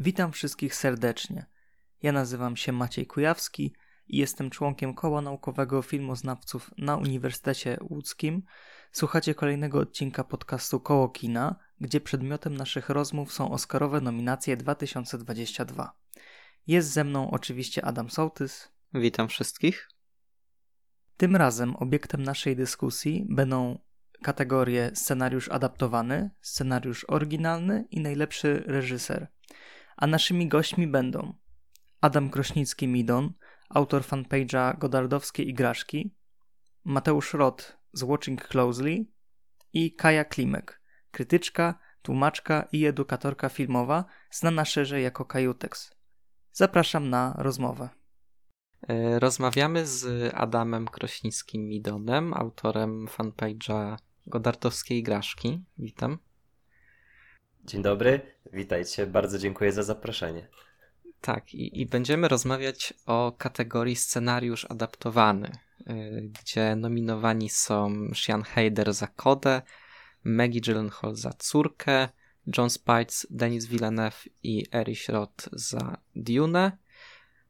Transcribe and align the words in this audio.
Witam 0.00 0.32
wszystkich 0.32 0.74
serdecznie. 0.74 1.46
Ja 2.02 2.12
nazywam 2.12 2.56
się 2.56 2.72
Maciej 2.72 3.06
Kujawski 3.06 3.74
i 4.08 4.16
jestem 4.16 4.50
członkiem 4.50 4.94
Koła 4.94 5.20
Naukowego 5.20 5.82
Filmoznawców 5.82 6.70
na 6.78 6.96
Uniwersytecie 6.96 7.78
Łódzkim. 7.80 8.42
Słuchacie 8.92 9.34
kolejnego 9.34 9.78
odcinka 9.78 10.24
podcastu 10.24 10.80
Koło 10.80 11.08
Kina, 11.08 11.56
gdzie 11.80 12.00
przedmiotem 12.00 12.56
naszych 12.56 12.88
rozmów 12.88 13.32
są 13.32 13.50
Oscarowe 13.50 14.00
nominacje 14.00 14.56
2022. 14.56 15.92
Jest 16.66 16.90
ze 16.90 17.04
mną 17.04 17.30
oczywiście 17.30 17.84
Adam 17.84 18.10
Sołtys. 18.10 18.68
Witam 18.94 19.28
wszystkich. 19.28 19.88
Tym 21.16 21.36
razem 21.36 21.76
obiektem 21.76 22.22
naszej 22.22 22.56
dyskusji 22.56 23.26
będą 23.28 23.78
kategorie 24.22 24.90
scenariusz 24.94 25.48
adaptowany, 25.48 26.30
scenariusz 26.40 27.04
oryginalny 27.08 27.84
i 27.90 28.00
najlepszy 28.00 28.62
reżyser. 28.66 29.28
A 29.98 30.06
naszymi 30.06 30.48
gośćmi 30.48 30.86
będą 30.86 31.34
Adam 32.00 32.30
Krośnicki-Midon, 32.30 33.30
autor 33.68 34.02
fanpage'a 34.02 34.78
Godardowskie 34.78 35.42
Igraszki, 35.42 36.14
Mateusz 36.84 37.34
Rot 37.34 37.78
z 37.92 38.02
Watching 38.02 38.48
Closely 38.48 39.06
i 39.72 39.94
Kaja 39.94 40.24
Klimek, 40.24 40.80
krytyczka, 41.10 41.78
tłumaczka 42.02 42.68
i 42.72 42.86
edukatorka 42.86 43.48
filmowa, 43.48 44.04
znana 44.30 44.64
szerzej 44.64 45.02
jako 45.02 45.24
Kajutex. 45.24 45.94
Zapraszam 46.52 47.10
na 47.10 47.34
rozmowę. 47.38 47.88
E, 48.88 49.18
rozmawiamy 49.18 49.86
z 49.86 50.32
Adamem 50.34 50.86
Krośnickim-Midonem, 50.86 52.34
autorem 52.34 53.06
fanpage'a 53.06 53.96
Godardowskie 54.26 54.98
Igraszki. 54.98 55.64
Witam. 55.78 56.18
Dzień 57.68 57.82
dobry, 57.82 58.20
witajcie. 58.52 59.06
Bardzo 59.06 59.38
dziękuję 59.38 59.72
za 59.72 59.82
zaproszenie. 59.82 60.48
Tak, 61.20 61.54
i, 61.54 61.80
i 61.80 61.86
będziemy 61.86 62.28
rozmawiać 62.28 62.94
o 63.06 63.32
kategorii 63.38 63.96
scenariusz 63.96 64.66
adaptowany, 64.70 65.50
yy, 65.86 66.30
gdzie 66.40 66.76
nominowani 66.76 67.48
są 67.50 68.08
Sean 68.14 68.42
Hayder 68.42 68.94
za 68.94 69.06
Kodę, 69.06 69.62
Maggie 70.24 70.60
Gyllenhaal 70.60 71.14
za 71.14 71.32
Córkę, 71.32 72.08
John 72.58 72.70
Spites, 72.70 73.26
Denis 73.30 73.66
Villeneuve 73.66 74.28
i 74.42 74.66
Erich 74.74 75.08
Roth 75.08 75.48
za 75.52 75.98
Dune, 76.16 76.72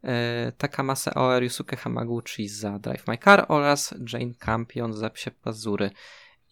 yy, 0.02 0.10
Takamasa 0.58 1.14
Oer, 1.14 1.42
Yusuke 1.42 1.76
Hamaguchi 1.76 2.48
za 2.48 2.78
Drive 2.78 3.06
My 3.08 3.18
Car 3.18 3.44
oraz 3.48 3.94
Jane 4.12 4.34
Campion 4.34 4.92
za 4.92 5.10
Psie 5.10 5.30
Pazury. 5.30 5.90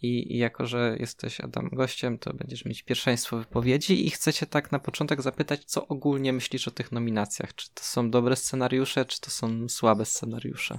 I, 0.06 0.34
I 0.34 0.38
jako, 0.38 0.66
że 0.66 0.96
jesteś 1.00 1.40
Adam 1.40 1.68
gościem, 1.68 2.18
to 2.18 2.34
będziesz 2.34 2.64
mieć 2.64 2.82
pierwszeństwo 2.82 3.38
wypowiedzi 3.38 4.06
i 4.06 4.10
chcę 4.10 4.32
cię 4.32 4.46
tak 4.46 4.72
na 4.72 4.78
początek 4.78 5.22
zapytać, 5.22 5.64
co 5.64 5.88
ogólnie 5.88 6.32
myślisz 6.32 6.68
o 6.68 6.70
tych 6.70 6.92
nominacjach? 6.92 7.54
Czy 7.54 7.74
to 7.74 7.82
są 7.82 8.10
dobre 8.10 8.36
scenariusze, 8.36 9.04
czy 9.04 9.20
to 9.20 9.30
są 9.30 9.68
słabe 9.68 10.04
scenariusze? 10.04 10.78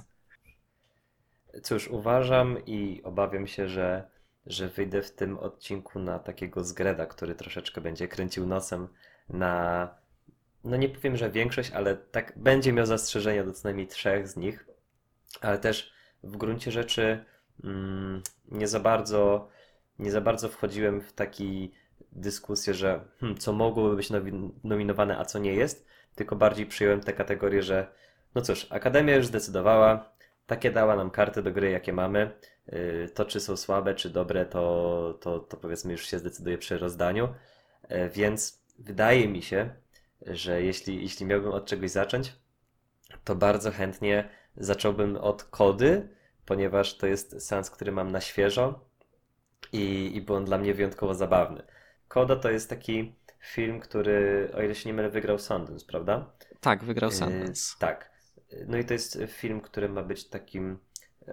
Cóż, 1.62 1.88
uważam 1.88 2.66
i 2.66 3.00
obawiam 3.04 3.46
się, 3.46 3.68
że, 3.68 4.10
że 4.46 4.68
wyjdę 4.68 5.02
w 5.02 5.10
tym 5.10 5.38
odcinku 5.38 5.98
na 5.98 6.18
takiego 6.18 6.64
zgreda, 6.64 7.06
który 7.06 7.34
troszeczkę 7.34 7.80
będzie 7.80 8.08
kręcił 8.08 8.46
nosem 8.46 8.88
na, 9.28 9.88
no 10.64 10.76
nie 10.76 10.88
powiem, 10.88 11.16
że 11.16 11.30
większość, 11.30 11.70
ale 11.70 11.96
tak 11.96 12.32
będzie 12.36 12.72
miał 12.72 12.86
zastrzeżenia 12.86 13.44
do 13.44 13.52
co 13.52 13.60
najmniej 13.64 13.86
trzech 13.86 14.28
z 14.28 14.36
nich, 14.36 14.66
ale 15.40 15.58
też 15.58 15.92
w 16.22 16.36
gruncie 16.36 16.72
rzeczy 16.72 17.24
nie 18.48 18.68
za 18.68 18.80
bardzo, 18.80 19.48
nie 19.98 20.10
za 20.10 20.20
bardzo 20.20 20.48
wchodziłem 20.48 21.00
w 21.00 21.12
taki 21.12 21.72
dyskusję, 22.12 22.74
że 22.74 23.04
hmm, 23.20 23.38
co 23.38 23.52
mogłoby 23.52 23.96
być 23.96 24.08
nominowane, 24.64 25.18
a 25.18 25.24
co 25.24 25.38
nie 25.38 25.54
jest, 25.54 25.86
tylko 26.14 26.36
bardziej 26.36 26.66
przyjąłem 26.66 27.00
tę 27.00 27.12
kategorię, 27.12 27.62
że 27.62 27.86
no 28.34 28.42
cóż, 28.42 28.66
Akademia 28.70 29.16
już 29.16 29.26
zdecydowała, 29.26 30.12
takie 30.46 30.70
dała 30.70 30.96
nam 30.96 31.10
karty 31.10 31.42
do 31.42 31.52
gry, 31.52 31.70
jakie 31.70 31.92
mamy. 31.92 32.30
Y, 32.72 33.08
to, 33.14 33.24
czy 33.24 33.40
są 33.40 33.56
słabe, 33.56 33.94
czy 33.94 34.10
dobre, 34.10 34.46
to, 34.46 35.18
to, 35.20 35.38
to 35.38 35.56
powiedzmy 35.56 35.92
już 35.92 36.06
się 36.06 36.18
zdecyduje 36.18 36.58
przy 36.58 36.78
rozdaniu. 36.78 37.28
E, 37.82 38.08
więc 38.08 38.62
wydaje 38.78 39.28
mi 39.28 39.42
się, 39.42 39.70
że 40.26 40.62
jeśli, 40.62 41.02
jeśli 41.02 41.26
miałbym 41.26 41.52
od 41.52 41.66
czegoś 41.66 41.90
zacząć, 41.90 42.32
to 43.24 43.34
bardzo 43.34 43.70
chętnie 43.70 44.28
zacząłbym 44.56 45.16
od 45.16 45.44
kody, 45.44 46.08
ponieważ 46.48 46.96
to 46.96 47.06
jest 47.06 47.46
sens, 47.46 47.70
który 47.70 47.92
mam 47.92 48.12
na 48.12 48.20
świeżo 48.20 48.80
i, 49.72 50.16
i 50.16 50.20
był 50.22 50.34
on 50.34 50.44
dla 50.44 50.58
mnie 50.58 50.74
wyjątkowo 50.74 51.14
zabawny. 51.14 51.62
Koda 52.08 52.36
to 52.36 52.50
jest 52.50 52.70
taki 52.70 53.14
film, 53.40 53.80
który, 53.80 54.50
o 54.54 54.62
ile 54.62 54.74
się 54.74 54.88
nie 54.88 54.94
mylę, 54.94 55.10
wygrał 55.10 55.38
Sundance, 55.38 55.86
prawda? 55.86 56.32
Tak, 56.60 56.84
wygrał 56.84 57.10
Sundance. 57.10 57.72
Yy, 57.74 57.78
tak. 57.78 58.10
No 58.66 58.78
i 58.78 58.84
to 58.84 58.92
jest 58.92 59.18
film, 59.26 59.60
który 59.60 59.88
ma 59.88 60.02
być 60.02 60.28
takim 60.28 60.78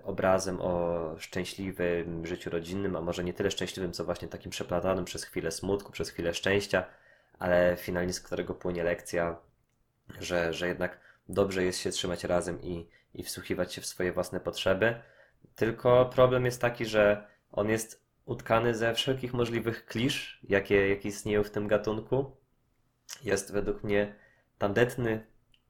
obrazem 0.03 0.61
o 0.61 1.15
szczęśliwym 1.19 2.25
życiu 2.25 2.49
rodzinnym, 2.49 2.95
a 2.95 3.01
może 3.01 3.23
nie 3.23 3.33
tyle 3.33 3.51
szczęśliwym, 3.51 3.93
co 3.93 4.05
właśnie 4.05 4.27
takim 4.27 4.51
przeplatanym 4.51 5.05
przez 5.05 5.23
chwilę 5.23 5.51
smutku, 5.51 5.91
przez 5.91 6.09
chwilę 6.09 6.33
szczęścia, 6.33 6.85
ale 7.39 7.77
finalnie 7.79 8.13
z 8.13 8.21
którego 8.21 8.55
płynie 8.55 8.83
lekcja, 8.83 9.37
że, 10.19 10.53
że 10.53 10.67
jednak 10.67 10.99
dobrze 11.29 11.63
jest 11.63 11.79
się 11.79 11.89
trzymać 11.89 12.23
razem 12.23 12.61
i, 12.61 12.87
i 13.15 13.23
wsłuchiwać 13.23 13.73
się 13.73 13.81
w 13.81 13.85
swoje 13.85 14.11
własne 14.11 14.39
potrzeby. 14.39 15.01
Tylko 15.55 16.05
problem 16.05 16.45
jest 16.45 16.61
taki, 16.61 16.85
że 16.85 17.27
on 17.51 17.69
jest 17.69 18.05
utkany 18.25 18.75
ze 18.75 18.93
wszelkich 18.93 19.33
możliwych 19.33 19.85
klisz, 19.85 20.39
jakie, 20.43 20.89
jakie 20.89 21.09
istnieją 21.09 21.43
w 21.43 21.51
tym 21.51 21.67
gatunku. 21.67 22.37
Jest 23.23 23.53
według 23.53 23.83
mnie 23.83 24.15
tandetny, 24.57 25.25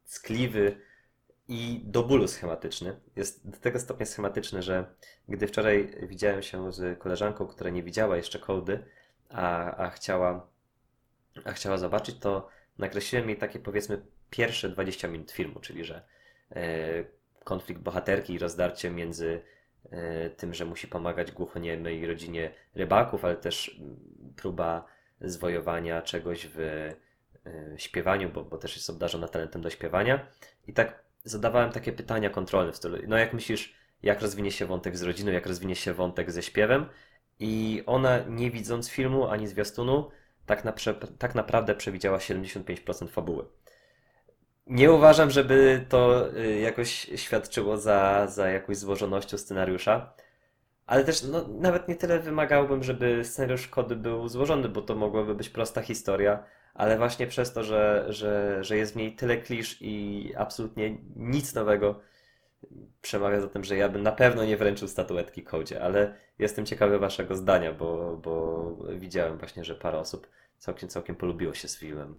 skliwy 0.06 0.82
i 1.48 1.82
do 1.84 2.04
bólu 2.04 2.28
schematyczny. 2.28 3.00
Jest 3.16 3.50
do 3.50 3.58
tego 3.58 3.80
stopnia 3.80 4.06
schematyczny, 4.06 4.62
że 4.62 4.96
gdy 5.30 5.48
wczoraj 5.48 5.96
widziałem 6.08 6.44
się 6.44 6.74
z 6.74 7.00
koleżanką, 7.00 7.48
która 7.48 7.70
nie 7.70 7.84
widziała 7.84 8.18
jeszcze 8.18 8.40
kołdy, 8.40 8.86
a, 9.30 9.76
a, 9.76 9.90
chciała, 9.90 10.48
a 11.46 11.52
chciała 11.52 11.78
zobaczyć, 11.78 12.20
to 12.20 12.50
nakreśliłem 12.78 13.30
jej 13.30 13.38
takie 13.38 13.60
powiedzmy 13.60 14.02
pierwsze 14.30 14.70
20 14.70 15.08
minut 15.08 15.32
filmu, 15.32 15.60
czyli 15.60 15.84
że 15.84 16.02
e, 16.52 17.04
konflikt 17.46 17.82
bohaterki 17.82 18.34
i 18.34 18.40
rozdarcie 18.40 18.92
między 18.92 19.42
e, 19.92 20.30
tym, 20.30 20.54
że 20.54 20.66
musi 20.66 20.88
pomagać 20.88 21.32
głuchoniemej 21.32 22.08
rodzinie 22.08 22.52
rybaków, 22.76 23.26
ale 23.26 23.36
też 23.36 23.78
mm, 23.80 23.98
próba 24.36 24.86
zwojowania 25.22 26.02
czegoś 26.02 26.48
w 26.54 26.60
e, 26.60 26.96
śpiewaniu, 27.78 28.30
bo, 28.30 28.44
bo 28.44 28.58
też 28.58 28.76
jest 28.76 28.90
obdarzona 28.90 29.28
talentem 29.28 29.62
do 29.62 29.70
śpiewania. 29.70 30.28
I 30.68 30.74
tak 30.74 31.04
zadawałem 31.24 31.72
takie 31.72 31.92
pytania 31.92 32.30
kontrolne 32.30 32.72
w 32.72 32.78
stylu, 32.78 32.98
no 33.08 33.18
jak 33.18 33.34
myślisz, 33.34 33.76
jak 34.04 34.22
rozwinie 34.22 34.52
się 34.52 34.66
wątek 34.66 34.98
z 34.98 35.02
rodziną, 35.02 35.32
jak 35.32 35.46
rozwinie 35.46 35.76
się 35.76 35.94
wątek 35.94 36.32
ze 36.32 36.44
śpiewem? 36.44 36.86
I 37.40 37.84
ona, 37.86 38.20
nie 38.20 38.52
widząc 38.52 38.90
filmu 38.90 39.28
ani 39.28 39.48
zwiastunu, 39.48 40.12
tak, 40.46 40.64
na, 40.64 40.74
tak 41.20 41.36
naprawdę 41.36 41.76
przewidziała 41.76 42.18
75% 42.18 43.08
fabuły. 43.08 43.46
Nie 44.68 44.92
uważam, 44.92 45.32
żeby 45.32 45.86
to 45.90 46.30
y, 46.38 46.60
jakoś 46.60 46.90
świadczyło 47.16 47.78
za, 47.78 48.28
za 48.28 48.50
jakąś 48.50 48.78
złożonością 48.78 49.38
scenariusza. 49.38 50.14
Ale 50.86 51.04
też 51.04 51.24
no, 51.24 51.48
nawet 51.48 51.88
nie 51.88 51.96
tyle 51.96 52.20
wymagałbym, 52.20 52.84
żeby 52.84 53.26
scenariusz 53.26 53.68
kody 53.68 53.96
był 53.96 54.28
złożony, 54.28 54.70
bo 54.70 54.82
to 54.82 54.96
mogłaby 54.96 55.36
być 55.36 55.50
prosta 55.50 55.82
historia, 55.82 56.44
ale 56.74 56.98
właśnie 56.98 57.28
przez 57.28 57.54
to, 57.54 57.64
że, 57.64 58.06
że, 58.10 58.64
że 58.64 58.78
jest 58.78 58.94
w 58.94 58.96
niej 58.96 59.16
tyle 59.16 59.38
klisz 59.38 59.78
i 59.82 60.34
absolutnie 60.38 60.98
nic 61.16 61.56
nowego, 61.56 62.02
przemawia 63.02 63.42
za 63.42 63.48
tym, 63.48 63.64
że 63.64 63.78
ja 63.78 63.90
bym 63.90 64.04
na 64.04 64.12
pewno 64.12 64.46
nie 64.46 64.58
wręczył 64.58 64.88
statuetki 64.88 65.44
kodzie, 65.44 65.84
ale 65.84 66.16
jestem 66.40 66.66
ciekawy 66.66 67.00
waszego 67.00 67.36
zdania, 67.36 67.74
bo, 67.74 68.18
bo 68.18 68.78
widziałem 68.98 69.38
właśnie, 69.38 69.64
że 69.64 69.76
parę 69.76 70.00
osób 70.00 70.28
całkiem, 70.58 70.90
całkiem 70.90 71.16
polubiło 71.16 71.54
się 71.54 71.68
z 71.68 71.78
filmem. 71.78 72.16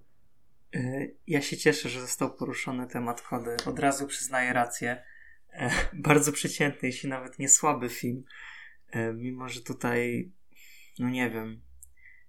Y, 0.74 1.16
ja 1.26 1.42
się 1.42 1.56
cieszę, 1.56 1.88
że 1.88 2.00
został 2.00 2.36
poruszony 2.36 2.86
temat 2.86 3.22
kody. 3.22 3.56
Od 3.66 3.78
razu 3.78 4.06
przyznaję 4.06 4.52
rację. 4.52 5.04
E, 5.52 5.70
bardzo 6.08 6.32
przeciętny, 6.32 6.88
jeśli 6.88 7.08
nawet 7.08 7.38
nie 7.38 7.48
słaby 7.48 7.88
film. 7.88 8.24
E, 8.90 9.12
mimo, 9.12 9.48
że 9.48 9.60
tutaj, 9.60 10.32
no 10.98 11.08
nie 11.08 11.30
wiem, 11.30 11.62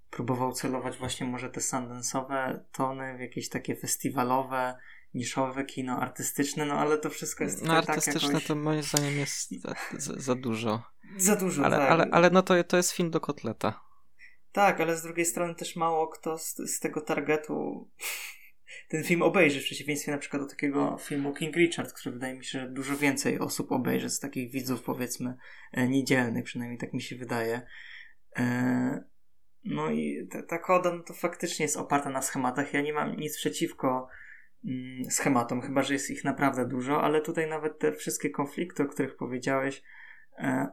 próbował 0.09 0.53
celować 0.53 0.97
właśnie 0.97 1.27
może 1.27 1.49
te 1.49 1.61
sundance'owe 1.61 2.59
tony 2.71 3.17
w 3.17 3.19
jakieś 3.19 3.49
takie 3.49 3.75
festiwalowe, 3.75 4.77
niszowe 5.13 5.65
kino 5.65 5.99
artystyczne, 5.99 6.65
no 6.65 6.73
ale 6.73 6.97
to 6.97 7.09
wszystko 7.09 7.43
jest 7.43 7.61
No 7.61 7.81
tak 7.81 7.89
artystyczne 7.89 8.21
tak 8.21 8.29
jakoś... 8.29 8.47
to 8.47 8.55
moim 8.55 8.83
zdaniem 8.83 9.17
jest 9.17 9.61
za, 9.61 9.75
za, 9.97 10.13
za 10.19 10.35
dużo. 10.35 10.83
Za 11.17 11.35
dużo, 11.35 11.65
ale, 11.65 11.77
tak. 11.77 11.91
Ale, 11.91 12.07
ale 12.11 12.29
no 12.29 12.41
to, 12.41 12.63
to 12.63 12.77
jest 12.77 12.91
film 12.91 13.11
do 13.11 13.19
kotleta. 13.19 13.86
Tak, 14.57 14.81
ale 14.81 14.97
z 14.97 15.01
drugiej 15.01 15.25
strony 15.25 15.55
też 15.55 15.75
mało 15.75 16.07
kto 16.07 16.37
z, 16.37 16.55
z 16.55 16.79
tego 16.79 17.01
targetu 17.01 17.89
ten 18.89 19.03
film 19.03 19.21
obejrzy, 19.21 19.61
w 19.61 19.63
przeciwieństwie 19.63 20.11
na 20.11 20.17
przykład 20.17 20.41
do 20.41 20.49
takiego 20.49 20.97
filmu 20.97 21.33
King 21.33 21.55
Richard, 21.55 21.93
który 21.93 22.13
wydaje 22.13 22.33
mi 22.33 22.45
się, 22.45 22.59
że 22.59 22.69
dużo 22.69 22.97
więcej 22.97 23.39
osób 23.39 23.71
obejrzy, 23.71 24.09
z 24.09 24.19
takich 24.19 24.51
widzów 24.51 24.83
powiedzmy 24.83 25.37
e, 25.71 25.87
niedzielnych, 25.87 26.43
przynajmniej 26.43 26.79
tak 26.79 26.93
mi 26.93 27.01
się 27.01 27.15
wydaje. 27.15 27.61
E, 28.37 29.03
No 29.63 29.91
i 29.91 30.27
ta, 30.31 30.43
ta 30.43 30.57
koda 30.57 30.93
no 30.93 31.03
to 31.03 31.13
faktycznie 31.13 31.63
jest 31.63 31.77
oparta 31.77 32.09
na 32.09 32.21
schematach. 32.21 32.73
Ja 32.73 32.81
nie 32.81 32.93
mam 32.93 33.15
nic 33.15 33.37
przeciwko 33.37 34.07
mm, 34.65 35.11
schematom, 35.11 35.61
chyba 35.61 35.83
że 35.83 35.93
jest 35.93 36.09
ich 36.09 36.23
naprawdę 36.23 36.67
dużo, 36.67 37.01
ale 37.01 37.21
tutaj 37.21 37.49
nawet 37.49 37.79
te 37.79 37.91
wszystkie 37.91 38.29
konflikty, 38.29 38.83
o 38.83 38.87
których 38.87 39.15
powiedziałeś, 39.15 39.83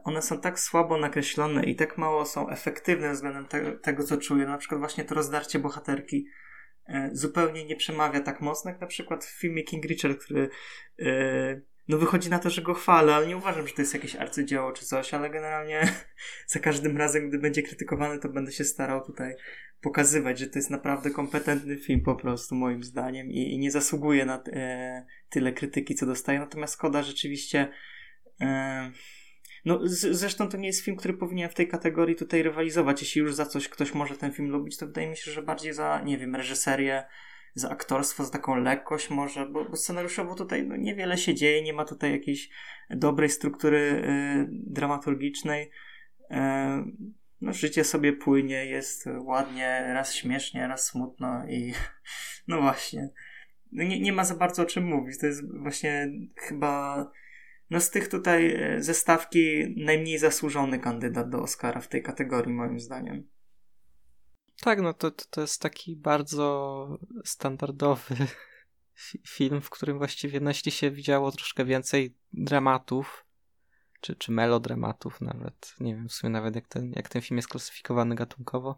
one 0.03 0.21
są 0.21 0.39
tak 0.39 0.59
słabo 0.59 0.97
nakreślone 0.97 1.63
i 1.63 1.75
tak 1.75 1.97
mało 1.97 2.25
są 2.25 2.49
efektywne 2.49 3.13
względem 3.13 3.45
te, 3.45 3.71
tego, 3.71 4.03
co 4.03 4.17
czuję. 4.17 4.45
Na 4.45 4.57
przykład 4.57 4.79
właśnie 4.79 5.03
to 5.03 5.15
rozdarcie 5.15 5.59
bohaterki 5.59 6.27
e, 6.87 7.09
zupełnie 7.13 7.65
nie 7.65 7.75
przemawia 7.75 8.19
tak 8.19 8.41
mocno, 8.41 8.71
jak 8.71 8.81
na 8.81 8.87
przykład 8.87 9.25
w 9.25 9.39
filmie 9.39 9.63
King 9.63 9.85
Richard, 9.85 10.23
który 10.23 10.49
e, 10.99 11.61
no 11.87 11.97
wychodzi 11.97 12.29
na 12.29 12.39
to, 12.39 12.49
że 12.49 12.61
go 12.61 12.73
chwalę, 12.73 13.15
ale 13.15 13.27
nie 13.27 13.37
uważam, 13.37 13.67
że 13.67 13.73
to 13.73 13.81
jest 13.81 13.93
jakieś 13.93 14.15
arcydzieło 14.15 14.71
czy 14.71 14.85
coś, 14.85 15.13
ale 15.13 15.29
generalnie 15.29 15.81
za 16.47 16.59
każdym 16.59 16.97
razem, 16.97 17.29
gdy 17.29 17.39
będzie 17.39 17.63
krytykowany, 17.63 18.19
to 18.19 18.29
będę 18.29 18.51
się 18.51 18.63
starał 18.63 19.05
tutaj 19.05 19.35
pokazywać, 19.81 20.39
że 20.39 20.47
to 20.47 20.59
jest 20.59 20.69
naprawdę 20.69 21.11
kompetentny 21.11 21.77
film 21.77 22.01
po 22.01 22.15
prostu 22.15 22.55
moim 22.55 22.83
zdaniem 22.83 23.27
i, 23.31 23.53
i 23.53 23.59
nie 23.59 23.71
zasługuje 23.71 24.25
na 24.25 24.43
e, 24.53 25.05
tyle 25.29 25.53
krytyki, 25.53 25.95
co 25.95 26.05
dostaje. 26.05 26.39
Natomiast 26.39 26.77
Koda 26.77 27.03
rzeczywiście 27.03 27.71
e, 28.41 28.91
no 29.65 29.79
z, 29.83 30.17
zresztą 30.17 30.49
to 30.49 30.57
nie 30.57 30.67
jest 30.67 30.81
film, 30.81 30.97
który 30.97 31.13
powinien 31.13 31.49
w 31.49 31.53
tej 31.53 31.67
kategorii 31.67 32.15
tutaj 32.15 32.43
rywalizować. 32.43 33.01
Jeśli 33.01 33.21
już 33.21 33.35
za 33.35 33.45
coś 33.45 33.69
ktoś 33.69 33.93
może 33.93 34.17
ten 34.17 34.31
film 34.31 34.49
lubić, 34.49 34.77
to 34.77 34.87
wydaje 34.87 35.07
mi 35.07 35.17
się, 35.17 35.31
że 35.31 35.41
bardziej 35.41 35.73
za, 35.73 36.01
nie 36.01 36.17
wiem, 36.17 36.35
reżyserię, 36.35 37.03
za 37.53 37.69
aktorstwo, 37.69 38.23
za 38.23 38.31
taką 38.31 38.55
lekkość 38.55 39.09
może, 39.09 39.45
bo, 39.45 39.65
bo 39.65 39.75
scenariuszowo 39.75 40.35
tutaj 40.35 40.67
no, 40.67 40.75
niewiele 40.75 41.17
się 41.17 41.35
dzieje, 41.35 41.61
nie 41.61 41.73
ma 41.73 41.85
tutaj 41.85 42.11
jakiejś 42.11 42.49
dobrej 42.89 43.29
struktury 43.29 43.77
y, 43.77 44.47
dramaturgicznej. 44.51 45.71
Y, 46.31 46.35
no, 47.41 47.53
życie 47.53 47.83
sobie 47.83 48.13
płynie, 48.13 48.65
jest 48.65 49.05
ładnie, 49.19 49.83
raz 49.93 50.13
śmiesznie, 50.13 50.67
raz 50.67 50.85
smutno 50.85 51.47
i 51.49 51.73
no 52.47 52.61
właśnie. 52.61 53.09
No, 53.71 53.83
nie, 53.83 53.99
nie 53.99 54.13
ma 54.13 54.25
za 54.25 54.35
bardzo 54.35 54.63
o 54.63 54.65
czym 54.65 54.85
mówić. 54.85 55.19
To 55.19 55.25
jest 55.25 55.59
właśnie 55.59 56.11
chyba 56.35 57.05
no 57.69 57.81
z 57.81 57.89
tych 57.89 58.07
tutaj 58.07 58.55
e, 58.55 58.83
zestawki 58.83 59.73
najmniej 59.77 60.17
zasłużony 60.17 60.79
kandydat 60.79 61.29
do 61.29 61.41
Oscara 61.41 61.81
w 61.81 61.87
tej 61.87 62.03
kategorii 62.03 62.53
moim 62.53 62.79
zdaniem. 62.79 63.27
Tak, 64.61 64.81
no 64.81 64.93
to, 64.93 65.11
to 65.11 65.41
jest 65.41 65.61
taki 65.61 65.95
bardzo 65.95 66.87
standardowy 67.25 68.15
film, 69.35 69.61
w 69.61 69.69
którym 69.69 69.97
właściwie 69.97 70.39
no, 70.39 70.49
jeśli 70.49 70.71
się 70.71 70.91
widziało 70.91 71.31
troszkę 71.31 71.65
więcej 71.65 72.15
dramatów, 72.33 73.25
czy, 74.01 74.15
czy 74.15 74.31
melodramatów 74.31 75.21
nawet, 75.21 75.75
nie 75.79 75.95
wiem 75.95 76.09
w 76.09 76.13
sumie 76.13 76.31
nawet 76.31 76.55
jak 76.55 76.67
ten, 76.67 76.91
jak 76.95 77.09
ten 77.09 77.21
film 77.21 77.37
jest 77.37 77.47
klasyfikowany 77.47 78.15
gatunkowo, 78.15 78.75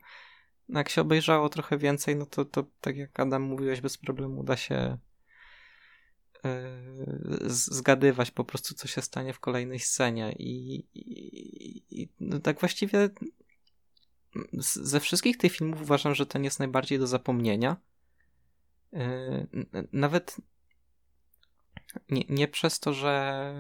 no 0.70 0.80
jak 0.80 0.90
się 0.90 1.02
obejrzało 1.02 1.50
trochę 1.50 1.78
więcej, 1.78 2.16
no 2.16 2.26
to, 2.26 2.46
to 2.46 2.64
tak 2.82 2.98
jak 2.98 3.20
Adam 3.20 3.42
mówiłeś, 3.42 3.82
bez 3.82 3.98
problemu 3.98 4.44
da 4.44 4.58
się 4.58 4.98
zgadywać 7.48 8.32
po 8.32 8.44
prostu, 8.44 8.76
co 8.76 8.88
się 8.88 9.02
stanie 9.02 9.34
w 9.34 9.40
kolejnej 9.40 9.80
scenie 9.80 10.36
i, 10.40 10.76
i, 10.94 12.02
i 12.02 12.10
no 12.20 12.40
tak 12.40 12.60
właściwie 12.60 13.10
ze 14.60 15.00
wszystkich 15.00 15.38
tych 15.38 15.52
filmów 15.52 15.82
uważam, 15.82 16.16
że 16.16 16.26
ten 16.26 16.44
jest 16.44 16.60
najbardziej 16.60 17.00
do 17.00 17.08
zapomnienia. 17.08 17.78
Yy, 18.92 19.48
nawet 19.92 20.38
nie, 22.10 22.24
nie 22.30 22.48
przez 22.48 22.80
to, 22.80 22.94
że. 22.94 23.54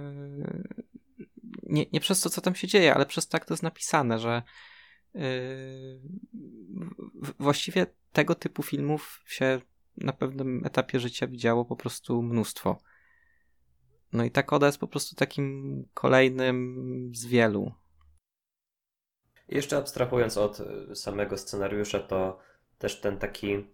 Nie, 1.64 1.86
nie 1.94 2.00
przez 2.00 2.22
to, 2.22 2.30
co 2.30 2.42
tam 2.42 2.56
się 2.56 2.68
dzieje, 2.68 2.96
ale 2.96 3.06
przez 3.06 3.28
to, 3.28 3.36
jak 3.36 3.46
to 3.46 3.54
jest 3.54 3.64
napisane, 3.64 4.20
że 4.20 4.44
yy, 5.14 6.02
właściwie 7.40 7.88
tego 8.12 8.36
typu 8.36 8.64
filmów 8.64 9.24
się 9.28 9.62
na 9.98 10.14
pewnym 10.14 10.66
etapie 10.66 11.00
życia 11.00 11.28
widziało 11.28 11.66
po 11.66 11.76
prostu 11.76 12.22
mnóstwo. 12.22 12.78
No 14.14 14.24
i 14.24 14.32
ta 14.32 14.44
koda 14.44 14.66
jest 14.66 14.80
po 14.80 14.88
prostu 14.88 15.16
takim 15.16 15.86
kolejnym 15.94 17.12
z 17.16 17.26
wielu. 17.26 17.72
Jeszcze 19.48 19.78
abstrahując 19.78 20.38
od 20.38 20.60
e, 20.60 20.96
samego 20.96 21.38
scenariusza, 21.38 22.00
to 22.00 22.40
też 22.78 23.02
ten 23.02 23.18
taki 23.18 23.68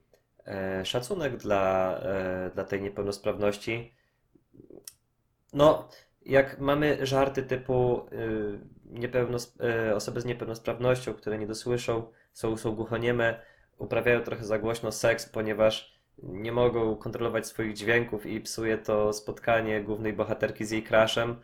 e, 0.46 0.86
szacunek 0.86 1.38
dla, 1.38 1.98
e, 2.00 2.52
dla 2.54 2.64
tej 2.64 2.82
niepełnosprawności. 2.82 3.96
No, 5.54 5.90
jak 6.26 6.60
mamy 6.60 7.06
żarty 7.06 7.44
typu 7.44 8.08
y, 9.90 9.96
osoby 9.96 10.22
z 10.22 10.26
niepełnosprawnością, 10.26 11.14
które 11.14 11.38
nie 11.38 11.48
dosłyszą, 11.48 12.12
są, 12.34 12.58
są 12.58 12.76
uprawiają 13.78 14.22
trochę 14.22 14.46
za 14.46 14.60
głośno 14.60 14.92
seks, 14.92 15.30
ponieważ 15.30 15.93
nie 16.24 16.52
mogą 16.52 16.96
kontrolować 16.96 17.48
swoich 17.48 17.74
dźwięków 17.74 18.26
i 18.26 18.42
psuje 18.42 18.78
to 18.78 19.14
spotkanie 19.14 19.84
głównej 19.84 20.14
bohaterki 20.14 20.66
z 20.66 20.72
jej 20.72 20.84
crashem. 20.84 21.36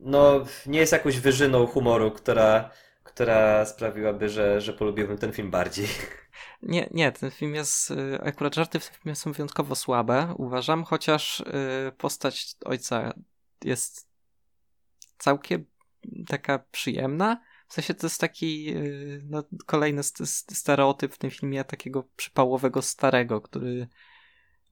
No, 0.00 0.44
nie 0.66 0.78
jest 0.78 0.92
jakąś 0.92 1.20
wyżyną 1.20 1.66
humoru, 1.66 2.10
która 2.10 2.70
która 3.04 3.66
sprawiłaby, 3.66 4.28
że, 4.28 4.60
że 4.60 4.72
polubiłbym 4.72 5.18
ten 5.18 5.32
film 5.32 5.50
bardziej. 5.50 5.86
Nie, 6.62 6.88
nie, 6.90 7.12
ten 7.12 7.30
film 7.30 7.54
jest, 7.54 7.90
y, 7.90 8.18
akurat 8.22 8.54
żarty 8.54 8.80
w 8.80 8.88
tym 8.88 9.00
filmie 9.00 9.16
są 9.16 9.32
wyjątkowo 9.32 9.74
słabe, 9.74 10.34
uważam, 10.38 10.84
chociaż 10.84 11.40
y, 11.40 11.44
postać 11.98 12.56
ojca 12.64 13.14
jest 13.64 14.08
całkiem 15.18 15.64
taka 16.28 16.58
przyjemna. 16.58 17.40
W 17.68 17.74
sensie 17.74 17.94
to 17.94 18.06
jest 18.06 18.20
taki 18.20 18.76
y, 18.76 19.22
no, 19.24 19.44
kolejny 19.66 20.02
stereotyp 20.02 21.14
w 21.14 21.18
tym 21.18 21.30
filmie 21.30 21.64
takiego 21.64 22.04
przypałowego 22.16 22.82
starego, 22.82 23.40
który 23.40 23.88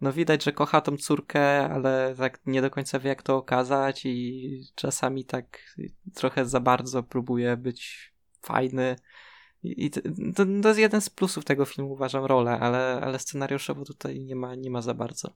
no 0.01 0.13
widać, 0.13 0.45
że 0.45 0.53
kocha 0.53 0.81
tą 0.81 0.97
córkę, 0.97 1.61
ale 1.61 2.15
tak 2.19 2.41
nie 2.47 2.63
do 2.63 2.71
końca 2.71 2.99
wie 2.99 3.09
jak 3.09 3.23
to 3.23 3.37
okazać 3.37 4.07
i 4.07 4.67
czasami 4.75 5.25
tak 5.25 5.77
trochę 6.15 6.47
za 6.47 6.61
bardzo 6.61 7.03
próbuje 7.03 7.57
być 7.57 8.13
fajny. 8.43 8.97
I 9.63 9.91
to, 9.91 10.01
to, 10.63 10.69
jest 10.69 10.81
jeden 10.81 11.01
z 11.01 11.11
plusów 11.11 11.45
tego 11.45 11.65
filmu, 11.65 11.93
uważam, 11.93 12.25
rolę, 12.25 12.59
ale, 12.61 13.01
ale 13.03 13.19
scenariuszowo 13.19 13.85
tutaj 13.85 14.21
nie 14.21 14.37
ma, 14.37 14.55
nie 14.55 14.71
ma 14.71 14.83
za 14.83 14.95
bardzo 14.95 15.33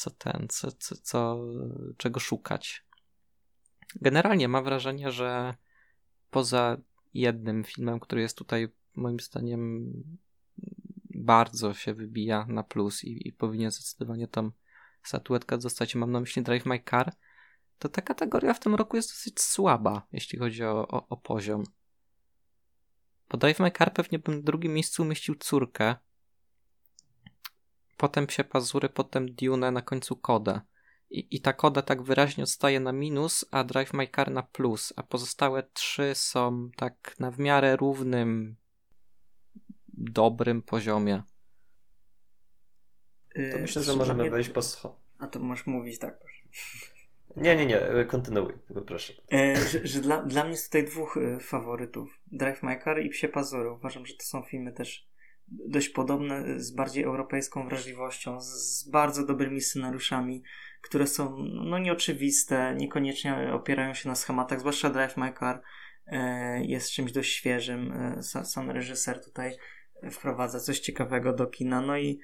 co 0.00 0.10
ten, 0.10 0.46
co, 0.48 0.72
co, 0.72 0.96
co, 1.02 1.38
czego 1.96 2.20
szukać. 2.20 2.84
Generalnie 3.94 4.48
mam 4.48 4.64
wrażenie, 4.64 5.12
że 5.12 5.54
poza 6.30 6.76
jednym 7.14 7.64
filmem, 7.64 8.00
który 8.00 8.20
jest 8.20 8.38
tutaj 8.38 8.68
moim 8.96 9.20
zdaniem 9.20 9.92
bardzo 11.14 11.74
się 11.74 11.94
wybija 11.94 12.46
na 12.48 12.62
plus 12.62 13.04
i, 13.04 13.28
i 13.28 13.32
powinien 13.32 13.70
zdecydowanie 13.70 14.28
tam 14.28 14.52
statuetkę 15.02 15.58
dostać, 15.58 15.94
mam 15.94 16.12
na 16.12 16.20
myśli 16.20 16.42
Drive 16.42 16.66
My 16.66 16.82
Car, 16.90 17.12
to 17.78 17.88
ta 17.88 18.02
kategoria 18.02 18.54
w 18.54 18.60
tym 18.60 18.74
roku 18.74 18.96
jest 18.96 19.10
dosyć 19.10 19.40
słaba, 19.40 20.06
jeśli 20.12 20.38
chodzi 20.38 20.64
o, 20.64 20.88
o, 20.88 21.08
o 21.08 21.16
poziom. 21.16 21.64
Bo 23.30 23.38
Drive 23.38 23.60
My 23.60 23.70
Car 23.70 23.92
pewnie 23.92 24.18
bym 24.18 24.36
na 24.36 24.42
drugim 24.42 24.74
miejscu 24.74 25.02
umieścił 25.02 25.34
córkę. 25.34 25.96
Potem 27.96 28.26
Psie 28.26 28.44
Pazury, 28.44 28.88
potem 28.88 29.34
Dune, 29.34 29.70
na 29.70 29.82
końcu 29.82 30.16
Koda. 30.16 30.62
I, 31.10 31.36
I 31.36 31.40
ta 31.40 31.52
Koda 31.52 31.82
tak 31.82 32.02
wyraźnie 32.02 32.44
odstaje 32.44 32.80
na 32.80 32.92
minus, 32.92 33.44
a 33.50 33.64
Drive 33.64 33.92
My 33.92 34.08
Car 34.08 34.30
na 34.30 34.42
plus, 34.42 34.92
a 34.96 35.02
pozostałe 35.02 35.62
trzy 35.62 36.14
są 36.14 36.70
tak 36.76 37.14
na 37.18 37.30
w 37.30 37.38
miarę 37.38 37.76
równym, 37.76 38.56
dobrym 39.88 40.62
poziomie. 40.62 41.22
To 43.52 43.58
myślę, 43.58 43.82
że 43.82 43.96
możemy 43.96 44.30
wejść 44.30 44.50
po 44.50 44.62
schodach. 44.62 44.98
A 45.18 45.26
to 45.26 45.40
możesz 45.40 45.66
mówić 45.66 45.98
tak. 45.98 46.18
Nie, 47.36 47.56
nie, 47.56 47.66
nie, 47.66 47.80
e, 47.80 48.04
kontynuuj, 48.04 48.52
proszę. 48.86 49.12
E, 49.32 49.56
że, 49.56 49.86
że 49.86 50.00
dla, 50.00 50.22
dla 50.22 50.42
mnie 50.42 50.50
jest 50.50 50.64
tutaj 50.64 50.84
dwóch 50.84 51.18
faworytów. 51.40 52.20
Drive 52.26 52.62
My 52.62 52.80
Car 52.84 53.02
i 53.02 53.10
Psie 53.10 53.28
Pazury. 53.28 53.70
Uważam, 53.70 54.06
że 54.06 54.14
to 54.14 54.24
są 54.24 54.42
filmy 54.42 54.72
też 54.72 55.09
dość 55.50 55.88
podobne, 55.88 56.60
z 56.60 56.70
bardziej 56.70 57.04
europejską 57.04 57.68
wrażliwością, 57.68 58.40
z 58.40 58.88
bardzo 58.90 59.26
dobrymi 59.26 59.60
scenariuszami, 59.60 60.42
które 60.82 61.06
są 61.06 61.36
no, 61.64 61.78
nieoczywiste, 61.78 62.74
niekoniecznie 62.76 63.52
opierają 63.52 63.94
się 63.94 64.08
na 64.08 64.14
schematach, 64.14 64.60
zwłaszcza 64.60 64.90
Drive 64.90 65.16
My 65.16 65.32
Car 65.38 65.62
e, 66.06 66.64
jest 66.64 66.90
czymś 66.90 67.12
dość 67.12 67.32
świeżym. 67.32 67.92
E, 67.92 68.22
sam 68.22 68.70
reżyser 68.70 69.24
tutaj 69.24 69.56
wprowadza 70.10 70.60
coś 70.60 70.80
ciekawego 70.80 71.32
do 71.32 71.46
kina. 71.46 71.80
No 71.80 71.98
i 71.98 72.20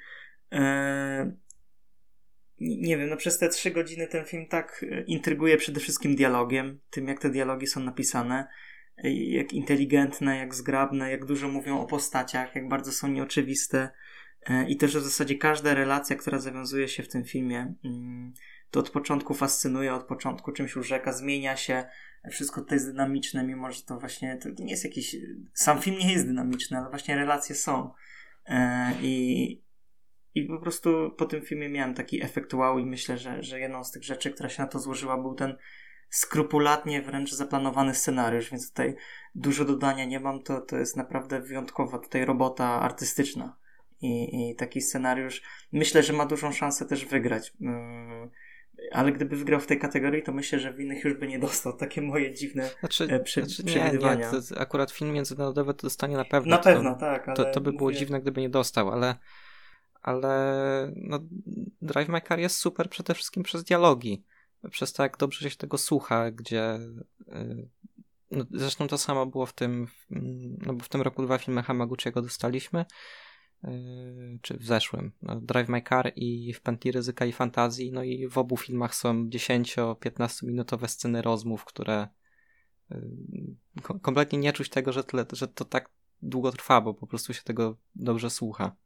e, 0.52 1.32
nie 2.60 2.96
wiem, 2.96 3.08
no 3.08 3.16
przez 3.16 3.38
te 3.38 3.48
trzy 3.48 3.70
godziny 3.70 4.06
ten 4.06 4.24
film 4.24 4.46
tak 4.48 4.84
intryguje 5.06 5.56
przede 5.56 5.80
wszystkim 5.80 6.16
dialogiem, 6.16 6.80
tym 6.90 7.08
jak 7.08 7.20
te 7.20 7.30
dialogi 7.30 7.66
są 7.66 7.80
napisane, 7.80 8.48
jak 9.04 9.52
inteligentne, 9.52 10.36
jak 10.36 10.54
zgrabne, 10.54 11.10
jak 11.10 11.24
dużo 11.24 11.48
mówią 11.48 11.80
o 11.80 11.86
postaciach, 11.86 12.54
jak 12.54 12.68
bardzo 12.68 12.92
są 12.92 13.08
nieoczywiste 13.08 13.90
e, 14.46 14.68
i 14.68 14.76
też 14.76 14.96
w 14.96 15.02
zasadzie 15.02 15.34
każda 15.34 15.74
relacja, 15.74 16.16
która 16.16 16.38
zawiązuje 16.38 16.88
się 16.88 17.02
w 17.02 17.08
tym 17.08 17.24
filmie, 17.24 17.74
mm, 17.84 18.32
to 18.70 18.80
od 18.80 18.90
początku 18.90 19.34
fascynuje, 19.34 19.94
od 19.94 20.04
początku 20.04 20.52
czymś 20.52 20.76
urzeka, 20.76 21.12
zmienia 21.12 21.56
się, 21.56 21.84
wszystko 22.30 22.60
to 22.60 22.74
jest 22.74 22.86
dynamiczne, 22.86 23.44
mimo 23.44 23.72
że 23.72 23.82
to 23.82 23.98
właśnie 23.98 24.36
to 24.36 24.48
nie 24.58 24.70
jest 24.70 24.84
jakiś. 24.84 25.16
Sam 25.54 25.80
film 25.80 25.98
nie 25.98 26.12
jest 26.12 26.26
dynamiczny, 26.26 26.78
ale 26.78 26.90
właśnie 26.90 27.16
relacje 27.16 27.54
są. 27.54 27.90
E, 28.46 28.92
I, 29.02 29.62
i 30.34 30.44
po 30.44 30.58
prostu 30.58 31.10
po 31.18 31.26
tym 31.26 31.42
filmie 31.42 31.68
miałem 31.68 31.94
taki 31.94 32.22
efekt 32.22 32.54
wow 32.54 32.78
i 32.78 32.86
myślę, 32.86 33.18
że, 33.18 33.42
że 33.42 33.60
jedną 33.60 33.84
z 33.84 33.90
tych 33.90 34.04
rzeczy, 34.04 34.30
która 34.30 34.48
się 34.48 34.62
na 34.62 34.68
to 34.68 34.78
złożyła, 34.78 35.18
był 35.18 35.34
ten 35.34 35.56
skrupulatnie 36.10 37.02
wręcz 37.02 37.32
zaplanowany 37.32 37.94
scenariusz, 37.94 38.50
więc 38.50 38.68
tutaj 38.68 38.96
dużo 39.34 39.64
dodania 39.64 40.04
nie 40.04 40.20
mam, 40.20 40.42
to, 40.42 40.60
to 40.60 40.76
jest 40.76 40.96
naprawdę 40.96 41.40
wyjątkowa 41.40 41.98
tutaj 41.98 42.24
robota 42.24 42.64
artystyczna. 42.64 43.56
I, 44.00 44.50
I 44.50 44.56
taki 44.56 44.80
scenariusz 44.80 45.42
myślę, 45.72 46.02
że 46.02 46.12
ma 46.12 46.26
dużą 46.26 46.52
szansę 46.52 46.86
też 46.86 47.04
wygrać. 47.04 47.52
Yy, 47.60 47.70
ale 48.92 49.12
gdyby 49.12 49.36
wygrał 49.36 49.60
w 49.60 49.66
tej 49.66 49.78
kategorii, 49.78 50.22
to 50.22 50.32
myślę, 50.32 50.58
że 50.58 50.72
w 50.72 50.80
innych 50.80 51.04
już 51.04 51.14
by 51.14 51.28
nie 51.28 51.38
dostał. 51.38 51.76
Takie 51.76 52.02
moje 52.02 52.34
dziwne 52.34 52.70
znaczy, 52.80 53.04
e, 53.04 53.20
przy, 53.20 53.44
znaczy, 53.44 53.64
przewidywania. 53.64 54.30
Nie, 54.32 54.38
nie, 54.50 54.58
akurat 54.58 54.90
film 54.90 55.12
międzynarodowy 55.12 55.74
to 55.74 55.82
dostanie 55.82 56.16
na 56.16 56.24
pewno. 56.24 56.50
Na 56.50 56.62
pewno, 56.62 56.94
to, 56.94 57.00
tak. 57.00 57.36
to, 57.36 57.44
to 57.44 57.60
by 57.60 57.72
było 57.72 57.90
mówię... 57.90 57.98
dziwne, 57.98 58.20
gdyby 58.20 58.40
nie 58.40 58.50
dostał, 58.50 58.90
ale 58.90 59.16
ale 60.02 60.92
no, 60.96 61.18
Drive 61.82 62.08
My 62.08 62.20
Car 62.20 62.38
jest 62.38 62.56
super 62.56 62.90
przede 62.90 63.14
wszystkim 63.14 63.42
przez 63.42 63.64
dialogi. 63.64 64.24
Przez 64.70 64.92
to, 64.92 65.02
jak 65.02 65.16
dobrze 65.16 65.50
się 65.50 65.56
tego 65.56 65.78
słucha, 65.78 66.30
gdzie 66.30 66.78
y, 67.28 67.68
no, 68.30 68.44
zresztą 68.50 68.88
to 68.88 68.98
samo 68.98 69.26
było 69.26 69.46
w 69.46 69.52
tym 69.52 69.86
no 70.66 70.74
bo 70.74 70.84
w 70.84 70.88
tym 70.88 71.02
roku 71.02 71.22
dwa 71.22 71.38
filmy 71.38 71.62
Hamaguchiego 71.62 72.22
dostaliśmy 72.22 72.84
y, 73.64 74.38
czy 74.42 74.58
w 74.58 74.64
zeszłym 74.64 75.12
no, 75.22 75.40
Drive 75.40 75.68
My 75.68 75.82
Car 75.82 76.12
i 76.16 76.52
w 76.52 76.60
Pętli 76.60 76.92
Ryzyka 76.92 77.24
i 77.24 77.32
Fantazji 77.32 77.92
no 77.92 78.02
i 78.02 78.28
w 78.28 78.38
obu 78.38 78.56
filmach 78.56 78.94
są 78.94 79.28
10-15 79.28 80.46
minutowe 80.46 80.88
sceny 80.88 81.22
rozmów, 81.22 81.64
które 81.64 82.08
y, 82.92 82.96
kompletnie 84.02 84.38
nie 84.38 84.52
czuć 84.52 84.68
tego, 84.68 84.92
że, 84.92 85.04
tyle, 85.04 85.26
że 85.32 85.48
to 85.48 85.64
tak 85.64 85.90
długo 86.22 86.52
trwa, 86.52 86.80
bo 86.80 86.94
po 86.94 87.06
prostu 87.06 87.34
się 87.34 87.42
tego 87.42 87.76
dobrze 87.94 88.30
słucha. 88.30 88.76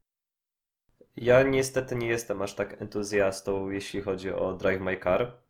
Ja 1.16 1.42
niestety 1.42 1.96
nie 1.96 2.06
jestem 2.06 2.42
aż 2.42 2.54
tak 2.54 2.82
entuzjastą, 2.82 3.70
jeśli 3.70 4.00
chodzi 4.00 4.32
o 4.32 4.54
Drive 4.54 4.80
My 4.80 5.00
Car. 5.00 5.42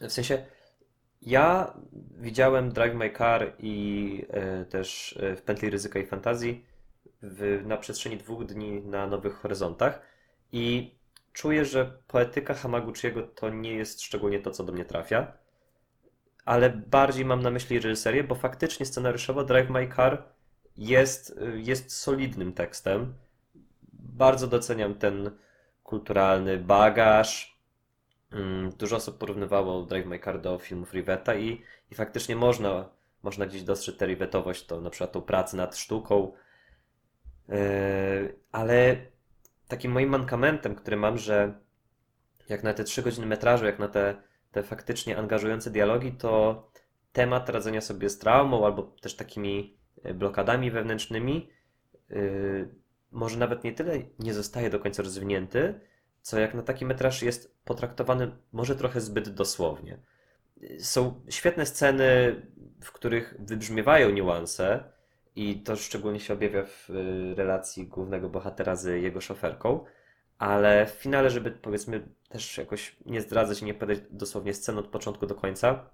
W 0.00 0.12
sensie, 0.12 0.44
ja 1.22 1.74
widziałem 2.20 2.72
Drive 2.72 2.94
My 2.94 3.10
Car 3.10 3.52
i 3.58 4.26
y, 4.62 4.66
też 4.66 5.12
y, 5.12 5.36
w 5.36 5.42
Pętli 5.42 5.70
Ryzyka 5.70 5.98
i 5.98 6.06
Fantazji 6.06 6.64
w, 7.22 7.62
na 7.66 7.76
przestrzeni 7.76 8.16
dwóch 8.16 8.44
dni 8.44 8.80
na 8.80 9.06
Nowych 9.06 9.34
Horyzontach 9.34 10.02
i 10.52 10.94
czuję, 11.32 11.64
że 11.64 11.98
poetyka 12.06 12.54
Hamaguchiego 12.54 13.22
to 13.22 13.48
nie 13.48 13.74
jest 13.74 14.02
szczególnie 14.02 14.38
to, 14.40 14.50
co 14.50 14.64
do 14.64 14.72
mnie 14.72 14.84
trafia, 14.84 15.32
ale 16.44 16.70
bardziej 16.70 17.24
mam 17.24 17.42
na 17.42 17.50
myśli 17.50 17.80
reżyserię, 17.80 18.24
bo 18.24 18.34
faktycznie 18.34 18.86
scenariuszowo 18.86 19.44
Drive 19.44 19.70
My 19.70 19.88
Car 19.96 20.24
jest, 20.76 21.30
y, 21.30 21.60
jest 21.60 21.96
solidnym 21.96 22.52
tekstem 22.52 23.14
bardzo 24.12 24.46
doceniam 24.46 24.94
ten 24.94 25.30
kulturalny 25.84 26.58
bagaż. 26.58 27.51
Mm, 28.32 28.70
dużo 28.70 28.96
osób 28.96 29.18
porównywało 29.18 29.82
Drive 29.82 30.06
My 30.06 30.18
Car 30.18 30.40
do 30.40 30.58
filmów 30.58 30.92
Rivetta 30.92 31.34
i, 31.34 31.62
i 31.90 31.94
faktycznie 31.94 32.36
można, 32.36 32.88
można 33.22 33.46
gdzieś 33.46 33.62
dostrzec 33.62 33.96
tę 33.96 34.06
Rivetowość, 34.06 34.66
to 34.66 34.80
na 34.80 34.90
przykład 34.90 35.12
tą 35.12 35.22
pracę 35.22 35.56
nad 35.56 35.76
sztuką. 35.76 36.32
Yy, 37.48 37.56
ale 38.52 38.96
takim 39.68 39.92
moim 39.92 40.08
mankamentem, 40.08 40.74
który 40.74 40.96
mam, 40.96 41.18
że 41.18 41.60
jak 42.48 42.62
na 42.62 42.74
te 42.74 42.84
trzy 42.84 43.02
godziny 43.02 43.26
metrażu, 43.26 43.64
jak 43.64 43.78
na 43.78 43.88
te, 43.88 44.22
te 44.52 44.62
faktycznie 44.62 45.18
angażujące 45.18 45.70
dialogi, 45.70 46.12
to 46.12 46.62
temat 47.12 47.48
radzenia 47.48 47.80
sobie 47.80 48.10
z 48.10 48.18
traumą 48.18 48.66
albo 48.66 48.82
też 48.82 49.16
takimi 49.16 49.76
blokadami 50.14 50.70
wewnętrznymi 50.70 51.48
yy, 52.10 52.74
może 53.10 53.38
nawet 53.38 53.64
nie 53.64 53.72
tyle 53.72 53.98
nie 54.18 54.34
zostaje 54.34 54.70
do 54.70 54.78
końca 54.78 55.02
rozwinięty, 55.02 55.80
co 56.22 56.40
jak 56.40 56.54
na 56.54 56.62
taki 56.62 56.84
metraż 56.84 57.22
jest 57.22 57.56
potraktowany 57.64 58.30
może 58.52 58.76
trochę 58.76 59.00
zbyt 59.00 59.28
dosłownie. 59.28 59.98
Są 60.78 61.20
świetne 61.28 61.66
sceny, 61.66 62.36
w 62.80 62.92
których 62.92 63.34
wybrzmiewają 63.38 64.10
niuanse 64.10 64.84
i 65.36 65.62
to 65.62 65.76
szczególnie 65.76 66.20
się 66.20 66.34
objawia 66.34 66.64
w 66.64 66.90
y, 66.90 67.34
relacji 67.34 67.86
głównego 67.86 68.28
bohatera 68.28 68.76
z 68.76 69.02
jego 69.02 69.20
szoferką, 69.20 69.84
ale 70.38 70.86
w 70.86 70.90
finale, 70.90 71.30
żeby 71.30 71.50
powiedzmy 71.50 72.08
też 72.28 72.58
jakoś 72.58 72.96
nie 73.06 73.20
zdradzać 73.20 73.62
i 73.62 73.64
nie 73.64 73.74
podać 73.74 73.98
dosłownie 74.10 74.54
sceny 74.54 74.78
od 74.78 74.86
początku 74.86 75.26
do 75.26 75.34
końca, 75.34 75.90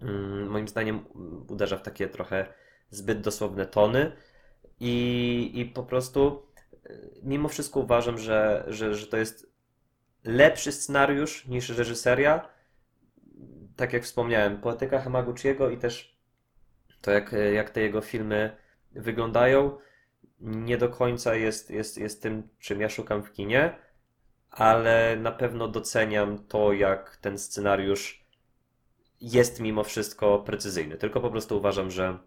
mm, 0.00 0.48
moim 0.48 0.68
zdaniem 0.68 1.04
uderza 1.48 1.76
w 1.76 1.82
takie 1.82 2.08
trochę 2.08 2.46
zbyt 2.90 3.20
dosłowne 3.20 3.66
tony, 3.66 4.12
i, 4.80 5.50
i 5.54 5.64
po 5.64 5.82
prostu 5.82 6.45
mimo 7.22 7.48
wszystko 7.48 7.80
uważam, 7.80 8.18
że, 8.18 8.64
że, 8.68 8.94
że 8.94 9.06
to 9.06 9.16
jest 9.16 9.50
lepszy 10.24 10.72
scenariusz 10.72 11.46
niż 11.46 11.68
reżyseria. 11.68 12.48
Tak 13.76 13.92
jak 13.92 14.02
wspomniałem, 14.02 14.60
poetyka 14.60 15.00
Hamaguchiego 15.00 15.70
i 15.70 15.78
też 15.78 16.16
to, 17.00 17.10
jak, 17.10 17.34
jak 17.54 17.70
te 17.70 17.80
jego 17.80 18.00
filmy 18.00 18.56
wyglądają, 18.92 19.78
nie 20.40 20.78
do 20.78 20.88
końca 20.88 21.34
jest, 21.34 21.70
jest, 21.70 21.98
jest 21.98 22.22
tym, 22.22 22.48
czym 22.58 22.80
ja 22.80 22.88
szukam 22.88 23.22
w 23.22 23.32
kinie, 23.32 23.76
ale 24.50 25.16
na 25.16 25.32
pewno 25.32 25.68
doceniam 25.68 26.38
to, 26.38 26.72
jak 26.72 27.16
ten 27.16 27.38
scenariusz 27.38 28.26
jest 29.20 29.60
mimo 29.60 29.84
wszystko 29.84 30.38
precyzyjny. 30.38 30.96
Tylko 30.96 31.20
po 31.20 31.30
prostu 31.30 31.56
uważam, 31.56 31.90
że, 31.90 32.18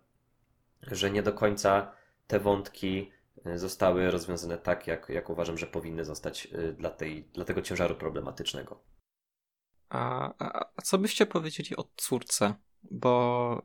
że 0.81 1.11
nie 1.11 1.23
do 1.23 1.33
końca 1.33 1.91
te 2.27 2.39
wątki 2.39 3.11
zostały 3.55 4.12
rozwiązane 4.12 4.58
tak, 4.58 4.88
jak, 4.88 5.10
jak 5.10 5.29
uważam, 5.29 5.58
że 5.58 5.67
powinny 5.67 6.05
zostać 6.05 6.48
e, 6.51 6.74
dla, 6.74 6.89
tej, 6.89 7.24
dla 7.24 7.46
tego 7.46 7.62
ciężaru 7.62 7.96
problematycznego. 7.96 8.84
A, 9.89 10.34
a, 10.39 10.65
a 10.75 10.81
co 10.81 10.98
byście 10.98 11.25
powiedzieli 11.25 11.75
o 11.77 11.89
córce? 11.98 12.53
Bo 12.84 13.62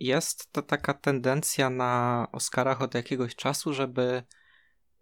jest 0.00 0.52
to 0.52 0.62
taka 0.62 0.94
tendencja 0.94 1.70
na 1.70 2.26
Oscarach 2.32 2.82
od 2.82 2.94
jakiegoś 2.94 3.36
czasu, 3.36 3.74
żeby 3.74 4.22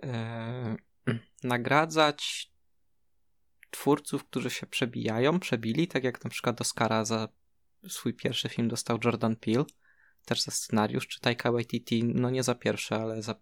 yy, 0.02 1.18
nagradzać 1.42 2.50
twórców, 3.70 4.24
którzy 4.24 4.50
się 4.50 4.66
przebijają, 4.66 5.40
przebili, 5.40 5.88
tak 5.88 6.04
jak 6.04 6.24
na 6.24 6.30
przykład 6.30 6.60
Oscara 6.60 7.04
za 7.04 7.28
swój 7.88 8.14
pierwszy 8.14 8.48
film 8.48 8.68
dostał 8.68 8.98
Jordan 9.04 9.36
Peele 9.36 9.64
też 10.24 10.42
za 10.42 10.50
scenariusz, 10.50 11.08
czy 11.08 11.20
Taika 11.20 11.52
Waititi, 11.52 12.04
no 12.04 12.30
nie 12.30 12.42
za 12.42 12.54
pierwszy, 12.54 12.94
ale 12.94 13.22
za 13.22 13.34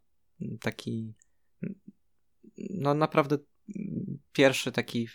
taki 0.61 1.14
no 2.59 2.95
naprawdę 2.95 3.38
pierwszy 4.33 4.73
taki, 4.73 5.09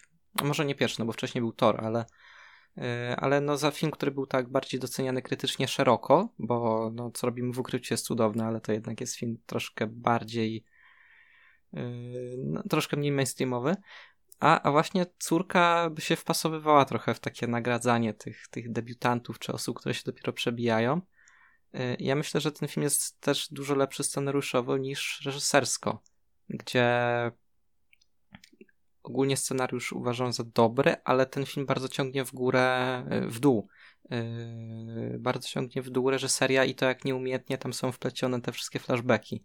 może 0.44 0.65
nie 0.65 0.75
pierwszy, 0.75 1.00
no 1.00 1.06
bo 1.06 1.12
wcześniej 1.12 1.42
był 1.42 1.53
Thor, 1.53 1.86
ale 1.86 2.06
y, 2.77 2.82
ale 3.18 3.42
no 3.42 3.58
za 3.58 3.72
film, 3.72 3.92
który 3.92 4.12
był 4.12 4.25
tak 4.27 4.50
bardziej 4.50 4.80
doceniany 4.80 5.22
krytycznie 5.22 5.68
szeroko, 5.68 6.34
bo 6.39 6.92
no, 6.94 7.12
co 7.12 7.27
robimy 7.27 7.53
w 7.53 7.60
ukryciu 7.60 7.94
jest 7.94 8.06
cudowne, 8.06 8.46
ale 8.46 8.62
to 8.62 8.72
jednak 8.72 9.01
jest 9.01 9.15
film 9.15 9.38
troszkę 9.46 9.88
bardziej 9.88 10.65
y, 11.74 11.80
no, 12.38 12.63
troszkę 12.70 12.98
mniej 12.98 13.12
mainstreamowy, 13.12 13.75
a, 14.39 14.62
a 14.62 14.72
właśnie 14.72 15.06
córka 15.20 15.89
by 15.89 16.01
się 16.01 16.15
wpasowywała 16.15 16.86
trochę 16.86 17.13
w 17.13 17.20
takie 17.20 17.48
nagradzanie 17.48 18.13
tych, 18.13 18.48
tych 18.48 18.72
debiutantów 18.72 19.39
czy 19.39 19.53
osób, 19.53 19.80
które 19.80 19.96
się 19.96 20.03
dopiero 20.06 20.34
przebijają. 20.34 21.01
Y, 21.75 21.98
ja 22.00 22.15
myślę, 22.15 22.42
że 22.42 22.51
ten 22.51 22.68
film 22.68 22.84
jest 22.84 23.22
też 23.22 23.48
dużo 23.51 23.75
lepszy 23.75 24.03
scenariuszowo 24.03 24.77
niż 24.77 25.22
reżysersko, 25.25 26.03
gdzie 26.50 26.92
ogólnie 29.03 29.38
scenariusz 29.38 29.94
uważam 29.94 30.34
za 30.34 30.44
dobry, 30.44 30.96
ale 31.03 31.25
ten 31.25 31.46
film 31.46 31.65
bardzo 31.65 31.88
ciągnie 31.88 32.25
w 32.25 32.34
górę, 32.34 33.03
y, 33.12 33.27
w 33.27 33.39
dół. 33.39 33.68
Yy, 34.10 35.20
bardzo 35.20 35.48
ciągnie 35.48 35.82
w 35.82 35.89
dół 35.89 36.10
reżyseria 36.10 36.65
i 36.65 36.75
to 36.75 36.86
jak 36.86 37.06
nieumiejętnie 37.06 37.58
tam 37.58 37.74
są 37.74 37.92
wplecione 37.92 38.42
te 38.42 38.51
wszystkie 38.51 38.80
flashbacki. 38.80 39.44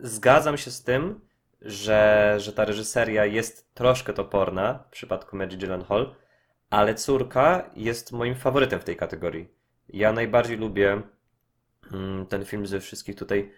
Zgadzam 0.00 0.58
się 0.58 0.70
z 0.70 0.82
tym, 0.82 1.20
że, 1.60 2.34
że 2.38 2.52
ta 2.52 2.64
reżyseria 2.64 3.26
jest 3.26 3.74
troszkę 3.74 4.12
toporna 4.12 4.84
w 4.88 4.92
przypadku 4.92 5.36
Maggie 5.36 5.58
Gyllenhaal, 5.58 6.14
ale 6.70 6.94
córka 6.94 7.70
jest 7.76 8.12
moim 8.12 8.34
faworytem 8.34 8.80
w 8.80 8.84
tej 8.84 8.96
kategorii. 8.96 9.48
Ja 9.88 10.12
najbardziej 10.12 10.56
lubię 10.56 11.02
ten 12.28 12.44
film 12.44 12.66
ze 12.66 12.80
wszystkich 12.80 13.16
tutaj 13.16 13.52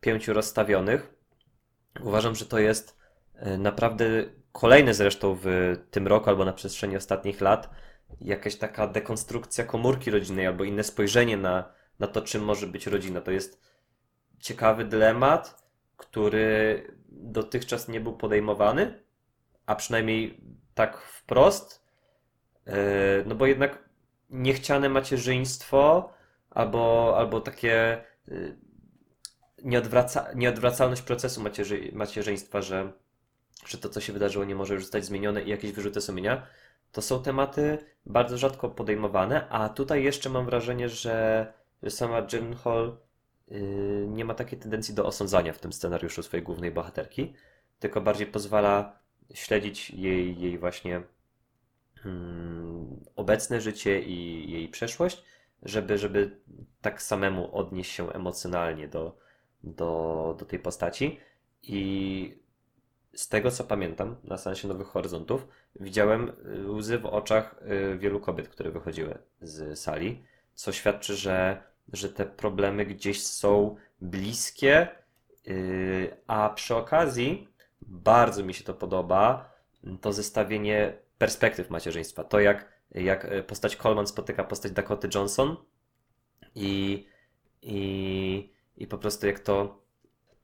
pięciu 0.00 0.32
rozstawionych. 0.32 1.14
Uważam, 2.00 2.34
że 2.34 2.46
to 2.46 2.58
jest 2.58 2.98
e, 3.34 3.58
naprawdę 3.58 4.04
kolejny 4.52 4.94
zresztą 4.94 5.38
w 5.42 5.76
tym 5.90 6.06
roku 6.06 6.30
albo 6.30 6.44
na 6.44 6.52
przestrzeni 6.52 6.96
ostatnich 6.96 7.40
lat 7.40 7.70
jakaś 8.20 8.56
taka 8.56 8.86
dekonstrukcja 8.86 9.64
komórki 9.64 10.10
rodzinnej 10.10 10.46
albo 10.46 10.64
inne 10.64 10.84
spojrzenie 10.84 11.36
na, 11.36 11.72
na 11.98 12.06
to, 12.06 12.22
czym 12.22 12.44
może 12.44 12.66
być 12.66 12.86
rodzina. 12.86 13.20
To 13.20 13.30
jest 13.30 13.60
ciekawy 14.38 14.84
dylemat, 14.84 15.62
który 15.96 16.86
dotychczas 17.08 17.88
nie 17.88 18.00
był 18.00 18.16
podejmowany, 18.16 19.02
a 19.66 19.74
przynajmniej 19.74 20.40
tak 20.74 20.98
wprost. 20.98 21.84
no 23.26 23.34
bo 23.34 23.46
jednak 23.46 23.88
niechciane 24.30 24.88
macierzyństwo 24.88 26.12
albo, 26.50 27.14
albo 27.16 27.40
takie 27.40 28.04
nieodwraca, 29.64 30.32
nieodwracalność 30.34 31.02
procesu 31.02 31.42
macierzy, 31.42 31.90
macierzyństwa, 31.92 32.62
że, 32.62 32.92
że 33.66 33.78
to, 33.78 33.88
co 33.88 34.00
się 34.00 34.12
wydarzyło, 34.12 34.44
nie 34.44 34.54
może 34.54 34.74
już 34.74 34.82
zostać 34.82 35.04
zmienione 35.04 35.42
i 35.42 35.48
jakieś 35.48 35.72
wyrzuty 35.72 36.00
sumienia, 36.00 36.46
to 36.92 37.02
są 37.02 37.22
tematy 37.22 37.78
bardzo 38.06 38.38
rzadko 38.38 38.68
podejmowane, 38.68 39.48
a 39.48 39.68
tutaj 39.68 40.04
jeszcze 40.04 40.30
mam 40.30 40.44
wrażenie, 40.44 40.88
że, 40.88 41.46
sama 41.88 42.26
Hall 42.64 42.96
yy, 43.48 44.06
nie 44.08 44.24
ma 44.24 44.34
takiej 44.34 44.58
tendencji 44.58 44.94
do 44.94 45.06
osądzania 45.06 45.52
w 45.52 45.58
tym 45.58 45.72
scenariuszu 45.72 46.22
swojej 46.22 46.44
głównej 46.44 46.70
bohaterki, 46.70 47.34
tylko 47.78 48.00
bardziej 48.00 48.26
pozwala 48.26 49.00
śledzić 49.34 49.90
jej, 49.90 50.40
jej 50.40 50.58
właśnie 50.58 51.02
yy, 52.04 52.12
obecne 53.16 53.60
życie 53.60 54.02
i 54.02 54.50
jej 54.50 54.68
przeszłość, 54.68 55.22
żeby, 55.62 55.98
żeby 55.98 56.40
tak 56.80 57.02
samemu 57.02 57.56
odnieść 57.56 57.92
się 57.92 58.12
emocjonalnie 58.12 58.88
do, 58.88 59.18
do, 59.64 60.34
do 60.38 60.44
tej 60.44 60.58
postaci. 60.58 61.20
I 61.62 62.40
z 63.14 63.28
tego 63.28 63.50
co 63.50 63.64
pamiętam, 63.64 64.16
na 64.24 64.38
sensie 64.38 64.68
Nowych 64.68 64.86
Horyzontów, 64.86 65.46
widziałem 65.80 66.32
łzy 66.68 66.98
w 66.98 67.06
oczach 67.06 67.54
y, 67.92 67.98
wielu 67.98 68.20
kobiet, 68.20 68.48
które 68.48 68.70
wychodziły 68.70 69.18
z 69.42 69.78
sali, 69.78 70.24
co 70.54 70.72
świadczy, 70.72 71.16
że, 71.16 71.62
że 71.92 72.08
te 72.08 72.26
problemy 72.26 72.86
gdzieś 72.86 73.22
są 73.26 73.76
bliskie, 74.00 74.88
y, 75.48 76.16
a 76.26 76.48
przy 76.48 76.76
okazji 76.76 77.48
bardzo 77.82 78.44
mi 78.44 78.54
się 78.54 78.64
to 78.64 78.74
podoba, 78.74 79.52
to 80.00 80.12
zestawienie 80.12 80.92
perspektyw 81.18 81.70
macierzyństwa. 81.70 82.24
To 82.24 82.40
jak, 82.40 82.68
jak 82.90 83.46
postać 83.46 83.76
Coleman 83.76 84.06
spotyka 84.06 84.44
postać 84.44 84.72
Dakoty 84.72 85.08
Johnson 85.14 85.56
i, 86.54 87.06
i, 87.62 88.54
i 88.76 88.86
po 88.86 88.98
prostu 88.98 89.26
jak 89.26 89.40
to 89.40 89.80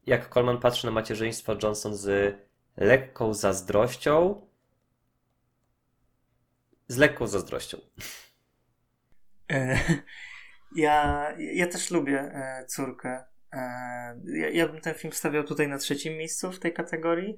jak 0.07 0.35
Coleman 0.35 0.61
patrzy 0.61 0.87
na 0.87 0.93
macierzyństwo 0.93 1.57
Johnson 1.63 1.97
z 1.97 2.37
lekką 2.77 3.35
zazdrością. 3.35 4.47
Z 6.89 6.97
lekką 6.97 7.27
zazdrością. 7.27 7.79
E, 9.53 9.79
ja, 10.77 11.27
ja 11.39 11.67
też 11.67 11.91
lubię 11.91 12.21
e, 12.21 12.67
córkę. 12.67 13.25
E, 13.53 13.59
ja, 14.25 14.49
ja 14.51 14.69
bym 14.69 14.81
ten 14.81 14.95
film 14.95 15.13
stawiał 15.13 15.45
tutaj 15.45 15.69
na 15.69 15.79
trzecim 15.79 16.17
miejscu 16.17 16.53
w 16.53 16.59
tej 16.59 16.73
kategorii. 16.73 17.37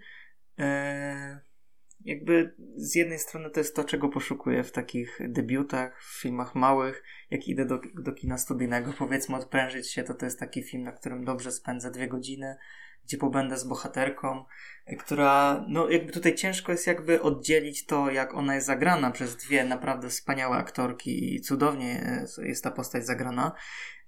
Jakby 2.09 2.55
z 2.77 2.95
jednej 2.95 3.19
strony 3.19 3.51
to 3.51 3.61
jest 3.61 3.77
to, 3.77 3.85
czego 3.85 4.09
poszukuję 4.09 4.65
w 4.65 4.73
takich 4.73 5.19
debiutach, 5.29 6.03
w 6.03 6.21
filmach 6.21 6.55
małych. 6.55 7.03
Jak 7.31 7.49
idę 7.49 7.65
do, 7.65 7.81
do 7.95 8.13
kina 8.13 8.39
studyjnego, 8.39 8.93
powiedzmy, 8.99 9.37
odprężyć 9.37 9.91
się, 9.91 10.03
to 10.03 10.15
to 10.15 10.25
jest 10.25 10.39
taki 10.39 10.63
film, 10.63 10.83
na 10.83 10.93
którym 10.93 11.25
dobrze 11.25 11.53
spędzę 11.53 11.91
dwie 11.91 12.09
godziny 12.09 12.57
gdzie 13.09 13.19
pobędę 13.19 13.59
z 13.59 13.65
bohaterką, 13.65 14.45
e, 14.87 14.97
która, 14.97 15.65
no 15.69 15.91
jakby 15.91 16.13
tutaj 16.13 16.35
ciężko 16.35 16.73
jest 16.73 16.87
jakby 16.87 17.23
oddzielić 17.23 17.87
to, 17.87 18.11
jak 18.11 18.35
ona 18.35 18.55
jest 18.55 18.67
zagrana 18.67 19.11
przez 19.11 19.37
dwie 19.37 19.65
naprawdę 19.65 20.09
wspaniałe 20.09 20.57
aktorki 20.57 21.35
i 21.35 21.41
cudownie 21.41 22.01
e, 22.39 22.47
jest 22.47 22.65
ta 22.65 22.71
postać 22.71 23.07
zagrana. 23.07 23.53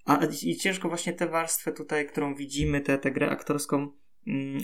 A 0.04 0.18
i 0.42 0.56
ciężko 0.56 0.88
właśnie 0.88 1.12
tę 1.12 1.28
warstwę 1.28 1.72
tutaj, 1.72 2.06
którą 2.06 2.34
widzimy, 2.34 2.80
tę, 2.80 2.98
tę 2.98 3.10
grę 3.10 3.30
aktorską 3.30 3.92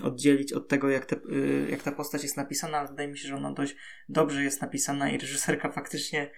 oddzielić 0.03 0.53
od 0.53 0.69
tego, 0.69 0.91
jak, 0.91 1.07
te, 1.07 1.17
y, 1.17 1.67
jak 1.71 1.83
ta 1.83 1.93
postać 1.93 2.23
jest 2.23 2.37
napisana, 2.37 2.79
ale 2.79 2.89
wydaje 2.89 3.09
mi 3.09 3.19
się, 3.19 3.29
że 3.29 3.37
ona 3.37 3.53
dość 3.53 3.77
dobrze 4.09 4.45
jest 4.45 4.63
napisana 4.63 5.11
i 5.11 5.19
reżyserka 5.19 5.71
faktycznie 5.71 6.31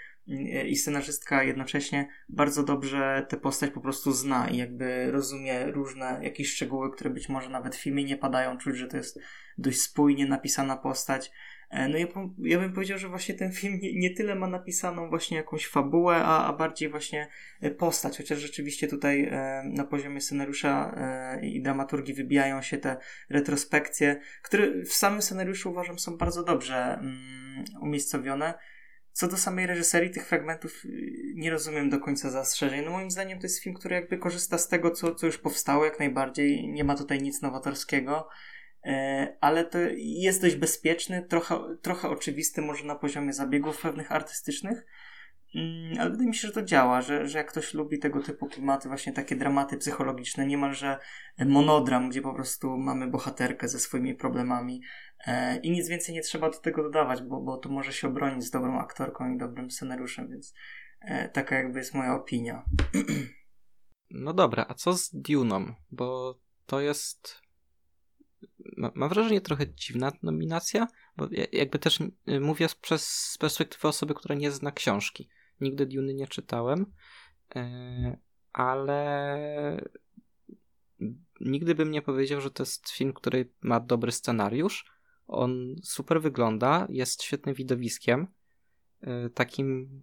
i 0.67 0.77
scenarzystka 0.77 1.43
jednocześnie 1.43 2.09
bardzo 2.29 2.63
dobrze 2.63 3.27
tę 3.29 3.37
postać 3.37 3.71
po 3.71 3.81
prostu 3.81 4.13
zna 4.13 4.49
i 4.49 4.57
jakby 4.57 5.11
rozumie 5.11 5.67
różne 5.67 6.21
jakieś 6.23 6.53
szczegóły, 6.53 6.93
które 6.93 7.11
być 7.11 7.29
może 7.29 7.49
nawet 7.49 7.77
w 7.77 7.83
filmie 7.83 8.05
nie 8.05 8.17
padają, 8.17 8.59
czuć, 8.59 8.77
że 8.77 8.87
to 8.87 8.97
jest 8.97 9.19
dość 9.59 9.81
spójnie 9.81 10.27
napisana 10.27 10.77
postać. 10.77 11.31
E, 11.71 11.89
no 11.89 11.99
ja, 11.99 12.07
ja 12.39 12.59
bym 12.59 12.73
powiedział, 12.73 12.99
że 12.99 13.09
właśnie 13.09 13.35
ten 13.35 13.53
film 13.53 13.79
nie, 13.83 13.95
nie 13.95 14.15
tyle 14.15 14.35
ma 14.35 14.47
napisaną 14.47 15.09
właśnie 15.09 15.37
jakąś 15.37 15.67
fabułę, 15.67 16.17
a, 16.17 16.47
a 16.47 16.53
bardziej 16.53 16.89
właśnie 16.89 17.29
e, 17.61 17.71
postać, 17.71 18.17
chociaż 18.17 18.39
rzeczywiście 18.39 18.89
tutaj 18.89 19.25
e, 19.25 19.63
na 19.65 19.85
poziomie 19.85 20.21
scenariusza 20.21 20.95
e, 20.97 21.47
i 21.47 21.63
dramaturgii 21.63 22.15
wybijają 22.15 22.63
się 22.63 22.79
te 22.79 22.97
retrospekcje, 23.31 24.21
które 24.43 24.85
w 24.85 24.93
samym 24.93 25.23
scenariuszu 25.23 25.71
uważam 25.71 25.99
są 25.99 26.17
bardzo 26.17 26.45
dobrze 26.45 26.99
mm, 27.01 27.65
umiejscowione. 27.81 28.55
Co 29.13 29.29
do 29.29 29.37
samej 29.37 29.67
reżyserii 29.67 30.11
tych 30.11 30.27
fragmentów 30.27 30.85
y, 30.85 30.89
nie 31.35 31.51
rozumiem 31.51 31.91
do 31.91 32.01
końca 32.01 32.31
zastrzeżeń. 32.31 32.85
No 32.85 32.91
moim 32.91 33.11
zdaniem 33.11 33.39
to 33.39 33.47
jest 33.47 33.63
film, 33.63 33.75
który 33.77 33.95
jakby 33.95 34.19
korzysta 34.19 34.59
z 34.59 34.69
tego, 34.69 34.91
co, 34.91 35.15
co 35.15 35.27
już 35.27 35.39
powstało 35.39 35.85
jak 35.85 35.99
najbardziej. 35.99 36.69
Nie 36.69 36.85
ma 36.85 36.97
tutaj 36.97 37.23
nic 37.23 37.43
nowatorskiego, 37.43 38.29
e, 38.29 38.58
ale 39.41 39.65
to 39.65 39.79
jest 39.97 40.43
dość 40.43 40.57
bezpieczny, 40.57 41.23
trochę, 41.23 41.77
trochę 41.83 42.09
oczywisty 42.09 42.63
może 42.63 42.85
na 42.85 42.95
poziomie 42.95 43.33
zabiegów 43.33 43.83
pewnych 43.83 44.13
artystycznych, 44.13 44.87
mm, 45.55 46.01
ale 46.01 46.11
wydaje 46.11 46.29
mi 46.29 46.35
się, 46.35 46.49
że 46.49 46.55
to 46.55 46.63
działa, 46.63 47.03
że, 47.03 47.29
że 47.29 47.39
jak 47.39 47.51
ktoś 47.51 47.75
lubi 47.75 47.99
tego 47.99 48.23
typu 48.23 48.47
klimaty, 48.47 48.89
właśnie 48.89 49.13
takie 49.13 49.37
dramaty 49.37 49.77
psychologiczne, 49.77 50.47
niemalże 50.47 50.99
monodram, 51.39 52.09
gdzie 52.09 52.23
po 52.23 52.35
prostu 52.35 52.77
mamy 52.77 53.07
bohaterkę 53.07 53.69
ze 53.69 53.79
swoimi 53.79 54.15
problemami, 54.15 54.83
E, 55.27 55.57
I 55.57 55.71
nic 55.71 55.89
więcej 55.89 56.15
nie 56.15 56.23
trzeba 56.23 56.51
do 56.51 56.59
tego 56.59 56.83
dodawać, 56.83 57.23
bo, 57.23 57.41
bo 57.41 57.57
to 57.57 57.69
może 57.69 57.93
się 57.93 58.09
obronić 58.09 58.45
z 58.45 58.51
dobrą 58.51 58.79
aktorką 58.79 59.35
i 59.35 59.39
dobrym 59.39 59.71
scenariuszem, 59.71 60.29
więc 60.29 60.55
e, 61.01 61.29
taka 61.29 61.57
jakby 61.57 61.79
jest 61.79 61.95
moja 61.95 62.15
opinia. 62.15 62.63
No 64.11 64.33
dobra, 64.33 64.67
a 64.69 64.75
co 64.75 64.93
z 64.93 65.15
Dune'ą? 65.15 65.73
Bo 65.91 66.39
to 66.67 66.81
jest. 66.81 67.43
Mam 68.77 69.09
wrażenie 69.09 69.41
trochę 69.41 69.75
dziwna 69.75 70.13
nominacja, 70.23 70.89
bo 71.17 71.29
jakby 71.53 71.79
też 71.79 72.01
y, 72.01 72.41
mówię 72.41 72.67
przez 72.81 73.37
perspektywy 73.41 73.89
osoby, 73.89 74.15
która 74.15 74.35
nie 74.35 74.51
zna 74.51 74.73
książki. 74.73 75.29
Nigdy 75.61 75.87
Dune'y 75.87 76.15
nie 76.15 76.27
czytałem, 76.27 76.87
e, 77.57 78.19
ale 78.53 79.87
nigdy 81.41 81.75
bym 81.75 81.91
nie 81.91 82.03
powiedział, 82.03 82.41
że 82.41 82.51
to 82.51 82.63
jest 82.63 82.91
film, 82.91 83.13
który 83.13 83.53
ma 83.61 83.81
dobry 83.81 84.13
scenariusz 84.13 84.99
on 85.29 85.77
super 85.83 86.23
wygląda, 86.23 86.87
jest 86.91 87.23
świetnym 87.23 87.55
widowiskiem. 87.55 88.27
Y, 89.27 89.31
takim, 89.31 90.03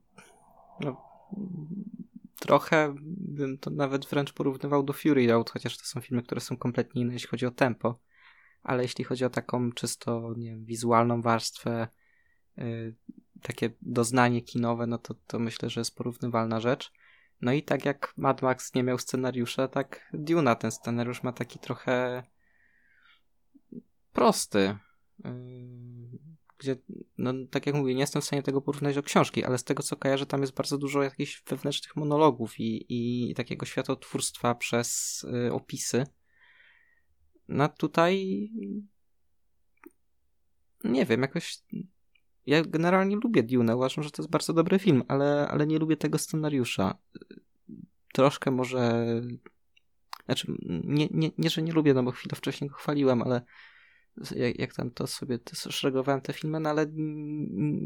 no, 0.80 1.02
trochę 2.40 2.96
bym 3.02 3.58
to 3.58 3.70
nawet 3.70 4.06
wręcz 4.06 4.34
porównywał 4.34 4.84
do 4.84 4.94
Fury 4.94 5.28
Road, 5.28 5.50
chociaż 5.50 5.78
to 5.78 5.84
są 5.84 6.02
filmy, 6.02 6.24
które 6.24 6.42
są 6.42 6.58
kompletnie 6.58 7.02
inne, 7.02 7.14
jeśli 7.14 7.30
chodzi 7.30 7.46
o 7.46 7.52
tempo. 7.52 8.00
Ale 8.66 8.84
jeśli 8.84 9.04
chodzi 9.04 9.26
o 9.26 9.30
taką 9.30 9.72
czysto, 9.72 10.34
nie 10.38 10.50
wiem, 10.50 10.66
wizualną 10.66 11.22
warstwę, 11.22 11.88
yy, 12.58 12.96
takie 13.42 13.70
doznanie 13.82 14.42
kinowe, 14.42 14.88
no 14.88 14.98
to, 14.98 15.14
to 15.28 15.40
myślę, 15.40 15.70
że 15.70 15.82
jest 15.82 15.96
porównywalna 15.96 16.60
rzecz. 16.60 16.92
No 17.42 17.54
i 17.54 17.64
tak 17.64 17.86
jak 17.86 18.14
Mad 18.18 18.42
Max 18.42 18.74
nie 18.74 18.84
miał 18.84 18.98
scenariusza, 18.98 19.68
tak 19.68 20.10
Duna 20.14 20.56
ten 20.56 20.72
scenariusz 20.72 21.24
ma 21.24 21.32
taki 21.32 21.60
trochę 21.60 22.24
prosty. 24.14 24.78
Yy, 25.24 25.32
gdzie, 26.58 26.76
no 27.18 27.34
tak 27.52 27.66
jak 27.66 27.76
mówię, 27.76 27.94
nie 27.94 28.02
jestem 28.02 28.22
w 28.22 28.26
stanie 28.26 28.44
tego 28.44 28.62
porównać 28.62 28.96
do 28.96 29.04
książki, 29.04 29.44
ale 29.44 29.58
z 29.58 29.64
tego 29.64 29.84
co 29.84 29.96
kojarzę, 29.96 30.26
tam 30.26 30.42
jest 30.42 30.54
bardzo 30.54 30.78
dużo 30.78 31.04
jakichś 31.04 31.44
wewnętrznych 31.50 31.96
monologów 31.96 32.60
i, 32.60 32.86
i 32.90 33.34
takiego 33.36 33.66
światotwórstwa 33.66 34.56
przez 34.56 35.24
y, 35.48 35.54
opisy. 35.54 36.04
No 37.48 37.70
tutaj 37.70 38.50
nie 40.84 41.06
wiem, 41.06 41.22
jakoś 41.22 41.58
ja 42.46 42.62
generalnie 42.62 43.16
lubię 43.16 43.44
Dune, 43.44 43.76
uważam, 43.76 44.04
że 44.04 44.12
to 44.12 44.22
jest 44.22 44.32
bardzo 44.32 44.54
dobry 44.54 44.80
film, 44.80 45.04
ale, 45.08 45.48
ale 45.48 45.68
nie 45.68 45.80
lubię 45.80 45.98
tego 45.98 46.18
scenariusza. 46.18 46.98
Troszkę 48.14 48.52
może 48.52 49.06
znaczy, 50.26 50.54
nie, 50.84 51.08
nie, 51.12 51.32
nie, 51.38 51.50
że 51.50 51.62
nie 51.62 51.74
lubię, 51.74 51.94
no 51.94 52.04
bo 52.04 52.12
chwilę 52.12 52.36
wcześniej 52.36 52.70
go 52.70 52.76
chwaliłem, 52.76 53.22
ale 53.22 53.42
jak, 54.36 54.60
jak 54.60 54.74
tam 54.74 54.92
to 54.92 55.08
sobie 55.08 55.40
to 55.40 55.72
szeregowałem 55.72 56.22
te 56.22 56.34
filmy, 56.34 56.60
no 56.60 56.70
ale 56.70 56.86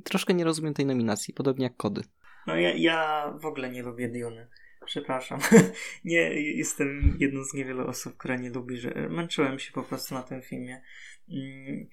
troszkę 0.03 0.33
nie 0.33 0.43
rozumiem 0.43 0.73
tej 0.73 0.85
nominacji, 0.85 1.33
podobnie 1.33 1.63
jak 1.63 1.77
Kody. 1.77 2.01
No 2.47 2.55
ja, 2.55 2.73
ja 2.75 3.31
w 3.41 3.45
ogóle 3.45 3.71
nie 3.71 3.83
lubię 3.83 4.09
Dune. 4.09 4.47
Przepraszam. 4.85 5.39
nie, 6.05 6.41
jestem 6.41 7.17
jedną 7.19 7.43
z 7.43 7.53
niewielu 7.53 7.87
osób, 7.87 8.17
która 8.17 8.35
nie 8.35 8.49
lubi, 8.49 8.77
że 8.77 9.09
męczyłem 9.09 9.59
się 9.59 9.71
po 9.71 9.83
prostu 9.83 10.15
na 10.15 10.23
tym 10.23 10.41
filmie. 10.41 10.81
Mm, 11.29 11.87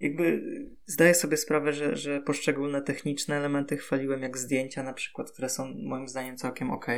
jakby 0.00 0.42
zdaję 0.86 1.14
sobie 1.14 1.36
sprawę, 1.36 1.72
że, 1.72 1.96
że 1.96 2.20
poszczególne 2.20 2.82
techniczne 2.82 3.36
elementy 3.36 3.76
chwaliłem, 3.76 4.22
jak 4.22 4.38
zdjęcia 4.38 4.82
na 4.82 4.92
przykład, 4.92 5.32
które 5.32 5.48
są 5.48 5.74
moim 5.74 6.08
zdaniem 6.08 6.36
całkiem 6.36 6.70
ok. 6.70 6.86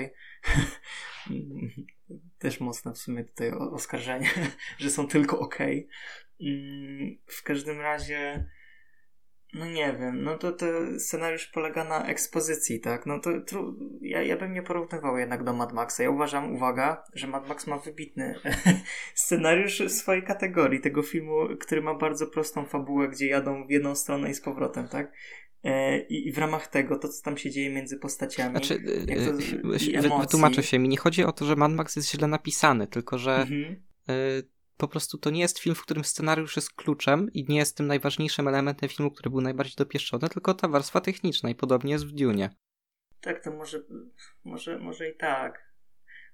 Też 2.39 2.61
mocne 2.61 2.93
w 2.93 2.99
sumie 2.99 3.25
tutaj 3.25 3.51
oskarżenie, 3.51 4.31
że 4.79 4.91
są 4.91 5.07
tylko 5.07 5.39
ok. 5.39 5.59
Mm, 6.41 7.19
w 7.27 7.43
każdym 7.43 7.81
razie 7.81 8.47
no 9.55 9.67
nie 9.67 9.97
wiem, 10.01 10.23
no 10.23 10.39
to, 10.39 10.53
to 10.53 10.67
scenariusz 10.99 11.47
polega 11.47 11.85
na 11.85 12.07
ekspozycji, 12.07 12.81
tak? 12.81 13.07
No 13.07 13.19
to 13.19 13.41
tru... 13.41 13.77
ja, 14.01 14.23
ja 14.23 14.37
bym 14.37 14.53
nie 14.53 14.63
porównywał 14.63 15.19
jednak 15.19 15.45
do 15.45 15.53
Mad 15.53 15.73
Maxa. 15.73 16.03
Ja 16.03 16.11
uważam, 16.11 16.55
uwaga, 16.55 17.05
że 17.15 17.27
Mad 17.27 17.49
Max 17.49 17.67
ma 17.67 17.79
wybitny 17.79 18.35
scenariusz 19.15 19.83
w 19.83 19.91
swojej 19.91 20.23
kategorii 20.23 20.81
tego 20.81 21.03
filmu, 21.03 21.49
który 21.61 21.83
ma 21.83 21.95
bardzo 21.95 22.27
prostą 22.27 22.67
fabułę, 22.67 23.09
gdzie 23.09 23.27
jadą 23.27 23.67
w 23.67 23.71
jedną 23.71 23.95
stronę 23.95 24.31
i 24.31 24.35
z 24.35 24.41
powrotem, 24.41 24.89
tak? 24.89 25.13
E, 25.65 25.99
I, 25.99 26.33
w 26.33 26.39
ramach 26.39 26.67
tego, 26.67 26.99
to 26.99 27.09
co 27.09 27.23
tam 27.23 27.37
się 27.37 27.51
dzieje 27.51 27.71
między 27.71 27.99
postaciami. 27.99 28.51
Znaczy, 28.51 28.81
to, 30.09 30.19
wytłumaczę 30.19 30.63
się, 30.63 30.79
mi 30.79 30.89
nie 30.89 30.97
chodzi 30.97 31.25
o 31.25 31.33
to, 31.33 31.45
że 31.45 31.57
Mad 31.57 31.73
Max 31.73 31.97
jest 31.97 32.11
źle 32.11 32.29
napisany, 32.29 32.87
tylko 32.87 33.19
że 33.19 33.37
mhm. 33.37 33.83
Po 34.77 34.89
prostu 34.89 35.19
to 35.19 35.31
nie 35.31 35.41
jest 35.41 35.59
film, 35.59 35.75
w 35.75 35.83
którym 35.83 36.05
scenariusz 36.05 36.57
jest 36.57 36.73
kluczem 36.73 37.33
i 37.33 37.45
nie 37.49 37.57
jest 37.57 37.77
tym 37.77 37.87
najważniejszym 37.87 38.49
elementem 38.49 38.89
filmu, 38.89 39.11
który 39.11 39.31
był 39.31 39.41
najbardziej 39.41 39.75
dopieszczony, 39.77 40.29
tylko 40.29 40.55
ta 40.55 40.69
warstwa 40.69 41.01
techniczna 41.01 41.51
i 41.51 41.55
podobnie 41.55 41.93
jest 41.93 42.07
w 42.07 42.13
Dune. 42.13 42.51
Tak, 43.21 43.45
to 43.45 43.51
może, 43.51 43.83
może, 44.45 44.79
może 44.79 45.09
i 45.09 45.17
tak. 45.17 45.75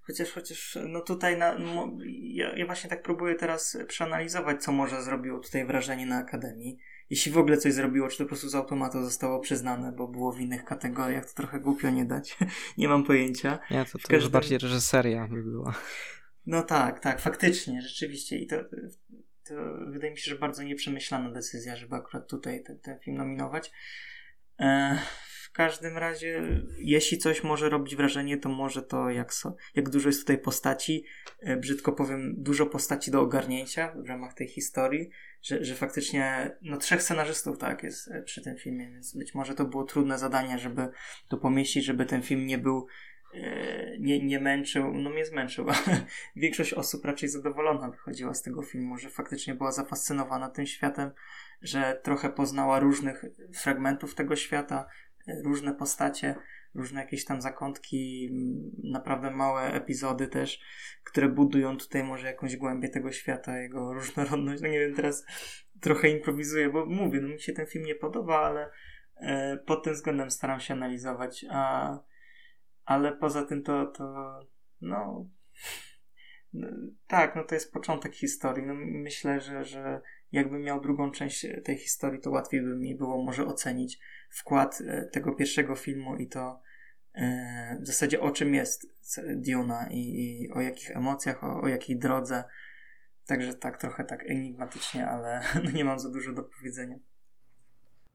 Chociaż, 0.01 0.31
chociaż, 0.31 0.77
no 0.87 1.01
tutaj 1.01 1.37
na, 1.37 1.59
no, 1.59 1.91
ja, 2.21 2.57
ja 2.57 2.65
właśnie 2.65 2.89
tak 2.89 3.03
próbuję 3.03 3.35
teraz 3.35 3.77
przeanalizować, 3.87 4.63
co 4.63 4.71
może 4.71 5.03
zrobiło 5.03 5.39
tutaj 5.39 5.65
wrażenie 5.65 6.05
na 6.05 6.17
Akademii. 6.17 6.77
Jeśli 7.09 7.31
w 7.31 7.37
ogóle 7.37 7.57
coś 7.57 7.73
zrobiło, 7.73 8.07
czy 8.07 8.17
to 8.17 8.23
po 8.23 8.27
prostu 8.27 8.49
z 8.49 8.55
automatu 8.55 9.03
zostało 9.03 9.39
przyznane, 9.39 9.91
bo 9.91 10.07
było 10.07 10.31
w 10.31 10.39
innych 10.39 10.65
kategoriach, 10.65 11.25
to 11.25 11.33
trochę 11.33 11.59
głupio 11.59 11.89
nie 11.89 12.05
dać. 12.05 12.37
nie 12.77 12.87
mam 12.87 13.03
pojęcia. 13.03 13.59
Nie, 13.71 13.85
to, 13.85 13.91
to 13.91 13.97
każdym... 13.97 14.19
już 14.19 14.29
bardziej 14.29 14.57
reżyseria 14.57 15.27
by 15.27 15.43
była. 15.43 15.73
No 16.45 16.63
tak, 16.63 16.99
tak, 16.99 17.21
faktycznie, 17.21 17.81
rzeczywiście. 17.81 18.37
I 18.37 18.47
to, 18.47 18.55
to 19.43 19.53
wydaje 19.87 20.11
mi 20.11 20.17
się, 20.17 20.31
że 20.31 20.37
bardzo 20.37 20.63
nieprzemyślana 20.63 21.31
decyzja, 21.31 21.75
żeby 21.75 21.95
akurat 21.95 22.29
tutaj 22.29 22.63
ten, 22.63 22.79
ten 22.79 22.99
film 22.99 23.17
nominować. 23.17 23.71
E, 24.59 24.99
w 25.51 25.53
każdym 25.53 25.97
razie, 25.97 26.41
jeśli 26.77 27.17
coś 27.17 27.43
może 27.43 27.69
robić 27.69 27.95
wrażenie, 27.95 28.37
to 28.37 28.49
może 28.49 28.81
to, 28.81 29.09
jak, 29.09 29.33
so, 29.33 29.55
jak 29.75 29.89
dużo 29.89 30.09
jest 30.09 30.19
tutaj 30.19 30.37
postaci. 30.37 31.05
E, 31.39 31.57
brzydko 31.57 31.91
powiem, 31.91 32.35
dużo 32.37 32.65
postaci 32.65 33.11
do 33.11 33.21
ogarnięcia 33.21 33.93
w 33.95 34.07
ramach 34.07 34.33
tej 34.33 34.47
historii, 34.47 35.09
że, 35.41 35.65
że 35.65 35.75
faktycznie, 35.75 36.51
no 36.61 36.77
trzech 36.77 37.03
scenarzystów, 37.03 37.57
tak, 37.57 37.83
jest 37.83 38.11
e, 38.11 38.21
przy 38.21 38.41
tym 38.41 38.57
filmie, 38.57 38.91
więc 38.91 39.17
być 39.17 39.33
może 39.33 39.55
to 39.55 39.65
było 39.65 39.83
trudne 39.83 40.17
zadanie, 40.17 40.59
żeby 40.59 40.89
to 41.29 41.37
pomieścić, 41.37 41.85
żeby 41.85 42.05
ten 42.05 42.21
film 42.21 42.45
nie 42.45 42.57
był 42.57 42.87
nie, 43.99 44.25
nie 44.25 44.39
męczył, 44.39 44.93
no 44.93 45.09
mnie 45.09 45.25
zmęczył, 45.25 45.65
większość 46.35 46.73
osób 46.73 47.05
raczej 47.05 47.29
zadowolona 47.29 47.89
wychodziła 47.89 48.33
z 48.33 48.41
tego 48.41 48.61
filmu, 48.61 48.97
że 48.97 49.09
faktycznie 49.09 49.55
była 49.55 49.71
zafascynowana 49.71 50.49
tym 50.49 50.65
światem, 50.65 51.11
że 51.61 51.99
trochę 52.03 52.29
poznała 52.29 52.79
różnych 52.79 53.25
fragmentów 53.55 54.15
tego 54.15 54.35
świata, 54.35 54.85
e, 55.27 55.41
różne 55.43 55.73
postacie, 55.73 56.35
różne 56.75 57.01
jakieś 57.01 57.25
tam 57.25 57.41
zakątki, 57.41 58.29
naprawdę 58.83 59.31
małe 59.31 59.73
epizody 59.73 60.27
też, 60.27 60.61
które 61.03 61.29
budują 61.29 61.77
tutaj 61.77 62.03
może 62.03 62.27
jakąś 62.27 62.57
głębię 62.57 62.89
tego 62.89 63.11
świata, 63.11 63.57
jego 63.57 63.93
różnorodność. 63.93 64.61
No 64.61 64.67
nie 64.67 64.79
wiem, 64.79 64.95
teraz 64.95 65.25
trochę 65.81 66.09
improwizuję, 66.09 66.69
bo 66.69 66.85
mówię, 66.85 67.21
no 67.21 67.27
mi 67.27 67.39
się 67.39 67.53
ten 67.53 67.65
film 67.65 67.85
nie 67.85 67.95
podoba, 67.95 68.39
ale 68.39 68.69
e, 69.15 69.57
pod 69.57 69.83
tym 69.83 69.93
względem 69.93 70.31
staram 70.31 70.59
się 70.59 70.73
analizować, 70.73 71.45
a 71.49 72.10
ale 72.85 73.17
poza 73.17 73.45
tym 73.45 73.63
to, 73.63 73.85
to 73.85 74.39
no, 74.81 75.29
no, 76.53 76.67
tak, 77.07 77.35
no 77.35 77.43
to 77.43 77.55
jest 77.55 77.73
początek 77.73 78.15
historii. 78.15 78.65
No, 78.65 78.73
myślę, 78.75 79.41
że, 79.41 79.65
że 79.65 80.01
jakbym 80.31 80.61
miał 80.61 80.81
drugą 80.81 81.11
część 81.11 81.47
tej 81.63 81.77
historii, 81.77 82.21
to 82.21 82.31
łatwiej 82.31 82.61
by 82.61 82.75
mi 82.75 82.95
było 82.95 83.23
może 83.23 83.45
ocenić 83.45 83.99
wkład 84.29 84.81
e, 84.87 85.05
tego 85.05 85.35
pierwszego 85.35 85.75
filmu 85.75 86.17
i 86.17 86.27
to 86.27 86.61
e, 87.13 87.77
w 87.81 87.87
zasadzie 87.87 88.21
o 88.21 88.31
czym 88.31 88.55
jest 88.55 88.87
Duna 89.35 89.87
i, 89.91 89.99
i 89.99 90.51
o 90.51 90.61
jakich 90.61 90.91
emocjach, 90.91 91.43
o, 91.43 91.61
o 91.61 91.67
jakiej 91.67 91.99
drodze. 91.99 92.43
Także 93.25 93.53
tak, 93.53 93.77
trochę 93.77 94.03
tak 94.03 94.29
enigmatycznie, 94.29 95.07
ale 95.07 95.41
no 95.63 95.71
nie 95.71 95.85
mam 95.85 95.99
za 95.99 96.09
dużo 96.09 96.33
do 96.33 96.43
powiedzenia. 96.43 96.95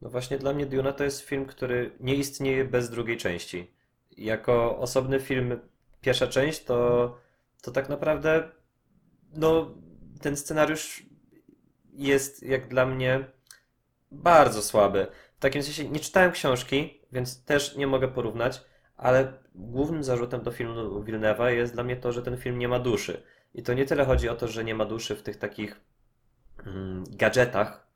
No 0.01 0.11
właśnie 0.11 0.39
dla 0.39 0.53
mnie 0.53 0.67
Duna 0.67 0.93
to 0.93 1.05
jest 1.05 1.21
film, 1.21 1.47
który 1.47 1.97
nie 2.01 2.15
istnieje 2.15 2.65
bez 2.65 2.91
drugiej 2.91 3.17
części 3.17 3.77
jako 4.17 4.79
osobny 4.79 5.21
film, 5.21 5.61
pierwsza 6.01 6.27
część, 6.27 6.65
to, 6.65 7.19
to 7.63 7.71
tak 7.71 7.89
naprawdę 7.89 8.49
no, 9.33 9.75
ten 10.21 10.37
scenariusz 10.37 11.03
jest 11.93 12.43
jak 12.43 12.69
dla 12.69 12.87
mnie 12.87 13.25
bardzo 14.11 14.63
słaby. 14.63 15.07
W 15.37 15.41
takim 15.41 15.63
sensie 15.63 15.89
nie 15.89 16.01
czytałem 16.01 16.33
książki, 16.33 17.01
więc 17.13 17.45
też 17.45 17.77
nie 17.77 17.87
mogę 17.87 18.09
porównać, 18.09 18.63
ale 18.97 19.33
głównym 19.55 20.05
zarzutem 20.05 20.43
do 20.43 20.51
filmu 20.51 21.03
Wilnewa 21.03 21.51
jest 21.51 21.75
dla 21.75 21.85
mnie 21.85 21.97
to, 21.97 22.13
że 22.13 22.23
ten 22.23 22.37
film 22.37 22.59
nie 22.59 22.69
ma 22.69 22.79
duszy. 22.79 23.23
I 23.55 23.63
to 23.63 23.75
nie 23.75 23.85
tyle 23.85 24.05
chodzi 24.05 24.29
o 24.29 24.37
to, 24.37 24.49
że 24.49 24.65
nie 24.65 24.75
ma 24.75 24.85
duszy 24.85 25.17
w 25.17 25.23
tych 25.23 25.37
takich 25.37 25.81
mm, 26.67 27.05
gadżetach, 27.11 27.87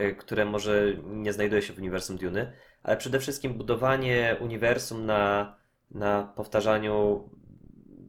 y, 0.00 0.14
które 0.14 0.44
może 0.44 0.94
nie 1.04 1.32
znajduje 1.32 1.62
się 1.62 1.72
w 1.72 1.78
uniwersum 1.78 2.16
Duny, 2.16 2.52
ale 2.82 2.96
przede 2.96 3.20
wszystkim 3.20 3.54
budowanie 3.54 4.36
uniwersum 4.40 5.06
na, 5.06 5.56
na 5.90 6.32
powtarzaniu 6.36 7.28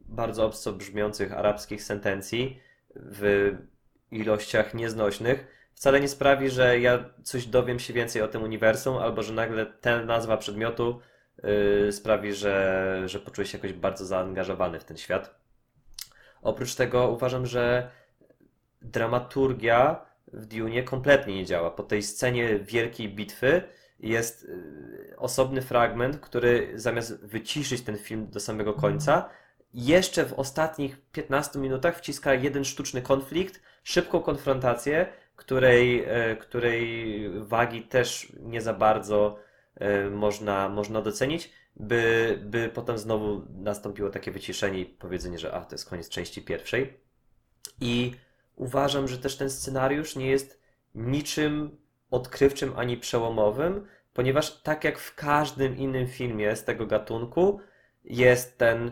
bardzo 0.08 0.46
obco 0.46 0.74
brzmiących 0.74 1.34
arabskich 1.34 1.84
sentencji 1.84 2.60
w 2.96 3.52
ilościach 4.12 4.74
nieznośnych 4.74 5.60
wcale 5.80 6.02
nie 6.02 6.08
sprawi, 6.08 6.50
że 6.50 6.80
ja 6.80 7.10
coś 7.24 7.46
dowiem 7.46 7.80
się 7.80 7.94
więcej 7.94 8.22
o 8.22 8.28
tym 8.28 8.44
uniwersum, 8.44 8.98
albo 8.98 9.24
że 9.24 9.34
nagle 9.34 9.66
ta 9.66 10.06
nazwa 10.06 10.38
przedmiotu 10.38 11.00
yy, 11.44 11.92
sprawi, 11.92 12.34
że, 12.34 13.04
że 13.06 13.20
poczuję 13.20 13.48
się 13.48 13.58
jakoś 13.58 13.74
bardzo 13.74 14.06
zaangażowany 14.06 14.80
w 14.80 14.84
ten 14.84 14.98
świat. 14.98 15.36
Oprócz 16.42 16.76
tego 16.76 17.08
uważam, 17.08 17.46
że 17.46 17.92
dramaturgia 18.82 20.06
w 20.34 20.46
Dune 20.46 20.84
kompletnie 20.84 21.36
nie 21.36 21.46
działa. 21.46 21.72
Po 21.72 21.84
tej 21.84 22.04
scenie 22.04 22.60
wielkiej 22.60 23.10
bitwy 23.10 23.64
jest 24.00 24.44
y, 24.44 25.14
osobny 25.18 25.62
fragment, 25.62 26.20
który 26.20 26.72
zamiast 26.76 27.26
wyciszyć 27.26 27.82
ten 27.82 27.98
film 27.98 28.28
do 28.28 28.40
samego 28.40 28.74
końca, 28.74 29.30
jeszcze 29.74 30.26
w 30.26 30.34
ostatnich 30.34 31.02
15 31.12 31.60
minutach 31.60 31.98
wciska 31.98 32.34
jeden 32.34 32.66
sztuczny 32.66 33.02
konflikt, 33.02 33.62
szybką 33.84 34.22
konfrontację, 34.22 35.08
której, 35.36 36.04
e, 36.08 36.36
której 36.36 37.30
wagi 37.40 37.82
też 37.82 38.34
nie 38.40 38.62
za 38.62 38.74
bardzo 38.74 39.40
e, 39.76 40.10
można, 40.10 40.70
można 40.70 41.02
docenić, 41.02 41.52
by, 41.76 42.40
by 42.44 42.70
potem 42.74 42.98
znowu 42.98 43.46
nastąpiło 43.50 44.10
takie 44.10 44.32
wyciszenie 44.32 44.80
i 44.80 44.86
powiedzenie, 44.86 45.40
że 45.40 45.54
a, 45.54 45.66
to 45.66 45.76
jest 45.76 45.90
koniec 45.90 46.10
części 46.10 46.42
pierwszej. 46.42 47.00
I 47.82 48.14
uważam, 48.56 49.08
że 49.08 49.18
też 49.18 49.38
ten 49.38 49.50
scenariusz 49.50 50.16
nie 50.16 50.30
jest 50.30 50.62
niczym 50.96 51.78
odkrywczym 52.12 52.74
ani 52.76 52.98
przełomowym, 52.98 53.86
ponieważ 54.14 54.62
tak 54.62 54.84
jak 54.84 55.00
w 55.00 55.16
każdym 55.16 55.78
innym 55.78 56.08
filmie 56.08 56.56
z 56.56 56.64
tego 56.64 56.86
gatunku, 56.86 57.60
jest 58.04 58.58
ten 58.58 58.88
y, 58.88 58.92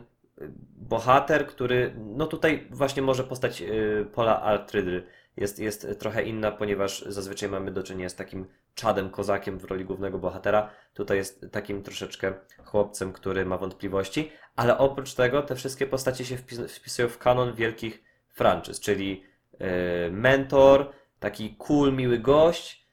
bohater, 0.76 1.48
który, 1.48 1.94
no 1.98 2.28
tutaj 2.28 2.68
właśnie 2.72 3.02
może 3.02 3.24
postać 3.24 3.62
y, 3.62 4.08
Pola 4.14 4.42
Artrydry 4.42 5.04
jest, 5.38 5.60
jest 5.60 5.88
trochę 6.00 6.24
inna, 6.24 6.52
ponieważ 6.52 7.02
zazwyczaj 7.02 7.50
mamy 7.50 7.72
do 7.72 7.84
czynienia 7.84 8.10
z 8.10 8.16
takim 8.16 8.46
czadem, 8.76 9.10
kozakiem 9.10 9.60
w 9.60 9.64
roli 9.64 9.86
głównego 9.86 10.20
bohatera. 10.20 10.70
Tutaj 10.94 11.18
jest 11.18 11.46
takim 11.52 11.84
troszeczkę 11.84 12.34
chłopcem, 12.66 13.14
który 13.14 13.46
ma 13.46 13.58
wątpliwości, 13.58 14.32
ale 14.56 14.78
oprócz 14.78 15.14
tego 15.14 15.42
te 15.42 15.56
wszystkie 15.56 15.88
postacie 15.88 16.26
się 16.26 16.38
wpisują 16.68 17.10
w 17.10 17.18
kanon 17.18 17.54
wielkich 17.54 18.04
franczyz, 18.30 18.80
czyli 18.80 19.24
y, 19.54 20.12
mentor, 20.12 20.92
taki 21.20 21.56
cool, 21.56 21.94
miły 21.94 22.20
gość, 22.20 22.87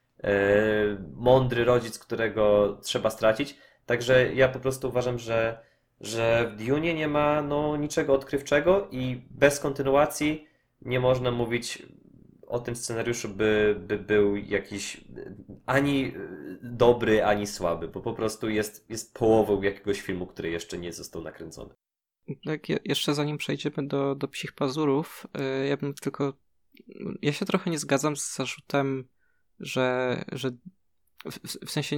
mądry 1.13 1.65
rodzic, 1.65 1.99
którego 1.99 2.77
trzeba 2.83 3.09
stracić. 3.09 3.57
Także 3.85 4.33
ja 4.33 4.49
po 4.49 4.59
prostu 4.59 4.87
uważam, 4.87 5.19
że, 5.19 5.59
że 6.01 6.51
w 6.51 6.63
Dune 6.63 6.93
nie 6.93 7.07
ma 7.07 7.41
no, 7.41 7.77
niczego 7.77 8.13
odkrywczego 8.13 8.87
i 8.91 9.21
bez 9.29 9.59
kontynuacji 9.59 10.47
nie 10.81 10.99
można 10.99 11.31
mówić 11.31 11.83
o 12.47 12.59
tym 12.59 12.75
scenariuszu, 12.75 13.29
by, 13.29 13.75
by 13.87 13.97
był 13.97 14.35
jakiś 14.35 15.03
ani 15.65 16.13
dobry, 16.63 17.23
ani 17.23 17.47
słaby, 17.47 17.87
bo 17.87 18.01
po 18.01 18.13
prostu 18.13 18.49
jest, 18.49 18.89
jest 18.89 19.13
połową 19.13 19.61
jakiegoś 19.61 20.01
filmu, 20.01 20.27
który 20.27 20.49
jeszcze 20.49 20.77
nie 20.77 20.93
został 20.93 21.23
nakręcony. 21.23 21.73
Tak, 22.45 22.61
jeszcze 22.85 23.13
zanim 23.13 23.37
przejdziemy 23.37 23.87
do, 23.87 24.15
do 24.15 24.27
psich 24.27 24.53
pazurów, 24.53 25.27
e, 25.33 25.67
ja 25.67 25.77
bym 25.77 25.93
tylko. 25.93 26.33
Ja 27.21 27.33
się 27.33 27.45
trochę 27.45 27.71
nie 27.71 27.79
zgadzam 27.79 28.15
z 28.15 28.35
zarzutem 28.35 29.07
że, 29.59 30.23
że 30.31 30.51
w, 31.31 31.65
w 31.67 31.71
sensie 31.71 31.97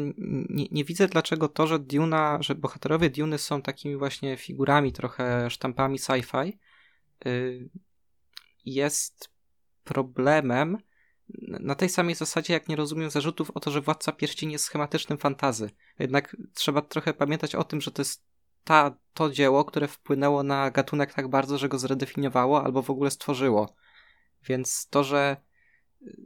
nie, 0.50 0.66
nie, 0.72 0.84
widzę 0.84 1.08
dlaczego 1.08 1.50
to, 1.50 1.68
że 1.68 1.80
Duna, 1.80 2.38
że 2.42 2.56
bohaterowie 2.56 3.10
Duny 3.10 3.38
są 3.38 3.62
takimi 3.62 3.98
właśnie 3.98 4.38
figurami, 4.38 4.94
trochę 4.94 5.50
sztampami 5.50 5.98
sci-fi, 5.98 6.54
y, 7.26 7.70
jest 8.66 9.30
problemem, 9.84 10.78
na 11.40 11.76
tej 11.76 11.90
samej 11.90 12.16
zasadzie, 12.16 12.54
jak 12.54 12.68
nie 12.68 12.76
rozumiem 12.76 13.10
zarzutów 13.10 13.52
o 13.52 13.60
to, 13.60 13.72
że 13.72 13.82
Władca 13.82 14.12
Pierścieni 14.12 14.54
jest 14.54 14.66
schematycznym 14.66 15.18
fantazy. 15.18 15.70
Jednak 16.00 16.38
trzeba 16.54 16.82
trochę 16.82 17.14
pamiętać 17.14 17.56
o 17.56 17.64
tym, 17.64 17.82
że 17.82 17.92
to 17.92 18.02
jest 18.02 18.24
ta, 18.64 18.98
to 19.14 19.30
dzieło, 19.30 19.66
które 19.66 19.88
wpłynęło 19.88 20.44
na 20.44 20.72
gatunek 20.72 21.14
tak 21.14 21.28
bardzo, 21.28 21.58
że 21.58 21.70
go 21.70 21.80
zredefiniowało 21.80 22.64
albo 22.64 22.82
w 22.82 22.90
ogóle 22.90 23.12
stworzyło. 23.12 23.76
Więc 24.44 24.88
to, 24.90 25.04
że 25.04 25.38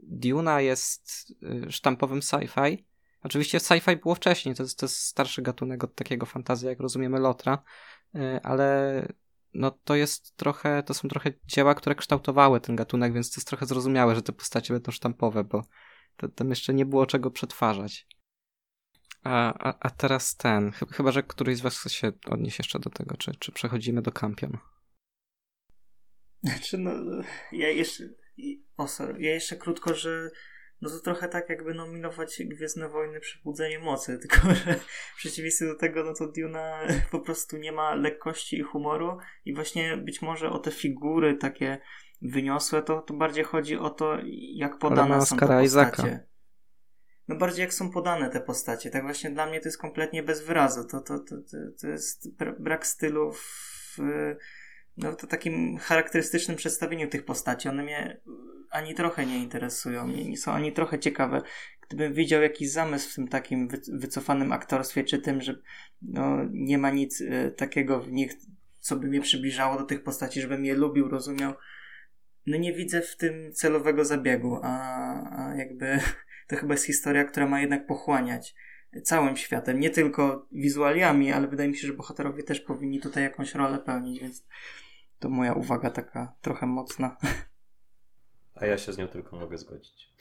Duna 0.02 0.60
jest 0.60 1.34
y, 1.42 1.72
sztampowym 1.72 2.20
sci-fi, 2.20 2.84
oczywiście 3.22 3.58
sci-fi 3.58 3.96
było 3.96 4.14
wcześniej, 4.14 4.54
to 4.54 4.62
jest, 4.62 4.78
to 4.78 4.86
jest 4.86 4.98
starszy 4.98 5.42
gatunek 5.42 5.84
od 5.84 5.94
takiego 5.94 6.26
fantazji, 6.26 6.68
jak 6.68 6.80
rozumiemy 6.80 7.20
Lotra, 7.20 7.62
y, 8.14 8.40
ale 8.42 9.08
no 9.54 9.70
to 9.70 9.94
jest 9.94 10.36
trochę, 10.36 10.82
to 10.82 10.94
są 10.94 11.08
trochę 11.08 11.32
dzieła, 11.44 11.74
które 11.74 11.94
kształtowały 11.94 12.60
ten 12.60 12.76
gatunek, 12.76 13.12
więc 13.12 13.30
to 13.30 13.38
jest 13.38 13.48
trochę 13.48 13.66
zrozumiałe, 13.66 14.14
że 14.14 14.22
te 14.22 14.32
postacie 14.32 14.74
będą 14.74 14.92
sztampowe, 14.92 15.44
bo 15.44 15.64
to, 16.16 16.28
tam 16.28 16.50
jeszcze 16.50 16.74
nie 16.74 16.86
było 16.86 17.06
czego 17.06 17.30
przetwarzać. 17.30 18.06
A, 19.24 19.68
a, 19.68 19.78
a 19.80 19.90
teraz 19.90 20.36
ten, 20.36 20.72
chyba, 20.72 21.12
że 21.12 21.22
któryś 21.22 21.58
z 21.58 21.60
was 21.60 21.78
chce 21.78 21.90
się 21.90 22.12
odnieść 22.26 22.58
jeszcze 22.58 22.78
do 22.78 22.90
tego, 22.90 23.16
czy, 23.16 23.34
czy 23.34 23.52
przechodzimy 23.52 24.02
do 24.02 24.12
Kampion? 24.12 24.58
Znaczy, 26.42 26.78
no, 26.78 26.90
ja 27.52 27.68
jeszcze, 27.68 28.04
o 28.76 28.88
sorry, 28.88 29.22
ja 29.22 29.30
jeszcze 29.30 29.56
krótko, 29.56 29.94
że 29.94 30.30
no 30.82 30.90
to 30.90 31.00
trochę 31.00 31.28
tak 31.28 31.48
jakby 31.48 31.74
nominować 31.74 32.42
Gwiezdne 32.44 32.88
Wojny 32.88 33.20
Przebudzenie 33.20 33.78
Mocy, 33.78 34.18
tylko 34.22 34.54
że 34.54 34.74
w 35.14 35.16
przeciwieństwie 35.16 35.66
do 35.66 35.74
tego, 35.74 36.04
no 36.04 36.14
to 36.14 36.32
Duna 36.32 36.80
po 37.10 37.20
prostu 37.20 37.56
nie 37.56 37.72
ma 37.72 37.94
lekkości 37.94 38.58
i 38.58 38.62
humoru 38.62 39.18
i 39.44 39.54
właśnie 39.54 39.96
być 39.96 40.22
może 40.22 40.50
o 40.50 40.58
te 40.58 40.70
figury 40.70 41.36
takie 41.36 41.78
wyniosłe, 42.22 42.82
to, 42.82 43.00
to 43.02 43.14
bardziej 43.14 43.44
chodzi 43.44 43.76
o 43.76 43.90
to, 43.90 44.18
jak 44.54 44.78
podane 44.78 45.26
są 45.26 45.36
te 45.36 45.46
postacie. 45.46 46.26
No 47.28 47.36
bardziej 47.36 47.62
jak 47.62 47.74
są 47.74 47.90
podane 47.90 48.30
te 48.30 48.40
postacie. 48.40 48.90
Tak 48.90 49.02
właśnie 49.02 49.30
dla 49.30 49.46
mnie 49.46 49.60
to 49.60 49.68
jest 49.68 49.78
kompletnie 49.78 50.22
bez 50.22 50.44
wyrazu. 50.44 50.84
To, 50.84 51.00
to, 51.00 51.18
to, 51.18 51.36
to, 51.36 51.56
to 51.80 51.88
jest 51.88 52.28
brak 52.58 52.86
stylu 52.86 53.32
w, 53.32 53.98
no, 54.96 55.12
to 55.12 55.26
takim 55.26 55.78
charakterystycznym 55.78 56.56
przedstawieniu 56.56 57.08
tych 57.08 57.24
postaci. 57.24 57.68
One 57.68 57.82
mnie 57.82 58.20
ani 58.70 58.94
trochę 58.94 59.26
nie 59.26 59.38
interesują, 59.38 60.06
nie 60.08 60.36
są 60.36 60.52
ani 60.52 60.72
trochę 60.72 60.98
ciekawe. 60.98 61.42
Gdybym 61.88 62.14
widział 62.14 62.42
jakiś 62.42 62.70
zamysł 62.70 63.10
w 63.10 63.14
tym 63.14 63.28
takim 63.28 63.68
wycofanym 63.92 64.52
aktorstwie, 64.52 65.04
czy 65.04 65.18
tym, 65.18 65.40
że 65.40 65.58
no, 66.02 66.38
nie 66.50 66.78
ma 66.78 66.90
nic 66.90 67.20
y, 67.20 67.54
takiego 67.56 68.00
w 68.00 68.12
nich, 68.12 68.32
co 68.80 68.96
by 68.96 69.06
mnie 69.06 69.20
przybliżało 69.20 69.78
do 69.78 69.84
tych 69.84 70.02
postaci, 70.02 70.40
żebym 70.40 70.64
je 70.64 70.74
lubił, 70.74 71.08
rozumiał, 71.08 71.54
no 72.46 72.56
nie 72.56 72.72
widzę 72.72 73.00
w 73.00 73.16
tym 73.16 73.52
celowego 73.52 74.04
zabiegu, 74.04 74.60
a, 74.62 74.72
a 75.38 75.54
jakby 75.54 75.98
to 76.48 76.56
chyba 76.56 76.74
jest 76.74 76.86
historia, 76.86 77.24
która 77.24 77.48
ma 77.48 77.60
jednak 77.60 77.86
pochłaniać 77.86 78.54
całym 79.00 79.36
światem, 79.36 79.80
nie 79.80 79.90
tylko 79.90 80.46
wizualiami, 80.52 81.32
ale 81.32 81.48
wydaje 81.48 81.68
mi 81.68 81.76
się, 81.76 81.86
że 81.86 81.92
bohaterowie 81.92 82.42
też 82.42 82.60
powinni 82.60 83.00
tutaj 83.00 83.22
jakąś 83.22 83.54
rolę 83.54 83.78
pełnić, 83.78 84.20
więc 84.20 84.44
to 85.22 85.28
moja 85.28 85.52
uwaga 85.52 85.90
taka 85.90 86.34
trochę 86.40 86.66
mocna. 86.66 87.16
A 88.54 88.66
ja 88.66 88.78
się 88.78 88.92
z 88.92 88.98
nią 88.98 89.08
tylko 89.08 89.36
mogę 89.36 89.58
zgodzić. 89.58 90.12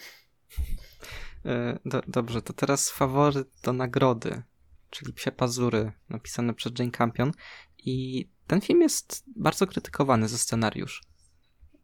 E, 1.45 1.79
do, 1.85 2.01
dobrze, 2.07 2.41
to 2.41 2.53
teraz 2.53 2.89
faworyt 2.89 3.49
do 3.63 3.73
nagrody, 3.73 4.43
czyli 4.89 5.13
Psie 5.13 5.31
Pazury, 5.31 5.91
napisane 6.09 6.53
przez 6.53 6.71
Jane 6.79 6.91
Campion. 6.91 7.31
I 7.77 8.29
ten 8.47 8.61
film 8.61 8.81
jest 8.81 9.23
bardzo 9.35 9.67
krytykowany 9.67 10.27
za 10.27 10.37
scenariusz. 10.37 11.01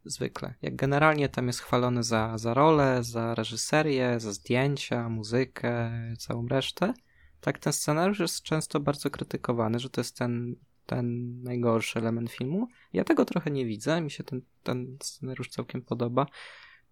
Zwykle. 0.06 0.54
Jak 0.62 0.76
generalnie 0.76 1.30
tam 1.30 1.48
jest 1.48 1.60
chwalony 1.60 2.04
za, 2.04 2.38
za 2.38 2.54
rolę, 2.54 3.04
za 3.04 3.36
reżyserię, 3.36 4.20
za 4.20 4.34
zdjęcia, 4.34 5.10
muzykę, 5.10 5.92
całą 6.20 6.48
resztę. 6.48 6.94
Tak, 7.42 7.60
ten 7.60 7.74
scenariusz 7.74 8.20
jest 8.20 8.42
często 8.42 8.80
bardzo 8.80 9.10
krytykowany, 9.10 9.80
że 9.80 9.90
to 9.90 10.02
jest 10.02 10.18
ten 10.18 10.56
ten 10.88 11.38
najgorszy 11.44 12.00
element 12.00 12.32
filmu. 12.32 12.68
Ja 12.94 13.04
tego 13.04 13.26
trochę 13.26 13.52
nie 13.52 13.66
widzę, 13.66 14.02
mi 14.02 14.12
się 14.12 14.24
ten, 14.24 14.42
ten 14.64 14.98
scenariusz 15.02 15.50
całkiem 15.50 15.82
podoba. 15.82 16.26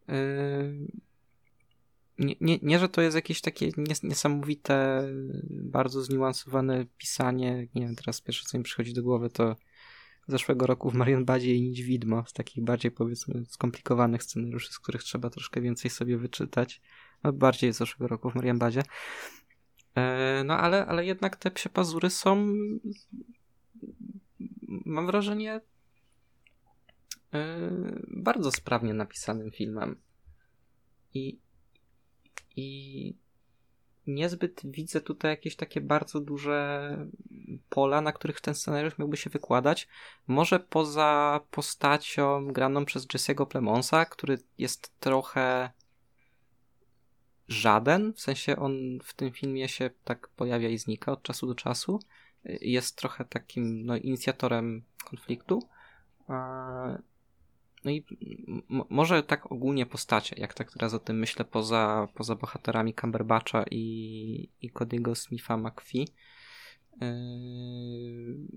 Yy, 0.08 0.88
nie, 2.18 2.36
nie, 2.42 2.60
nie, 2.62 2.80
że 2.80 2.90
to 2.90 3.02
jest 3.02 3.16
jakieś 3.16 3.42
takie 3.42 3.72
niesamowite, 4.04 5.08
bardzo 5.50 6.02
zniuansowane 6.02 6.86
pisanie. 6.98 7.68
Nie 7.76 7.82
wiem, 7.82 7.96
teraz 7.96 8.22
pierwsze 8.22 8.46
co 8.46 8.58
mi 8.58 8.64
przychodzi 8.64 8.94
do 8.94 9.04
głowy 9.04 9.30
to 9.30 9.56
zeszłego 10.28 10.68
roku 10.68 10.90
w 10.90 10.94
Marienbadzie 10.94 11.56
i 11.56 11.62
Nić 11.62 11.84
Widmo, 11.84 12.24
z 12.28 12.34
takich 12.34 12.64
bardziej 12.64 12.92
powiedzmy 12.92 13.46
skomplikowanych 13.46 14.24
scenariuszy, 14.24 14.74
z 14.74 14.80
których 14.80 15.04
trzeba 15.04 15.30
troszkę 15.30 15.62
więcej 15.62 15.92
sobie 15.92 16.18
wyczytać. 16.18 16.82
No, 17.24 17.34
bardziej 17.34 17.74
z 17.74 17.78
zeszłego 17.78 18.08
roku 18.08 18.30
w 18.30 18.36
Marienbadzie. 18.36 18.84
Yy, 19.96 20.04
no 20.46 20.58
ale, 20.58 20.86
ale 20.86 21.06
jednak 21.06 21.36
te 21.36 21.52
psie 21.52 21.70
pazury 21.70 22.10
są 22.10 22.54
mam 24.86 25.08
wrażenie, 25.08 25.62
yy, 27.34 28.02
bardzo 28.08 28.52
sprawnie 28.52 28.94
napisanym 28.94 29.52
filmem. 29.52 30.02
I, 31.14 31.40
I 32.56 33.16
niezbyt 34.08 34.62
widzę 34.66 35.02
tutaj 35.02 35.32
jakieś 35.32 35.56
takie 35.56 35.82
bardzo 35.82 36.20
duże 36.20 36.98
pola, 37.70 38.02
na 38.02 38.12
których 38.12 38.42
ten 38.42 38.56
scenariusz 38.56 38.98
miałby 38.98 39.18
się 39.18 39.30
wykładać. 39.30 39.88
Może 40.28 40.60
poza 40.60 41.40
postacią 41.52 42.48
graną 42.48 42.86
przez 42.86 43.08
Jesse'ego 43.08 43.48
Plemonsa, 43.48 44.06
który 44.06 44.38
jest 44.58 45.00
trochę 45.00 45.72
żaden, 47.48 48.14
w 48.14 48.22
sensie 48.22 48.56
on 48.56 49.00
w 49.04 49.14
tym 49.14 49.32
filmie 49.32 49.70
się 49.70 49.90
tak 50.04 50.28
pojawia 50.28 50.70
i 50.70 50.78
znika 50.78 51.12
od 51.12 51.24
czasu 51.24 51.48
do 51.48 51.56
czasu 51.56 52.00
jest 52.46 52.96
trochę 52.96 53.26
takim 53.26 53.86
no, 53.86 53.98
inicjatorem 53.98 54.84
konfliktu. 55.06 55.70
No 57.86 57.92
i 57.92 58.06
może 58.90 59.24
tak 59.24 59.52
ogólnie 59.52 59.86
postacie, 59.86 60.36
jak 60.40 60.54
tak 60.54 60.72
teraz 60.72 60.94
o 60.94 61.00
tym 61.00 61.20
myślę, 61.20 61.46
poza, 61.46 62.08
poza 62.14 62.36
bohaterami 62.36 62.94
Cumberbatcha 62.94 63.64
i, 63.72 64.50
i 64.62 64.72
Cody'ego 64.72 65.16
Smitha 65.16 65.58
McPhee, 65.58 66.08
yy, 67.02 67.08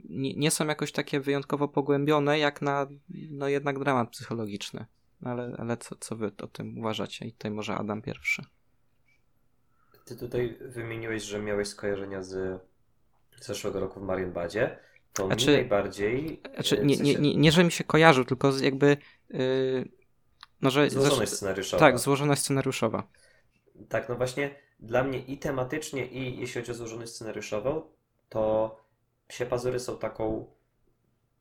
nie, 0.09 0.35
nie, 0.35 0.51
są 0.51 0.67
jakoś 0.67 0.93
takie 0.93 1.21
wyjątkowo 1.21 1.69
pogłębione, 1.69 2.39
jak 2.39 2.63
na 2.63 2.87
no 3.31 3.49
jednak 3.49 3.79
dramat 3.79 4.11
psychologiczny. 4.11 4.87
Ale, 5.25 5.57
ale 5.59 5.77
co, 5.77 5.97
co 5.97 6.17
wy 6.17 6.33
o 6.43 6.47
tym 6.47 6.79
uważacie? 6.79 7.27
I 7.27 7.33
tutaj 7.33 7.51
może 7.51 7.75
Adam 7.75 8.03
pierwszy. 8.03 8.43
Ty 10.05 10.17
tutaj 10.17 10.59
wymieniłeś, 10.61 11.23
że 11.23 11.43
miałeś 11.43 11.69
skojarzenia 11.69 12.23
z 12.23 12.61
zeszłego 13.45 13.81
roku 13.81 14.01
w 14.01 14.03
Marienbadzie, 14.03 14.79
to 15.13 15.27
znaczy, 15.27 15.47
mi 15.47 15.53
najbardziej... 15.53 16.43
Znaczy, 16.55 16.81
nie, 16.85 16.97
nie, 16.97 17.15
nie, 17.15 17.37
nie, 17.37 17.53
że 17.53 17.65
mi 17.65 17.73
się 17.73 17.85
kojarzył, 17.85 18.25
tylko 18.25 18.53
jakby... 18.59 18.97
Yy, 19.31 19.89
no, 20.63 20.71
że, 20.71 20.91
złożoność 20.91 21.33
scenariuszowa. 21.33 21.81
Tak, 21.81 21.99
złożoność 21.99 22.43
scenariuszowa. 22.43 23.03
Tak, 23.89 24.09
no 24.09 24.15
właśnie 24.15 24.55
dla 24.81 25.05
mnie 25.05 25.19
i 25.19 25.39
tematycznie, 25.39 26.07
i 26.07 26.41
jeśli 26.41 26.61
chodzi 26.61 26.73
o 26.73 26.75
złożoność 26.75 27.13
scenariuszową, 27.13 27.83
to 28.29 28.77
Psie 29.29 29.47
Pazury 29.47 29.81
są 29.81 29.99
taką 29.99 30.47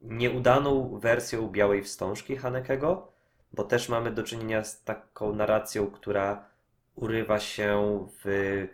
nieudaną 0.02 1.00
wersją 1.00 1.50
Białej 1.50 1.84
Wstążki 1.84 2.38
Hanekego, 2.38 3.12
bo 3.54 3.64
też 3.64 3.90
mamy 3.90 4.12
do 4.12 4.24
czynienia 4.24 4.64
z 4.64 4.84
taką 4.84 5.36
narracją, 5.36 5.92
która 5.92 6.46
urywa 6.96 7.40
się 7.40 8.08
w 8.24 8.68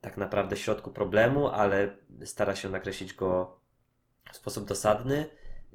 tak 0.00 0.16
naprawdę 0.16 0.56
środku 0.56 0.90
problemu, 0.90 1.48
ale 1.48 1.96
stara 2.24 2.56
się 2.56 2.68
nakreślić 2.68 3.14
go 3.14 3.60
w 4.32 4.36
sposób 4.36 4.68
dosadny. 4.68 5.26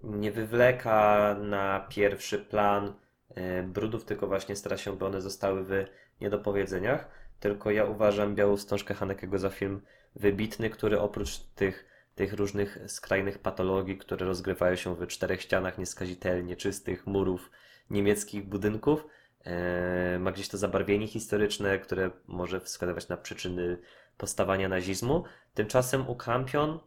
Nie 0.03 0.31
wywleka 0.31 1.35
na 1.41 1.87
pierwszy 1.89 2.39
plan 2.39 2.93
e, 3.35 3.63
brudów, 3.63 4.05
tylko 4.05 4.27
właśnie 4.27 4.55
stara 4.55 4.77
się, 4.77 4.97
by 4.97 5.05
one 5.05 5.21
zostały 5.21 5.63
w 5.63 5.85
niedopowiedzeniach. 6.21 7.07
Tylko 7.39 7.71
ja 7.71 7.85
uważam 7.85 8.35
Białą 8.35 8.57
Wstążkę 8.57 8.93
Hanekego 8.93 9.39
za 9.39 9.49
film 9.49 9.81
wybitny, 10.15 10.69
który 10.69 10.99
oprócz 10.99 11.39
tych, 11.39 11.85
tych 12.15 12.33
różnych 12.33 12.79
skrajnych 12.87 13.39
patologii, 13.39 13.97
które 13.97 14.25
rozgrywają 14.25 14.75
się 14.75 14.95
w 14.95 15.07
czterech 15.07 15.41
ścianach 15.41 15.77
nieskazitelnie 15.77 16.55
czystych 16.55 17.07
murów 17.07 17.51
niemieckich 17.89 18.49
budynków, 18.49 19.05
e, 19.43 20.19
ma 20.19 20.31
gdzieś 20.31 20.47
to 20.47 20.57
zabarwienie 20.57 21.07
historyczne, 21.07 21.79
które 21.79 22.11
może 22.27 22.59
wskazywać 22.59 23.07
na 23.07 23.17
przyczyny 23.17 23.77
powstawania 24.17 24.69
nazizmu. 24.69 25.23
Tymczasem 25.53 26.09
u 26.09 26.15
Campion 26.15 26.79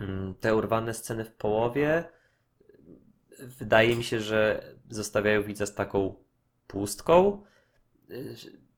mm, 0.00 0.34
te 0.34 0.56
urwane 0.56 0.94
sceny 0.94 1.24
w 1.24 1.32
połowie 1.32 2.04
wydaje 3.38 3.96
mi 3.96 4.04
się, 4.04 4.20
że 4.20 4.64
zostawiają 4.90 5.42
widza 5.42 5.66
z 5.66 5.74
taką 5.74 6.14
pustką. 6.66 7.44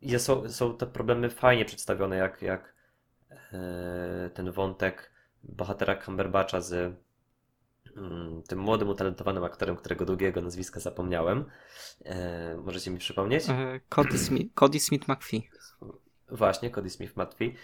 I 0.01 0.19
są, 0.19 0.49
są 0.49 0.77
te 0.77 0.87
problemy 0.87 1.31
fajnie 1.31 1.65
przedstawione, 1.65 2.17
jak, 2.17 2.43
jak 2.43 2.75
e, 3.53 4.31
ten 4.35 4.53
wątek 4.53 5.13
bohatera 5.43 5.97
Cumberbatcha 5.97 6.61
z 6.61 6.97
mm, 7.97 8.43
tym 8.43 8.59
młodym, 8.59 8.89
utalentowanym 8.89 9.45
aktorem, 9.45 9.77
którego 9.77 10.05
długiego 10.05 10.43
nazwiska 10.43 10.81
zapomniałem. 10.81 11.45
E, 12.05 12.57
możecie 12.57 12.91
mi 12.91 12.99
przypomnieć? 12.99 13.49
E, 13.49 13.81
Cody 13.89 14.19
Smith, 14.19 14.55
Cody 14.55 14.81
Smith 14.81 15.09
McPhee. 15.09 15.51
Właśnie, 16.35 16.71
Cody 16.71 16.91
Smith 16.91 17.17
McPhee. 17.17 17.55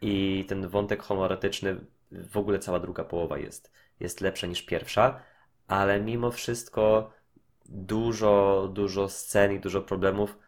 I 0.00 0.44
ten 0.48 0.68
wątek 0.68 1.02
homoerotyczny, 1.02 1.76
w 2.12 2.36
ogóle 2.36 2.58
cała 2.58 2.80
druga 2.80 3.04
połowa 3.04 3.38
jest, 3.38 3.72
jest 4.00 4.20
lepsza 4.20 4.46
niż 4.46 4.62
pierwsza, 4.62 5.20
ale 5.66 6.00
mimo 6.00 6.30
wszystko 6.30 7.10
dużo, 7.68 8.68
dużo 8.72 9.08
scen 9.08 9.52
i 9.52 9.60
dużo 9.60 9.82
problemów 9.82 10.38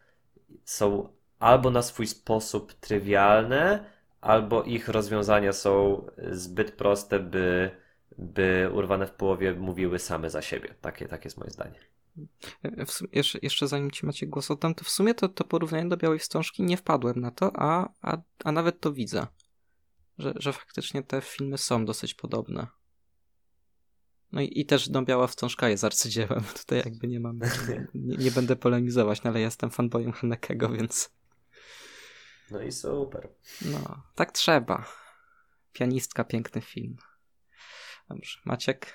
są 0.65 1.09
albo 1.39 1.71
na 1.71 1.81
swój 1.81 2.07
sposób 2.07 2.73
trywialne, 2.73 3.85
albo 4.21 4.63
ich 4.63 4.87
rozwiązania 4.87 5.53
są 5.53 6.05
zbyt 6.31 6.71
proste, 6.71 7.19
by, 7.19 7.71
by 8.17 8.69
urwane 8.73 9.07
w 9.07 9.11
połowie 9.11 9.53
mówiły 9.53 9.99
same 9.99 10.29
za 10.29 10.41
siebie. 10.41 10.75
Takie, 10.81 11.07
takie 11.07 11.27
jest 11.27 11.37
moje 11.37 11.51
zdanie. 11.51 11.79
Sumie, 12.87 13.09
jeszcze, 13.13 13.39
jeszcze 13.41 13.67
zanim 13.67 13.91
ci 13.91 14.05
macie 14.05 14.27
głos 14.27 14.51
oddam, 14.51 14.75
to 14.75 14.83
w 14.83 14.89
sumie 14.89 15.13
to, 15.13 15.29
to 15.29 15.43
porównanie 15.43 15.89
do 15.89 15.97
Białej 15.97 16.19
Wstążki 16.19 16.63
nie 16.63 16.77
wpadłem 16.77 17.19
na 17.19 17.31
to, 17.31 17.51
a, 17.55 17.93
a, 18.01 18.17
a 18.43 18.51
nawet 18.51 18.79
to 18.79 18.93
widzę. 18.93 19.27
Że, 20.17 20.33
że 20.35 20.53
faktycznie 20.53 21.03
te 21.03 21.21
filmy 21.21 21.57
są 21.57 21.85
dosyć 21.85 22.13
podobne. 22.13 22.67
No 24.31 24.41
i, 24.41 24.59
i 24.59 24.65
też 24.65 24.89
no, 24.89 25.01
Biała 25.01 25.27
Wstążka 25.27 25.69
jest 25.69 25.83
arcydziełem. 25.83 26.43
Tutaj 26.61 26.77
jakby 26.85 27.07
nie 27.07 27.19
mam, 27.19 27.39
nie, 27.95 28.17
nie 28.17 28.31
będę 28.31 28.55
polemizować, 28.55 29.23
no 29.23 29.29
ale 29.29 29.39
jestem 29.39 29.71
fanboyem 29.71 30.11
Hanekego, 30.11 30.69
więc... 30.69 31.09
No 32.51 32.61
i 32.61 32.71
super. 32.71 33.29
No, 33.61 34.03
tak 34.15 34.31
trzeba. 34.31 34.85
Pianistka, 35.73 36.23
piękny 36.23 36.61
film. 36.61 36.97
Dobrze, 38.09 38.39
Maciek? 38.45 38.93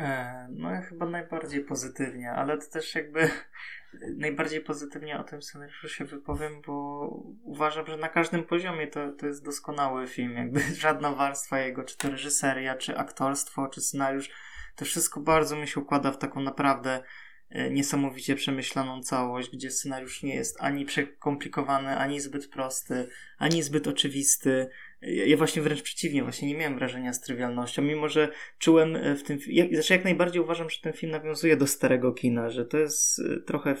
E, 0.00 0.46
no 0.50 0.68
chyba 0.88 1.06
najbardziej 1.06 1.64
pozytywnie, 1.64 2.32
ale 2.32 2.58
to 2.58 2.70
też 2.70 2.94
jakby 2.94 3.30
najbardziej 4.16 4.60
pozytywnie 4.60 5.18
o 5.18 5.24
tym 5.24 5.42
scenariuszu 5.42 5.88
się 5.88 6.04
wypowiem, 6.04 6.62
bo 6.66 7.06
uważam, 7.42 7.86
że 7.86 7.96
na 7.96 8.08
każdym 8.08 8.44
poziomie 8.44 8.86
to, 8.86 9.12
to 9.12 9.26
jest 9.26 9.44
doskonały 9.44 10.06
film. 10.06 10.36
Jakby 10.36 10.60
żadna 10.86 11.12
warstwa 11.12 11.58
jego, 11.58 11.84
czy 11.84 11.96
to 11.96 12.10
reżyseria, 12.10 12.74
czy 12.74 12.98
aktorstwo, 12.98 13.68
czy 13.68 13.80
scenariusz, 13.80 14.30
to 14.76 14.84
wszystko 14.84 15.20
bardzo 15.20 15.56
mi 15.56 15.68
się 15.68 15.80
układa 15.80 16.12
w 16.12 16.18
taką 16.18 16.40
naprawdę 16.40 17.02
e, 17.50 17.70
niesamowicie 17.70 18.34
przemyślaną 18.34 19.02
całość, 19.02 19.50
gdzie 19.50 19.70
scenariusz 19.70 20.22
nie 20.22 20.34
jest 20.34 20.56
ani 20.60 20.84
przekomplikowany, 20.84 21.96
ani 21.96 22.20
zbyt 22.20 22.48
prosty, 22.48 23.08
ani 23.38 23.62
zbyt 23.62 23.86
oczywisty. 23.86 24.68
Ja 25.02 25.36
właśnie 25.36 25.62
wręcz 25.62 25.82
przeciwnie, 25.82 26.22
właśnie 26.22 26.48
nie 26.48 26.54
miałem 26.54 26.78
wrażenia 26.78 27.12
z 27.12 27.20
trywialnością, 27.20 27.82
mimo 27.82 28.08
że 28.08 28.28
czułem 28.58 28.96
e, 28.96 29.16
w 29.16 29.22
tym, 29.22 29.38
jak, 29.46 29.74
znaczy 29.74 29.92
jak 29.92 30.04
najbardziej 30.04 30.42
uważam, 30.42 30.70
że 30.70 30.80
ten 30.80 30.92
film 30.92 31.12
nawiązuje 31.12 31.56
do 31.56 31.66
starego 31.66 32.12
kina, 32.12 32.50
że 32.50 32.64
to 32.64 32.78
jest 32.78 33.18
e, 33.18 33.40
trochę 33.40 33.76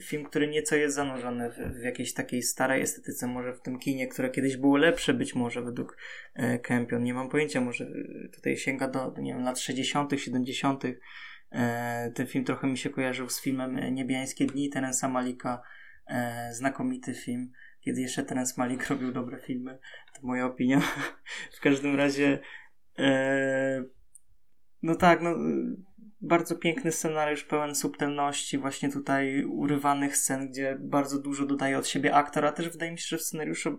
film, 0.00 0.24
który 0.24 0.48
nieco 0.48 0.76
jest 0.76 0.96
zanurzony 0.96 1.50
w, 1.50 1.80
w 1.80 1.82
jakiejś 1.82 2.14
takiej 2.14 2.42
starej 2.42 2.82
estetyce, 2.82 3.26
może 3.26 3.54
w 3.54 3.60
tym 3.60 3.78
kinie, 3.78 4.08
które 4.08 4.30
kiedyś 4.30 4.56
było 4.56 4.76
lepsze 4.76 5.14
być 5.14 5.34
może 5.34 5.62
według 5.62 5.96
e, 6.34 6.58
Campion, 6.58 7.02
nie 7.02 7.14
mam 7.14 7.28
pojęcia, 7.28 7.60
może 7.60 7.86
tutaj 8.32 8.56
sięga 8.56 8.88
do, 8.88 9.14
nie 9.18 9.34
wiem, 9.34 9.42
lat 9.42 9.58
60., 9.58 10.12
70., 10.16 10.84
e, 11.52 12.12
ten 12.14 12.26
film 12.26 12.44
trochę 12.44 12.66
mi 12.66 12.78
się 12.78 12.90
kojarzył 12.90 13.28
z 13.28 13.40
filmem 13.40 13.94
Niebiańskie 13.94 14.46
Dni 14.46 14.70
Terensa 14.70 15.08
Malika, 15.08 15.62
e, 16.06 16.48
znakomity 16.54 17.14
film 17.14 17.52
kiedy 17.84 18.00
jeszcze 18.00 18.22
Terence 18.22 18.54
Malik 18.56 18.86
robił 18.90 19.12
dobre 19.12 19.38
filmy. 19.38 19.78
To 20.14 20.26
moja 20.26 20.46
opinia. 20.46 20.80
w 21.58 21.60
każdym 21.60 21.96
razie 21.96 22.38
e, 22.98 23.84
no 24.82 24.94
tak, 24.94 25.22
no 25.22 25.36
bardzo 26.20 26.56
piękny 26.56 26.92
scenariusz, 26.92 27.44
pełen 27.44 27.74
subtelności, 27.74 28.58
właśnie 28.58 28.92
tutaj 28.92 29.44
urywanych 29.44 30.16
scen, 30.16 30.48
gdzie 30.48 30.76
bardzo 30.80 31.18
dużo 31.18 31.46
dodaje 31.46 31.78
od 31.78 31.88
siebie 31.88 32.14
aktor, 32.14 32.46
a 32.46 32.52
też 32.52 32.68
wydaje 32.68 32.92
mi 32.92 32.98
się, 32.98 33.06
że 33.08 33.18
w 33.18 33.22
scenariuszu 33.22 33.78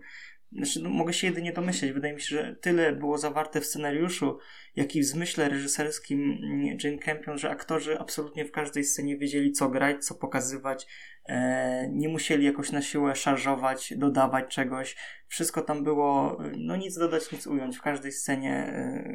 znaczy, 0.52 0.82
no, 0.82 0.90
mogę 0.90 1.12
się 1.12 1.26
jedynie 1.26 1.52
domyśleć. 1.52 1.92
Wydaje 1.92 2.14
mi 2.14 2.20
się, 2.20 2.36
że 2.36 2.56
tyle 2.60 2.92
było 2.92 3.18
zawarte 3.18 3.60
w 3.60 3.66
scenariuszu, 3.66 4.38
jak 4.76 4.96
i 4.96 5.00
w 5.00 5.04
zmyśle 5.04 5.48
reżyserskim 5.48 6.38
Jane 6.84 6.98
Campion, 6.98 7.38
że 7.38 7.50
aktorzy 7.50 7.98
absolutnie 7.98 8.44
w 8.44 8.52
każdej 8.52 8.84
scenie 8.84 9.18
wiedzieli, 9.18 9.52
co 9.52 9.68
grać, 9.68 10.04
co 10.04 10.14
pokazywać. 10.14 10.86
E, 11.28 11.88
nie 11.92 12.08
musieli 12.08 12.44
jakoś 12.44 12.72
na 12.72 12.82
siłę 12.82 13.16
szarżować, 13.16 13.94
dodawać 13.96 14.54
czegoś. 14.54 14.96
Wszystko 15.26 15.62
tam 15.62 15.84
było, 15.84 16.38
no 16.56 16.76
nic 16.76 16.98
dodać, 16.98 17.32
nic 17.32 17.46
ująć. 17.46 17.76
W 17.76 17.82
każdej 17.82 18.12
scenie. 18.12 18.52
E, 18.52 19.14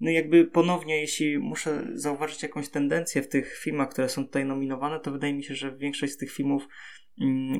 no 0.00 0.10
jakby 0.10 0.44
ponownie, 0.44 1.00
jeśli 1.00 1.38
muszę 1.38 1.84
zauważyć 1.94 2.42
jakąś 2.42 2.68
tendencję 2.68 3.22
w 3.22 3.28
tych 3.28 3.58
filmach, 3.58 3.88
które 3.88 4.08
są 4.08 4.24
tutaj 4.24 4.44
nominowane, 4.44 5.00
to 5.00 5.10
wydaje 5.10 5.34
mi 5.34 5.44
się, 5.44 5.54
że 5.54 5.76
większość 5.76 6.12
z 6.12 6.16
tych 6.16 6.32
filmów 6.32 6.62
Mm, 6.62 6.97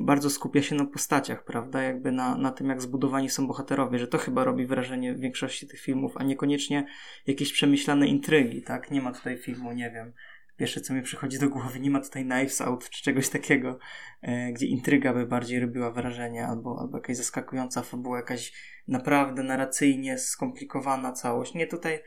bardzo 0.01 0.29
skupia 0.29 0.61
się 0.61 0.75
na 0.75 0.85
postaciach, 0.85 1.43
prawda? 1.43 1.83
Jakby 1.83 2.11
na, 2.11 2.37
na 2.37 2.51
tym, 2.51 2.69
jak 2.69 2.81
zbudowani 2.81 3.29
są 3.29 3.47
bohaterowie, 3.47 3.99
że 3.99 4.07
to 4.07 4.17
chyba 4.17 4.43
robi 4.43 4.65
wrażenie 4.65 5.13
w 5.13 5.19
większości 5.19 5.67
tych 5.67 5.79
filmów, 5.79 6.17
a 6.17 6.23
niekoniecznie 6.23 6.85
jakieś 7.27 7.53
przemyślane 7.53 8.07
intrygi, 8.07 8.61
tak? 8.61 8.91
Nie 8.91 9.01
ma 9.01 9.11
tutaj 9.11 9.37
filmu, 9.37 9.71
nie 9.71 9.91
wiem. 9.91 10.13
Pierwsze, 10.57 10.81
co 10.81 10.93
mi 10.93 11.01
przychodzi 11.01 11.39
do 11.39 11.49
głowy, 11.49 11.79
nie 11.79 11.89
ma 11.89 12.01
tutaj 12.01 12.25
Knives 12.25 12.61
Out 12.61 12.89
czy 12.89 13.03
czegoś 13.03 13.29
takiego, 13.29 13.79
e, 14.21 14.51
gdzie 14.51 14.65
intryga 14.65 15.13
by 15.13 15.25
bardziej 15.25 15.59
robiła 15.59 15.91
wrażenie, 15.91 16.47
albo, 16.47 16.79
albo 16.81 16.97
jakaś 16.97 17.17
zaskakująca 17.17 17.81
fabuła, 17.81 18.17
jakaś 18.17 18.53
naprawdę 18.87 19.43
narracyjnie 19.43 20.17
skomplikowana 20.17 21.11
całość. 21.11 21.53
Nie, 21.53 21.67
tutaj 21.67 21.99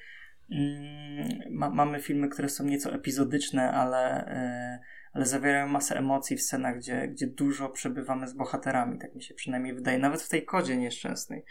mm, 0.51 1.29
ma, 1.51 1.71
mamy 1.71 2.01
filmy, 2.01 2.29
które 2.29 2.49
są 2.49 2.65
nieco 2.65 2.95
epizodyczne, 2.95 3.73
ale. 3.73 4.27
E, 4.27 5.02
ale 5.13 5.27
zawierają 5.27 5.69
masę 5.69 5.97
emocji 5.97 6.37
w 6.37 6.43
scenach, 6.43 6.77
gdzie, 6.79 7.09
gdzie 7.09 7.27
dużo 7.27 7.69
przebywamy 7.69 8.29
z 8.29 8.33
bohaterami, 8.33 8.99
tak 8.99 9.15
mi 9.15 9.23
się 9.23 9.35
przynajmniej 9.35 9.75
wydaje, 9.75 9.99
nawet 9.99 10.23
w 10.23 10.29
tej 10.29 10.45
kodzie 10.45 10.77
nieszczęsnej. 10.77 11.45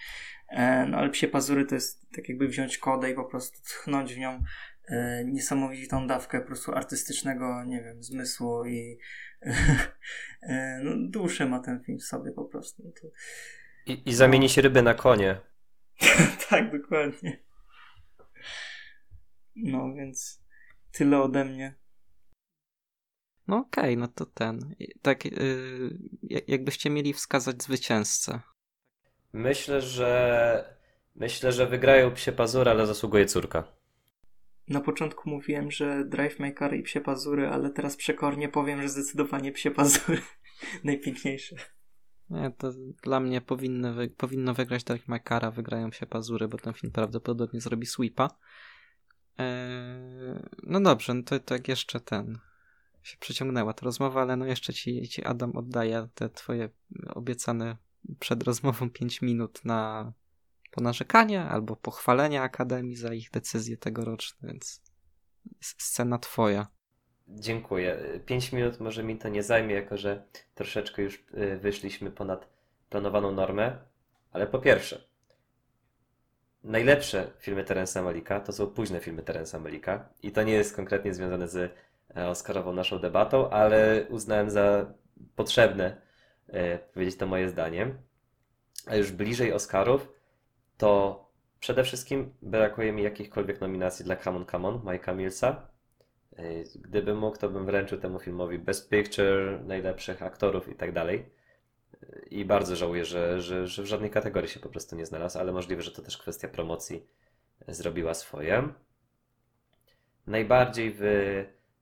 E, 0.49 0.85
no 0.85 0.97
ale 0.97 1.09
psie 1.09 1.27
pazury 1.27 1.65
to 1.65 1.75
jest 1.75 2.09
tak 2.15 2.29
jakby 2.29 2.47
wziąć 2.47 2.77
kodę 2.77 3.11
i 3.11 3.15
po 3.15 3.25
prostu 3.25 3.61
tchnąć 3.63 4.13
w 4.13 4.17
nią 4.17 4.43
e, 4.87 5.25
niesamowitą 5.25 6.07
dawkę 6.07 6.39
po 6.39 6.47
prostu 6.47 6.71
artystycznego, 6.71 7.63
nie 7.63 7.83
wiem, 7.83 8.03
zmysłu 8.03 8.65
i 8.65 8.99
e, 10.41 10.79
no, 10.83 10.91
duszę 11.09 11.45
ma 11.45 11.59
ten 11.59 11.83
film 11.83 11.99
w 11.99 12.03
sobie 12.03 12.31
po 12.31 12.45
prostu. 12.45 12.83
No 12.85 12.91
to... 12.91 13.07
I, 13.85 14.09
I 14.09 14.13
zamienić 14.13 14.57
ryby 14.57 14.81
na 14.81 14.93
konie. 14.93 15.39
tak, 16.49 16.71
dokładnie. 16.81 17.39
No 19.55 19.93
więc 19.93 20.43
tyle 20.91 21.21
ode 21.21 21.45
mnie. 21.45 21.80
No 23.51 23.57
okej, 23.57 23.83
okay, 23.83 23.97
no 23.97 24.07
to 24.07 24.25
ten. 24.25 24.75
Tak, 25.01 25.25
yy, 25.25 26.41
jakbyście 26.47 26.89
mieli 26.89 27.13
wskazać 27.13 27.63
zwycięzcę. 27.63 28.39
Myślę, 29.33 29.81
że 29.81 30.77
myślę, 31.15 31.51
że 31.51 31.67
wygrają 31.67 32.11
psie 32.11 32.31
pazury, 32.31 32.71
ale 32.71 32.87
zasługuje 32.87 33.25
córka. 33.25 33.63
Na 34.67 34.81
początku 34.81 35.29
mówiłem, 35.29 35.71
że 35.71 36.05
Drive 36.05 36.39
Maker 36.39 36.75
i 36.75 36.83
psie 36.83 37.01
pazury, 37.01 37.47
ale 37.47 37.69
teraz 37.69 37.95
przekornie 37.95 38.49
powiem, 38.49 38.81
że 38.81 38.89
zdecydowanie 38.89 39.51
psie 39.51 39.71
pazury. 39.71 40.21
Najpiękniejsze. 40.83 41.55
Nie, 42.29 42.51
to 42.57 42.71
dla 43.03 43.19
mnie 43.19 43.41
powinny 43.41 43.93
wy, 43.93 44.09
powinno 44.09 44.53
wygrać 44.53 44.83
Drive 44.83 45.07
Makara, 45.07 45.51
wygrają 45.51 45.91
się 45.91 46.05
pazury, 46.05 46.47
bo 46.47 46.57
ten 46.57 46.73
film 46.73 46.91
prawdopodobnie 46.91 47.61
zrobi 47.61 47.85
sweepa. 47.85 48.29
Eee, 49.37 50.43
no 50.63 50.81
dobrze, 50.81 51.13
no 51.13 51.23
to 51.23 51.39
tak 51.39 51.67
jeszcze 51.67 51.99
ten 51.99 52.39
się 53.03 53.17
przeciągnęła 53.17 53.73
ta 53.73 53.85
rozmowa, 53.85 54.21
ale 54.21 54.35
no 54.35 54.45
jeszcze 54.45 54.73
ci, 54.73 55.07
ci 55.07 55.23
Adam 55.23 55.55
oddaję 55.55 56.07
te 56.15 56.29
twoje 56.29 56.69
obiecane 57.13 57.77
przed 58.19 58.43
rozmową 58.43 58.89
5 58.89 59.21
minut 59.21 59.65
na 59.65 60.13
ponarzekanie 60.71 61.41
albo 61.41 61.75
pochwalenie 61.75 62.41
Akademii 62.41 62.95
za 62.95 63.13
ich 63.13 63.31
decyzje 63.31 63.77
tegoroczne, 63.77 64.49
więc 64.49 64.81
scena 65.61 66.17
twoja. 66.17 66.67
Dziękuję. 67.27 68.19
5 68.25 68.51
minut 68.51 68.79
może 68.79 69.03
mi 69.03 69.17
to 69.17 69.29
nie 69.29 69.43
zajmie, 69.43 69.75
jako 69.75 69.97
że 69.97 70.23
troszeczkę 70.55 71.01
już 71.01 71.15
y, 71.33 71.57
wyszliśmy 71.57 72.11
ponad 72.11 72.49
planowaną 72.89 73.31
normę, 73.31 73.77
ale 74.31 74.47
po 74.47 74.59
pierwsze, 74.59 75.01
najlepsze 76.63 77.31
filmy 77.39 77.63
Terensa 77.63 78.03
Malika 78.03 78.39
to 78.39 78.53
są 78.53 78.67
późne 78.67 78.99
filmy 78.99 79.23
Terensa 79.23 79.59
Malika 79.59 80.09
i 80.23 80.31
to 80.31 80.43
nie 80.43 80.53
jest 80.53 80.75
konkretnie 80.75 81.13
związane 81.13 81.47
z 81.47 81.73
Oscarową 82.15 82.73
naszą 82.73 82.99
debatą, 82.99 83.49
ale 83.49 84.05
uznałem 84.09 84.49
za 84.49 84.93
potrzebne 85.35 86.01
e, 86.47 86.77
powiedzieć 86.77 87.17
to 87.17 87.27
moje 87.27 87.49
zdanie. 87.49 87.95
A 88.87 88.95
już 88.95 89.11
bliżej 89.11 89.53
Oscarów, 89.53 90.13
to 90.77 91.21
przede 91.59 91.83
wszystkim 91.83 92.33
brakuje 92.41 92.91
mi 92.91 93.03
jakichkolwiek 93.03 93.61
nominacji 93.61 94.05
dla 94.05 94.15
Come 94.15 94.37
on, 94.37 94.45
Come 94.45 94.67
on 94.67 94.79
Mike'a 94.79 95.15
Millsa. 95.15 95.67
E, 96.37 96.43
gdybym 96.75 97.17
mógł, 97.17 97.37
to 97.37 97.49
bym 97.49 97.65
wręczył 97.65 97.97
temu 97.97 98.19
filmowi 98.19 98.59
Best 98.59 98.89
Picture, 98.89 99.61
najlepszych 99.65 100.23
aktorów 100.23 100.69
i 100.69 100.75
tak 100.75 100.91
dalej. 100.91 101.25
I 102.29 102.45
bardzo 102.45 102.75
żałuję, 102.75 103.05
że, 103.05 103.41
że, 103.41 103.67
że 103.67 103.83
w 103.83 103.85
żadnej 103.85 104.09
kategorii 104.09 104.49
się 104.49 104.59
po 104.59 104.69
prostu 104.69 104.95
nie 104.95 105.05
znalazł, 105.05 105.39
ale 105.39 105.51
możliwe, 105.51 105.81
że 105.81 105.91
to 105.91 106.01
też 106.01 106.17
kwestia 106.17 106.47
promocji 106.47 107.07
zrobiła 107.67 108.13
swoje. 108.13 108.69
najbardziej 110.27 110.95
w, 110.97 111.01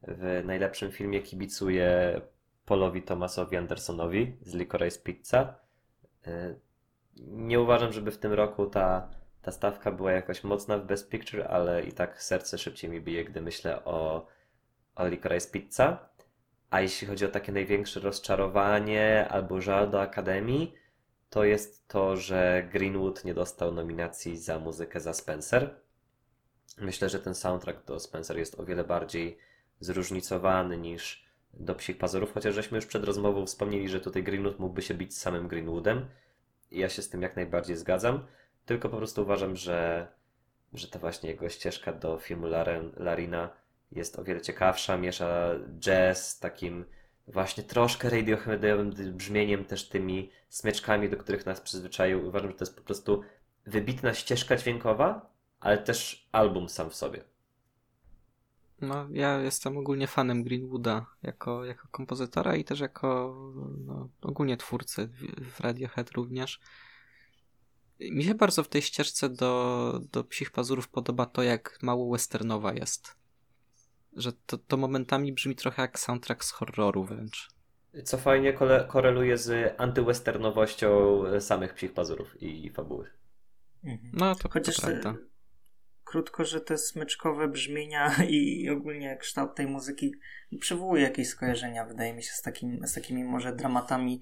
w 0.01 0.41
najlepszym 0.45 0.91
filmie 0.91 1.21
kibicuję 1.21 2.21
Polowi 2.65 3.01
Thomasowi 3.01 3.57
Andersonowi 3.57 4.37
z 4.41 4.53
Licorice 4.53 4.99
Pizza. 4.99 5.55
E, 6.27 6.55
nie 7.17 7.59
uważam, 7.59 7.93
żeby 7.93 8.11
w 8.11 8.17
tym 8.17 8.33
roku 8.33 8.65
ta, 8.65 9.09
ta 9.41 9.51
stawka 9.51 9.91
była 9.91 10.11
jakoś 10.11 10.43
mocna 10.43 10.77
w 10.77 10.85
Best 10.85 11.09
Picture, 11.09 11.47
ale 11.49 11.83
i 11.83 11.91
tak 11.91 12.23
serce 12.23 12.57
szybciej 12.57 12.89
mi 12.89 13.01
bije, 13.01 13.25
gdy 13.25 13.41
myślę 13.41 13.85
o, 13.85 14.27
o 14.95 15.07
Licorice 15.07 15.51
Pizza. 15.51 16.09
A 16.69 16.81
jeśli 16.81 17.07
chodzi 17.07 17.25
o 17.25 17.29
takie 17.29 17.51
największe 17.51 17.99
rozczarowanie 17.99 19.27
albo 19.29 19.61
żal 19.61 19.89
do 19.89 20.01
Akademii, 20.01 20.73
to 21.29 21.43
jest 21.43 21.87
to, 21.87 22.17
że 22.17 22.69
Greenwood 22.71 23.25
nie 23.25 23.33
dostał 23.33 23.71
nominacji 23.71 24.37
za 24.37 24.59
muzykę 24.59 24.99
za 24.99 25.13
Spencer. 25.13 25.75
Myślę, 26.77 27.09
że 27.09 27.19
ten 27.19 27.35
soundtrack 27.35 27.85
do 27.85 27.99
Spencer 27.99 28.37
jest 28.37 28.59
o 28.59 28.65
wiele 28.65 28.83
bardziej 28.83 29.37
zróżnicowany 29.79 30.77
niż 30.77 31.25
do 31.53 31.75
Psich 31.75 31.97
Pazurów, 31.97 32.33
chociaż 32.33 32.55
żeśmy 32.55 32.75
już 32.75 32.85
przed 32.85 33.03
rozmową 33.03 33.45
wspomnieli, 33.45 33.89
że 33.89 33.99
tutaj 33.99 34.23
Greenwood 34.23 34.59
mógłby 34.59 34.81
się 34.81 34.93
bić 34.93 35.15
z 35.15 35.21
samym 35.21 35.47
Greenwoodem. 35.47 36.05
Ja 36.71 36.89
się 36.89 37.01
z 37.01 37.09
tym 37.09 37.21
jak 37.21 37.35
najbardziej 37.35 37.77
zgadzam, 37.77 38.25
tylko 38.65 38.89
po 38.89 38.97
prostu 38.97 39.21
uważam, 39.21 39.55
że, 39.55 40.07
że 40.73 40.87
ta 40.87 40.99
właśnie 40.99 41.29
jego 41.29 41.49
ścieżka 41.49 41.93
do 41.93 42.17
filmu 42.17 42.47
Laren, 42.47 42.91
Larina 42.97 43.49
jest 43.91 44.19
o 44.19 44.23
wiele 44.23 44.41
ciekawsza, 44.41 44.97
miesza 44.97 45.51
jazz 45.79 46.29
z 46.29 46.39
takim 46.39 46.85
właśnie 47.27 47.63
troszkę 47.63 48.09
radioheadowym 48.09 48.91
brzmieniem, 49.13 49.65
też 49.65 49.89
tymi 49.89 50.31
smyczkami, 50.49 51.09
do 51.09 51.17
których 51.17 51.45
nas 51.45 51.61
przyzwyczaił. 51.61 52.27
Uważam, 52.27 52.51
że 52.51 52.57
to 52.57 52.63
jest 52.63 52.75
po 52.75 52.81
prostu 52.83 53.23
wybitna 53.65 54.13
ścieżka 54.13 54.55
dźwiękowa, 54.55 55.33
ale 55.59 55.77
też 55.77 56.27
album 56.31 56.69
sam 56.69 56.89
w 56.89 56.95
sobie. 56.95 57.23
No, 58.81 59.07
ja 59.11 59.41
jestem 59.41 59.77
ogólnie 59.77 60.07
fanem 60.07 60.43
Greenwooda 60.43 61.05
jako, 61.23 61.65
jako 61.65 61.87
kompozytora 61.91 62.55
i 62.55 62.63
też 62.63 62.79
jako 62.79 63.35
no, 63.85 64.09
ogólnie 64.21 64.57
twórcy 64.57 65.09
w 65.51 65.59
Radiohead 65.59 66.11
również. 66.11 66.59
Mi 67.99 68.23
się 68.23 68.35
bardzo 68.35 68.63
w 68.63 68.67
tej 68.67 68.81
ścieżce 68.81 69.29
do, 69.29 70.01
do 70.11 70.23
Psich 70.23 70.51
Pazurów 70.51 70.87
podoba 70.87 71.25
to, 71.25 71.43
jak 71.43 71.77
mało 71.81 72.11
westernowa 72.11 72.73
jest. 72.73 73.15
Że 74.13 74.33
to, 74.33 74.57
to 74.57 74.77
momentami 74.77 75.33
brzmi 75.33 75.55
trochę 75.55 75.81
jak 75.81 75.99
soundtrack 75.99 76.43
z 76.43 76.51
horroru 76.51 77.03
wręcz. 77.03 77.49
Co 78.03 78.17
fajnie 78.17 78.53
koreluje 78.87 79.37
z 79.37 79.75
antywesternowością 79.77 81.23
samych 81.39 81.73
Psich 81.73 81.93
Pazurów 81.93 82.41
i, 82.41 82.65
i 82.65 82.69
fabuły. 82.69 83.09
Mhm. 83.83 84.11
No 84.13 84.35
to, 84.35 84.49
Chociaż 84.49 84.75
to 84.75 84.81
prawda 84.81 85.15
krótko, 86.09 86.45
że 86.45 86.61
te 86.61 86.77
smyczkowe 86.77 87.47
brzmienia 87.47 88.15
i 88.29 88.69
ogólnie 88.69 89.17
kształt 89.17 89.55
tej 89.55 89.67
muzyki 89.67 90.15
przywołuje 90.59 91.03
jakieś 91.03 91.27
skojarzenia, 91.27 91.85
wydaje 91.85 92.13
mi 92.13 92.23
się, 92.23 92.31
z, 92.31 92.41
takim, 92.41 92.87
z 92.87 92.93
takimi 92.93 93.23
może 93.23 93.55
dramatami 93.55 94.21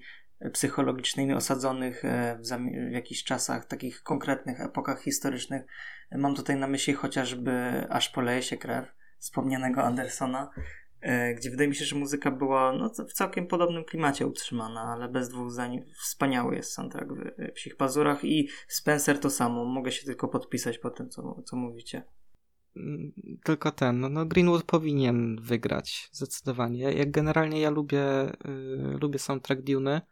psychologicznymi 0.52 1.34
osadzonych 1.34 2.04
e, 2.04 2.38
w, 2.40 2.48
w 2.88 2.92
jakichś 2.92 3.24
czasach, 3.24 3.64
takich 3.64 4.02
konkretnych 4.02 4.60
epokach 4.60 5.02
historycznych. 5.02 5.62
Mam 6.12 6.34
tutaj 6.34 6.56
na 6.56 6.66
myśli 6.66 6.94
chociażby 6.94 7.84
Aż 7.90 8.08
poleje 8.08 8.42
się 8.42 8.56
krew 8.56 8.92
wspomnianego 9.18 9.82
Andersona, 9.82 10.50
gdzie 11.36 11.50
wydaje 11.50 11.68
mi 11.68 11.74
się, 11.74 11.84
że 11.84 11.96
muzyka 11.96 12.30
była 12.30 12.72
no, 12.72 12.90
w 13.08 13.12
całkiem 13.12 13.46
podobnym 13.46 13.84
klimacie 13.84 14.26
utrzymana, 14.26 14.80
ale 14.80 15.08
bez 15.08 15.28
dwóch 15.28 15.50
zdań 15.50 15.84
wspaniały 16.02 16.56
jest 16.56 16.72
soundtrack 16.72 17.08
w 17.12 17.52
Psich 17.52 17.76
Pazurach 17.76 18.24
i 18.24 18.48
Spencer 18.68 19.20
to 19.20 19.30
samo. 19.30 19.64
Mogę 19.64 19.92
się 19.92 20.06
tylko 20.06 20.28
podpisać 20.28 20.78
po 20.78 20.90
tym, 20.90 21.10
co, 21.10 21.42
co 21.42 21.56
mówicie. 21.56 22.02
Mm, 22.76 23.12
tylko 23.44 23.72
ten, 23.72 24.00
no, 24.00 24.08
no 24.08 24.26
Greenwood 24.26 24.62
powinien 24.62 25.40
wygrać, 25.40 26.08
zdecydowanie. 26.12 26.92
Jak 26.92 27.10
generalnie 27.10 27.60
ja 27.60 27.70
lubię, 27.70 28.30
y, 28.30 28.98
lubię 29.00 29.18
soundtrack 29.18 29.62
Dune 29.62 30.02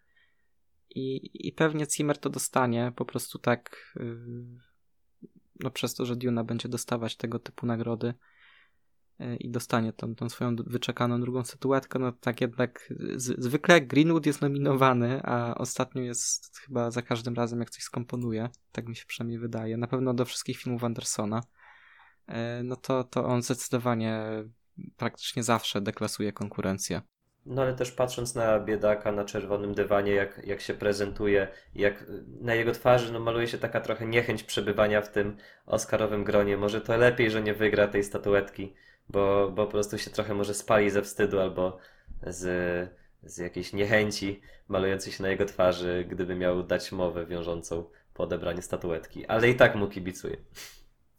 i, 0.90 1.30
i 1.48 1.52
pewnie 1.52 1.86
Zimmer 1.86 2.18
to 2.18 2.30
dostanie, 2.30 2.92
po 2.96 3.04
prostu 3.04 3.38
tak 3.38 3.92
y, 3.96 4.16
no 5.60 5.70
przez 5.70 5.94
to, 5.94 6.06
że 6.06 6.16
Duna 6.16 6.44
będzie 6.44 6.68
dostawać 6.68 7.16
tego 7.16 7.38
typu 7.38 7.66
nagrody. 7.66 8.14
E, 9.20 9.36
i 9.36 9.50
dostanie 9.50 9.92
tą, 9.92 10.14
tą 10.14 10.28
swoją 10.28 10.56
wyczekaną 10.56 11.20
drugą 11.20 11.44
statuetkę, 11.44 11.98
no 11.98 12.12
tak 12.12 12.40
jednak 12.40 12.92
z, 13.14 13.44
zwykle 13.44 13.80
Greenwood 13.80 14.26
jest 14.26 14.42
nominowany, 14.42 15.20
a 15.22 15.54
ostatnio 15.54 16.02
jest 16.02 16.58
chyba 16.58 16.90
za 16.90 17.02
każdym 17.02 17.34
razem 17.34 17.60
jak 17.60 17.70
coś 17.70 17.82
skomponuje, 17.82 18.48
tak 18.72 18.88
mi 18.88 18.96
się 18.96 19.04
przynajmniej 19.06 19.38
wydaje, 19.38 19.76
na 19.76 19.86
pewno 19.86 20.14
do 20.14 20.24
wszystkich 20.24 20.58
filmów 20.58 20.84
Andersona, 20.84 21.42
e, 22.26 22.62
no 22.62 22.76
to, 22.76 23.04
to 23.04 23.24
on 23.24 23.42
zdecydowanie 23.42 24.24
praktycznie 24.96 25.42
zawsze 25.42 25.80
deklasuje 25.80 26.32
konkurencję. 26.32 27.02
No 27.46 27.62
ale 27.62 27.74
też 27.74 27.92
patrząc 27.92 28.34
na 28.34 28.60
biedaka 28.60 29.12
na 29.12 29.24
czerwonym 29.24 29.74
dywanie, 29.74 30.12
jak, 30.12 30.46
jak 30.46 30.60
się 30.60 30.74
prezentuje, 30.74 31.48
jak 31.74 32.04
na 32.40 32.54
jego 32.54 32.72
twarzy 32.72 33.12
no, 33.12 33.20
maluje 33.20 33.48
się 33.48 33.58
taka 33.58 33.80
trochę 33.80 34.06
niechęć 34.06 34.42
przebywania 34.42 35.02
w 35.02 35.12
tym 35.12 35.36
Oscarowym 35.66 36.24
gronie. 36.24 36.56
Może 36.56 36.80
to 36.80 36.96
lepiej, 36.96 37.30
że 37.30 37.42
nie 37.42 37.54
wygra 37.54 37.88
tej 37.88 38.04
statuetki 38.04 38.74
bo, 39.08 39.50
bo 39.50 39.66
po 39.66 39.72
prostu 39.72 39.98
się 39.98 40.10
trochę 40.10 40.34
może 40.34 40.54
spali 40.54 40.90
ze 40.90 41.02
wstydu 41.02 41.40
albo 41.40 41.78
z, 42.26 42.40
z 43.22 43.38
jakiejś 43.38 43.72
niechęci 43.72 44.40
malującej 44.68 45.12
się 45.12 45.22
na 45.22 45.28
jego 45.28 45.44
twarzy, 45.44 46.06
gdyby 46.10 46.34
miał 46.34 46.62
dać 46.62 46.92
mowę 46.92 47.26
wiążącą 47.26 47.90
po 48.14 48.22
odebraniu 48.22 48.62
statuetki. 48.62 49.26
Ale 49.26 49.50
i 49.50 49.56
tak 49.56 49.76
mu 49.76 49.88
kibicuje. 49.88 50.36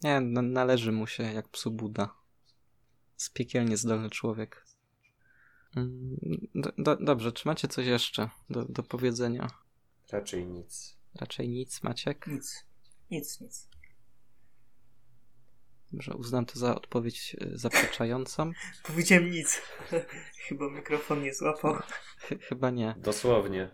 Nie, 0.03 0.21
no, 0.21 0.41
należy 0.41 0.91
mu 0.91 1.07
się 1.07 1.23
jak 1.23 1.47
psu 1.47 1.71
Buda. 1.71 2.13
Spiekielnie 3.15 3.77
zdolny 3.77 4.09
człowiek. 4.09 4.65
Mm, 5.75 6.17
do, 6.55 6.71
do, 6.77 6.95
dobrze, 6.95 7.31
czy 7.31 7.47
macie 7.47 7.67
coś 7.67 7.85
jeszcze 7.85 8.29
do, 8.49 8.65
do 8.65 8.83
powiedzenia? 8.83 9.47
Raczej 10.11 10.45
nic. 10.45 10.97
Raczej 11.15 11.49
nic, 11.49 11.83
Maciek? 11.83 12.27
Nic. 12.27 12.65
Nic, 13.11 13.41
nic. 13.41 13.67
Może 15.91 16.13
uznam 16.13 16.45
to 16.45 16.59
za 16.59 16.75
odpowiedź 16.75 17.35
e, 17.41 17.57
zaprzeczającą. 17.57 18.51
Powiedziałem 18.87 19.31
nic. 19.31 19.61
Chyba 20.47 20.69
mikrofon 20.69 21.23
nie 21.23 21.33
złapał. 21.33 21.73
Ch 21.73 22.33
chyba 22.41 22.69
nie. 22.69 22.95
Dosłownie. 22.97 23.69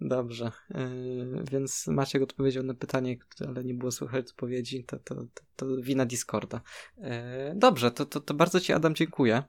Dobrze. 0.00 0.52
Yy, 0.70 1.44
więc 1.50 1.86
Maciek 1.86 2.22
odpowiedział 2.22 2.62
na 2.64 2.74
pytanie, 2.74 3.16
ale 3.48 3.64
nie 3.64 3.74
było 3.74 3.92
słychać 3.92 4.26
odpowiedzi. 4.26 4.84
To, 4.84 4.98
to, 4.98 5.14
to, 5.14 5.42
to 5.56 5.66
wina 5.80 6.06
Discorda. 6.06 6.60
Yy, 6.98 7.06
dobrze, 7.54 7.90
to, 7.90 8.06
to, 8.06 8.20
to 8.20 8.34
bardzo 8.34 8.60
Ci, 8.60 8.72
Adam, 8.72 8.94
dziękuję. 8.94 9.42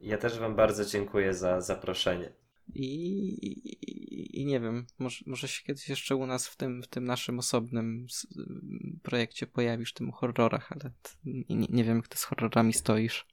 Ja 0.00 0.18
też 0.18 0.38
Wam 0.38 0.56
bardzo 0.56 0.84
dziękuję 0.84 1.34
za 1.34 1.60
zaproszenie. 1.60 2.32
I, 2.74 3.99
i, 4.20 4.46
nie 4.46 4.60
wiem, 4.60 4.86
może, 4.98 5.24
może 5.26 5.48
się 5.48 5.64
kiedyś 5.64 5.88
jeszcze 5.88 6.16
u 6.16 6.26
nas 6.26 6.48
w 6.48 6.56
tym, 6.56 6.82
w 6.82 6.86
tym 6.86 7.04
naszym 7.04 7.38
osobnym 7.38 8.06
projekcie 9.02 9.46
pojawisz, 9.46 9.92
tym 9.92 10.08
o 10.08 10.12
horrorach, 10.12 10.72
ale 10.72 10.90
nie, 11.24 11.66
nie 11.70 11.84
wiem, 11.84 11.96
jak 11.96 12.08
ty 12.08 12.18
z 12.18 12.24
horrorami 12.24 12.72
stoisz. 12.72 13.26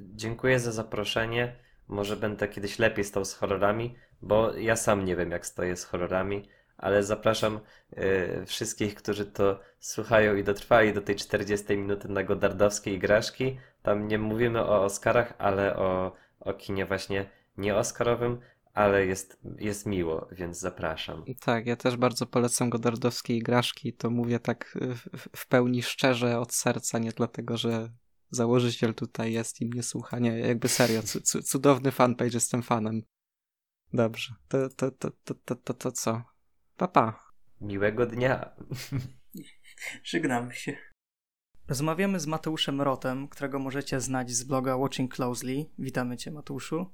Dziękuję 0.00 0.60
za 0.60 0.72
zaproszenie. 0.72 1.56
Może 1.88 2.16
będę 2.16 2.48
kiedyś 2.48 2.78
lepiej 2.78 3.04
stał 3.04 3.24
z 3.24 3.34
horrorami, 3.34 3.94
bo 4.22 4.54
ja 4.54 4.76
sam 4.76 5.04
nie 5.04 5.16
wiem, 5.16 5.30
jak 5.30 5.46
stoję 5.46 5.76
z 5.76 5.84
horrorami, 5.84 6.48
ale 6.76 7.02
zapraszam 7.02 7.60
y, 7.92 8.46
wszystkich, 8.46 8.94
którzy 8.94 9.26
to 9.26 9.60
słuchają 9.78 10.36
i 10.36 10.44
dotrwali 10.44 10.92
do 10.92 11.02
tej 11.02 11.16
40 11.16 11.76
minuty 11.76 12.08
na 12.08 12.22
godardowskiej 12.22 12.94
igraszki. 12.94 13.58
Tam 13.82 14.08
nie 14.08 14.18
mówimy 14.18 14.60
o 14.62 14.84
Oscarach, 14.84 15.34
ale 15.38 15.76
o, 15.76 16.12
o 16.40 16.54
kinie 16.54 16.86
właśnie 16.86 17.30
nie 17.56 17.76
Oscarowym, 17.76 18.40
ale 18.76 19.06
jest, 19.06 19.40
jest 19.58 19.86
miło, 19.86 20.28
więc 20.32 20.58
zapraszam. 20.58 21.24
Tak, 21.40 21.66
ja 21.66 21.76
też 21.76 21.96
bardzo 21.96 22.26
polecam 22.26 22.70
Godardowskie 22.70 23.36
Igraszki. 23.36 23.92
To 23.92 24.10
mówię 24.10 24.40
tak 24.40 24.78
w, 24.94 25.28
w, 25.36 25.46
pełni 25.48 25.82
szczerze 25.82 26.38
od 26.38 26.54
serca, 26.54 26.98
nie 26.98 27.12
dlatego, 27.12 27.56
że 27.56 27.92
założyciel 28.30 28.94
tutaj 28.94 29.32
jest 29.32 29.60
i 29.60 29.66
mnie 29.66 29.82
słucha. 29.82 30.18
Nie, 30.18 30.38
jakby 30.38 30.68
serio, 30.68 31.02
cudowny 31.44 31.90
fanpage, 31.90 32.34
jestem 32.34 32.62
fanem. 32.62 33.02
Dobrze, 33.92 34.34
to, 34.48 34.68
to, 34.68 34.90
to, 34.90 35.10
to, 35.24 35.34
to, 35.34 35.54
to, 35.54 35.74
to 35.74 35.92
co? 35.92 36.22
Papa. 36.76 37.12
Pa. 37.12 37.32
Miłego 37.60 38.06
dnia. 38.06 38.50
Żegnamy 40.04 40.54
się. 40.54 40.76
Rozmawiamy 41.68 42.20
z 42.20 42.26
Mateuszem 42.26 42.80
Rotem, 42.80 43.28
którego 43.28 43.58
możecie 43.58 44.00
znać 44.00 44.30
z 44.30 44.44
bloga 44.44 44.76
Watching 44.76 45.14
Closely. 45.14 45.64
Witamy 45.78 46.16
Cię, 46.16 46.30
Mateuszu. 46.30 46.90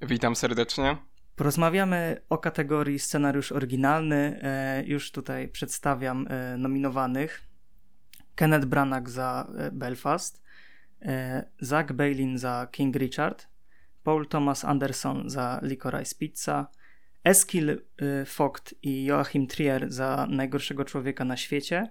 Witam 0.00 0.36
serdecznie. 0.36 0.96
Porozmawiamy 1.36 2.20
o 2.28 2.38
kategorii 2.38 2.98
scenariusz 2.98 3.52
oryginalny. 3.52 4.40
E, 4.42 4.84
już 4.86 5.12
tutaj 5.12 5.48
przedstawiam 5.48 6.26
e, 6.30 6.56
nominowanych. 6.56 7.42
Kenneth 8.34 8.66
Branagh 8.66 9.08
za 9.08 9.46
e, 9.58 9.70
Belfast, 9.70 10.46
Zach 11.60 11.92
Bailin 11.92 12.38
za 12.38 12.68
King 12.70 12.96
Richard, 12.96 13.46
Paul 14.02 14.26
Thomas 14.26 14.64
Anderson 14.64 15.30
za 15.30 15.60
Licorice 15.62 16.14
Pizza, 16.18 16.66
Eskil 17.24 17.82
Vogt 18.38 18.74
i 18.82 19.04
Joachim 19.04 19.46
Trier 19.46 19.92
za 19.92 20.26
Najgorszego 20.30 20.84
Człowieka 20.84 21.24
na 21.24 21.36
świecie 21.36 21.88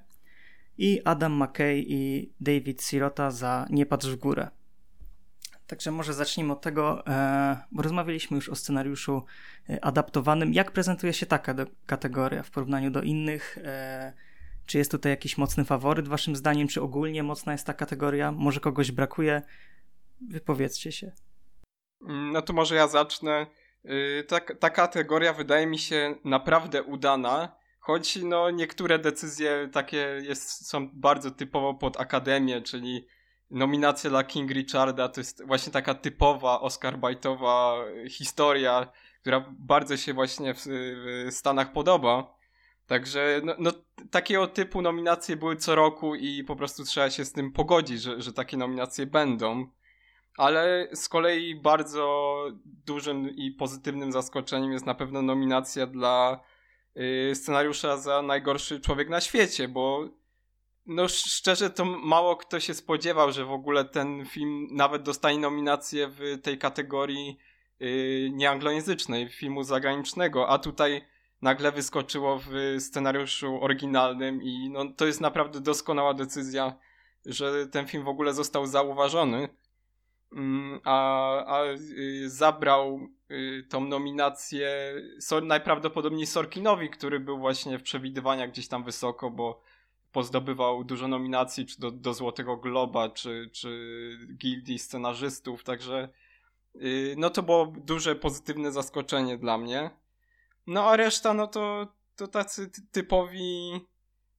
i 0.77 1.01
Adam 1.05 1.43
McKay 1.43 1.83
i 1.87 2.31
David 2.39 2.83
Sirota 2.83 3.31
za 3.31 3.67
Nie 3.69 3.85
patrz 3.85 4.07
w 4.07 4.15
górę. 4.15 4.49
Także 5.67 5.91
może 5.91 6.13
zacznijmy 6.13 6.53
od 6.53 6.61
tego, 6.61 7.07
e, 7.07 7.57
bo 7.71 7.83
rozmawialiśmy 7.83 8.35
już 8.35 8.49
o 8.49 8.55
scenariuszu 8.55 9.25
e, 9.69 9.85
adaptowanym. 9.85 10.53
Jak 10.53 10.71
prezentuje 10.71 11.13
się 11.13 11.25
taka 11.25 11.55
kategoria 11.85 12.43
w 12.43 12.51
porównaniu 12.51 12.91
do 12.91 13.01
innych? 13.01 13.57
E, 13.63 14.13
czy 14.65 14.77
jest 14.77 14.91
tutaj 14.91 15.11
jakiś 15.11 15.37
mocny 15.37 15.65
faworyt 15.65 16.07
waszym 16.07 16.35
zdaniem, 16.35 16.67
czy 16.67 16.81
ogólnie 16.81 17.23
mocna 17.23 17.51
jest 17.51 17.67
ta 17.67 17.73
kategoria? 17.73 18.31
Może 18.31 18.59
kogoś 18.59 18.91
brakuje? 18.91 19.41
Wypowiedzcie 20.29 20.91
się. 20.91 21.11
Mm, 22.01 22.31
no 22.31 22.41
to 22.41 22.53
może 22.53 22.75
ja 22.75 22.87
zacznę. 22.87 23.47
Y, 23.85 24.23
ta, 24.27 24.39
ta 24.39 24.69
kategoria 24.69 25.33
wydaje 25.33 25.67
mi 25.67 25.79
się 25.79 26.15
naprawdę 26.23 26.83
udana, 26.83 27.55
choć 27.79 28.15
no 28.15 28.51
niektóre 28.51 28.99
decyzje 28.99 29.69
takie 29.73 29.97
jest, 30.21 30.67
są 30.67 30.89
bardzo 30.93 31.31
typowo 31.31 31.73
pod 31.73 31.99
akademię, 31.99 32.61
czyli 32.61 33.07
nominacja 33.51 34.09
dla 34.09 34.23
King 34.23 34.51
Richarda 34.51 35.09
to 35.09 35.21
jest 35.21 35.45
właśnie 35.47 35.73
taka 35.73 35.93
typowa 35.93 36.61
Oscar 36.61 36.97
Bajtowa 36.97 37.85
historia, 38.09 38.91
która 39.21 39.45
bardzo 39.59 39.97
się 39.97 40.13
właśnie 40.13 40.53
w, 40.53 40.61
w 40.65 41.33
Stanach 41.33 41.73
podoba. 41.73 42.35
Także 42.87 43.41
no, 43.43 43.55
no, 43.59 43.71
takiego 44.11 44.47
typu 44.47 44.81
nominacje 44.81 45.37
były 45.37 45.55
co 45.55 45.75
roku 45.75 46.15
i 46.15 46.43
po 46.43 46.55
prostu 46.55 46.83
trzeba 46.83 47.09
się 47.09 47.25
z 47.25 47.31
tym 47.31 47.51
pogodzić, 47.51 48.01
że, 48.01 48.21
że 48.21 48.33
takie 48.33 48.57
nominacje 48.57 49.05
będą. 49.05 49.67
Ale 50.37 50.87
z 50.93 51.09
kolei 51.09 51.55
bardzo 51.55 52.35
dużym 52.65 53.29
i 53.29 53.51
pozytywnym 53.51 54.11
zaskoczeniem 54.11 54.71
jest 54.71 54.85
na 54.85 54.95
pewno 54.95 55.21
nominacja 55.21 55.87
dla 55.87 56.39
y, 56.97 57.35
scenariusza 57.35 57.97
za 57.97 58.21
najgorszy 58.21 58.79
człowiek 58.79 59.09
na 59.09 59.21
świecie, 59.21 59.67
bo 59.67 60.09
no 60.85 61.07
szczerze 61.07 61.69
to 61.69 61.85
mało 61.85 62.35
kto 62.35 62.59
się 62.59 62.73
spodziewał, 62.73 63.31
że 63.31 63.45
w 63.45 63.51
ogóle 63.51 63.85
ten 63.85 64.25
film 64.25 64.67
nawet 64.71 65.03
dostanie 65.03 65.39
nominację 65.39 66.07
w 66.07 66.41
tej 66.41 66.57
kategorii 66.57 67.37
yy, 67.79 68.29
nieanglojęzycznej, 68.33 69.29
filmu 69.29 69.63
zagranicznego, 69.63 70.49
a 70.49 70.59
tutaj 70.59 71.05
nagle 71.41 71.71
wyskoczyło 71.71 72.39
w 72.39 72.75
scenariuszu 72.79 73.63
oryginalnym 73.63 74.43
i 74.43 74.69
no, 74.69 74.85
to 74.97 75.05
jest 75.05 75.21
naprawdę 75.21 75.61
doskonała 75.61 76.13
decyzja, 76.13 76.75
że 77.25 77.67
ten 77.67 77.87
film 77.87 78.03
w 78.03 78.07
ogóle 78.07 78.33
został 78.33 78.65
zauważony. 78.65 79.49
Mm, 80.31 80.79
a, 80.83 81.45
a 81.45 81.65
y, 81.65 82.29
zabrał 82.29 82.99
y, 83.31 83.67
tą 83.69 83.85
nominację 83.85 84.93
najprawdopodobniej 85.43 86.25
Sorkinowi, 86.25 86.89
który 86.89 87.19
był 87.19 87.39
właśnie 87.39 87.77
w 87.77 87.83
przewidywaniach 87.83 88.49
gdzieś 88.49 88.67
tam 88.67 88.83
wysoko, 88.83 89.31
bo 89.31 89.61
pozdobywał 90.15 90.83
dużo 90.83 91.07
nominacji, 91.07 91.65
czy 91.65 91.79
do, 91.79 91.91
do 91.91 92.13
Złotego 92.13 92.57
Globa, 92.57 93.09
czy, 93.09 93.49
czy 93.53 93.69
Gildii 94.37 94.79
Scenarzystów, 94.79 95.63
także 95.63 96.09
yy, 96.75 97.15
no 97.17 97.29
to 97.29 97.43
było 97.43 97.65
duże 97.65 98.15
pozytywne 98.15 98.71
zaskoczenie 98.71 99.37
dla 99.37 99.57
mnie. 99.57 99.89
No 100.67 100.83
a 100.89 100.95
reszta, 100.95 101.33
no 101.33 101.47
to, 101.47 101.87
to 102.15 102.27
tacy 102.27 102.71
typowi 102.91 103.71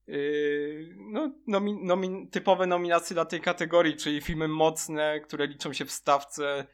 yy, 0.07 0.95
no, 0.97 1.31
nomi, 1.47 1.73
nomi, 1.83 2.27
typowe 2.27 2.67
nominacje 2.67 3.13
dla 3.13 3.25
tej 3.25 3.41
kategorii, 3.41 3.95
czyli 3.95 4.21
filmy 4.21 4.47
mocne, 4.47 5.19
które 5.19 5.47
liczą 5.47 5.73
się 5.73 5.85
w 5.85 5.91
stawce, 5.91 6.67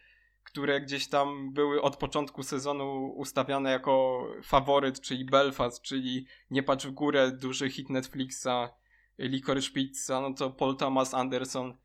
które 0.44 0.82
gdzieś 0.82 1.10
tam 1.10 1.54
były 1.54 1.82
od 1.82 1.98
początku 1.98 2.44
sezonu 2.44 3.14
ustawiane 3.16 3.72
jako 3.72 4.28
faworyt, 4.44 5.02
czyli 5.02 5.26
Belfast, 5.26 5.82
czyli 5.82 6.26
Nie 6.50 6.64
patrz 6.64 6.86
w 6.86 6.92
górę, 6.92 7.32
duży 7.32 7.70
hit 7.70 7.90
Netflixa, 7.90 8.83
Licorice 9.18 9.72
Pizza, 9.72 10.22
no 10.22 10.34
to 10.34 10.50
Paul 10.50 10.78
Thomas 10.78 11.14
Anderson 11.14 11.78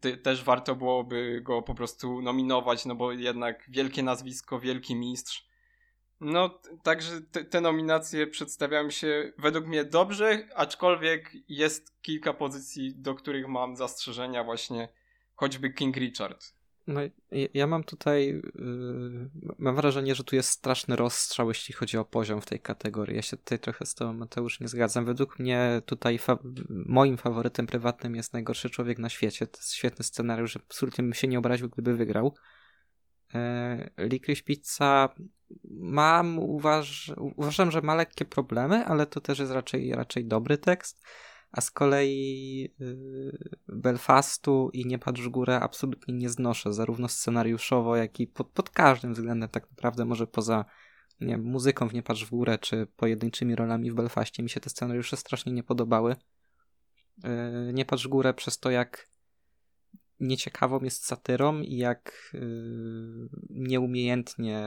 ty, 0.00 0.16
też 0.16 0.44
warto 0.44 0.76
byłoby 0.76 1.40
go 1.42 1.62
po 1.62 1.74
prostu 1.74 2.22
nominować, 2.22 2.86
no 2.86 2.94
bo 2.94 3.12
jednak 3.12 3.66
wielkie 3.68 4.02
nazwisko, 4.02 4.60
wielki 4.60 4.96
mistrz. 4.96 5.46
No, 6.20 6.60
także 6.82 7.20
te, 7.20 7.44
te 7.44 7.60
nominacje 7.60 8.26
przedstawiają 8.26 8.90
się 8.90 9.32
według 9.38 9.66
mnie 9.66 9.84
dobrze, 9.84 10.48
aczkolwiek 10.54 11.32
jest 11.48 12.02
kilka 12.02 12.32
pozycji, 12.32 12.94
do 12.96 13.14
których 13.14 13.48
mam 13.48 13.76
zastrzeżenia 13.76 14.44
właśnie, 14.44 14.88
choćby 15.34 15.70
King 15.70 15.96
Richard. 15.96 16.55
No, 16.86 17.00
ja 17.54 17.66
mam 17.66 17.84
tutaj, 17.84 18.26
yy, 18.26 19.30
mam 19.58 19.76
wrażenie, 19.76 20.14
że 20.14 20.24
tu 20.24 20.36
jest 20.36 20.50
straszny 20.50 20.96
rozstrzał, 20.96 21.48
jeśli 21.48 21.74
chodzi 21.74 21.98
o 21.98 22.04
poziom 22.04 22.40
w 22.40 22.46
tej 22.46 22.60
kategorii. 22.60 23.16
Ja 23.16 23.22
się 23.22 23.36
tutaj 23.36 23.58
trochę 23.58 23.86
z 23.86 23.94
tobą, 23.94 24.12
Mateusz, 24.12 24.60
nie 24.60 24.68
zgadzam. 24.68 25.04
Według 25.04 25.38
mnie 25.38 25.82
tutaj 25.86 26.18
fa 26.18 26.38
moim 26.68 27.16
faworytem 27.16 27.66
prywatnym 27.66 28.16
jest 28.16 28.32
Najgorszy 28.32 28.70
Człowiek 28.70 28.98
na 28.98 29.08
świecie. 29.08 29.46
To 29.46 29.58
jest 29.58 29.72
świetny 29.72 30.04
scenariusz, 30.04 30.56
absolutnie 30.56 31.04
bym 31.04 31.14
się 31.14 31.28
nie 31.28 31.38
obraził, 31.38 31.68
gdyby 31.68 31.96
wygrał. 31.96 32.34
Yy, 33.34 34.08
Licorice 34.08 34.42
Pizza 34.42 35.08
mam, 35.80 36.38
uważ, 36.38 37.12
uważam, 37.16 37.70
że 37.70 37.82
ma 37.82 37.94
lekkie 37.94 38.24
problemy, 38.24 38.84
ale 38.84 39.06
to 39.06 39.20
też 39.20 39.38
jest 39.38 39.52
raczej, 39.52 39.92
raczej 39.92 40.24
dobry 40.24 40.58
tekst 40.58 41.02
a 41.56 41.60
z 41.60 41.70
kolei 41.70 42.74
yy, 42.78 43.38
Belfastu 43.68 44.70
i 44.72 44.86
Nie 44.86 44.98
patrz 44.98 45.22
w 45.22 45.28
górę 45.28 45.60
absolutnie 45.60 46.14
nie 46.14 46.28
znoszę, 46.28 46.72
zarówno 46.72 47.08
scenariuszowo, 47.08 47.96
jak 47.96 48.20
i 48.20 48.26
pod, 48.26 48.48
pod 48.48 48.70
każdym 48.70 49.14
względem 49.14 49.48
tak 49.48 49.70
naprawdę, 49.70 50.04
może 50.04 50.26
poza 50.26 50.64
nie 51.20 51.38
muzyką 51.38 51.88
w 51.88 51.94
Nie 51.94 52.02
patrz 52.02 52.24
w 52.24 52.30
górę, 52.30 52.58
czy 52.58 52.86
pojedynczymi 52.96 53.56
rolami 53.56 53.90
w 53.90 53.94
Belfaście, 53.94 54.42
mi 54.42 54.50
się 54.50 54.60
te 54.60 54.70
scenariusze 54.70 55.16
strasznie 55.16 55.52
nie 55.52 55.62
podobały. 55.62 56.16
Yy, 57.24 57.72
nie 57.72 57.84
patrz 57.84 58.06
w 58.06 58.08
górę 58.08 58.34
przez 58.34 58.58
to, 58.58 58.70
jak 58.70 59.08
nieciekawą 60.20 60.80
jest 60.80 61.06
satyrą 61.06 61.60
i 61.60 61.76
jak 61.76 62.30
yy, 62.34 63.28
nieumiejętnie 63.50 64.64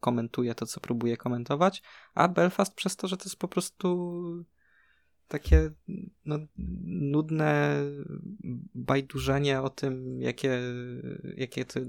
komentuje 0.00 0.54
to, 0.54 0.66
co 0.66 0.80
próbuje 0.80 1.16
komentować, 1.16 1.82
a 2.14 2.28
Belfast 2.28 2.74
przez 2.74 2.96
to, 2.96 3.08
że 3.08 3.16
to 3.16 3.24
jest 3.24 3.38
po 3.38 3.48
prostu 3.48 4.46
takie 5.28 5.70
no, 6.24 6.38
nudne 6.86 7.80
bajdurzenie 8.74 9.62
o 9.62 9.70
tym, 9.70 10.20
jakie, 10.20 10.60
jakie 11.36 11.64
to, 11.64 11.80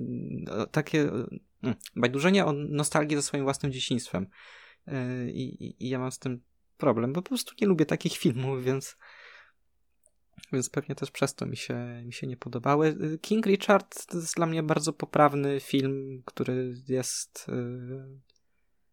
takie 0.72 1.02
mm, 1.64 1.76
bajdurzenie 1.96 2.46
o 2.46 2.54
nostalgii 2.54 3.18
ze 3.18 3.22
swoim 3.24 3.44
własnym 3.44 3.72
dzieciństwem. 3.72 4.28
E, 4.88 5.30
I, 5.30 5.66
I, 5.86 5.90
ja 5.90 6.00
mam 6.00 6.12
z 6.12 6.20
tym 6.20 6.42
problem, 6.78 7.14
bo 7.14 7.22
po 7.22 7.30
prostu 7.30 7.56
nie 7.62 7.68
lubię 7.68 7.86
takich 7.86 8.18
filmów, 8.24 8.64
więc 8.64 8.98
więc 10.54 10.70
pewnie 10.70 10.96
też 10.96 11.12
przez 11.12 11.36
to 11.36 11.46
mi 11.46 11.58
się, 11.58 12.04
mi 12.06 12.14
się 12.14 12.28
nie 12.28 12.38
podobały. 12.38 12.98
King 13.22 13.46
Richard 13.46 14.06
to 14.06 14.18
jest 14.18 14.36
dla 14.36 14.46
mnie 14.46 14.64
bardzo 14.64 14.94
poprawny 14.94 15.60
film, 15.60 16.24
który 16.26 16.74
jest 16.88 17.46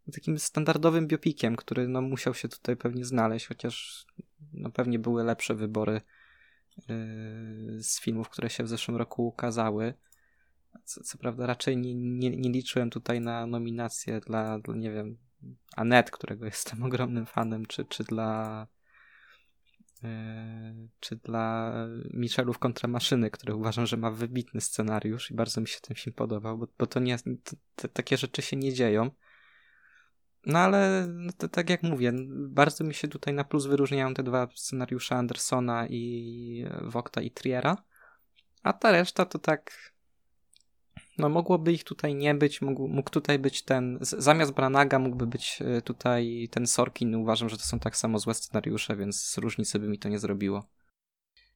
e, 0.06 0.12
takim 0.12 0.38
standardowym 0.38 1.06
biopikiem, 1.06 1.56
który 1.56 1.88
no, 1.88 2.02
musiał 2.02 2.34
się 2.34 2.48
tutaj 2.48 2.76
pewnie 2.76 3.04
znaleźć, 3.04 3.46
chociaż 3.46 4.06
no, 4.52 4.70
pewnie 4.70 4.98
były 4.98 5.24
lepsze 5.24 5.54
wybory 5.54 6.00
yy, 6.88 7.82
z 7.82 8.00
filmów, 8.00 8.28
które 8.28 8.50
się 8.50 8.64
w 8.64 8.68
zeszłym 8.68 8.96
roku 8.96 9.26
ukazały. 9.26 9.94
Co, 10.84 11.02
co 11.02 11.18
prawda 11.18 11.46
raczej 11.46 11.76
nie, 11.76 11.94
nie, 11.94 12.30
nie, 12.30 12.50
liczyłem 12.50 12.90
tutaj 12.90 13.20
na 13.20 13.46
nominację 13.46 14.20
dla, 14.20 14.58
dla 14.58 14.76
nie 14.76 14.90
wiem, 14.90 15.16
Anet, 15.76 16.10
którego 16.10 16.44
jestem 16.54 16.82
ogromnym 16.82 17.26
fanem, 17.26 17.66
czy, 17.66 17.84
czy 17.84 18.04
dla 18.04 18.66
yy, 20.02 20.08
czy 21.00 21.16
dla 21.16 21.74
Michelów 22.10 22.58
kontra 22.58 22.88
maszyny, 22.88 23.30
który 23.30 23.54
uważam, 23.54 23.86
że 23.86 23.96
ma 23.96 24.10
wybitny 24.10 24.60
scenariusz 24.60 25.30
i 25.30 25.34
bardzo 25.34 25.60
mi 25.60 25.68
się 25.68 25.80
ten 25.80 25.96
film 25.96 26.14
podobał, 26.14 26.58
bo, 26.58 26.66
bo 26.78 26.86
to 26.86 27.00
nie, 27.00 27.16
takie 27.92 28.16
rzeczy 28.16 28.42
się 28.42 28.56
nie 28.56 28.72
dzieją. 28.72 29.10
No 30.46 30.58
ale 30.58 31.06
no 31.08 31.32
to, 31.38 31.48
tak 31.48 31.70
jak 31.70 31.82
mówię, 31.82 32.12
bardzo 32.28 32.84
mi 32.84 32.94
się 32.94 33.08
tutaj 33.08 33.34
na 33.34 33.44
plus 33.44 33.66
wyróżniają 33.66 34.14
te 34.14 34.22
dwa 34.22 34.48
scenariusze 34.54 35.14
Andersona 35.14 35.86
i 35.88 36.66
Wokta 36.82 37.22
i 37.22 37.30
Triera, 37.30 37.76
a 38.62 38.72
ta 38.72 38.92
reszta 38.92 39.24
to 39.24 39.38
tak 39.38 39.94
no 41.18 41.28
mogłoby 41.28 41.72
ich 41.72 41.84
tutaj 41.84 42.14
nie 42.14 42.34
być, 42.34 42.62
mógł, 42.62 42.88
mógł 42.88 43.10
tutaj 43.10 43.38
być 43.38 43.62
ten, 43.62 43.98
zamiast 44.00 44.52
Branaga 44.52 44.98
mógłby 44.98 45.26
być 45.26 45.58
e, 45.62 45.82
tutaj 45.82 46.48
ten 46.50 46.66
Sorkin, 46.66 47.14
uważam, 47.14 47.48
że 47.48 47.56
to 47.56 47.62
są 47.62 47.78
tak 47.78 47.96
samo 47.96 48.18
złe 48.18 48.34
scenariusze, 48.34 48.96
więc 48.96 49.38
różnicy 49.38 49.78
by 49.78 49.88
mi 49.88 49.98
to 49.98 50.08
nie 50.08 50.18
zrobiło. 50.18 50.64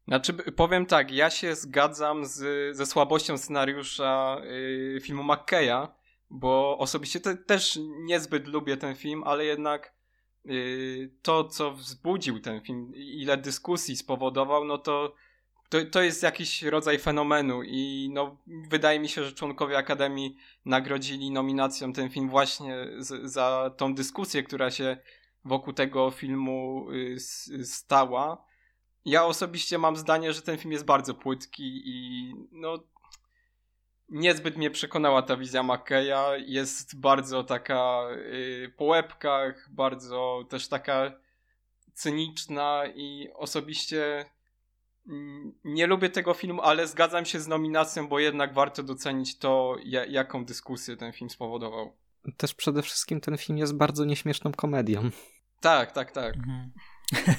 Znaczy, 0.08 0.32
powiem 0.34 0.86
tak, 0.86 1.10
ja 1.10 1.30
się 1.30 1.54
zgadzam 1.54 2.26
z, 2.26 2.76
ze 2.76 2.86
słabością 2.86 3.38
scenariusza 3.38 4.36
yy, 4.44 5.00
filmu 5.00 5.22
McKeya, 5.24 5.88
bo 6.30 6.78
osobiście 6.78 7.20
te, 7.20 7.36
też 7.36 7.78
niezbyt 8.04 8.46
lubię 8.46 8.76
ten 8.76 8.94
film, 8.94 9.22
ale 9.24 9.44
jednak 9.44 9.94
yy, 10.44 11.10
to, 11.22 11.44
co 11.44 11.72
wzbudził 11.72 12.40
ten 12.40 12.60
film, 12.60 12.92
ile 12.94 13.36
dyskusji 13.36 13.96
spowodował, 13.96 14.64
no 14.64 14.78
to, 14.78 15.14
to, 15.68 15.84
to 15.84 16.02
jest 16.02 16.22
jakiś 16.22 16.62
rodzaj 16.62 16.98
fenomenu 16.98 17.62
i 17.62 18.10
no, 18.12 18.36
wydaje 18.46 19.00
mi 19.00 19.08
się, 19.08 19.24
że 19.24 19.32
członkowie 19.32 19.78
Akademii 19.78 20.36
nagrodzili 20.64 21.30
nominacją 21.30 21.92
ten 21.92 22.10
film 22.10 22.28
właśnie 22.28 22.86
z, 22.98 23.32
za 23.32 23.74
tą 23.76 23.94
dyskusję, 23.94 24.42
która 24.42 24.70
się 24.70 24.96
wokół 25.44 25.72
tego 25.72 26.10
filmu 26.10 26.86
yy, 26.92 27.64
stała. 27.64 28.44
Ja 29.04 29.24
osobiście 29.24 29.78
mam 29.78 29.96
zdanie, 29.96 30.32
że 30.32 30.42
ten 30.42 30.58
film 30.58 30.72
jest 30.72 30.84
bardzo 30.84 31.14
płytki 31.14 31.82
i 31.84 32.32
no 32.52 32.78
niezbyt 34.08 34.56
mnie 34.56 34.70
przekonała 34.70 35.22
ta 35.22 35.36
wizja 35.36 35.62
Mackeya. 35.62 36.44
Jest 36.46 37.00
bardzo 37.00 37.44
taka 37.44 38.02
yy, 38.32 38.72
po 38.76 38.84
łebkach, 38.84 39.68
bardzo 39.70 40.44
też 40.48 40.68
taka 40.68 41.12
cyniczna 41.94 42.82
i 42.94 43.28
osobiście 43.34 44.24
mm, 45.08 45.52
nie 45.64 45.86
lubię 45.86 46.10
tego 46.10 46.34
filmu, 46.34 46.62
ale 46.62 46.86
zgadzam 46.86 47.24
się 47.24 47.40
z 47.40 47.48
nominacją, 47.48 48.08
bo 48.08 48.18
jednak 48.18 48.54
warto 48.54 48.82
docenić 48.82 49.38
to, 49.38 49.76
jaką 50.08 50.44
dyskusję 50.44 50.96
ten 50.96 51.12
film 51.12 51.30
spowodował. 51.30 51.96
Też 52.36 52.54
przede 52.54 52.82
wszystkim 52.82 53.20
ten 53.20 53.38
film 53.38 53.58
jest 53.58 53.76
bardzo 53.76 54.04
nieśmieszną 54.04 54.52
komedią. 54.52 55.10
Tak, 55.60 55.92
tak, 55.92 56.12
tak. 56.12 56.34
Mhm. 56.36 56.72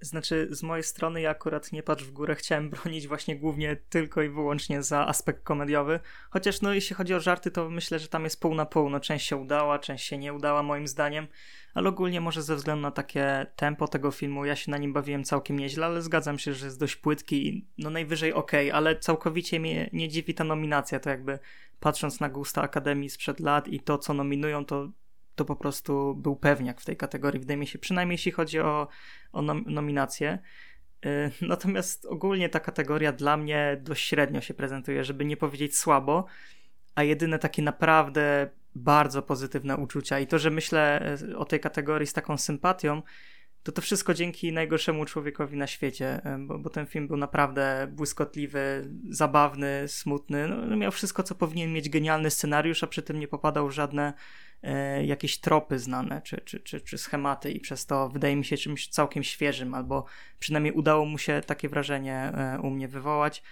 Znaczy, 0.00 0.48
z 0.50 0.62
mojej 0.62 0.82
strony, 0.82 1.20
ja 1.20 1.30
akurat 1.30 1.72
nie 1.72 1.82
patrz 1.82 2.04
w 2.04 2.12
górę, 2.12 2.34
chciałem 2.34 2.70
bronić 2.70 3.08
właśnie 3.08 3.36
głównie 3.36 3.76
tylko 3.76 4.22
i 4.22 4.28
wyłącznie 4.28 4.82
za 4.82 5.06
aspekt 5.06 5.42
komediowy. 5.42 6.00
Chociaż, 6.30 6.60
no, 6.60 6.74
jeśli 6.74 6.96
chodzi 6.96 7.14
o 7.14 7.20
żarty, 7.20 7.50
to 7.50 7.70
myślę, 7.70 7.98
że 7.98 8.08
tam 8.08 8.24
jest 8.24 8.40
pół 8.40 8.54
na 8.54 8.66
pół. 8.66 8.90
No, 8.90 9.00
część 9.00 9.26
się 9.26 9.36
udała, 9.36 9.78
część 9.78 10.06
się 10.06 10.18
nie 10.18 10.34
udała, 10.34 10.62
moim 10.62 10.88
zdaniem. 10.88 11.26
Ale 11.74 11.88
ogólnie, 11.88 12.20
może 12.20 12.42
ze 12.42 12.56
względu 12.56 12.82
na 12.82 12.90
takie 12.90 13.46
tempo 13.56 13.88
tego 13.88 14.10
filmu, 14.10 14.44
ja 14.44 14.56
się 14.56 14.70
na 14.70 14.78
nim 14.78 14.92
bawiłem 14.92 15.24
całkiem 15.24 15.58
nieźle, 15.58 15.86
ale 15.86 16.02
zgadzam 16.02 16.38
się, 16.38 16.54
że 16.54 16.66
jest 16.66 16.80
dość 16.80 16.96
płytki 16.96 17.48
i 17.48 17.66
no 17.78 17.90
najwyżej 17.90 18.32
ok, 18.32 18.52
ale 18.72 18.96
całkowicie 18.96 19.60
mnie 19.60 19.90
nie 19.92 20.08
dziwi 20.08 20.34
ta 20.34 20.44
nominacja. 20.44 21.00
To 21.00 21.10
jakby 21.10 21.38
patrząc 21.80 22.20
na 22.20 22.28
gusta 22.28 22.62
Akademii 22.62 23.10
sprzed 23.10 23.40
lat 23.40 23.68
i 23.68 23.80
to, 23.80 23.98
co 23.98 24.14
nominują, 24.14 24.64
to 24.64 24.88
to 25.34 25.44
po 25.44 25.56
prostu 25.56 26.14
był 26.14 26.36
pewniak 26.36 26.80
w 26.80 26.84
tej 26.84 26.96
kategorii, 26.96 27.40
wydaje 27.40 27.56
mi 27.56 27.66
się, 27.66 27.78
przynajmniej 27.78 28.14
jeśli 28.14 28.32
chodzi 28.32 28.60
o, 28.60 28.88
o 29.32 29.42
nom 29.42 29.64
nominację. 29.66 30.38
Y, 31.06 31.30
natomiast 31.46 32.06
ogólnie 32.06 32.48
ta 32.48 32.60
kategoria 32.60 33.12
dla 33.12 33.36
mnie 33.36 33.80
dość 33.80 34.08
średnio 34.08 34.40
się 34.40 34.54
prezentuje, 34.54 35.04
żeby 35.04 35.24
nie 35.24 35.36
powiedzieć 35.36 35.76
słabo, 35.76 36.24
a 36.94 37.02
jedyne 37.02 37.38
takie 37.38 37.62
naprawdę 37.62 38.50
bardzo 38.74 39.22
pozytywne 39.22 39.76
uczucia 39.76 40.20
i 40.20 40.26
to, 40.26 40.38
że 40.38 40.50
myślę 40.50 41.14
y, 41.22 41.36
o 41.36 41.44
tej 41.44 41.60
kategorii 41.60 42.06
z 42.06 42.12
taką 42.12 42.38
sympatią, 42.38 43.02
to 43.62 43.72
to 43.72 43.82
wszystko 43.82 44.14
dzięki 44.14 44.52
najgorszemu 44.52 45.04
człowiekowi 45.04 45.56
na 45.56 45.66
świecie, 45.66 46.20
y, 46.26 46.46
bo, 46.46 46.58
bo 46.58 46.70
ten 46.70 46.86
film 46.86 47.08
był 47.08 47.16
naprawdę 47.16 47.88
błyskotliwy, 47.90 48.90
zabawny, 49.10 49.84
smutny. 49.88 50.48
No, 50.48 50.76
miał 50.76 50.92
wszystko, 50.92 51.22
co 51.22 51.34
powinien 51.34 51.72
mieć 51.72 51.88
genialny 51.88 52.30
scenariusz, 52.30 52.84
a 52.84 52.86
przy 52.86 53.02
tym 53.02 53.20
nie 53.20 53.28
popadał 53.28 53.68
w 53.68 53.72
żadne 53.72 54.12
jakieś 55.04 55.40
tropy 55.40 55.78
znane 55.78 56.22
czy, 56.22 56.36
czy, 56.36 56.60
czy, 56.60 56.80
czy 56.80 56.98
schematy, 56.98 57.50
i 57.50 57.60
przez 57.60 57.86
to 57.86 58.08
wydaje 58.08 58.36
mi 58.36 58.44
się 58.44 58.56
czymś 58.56 58.88
całkiem 58.88 59.22
świeżym, 59.22 59.74
albo 59.74 60.04
przynajmniej 60.38 60.72
udało 60.72 61.04
mu 61.04 61.18
się 61.18 61.40
takie 61.46 61.68
wrażenie 61.68 62.14
e, 62.14 62.60
u 62.62 62.70
mnie 62.70 62.88
wywołać. 62.88 63.42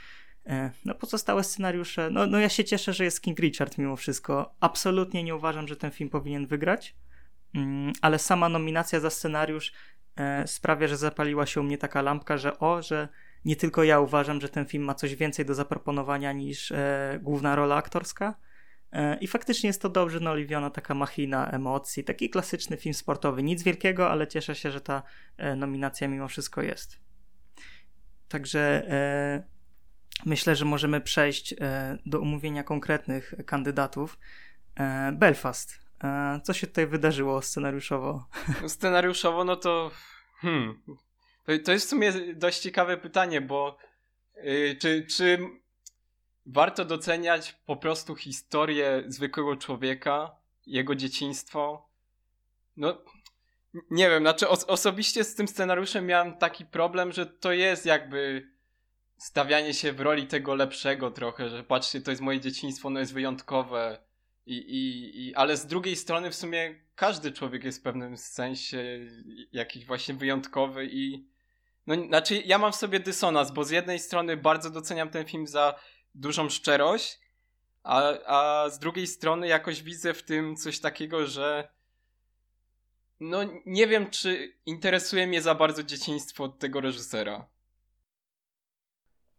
E, 0.47 0.71
no, 0.85 0.95
pozostałe 0.95 1.45
scenariusze. 1.45 2.11
No, 2.11 2.27
no, 2.27 2.39
ja 2.39 2.49
się 2.49 2.65
cieszę, 2.65 2.93
że 2.93 3.05
jest 3.05 3.23
King 3.23 3.39
Richard 3.39 3.79
mimo 3.79 3.97
wszystko. 3.97 4.55
Absolutnie 4.61 5.23
nie 5.25 5.35
uważam, 5.37 5.69
że 5.69 5.77
ten 5.77 5.91
film 5.91 6.11
powinien 6.11 6.47
wygrać, 6.47 6.97
mm, 7.55 7.93
ale 8.03 8.19
sama 8.19 8.49
nominacja 8.49 9.01
za 9.01 9.11
scenariusz 9.11 9.73
E, 10.17 10.47
sprawia, 10.47 10.89
że 10.89 10.97
zapaliła 10.97 11.47
się 11.47 11.61
u 11.61 11.65
mnie 11.65 11.79
taka 11.79 12.03
lampka, 12.03 12.39
że 12.39 12.59
o, 12.59 12.83
że 12.83 13.09
nie 13.45 13.57
tylko 13.57 13.85
ja 13.85 14.01
uważam, 14.01 14.41
że 14.41 14.49
ten 14.49 14.67
film 14.67 14.85
ma 14.85 14.95
coś 14.95 15.17
więcej 15.17 15.45
do 15.45 15.55
zaproponowania 15.55 16.33
niż 16.33 16.73
e, 16.73 17.19
główna 17.23 17.57
rola 17.57 17.77
aktorska. 17.77 18.35
E, 18.93 19.19
I 19.19 19.27
faktycznie 19.27 19.67
jest 19.67 19.83
to 19.83 19.89
dobrze 19.89 20.21
naoliwiona 20.21 20.71
taka 20.71 20.95
machina 20.95 21.51
emocji, 21.51 22.05
taki 22.05 22.31
klasyczny 22.31 22.77
film 22.77 22.95
sportowy. 22.95 23.43
Nic 23.43 23.63
wielkiego, 23.63 24.11
ale 24.11 24.27
cieszę 24.27 24.55
się, 24.55 24.71
że 24.71 24.81
ta 24.81 25.03
e, 25.37 25.57
nominacja 25.57 26.09
mimo 26.09 26.29
wszystko 26.29 26.63
jest. 26.63 26.99
Także 28.29 28.61
e, 28.89 29.43
myślę, 30.27 30.57
że 30.57 30.65
możemy 30.65 31.01
przejść 31.01 31.55
do 32.07 32.21
omówienia 32.21 32.65
konkretnych 32.65 33.35
kandydatów. 33.47 34.19
Belfast. 35.13 35.81
Co 36.43 36.53
się 36.53 36.67
tutaj 36.67 36.87
wydarzyło 36.87 37.43
scenariuszowo? 37.43 38.29
Scenariuszowo, 38.67 39.45
no 39.45 39.57
to. 39.57 39.91
Hmm. 40.41 40.83
To, 41.65 41.73
jest 41.73 41.87
w 41.87 41.89
sumie 41.89 42.13
dość 42.35 42.61
ciekawe 42.61 42.97
pytanie, 42.97 43.41
bo 43.41 43.79
yy, 44.43 44.77
czy, 44.81 45.07
czy 45.07 45.39
warto 46.47 46.85
doceniać 46.85 47.53
po 47.67 47.77
prostu 47.77 48.17
historię 48.17 49.03
zwykłego 49.07 49.57
człowieka, 49.57 50.37
jego 50.67 50.95
dzieciństwo? 50.95 51.89
No, 52.77 53.03
nie 53.91 54.11
wiem, 54.11 54.23
znaczy 54.23 54.49
os 54.49 54.65
osobiście 54.65 55.25
z 55.25 55.35
tym 55.35 55.49
scenariuszem 55.49 56.07
miałem 56.07 56.37
taki 56.39 56.65
problem, 56.65 57.13
że 57.13 57.27
to 57.27 57.53
jest 57.53 57.87
jakby 57.87 58.51
stawianie 59.17 59.75
się 59.75 59.93
w 59.93 60.01
roli 60.01 60.27
tego 60.27 60.55
lepszego 60.55 61.11
trochę, 61.11 61.49
że 61.49 61.65
patrzcie, 61.65 62.01
to 62.01 62.11
jest 62.11 62.23
moje 62.23 62.41
dzieciństwo, 62.41 62.89
ono 62.89 63.01
jest 63.01 63.15
wyjątkowe 63.15 63.99
i, 64.47 64.57
i, 64.57 65.27
i, 65.27 65.35
ale 65.35 65.57
z 65.57 65.67
drugiej 65.67 65.97
strony 65.97 66.31
w 66.31 66.35
sumie 66.35 66.75
każdy 66.95 67.33
człowiek 67.33 67.65
jest 67.65 67.79
w 67.79 67.83
pewnym 67.83 68.17
sensie 68.17 68.99
jakiś 69.53 69.87
właśnie 69.87 70.15
wyjątkowy 70.15 70.87
i 70.87 71.29
no 71.87 71.95
znaczy 71.95 72.43
ja 72.47 72.59
mam 72.59 72.73
w 72.73 72.77
sobie 72.77 73.01
dysonans, 73.01 73.51
bo 73.51 73.65
z 73.65 73.71
jednej 73.71 73.99
strony 73.99 74.37
bardzo 74.37 74.71
doceniam 74.71 75.11
ten 75.11 75.27
film 75.27 75.47
za 75.47 75.75
dużą 76.15 76.49
szczerość, 76.49 77.21
a, 77.83 78.03
a 78.27 78.71
z 78.71 78.79
drugiej 78.79 79.07
strony 79.07 79.49
jakoś 79.49 79.83
widzę 79.83 80.15
w 80.15 80.23
tym 80.23 80.57
coś 80.57 80.81
takiego, 80.81 81.27
że 81.27 81.69
no 83.21 83.39
nie 83.67 83.87
wiem, 83.87 84.11
czy 84.11 84.59
interesuje 84.67 85.27
mnie 85.27 85.43
za 85.43 85.55
bardzo 85.55 85.83
dzieciństwo 85.83 86.49
tego 86.49 86.81
reżysera. 86.81 87.49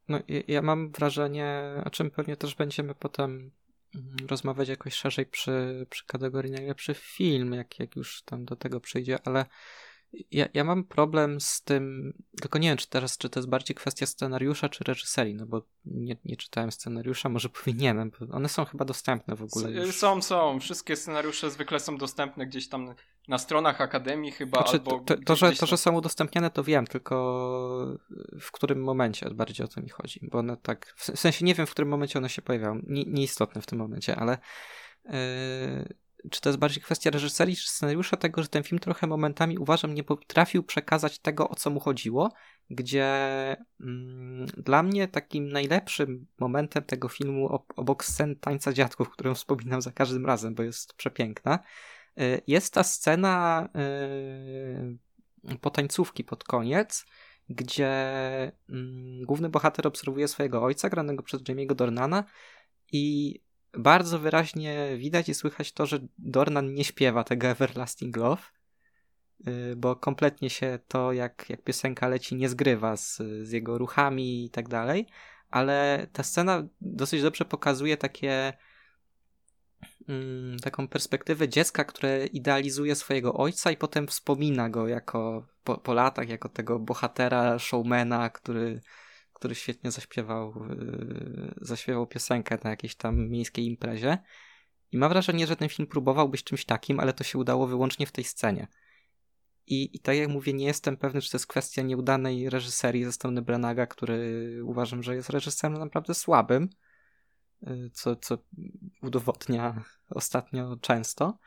No 0.08 0.20
ja 0.48 0.62
mam 0.62 0.92
wrażenie, 0.92 1.64
o 1.86 1.90
czym 1.90 2.12
pewnie 2.12 2.38
też 2.38 2.56
będziemy 2.56 2.96
potem 2.96 3.52
Mhm, 3.96 4.28
rozmawiać 4.28 4.70
jakoś 4.70 4.94
szerzej 4.94 5.26
przy, 5.26 5.88
przy 5.90 6.06
kategorii 6.06 6.52
najlepszy 6.52 6.94
film, 6.94 7.54
jak, 7.54 7.80
jak 7.80 7.96
już 7.96 8.24
tam 8.24 8.46
do 8.46 8.56
tego 8.56 8.80
przyjdzie, 8.80 9.20
ale 9.26 9.46
ja, 10.32 10.46
ja 10.54 10.64
mam 10.64 10.84
problem 10.84 11.42
z 11.42 11.62
tym, 11.62 12.14
tylko 12.42 12.60
nie 12.60 12.70
wiem, 12.70 12.78
czy 12.78 12.90
teraz, 12.90 13.18
czy 13.18 13.30
to 13.30 13.40
jest 13.40 13.50
bardziej 13.50 13.76
kwestia 13.76 14.06
scenariusza, 14.06 14.70
czy 14.70 14.84
reżyserii, 14.84 15.36
no 15.36 15.46
bo 15.46 15.62
nie, 15.86 16.18
nie 16.26 16.38
czytałem 16.38 16.72
scenariusza, 16.72 17.30
może 17.30 17.50
powinienem, 17.64 18.12
bo 18.20 18.36
one 18.36 18.50
są 18.50 18.66
chyba 18.66 18.86
dostępne 18.86 19.36
w 19.36 19.42
ogóle. 19.44 19.72
Już. 19.72 19.96
Są, 19.96 20.22
są. 20.22 20.60
Wszystkie 20.60 20.96
scenariusze 20.96 21.52
zwykle 21.52 21.80
są 21.80 21.98
dostępne 21.98 22.48
gdzieś 22.48 22.70
tam 22.70 22.96
na 23.28 23.38
stronach 23.38 23.82
Akademii 23.82 24.32
chyba, 24.32 24.58
znaczy, 24.58 24.78
albo... 24.78 25.00
To, 25.00 25.16
to, 25.26 25.36
że, 25.36 25.52
to, 25.52 25.66
że 25.66 25.78
są 25.78 25.92
udostępniane, 25.92 26.50
to 26.50 26.64
wiem, 26.64 26.88
tylko 26.88 27.98
w 28.42 28.52
którym 28.52 28.84
momencie 28.84 29.30
bardziej 29.30 29.66
o 29.66 29.68
to 29.68 29.82
mi 29.82 29.90
chodzi, 29.90 30.20
bo 30.32 30.40
one 30.40 30.58
tak, 30.58 30.94
w 30.98 31.20
sensie 31.20 31.46
nie 31.46 31.56
wiem, 31.56 31.68
w 31.68 31.72
którym 31.72 31.90
momencie 31.90 32.20
one 32.20 32.30
się 32.30 32.42
pojawiają, 32.42 32.82
nie, 32.88 33.04
nieistotne 33.06 33.62
w 33.62 33.66
tym 33.66 33.80
momencie, 33.80 34.16
ale... 34.16 34.38
Yy 35.06 36.02
czy 36.32 36.42
to 36.42 36.50
jest 36.50 36.60
bardziej 36.60 36.84
kwestia 36.84 37.10
reżyserii 37.10 37.56
czy 37.56 37.70
scenariusza, 37.70 38.18
tego, 38.18 38.42
że 38.42 38.48
ten 38.48 38.64
film 38.64 38.80
trochę 38.80 39.08
momentami 39.08 39.58
uważam 39.58 39.94
nie 39.94 40.04
potrafił 40.04 40.64
przekazać 40.64 41.20
tego, 41.20 41.50
o 41.50 41.56
co 41.56 41.70
mu 41.70 41.80
chodziło, 41.80 42.32
gdzie 42.70 43.08
mm, 43.82 44.46
dla 44.46 44.84
mnie 44.84 45.08
takim 45.08 45.52
najlepszym 45.52 46.28
momentem 46.40 46.84
tego 46.84 47.08
filmu, 47.08 47.64
obok 47.76 48.06
scen 48.06 48.36
tańca 48.36 48.74
dziadków, 48.74 49.10
którą 49.10 49.36
wspominam 49.36 49.82
za 49.82 49.92
każdym 49.92 50.26
razem, 50.26 50.56
bo 50.56 50.64
jest 50.64 50.94
przepiękna, 50.94 51.60
y, 52.20 52.42
jest 52.48 52.74
ta 52.74 52.84
scena 52.84 53.70
yy, 55.44 55.58
potańcówki 55.58 56.24
pod 56.24 56.44
koniec, 56.44 57.06
gdzie 57.50 57.92
mm, 58.70 59.26
główny 59.26 59.50
bohater 59.50 59.88
obserwuje 59.88 60.28
swojego 60.28 60.64
ojca, 60.64 60.90
granego 60.90 61.24
przez 61.24 61.42
Jamie'ego 61.42 61.76
Dornana 61.76 62.24
i 62.92 63.40
bardzo 63.78 64.20
wyraźnie 64.20 64.98
widać 64.98 65.30
i 65.30 65.34
słychać 65.34 65.72
to, 65.72 65.86
że 65.86 66.00
Dornan 66.18 66.74
nie 66.74 66.84
śpiewa 66.84 67.24
tego 67.24 67.48
Everlasting 67.48 68.18
Love, 68.18 68.42
y, 69.48 69.76
bo 69.76 69.96
kompletnie 69.96 70.50
się 70.50 70.80
to, 70.88 71.14
jak, 71.14 71.50
jak 71.50 71.64
piosenka 71.64 72.08
leci, 72.08 72.36
nie 72.36 72.50
zgrywa 72.50 72.98
z, 72.98 73.18
z 73.44 73.52
jego 73.52 73.78
ruchami 73.78 74.46
i 74.46 74.50
tak 74.50 74.70
dalej, 74.70 75.08
ale 75.50 76.08
ta 76.14 76.24
scena 76.24 76.68
dosyć 76.82 77.22
dobrze 77.22 77.46
pokazuje 77.46 77.98
takie 77.98 78.54
mm, 80.10 80.60
taką 80.60 80.88
perspektywę 80.88 81.50
dziecka, 81.50 81.84
które 81.84 82.26
idealizuje 82.26 82.96
swojego 82.96 83.34
ojca 83.34 83.72
i 83.72 83.78
potem 83.78 84.08
wspomina 84.08 84.70
go 84.70 84.88
jako 84.88 85.48
po, 85.64 85.78
po 85.78 85.94
latach, 85.94 86.30
jako 86.30 86.50
tego 86.50 86.80
bohatera, 86.80 87.60
showmana, 87.60 88.30
który 88.30 88.82
który 89.42 89.56
świetnie 89.56 89.92
zaśpiewał, 89.92 90.54
yy, 90.70 91.54
zaśpiewał 91.62 92.08
piosenkę 92.08 92.58
na 92.64 92.70
jakiejś 92.70 92.96
tam 92.96 93.30
miejskiej 93.30 93.66
imprezie. 93.66 94.18
I 94.92 94.98
mam 94.98 95.10
wrażenie, 95.10 95.48
że 95.48 95.56
ten 95.56 95.70
film 95.70 95.88
próbował 95.88 96.30
być 96.30 96.44
czymś 96.44 96.66
takim, 96.66 97.00
ale 97.00 97.14
to 97.14 97.24
się 97.24 97.38
udało 97.38 97.68
wyłącznie 97.68 98.06
w 98.06 98.12
tej 98.12 98.24
scenie. 98.24 98.68
I, 99.68 99.96
I 99.96 100.00
tak 100.00 100.16
jak 100.16 100.30
mówię, 100.30 100.54
nie 100.54 100.66
jestem 100.66 100.98
pewny, 100.98 101.22
czy 101.22 101.32
to 101.32 101.38
jest 101.38 101.48
kwestia 101.48 101.82
nieudanej 101.82 102.50
reżyserii 102.50 103.04
ze 103.04 103.12
strony 103.12 103.42
Brenaga, 103.42 103.86
który 103.86 104.60
uważam, 104.66 105.04
że 105.04 105.16
jest 105.16 105.30
reżyserem 105.30 105.80
naprawdę 105.80 106.14
słabym, 106.14 106.70
yy, 107.62 107.90
co, 107.94 108.16
co 108.16 108.38
udowodnia 109.02 109.84
ostatnio 110.10 110.78
często, 110.82 111.40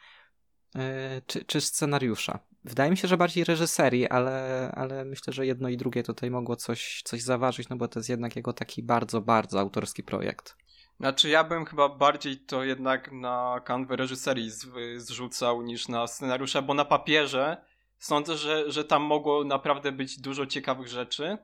yy, 0.75 0.83
czy, 1.27 1.45
czy 1.45 1.61
scenariusza. 1.61 2.39
Wydaje 2.65 2.91
mi 2.91 2.97
się, 2.97 3.09
że 3.09 3.17
bardziej 3.17 3.45
reżyserii, 3.45 4.09
ale, 4.09 4.71
ale 4.75 5.05
myślę, 5.05 5.33
że 5.33 5.47
jedno 5.47 5.69
i 5.69 5.77
drugie 5.77 6.03
tutaj 6.03 6.31
mogło 6.31 6.57
coś, 6.57 7.03
coś 7.05 7.23
zaważyć, 7.23 7.69
no 7.69 7.77
bo 7.77 7.89
to 7.89 7.99
jest 7.99 8.09
jednak 8.09 8.37
jego 8.37 8.53
taki 8.53 8.83
bardzo, 8.83 9.21
bardzo 9.21 9.61
autorski 9.61 10.03
projekt. 10.03 10.57
Znaczy 11.01 11.29
ja 11.29 11.45
bym 11.45 11.65
chyba 11.65 11.89
bardziej 11.89 12.37
to 12.39 12.65
jednak 12.65 13.13
na 13.13 13.61
kanwę 13.65 13.97
reżyserii 13.97 14.51
z, 14.51 14.67
zrzucał 14.97 15.63
niż 15.63 15.89
na 15.89 16.07
scenariusza, 16.07 16.63
bo 16.63 16.75
na 16.75 16.85
papierze 16.85 17.65
sądzę, 17.99 18.37
że, 18.37 18.73
że 18.73 18.85
tam 18.85 19.03
mogło 19.03 19.45
naprawdę 19.45 19.93
być 19.93 20.21
dużo 20.21 20.47
ciekawych 20.47 20.89
rzeczy. 20.89 21.39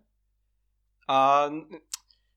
A 1.06 1.48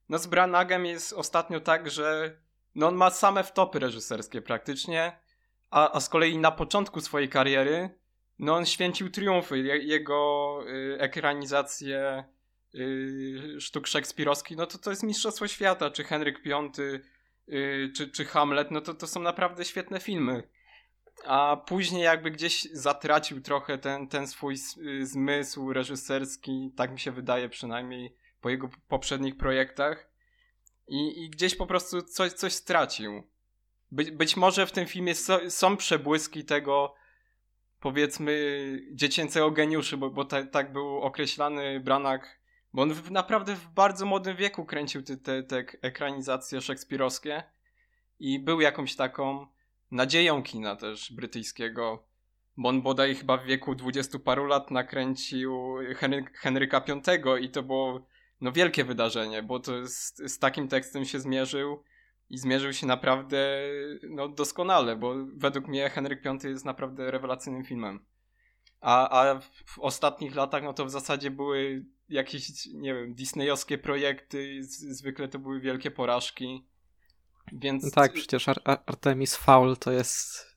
no 0.09 0.17
z 0.17 0.27
Branagem 0.27 0.85
jest 0.85 1.13
ostatnio 1.13 1.59
tak, 1.59 1.91
że 1.91 2.37
no 2.75 2.87
on 2.87 2.95
ma 2.95 3.09
same 3.09 3.43
wtopy 3.43 3.79
reżyserskie 3.79 4.41
praktycznie, 4.41 5.19
a, 5.71 5.91
a 5.91 5.99
z 5.99 6.09
kolei 6.09 6.37
na 6.37 6.51
początku 6.51 7.01
swojej 7.01 7.29
kariery 7.29 8.02
no 8.39 8.55
on 8.55 8.65
święcił 8.65 9.09
triumfy. 9.09 9.59
Jego 9.59 10.59
y, 10.67 10.97
ekranizacje 10.99 12.23
y, 12.75 13.55
sztuk 13.59 13.87
szekspirowskich, 13.87 14.57
no 14.57 14.65
to 14.65 14.77
to 14.77 14.89
jest 14.89 15.03
Mistrzostwo 15.03 15.47
Świata, 15.47 15.91
czy 15.91 16.03
Henryk 16.03 16.43
V, 16.43 16.71
y, 17.49 17.91
czy, 17.95 18.11
czy 18.11 18.25
Hamlet, 18.25 18.71
no 18.71 18.81
to 18.81 18.93
to 18.93 19.07
są 19.07 19.21
naprawdę 19.21 19.65
świetne 19.65 19.99
filmy. 19.99 20.43
A 21.25 21.57
później 21.67 22.03
jakby 22.03 22.31
gdzieś 22.31 22.67
zatracił 22.71 23.41
trochę 23.41 23.77
ten, 23.77 24.07
ten 24.07 24.27
swój 24.27 24.55
y, 24.77 25.05
zmysł 25.05 25.73
reżyserski, 25.73 26.71
tak 26.75 26.91
mi 26.91 26.99
się 26.99 27.11
wydaje 27.11 27.49
przynajmniej 27.49 28.15
po 28.41 28.49
jego 28.49 28.69
poprzednich 28.87 29.37
projektach. 29.37 30.09
I, 30.87 31.23
i 31.23 31.29
gdzieś 31.29 31.55
po 31.55 31.67
prostu 31.67 32.01
coś, 32.01 32.33
coś 32.33 32.53
stracił. 32.53 33.23
By, 33.91 34.11
być 34.11 34.37
może 34.37 34.65
w 34.65 34.71
tym 34.71 34.85
filmie 34.85 35.15
so, 35.15 35.49
są 35.49 35.77
przebłyski 35.77 36.45
tego, 36.45 36.95
powiedzmy, 37.83 38.33
dziecięcego 38.91 39.51
geniuszy, 39.51 39.97
bo, 39.97 40.09
bo 40.09 40.25
ta, 40.25 40.45
tak 40.45 40.73
był 40.73 41.01
określany 41.01 41.79
Branak, 41.79 42.39
bo 42.73 42.81
on 42.81 42.93
w, 42.93 43.11
naprawdę 43.11 43.55
w 43.55 43.67
bardzo 43.67 44.05
młodym 44.05 44.37
wieku 44.37 44.65
kręcił 44.65 45.03
te, 45.03 45.17
te, 45.17 45.43
te 45.43 45.65
ekranizacje 45.81 46.61
szekspirowskie 46.61 47.43
i 48.19 48.39
był 48.39 48.61
jakąś 48.61 48.95
taką 48.95 49.47
nadzieją 49.91 50.43
kina 50.43 50.75
też 50.75 51.13
brytyjskiego, 51.13 52.07
bo 52.57 52.69
on 52.69 52.81
bodaj 52.81 53.15
chyba 53.15 53.37
w 53.37 53.45
wieku 53.45 53.75
dwudziestu 53.75 54.19
paru 54.19 54.45
lat 54.45 54.71
nakręcił 54.71 55.75
Henry, 55.95 56.25
Henryka 56.33 56.81
V 56.87 57.39
i 57.41 57.49
to 57.49 57.63
było 57.63 58.07
no 58.41 58.51
wielkie 58.51 58.83
wydarzenie, 58.83 59.43
bo 59.43 59.59
to 59.59 59.87
z, 59.87 60.15
z 60.15 60.39
takim 60.39 60.67
tekstem 60.67 61.05
się 61.05 61.19
zmierzył 61.19 61.83
i 62.33 62.37
zmierzył 62.37 62.73
się 62.73 62.87
naprawdę 62.87 63.61
no, 64.09 64.27
doskonale, 64.27 64.95
bo 64.95 65.15
według 65.35 65.67
mnie 65.67 65.89
Henryk 65.89 66.23
V 66.23 66.49
jest 66.49 66.65
naprawdę 66.65 67.11
rewelacyjnym 67.11 67.63
filmem. 67.63 68.05
A, 68.81 69.21
a 69.21 69.39
w 69.65 69.79
ostatnich 69.79 70.35
latach 70.35 70.63
no 70.63 70.73
to 70.73 70.85
w 70.85 70.89
zasadzie 70.89 71.31
były 71.31 71.85
jakieś, 72.09 72.65
nie 72.65 72.93
wiem, 72.93 73.13
disneyowskie 73.13 73.77
projekty, 73.77 74.63
z, 74.63 74.79
zwykle 74.79 75.27
to 75.27 75.39
były 75.39 75.59
wielkie 75.59 75.91
porażki. 75.91 76.67
Więc... 77.51 77.83
No 77.83 77.91
tak, 77.91 78.13
przecież 78.13 78.49
Ar 78.49 78.61
Artemis 78.65 79.35
Fowl 79.35 79.77
to 79.77 79.91
jest 79.91 80.47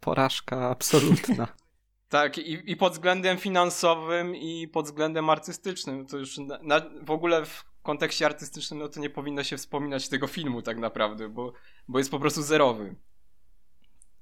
porażka 0.00 0.70
absolutna. 0.70 1.48
tak, 2.08 2.38
i, 2.38 2.70
i 2.70 2.76
pod 2.76 2.92
względem 2.92 3.38
finansowym, 3.38 4.36
i 4.36 4.68
pod 4.68 4.86
względem 4.86 5.30
artystycznym. 5.30 6.06
To 6.06 6.18
już 6.18 6.38
na, 6.38 6.58
na, 6.62 6.80
w 7.02 7.10
ogóle 7.10 7.46
w 7.46 7.73
kontekście 7.84 8.26
artystycznym 8.26 8.78
no 8.78 8.88
to 8.88 9.00
nie 9.00 9.10
powinno 9.10 9.44
się 9.44 9.56
wspominać 9.56 10.08
tego 10.08 10.26
filmu 10.26 10.62
tak 10.62 10.78
naprawdę, 10.78 11.28
bo, 11.28 11.52
bo 11.88 11.98
jest 11.98 12.10
po 12.10 12.20
prostu 12.20 12.42
zerowy. 12.42 12.94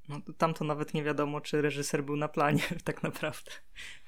No 0.09 0.21
tam 0.39 0.55
to 0.55 0.65
nawet 0.65 0.95
nie 0.95 1.03
wiadomo, 1.05 1.41
czy 1.41 1.63
reżyser 1.63 2.05
był 2.05 2.17
na 2.17 2.29
planie, 2.29 2.63
tak 2.85 3.03
naprawdę, 3.03 3.51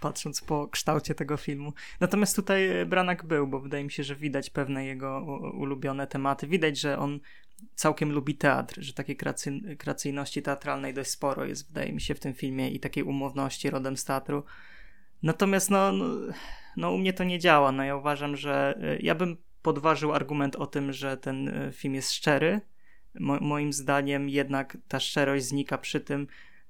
patrząc 0.01 0.41
po 0.41 0.69
kształcie 0.69 1.15
tego 1.15 1.37
filmu. 1.37 1.73
Natomiast 2.01 2.37
tutaj 2.37 2.87
Branak 2.87 3.25
był, 3.25 3.47
bo 3.47 3.61
wydaje 3.61 3.85
mi 3.85 3.91
się, 3.91 4.05
że 4.05 4.17
widać 4.17 4.51
pewne 4.51 4.87
jego 4.87 5.21
ulubione 5.55 6.07
tematy. 6.07 6.47
Widać, 6.47 6.81
że 6.81 6.99
on 6.99 7.21
całkiem 7.75 8.13
lubi 8.13 8.35
teatr, 8.35 8.75
że 8.79 8.93
takiej 8.93 9.17
kreacy, 9.17 9.61
kreacyjności 9.79 10.43
teatralnej 10.43 10.95
dość 10.95 11.11
sporo 11.11 11.45
jest, 11.45 11.69
wydaje 11.69 11.93
mi 11.93 12.01
się, 12.01 12.15
w 12.15 12.21
tym 12.21 12.35
filmie 12.35 12.71
i 12.71 12.81
takiej 12.81 13.05
umowności 13.05 13.71
rodem 13.71 13.97
z 13.97 14.05
teatru. 14.05 14.45
Natomiast 15.23 15.71
no, 15.71 15.93
no, 15.93 16.05
no 16.77 16.93
u 16.93 16.99
mnie 16.99 17.13
to 17.13 17.25
nie 17.25 17.39
działa. 17.39 17.73
No 17.73 17.85
ja 17.85 17.97
uważam, 17.97 18.37
że 18.37 18.79
y, 18.83 19.03
ja 19.03 19.15
bym 19.15 19.37
podważył 19.65 20.13
argument 20.13 20.57
o 20.57 20.67
tym, 20.67 20.93
że 20.93 21.17
ten 21.17 21.49
y, 21.49 21.73
film 21.73 21.95
jest 21.95 22.13
szczery. 22.13 22.61
Mo 23.21 23.41
moim 23.41 23.73
zdaniem 23.73 24.29
jednak 24.29 24.79
ta 24.89 25.01
szczerość 25.01 25.45
znika 25.45 25.79
przy 25.79 26.01
tym, 26.01 26.27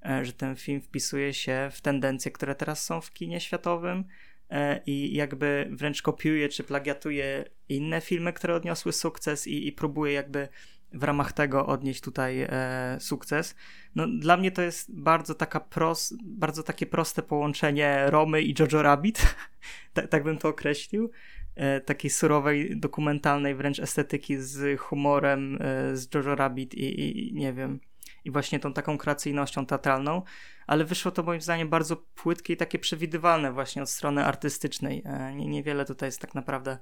e, 0.07 0.25
że 0.25 0.33
ten 0.33 0.57
film 0.57 0.81
wpisuje 0.81 1.35
się 1.35 1.69
w 1.73 1.81
tendencje, 1.81 2.31
które 2.31 2.55
teraz 2.55 2.85
są 2.85 3.01
w 3.01 3.13
kinie 3.13 3.41
światowym 3.41 4.05
e, 4.51 4.81
i 4.87 5.15
jakby 5.15 5.69
wręcz 5.71 6.03
kopiuje 6.03 6.49
czy 6.49 6.65
plagiatuje 6.65 7.45
inne 7.69 8.01
filmy, 8.01 8.33
które 8.33 8.55
odniosły 8.55 8.93
sukces 8.93 9.47
i, 9.47 9.69
i 9.69 9.73
próbuje 9.73 10.13
jakby 10.13 10.49
w 10.93 11.03
ramach 11.03 11.33
tego 11.33 11.67
odnieść 11.67 12.01
tutaj 12.01 12.43
e, 12.43 12.97
sukces. 13.01 13.55
No, 13.95 14.07
dla 14.09 14.37
mnie 14.37 14.51
to 14.51 14.63
jest 14.63 15.01
bardzo 15.01 15.35
taka 15.35 15.61
pros, 15.61 16.15
bardzo 16.25 16.63
takie 16.63 16.87
proste 16.87 17.23
połączenie 17.23 18.05
Romy 18.07 18.43
i 18.43 18.55
Jojo 18.59 18.83
Rabbit, 18.83 19.35
tak, 19.95 20.09
tak 20.09 20.25
bym 20.25 20.39
to 20.39 20.49
określił. 20.49 21.11
E, 21.57 21.81
takiej 21.81 22.11
surowej, 22.11 22.77
dokumentalnej 22.77 23.55
wręcz 23.55 23.81
estetyki 23.81 24.37
z 24.37 24.81
humorem 24.81 25.59
e, 25.61 25.97
z 25.97 26.15
Jojo 26.15 26.35
Rabbit 26.35 26.75
i, 26.75 27.29
i, 27.29 27.35
nie 27.35 27.53
wiem, 27.53 27.81
i 28.25 28.31
właśnie 28.31 28.61
tą 28.61 28.73
taką 28.73 28.99
kreacyjnością 28.99 29.67
teatralną, 29.67 30.23
ale 30.67 30.85
wyszło 30.85 31.11
to 31.13 31.23
moim 31.23 31.41
zdaniem 31.41 31.69
bardzo 31.69 31.97
płytkie 31.97 32.53
i 32.53 32.57
takie 32.57 32.79
przewidywalne 32.79 33.53
właśnie 33.53 33.83
od 33.83 33.91
strony 33.91 34.25
artystycznej. 34.25 35.03
E, 35.05 35.35
nie, 35.35 35.47
niewiele 35.47 35.85
tutaj 35.85 36.07
jest 36.07 36.21
tak 36.21 36.35
naprawdę 36.35 36.79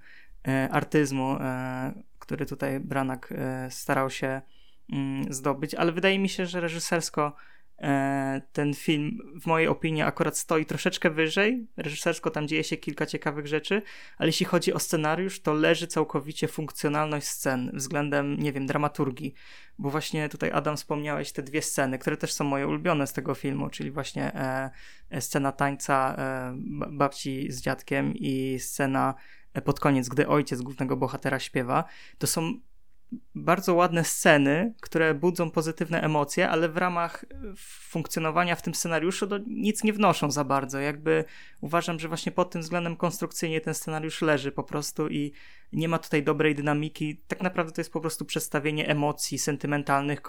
artyzmu, 0.70 1.36
który 2.18 2.46
tutaj 2.46 2.80
Branak 2.80 3.34
starał 3.70 4.10
się 4.10 4.42
mm, 4.92 5.32
zdobyć, 5.32 5.74
ale 5.74 5.92
wydaje 5.92 6.18
mi 6.18 6.28
się, 6.28 6.46
że 6.46 6.60
reżysersko 6.60 7.36
ten 8.52 8.74
film 8.74 9.18
w 9.40 9.46
mojej 9.46 9.68
opinii 9.68 10.02
akurat 10.02 10.38
stoi 10.38 10.66
troszeczkę 10.66 11.10
wyżej. 11.10 11.66
Reżysersko 11.76 12.30
tam 12.30 12.48
dzieje 12.48 12.64
się 12.64 12.76
kilka 12.76 13.06
ciekawych 13.06 13.46
rzeczy, 13.46 13.82
ale 14.18 14.28
jeśli 14.28 14.46
chodzi 14.46 14.72
o 14.72 14.78
scenariusz, 14.78 15.40
to 15.40 15.52
leży 15.52 15.86
całkowicie 15.86 16.48
funkcjonalność 16.48 17.26
scen 17.26 17.70
względem, 17.74 18.36
nie 18.36 18.52
wiem, 18.52 18.66
dramaturgii. 18.66 19.34
Bo 19.78 19.90
właśnie 19.90 20.28
tutaj 20.28 20.50
Adam 20.50 20.76
wspomniałeś 20.76 21.32
te 21.32 21.42
dwie 21.42 21.62
sceny, 21.62 21.98
które 21.98 22.16
też 22.16 22.32
są 22.32 22.44
moje 22.44 22.68
ulubione 22.68 23.06
z 23.06 23.12
tego 23.12 23.34
filmu, 23.34 23.70
czyli 23.70 23.90
właśnie 23.90 24.34
e, 24.34 25.20
scena 25.20 25.52
tańca 25.52 26.14
e, 26.18 26.54
babci 26.90 27.52
z 27.52 27.60
dziadkiem 27.60 28.14
i 28.14 28.58
scena 28.58 29.14
pod 29.64 29.80
koniec, 29.80 30.08
gdy 30.08 30.28
ojciec 30.28 30.62
głównego 30.62 30.96
bohatera 30.96 31.38
śpiewa, 31.38 31.84
to 32.18 32.26
są 32.26 32.52
bardzo 33.34 33.74
ładne 33.74 34.04
sceny, 34.04 34.74
które 34.80 35.14
budzą 35.14 35.50
pozytywne 35.50 36.02
emocje, 36.02 36.48
ale 36.48 36.68
w 36.68 36.76
ramach 36.76 37.24
funkcjonowania 37.88 38.56
w 38.56 38.62
tym 38.62 38.74
scenariuszu 38.74 39.26
to 39.26 39.38
nic 39.46 39.84
nie 39.84 39.92
wnoszą 39.92 40.30
za 40.30 40.44
bardzo. 40.44 40.78
Jakby 40.78 41.24
uważam, 41.60 41.98
że 41.98 42.08
właśnie 42.08 42.32
pod 42.32 42.50
tym 42.50 42.62
względem 42.62 42.96
konstrukcyjnie 42.96 43.60
ten 43.60 43.74
scenariusz 43.74 44.22
leży 44.22 44.52
po 44.52 44.62
prostu 44.62 45.08
i 45.08 45.32
nie 45.72 45.88
ma 45.88 45.98
tutaj 45.98 46.22
dobrej 46.22 46.54
dynamiki. 46.54 47.22
Tak 47.28 47.42
naprawdę 47.42 47.72
to 47.72 47.80
jest 47.80 47.92
po 47.92 48.00
prostu 48.00 48.24
przedstawienie 48.24 48.88
emocji 48.88 49.38
sentymentalnych, 49.38 50.22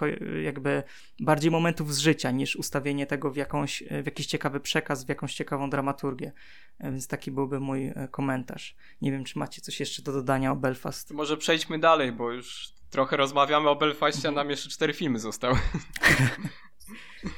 jakby 0.43 0.83
bardziej 1.19 1.51
momentów 1.51 1.93
z 1.95 1.97
życia, 1.97 2.31
niż 2.31 2.55
ustawienie 2.55 3.05
tego 3.05 3.31
w, 3.31 3.35
jakąś, 3.35 3.83
w 4.03 4.05
jakiś 4.05 4.27
ciekawy 4.27 4.59
przekaz, 4.59 5.05
w 5.05 5.09
jakąś 5.09 5.33
ciekawą 5.33 5.69
dramaturgię. 5.69 6.31
Więc 6.79 7.07
taki 7.07 7.31
byłby 7.31 7.59
mój 7.59 7.87
e, 7.87 8.07
komentarz. 8.11 8.75
Nie 9.01 9.11
wiem, 9.11 9.23
czy 9.23 9.39
macie 9.39 9.61
coś 9.61 9.79
jeszcze 9.79 10.01
do 10.01 10.13
dodania 10.13 10.51
o 10.51 10.55
Belfast. 10.55 11.11
Może 11.11 11.37
przejdźmy 11.37 11.79
dalej, 11.79 12.11
bo 12.11 12.31
już 12.31 12.73
trochę 12.89 13.17
rozmawiamy 13.17 13.69
o 13.69 13.75
Belfastie, 13.75 14.27
a 14.27 14.31
nam 14.31 14.49
jeszcze 14.49 14.69
cztery 14.69 14.93
filmy 14.93 15.19
zostały. 15.19 15.55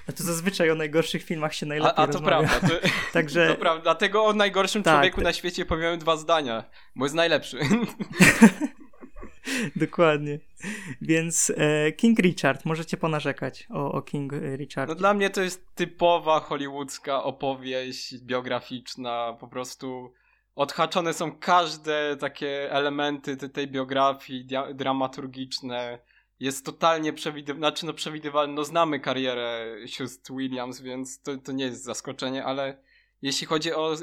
A 0.10 0.12
to 0.12 0.24
zazwyczaj 0.24 0.72
o 0.72 0.76
najgorszych 0.76 1.24
filmach 1.24 1.54
się 1.56 1.66
najlepiej 1.66 1.94
A, 1.98 2.04
a 2.04 2.08
to 2.08 2.14
rozmawia. 2.14 2.48
prawda. 2.48 2.68
To, 2.70 2.76
Także... 3.14 3.48
to 3.48 3.56
prawda. 3.56 3.84
Dlatego 3.84 4.26
o 4.26 4.34
najgorszym 4.34 4.84
Tak, 4.84 4.94
człowieku 4.96 5.18
to- 5.18 5.24
na 5.24 5.34
świecie 5.34 5.66
powiemy 5.66 5.98
dwa 5.98 6.18
zdania, 6.18 6.64
bo 6.96 7.06
jest 7.06 7.16
najlepszy. 7.16 7.60
Dokładnie. 9.76 10.40
Więc 11.02 11.52
e, 11.58 11.92
King 11.92 12.20
Richard, 12.20 12.66
możecie 12.66 12.98
ponarzekać 12.98 13.68
o, 13.70 13.92
o 13.92 14.02
King 14.02 14.34
Richard. 14.58 14.90
No 14.90 14.96
dla 14.96 15.14
mnie 15.14 15.30
to 15.30 15.42
jest 15.42 15.76
typowa 15.76 16.40
hollywoodzka 16.40 17.24
opowieść 17.24 18.18
biograficzna, 18.18 19.38
po 19.40 19.48
prostu 19.48 20.14
odhaczone 20.56 21.14
są 21.14 21.32
każde 21.38 22.18
takie 22.20 22.72
elementy 22.72 23.38
te- 23.38 23.50
tej 23.50 23.68
biografii 23.68 24.46
dia- 24.48 24.74
dramaturgiczne. 24.74 26.00
Jest 26.40 26.66
totalnie 26.66 27.14
przewidywalne, 27.14 27.60
znaczy 27.60 27.86
no 27.86 27.94
przewidywalne, 27.94 28.54
no 28.54 28.64
znamy 28.64 29.00
karierę 29.00 29.76
sióstr 29.86 30.34
Williams, 30.34 30.82
więc 30.82 31.22
to, 31.22 31.38
to 31.38 31.52
nie 31.52 31.66
jest 31.66 31.84
zaskoczenie, 31.84 32.46
ale 32.46 32.78
jeśli 33.22 33.48
chodzi 33.48 33.74
o 33.74 33.96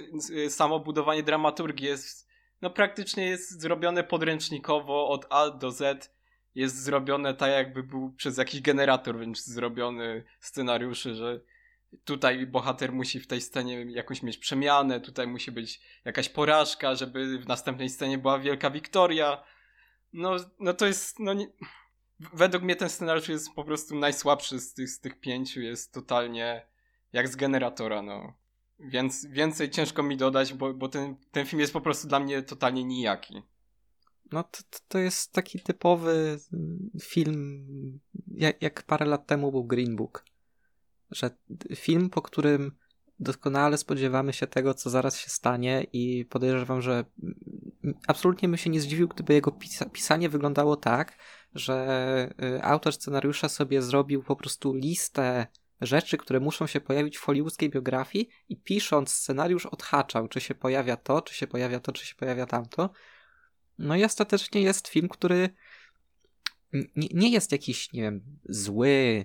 samo 0.49 0.80
budowanie 0.80 1.22
dramaturgii, 1.22 1.87
jest, 1.87 2.28
no 2.62 2.70
praktycznie 2.70 3.26
jest 3.26 3.61
zrobione 3.61 4.05
podręcznikowo 4.05 5.09
od 5.09 5.26
A 5.30 5.51
do 5.51 5.70
Z. 5.70 6.12
Jest 6.55 6.83
zrobione 6.83 7.35
tak, 7.35 7.51
jakby 7.51 7.83
był 7.83 8.12
przez 8.12 8.39
jakiś 8.39 8.61
generator 8.61 9.16
wręcz 9.16 9.39
zrobiony 9.39 10.24
scenariuszy, 10.41 11.14
że 11.14 11.41
tutaj 12.05 12.47
bohater 12.47 12.93
musi 12.93 13.20
w 13.20 13.26
tej 13.26 13.41
scenie 13.41 13.85
jakoś 13.89 14.22
mieć 14.22 14.39
przemianę, 14.39 15.01
tutaj 15.01 15.26
musi 15.26 15.53
być 15.53 15.80
jakaś 16.05 16.28
porażka, 16.28 16.95
żeby 16.95 17.39
w 17.39 17.49
następnej 17.49 17.89
scenie 17.89 18.18
była 18.18 18.39
wielka 18.39 18.70
wiktoria. 18.70 19.45
No, 20.12 20.37
no 20.59 20.74
to 20.74 20.87
jest, 20.87 21.18
no 21.18 21.33
nie... 21.33 21.47
według 22.34 22.62
mnie 22.64 22.76
ten 22.76 22.88
scenariusz 22.88 23.28
jest 23.28 23.54
po 23.54 23.64
prostu 23.64 23.94
najsłabszy 23.94 24.60
z 24.60 24.74
tych, 24.74 24.90
z 24.90 25.00
tych 25.00 25.20
pięciu, 25.20 25.60
jest 25.60 25.92
totalnie 25.92 26.66
jak 27.12 27.28
z 27.28 27.36
generatora, 27.36 28.02
no. 28.02 28.32
Więc 28.78 29.26
więcej 29.26 29.70
ciężko 29.70 30.02
mi 30.02 30.16
dodać, 30.16 30.54
bo, 30.54 30.74
bo 30.74 30.88
ten, 30.88 31.16
ten 31.30 31.46
film 31.46 31.60
jest 31.60 31.72
po 31.72 31.80
prostu 31.80 32.08
dla 32.08 32.20
mnie 32.20 32.42
totalnie 32.42 32.84
nijaki. 32.84 33.42
No 34.32 34.44
to, 34.44 34.58
to 34.88 34.98
jest 34.98 35.32
taki 35.32 35.60
typowy 35.60 36.38
film, 37.02 37.66
jak, 38.26 38.62
jak 38.62 38.82
parę 38.82 39.06
lat 39.06 39.26
temu 39.26 39.50
był 39.50 39.64
Green 39.64 39.96
Book. 39.96 40.24
Że 41.10 41.30
film, 41.74 42.10
po 42.10 42.22
którym 42.22 42.72
doskonale 43.20 43.78
spodziewamy 43.78 44.32
się 44.32 44.46
tego, 44.46 44.74
co 44.74 44.90
zaraz 44.90 45.18
się 45.18 45.30
stanie 45.30 45.86
i 45.92 46.24
podejrzewam, 46.24 46.82
że 46.82 47.04
absolutnie 48.06 48.48
bym 48.48 48.58
się 48.58 48.70
nie 48.70 48.80
zdziwił, 48.80 49.08
gdyby 49.08 49.34
jego 49.34 49.52
pisa 49.52 49.84
pisanie 49.84 50.28
wyglądało 50.28 50.76
tak, 50.76 51.18
że 51.55 52.34
y, 52.42 52.62
autor 52.62 52.92
scenariusza 52.92 53.48
sobie 53.48 53.82
zrobił 53.82 54.22
po 54.22 54.36
prostu 54.36 54.74
listę 54.74 55.46
rzeczy, 55.80 56.18
które 56.18 56.40
muszą 56.40 56.66
się 56.66 56.80
pojawić 56.80 57.16
w 57.16 57.22
hollywoodzkiej 57.22 57.70
biografii 57.70 58.28
i 58.48 58.57
pisząc 58.57 59.11
scenariusz 59.11 59.66
odhaczał, 59.66 60.28
czy 60.28 60.40
się 60.40 60.55
pojawia 60.55 60.96
to, 60.96 61.22
czy 61.22 61.34
się 61.34 61.46
pojawia 61.46 61.80
to, 61.80 61.92
czy 61.92 62.07
się 62.07 62.14
pojawia 62.14 62.46
tamto. 62.46 62.90
No 63.78 63.96
i 63.96 64.05
ostatecznie 64.05 64.62
jest 64.62 64.88
film, 64.88 65.09
który 65.09 65.50
nie, 66.72 67.09
nie 67.14 67.30
jest 67.30 67.53
jakiś, 67.53 67.92
nie 67.92 68.03
wiem, 68.03 68.38
zły, 68.44 69.24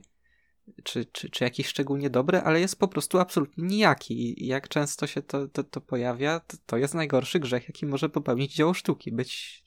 czy, 0.84 1.06
czy, 1.06 1.30
czy 1.30 1.44
jakiś 1.44 1.68
szczególnie 1.68 2.10
dobry, 2.10 2.38
ale 2.40 2.60
jest 2.60 2.80
po 2.80 2.88
prostu 2.88 3.20
absolutnie 3.20 3.64
nijaki. 3.64 4.44
I 4.44 4.48
jak 4.48 4.68
często 4.68 5.08
się 5.08 5.22
to, 5.22 5.48
to, 5.48 5.64
to 5.64 5.82
pojawia, 5.82 6.40
to, 6.40 6.58
to 6.66 6.78
jest 6.78 6.94
najgorszy 6.94 7.40
grzech, 7.40 7.68
jaki 7.68 7.86
może 7.86 8.10
popełnić 8.10 8.54
dzieło 8.54 8.74
sztuki. 8.74 9.12
Być 9.12 9.64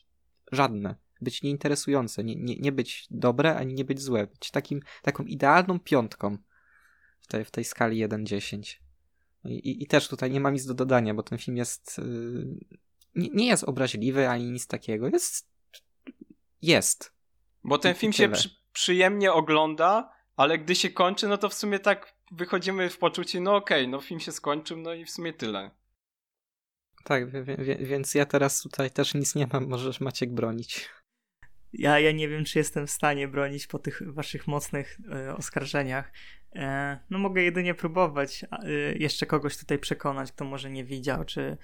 żadne, 0.51 0.95
być 1.21 1.43
nieinteresujące, 1.43 2.23
nie, 2.23 2.35
nie, 2.35 2.55
nie 2.55 2.71
być 2.71 3.07
dobre, 3.09 3.55
ani 3.55 3.73
nie 3.73 3.85
być 3.85 4.01
złe. 4.01 4.27
Być 4.27 4.51
takim, 4.51 4.79
taką 5.01 5.23
idealną 5.23 5.79
piątką 5.79 6.37
w 7.19 7.27
tej, 7.27 7.45
w 7.45 7.51
tej 7.51 7.63
skali 7.63 8.07
1-10. 8.07 8.77
I, 9.45 9.83
i, 9.83 9.87
też 9.87 10.07
tutaj 10.07 10.31
nie 10.31 10.39
mam 10.39 10.53
nic 10.53 10.65
do 10.65 10.73
dodania, 10.73 11.13
bo 11.13 11.23
ten 11.23 11.37
film 11.37 11.57
jest. 11.57 11.97
Yy, 11.97 12.59
nie, 13.15 13.29
nie, 13.29 13.47
jest 13.47 13.63
obraźliwy 13.63 14.29
ani 14.29 14.51
nic 14.51 14.67
takiego. 14.67 15.07
Jest. 15.07 15.51
Jest. 16.61 17.13
Bo 17.63 17.77
ten 17.77 17.95
I 17.95 17.99
film 17.99 18.13
się 18.13 18.29
przy, 18.29 18.49
przyjemnie 18.73 19.33
ogląda, 19.33 20.13
ale 20.35 20.59
gdy 20.59 20.75
się 20.75 20.89
kończy, 20.89 21.27
no 21.27 21.37
to 21.37 21.49
w 21.49 21.53
sumie 21.53 21.79
tak 21.79 22.15
wychodzimy 22.31 22.89
w 22.89 22.97
poczuciu, 22.97 23.41
no 23.41 23.55
okej, 23.55 23.81
okay, 23.81 23.91
no 23.91 24.01
film 24.01 24.19
się 24.19 24.31
skończył, 24.31 24.77
no 24.77 24.93
i 24.93 25.05
w 25.05 25.11
sumie 25.11 25.33
tyle. 25.33 25.71
Tak, 27.03 27.31
więc 27.79 28.15
ja 28.15 28.25
teraz 28.25 28.61
tutaj 28.61 28.91
też 28.91 29.13
nic 29.13 29.35
nie 29.35 29.47
mam, 29.53 29.67
możesz 29.67 30.01
Maciek 30.01 30.33
bronić. 30.33 30.89
Ja, 31.73 31.99
ja 31.99 32.11
nie 32.11 32.29
wiem, 32.29 32.45
czy 32.45 32.59
jestem 32.59 32.87
w 32.87 32.91
stanie 32.91 33.27
bronić 33.27 33.67
po 33.67 33.79
tych 33.79 34.13
waszych 34.13 34.47
mocnych 34.47 34.97
e, 35.11 35.35
oskarżeniach. 35.35 36.11
E, 36.55 36.99
no 37.09 37.19
mogę 37.19 37.41
jedynie 37.41 37.73
próbować 37.73 38.43
e, 38.43 38.69
jeszcze 38.93 39.25
kogoś 39.25 39.57
tutaj 39.57 39.79
przekonać, 39.79 40.31
kto 40.31 40.45
może 40.45 40.69
nie 40.69 40.83
widział, 40.83 41.25
czy... 41.25 41.57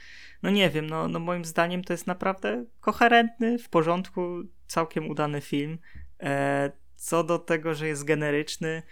No 0.44 0.50
nie 0.50 0.70
wiem, 0.70 0.88
no, 0.88 1.08
no 1.08 1.20
moim 1.20 1.46
zdaniem 1.46 1.84
to 1.84 1.94
jest 1.94 2.08
naprawdę 2.08 2.66
koherentny, 2.80 3.60
w 3.60 3.70
porządku, 3.70 4.44
całkiem 4.68 5.10
udany 5.10 5.42
film. 5.42 5.78
E, 6.24 6.72
co 6.96 7.24
do 7.24 7.40
tego, 7.40 7.76
że 7.76 7.88
jest 7.88 8.04
generyczny 8.04 8.84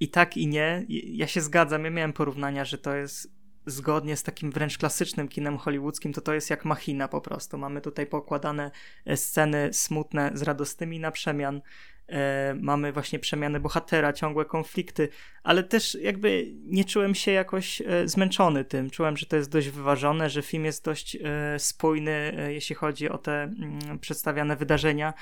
i 0.00 0.08
tak 0.08 0.36
i 0.36 0.46
nie, 0.46 0.84
ja 0.88 1.26
się 1.26 1.40
zgadzam, 1.40 1.84
ja 1.84 1.90
miałem 1.90 2.12
porównania, 2.12 2.64
że 2.64 2.78
to 2.78 2.94
jest 2.94 3.41
zgodnie 3.66 4.16
z 4.16 4.22
takim 4.22 4.50
wręcz 4.50 4.78
klasycznym 4.78 5.28
kinem 5.28 5.58
hollywoodzkim, 5.58 6.12
to 6.12 6.20
to 6.20 6.34
jest 6.34 6.50
jak 6.50 6.64
machina 6.64 7.08
po 7.08 7.20
prostu. 7.20 7.58
Mamy 7.58 7.80
tutaj 7.80 8.06
pokładane 8.06 8.70
sceny 9.16 9.70
smutne 9.72 10.30
z 10.34 10.42
radosnymi 10.42 11.00
na 11.00 11.10
przemian, 11.10 11.62
e, 12.08 12.54
mamy 12.60 12.92
właśnie 12.92 13.18
przemiany 13.18 13.60
bohatera, 13.60 14.12
ciągłe 14.12 14.44
konflikty, 14.44 15.08
ale 15.42 15.62
też 15.62 15.94
jakby 15.94 16.52
nie 16.64 16.84
czułem 16.84 17.14
się 17.14 17.32
jakoś 17.32 17.80
e, 17.80 18.08
zmęczony 18.08 18.64
tym. 18.64 18.90
Czułem, 18.90 19.16
że 19.16 19.26
to 19.26 19.36
jest 19.36 19.50
dość 19.50 19.68
wyważone, 19.68 20.30
że 20.30 20.42
film 20.42 20.64
jest 20.64 20.84
dość 20.84 21.16
e, 21.16 21.58
spójny, 21.58 22.10
e, 22.38 22.52
jeśli 22.52 22.74
chodzi 22.74 23.08
o 23.08 23.18
te 23.18 23.42
mm, 23.42 23.98
przedstawiane 23.98 24.56
wydarzenia. 24.56 25.14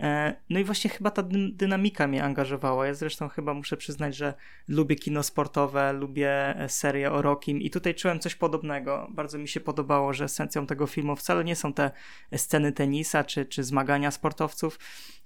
E, 0.00 0.34
no 0.50 0.58
i 0.58 0.64
właśnie 0.64 0.90
chyba 0.90 1.10
ta 1.10 1.22
dynamika 1.52 2.06
mnie 2.06 2.24
angażowała. 2.24 2.86
Ja 2.86 2.94
zresztą 2.94 3.28
chyba 3.28 3.54
muszę 3.54 3.76
przyznać, 3.76 4.16
że 4.16 4.34
lubię 4.68 4.96
kino 4.96 5.22
sportowe, 5.22 5.92
lubię 5.92 6.30
e, 6.56 6.68
serię 6.68 7.12
o 7.12 7.22
Rokim 7.22 7.60
i 7.60 7.70
tutaj 7.70 7.94
czułem 7.94 8.20
coś 8.20 8.34
podobnego. 8.34 9.08
Bardzo 9.10 9.38
mi 9.38 9.48
się 9.48 9.60
podobało, 9.60 10.12
że 10.12 10.24
esencją 10.24 10.66
tego 10.66 10.86
filmu 10.86 11.16
wcale 11.16 11.44
nie 11.44 11.56
są 11.56 11.72
te 11.72 11.90
sceny 12.36 12.72
tenisa 12.72 13.24
czy, 13.24 13.46
czy 13.46 13.64
zmagania 13.64 14.10
sportowców, 14.10 14.78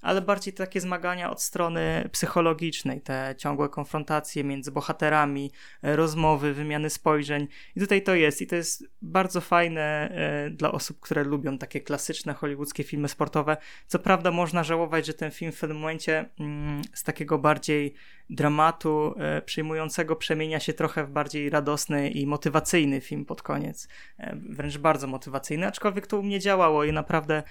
ale 0.03 0.23
bardziej 0.23 0.55
takie 0.55 0.81
zmagania 0.81 1.02
od 1.31 1.43
strony 1.43 2.09
psychologicznej, 2.13 3.01
te 3.01 3.35
ciągłe 3.39 3.69
konfrontacje 3.69 4.45
między 4.45 4.73
bohaterami, 4.73 5.51
e, 5.83 5.97
rozmowy, 5.97 6.55
wymiany 6.55 6.91
spojrzeń. 6.91 7.49
I 7.77 7.81
tutaj 7.81 8.03
to 8.03 8.15
jest. 8.15 8.43
I 8.43 8.47
to 8.47 8.57
jest 8.57 8.85
bardzo 9.03 9.41
fajne 9.41 10.11
e, 10.11 10.51
dla 10.51 10.73
osób, 10.73 11.01
które 11.01 11.25
lubią 11.25 11.59
takie 11.59 11.81
klasyczne 11.81 12.35
hollywoodzkie 12.35 12.85
filmy 12.85 13.09
sportowe. 13.09 13.57
Co 13.87 13.99
prawda 13.99 14.31
można 14.31 14.65
żałować, 14.65 15.07
że 15.07 15.15
ten 15.15 15.31
film 15.31 15.53
w 15.53 15.61
pewnym 15.61 15.79
momencie 15.79 16.29
mm, 16.41 16.83
z 16.95 17.03
takiego 17.03 17.39
bardziej 17.39 17.95
dramatu 18.31 19.15
e, 19.19 19.43
przyjmującego 19.43 20.17
przemienia 20.17 20.61
się 20.61 20.73
trochę 20.73 21.05
w 21.05 21.11
bardziej 21.11 21.51
radosny 21.51 22.11
i 22.11 22.27
motywacyjny 22.27 23.01
film 23.01 23.25
pod 23.25 23.43
koniec. 23.43 23.89
Wręcz 24.33 24.79
bardzo 24.79 25.07
motywacyjny, 25.07 25.67
aczkolwiek 25.67 26.07
to 26.07 26.19
u 26.19 26.23
mnie 26.23 26.41
działało 26.41 26.85
i 26.85 26.93
naprawdę 26.93 27.43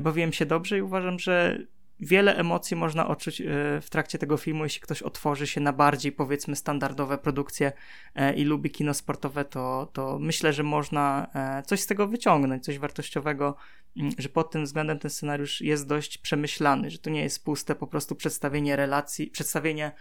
bawiłem 0.00 0.32
się 0.32 0.46
dobrze 0.46 0.78
i 0.78 0.82
uważam, 0.82 1.18
że 1.18 1.58
wiele 2.00 2.36
emocji 2.36 2.76
można 2.76 3.08
odczuć 3.08 3.40
e, 3.40 3.44
w 3.80 3.90
trakcie 3.90 4.18
tego 4.18 4.36
filmu, 4.36 4.64
jeśli 4.64 4.80
ktoś 4.80 5.02
otworzy 5.02 5.46
się 5.46 5.60
na 5.60 5.72
bardziej, 5.72 6.12
powiedzmy, 6.12 6.56
standardowe 6.56 7.18
produkcje 7.18 7.72
e, 8.14 8.34
i 8.34 8.44
lubi 8.44 8.70
kino 8.70 8.94
sportowe, 8.94 9.44
to, 9.44 9.88
to 9.92 10.18
myślę, 10.18 10.52
że 10.52 10.62
można 10.62 11.26
e, 11.34 11.62
coś 11.62 11.80
z 11.80 11.86
tego 11.86 12.06
wyciągnąć, 12.08 12.64
coś 12.64 12.78
wartościowego, 12.78 13.56
mm, 13.96 14.12
że 14.18 14.28
pod 14.28 14.50
tym 14.50 14.64
względem 14.64 14.98
ten 14.98 15.10
scenariusz 15.10 15.60
jest 15.60 15.86
dość 15.86 16.18
przemyślany, 16.18 16.90
że 16.90 16.98
to 16.98 17.10
nie 17.10 17.22
jest 17.22 17.44
puste 17.44 17.74
po 17.74 17.86
prostu 17.86 18.14
przedstawienie 18.14 18.76
relacji, 18.76 19.26
przedstawienie 19.26 19.92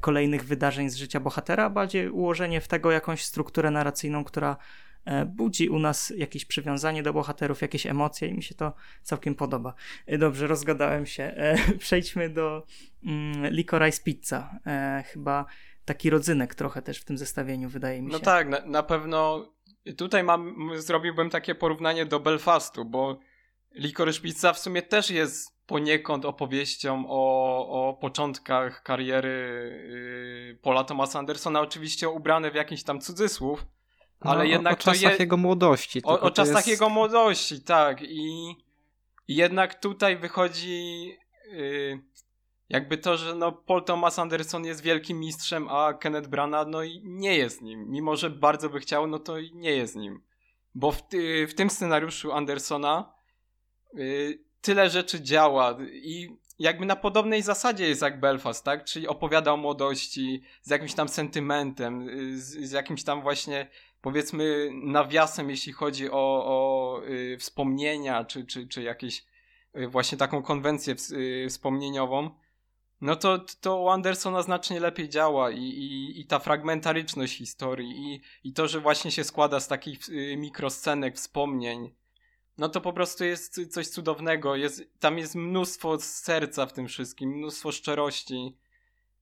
kolejnych 0.00 0.44
wydarzeń 0.44 0.90
z 0.90 0.96
życia 0.96 1.20
bohatera, 1.20 1.64
a 1.64 1.70
bardziej 1.70 2.08
ułożenie 2.08 2.60
w 2.60 2.68
tego 2.68 2.90
jakąś 2.90 3.24
strukturę 3.24 3.70
narracyjną, 3.70 4.24
która 4.24 4.56
budzi 5.26 5.68
u 5.68 5.78
nas 5.78 6.12
jakieś 6.16 6.44
przywiązanie 6.44 7.02
do 7.02 7.12
bohaterów, 7.12 7.62
jakieś 7.62 7.86
emocje 7.86 8.28
i 8.28 8.34
mi 8.34 8.42
się 8.42 8.54
to 8.54 8.72
całkiem 9.02 9.34
podoba. 9.34 9.74
E, 10.06 10.18
dobrze, 10.18 10.46
rozgadałem 10.46 11.06
się. 11.06 11.22
E, 11.22 11.56
przejdźmy 11.78 12.28
do 12.28 12.66
mm, 13.04 13.52
Licorice 13.52 14.02
Pizza. 14.02 14.60
Chyba 15.04 15.46
taki 15.84 16.10
rodzynek 16.10 16.54
trochę 16.54 16.82
też 16.82 16.98
w 16.98 17.04
tym 17.04 17.18
zestawieniu, 17.18 17.68
wydaje 17.68 18.02
mi 18.02 18.08
no 18.08 18.12
się. 18.12 18.18
No 18.18 18.24
tak, 18.24 18.48
na, 18.48 18.60
na 18.66 18.82
pewno 18.82 19.48
tutaj 19.96 20.24
mam, 20.24 20.70
zrobiłbym 20.76 21.30
takie 21.30 21.54
porównanie 21.54 22.06
do 22.06 22.20
Belfastu, 22.20 22.84
bo 22.84 23.18
Licorice 23.74 24.20
Pizza 24.20 24.52
w 24.52 24.58
sumie 24.58 24.82
też 24.82 25.10
jest 25.10 25.58
poniekąd 25.66 26.24
opowieścią 26.24 27.04
o, 27.08 27.88
o 27.88 27.94
początkach 27.94 28.82
kariery 28.82 30.48
yy, 30.48 30.58
Paula 30.62 30.84
Thomasa 30.84 31.18
Andersona, 31.18 31.60
oczywiście 31.60 32.08
ubrane 32.08 32.50
w 32.50 32.54
jakiś 32.54 32.82
tam 32.82 33.00
cudzysłów, 33.00 33.66
ale 34.20 34.38
no, 34.38 34.44
jednak 34.44 34.72
o, 34.72 34.76
o 34.76 34.78
czasach 34.80 35.12
je... 35.12 35.16
jego 35.18 35.36
młodości. 35.36 36.02
O, 36.04 36.20
o 36.20 36.30
czasach 36.30 36.54
jest... 36.54 36.68
jego 36.68 36.88
młodości, 36.88 37.60
tak. 37.60 38.02
I, 38.02 38.56
jednak 39.28 39.80
tutaj 39.80 40.16
wychodzi 40.16 41.04
yy, 41.52 42.02
jakby 42.68 42.98
to, 42.98 43.16
że 43.16 43.34
no 43.34 43.52
Paul 43.52 43.84
Thomas 43.84 44.18
Anderson 44.18 44.64
jest 44.64 44.82
wielkim 44.82 45.20
mistrzem, 45.20 45.68
a 45.68 45.94
Kenneth 45.94 46.28
Branagh 46.28 46.68
no 46.68 46.82
i 46.82 47.02
nie 47.04 47.36
jest 47.36 47.62
nim. 47.62 47.90
Mimo, 47.90 48.16
że 48.16 48.30
bardzo 48.30 48.70
by 48.70 48.80
chciał, 48.80 49.06
no 49.06 49.18
to 49.18 49.40
nie 49.40 49.70
jest 49.70 49.96
nim. 49.96 50.22
Bo 50.74 50.92
w, 50.92 51.08
ty, 51.08 51.46
w 51.46 51.54
tym 51.54 51.70
scenariuszu 51.70 52.32
Andersona 52.32 53.12
yy, 53.94 54.38
tyle 54.60 54.90
rzeczy 54.90 55.22
działa 55.22 55.78
i 55.92 56.38
jakby 56.58 56.86
na 56.86 56.96
podobnej 56.96 57.42
zasadzie 57.42 57.88
jest 57.88 58.02
jak 58.02 58.20
Belfast, 58.20 58.64
tak? 58.64 58.84
Czyli 58.84 59.08
opowiada 59.08 59.52
o 59.52 59.56
młodości 59.56 60.42
z 60.62 60.70
jakimś 60.70 60.94
tam 60.94 61.08
sentymentem, 61.08 62.08
y, 62.08 62.40
z, 62.40 62.68
z 62.68 62.70
jakimś 62.70 63.04
tam 63.04 63.22
właśnie 63.22 63.68
powiedzmy 64.00 64.70
nawiasem, 64.72 65.50
jeśli 65.50 65.72
chodzi 65.72 66.10
o, 66.10 66.44
o 66.46 67.02
y, 67.06 67.36
wspomnienia, 67.38 68.24
czy, 68.24 68.46
czy, 68.46 68.68
czy 68.68 68.82
jakieś 68.82 69.24
y, 69.76 69.88
właśnie 69.88 70.18
taką 70.18 70.42
konwencję 70.42 70.94
w, 70.94 71.12
y, 71.12 71.46
wspomnieniową, 71.48 72.30
no 73.00 73.16
to, 73.16 73.38
to 73.60 73.80
u 73.80 73.88
Andersona 73.88 74.42
znacznie 74.42 74.80
lepiej 74.80 75.08
działa 75.08 75.50
i, 75.50 75.62
i, 75.62 76.20
i 76.20 76.26
ta 76.26 76.38
fragmentaryczność 76.38 77.38
historii 77.38 77.90
i, 77.90 78.20
i 78.48 78.52
to, 78.52 78.68
że 78.68 78.80
właśnie 78.80 79.10
się 79.10 79.24
składa 79.24 79.60
z 79.60 79.68
takich 79.68 80.08
y, 80.08 80.36
mikroscenek, 80.36 81.16
wspomnień, 81.16 81.94
no 82.58 82.68
to 82.68 82.80
po 82.80 82.92
prostu 82.92 83.24
jest 83.24 83.72
coś 83.72 83.88
cudownego. 83.88 84.56
Jest, 84.56 84.82
tam 85.00 85.18
jest 85.18 85.34
mnóstwo 85.34 86.00
serca 86.00 86.66
w 86.66 86.72
tym 86.72 86.88
wszystkim, 86.88 87.30
mnóstwo 87.30 87.72
szczerości. 87.72 88.56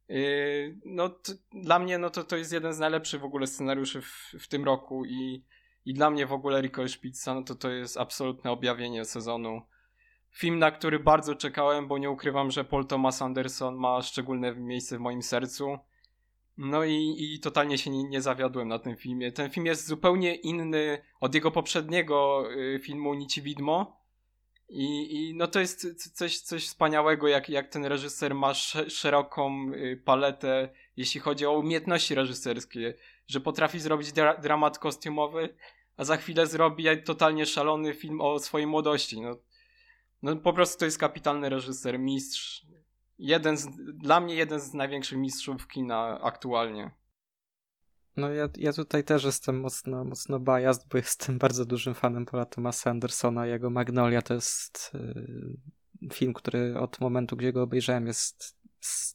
Yy, 0.09 0.79
no 0.85 1.09
to, 1.09 1.33
dla 1.53 1.79
mnie 1.79 1.99
no 1.99 2.11
to, 2.11 2.25
to 2.25 2.37
jest 2.37 2.53
jeden 2.53 2.73
z 2.73 2.79
najlepszych 2.79 3.21
w 3.21 3.25
ogóle 3.25 3.47
scenariuszy 3.47 4.03
w, 4.03 4.35
w 4.41 4.49
tym 4.49 4.65
roku 4.65 5.05
i, 5.05 5.45
i 5.85 5.95
dla 5.95 6.11
mnie 6.11 6.27
w 6.27 6.33
ogóle 6.33 6.61
Rico 6.61 6.83
Pizza 7.01 7.35
no 7.35 7.43
to 7.43 7.55
to 7.55 7.71
jest 7.71 7.97
absolutne 7.97 8.51
objawienie 8.51 9.05
sezonu. 9.05 9.63
Film, 10.31 10.59
na 10.59 10.71
który 10.71 10.99
bardzo 10.99 11.35
czekałem, 11.35 11.89
bo 11.89 11.99
nie 11.99 12.11
ukrywam, 12.11 12.51
że 12.51 12.65
Paul 12.65 12.87
Thomas 12.87 13.23
Anderson 13.23 13.77
ma 13.77 14.03
szczególne 14.03 14.55
miejsce 14.55 14.97
w 14.97 15.01
moim 15.01 15.23
sercu. 15.23 15.79
No 16.59 16.85
i, 16.85 17.17
i 17.19 17.41
totalnie 17.41 17.79
się 17.79 17.91
nie, 17.91 18.05
nie 18.05 18.21
zawiodłem 18.21 18.69
na 18.69 18.79
tym 18.79 18.97
filmie. 18.97 19.33
Ten 19.33 19.51
film 19.51 19.67
jest 19.67 19.87
zupełnie 19.87 20.35
inny 20.35 21.03
od 21.21 21.35
jego 21.35 21.51
poprzedniego 21.51 22.45
y, 22.53 22.81
filmu 22.83 23.15
Nici 23.15 23.43
Widmo. 23.43 24.01
I, 24.69 25.17
I 25.17 25.35
no 25.35 25.47
to 25.47 25.61
jest 25.61 26.13
coś, 26.15 26.39
coś 26.39 26.67
wspaniałego, 26.67 27.29
jak, 27.29 27.49
jak 27.49 27.69
ten 27.69 27.85
reżyser 27.85 28.35
ma 28.35 28.55
szeroką 28.89 29.73
y, 29.73 30.03
paletę, 30.05 30.69
jeśli 30.97 31.21
chodzi 31.21 31.47
o 31.47 31.59
umiejętności 31.59 32.15
reżyserskie, 32.15 32.95
że 33.27 33.41
potrafi 33.41 33.81
zrobić 33.81 34.13
dra 34.13 34.37
dramat 34.37 34.79
kostiumowy, 34.79 35.55
a 35.97 36.05
za 36.05 36.17
chwilę 36.17 36.47
zrobi 36.47 36.85
totalnie 37.05 37.47
szalony 37.47 37.95
film 37.95 38.21
o 38.21 38.39
swojej 38.39 38.67
młodości. 38.67 39.21
No, 39.21 39.37
no 40.23 40.37
po 40.37 40.53
prostu 40.53 40.79
to 40.79 40.85
jest 40.85 40.99
kapitalny 40.99 41.49
reżyser, 41.49 41.99
mistrz. 41.99 42.67
Jeden 43.19 43.57
z, 43.57 43.69
dla 43.95 44.21
mnie 44.21 44.35
jeden 44.35 44.61
z 44.61 44.75
największych 44.75 45.19
mistrzów 45.19 45.69
kina 45.69 46.21
aktualnie. 46.21 46.91
No 48.17 48.31
ja, 48.31 48.49
ja 48.57 48.73
tutaj 48.73 49.05
też 49.05 49.25
jestem 49.25 49.61
mocno, 49.61 50.05
mocno 50.05 50.41
biased, 50.41 50.87
bo 50.89 50.99
jestem 50.99 51.39
bardzo 51.45 51.65
dużym 51.65 51.95
fanem 51.95 52.27
Paula 52.27 52.47
Thomasa 52.47 52.91
Andersona. 52.91 53.47
Jego 53.47 53.71
Magnolia 53.71 54.23
to 54.23 54.35
jest 54.35 54.93
y, 54.95 56.13
film, 56.13 56.33
który 56.33 56.79
od 56.79 57.01
momentu, 57.01 57.37
gdzie 57.37 57.53
go 57.53 57.63
obejrzałem 57.63 58.07
jest 58.07 58.57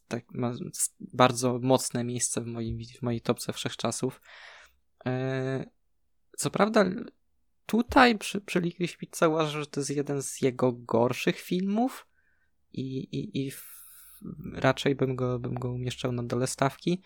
tak, 0.07 0.25
ma 0.33 0.53
bardzo 0.99 1.59
mocne 1.59 2.03
miejsce 2.03 2.41
w, 2.41 2.45
moim, 2.45 2.79
w 2.99 3.01
mojej 3.01 3.21
topce 3.21 3.53
wszechczasów. 3.53 4.21
E, 5.05 5.65
co 6.37 6.49
prawda 6.49 6.85
tutaj 7.65 8.17
przy, 8.17 8.41
przy 8.41 8.61
Pizza 8.99 9.27
uważam, 9.27 9.61
że 9.61 9.67
to 9.67 9.79
jest 9.79 9.89
jeden 9.89 10.21
z 10.21 10.41
jego 10.41 10.71
gorszych 10.71 11.39
filmów 11.39 12.07
i, 12.73 12.97
i, 12.97 13.45
i 13.45 13.51
w, 13.51 13.63
raczej 14.53 14.95
bym 14.95 15.15
go, 15.15 15.39
bym 15.39 15.53
go 15.53 15.71
umieszczał 15.71 16.11
na 16.11 16.23
dole 16.23 16.47
stawki. 16.47 17.01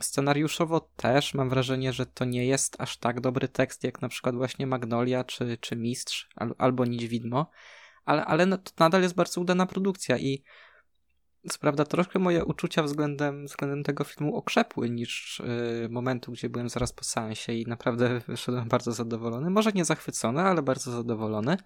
Scenariuszowo 0.00 0.80
też 0.96 1.34
mam 1.34 1.50
wrażenie, 1.50 1.92
że 1.92 2.06
to 2.06 2.24
nie 2.24 2.46
jest 2.46 2.80
aż 2.80 2.96
tak 2.96 3.20
dobry 3.20 3.48
tekst 3.48 3.84
jak 3.84 4.02
na 4.02 4.08
przykład 4.08 4.34
właśnie 4.34 4.66
Magnolia 4.66 5.24
czy, 5.24 5.58
czy 5.60 5.76
Mistrz 5.76 6.28
al, 6.36 6.54
albo 6.58 6.84
Nić 6.84 7.06
Widmo, 7.06 7.50
ale, 8.04 8.24
ale 8.24 8.46
no, 8.46 8.58
to 8.58 8.70
nadal 8.78 9.02
jest 9.02 9.14
bardzo 9.14 9.40
udana 9.40 9.66
produkcja 9.66 10.18
i 10.18 10.42
co 11.50 11.58
prawda 11.58 11.84
troszkę 11.84 12.18
moje 12.18 12.44
uczucia 12.44 12.82
względem, 12.82 13.46
względem 13.46 13.82
tego 13.82 14.04
filmu 14.04 14.36
okrzepły 14.36 14.90
niż 14.90 15.42
yy, 15.82 15.88
momentu, 15.88 16.32
gdzie 16.32 16.48
byłem 16.48 16.68
zaraz 16.68 16.92
po 16.92 17.04
seansie 17.04 17.52
i 17.52 17.66
naprawdę 17.66 18.20
wyszedłem 18.28 18.68
bardzo 18.68 18.92
zadowolony. 18.92 19.50
Może 19.50 19.72
nie 19.72 19.84
zachwycony, 19.84 20.40
ale 20.40 20.62
bardzo 20.62 20.90
zadowolony. 20.90 21.56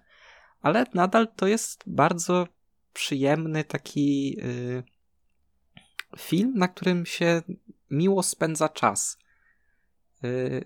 Ale 0.61 0.85
nadal 0.93 1.27
to 1.35 1.47
jest 1.47 1.83
bardzo 1.87 2.47
przyjemny 2.93 3.63
taki 3.63 4.29
yy, 4.29 4.83
film, 6.17 6.53
na 6.55 6.67
którym 6.67 7.05
się 7.05 7.41
miło 7.91 8.23
spędza 8.23 8.69
czas. 8.69 9.17
Y, 10.23 10.65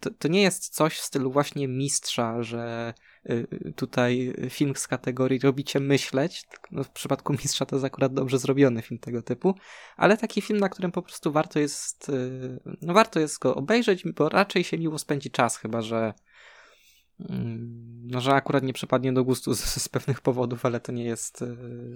to, 0.00 0.10
to, 0.10 0.28
nie 0.28 0.42
jest 0.42 0.68
coś 0.68 0.98
w 0.98 1.02
stylu 1.02 1.32
właśnie 1.32 1.68
mistrza, 1.68 2.42
że 2.42 2.94
y, 3.30 3.72
tutaj 3.76 4.34
film 4.50 4.76
z 4.76 4.88
kategorii 4.88 5.38
robicie 5.38 5.80
myśleć. 5.80 6.46
No 6.70 6.84
w 6.84 6.90
przypadku 6.90 7.32
mistrza 7.32 7.66
to 7.66 7.76
jest 7.76 7.86
akurat 7.86 8.14
dobrze 8.14 8.38
zrobiony 8.38 8.82
film 8.82 9.00
tego 9.00 9.22
typu, 9.22 9.54
ale 9.96 10.16
taki 10.16 10.40
film, 10.40 10.60
na 10.60 10.68
którym 10.68 10.92
po 10.92 11.02
prostu 11.02 11.32
warto 11.32 11.58
jest, 11.58 12.08
y, 12.08 12.60
no 12.82 12.94
warto 12.94 13.20
jest 13.20 13.38
go 13.38 13.54
obejrzeć, 13.54 14.04
bo 14.04 14.28
raczej 14.28 14.64
się 14.64 14.78
miło 14.78 14.98
spędzi 14.98 15.30
czas, 15.30 15.56
chyba 15.56 15.82
że 15.82 16.14
mm, 17.28 17.90
no, 18.10 18.20
że 18.20 18.32
akurat 18.32 18.62
nie 18.62 18.72
przypadnie 18.72 19.12
do 19.12 19.24
gustu 19.24 19.54
z, 19.54 19.60
z 19.64 19.88
pewnych 19.88 20.20
powodów, 20.20 20.66
ale 20.66 20.80
to 20.80 20.92
nie 20.92 21.04
jest, 21.04 21.44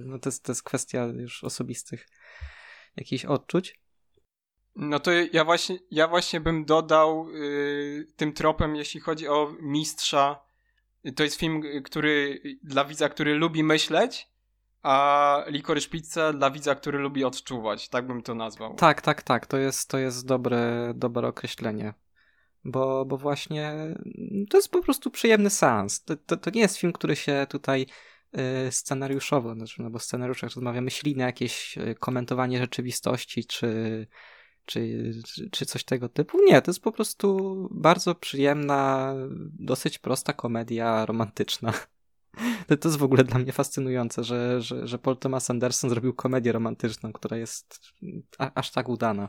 no 0.04 0.18
to 0.18 0.28
jest, 0.28 0.44
to 0.44 0.52
jest 0.52 0.62
kwestia 0.62 1.04
już 1.04 1.44
osobistych 1.44 2.06
jakichś 2.96 3.24
odczuć. 3.24 3.83
No 4.76 5.00
to 5.00 5.10
ja 5.32 5.44
właśnie, 5.44 5.78
ja 5.90 6.08
właśnie 6.08 6.40
bym 6.40 6.64
dodał 6.64 7.28
yy, 7.28 8.06
tym 8.16 8.32
tropem, 8.32 8.76
jeśli 8.76 9.00
chodzi 9.00 9.28
o 9.28 9.56
mistrza. 9.60 10.40
To 11.16 11.22
jest 11.22 11.36
film, 11.36 11.62
który 11.84 12.40
dla 12.62 12.84
widza, 12.84 13.08
który 13.08 13.34
lubi 13.34 13.64
myśleć, 13.64 14.28
a 14.82 15.44
Licorice 15.48 15.88
Pizza 15.88 16.32
dla 16.32 16.50
widza, 16.50 16.74
który 16.74 16.98
lubi 16.98 17.24
odczuwać. 17.24 17.88
Tak 17.88 18.06
bym 18.06 18.22
to 18.22 18.34
nazwał. 18.34 18.74
Tak, 18.74 19.02
tak, 19.02 19.22
tak. 19.22 19.46
To 19.46 19.56
jest, 19.56 19.90
to 19.90 19.98
jest 19.98 20.26
dobre, 20.26 20.92
dobre 20.96 21.28
określenie. 21.28 21.94
Bo, 22.64 23.04
bo 23.04 23.16
właśnie 23.16 23.72
to 24.50 24.58
jest 24.58 24.68
po 24.68 24.82
prostu 24.82 25.10
przyjemny 25.10 25.50
seans. 25.50 26.04
To, 26.04 26.16
to, 26.16 26.36
to 26.36 26.50
nie 26.50 26.60
jest 26.60 26.76
film, 26.76 26.92
który 26.92 27.16
się 27.16 27.46
tutaj 27.48 27.86
y, 28.68 28.72
scenariuszowo, 28.72 29.54
znaczy, 29.54 29.82
no 29.82 29.90
bo 29.90 29.98
scenariuszach 29.98 30.50
rozmawiamy 30.54 30.90
śliny, 30.90 31.22
jakieś 31.22 31.78
y, 31.78 31.94
komentowanie 32.00 32.58
rzeczywistości, 32.58 33.44
czy 33.44 34.06
czy, 34.66 35.12
czy 35.50 35.66
coś 35.66 35.84
tego 35.84 36.08
typu. 36.08 36.38
Nie, 36.44 36.62
to 36.62 36.70
jest 36.70 36.82
po 36.82 36.92
prostu 36.92 37.56
bardzo 37.70 38.14
przyjemna, 38.14 39.14
dosyć 39.58 39.98
prosta 39.98 40.32
komedia 40.32 41.06
romantyczna. 41.06 41.72
To, 42.66 42.76
to 42.76 42.88
jest 42.88 42.98
w 42.98 43.02
ogóle 43.02 43.24
dla 43.24 43.38
mnie 43.38 43.52
fascynujące, 43.52 44.24
że, 44.24 44.62
że, 44.62 44.86
że 44.86 44.98
Paul 44.98 45.16
Thomas 45.16 45.50
Anderson 45.50 45.90
zrobił 45.90 46.14
komedię 46.14 46.52
romantyczną, 46.52 47.12
która 47.12 47.36
jest 47.36 47.80
a, 48.38 48.50
aż 48.54 48.70
tak 48.70 48.88
udana. 48.88 49.28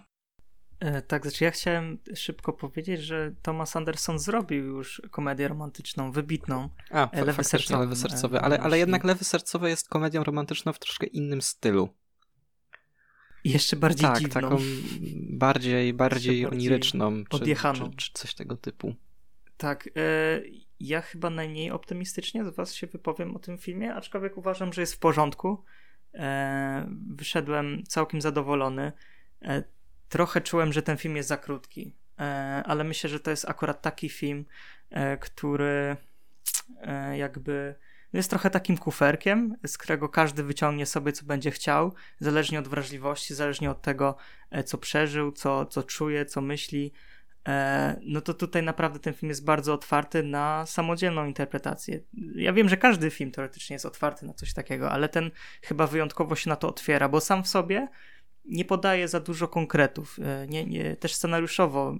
E, 0.79 1.01
tak, 1.01 1.23
znaczy 1.23 1.43
ja 1.43 1.51
chciałem 1.51 1.97
szybko 2.15 2.53
powiedzieć, 2.53 3.01
że 3.01 3.31
Thomas 3.41 3.75
Anderson 3.75 4.19
zrobił 4.19 4.65
już 4.65 5.01
komedię 5.11 5.47
romantyczną, 5.47 6.11
wybitną. 6.11 6.69
A, 6.91 7.11
e, 7.11 7.25
lewy 7.25 7.43
sercowy. 7.43 7.83
Lewy 7.83 7.95
sercowy, 7.95 8.39
ale, 8.39 8.59
ale 8.59 8.77
jednak 8.77 9.03
Lewy 9.03 9.25
sercowy 9.25 9.69
jest 9.69 9.89
komedią 9.89 10.23
romantyczną 10.23 10.73
w 10.73 10.79
troszkę 10.79 11.07
innym 11.07 11.41
stylu. 11.41 11.89
Jeszcze 13.45 13.75
bardziej 13.75 14.09
tak, 14.09 14.19
dziwną. 14.19 14.41
taką 14.41 14.57
bardziej, 15.29 15.93
bardziej 15.93 16.45
oniryczną, 16.45 17.23
czy, 17.25 17.35
odjechaną. 17.37 17.89
Czy, 17.89 17.97
czy, 17.97 18.11
coś 18.13 18.33
tego 18.33 18.57
typu. 18.57 18.95
Tak, 19.57 19.89
e, 19.95 20.41
ja 20.79 21.01
chyba 21.01 21.29
najmniej 21.29 21.71
optymistycznie 21.71 22.45
z 22.45 22.55
was 22.55 22.73
się 22.73 22.87
wypowiem 22.87 23.35
o 23.35 23.39
tym 23.39 23.57
filmie, 23.57 23.95
aczkolwiek 23.95 24.37
uważam, 24.37 24.73
że 24.73 24.81
jest 24.81 24.93
w 24.93 24.99
porządku. 24.99 25.63
E, 26.13 26.89
wyszedłem 27.07 27.83
całkiem 27.87 28.21
zadowolony. 28.21 28.91
E, 29.41 29.63
trochę 30.09 30.41
czułem, 30.41 30.73
że 30.73 30.81
ten 30.81 30.97
film 30.97 31.15
jest 31.15 31.29
za 31.29 31.37
krótki, 31.37 31.95
e, 32.19 32.23
ale 32.65 32.83
myślę, 32.83 33.09
że 33.09 33.19
to 33.19 33.31
jest 33.31 33.49
akurat 33.49 33.81
taki 33.81 34.09
film, 34.09 34.45
e, 34.89 35.17
który 35.17 35.97
e, 36.81 37.17
jakby 37.17 37.75
jest 38.17 38.29
trochę 38.29 38.49
takim 38.49 38.77
kuferkiem, 38.77 39.55
z 39.67 39.77
którego 39.77 40.09
każdy 40.09 40.43
wyciągnie 40.43 40.85
sobie, 40.85 41.11
co 41.11 41.25
będzie 41.25 41.51
chciał, 41.51 41.93
zależnie 42.19 42.59
od 42.59 42.67
wrażliwości, 42.67 43.35
zależnie 43.35 43.71
od 43.71 43.81
tego, 43.81 44.15
e, 44.51 44.63
co 44.63 44.77
przeżył, 44.77 45.31
co, 45.31 45.65
co 45.65 45.83
czuje, 45.83 46.25
co 46.25 46.41
myśli. 46.41 46.93
E, 47.47 47.99
no 48.03 48.21
to 48.21 48.33
tutaj 48.33 48.63
naprawdę 48.63 48.99
ten 48.99 49.13
film 49.13 49.29
jest 49.29 49.45
bardzo 49.45 49.73
otwarty 49.73 50.23
na 50.23 50.65
samodzielną 50.65 51.25
interpretację. 51.25 51.99
Ja 52.35 52.53
wiem, 52.53 52.69
że 52.69 52.77
każdy 52.77 53.09
film 53.09 53.31
teoretycznie 53.31 53.73
jest 53.73 53.85
otwarty 53.85 54.25
na 54.25 54.33
coś 54.33 54.53
takiego, 54.53 54.91
ale 54.91 55.09
ten 55.09 55.31
chyba 55.61 55.87
wyjątkowo 55.87 56.35
się 56.35 56.49
na 56.49 56.55
to 56.55 56.69
otwiera, 56.69 57.09
bo 57.09 57.21
sam 57.21 57.43
w 57.43 57.47
sobie 57.47 57.87
nie 58.45 58.65
podaje 58.65 59.07
za 59.07 59.19
dużo 59.19 59.47
konkretów. 59.47 60.19
E, 60.19 60.47
nie, 60.47 60.65
nie, 60.65 60.95
też 60.95 61.15
scenariuszowo, 61.15 61.97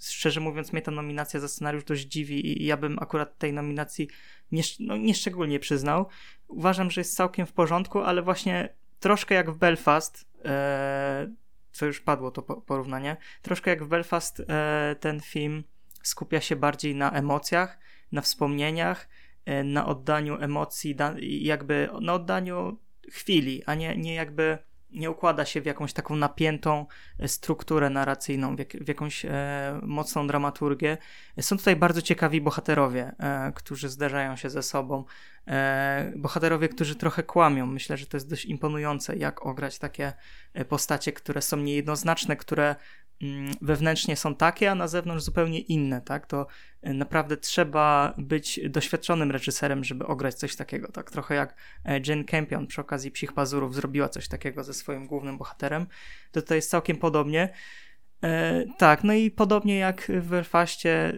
szczerze 0.00 0.40
mówiąc, 0.40 0.72
mnie 0.72 0.82
ta 0.82 0.90
nominacja 0.90 1.40
za 1.40 1.48
scenariusz 1.48 1.84
dość 1.84 2.04
dziwi 2.04 2.62
i 2.62 2.66
ja 2.66 2.76
bym 2.76 2.98
akurat 2.98 3.38
tej 3.38 3.52
nominacji 3.52 4.08
nie, 4.52 4.62
no, 4.80 4.96
nieszczególnie 4.96 5.58
przyznał. 5.58 6.06
Uważam, 6.48 6.90
że 6.90 7.00
jest 7.00 7.16
całkiem 7.16 7.46
w 7.46 7.52
porządku, 7.52 8.00
ale 8.00 8.22
właśnie 8.22 8.68
troszkę 9.00 9.34
jak 9.34 9.50
w 9.50 9.58
Belfast, 9.58 10.28
e, 10.44 11.32
co 11.72 11.86
już 11.86 12.00
padło 12.00 12.30
to 12.30 12.42
porównanie, 12.42 13.16
troszkę 13.42 13.70
jak 13.70 13.84
w 13.84 13.88
Belfast 13.88 14.42
e, 14.48 14.96
ten 15.00 15.20
film 15.20 15.64
skupia 16.02 16.40
się 16.40 16.56
bardziej 16.56 16.94
na 16.94 17.10
emocjach, 17.10 17.78
na 18.12 18.20
wspomnieniach, 18.20 19.08
e, 19.44 19.64
na 19.64 19.86
oddaniu 19.86 20.40
emocji, 20.40 20.96
jakby 21.20 21.88
na 22.00 22.14
oddaniu 22.14 22.78
chwili, 23.10 23.62
a 23.66 23.74
nie, 23.74 23.96
nie 23.96 24.14
jakby 24.14 24.58
nie 24.90 25.10
układa 25.10 25.44
się 25.44 25.60
w 25.60 25.66
jakąś 25.66 25.92
taką 25.92 26.16
napiętą 26.16 26.86
e, 27.18 27.28
strukturę 27.28 27.90
narracyjną, 27.90 28.56
w, 28.56 28.58
jak, 28.58 28.72
w 28.72 28.88
jakąś 28.88 29.24
e, 29.24 29.30
mocną 29.82 30.26
dramaturgię. 30.26 30.98
Są 31.40 31.58
tutaj 31.58 31.76
bardzo 31.76 32.02
ciekawi 32.02 32.40
bohaterowie, 32.40 33.12
e, 33.18 33.52
którzy 33.52 33.88
zderzają 33.88 34.36
się 34.36 34.50
ze 34.50 34.62
sobą. 34.62 35.04
E, 35.48 36.12
bohaterowie, 36.16 36.68
którzy 36.68 36.94
trochę 36.94 37.22
kłamią. 37.22 37.66
Myślę, 37.66 37.96
że 37.96 38.06
to 38.06 38.16
jest 38.16 38.30
dość 38.30 38.44
imponujące, 38.44 39.16
jak 39.16 39.46
ograć 39.46 39.78
takie 39.78 40.12
e, 40.54 40.64
postacie, 40.64 41.12
które 41.12 41.42
są 41.42 41.56
niejednoznaczne, 41.56 42.36
które 42.36 42.76
wewnętrznie 43.62 44.16
są 44.16 44.34
takie, 44.34 44.70
a 44.70 44.74
na 44.74 44.88
zewnątrz 44.88 45.24
zupełnie 45.24 45.60
inne, 45.60 46.00
tak? 46.00 46.26
To 46.26 46.46
y, 46.86 46.94
naprawdę 46.94 47.36
trzeba 47.36 48.14
być 48.18 48.60
doświadczonym 48.68 49.30
reżyserem, 49.30 49.84
żeby 49.84 50.06
ograć 50.06 50.34
coś 50.34 50.56
takiego, 50.56 50.92
tak? 50.92 51.10
Trochę 51.10 51.34
jak 51.34 51.56
e, 51.84 52.00
Jane 52.06 52.24
Campion 52.24 52.66
przy 52.66 52.80
okazji 52.80 53.10
Psich 53.10 53.32
Pazurów 53.32 53.74
zrobiła 53.74 54.08
coś 54.08 54.28
takiego 54.28 54.64
ze 54.64 54.74
swoim 54.74 55.06
głównym 55.06 55.38
bohaterem. 55.38 55.86
To 56.32 56.42
tutaj 56.42 56.58
jest 56.58 56.70
całkiem 56.70 56.96
podobnie. 56.96 57.48
E, 58.22 58.64
tak, 58.78 59.04
no 59.04 59.12
i 59.12 59.30
podobnie 59.30 59.78
jak 59.78 60.12
w 60.20 60.28
Belfaście 60.28 61.12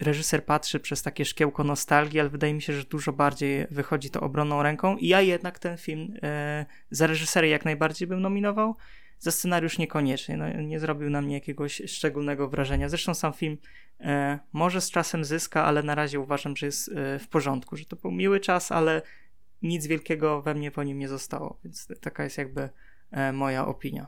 reżyser 0.00 0.44
patrzy 0.44 0.80
przez 0.80 1.02
takie 1.02 1.24
szkiełko 1.24 1.64
nostalgii, 1.64 2.20
ale 2.20 2.28
wydaje 2.28 2.54
mi 2.54 2.62
się, 2.62 2.72
że 2.72 2.84
dużo 2.84 3.12
bardziej 3.12 3.66
wychodzi 3.70 4.10
to 4.10 4.20
obronną 4.20 4.62
ręką 4.62 4.96
i 4.96 5.08
ja 5.08 5.20
jednak 5.20 5.58
ten 5.58 5.78
film 5.78 6.14
e, 6.22 6.66
za 6.90 7.06
reżyserię 7.06 7.50
jak 7.50 7.64
najbardziej 7.64 8.08
bym 8.08 8.22
nominował, 8.22 8.76
za 9.18 9.30
scenariusz 9.30 9.78
niekoniecznie, 9.78 10.36
no, 10.36 10.62
nie 10.62 10.80
zrobił 10.80 11.10
na 11.10 11.22
mnie 11.22 11.34
jakiegoś 11.34 11.82
szczególnego 11.86 12.48
wrażenia. 12.48 12.88
Zresztą 12.88 13.14
sam 13.14 13.32
film 13.32 13.58
e, 14.00 14.38
może 14.52 14.80
z 14.80 14.90
czasem 14.90 15.24
zyska, 15.24 15.64
ale 15.64 15.82
na 15.82 15.94
razie 15.94 16.20
uważam, 16.20 16.56
że 16.56 16.66
jest 16.66 16.88
e, 16.88 17.18
w 17.18 17.28
porządku, 17.28 17.76
że 17.76 17.84
to 17.84 17.96
był 17.96 18.10
miły 18.10 18.40
czas, 18.40 18.72
ale 18.72 19.02
nic 19.62 19.86
wielkiego 19.86 20.42
we 20.42 20.54
mnie 20.54 20.70
po 20.70 20.82
nim 20.82 20.98
nie 20.98 21.08
zostało, 21.08 21.58
więc 21.64 21.88
taka 22.00 22.24
jest 22.24 22.38
jakby 22.38 22.68
e, 23.10 23.32
moja 23.32 23.66
opinia. 23.66 24.06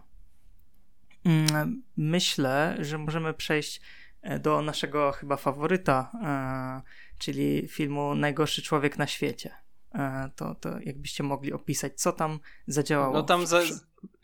Mm, 1.25 1.83
myślę, 1.97 2.77
że 2.81 2.99
możemy 2.99 3.35
przejść 3.35 3.81
E, 4.23 4.39
do 4.39 4.63
naszego 4.63 5.13
chyba 5.13 5.37
faworyta, 5.37 6.11
e, 6.25 7.19
czyli 7.19 7.69
filmu 7.69 8.15
Najgorszy 8.15 8.63
człowiek 8.63 8.99
na 8.99 9.07
świecie. 9.07 9.51
E, 9.95 10.31
to, 10.37 10.55
to 10.55 10.69
jakbyście 10.81 11.23
mogli 11.23 11.53
opisać, 11.53 12.01
co 12.01 12.13
tam 12.13 12.41
zadziałało? 12.67 13.15
No 13.15 13.23
tam 13.23 13.47
za, 13.47 13.61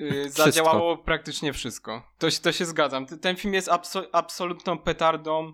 y, 0.00 0.30
zadziałało 0.30 0.98
praktycznie 0.98 1.52
wszystko. 1.52 2.02
To, 2.18 2.26
to 2.42 2.52
się 2.52 2.64
zgadzam. 2.64 3.06
Ten 3.06 3.36
film 3.36 3.54
jest 3.54 3.68
abso 3.68 4.02
absolutną 4.12 4.78
petardą 4.78 5.52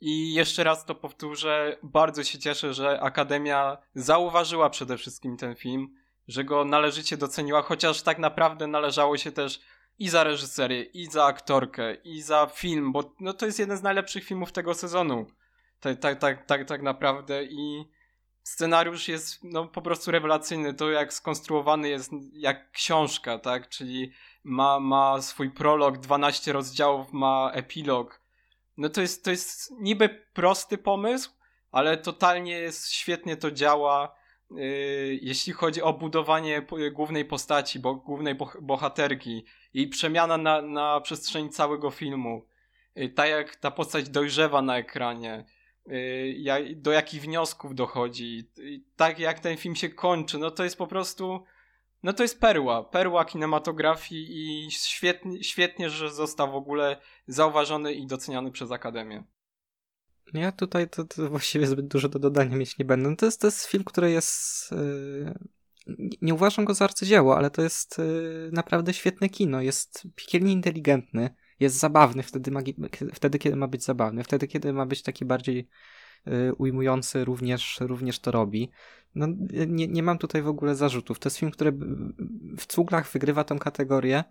i 0.00 0.34
jeszcze 0.34 0.64
raz 0.64 0.84
to 0.84 0.94
powtórzę. 0.94 1.76
Bardzo 1.82 2.24
się 2.24 2.38
cieszę, 2.38 2.74
że 2.74 3.00
Akademia 3.00 3.78
zauważyła 3.94 4.70
przede 4.70 4.98
wszystkim 4.98 5.36
ten 5.36 5.54
film, 5.54 5.94
że 6.28 6.44
go 6.44 6.64
należycie 6.64 7.16
doceniła, 7.16 7.62
chociaż 7.62 8.02
tak 8.02 8.18
naprawdę 8.18 8.66
należało 8.66 9.16
się 9.16 9.32
też 9.32 9.60
i 9.98 10.08
za 10.08 10.24
reżyserię, 10.24 10.82
i 10.82 11.06
za 11.06 11.24
aktorkę, 11.24 11.94
i 11.94 12.22
za 12.22 12.46
film, 12.46 12.92
bo 12.92 13.14
no, 13.20 13.32
to 13.32 13.46
jest 13.46 13.58
jeden 13.58 13.76
z 13.76 13.82
najlepszych 13.82 14.24
filmów 14.24 14.52
tego 14.52 14.74
sezonu. 14.74 15.26
Tak, 15.80 15.98
tak, 15.98 16.18
tak, 16.18 16.46
tak, 16.46 16.68
tak 16.68 16.82
naprawdę 16.82 17.44
i 17.44 17.84
scenariusz 18.46 19.08
jest 19.08 19.44
no, 19.44 19.68
po 19.68 19.82
prostu 19.82 20.10
rewelacyjny. 20.10 20.74
To 20.74 20.90
jak 20.90 21.12
skonstruowany 21.12 21.88
jest 21.88 22.10
jak 22.32 22.70
książka, 22.70 23.38
tak? 23.38 23.68
Czyli 23.68 24.12
ma, 24.44 24.80
ma 24.80 25.22
swój 25.22 25.50
prolog, 25.50 25.98
12 25.98 26.52
rozdziałów, 26.52 27.12
ma 27.12 27.50
epilog. 27.54 28.20
No 28.76 28.88
to 28.88 29.00
jest, 29.00 29.24
to 29.24 29.30
jest 29.30 29.70
niby 29.80 30.08
prosty 30.08 30.78
pomysł, 30.78 31.30
ale 31.70 31.96
totalnie 31.96 32.52
jest, 32.52 32.92
świetnie 32.92 33.36
to 33.36 33.50
działa. 33.50 34.16
Yy, 34.50 35.18
jeśli 35.22 35.52
chodzi 35.52 35.82
o 35.82 35.92
budowanie 35.92 36.66
głównej 36.92 37.24
postaci, 37.24 37.78
bo, 37.78 37.94
głównej 37.94 38.34
bohaterki, 38.60 39.44
jej 39.74 39.88
przemiana 39.88 40.36
na, 40.36 40.62
na 40.62 41.00
przestrzeni 41.00 41.50
całego 41.50 41.90
filmu, 41.90 42.46
yy, 42.94 43.08
tak 43.08 43.28
jak 43.28 43.56
ta 43.56 43.70
postać 43.70 44.08
dojrzewa 44.08 44.62
na 44.62 44.76
ekranie, 44.78 45.44
do 46.76 46.92
jakich 46.92 47.22
wniosków 47.22 47.74
dochodzi, 47.74 48.50
tak 48.96 49.18
jak 49.18 49.40
ten 49.40 49.56
film 49.56 49.76
się 49.76 49.88
kończy, 49.88 50.38
no 50.38 50.50
to 50.50 50.64
jest 50.64 50.76
po 50.76 50.86
prostu, 50.86 51.44
no 52.02 52.12
to 52.12 52.22
jest 52.22 52.40
perła, 52.40 52.84
perła 52.84 53.24
kinematografii 53.24 54.26
i 54.30 54.70
świetnie, 54.70 55.44
świetnie 55.44 55.90
że 55.90 56.10
został 56.10 56.52
w 56.52 56.54
ogóle 56.54 57.00
zauważony 57.26 57.94
i 57.94 58.06
doceniany 58.06 58.50
przez 58.50 58.70
Akademię. 58.70 59.24
Ja 60.34 60.52
tutaj 60.52 60.88
to, 60.88 61.04
to 61.04 61.30
właściwie 61.30 61.66
zbyt 61.66 61.88
dużo 61.88 62.08
do 62.08 62.18
dodania 62.18 62.56
mieć 62.56 62.78
nie 62.78 62.84
będę. 62.84 63.10
No 63.10 63.16
to, 63.16 63.26
jest, 63.26 63.40
to 63.40 63.46
jest 63.46 63.66
film, 63.66 63.84
który 63.84 64.10
jest. 64.10 64.70
Yy, 64.72 65.34
nie 66.22 66.34
uważam 66.34 66.64
go 66.64 66.74
za 66.74 66.84
arcydzieło, 66.84 67.36
ale 67.36 67.50
to 67.50 67.62
jest 67.62 67.98
yy, 67.98 68.50
naprawdę 68.52 68.94
świetne 68.94 69.28
kino. 69.28 69.60
Jest 69.60 70.08
piekielnie 70.16 70.52
inteligentny, 70.52 71.34
jest 71.60 71.78
zabawny 71.78 72.22
wtedy, 72.22 72.50
wtedy, 73.14 73.38
kiedy 73.38 73.56
ma 73.56 73.68
być 73.68 73.84
zabawny, 73.84 74.24
wtedy, 74.24 74.46
kiedy 74.46 74.72
ma 74.72 74.86
być 74.86 75.02
taki 75.02 75.24
bardziej 75.24 75.68
Y, 76.28 76.54
ujmujący 76.54 77.24
również, 77.24 77.78
również 77.80 78.18
to 78.18 78.30
robi. 78.30 78.70
No, 79.14 79.26
nie, 79.66 79.88
nie 79.88 80.02
mam 80.02 80.18
tutaj 80.18 80.42
w 80.42 80.48
ogóle 80.48 80.74
zarzutów. 80.74 81.18
To 81.18 81.26
jest 81.26 81.36
film, 81.36 81.52
który 81.52 81.72
w 82.58 82.66
cuglach 82.66 83.12
wygrywa 83.12 83.44
tą 83.44 83.58
kategorię, 83.58 84.24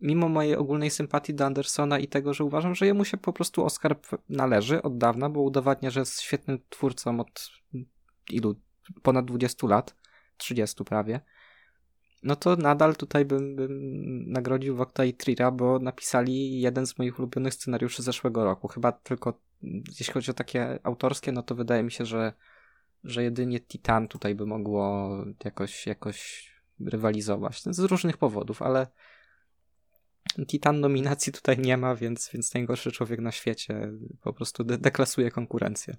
mimo 0.00 0.28
mojej 0.28 0.56
ogólnej 0.56 0.90
sympatii 0.90 1.34
do 1.34 1.46
Andersona 1.46 1.98
i 1.98 2.08
tego, 2.08 2.34
że 2.34 2.44
uważam, 2.44 2.74
że 2.74 2.86
jemu 2.86 3.04
się 3.04 3.16
po 3.16 3.32
prostu 3.32 3.64
Oscar 3.64 3.96
należy 4.28 4.82
od 4.82 4.98
dawna, 4.98 5.28
bo 5.28 5.40
udowadnia, 5.40 5.90
że 5.90 6.00
jest 6.00 6.20
świetnym 6.20 6.58
twórcą 6.68 7.20
od 7.20 7.50
ilu? 8.30 8.54
Ponad 9.02 9.24
20 9.24 9.66
lat, 9.66 9.96
30 10.36 10.84
prawie 10.84 11.20
no 12.22 12.36
to 12.36 12.56
nadal 12.56 12.96
tutaj 12.96 13.24
bym, 13.24 13.56
bym 13.56 14.32
nagrodził 14.32 14.76
Wokta 14.76 15.04
i 15.04 15.14
Trira, 15.14 15.50
bo 15.50 15.78
napisali 15.78 16.60
jeden 16.60 16.86
z 16.86 16.98
moich 16.98 17.18
ulubionych 17.18 17.54
scenariuszy 17.54 18.02
zeszłego 18.02 18.44
roku. 18.44 18.68
Chyba 18.68 18.92
tylko, 18.92 19.40
jeśli 19.98 20.14
chodzi 20.14 20.30
o 20.30 20.34
takie 20.34 20.78
autorskie, 20.82 21.32
no 21.32 21.42
to 21.42 21.54
wydaje 21.54 21.82
mi 21.82 21.92
się, 21.92 22.04
że, 22.04 22.32
że 23.04 23.22
jedynie 23.22 23.60
Titan 23.60 24.08
tutaj 24.08 24.34
by 24.34 24.46
mogło 24.46 25.10
jakoś, 25.44 25.86
jakoś 25.86 26.50
rywalizować. 26.80 27.62
Z 27.62 27.78
różnych 27.78 28.16
powodów, 28.16 28.62
ale 28.62 28.86
Titan 30.46 30.80
nominacji 30.80 31.32
tutaj 31.32 31.58
nie 31.58 31.76
ma, 31.76 31.96
więc, 31.96 32.30
więc 32.32 32.54
najgorszy 32.54 32.92
człowiek 32.92 33.20
na 33.20 33.32
świecie 33.32 33.92
po 34.22 34.32
prostu 34.32 34.64
de 34.64 34.78
deklasuje 34.78 35.30
konkurencję. 35.30 35.96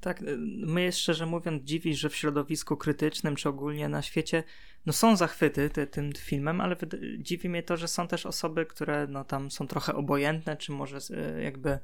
Tak, 0.00 0.22
y, 0.22 0.36
mnie 0.38 0.92
szczerze 0.92 1.26
mówiąc 1.26 1.62
dziwi, 1.64 1.94
że 1.94 2.08
w 2.08 2.16
środowisku 2.16 2.76
krytycznym, 2.76 3.36
czy 3.36 3.48
ogólnie 3.48 3.88
na 3.88 4.02
świecie, 4.02 4.44
no 4.86 4.92
są 4.92 5.16
zachwyty 5.16 5.70
ty, 5.70 5.86
tym 5.86 6.12
filmem, 6.12 6.60
ale 6.60 6.76
dziwi 7.18 7.48
mnie 7.48 7.62
to, 7.62 7.76
że 7.76 7.88
są 7.88 8.08
też 8.08 8.26
osoby, 8.26 8.66
które 8.66 9.06
no 9.06 9.24
tam 9.24 9.50
są 9.50 9.66
trochę 9.66 9.94
obojętne, 9.94 10.56
czy 10.56 10.72
może 10.72 10.98
y, 10.98 11.42
jakby 11.42 11.78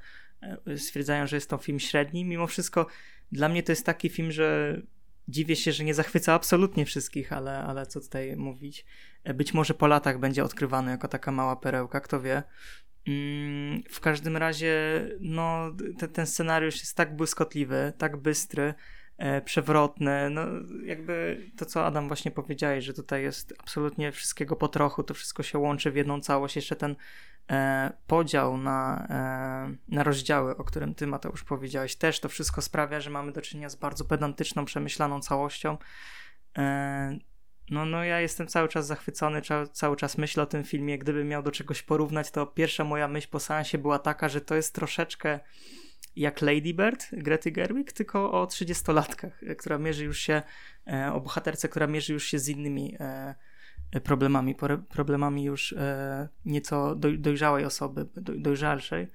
y, 0.69 0.79
stwierdzają, 0.79 1.27
że 1.27 1.37
jest 1.37 1.51
to 1.51 1.59
film 1.59 1.81
średni. 1.81 2.25
Mimo 2.25 2.47
wszystko 2.47 2.87
dla 3.33 3.49
mnie 3.49 3.63
to 3.63 3.73
jest 3.73 3.87
taki 3.87 4.09
film, 4.09 4.33
że 4.33 4.81
dziwię 5.29 5.57
się, 5.57 5.73
że 5.73 5.85
nie 5.85 5.95
zachwyca 5.95 6.35
absolutnie 6.35 6.87
wszystkich, 6.87 7.33
ale, 7.33 7.59
ale 7.59 7.87
co 7.87 8.01
tutaj 8.01 8.37
mówić. 8.37 8.85
Być 9.35 9.55
może 9.55 9.75
po 9.75 9.87
latach 9.87 10.19
będzie 10.19 10.45
odkrywany 10.45 10.91
jako 10.91 11.09
taka 11.09 11.33
mała 11.33 11.57
perełka, 11.57 12.01
kto 12.01 12.21
wie. 12.21 12.43
Mm, 13.09 13.83
w 13.91 14.01
każdym 14.01 14.37
razie, 14.37 15.03
no, 15.21 15.71
te, 15.99 16.09
ten 16.09 16.27
scenariusz 16.27 16.81
jest 16.81 16.97
tak 16.97 17.17
błyskotliwy, 17.17 17.93
tak 17.99 18.17
bystry, 18.17 18.75
e, 19.19 19.41
przewrotny. 19.41 20.31
No, 20.31 20.43
jakby 20.85 21.41
to, 21.57 21.67
co 21.67 21.87
Adam 21.87 22.09
właśnie 22.09 22.31
powiedziałeś, 22.31 22.85
że 22.85 22.95
tutaj 22.95 23.23
jest 23.23 23.55
absolutnie 23.59 24.13
wszystkiego 24.13 24.57
po 24.57 24.69
trochu, 24.69 25.03
to 25.03 25.15
wszystko 25.15 25.43
się 25.43 25.59
łączy 25.59 25.91
w 25.91 25.97
jedną 25.97 26.21
całość. 26.21 26.57
Jeszcze 26.57 26.77
ten 26.77 26.97
e, 27.51 27.93
podział 28.07 28.57
na, 28.57 29.07
e, 29.11 29.95
na 29.95 30.03
rozdziały, 30.03 30.57
o 30.57 30.65
którym 30.65 30.95
ty, 30.95 31.07
Mateusz, 31.07 31.45
powiedziałeś, 31.45 31.97
też 31.97 32.21
to 32.21 32.29
wszystko 32.29 32.63
sprawia, 32.63 33.01
że 33.01 33.11
mamy 33.11 33.33
do 33.33 33.43
czynienia 33.43 33.69
z 33.69 33.77
bardzo 33.77 34.05
pedantyczną, 34.05 34.65
przemyślaną 34.65 35.21
całością. 35.21 35.77
E, 37.71 37.75
no, 37.75 37.87
no 37.87 38.05
ja 38.05 38.21
jestem 38.21 38.47
cały 38.47 38.69
czas 38.69 38.87
zachwycony, 38.87 39.43
cały 39.73 39.97
czas 39.97 40.19
myślę 40.19 40.43
o 40.43 40.47
tym 40.47 40.65
filmie. 40.65 40.99
Gdybym 40.99 41.29
miał 41.29 41.43
do 41.43 41.51
czegoś 41.51 41.83
porównać, 41.83 42.31
to 42.31 42.47
pierwsza 42.47 42.85
moja 42.85 43.09
myśl 43.09 43.29
po 43.31 43.41
seansie 43.41 43.79
była 43.79 43.99
taka, 43.99 44.29
że 44.29 44.41
to 44.41 44.55
jest 44.55 44.75
troszeczkę 44.75 45.41
jak 46.17 46.43
Lady 46.43 46.75
Bird 46.75 47.07
Grety 47.13 47.51
Gerwig, 47.51 47.93
tylko 47.93 48.33
o 48.33 48.45
30-latkach, 48.45 49.57
która 49.59 49.79
mierzy 49.79 50.05
już 50.05 50.19
się, 50.19 50.43
e, 50.87 51.13
o 51.13 51.21
bohaterce, 51.21 51.69
która 51.69 51.87
mierzy 51.87 52.13
już 52.13 52.25
się 52.25 52.39
z 52.39 52.49
innymi 52.49 52.97
e, 53.01 53.35
problemami, 54.05 54.55
problemami 54.89 55.45
już 55.45 55.73
e, 55.73 56.29
nieco 56.45 56.95
dojrzałej 56.95 57.65
osoby, 57.65 58.07
dojrzalszej. 58.17 59.09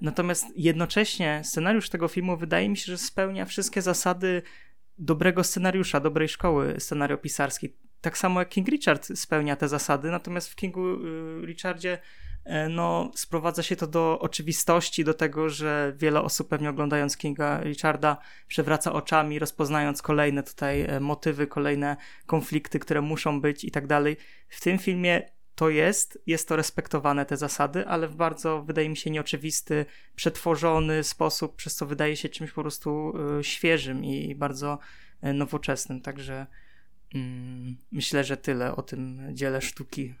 Natomiast 0.00 0.46
jednocześnie 0.56 1.42
scenariusz 1.44 1.88
tego 1.88 2.08
filmu 2.08 2.36
wydaje 2.36 2.68
mi 2.68 2.76
się, 2.76 2.84
że 2.92 2.98
spełnia 2.98 3.44
wszystkie 3.44 3.82
zasady 3.82 4.42
dobrego 4.98 5.44
scenariusza, 5.44 6.00
dobrej 6.00 6.28
szkoły 6.28 6.74
scenariopisarskiej. 6.78 7.76
Tak 8.00 8.18
samo 8.18 8.40
jak 8.40 8.48
King 8.48 8.68
Richard 8.68 9.08
spełnia 9.14 9.56
te 9.56 9.68
zasady, 9.68 10.10
natomiast 10.10 10.48
w 10.48 10.56
Kingu 10.56 10.94
y, 10.94 11.46
Richardzie 11.46 11.98
e, 12.44 12.68
no, 12.68 13.10
sprowadza 13.14 13.62
się 13.62 13.76
to 13.76 13.86
do 13.86 14.18
oczywistości, 14.20 15.04
do 15.04 15.14
tego, 15.14 15.48
że 15.48 15.92
wiele 15.96 16.22
osób 16.22 16.48
pewnie 16.48 16.70
oglądając 16.70 17.16
Kinga 17.16 17.60
Richarda 17.60 18.16
przewraca 18.48 18.92
oczami, 18.92 19.38
rozpoznając 19.38 20.02
kolejne 20.02 20.42
tutaj 20.42 20.82
e, 20.82 21.00
motywy, 21.00 21.46
kolejne 21.46 21.96
konflikty, 22.26 22.78
które 22.78 23.00
muszą 23.00 23.40
być 23.40 23.64
i 23.64 23.70
tak 23.70 23.86
dalej. 23.86 24.16
W 24.48 24.60
tym 24.60 24.78
filmie 24.78 25.33
to 25.54 25.70
jest, 25.70 26.18
jest 26.26 26.48
to 26.48 26.56
respektowane 26.56 27.26
te 27.26 27.36
zasady, 27.36 27.86
ale 27.86 28.08
w 28.08 28.16
bardzo, 28.16 28.62
wydaje 28.62 28.88
mi 28.88 28.96
się, 28.96 29.10
nieoczywisty, 29.10 29.86
przetworzony 30.16 31.04
sposób, 31.04 31.56
przez 31.56 31.74
co 31.74 31.86
wydaje 31.86 32.16
się 32.16 32.28
czymś 32.28 32.52
po 32.52 32.60
prostu 32.62 33.12
y, 33.40 33.44
świeżym 33.44 34.04
i 34.04 34.34
bardzo 34.34 34.78
y, 35.24 35.32
nowoczesnym. 35.32 36.00
Także 36.00 36.46
mm, 37.14 37.76
myślę, 37.92 38.24
że 38.24 38.36
tyle 38.36 38.76
o 38.76 38.82
tym 38.82 39.20
dziele 39.32 39.60
sztuki. 39.60 40.14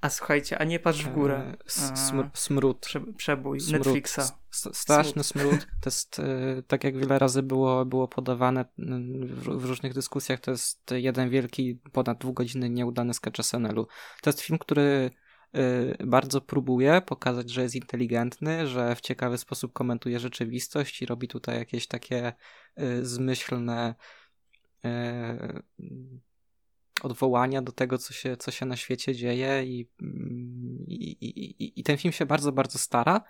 A 0.00 0.10
słuchajcie, 0.10 0.58
a 0.58 0.64
nie 0.64 0.78
patrz 0.78 1.04
w 1.04 1.12
górę. 1.12 1.56
Smr 1.66 2.30
smród. 2.34 2.78
Prze 2.80 3.00
przebój 3.00 3.60
smród. 3.60 3.86
Netflixa. 3.86 4.20
straszny 4.50 5.24
smród. 5.24 5.66
To 5.80 5.90
jest, 5.90 6.18
e, 6.18 6.62
tak 6.62 6.84
jak 6.84 6.96
wiele 6.96 7.18
razy 7.18 7.42
było, 7.42 7.84
było 7.84 8.08
podawane 8.08 8.64
w, 9.28 9.64
różnych 9.64 9.94
dyskusjach, 9.94 10.40
to 10.40 10.50
jest 10.50 10.90
jeden 10.90 11.30
wielki, 11.30 11.80
ponad 11.92 12.18
dwugodzinny 12.18 12.70
nieudany 12.70 13.14
sketch 13.14 13.42
SNL-u. 13.42 13.86
To 14.22 14.30
jest 14.30 14.40
film, 14.40 14.58
który 14.58 15.10
e, 15.52 16.06
bardzo 16.06 16.40
próbuje 16.40 17.00
pokazać, 17.00 17.50
że 17.50 17.62
jest 17.62 17.74
inteligentny, 17.74 18.66
że 18.66 18.94
w 18.94 19.00
ciekawy 19.00 19.38
sposób 19.38 19.72
komentuje 19.72 20.20
rzeczywistość 20.20 21.02
i 21.02 21.06
robi 21.06 21.28
tutaj 21.28 21.58
jakieś 21.58 21.86
takie 21.86 22.32
e, 22.76 23.04
zmyślne 23.04 23.94
odwołania 27.02 27.62
do 27.62 27.72
tego, 27.72 27.98
co 27.98 28.12
się, 28.12 28.36
co 28.36 28.50
się 28.50 28.66
na 28.66 28.76
świecie 28.76 29.14
dzieje 29.14 29.64
i, 29.64 29.88
i, 30.86 31.26
i, 31.26 31.80
i 31.80 31.82
ten 31.82 31.96
film 31.96 32.12
się 32.12 32.26
bardzo, 32.26 32.52
bardzo 32.52 32.78
stara, 32.78 33.20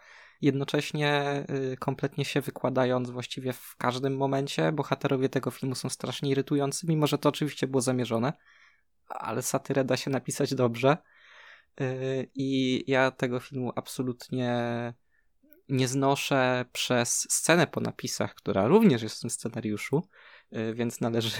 jednocześnie 0.40 1.44
y, 1.72 1.76
kompletnie 1.76 2.24
się 2.24 2.40
wykładając 2.40 3.10
właściwie 3.10 3.52
w 3.52 3.76
każdym 3.76 4.16
momencie. 4.16 4.72
Bohaterowie 4.72 5.28
tego 5.28 5.50
filmu 5.50 5.74
są 5.74 5.88
strasznie 5.88 6.30
irytujący, 6.30 6.86
mimo 6.88 7.06
że 7.06 7.18
to 7.18 7.28
oczywiście 7.28 7.66
było 7.66 7.80
zamierzone, 7.80 8.32
ale 9.08 9.42
satyrę 9.42 9.84
da 9.84 9.96
się 9.96 10.10
napisać 10.10 10.54
dobrze. 10.54 10.96
Y, 11.80 12.30
I 12.34 12.84
ja 12.86 13.10
tego 13.10 13.40
filmu 13.40 13.72
absolutnie 13.76 14.54
nie 15.68 15.88
znoszę 15.88 16.64
przez 16.72 17.26
scenę 17.30 17.66
po 17.66 17.80
napisach, 17.80 18.34
która 18.34 18.66
również 18.66 19.02
jest 19.02 19.16
w 19.16 19.20
tym 19.20 19.30
scenariuszu, 19.30 20.08
y, 20.56 20.74
więc 20.74 21.00
należy 21.00 21.30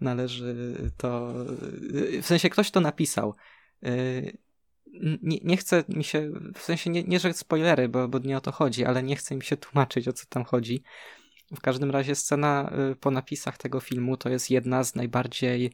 należy 0.00 0.74
to. 0.96 1.34
W 2.22 2.26
sensie 2.26 2.50
ktoś 2.50 2.70
to 2.70 2.80
napisał. 2.80 3.34
Nie, 5.22 5.38
nie 5.44 5.56
chce 5.56 5.84
mi 5.88 6.04
się, 6.04 6.30
w 6.54 6.62
sensie 6.62 6.90
nie, 6.90 7.02
nie 7.02 7.20
że 7.20 7.32
spoilery, 7.32 7.88
bo, 7.88 8.08
bo 8.08 8.18
nie 8.18 8.36
o 8.36 8.40
to 8.40 8.52
chodzi, 8.52 8.84
ale 8.84 9.02
nie 9.02 9.16
chce 9.16 9.36
mi 9.36 9.42
się 9.42 9.56
tłumaczyć 9.56 10.08
o 10.08 10.12
co 10.12 10.26
tam 10.28 10.44
chodzi. 10.44 10.82
W 11.56 11.60
każdym 11.60 11.90
razie 11.90 12.14
scena 12.14 12.72
y, 12.92 12.96
po 12.96 13.10
napisach 13.10 13.58
tego 13.58 13.80
filmu 13.80 14.16
to 14.16 14.28
jest 14.28 14.50
jedna 14.50 14.84
z 14.84 14.94
najbardziej 14.94 15.72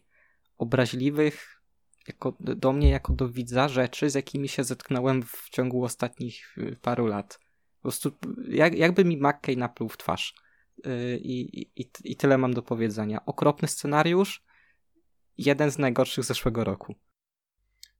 obraźliwych 0.58 1.62
jako, 2.08 2.36
do 2.40 2.72
mnie 2.72 2.90
jako 2.90 3.12
do 3.12 3.28
widza 3.28 3.68
rzeczy, 3.68 4.10
z 4.10 4.14
jakimi 4.14 4.48
się 4.48 4.64
zetknąłem 4.64 5.22
w 5.22 5.48
ciągu 5.50 5.84
ostatnich 5.84 6.58
y, 6.58 6.76
paru 6.82 7.06
lat. 7.06 7.38
Po 7.76 7.82
prostu 7.82 8.12
jak, 8.48 8.74
jakby 8.74 9.04
mi 9.04 9.16
McKay 9.16 9.56
napluł 9.56 9.88
w 9.88 9.96
twarz. 9.96 10.34
Y, 10.86 11.18
I, 11.22 11.60
i, 11.76 11.90
I 12.04 12.16
tyle 12.16 12.38
mam 12.38 12.54
do 12.54 12.62
powiedzenia. 12.62 13.26
Okropny 13.26 13.68
scenariusz, 13.68 14.44
jeden 15.38 15.70
z 15.70 15.78
najgorszych 15.78 16.24
zeszłego 16.24 16.64
roku. 16.64 16.94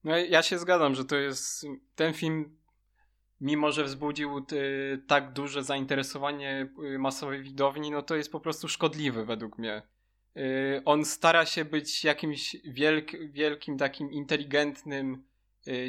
No 0.05 0.17
ja 0.17 0.43
się 0.43 0.59
zgadzam, 0.59 0.95
że 0.95 1.05
to 1.05 1.17
jest 1.17 1.67
ten 1.95 2.15
film, 2.15 2.59
mimo 3.41 3.73
że 3.73 3.85
wzbudził 3.85 4.39
y, 4.53 5.03
tak 5.07 5.33
duże 5.33 5.65
zainteresowanie 5.65 6.69
y, 6.95 6.99
masowej 6.99 7.43
widowni, 7.43 7.91
no 7.91 8.03
to 8.03 8.17
jest 8.17 8.33
po 8.33 8.41
prostu 8.41 8.69
szkodliwy 8.69 9.25
według 9.25 9.59
mnie. 9.59 9.83
On 10.85 11.05
stara 11.05 11.47
się 11.47 11.65
być 11.65 12.05
jakimś 12.05 12.57
wielk, 12.65 13.11
wielkim, 13.31 13.79
takim 13.79 14.13
inteligentnym 14.13 15.25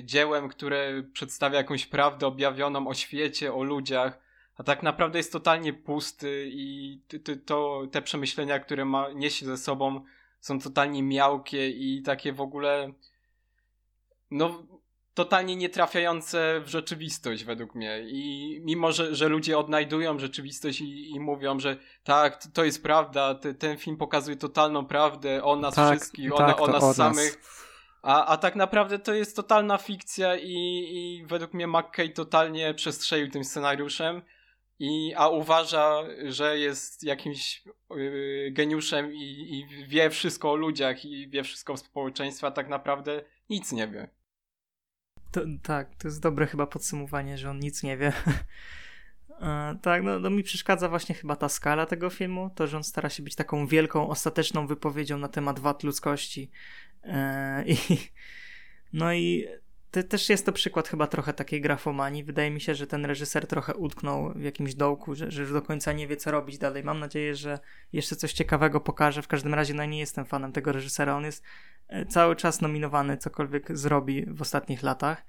dziełem, 0.04 0.50
które 0.50 1.04
przedstawia 1.14 1.58
jakąś 1.58 1.86
prawdę 1.86 2.28
objawioną 2.28 2.88
o 2.88 2.94
świecie, 2.94 3.54
o 3.54 3.64
ludziach, 3.64 4.20
a 4.60 4.64
tak 4.64 4.84
naprawdę 4.84 5.20
jest 5.20 5.32
totalnie 5.32 5.74
pusty 5.74 6.50
i 6.52 7.00
to, 7.46 7.84
te 7.92 8.02
przemyślenia, 8.02 8.60
które 8.60 8.86
ma, 8.86 9.12
niesie 9.12 9.46
ze 9.46 9.58
sobą 9.58 10.02
są 10.40 10.60
totalnie 10.60 11.04
miałkie 11.04 11.70
i 11.70 12.02
takie 12.02 12.34
w 12.34 12.42
ogóle 12.42 12.94
no 14.32 14.64
totalnie 15.14 15.56
nietrafiające 15.56 16.62
w 16.66 16.68
rzeczywistość 16.68 17.44
według 17.44 17.76
mnie. 17.76 18.04
I 18.08 18.62
mimo, 18.64 18.92
że, 18.92 19.16
że 19.16 19.28
ludzie 19.30 19.58
odnajdują 19.58 20.20
rzeczywistość 20.20 20.82
i, 20.82 21.12
i 21.12 21.20
mówią, 21.20 21.60
że 21.60 21.78
tak, 22.04 22.44
to 22.54 22.64
jest 22.64 22.84
prawda, 22.84 23.36
te, 23.36 23.54
ten 23.54 23.78
film 23.78 23.98
pokazuje 23.98 24.38
totalną 24.38 24.86
prawdę 24.86 25.44
o 25.44 25.56
nas 25.56 25.76
tak, 25.76 25.92
wszystkich, 25.92 26.32
tak, 26.38 26.62
o, 26.62 26.64
o 26.64 26.68
nas. 26.68 26.96
samych. 26.96 27.42
A, 28.02 28.26
a 28.26 28.38
tak 28.38 28.56
naprawdę 28.56 29.00
to 29.00 29.14
jest 29.14 29.36
totalna 29.36 29.78
fikcja 29.78 30.36
i, 30.36 30.54
i 30.92 31.26
według 31.28 31.54
mnie 31.54 31.68
McKay 31.68 32.10
totalnie 32.10 32.74
przestrzelił 32.74 33.30
tym 33.32 33.44
scenariuszem 33.44 34.22
i, 34.80 35.14
a 35.16 35.28
uważa, 35.28 36.04
że 36.28 36.60
jest 36.60 37.04
jakimś 37.04 37.64
yy, 37.90 38.52
geniuszem 38.52 39.14
i, 39.14 39.20
i, 39.20 39.86
wie 39.88 40.10
wszystko 40.10 40.52
o 40.52 40.56
ludziach 40.56 41.06
i 41.06 41.30
wie 41.30 41.44
wszystko 41.44 41.74
o 41.74 41.78
społeczeństwie, 41.78 42.48
a 42.48 42.52
tak 42.52 42.70
naprawdę 42.70 43.24
nic 43.50 43.72
nie 43.72 43.88
wie. 43.88 44.10
To, 45.32 45.42
tak, 45.64 45.96
to 45.96 46.08
jest 46.08 46.22
dobre 46.22 46.48
chyba 46.48 46.68
podsumowanie, 46.68 47.38
że 47.38 47.50
on 47.50 47.60
nic 47.60 47.84
nie 47.84 47.98
wie. 47.98 48.14
e, 49.42 49.78
tak, 49.82 50.04
no, 50.04 50.20
no 50.20 50.30
mi 50.30 50.44
przeszkadza 50.44 50.90
właśnie 50.90 51.16
chyba 51.16 51.36
ta 51.36 51.50
skala 51.50 51.86
tego 51.86 52.10
filmu, 52.10 52.50
to, 52.56 52.68
że 52.68 52.78
on 52.78 52.84
stara 52.84 53.10
się 53.10 53.24
być 53.24 53.36
taką 53.36 53.68
wielką, 53.68 54.10
ostateczną 54.10 54.68
wypowiedzią 54.68 55.18
na 55.18 55.28
temat 55.28 55.60
wad 55.60 55.84
ludzkości. 55.84 56.52
E, 57.04 57.64
i, 57.68 57.78
no 58.94 59.14
i 59.14 59.48
to 59.92 60.04
też 60.04 60.30
jest 60.30 60.46
to 60.46 60.52
przykład 60.52 60.88
chyba 60.88 61.08
trochę 61.08 61.34
takiej 61.34 61.62
grafomanii. 61.62 62.24
Wydaje 62.24 62.52
mi 62.52 62.62
się, 62.62 62.76
że 62.76 62.88
ten 62.88 63.06
reżyser 63.06 63.48
trochę 63.48 63.76
utknął 63.76 64.34
w 64.34 64.42
jakimś 64.42 64.76
dołku, 64.76 65.16
że, 65.16 65.32
że 65.32 65.42
już 65.42 65.54
do 65.54 65.62
końca 65.62 65.94
nie 65.94 66.08
wie, 66.08 66.18
co 66.18 66.32
robić 66.32 66.58
dalej. 66.58 66.84
Mam 66.84 67.00
nadzieję, 67.00 67.36
że 67.36 67.60
jeszcze 67.94 68.16
coś 68.16 68.34
ciekawego 68.34 68.80
pokaże. 68.80 69.22
W 69.22 69.28
każdym 69.28 69.54
razie 69.54 69.74
no, 69.74 69.86
nie 69.86 70.00
jestem 70.00 70.26
fanem 70.26 70.52
tego 70.52 70.72
reżysera. 70.72 71.18
On 71.18 71.24
jest 71.24 71.44
e, 71.88 72.06
cały 72.06 72.36
czas 72.36 72.62
nominowany, 72.62 73.18
cokolwiek 73.18 73.78
zrobi 73.78 74.26
w 74.26 74.42
ostatnich 74.42 74.84
latach. 74.84 75.26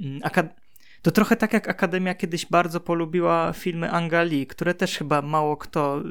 Mm, 0.00 0.20
Akad 0.22 0.61
to 1.02 1.10
trochę 1.10 1.36
tak 1.36 1.52
jak 1.52 1.68
Akademia 1.68 2.14
kiedyś 2.14 2.46
bardzo 2.46 2.80
polubiła 2.80 3.52
filmy 3.52 3.90
Anga 3.90 4.22
Lee, 4.22 4.46
które 4.46 4.74
też 4.74 4.98
chyba 4.98 5.22
mało 5.22 5.56
kto 5.56 6.00
y, 6.00 6.02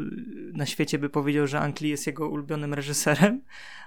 na 0.54 0.66
świecie 0.66 1.00
by 1.00 1.10
powiedział, 1.10 1.48
że 1.48 1.60
Ang 1.60 1.82
Lee 1.82 1.90
jest 1.90 2.08
jego 2.08 2.30
ulubionym 2.30 2.74
reżyserem, 2.74 3.42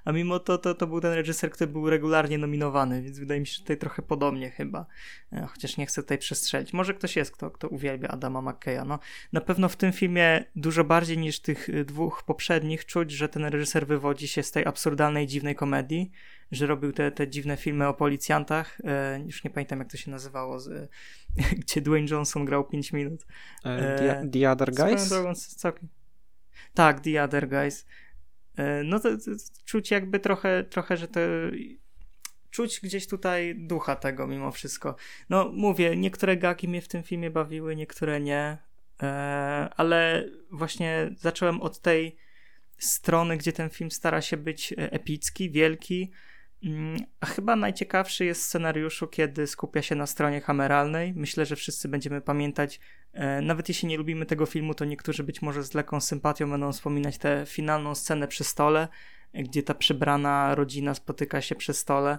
a 0.05 0.13
mimo 0.13 0.39
to, 0.39 0.59
to 0.59 0.75
to 0.75 0.87
był 0.87 1.01
ten 1.01 1.13
reżyser, 1.13 1.51
który 1.51 1.71
był 1.71 1.91
regularnie 1.91 2.39
nominowany, 2.39 3.03
więc 3.03 3.19
wydaje 3.19 3.41
mi 3.41 3.47
się, 3.47 3.53
że 3.53 3.61
tutaj 3.61 3.77
trochę 3.77 4.03
podobnie 4.03 4.51
chyba, 4.51 4.87
e, 5.33 5.47
chociaż 5.47 5.77
nie 5.77 5.87
chcę 5.87 6.03
tutaj 6.03 6.19
przestrzelić. 6.19 6.73
Może 6.73 6.95
ktoś 6.95 7.17
jest, 7.17 7.31
kto, 7.31 7.51
kto 7.51 7.69
uwielbia 7.69 8.09
Adama 8.09 8.43
McKeya. 8.43 8.81
No, 8.87 8.99
na 9.33 9.41
pewno 9.41 9.69
w 9.69 9.77
tym 9.77 9.93
filmie 9.93 10.45
dużo 10.57 10.85
bardziej 10.85 11.19
niż 11.19 11.41
tych 11.41 11.69
y, 11.69 11.85
dwóch 11.85 12.23
poprzednich 12.23 12.87
czuć, 12.87 13.11
że 13.11 13.29
ten 13.29 13.45
reżyser 13.45 13.87
wywodzi 13.87 14.29
się 14.29 14.43
z 14.43 14.51
tej 14.51 14.67
absurdalnej, 14.67 15.27
dziwnej 15.27 15.55
komedii, 15.55 16.11
że 16.53 16.67
robił 16.67 16.93
te, 16.93 17.11
te 17.11 17.29
dziwne 17.29 17.57
filmy 17.57 17.89
o 17.89 17.95
policjantach, 17.95 18.79
e, 18.85 19.21
już 19.27 19.45
nie 19.45 19.51
pamiętam 19.51 19.79
jak 19.79 19.91
to 19.91 19.97
się 19.97 20.11
nazywało, 20.11 20.61
z, 20.61 20.91
gdzie 21.61 21.81
Dwayne 21.81 22.09
Johnson 22.11 22.45
grał 22.45 22.69
5 22.69 22.93
minut. 22.93 23.27
E, 23.65 23.69
e, 23.69 23.99
the, 23.99 24.31
the, 24.41 24.51
Other 24.51 24.75
Guys? 24.75 25.09
Drogą, 25.09 25.35
całkiem... 25.35 25.89
Tak, 26.75 27.01
The 27.01 27.25
Other 27.25 27.49
Guys. 27.49 27.87
E, 28.57 28.83
no 28.85 29.01
to, 29.01 29.17
to, 29.17 29.31
czuć 29.65 29.91
jakby 29.91 30.21
trochę, 30.21 30.65
trochę, 30.65 30.97
że 30.97 31.09
to 31.09 31.21
czuć 32.51 32.81
gdzieś 32.81 33.07
tutaj 33.07 33.55
ducha 33.59 33.97
tego 33.97 34.27
mimo 34.27 34.51
wszystko. 34.51 34.97
No 35.31 35.53
mówię, 35.53 35.97
niektóre 35.97 36.37
gagi 36.37 36.69
mnie 36.69 36.83
w 36.83 36.89
tym 36.89 37.03
filmie 37.03 37.31
bawiły, 37.31 37.77
niektóre 37.77 38.21
nie, 38.21 38.59
e, 39.03 39.07
ale 39.77 40.29
właśnie 40.51 41.15
zacząłem 41.19 41.61
od 41.61 41.81
tej 41.81 42.17
strony, 42.79 43.37
gdzie 43.37 43.53
ten 43.53 43.71
film 43.71 43.91
stara 43.91 44.21
się 44.21 44.37
być 44.37 44.73
e, 44.73 44.93
epicki, 44.93 45.51
wielki, 45.51 46.13
a 47.21 47.27
chyba 47.27 47.57
najciekawszy 47.57 48.25
jest 48.25 48.43
scenariuszu, 48.43 49.07
kiedy 49.07 49.47
skupia 49.47 49.83
się 49.83 49.95
na 49.95 50.07
stronie 50.07 50.41
kameralnej. 50.41 51.15
Myślę, 51.17 51.47
że 51.47 51.57
wszyscy 51.57 51.89
będziemy 51.89 52.21
pamiętać, 52.21 52.81
e, 53.13 53.41
nawet 53.41 53.69
jeśli 53.69 53.89
nie 53.89 53.97
lubimy 53.97 54.27
tego 54.27 54.47
filmu, 54.47 54.75
to 54.75 54.85
niektórzy 54.85 55.25
być 55.25 55.43
może 55.43 55.63
z 55.65 55.75
lekką 55.75 56.01
sympatią 56.01 56.51
będą 56.51 56.73
wspominać 56.73 57.19
tę 57.19 57.45
finalną 57.47 57.95
scenę 57.95 58.29
przy 58.29 58.45
stole, 58.45 58.89
gdzie 59.35 59.63
ta 59.63 59.75
przebrana 59.75 60.55
rodzina 60.55 60.95
spotyka 60.95 61.41
się 61.41 61.55
przy 61.55 61.75
stole 61.75 62.19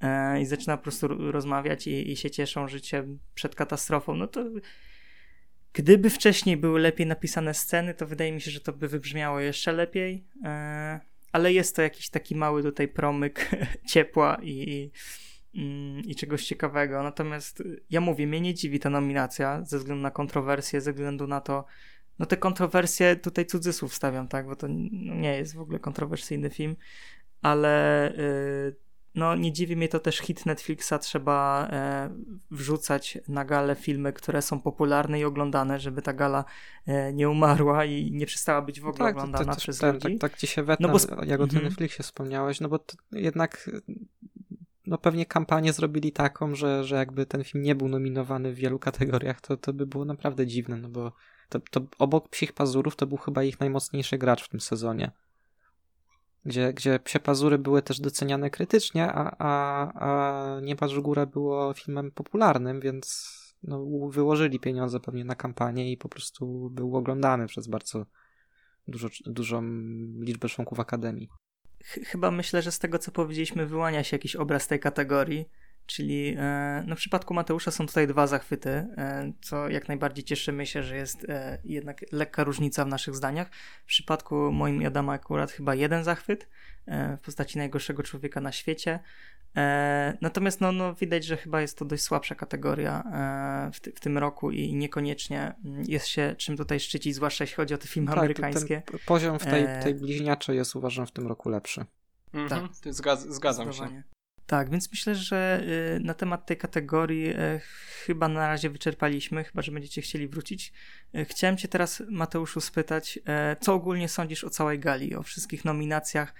e, 0.00 0.40
i 0.40 0.46
zaczyna 0.46 0.76
po 0.76 0.82
prostu 0.82 1.08
rozmawiać 1.08 1.86
i, 1.86 2.10
i 2.12 2.16
się 2.16 2.30
cieszą 2.30 2.68
życiem 2.68 3.18
przed 3.34 3.54
katastrofą. 3.54 4.14
No 4.14 4.26
to 4.26 4.44
gdyby 5.72 6.10
wcześniej 6.10 6.56
były 6.56 6.80
lepiej 6.80 7.06
napisane 7.06 7.54
sceny, 7.54 7.94
to 7.94 8.06
wydaje 8.06 8.32
mi 8.32 8.40
się, 8.40 8.50
że 8.50 8.60
to 8.60 8.72
by 8.72 8.88
wybrzmiało 8.88 9.40
jeszcze 9.40 9.72
lepiej. 9.72 10.24
Ale 11.32 11.52
jest 11.52 11.76
to 11.76 11.82
jakiś 11.82 12.10
taki 12.10 12.36
mały 12.36 12.62
tutaj 12.62 12.88
promyk 12.88 13.50
ciepła 13.92 14.38
i, 14.42 14.90
i, 15.52 16.02
i, 16.06 16.14
czegoś 16.14 16.44
ciekawego. 16.44 17.02
Natomiast 17.02 17.62
ja 17.90 18.00
mówię, 18.00 18.26
mnie 18.26 18.40
nie 18.40 18.54
dziwi 18.54 18.80
ta 18.80 18.90
nominacja 18.90 19.64
ze 19.64 19.78
względu 19.78 20.02
na 20.02 20.10
kontrowersje, 20.10 20.80
ze 20.80 20.92
względu 20.92 21.26
na 21.26 21.40
to, 21.40 21.64
no 22.18 22.26
te 22.26 22.36
kontrowersje 22.36 23.16
tutaj 23.16 23.46
cudzysłów 23.46 23.94
stawiam, 23.94 24.28
tak, 24.28 24.46
bo 24.46 24.56
to 24.56 24.66
nie 24.92 25.36
jest 25.36 25.54
w 25.54 25.60
ogóle 25.60 25.78
kontrowersyjny 25.78 26.50
film, 26.50 26.76
ale 27.42 28.12
yy, 28.16 28.87
no 29.18 29.36
nie 29.36 29.52
dziwi 29.52 29.76
mnie 29.76 29.88
to 29.88 30.00
też 30.00 30.18
hit 30.18 30.46
Netflixa, 30.46 30.92
trzeba 31.00 31.68
e, 31.72 32.10
wrzucać 32.50 33.18
na 33.28 33.44
galę 33.44 33.74
filmy, 33.74 34.12
które 34.12 34.42
są 34.42 34.60
popularne 34.60 35.20
i 35.20 35.24
oglądane, 35.24 35.80
żeby 35.80 36.02
ta 36.02 36.12
gala 36.12 36.44
e, 36.86 37.12
nie 37.12 37.28
umarła 37.30 37.84
i 37.84 38.12
nie 38.12 38.26
przestała 38.26 38.62
być 38.62 38.80
w 38.80 38.86
ogóle 38.86 39.04
tak, 39.04 39.16
oglądana 39.16 39.44
to, 39.44 39.54
to, 39.54 39.60
przez 39.60 39.78
tak, 39.78 39.94
ludzi. 39.94 40.18
Tak, 40.18 40.30
tak 40.30 40.40
ci 40.40 40.46
się 40.46 40.62
wetnę, 40.62 40.88
no 40.88 40.92
bo... 40.92 41.24
jak 41.24 41.40
o 41.40 41.46
tym 41.46 41.58
-hmm. 41.58 41.62
Netflixie 41.62 42.02
wspomniałeś, 42.02 42.60
no 42.60 42.68
bo 42.68 42.78
jednak 43.12 43.70
no 44.86 44.98
pewnie 44.98 45.26
kampanię 45.26 45.72
zrobili 45.72 46.12
taką, 46.12 46.54
że, 46.54 46.84
że 46.84 46.96
jakby 46.96 47.26
ten 47.26 47.44
film 47.44 47.64
nie 47.64 47.74
był 47.74 47.88
nominowany 47.88 48.52
w 48.52 48.56
wielu 48.56 48.78
kategoriach, 48.78 49.40
to, 49.40 49.56
to 49.56 49.72
by 49.72 49.86
było 49.86 50.04
naprawdę 50.04 50.46
dziwne, 50.46 50.76
no 50.76 50.88
bo 50.88 51.12
to, 51.48 51.60
to 51.70 51.80
obok 51.98 52.28
Psich 52.28 52.52
Pazurów 52.52 52.96
to 52.96 53.06
był 53.06 53.18
chyba 53.18 53.42
ich 53.42 53.60
najmocniejszy 53.60 54.18
gracz 54.18 54.44
w 54.44 54.48
tym 54.48 54.60
sezonie. 54.60 55.10
Gdzie, 56.48 56.72
gdzie 56.72 56.98
Psie 56.98 57.20
Pazury 57.20 57.58
były 57.58 57.82
też 57.82 58.00
doceniane 58.00 58.50
krytycznie, 58.50 59.12
a, 59.12 59.36
a, 59.38 59.92
a 59.94 60.60
Nieba 60.60 60.86
Góra 61.02 61.26
było 61.26 61.74
filmem 61.74 62.10
popularnym, 62.10 62.80
więc 62.80 63.38
no, 63.62 64.08
wyłożyli 64.08 64.60
pieniądze 64.60 65.00
pewnie 65.00 65.24
na 65.24 65.34
kampanię 65.34 65.92
i 65.92 65.96
po 65.96 66.08
prostu 66.08 66.70
był 66.70 66.96
oglądany 66.96 67.46
przez 67.46 67.68
bardzo 67.68 68.06
dużo, 68.88 69.08
dużą 69.26 69.62
liczbę 70.20 70.48
członków 70.48 70.80
Akademii. 70.80 71.28
Chyba 71.84 72.30
myślę, 72.30 72.62
że 72.62 72.72
z 72.72 72.78
tego 72.78 72.98
co 72.98 73.10
powiedzieliśmy 73.10 73.66
wyłania 73.66 74.04
się 74.04 74.14
jakiś 74.14 74.36
obraz 74.36 74.66
tej 74.66 74.80
kategorii, 74.80 75.48
czyli 75.88 76.34
e, 76.38 76.84
no 76.86 76.94
w 76.96 76.98
przypadku 76.98 77.34
Mateusza 77.34 77.70
są 77.70 77.86
tutaj 77.86 78.06
dwa 78.06 78.26
zachwyty, 78.26 78.70
e, 78.70 79.32
co 79.40 79.68
jak 79.68 79.88
najbardziej 79.88 80.24
cieszymy 80.24 80.66
się, 80.66 80.82
że 80.82 80.96
jest 80.96 81.24
e, 81.28 81.58
jednak 81.64 82.04
lekka 82.12 82.44
różnica 82.44 82.84
w 82.84 82.88
naszych 82.88 83.14
zdaniach. 83.14 83.50
W 83.84 83.86
przypadku 83.86 84.52
moim 84.52 84.82
i 84.82 84.86
Adama 84.86 85.12
akurat 85.12 85.50
chyba 85.50 85.74
jeden 85.74 86.04
zachwyt 86.04 86.48
w 87.16 87.20
postaci 87.20 87.58
najgorszego 87.58 88.02
człowieka 88.02 88.40
na 88.40 88.52
świecie, 88.52 88.98
natomiast 90.20 90.60
no, 90.60 90.72
no, 90.72 90.94
widać, 90.94 91.24
że 91.24 91.36
chyba 91.36 91.60
jest 91.60 91.78
to 91.78 91.84
dość 91.84 92.02
słabsza 92.02 92.34
kategoria 92.34 93.04
w, 93.72 93.80
ty, 93.80 93.92
w, 93.92 94.00
tym 94.00 94.18
roku 94.18 94.50
i 94.50 94.74
niekoniecznie 94.74 95.54
jest 95.86 96.06
się 96.06 96.34
czym 96.38 96.56
tutaj 96.56 96.80
szczycić, 96.80 97.14
zwłaszcza 97.14 97.44
jeśli 97.44 97.56
chodzi 97.56 97.74
o 97.74 97.78
te 97.78 97.88
filmy 97.88 98.08
tak, 98.08 98.18
amerykańskie. 98.18 98.82
poziom 99.06 99.38
w 99.38 99.44
tej, 99.44 99.66
tej 99.82 99.94
bliźniaczej 99.94 100.56
jest 100.56 100.76
uważam 100.76 101.06
w 101.06 101.12
tym 101.12 101.26
roku 101.26 101.48
lepszy. 101.48 101.84
Mhm, 102.34 102.68
tak, 102.68 102.94
zgad 102.94 103.20
zgadzam 103.20 103.72
się. 103.72 104.02
Tak, 104.48 104.70
więc 104.70 104.90
myślę, 104.90 105.14
że 105.14 105.60
y, 105.96 106.00
na 106.00 106.14
temat 106.14 106.46
tej 106.46 106.56
kategorii 106.56 107.34
chyba 108.04 108.28
na 108.28 108.48
razie 108.48 108.70
wyczerpaliśmy, 108.70 109.44
chyba 109.44 109.62
że 109.62 109.72
będziecie 109.72 110.02
chcieli 110.02 110.28
wrócić. 110.28 110.72
Chciałem 111.24 111.56
Cię 111.56 111.68
teraz, 111.68 112.02
Mateuszu, 112.10 112.60
spytać, 112.60 113.18
co 113.60 113.74
ogólnie 113.74 114.08
sądzisz 114.08 114.44
o 114.44 114.50
całej 114.50 114.78
gali, 114.78 115.14
o 115.14 115.22
wszystkich 115.22 115.64
nominacjach? 115.64 116.34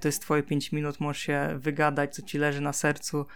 To 0.00 0.08
jest 0.08 0.22
twoje 0.22 0.42
5 0.42 0.72
minut, 0.72 1.00
możesz 1.00 1.22
się 1.22 1.58
wygadać, 1.58 2.14
co 2.14 2.22
ci 2.22 2.38
leży 2.38 2.60
na 2.60 2.72
sercu, 2.72 3.26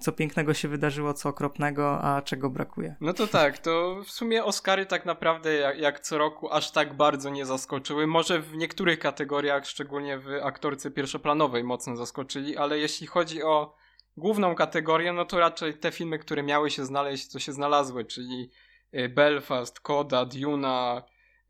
co 0.00 0.12
pięknego 0.12 0.54
się 0.54 0.68
wydarzyło, 0.68 1.14
co 1.14 1.28
okropnego, 1.28 2.00
a 2.02 2.22
czego 2.22 2.50
brakuje. 2.50 2.96
No 3.00 3.12
to 3.12 3.26
tak, 3.26 3.58
to 3.58 4.02
w 4.04 4.10
sumie 4.10 4.44
Oscary 4.44 4.86
tak 4.86 5.06
naprawdę 5.06 5.54
jak, 5.54 5.78
jak, 5.78 6.00
co 6.00 6.18
roku 6.18 6.52
aż 6.52 6.70
tak 6.70 6.96
bardzo 6.96 7.30
nie 7.30 7.46
zaskoczyły. 7.46 8.06
Może 8.06 8.40
w 8.40 8.56
niektórych 8.56 8.98
kategoriach, 8.98 9.66
szczególnie 9.66 10.18
w 10.18 10.28
aktorce 10.42 10.90
pierwszoplanowej 10.90 11.64
mocno 11.64 11.96
zaskoczyli, 11.96 12.56
ale 12.56 12.78
jeśli 12.78 13.06
chodzi 13.06 13.42
o 13.42 13.76
główną 14.16 14.54
kategorię, 14.54 15.12
no 15.12 15.24
to 15.24 15.38
raczej 15.38 15.74
te 15.74 15.92
filmy, 15.92 16.18
które 16.18 16.42
miały 16.42 16.70
się 16.70 16.84
znaleźć, 16.84 17.32
to 17.32 17.38
się 17.38 17.52
znalazły, 17.52 18.04
czyli 18.04 18.50
e, 18.92 19.08
Belfast, 19.08 19.80
Koda, 19.80 20.24
Duna, 20.24 21.02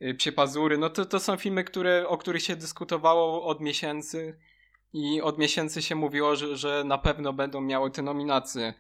Y, 0.03 0.15
Psie 0.15 0.33
Pazury, 0.33 0.79
no 0.79 0.91
to, 0.91 1.05
to 1.05 1.21
są 1.21 1.37
filmy, 1.37 1.65
które, 1.65 2.09
o 2.09 2.19
których 2.19 2.43
się 2.43 2.57
dyskutowało 2.57 3.45
od 3.45 3.61
miesięcy 3.61 4.39
i 4.95 5.23
od 5.23 5.39
miesięcy 5.39 5.83
się 5.83 5.95
mówiło, 5.95 6.37
że, 6.37 6.57
że 6.57 6.85
na 6.85 6.99
pewno 6.99 7.33
będą 7.33 7.61
miały 7.61 7.91
te 7.91 8.03
nominacje. 8.03 8.75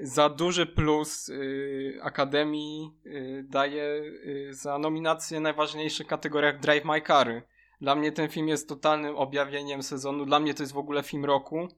Za 0.00 0.28
duży 0.28 0.66
plus 0.66 1.28
y, 1.28 1.98
Akademii 2.02 2.90
y, 3.06 3.44
daje 3.48 3.82
y, 3.84 4.54
za 4.54 4.78
nominacje 4.78 5.38
w 5.38 5.42
najważniejszych 5.42 6.06
kategoriach 6.06 6.60
Drive 6.60 6.84
My 6.84 7.02
Car. 7.02 7.46
Dla 7.80 7.94
mnie 7.94 8.12
ten 8.12 8.28
film 8.28 8.48
jest 8.48 8.68
totalnym 8.68 9.16
objawieniem 9.16 9.82
sezonu. 9.82 10.26
Dla 10.26 10.40
mnie 10.40 10.54
to 10.54 10.62
jest 10.62 10.72
w 10.72 10.78
ogóle 10.78 11.02
film 11.02 11.24
roku. 11.24 11.68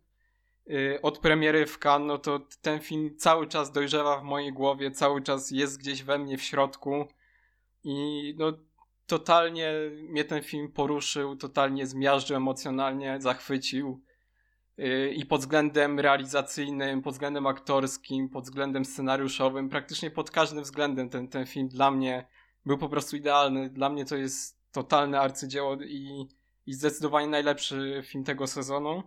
Y, 0.70 0.98
od 1.02 1.18
premiery 1.18 1.66
w 1.66 1.78
Cannes, 1.78 2.08
no 2.08 2.18
to 2.18 2.40
ten 2.62 2.80
film 2.80 3.16
cały 3.16 3.46
czas 3.46 3.72
dojrzewa 3.72 4.18
w 4.20 4.24
mojej 4.24 4.52
głowie, 4.52 4.90
cały 4.90 5.22
czas 5.22 5.50
jest 5.50 5.78
gdzieś 5.78 6.02
we 6.02 6.18
mnie 6.18 6.38
w 6.38 6.42
środku. 6.42 7.08
I 7.84 8.34
no, 8.38 8.52
totalnie 9.08 9.72
mnie 10.08 10.24
ten 10.24 10.42
film 10.42 10.72
poruszył, 10.72 11.36
totalnie 11.36 11.86
zmiażdżył 11.86 12.36
emocjonalnie, 12.36 13.20
zachwycił. 13.20 14.02
Y, 14.78 15.12
I 15.16 15.26
pod 15.26 15.40
względem 15.40 16.00
realizacyjnym, 16.00 17.02
pod 17.02 17.14
względem 17.14 17.46
aktorskim, 17.46 18.28
pod 18.28 18.44
względem 18.44 18.84
scenariuszowym, 18.84 19.68
praktycznie 19.68 20.10
pod 20.10 20.30
każdym 20.30 20.62
względem 20.62 21.08
ten, 21.08 21.28
ten 21.28 21.46
film 21.46 21.68
dla 21.68 21.90
mnie 21.90 22.26
był 22.66 22.78
po 22.78 22.88
prostu 22.88 23.16
idealny. 23.16 23.70
Dla 23.70 23.88
mnie 23.88 24.04
to 24.04 24.16
jest 24.16 24.58
totalne 24.72 25.20
arcydzieło 25.20 25.76
i, 25.82 26.28
i 26.66 26.74
zdecydowanie 26.74 27.26
najlepszy 27.26 28.02
film 28.06 28.24
tego 28.24 28.46
sezonu. 28.46 29.02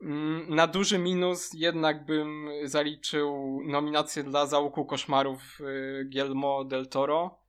Mm, 0.00 0.54
na 0.54 0.66
duży 0.66 0.98
minus 0.98 1.50
jednak 1.52 2.06
bym 2.06 2.48
zaliczył 2.64 3.60
nominację 3.64 4.22
dla 4.24 4.46
Załuku 4.46 4.84
Koszmarów 4.84 5.60
y, 5.60 6.04
Guillermo 6.04 6.64
del 6.64 6.88
Toro 6.88 7.43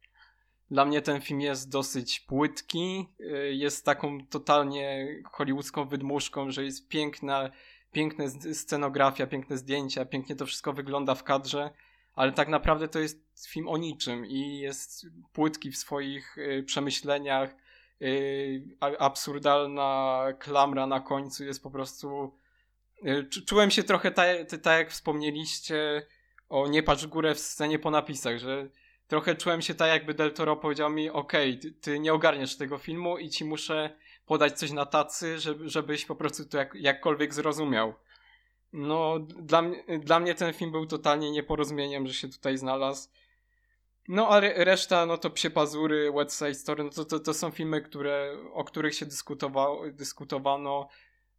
dla 0.72 0.86
mnie 0.86 1.02
ten 1.02 1.22
film 1.22 1.42
jest 1.42 1.70
dosyć 1.70 2.20
płytki, 2.20 3.08
y, 3.20 3.54
jest 3.54 3.86
taką 3.86 4.28
totalnie 4.28 5.08
hollywoodzką 5.32 5.88
wydmuszką, 5.88 6.52
że 6.52 6.64
jest 6.64 6.88
piękna, 6.88 7.50
piękna 7.92 8.26
scenografia, 8.54 9.28
piękne 9.28 9.58
zdjęcia, 9.58 10.06
pięknie 10.06 10.36
to 10.36 10.46
wszystko 10.46 10.74
wygląda 10.74 11.16
w 11.16 11.24
kadrze, 11.24 11.70
ale 12.14 12.32
tak 12.32 12.48
naprawdę 12.48 12.88
to 12.88 13.00
jest 13.00 13.48
film 13.48 13.68
o 13.68 13.78
niczym 13.78 14.26
i 14.26 14.60
jest 14.60 15.06
płytki 15.34 15.72
w 15.72 15.78
swoich 15.78 16.38
y, 16.38 16.64
przemyśleniach, 16.64 17.56
y, 18.02 18.64
absurdalna 19.00 20.24
klamra 20.40 20.88
na 20.88 21.00
końcu 21.00 21.46
jest 21.46 21.64
po 21.64 21.72
prostu... 21.72 22.38
Czułem 23.48 23.72
się 23.72 23.84
trochę 23.84 24.12
tak, 24.12 24.28
tak 24.64 24.80
jak 24.80 24.92
wspomnieliście 24.92 26.08
o 26.50 26.68
Nie 26.68 26.84
patrz 26.84 27.06
w 27.06 27.10
górę 27.10 27.36
w 27.36 27.40
scenie 27.40 27.80
po 27.80 27.92
napisach, 27.92 28.38
że 28.38 28.70
trochę 29.08 29.36
czułem 29.36 29.62
się 29.62 29.76
tak, 29.76 29.90
jakby 29.90 30.14
Del 30.14 30.34
Toro 30.34 30.56
powiedział 30.56 30.90
mi, 30.90 31.10
okej, 31.10 31.60
okay, 31.60 31.72
ty, 31.82 32.00
nie 32.00 32.14
ogarniesz 32.14 32.58
tego 32.58 32.78
filmu 32.78 33.18
i 33.18 33.30
ci 33.30 33.46
muszę 33.46 33.90
podać 34.26 34.60
coś 34.60 34.72
na 34.72 34.86
tacy, 34.86 35.40
żeby, 35.40 35.70
żebyś 35.70 36.06
po 36.06 36.16
prostu 36.16 36.46
to 36.46 36.58
jak, 36.58 36.76
jakkolwiek 36.76 37.34
zrozumiał. 37.34 37.94
No, 38.74 39.20
dla, 39.20 39.64
dla 40.00 40.20
mnie 40.20 40.36
ten 40.36 40.54
film 40.54 40.72
był 40.72 40.86
totalnie 40.86 41.32
nieporozumieniem, 41.32 42.08
że 42.08 42.14
się 42.14 42.30
tutaj 42.30 42.58
znalazł. 42.58 43.10
No, 44.08 44.30
a 44.30 44.40
reszta, 44.40 45.06
no 45.06 45.18
to 45.18 45.30
Psie 45.30 45.50
Pazury, 45.50 46.12
West 46.12 46.38
Side 46.38 46.54
Story, 46.54 46.84
no 46.84 46.90
to, 46.90 47.06
to, 47.06 47.20
to 47.20 47.34
są 47.34 47.52
filmy, 47.52 47.82
które, 47.82 48.38
o 48.54 48.64
których 48.64 48.96
się 48.96 49.06
dyskutowało, 49.06 49.92
dyskutowano. 49.92 50.88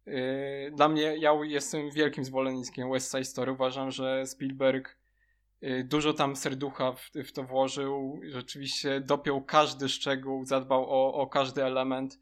Yy, 0.05 0.71
dla 0.75 0.89
mnie, 0.89 1.17
ja 1.17 1.31
jestem 1.43 1.91
wielkim 1.91 2.25
zwolennikiem 2.25 2.91
West 2.91 3.11
Side 3.11 3.23
Story. 3.23 3.51
Uważam, 3.51 3.91
że 3.91 4.25
Spielberg 4.25 4.96
dużo 5.83 6.13
tam 6.13 6.35
serducha 6.35 6.91
w, 6.91 7.11
w, 7.15 7.31
to 7.31 7.43
włożył, 7.43 8.19
rzeczywiście 8.23 9.01
dopiął 9.01 9.43
każdy 9.43 9.89
szczegół, 9.89 10.45
zadbał 10.45 10.83
o, 10.83 11.13
o 11.13 11.27
każdy 11.27 11.63
element. 11.63 12.19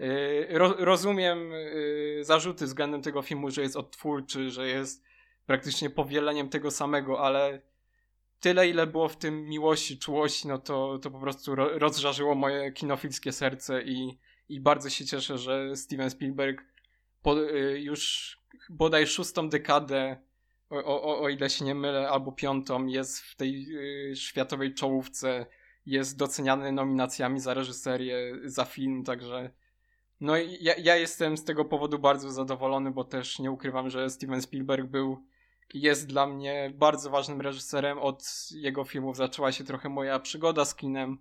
Y, 0.00 0.46
ro, 0.50 0.74
rozumiem 0.78 1.52
y, 1.52 2.20
zarzuty 2.22 2.64
względem 2.64 3.02
tego 3.02 3.22
filmu, 3.22 3.50
że 3.50 3.62
jest 3.62 3.76
odtwórczy, 3.76 4.50
że 4.50 4.68
jest 4.68 5.04
praktycznie 5.46 5.90
powieleniem 5.90 6.48
tego 6.48 6.70
samego, 6.70 7.20
ale 7.20 7.62
tyle 8.40 8.68
ile 8.68 8.86
było 8.86 9.08
w 9.08 9.16
tym 9.16 9.48
miłości, 9.48 9.98
czułości, 9.98 10.48
no 10.48 10.58
to, 10.58 10.98
to 10.98 11.10
po 11.10 11.20
prostu 11.20 11.54
rozżarzyło 11.54 12.34
moje 12.34 12.72
kinofilskie 12.72 13.32
serce 13.32 13.82
i, 13.82 14.18
i 14.48 14.60
bardzo 14.60 14.90
się 14.90 15.04
cieszę, 15.04 15.38
że 15.38 15.76
Steven 15.76 16.10
Spielberg 16.10 16.64
po, 17.22 17.34
już 17.76 18.36
bodaj 18.70 19.06
szóstą 19.06 19.48
dekadę 19.48 20.29
o, 20.70 21.02
o, 21.02 21.20
o 21.20 21.28
ile 21.28 21.50
się 21.50 21.64
nie 21.64 21.74
mylę, 21.74 22.08
albo 22.08 22.32
piątą, 22.32 22.86
jest 22.86 23.20
w 23.20 23.36
tej 23.36 23.66
y, 24.10 24.16
światowej 24.16 24.74
czołówce, 24.74 25.46
jest 25.86 26.18
doceniany 26.18 26.72
nominacjami 26.72 27.40
za 27.40 27.54
reżyserię, 27.54 28.32
za 28.44 28.64
film, 28.64 29.04
także 29.04 29.50
no 30.20 30.36
ja, 30.36 30.74
ja 30.78 30.96
jestem 30.96 31.36
z 31.36 31.44
tego 31.44 31.64
powodu 31.64 31.98
bardzo 31.98 32.30
zadowolony, 32.30 32.90
bo 32.90 33.04
też 33.04 33.38
nie 33.38 33.50
ukrywam, 33.50 33.90
że 33.90 34.10
Steven 34.10 34.42
Spielberg 34.42 34.86
był 34.86 35.24
jest 35.74 36.06
dla 36.06 36.26
mnie 36.26 36.72
bardzo 36.74 37.10
ważnym 37.10 37.40
reżyserem. 37.40 37.98
Od 37.98 38.24
jego 38.50 38.84
filmów 38.84 39.16
zaczęła 39.16 39.52
się 39.52 39.64
trochę 39.64 39.88
moja 39.88 40.18
przygoda 40.18 40.64
z 40.64 40.74
kinem. 40.74 41.18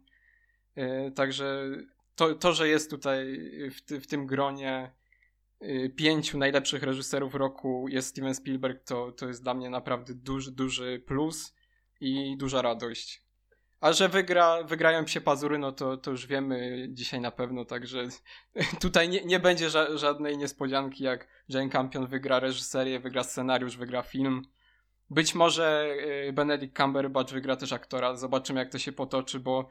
Yy, 0.76 1.12
także 1.16 1.70
to, 2.16 2.36
to, 2.36 2.54
że 2.54 2.68
jest 2.68 2.90
tutaj 2.90 3.40
w, 3.72 3.82
ty, 3.82 4.02
w 4.02 4.08
tym 4.08 4.28
gronie 4.28 4.92
Y, 4.92 4.99
pięciu 5.96 6.38
najlepszych 6.38 6.84
reżyserów 6.84 7.36
roku 7.36 7.86
jest 7.90 8.08
Steven 8.08 8.36
Spielberg, 8.36 8.84
to, 8.84 9.12
to 9.12 9.28
jest 9.28 9.44
dla 9.44 9.54
mnie 9.54 9.70
naprawdę 9.70 10.14
duży, 10.14 10.52
duży 10.52 11.04
plus 11.08 11.56
i 12.02 12.38
duża 12.38 12.62
radość. 12.62 13.30
A 13.82 13.94
że 13.94 14.10
wygra, 14.10 14.64
wygrają 14.64 15.08
się 15.08 15.22
pazury, 15.22 15.58
no 15.58 15.72
to, 15.72 15.98
to 15.98 16.12
już 16.12 16.28
wiemy 16.28 16.88
dzisiaj 16.90 17.22
na 17.22 17.32
pewno, 17.32 17.66
także 17.66 18.08
tutaj 18.82 19.10
nie, 19.10 19.26
nie 19.26 19.40
będzie 19.40 19.70
ża 19.70 19.98
żadnej 19.98 20.38
niespodzianki, 20.38 21.04
jak 21.04 21.28
Jane 21.50 21.70
Campion 21.70 22.08
wygra 22.08 22.40
reżyserię, 22.40 23.00
wygra 23.00 23.24
scenariusz, 23.24 23.78
wygra 23.78 24.02
film. 24.02 24.42
Być 25.10 25.36
może 25.36 25.96
y, 26.28 26.34
Benedict 26.34 26.78
Cumberbatch 26.78 27.34
wygra 27.34 27.56
też 27.56 27.74
aktora, 27.74 28.16
zobaczymy 28.16 28.60
jak 28.60 28.70
to 28.70 28.78
się 28.78 28.92
potoczy, 28.92 29.40
bo 29.40 29.70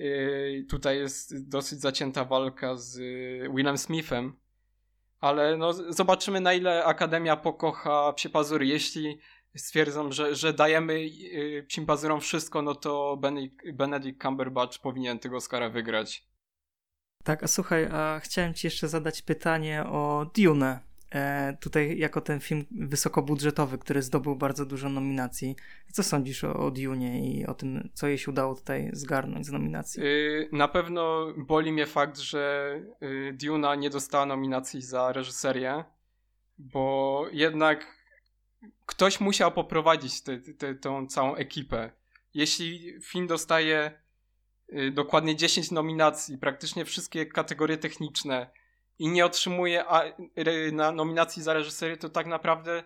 y, 0.00 0.66
tutaj 0.70 0.98
jest 0.98 1.48
dosyć 1.48 1.80
zacięta 1.80 2.24
walka 2.24 2.76
z 2.76 2.98
Willem 3.54 3.78
Smithem, 3.78 4.36
Ale 5.20 5.56
no, 5.56 5.72
zobaczymy 5.72 6.40
na 6.40 6.52
ile 6.52 6.84
Akademia 6.84 7.36
pokocha 7.36 8.12
Psie. 8.12 8.30
Jeśli 8.60 9.18
stwierdzą, 9.56 10.12
że, 10.12 10.34
że 10.34 10.52
dajemy 10.52 10.94
y, 10.94 11.64
Psim 11.68 11.86
Pazurom 11.86 12.20
wszystko, 12.20 12.62
no 12.62 12.74
to 12.74 13.20
Benedict 13.72 14.22
Cumberbatch 14.22 14.78
powinien 14.78 15.18
tego 15.18 15.36
Oscara 15.36 15.68
wygrać. 15.68 16.30
Tak, 17.24 17.42
a 17.42 17.48
słuchaj, 17.48 17.88
a 17.92 18.20
chciałem 18.20 18.54
ci 18.54 18.66
jeszcze 18.66 18.88
zadać 18.88 19.22
pytanie 19.22 19.84
o 19.84 20.26
Dune. 20.36 20.89
E, 21.14 21.56
tutaj 21.60 21.98
jako 21.98 22.20
ten 22.20 22.40
film 22.40 22.64
wysokobudżetowy, 22.70 23.78
który 23.78 24.02
zdobył 24.02 24.36
bardzo 24.36 24.66
dużo 24.66 24.88
nominacji. 24.88 25.56
Co 25.92 26.02
sądzisz 26.02 26.44
o, 26.44 26.54
o 26.54 26.70
Dune 26.70 27.20
i 27.20 27.46
o 27.46 27.54
tym, 27.54 27.88
co 27.94 28.08
jej 28.08 28.18
się 28.18 28.30
udało 28.30 28.54
tutaj 28.54 28.90
zgarnąć 28.92 29.46
z 29.46 29.52
nominacji? 29.52 30.02
Yy, 30.02 30.48
na 30.52 30.68
pewno 30.68 31.34
boli 31.36 31.72
mnie 31.72 31.86
fakt, 31.86 32.18
że 32.18 32.74
yy, 33.00 33.32
Duna 33.32 33.74
nie 33.74 33.90
dostała 33.90 34.26
nominacji 34.26 34.82
za 34.82 35.12
reżyserię, 35.12 35.84
bo 36.58 37.26
jednak 37.32 37.86
ktoś 38.86 39.20
musiał 39.20 39.52
poprowadzić 39.52 40.22
tę 40.58 40.74
tą 40.74 41.06
całą 41.06 41.34
ekipę. 41.34 41.90
Jeśli 42.34 42.94
film 43.02 43.26
dostaje 43.26 44.00
yy, 44.68 44.90
dokładnie 44.90 45.36
10 45.36 45.70
nominacji, 45.70 46.38
praktycznie 46.38 46.84
wszystkie 46.84 47.26
kategorie 47.26 47.78
techniczne, 47.78 48.50
i 49.00 49.08
nie 49.08 49.26
otrzymuje 49.26 49.84
na 50.72 50.92
nominacji 50.92 51.42
za 51.42 51.52
reżyserię, 51.52 51.96
to 51.96 52.08
tak 52.08 52.26
naprawdę 52.26 52.84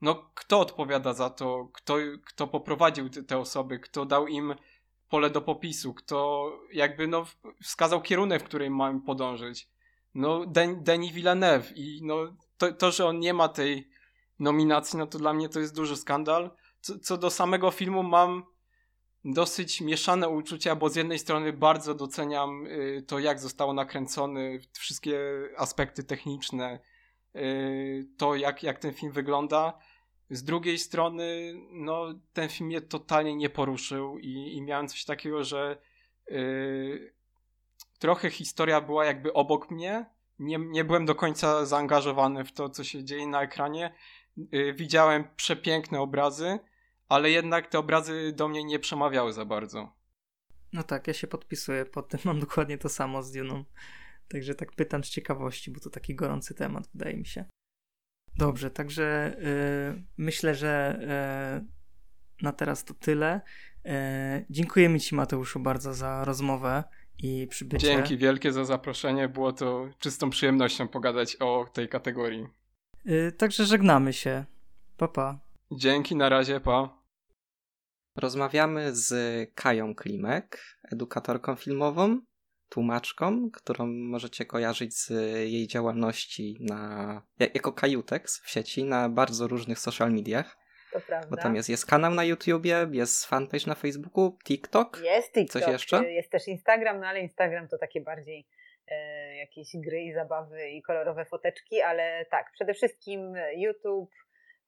no 0.00 0.30
kto 0.34 0.60
odpowiada 0.60 1.12
za 1.12 1.30
to, 1.30 1.68
kto, 1.72 1.96
kto 2.26 2.46
poprowadził 2.46 3.08
te, 3.08 3.22
te 3.22 3.38
osoby, 3.38 3.78
kto 3.78 4.04
dał 4.04 4.26
im 4.26 4.54
pole 5.08 5.30
do 5.30 5.40
popisu, 5.40 5.94
kto 5.94 6.50
jakby 6.72 7.08
no 7.08 7.26
wskazał 7.62 8.02
kierunek, 8.02 8.42
w 8.42 8.44
którym 8.44 8.76
mamy 8.76 9.00
podążyć. 9.00 9.68
No 10.14 10.46
Denis 10.76 11.12
Villeneuve 11.12 11.72
i 11.76 12.00
no 12.02 12.16
to, 12.58 12.72
to, 12.72 12.90
że 12.90 13.06
on 13.06 13.20
nie 13.20 13.34
ma 13.34 13.48
tej 13.48 13.88
nominacji, 14.38 14.98
no 14.98 15.06
to 15.06 15.18
dla 15.18 15.32
mnie 15.32 15.48
to 15.48 15.60
jest 15.60 15.76
duży 15.76 15.96
skandal. 15.96 16.50
Co, 16.80 16.98
co 16.98 17.16
do 17.16 17.30
samego 17.30 17.70
filmu 17.70 18.02
mam 18.02 18.42
dosyć 19.24 19.80
mieszane 19.80 20.28
uczucia, 20.28 20.76
bo 20.76 20.88
z 20.88 20.96
jednej 20.96 21.18
strony 21.18 21.52
bardzo 21.52 21.94
doceniam 21.94 22.66
y, 22.66 23.04
to, 23.06 23.18
jak 23.18 23.40
zostało 23.40 23.72
nakręcony, 23.72 24.60
wszystkie 24.72 25.20
aspekty 25.56 26.04
techniczne, 26.04 26.78
y, 27.36 28.08
to 28.18 28.34
jak, 28.34 28.62
jak 28.62 28.78
ten 28.78 28.92
film 28.92 29.12
wygląda. 29.12 29.78
Z 30.30 30.44
drugiej 30.44 30.78
strony, 30.78 31.54
no, 31.70 32.14
ten 32.32 32.48
film 32.48 32.66
mnie 32.66 32.80
totalnie 32.80 33.36
nie 33.36 33.50
poruszył 33.50 34.18
i, 34.18 34.56
i 34.56 34.62
miałem 34.62 34.88
coś 34.88 35.04
takiego, 35.04 35.44
że 35.44 35.78
yy, 36.30 37.14
trochę 37.98 38.30
historia 38.30 38.80
była 38.80 39.04
jakby 39.04 39.32
obok 39.32 39.70
mnie. 39.70 40.06
Nie, 40.38 40.58
nie 40.58 40.84
byłem 40.84 41.06
do 41.06 41.14
końca 41.14 41.66
zaangażowany 41.66 42.44
w 42.44 42.52
to, 42.52 42.68
co 42.68 42.84
się 42.84 43.04
dzieje 43.04 43.26
na 43.26 43.42
ekranie. 43.42 43.94
Yy, 44.36 44.74
widziałem 44.74 45.24
przepiękne 45.36 46.00
obrazy, 46.00 46.58
ale 47.14 47.30
jednak 47.30 47.66
te 47.66 47.78
obrazy 47.78 48.32
do 48.36 48.48
mnie 48.48 48.64
nie 48.64 48.78
przemawiały 48.78 49.32
za 49.32 49.44
bardzo. 49.44 49.92
No 50.72 50.82
tak, 50.82 51.08
ja 51.08 51.14
się 51.14 51.26
podpisuję 51.26 51.84
pod 51.84 52.08
tym, 52.08 52.20
mam 52.24 52.40
dokładnie 52.40 52.78
to 52.78 52.88
samo 52.88 53.22
z 53.22 53.32
Duną. 53.32 53.64
Także 54.28 54.54
tak 54.54 54.72
pytam 54.72 55.04
z 55.04 55.08
ciekawości, 55.08 55.70
bo 55.70 55.80
to 55.80 55.90
taki 55.90 56.14
gorący 56.14 56.54
temat, 56.54 56.88
wydaje 56.94 57.16
mi 57.16 57.26
się. 57.26 57.44
Dobrze, 58.36 58.70
także 58.70 59.36
yy, 59.94 60.04
myślę, 60.16 60.54
że 60.54 60.98
yy, 61.60 61.66
na 62.42 62.52
teraz 62.52 62.84
to 62.84 62.94
tyle. 62.94 63.40
Yy, 63.84 63.92
dziękujemy 64.50 65.00
Ci, 65.00 65.14
Mateuszu, 65.14 65.60
bardzo 65.60 65.94
za 65.94 66.24
rozmowę 66.24 66.84
i 67.18 67.46
przybycie. 67.50 67.86
Dzięki 67.86 68.16
wielkie 68.16 68.52
za 68.52 68.64
zaproszenie. 68.64 69.28
Było 69.28 69.52
to 69.52 69.88
czystą 69.98 70.30
przyjemnością 70.30 70.88
pogadać 70.88 71.36
o 71.36 71.66
tej 71.72 71.88
kategorii. 71.88 72.46
Y, 73.06 73.32
także 73.32 73.64
żegnamy 73.64 74.12
się. 74.12 74.44
Pa, 74.96 75.08
pa. 75.08 75.38
Dzięki, 75.70 76.16
na 76.16 76.28
razie, 76.28 76.60
pa. 76.60 77.03
Rozmawiamy 78.16 78.94
z 78.94 79.14
Kają 79.54 79.94
Klimek, 79.94 80.58
edukatorką 80.92 81.56
filmową, 81.56 82.20
tłumaczką, 82.68 83.50
którą 83.50 83.86
możecie 83.86 84.44
kojarzyć 84.44 84.98
z 84.98 85.10
jej 85.50 85.66
działalności 85.66 86.56
na, 86.60 87.22
jako 87.54 87.72
Kajutex 87.72 88.42
w 88.44 88.50
sieci 88.50 88.84
na 88.84 89.08
bardzo 89.08 89.46
różnych 89.46 89.78
social 89.78 90.12
mediach. 90.12 90.56
To 90.92 91.00
prawda. 91.00 91.28
Bo 91.30 91.36
tam 91.36 91.56
jest, 91.56 91.68
jest 91.68 91.86
kanał 91.86 92.14
na 92.14 92.24
YouTubie, 92.24 92.86
jest 92.92 93.26
fanpage 93.26 93.66
na 93.66 93.74
Facebooku, 93.74 94.38
TikTok. 94.44 95.00
Jest 95.04 95.32
TikTok. 95.32 95.62
Coś 95.62 95.72
jeszcze? 95.72 96.12
Jest 96.12 96.30
też 96.30 96.48
Instagram, 96.48 97.00
no 97.00 97.06
ale 97.06 97.20
Instagram 97.20 97.68
to 97.68 97.78
takie 97.78 98.00
bardziej 98.00 98.46
e, 98.88 99.36
jakieś 99.36 99.68
gry 99.74 100.02
i 100.02 100.12
zabawy 100.12 100.70
i 100.70 100.82
kolorowe 100.82 101.24
foteczki, 101.24 101.82
ale 101.82 102.26
tak, 102.30 102.52
przede 102.52 102.74
wszystkim 102.74 103.34
YouTube, 103.56 104.10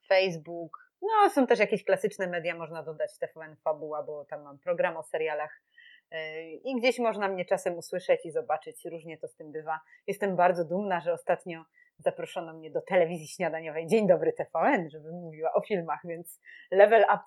Facebook, 0.09 0.85
no, 1.06 1.30
są 1.30 1.46
też 1.46 1.58
jakieś 1.58 1.84
klasyczne 1.84 2.26
media, 2.26 2.54
można 2.54 2.82
dodać 2.82 3.18
TVN 3.18 3.56
Fabuła, 3.56 4.02
bo 4.02 4.24
tam 4.24 4.42
mam 4.42 4.58
program 4.58 4.96
o 4.96 5.02
serialach 5.02 5.62
e, 6.10 6.42
i 6.50 6.76
gdzieś 6.80 6.98
można 6.98 7.28
mnie 7.28 7.44
czasem 7.44 7.78
usłyszeć 7.78 8.26
i 8.26 8.30
zobaczyć, 8.30 8.84
różnie 8.84 9.18
to 9.18 9.28
z 9.28 9.34
tym 9.34 9.52
bywa. 9.52 9.80
Jestem 10.06 10.36
bardzo 10.36 10.64
dumna, 10.64 11.00
że 11.00 11.12
ostatnio 11.12 11.64
zaproszono 11.98 12.52
mnie 12.52 12.70
do 12.70 12.80
telewizji 12.80 13.28
śniadaniowej 13.28 13.86
Dzień 13.86 14.06
Dobry 14.06 14.32
TVN, 14.32 14.90
żebym 14.90 15.14
mówiła 15.14 15.52
o 15.52 15.60
filmach, 15.60 16.00
więc 16.04 16.40
level 16.70 17.04
up, 17.14 17.22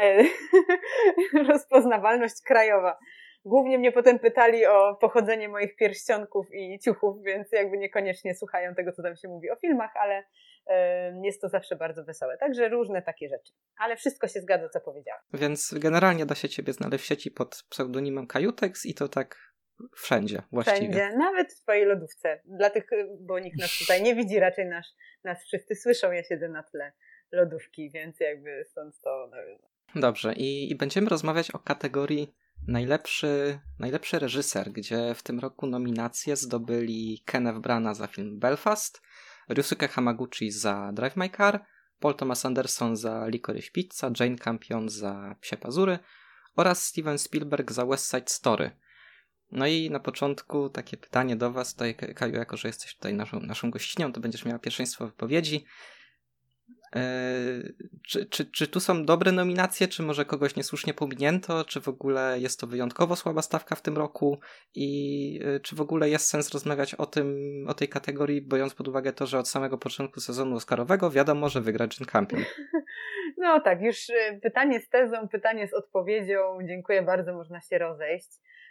e, 0.00 0.22
rozpoznawalność 1.52 2.34
krajowa. 2.46 2.98
Głównie 3.44 3.78
mnie 3.78 3.92
potem 3.92 4.18
pytali 4.18 4.66
o 4.66 4.94
pochodzenie 4.94 5.48
moich 5.48 5.76
pierścionków 5.76 6.46
i 6.52 6.78
ciuchów, 6.78 7.22
więc 7.22 7.52
jakby 7.52 7.78
niekoniecznie 7.78 8.34
słuchają 8.34 8.74
tego, 8.74 8.92
co 8.92 9.02
tam 9.02 9.16
się 9.16 9.28
mówi 9.28 9.50
o 9.50 9.56
filmach, 9.56 9.96
ale 9.96 10.24
jest 11.22 11.40
to 11.40 11.48
zawsze 11.48 11.76
bardzo 11.76 12.04
wesołe. 12.04 12.38
Także 12.38 12.68
różne 12.68 13.02
takie 13.02 13.28
rzeczy. 13.28 13.52
Ale 13.78 13.96
wszystko 13.96 14.28
się 14.28 14.40
zgadza, 14.40 14.68
co 14.68 14.80
powiedziałem. 14.80 15.22
Więc 15.32 15.74
generalnie 15.74 16.26
da 16.26 16.34
się 16.34 16.48
ciebie 16.48 16.72
znaleźć 16.72 17.04
w 17.04 17.06
sieci 17.06 17.30
pod 17.30 17.64
pseudonimem 17.68 18.26
Kajutex 18.26 18.86
i 18.86 18.94
to 18.94 19.08
tak 19.08 19.52
wszędzie 19.96 20.42
właściwie. 20.52 20.76
Wszędzie, 20.76 21.16
nawet 21.16 21.52
w 21.52 21.62
twojej 21.62 21.86
lodówce. 21.86 22.40
Dla 22.44 22.70
tych, 22.70 22.86
bo 23.20 23.38
nikt 23.38 23.60
nas 23.60 23.78
tutaj 23.78 24.02
nie 24.02 24.14
widzi, 24.14 24.38
raczej 24.40 24.66
nas, 24.66 24.86
nas 25.24 25.44
wszyscy 25.44 25.74
słyszą, 25.74 26.12
ja 26.12 26.24
siedzę 26.24 26.48
na 26.48 26.62
tle 26.62 26.92
lodówki, 27.32 27.90
więc 27.90 28.20
jakby 28.20 28.64
stąd 28.70 29.00
to... 29.00 29.30
Dobrze 29.94 30.32
i, 30.32 30.70
i 30.70 30.74
będziemy 30.74 31.08
rozmawiać 31.08 31.50
o 31.50 31.58
kategorii 31.58 32.34
najlepszy, 32.68 33.58
najlepszy 33.78 34.18
reżyser, 34.18 34.70
gdzie 34.70 35.14
w 35.14 35.22
tym 35.22 35.38
roku 35.38 35.66
nominacje 35.66 36.36
zdobyli 36.36 37.22
Kenneth 37.26 37.58
Branagh 37.58 37.96
za 37.96 38.06
film 38.06 38.38
Belfast, 38.38 39.02
Ryusuke 39.48 39.88
Hamaguchi 39.88 40.50
za 40.50 40.92
Drive 40.92 41.16
My 41.16 41.30
Car, 41.30 41.66
Paul 42.00 42.14
Thomas 42.14 42.46
Anderson 42.46 42.96
za 42.96 43.26
Licorice 43.26 43.70
Pizza, 43.70 44.10
Jane 44.20 44.36
Campion 44.36 44.88
za 44.88 45.36
Psie 45.40 45.56
Pazury 45.56 45.98
oraz 46.56 46.86
Steven 46.86 47.18
Spielberg 47.18 47.72
za 47.72 47.86
West 47.86 48.10
Side 48.10 48.26
Story. 48.26 48.70
No 49.52 49.66
i 49.66 49.90
na 49.90 50.00
początku 50.00 50.70
takie 50.70 50.96
pytanie 50.96 51.36
do 51.36 51.52
Was, 51.52 51.72
tutaj 51.72 51.94
Kaju, 51.94 52.34
jako 52.34 52.56
że 52.56 52.68
jesteś 52.68 52.94
tutaj 52.94 53.14
naszą, 53.14 53.40
naszą 53.40 53.70
gościnią, 53.70 54.12
to 54.12 54.20
będziesz 54.20 54.44
miała 54.44 54.58
pierwszeństwo 54.58 55.06
wypowiedzi. 55.06 55.64
Eee, 56.92 57.74
czy, 58.08 58.26
czy, 58.26 58.50
czy 58.50 58.68
tu 58.68 58.80
są 58.80 59.04
dobre 59.04 59.32
nominacje, 59.32 59.88
czy 59.88 60.02
może 60.02 60.24
kogoś 60.24 60.56
niesłusznie 60.56 60.94
pominięto, 60.94 61.64
czy 61.64 61.80
w 61.80 61.88
ogóle 61.88 62.36
jest 62.40 62.60
to 62.60 62.66
wyjątkowo 62.66 63.16
słaba 63.16 63.42
stawka 63.42 63.74
w 63.74 63.82
tym 63.82 63.96
roku 63.96 64.40
i 64.74 65.40
e, 65.44 65.60
czy 65.60 65.76
w 65.76 65.80
ogóle 65.80 66.10
jest 66.10 66.26
sens 66.26 66.50
rozmawiać 66.50 66.94
o 66.94 67.06
tym, 67.06 67.36
o 67.68 67.74
tej 67.74 67.88
kategorii, 67.88 68.42
biorąc 68.42 68.74
pod 68.74 68.88
uwagę 68.88 69.12
to, 69.12 69.26
że 69.26 69.38
od 69.38 69.48
samego 69.48 69.78
początku 69.78 70.20
sezonu 70.20 70.56
Oscarowego 70.56 71.10
wiadomo, 71.10 71.48
że 71.48 71.60
wygra 71.60 71.84
Jane 71.84 72.12
Campion. 72.12 72.44
No 73.36 73.60
tak, 73.60 73.82
już 73.82 74.10
e, 74.10 74.38
pytanie 74.42 74.80
z 74.80 74.88
tezą, 74.88 75.28
pytanie 75.28 75.68
z 75.68 75.74
odpowiedzią. 75.74 76.58
Dziękuję 76.66 77.02
bardzo, 77.02 77.34
można 77.34 77.60
się 77.60 77.78
rozejść. 77.78 78.28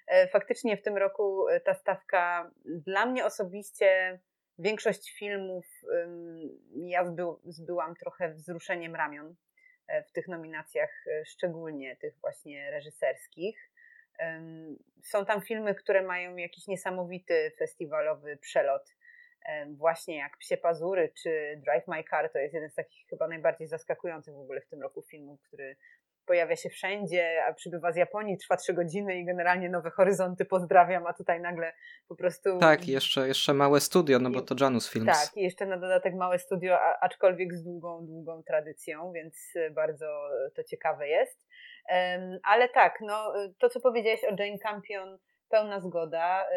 E, 0.08 0.28
faktycznie 0.28 0.78
w 0.78 0.82
tym 0.82 0.98
roku 0.98 1.46
ta 1.66 1.74
stawka 1.74 2.52
dla 2.66 3.06
mnie 3.06 3.26
osobiście 3.26 4.20
większość 4.60 5.12
filmów 5.12 5.66
ja 6.76 7.06
zbył, 7.06 7.40
zbyłam 7.46 7.96
trochę 7.96 8.34
wzruszeniem 8.34 8.96
ramion 8.96 9.36
e, 9.88 10.04
w 10.04 10.12
tych 10.12 10.28
nominacjach, 10.28 10.90
e, 11.08 11.26
szczególnie 11.26 11.96
tych 11.96 12.20
właśnie 12.22 12.72
reżyserskich. 12.72 13.72
Są 15.04 15.26
tam 15.26 15.42
filmy, 15.42 15.76
które 15.76 16.02
mają 16.02 16.36
jakiś 16.36 16.68
niesamowity 16.68 17.52
festiwalowy 17.58 18.38
przelot, 18.38 18.96
właśnie 19.70 20.18
jak 20.18 20.38
Psie 20.38 20.58
Pazury 20.58 21.14
czy 21.24 21.62
Drive 21.66 21.88
My 21.88 22.04
Car, 22.10 22.32
to 22.32 22.40
jest 22.40 22.54
jeden 22.54 22.70
z 22.70 22.76
takich 22.76 23.08
chyba 23.08 23.28
najbardziej 23.28 23.68
zaskakujących 23.68 24.34
w 24.34 24.40
ogóle 24.40 24.62
w 24.62 24.68
tym 24.68 24.82
roku 24.82 25.02
filmów, 25.02 25.42
który 25.42 25.76
pojawia 26.26 26.56
się 26.56 26.70
wszędzie, 26.70 27.44
a 27.48 27.54
przybywa 27.54 27.92
z 27.92 27.96
Japonii, 27.96 28.38
trwa 28.38 28.58
trzy 28.58 28.74
godziny 28.74 29.16
i 29.16 29.26
generalnie 29.26 29.70
nowe 29.70 29.90
horyzonty 29.90 30.46
pozdrawiam, 30.46 31.08
a 31.08 31.14
tutaj 31.14 31.42
nagle 31.42 31.74
po 32.08 32.16
prostu... 32.16 32.60
Tak, 32.60 32.88
jeszcze, 32.88 33.28
jeszcze 33.28 33.54
małe 33.54 33.80
studio, 33.80 34.20
no 34.20 34.30
bo 34.30 34.42
to 34.42 34.56
Janus 34.62 34.90
Films. 34.90 35.08
Tak, 35.08 35.38
i 35.38 35.42
jeszcze 35.42 35.66
na 35.66 35.78
dodatek 35.78 36.14
małe 36.16 36.40
studio, 36.40 36.80
aczkolwiek 37.02 37.54
z 37.54 37.64
długą, 37.64 38.06
długą 38.06 38.44
tradycją, 38.44 39.12
więc 39.12 39.54
bardzo 39.72 40.30
to 40.56 40.64
ciekawe 40.64 41.08
jest. 41.08 41.48
Ale 42.44 42.70
tak, 42.70 42.98
no 43.02 43.34
to 43.60 43.70
co 43.70 43.80
powiedziałeś 43.80 44.24
o 44.24 44.44
Jane 44.44 44.60
Campion, 44.60 45.18
pełna 45.50 45.80
zgoda. 45.80 46.48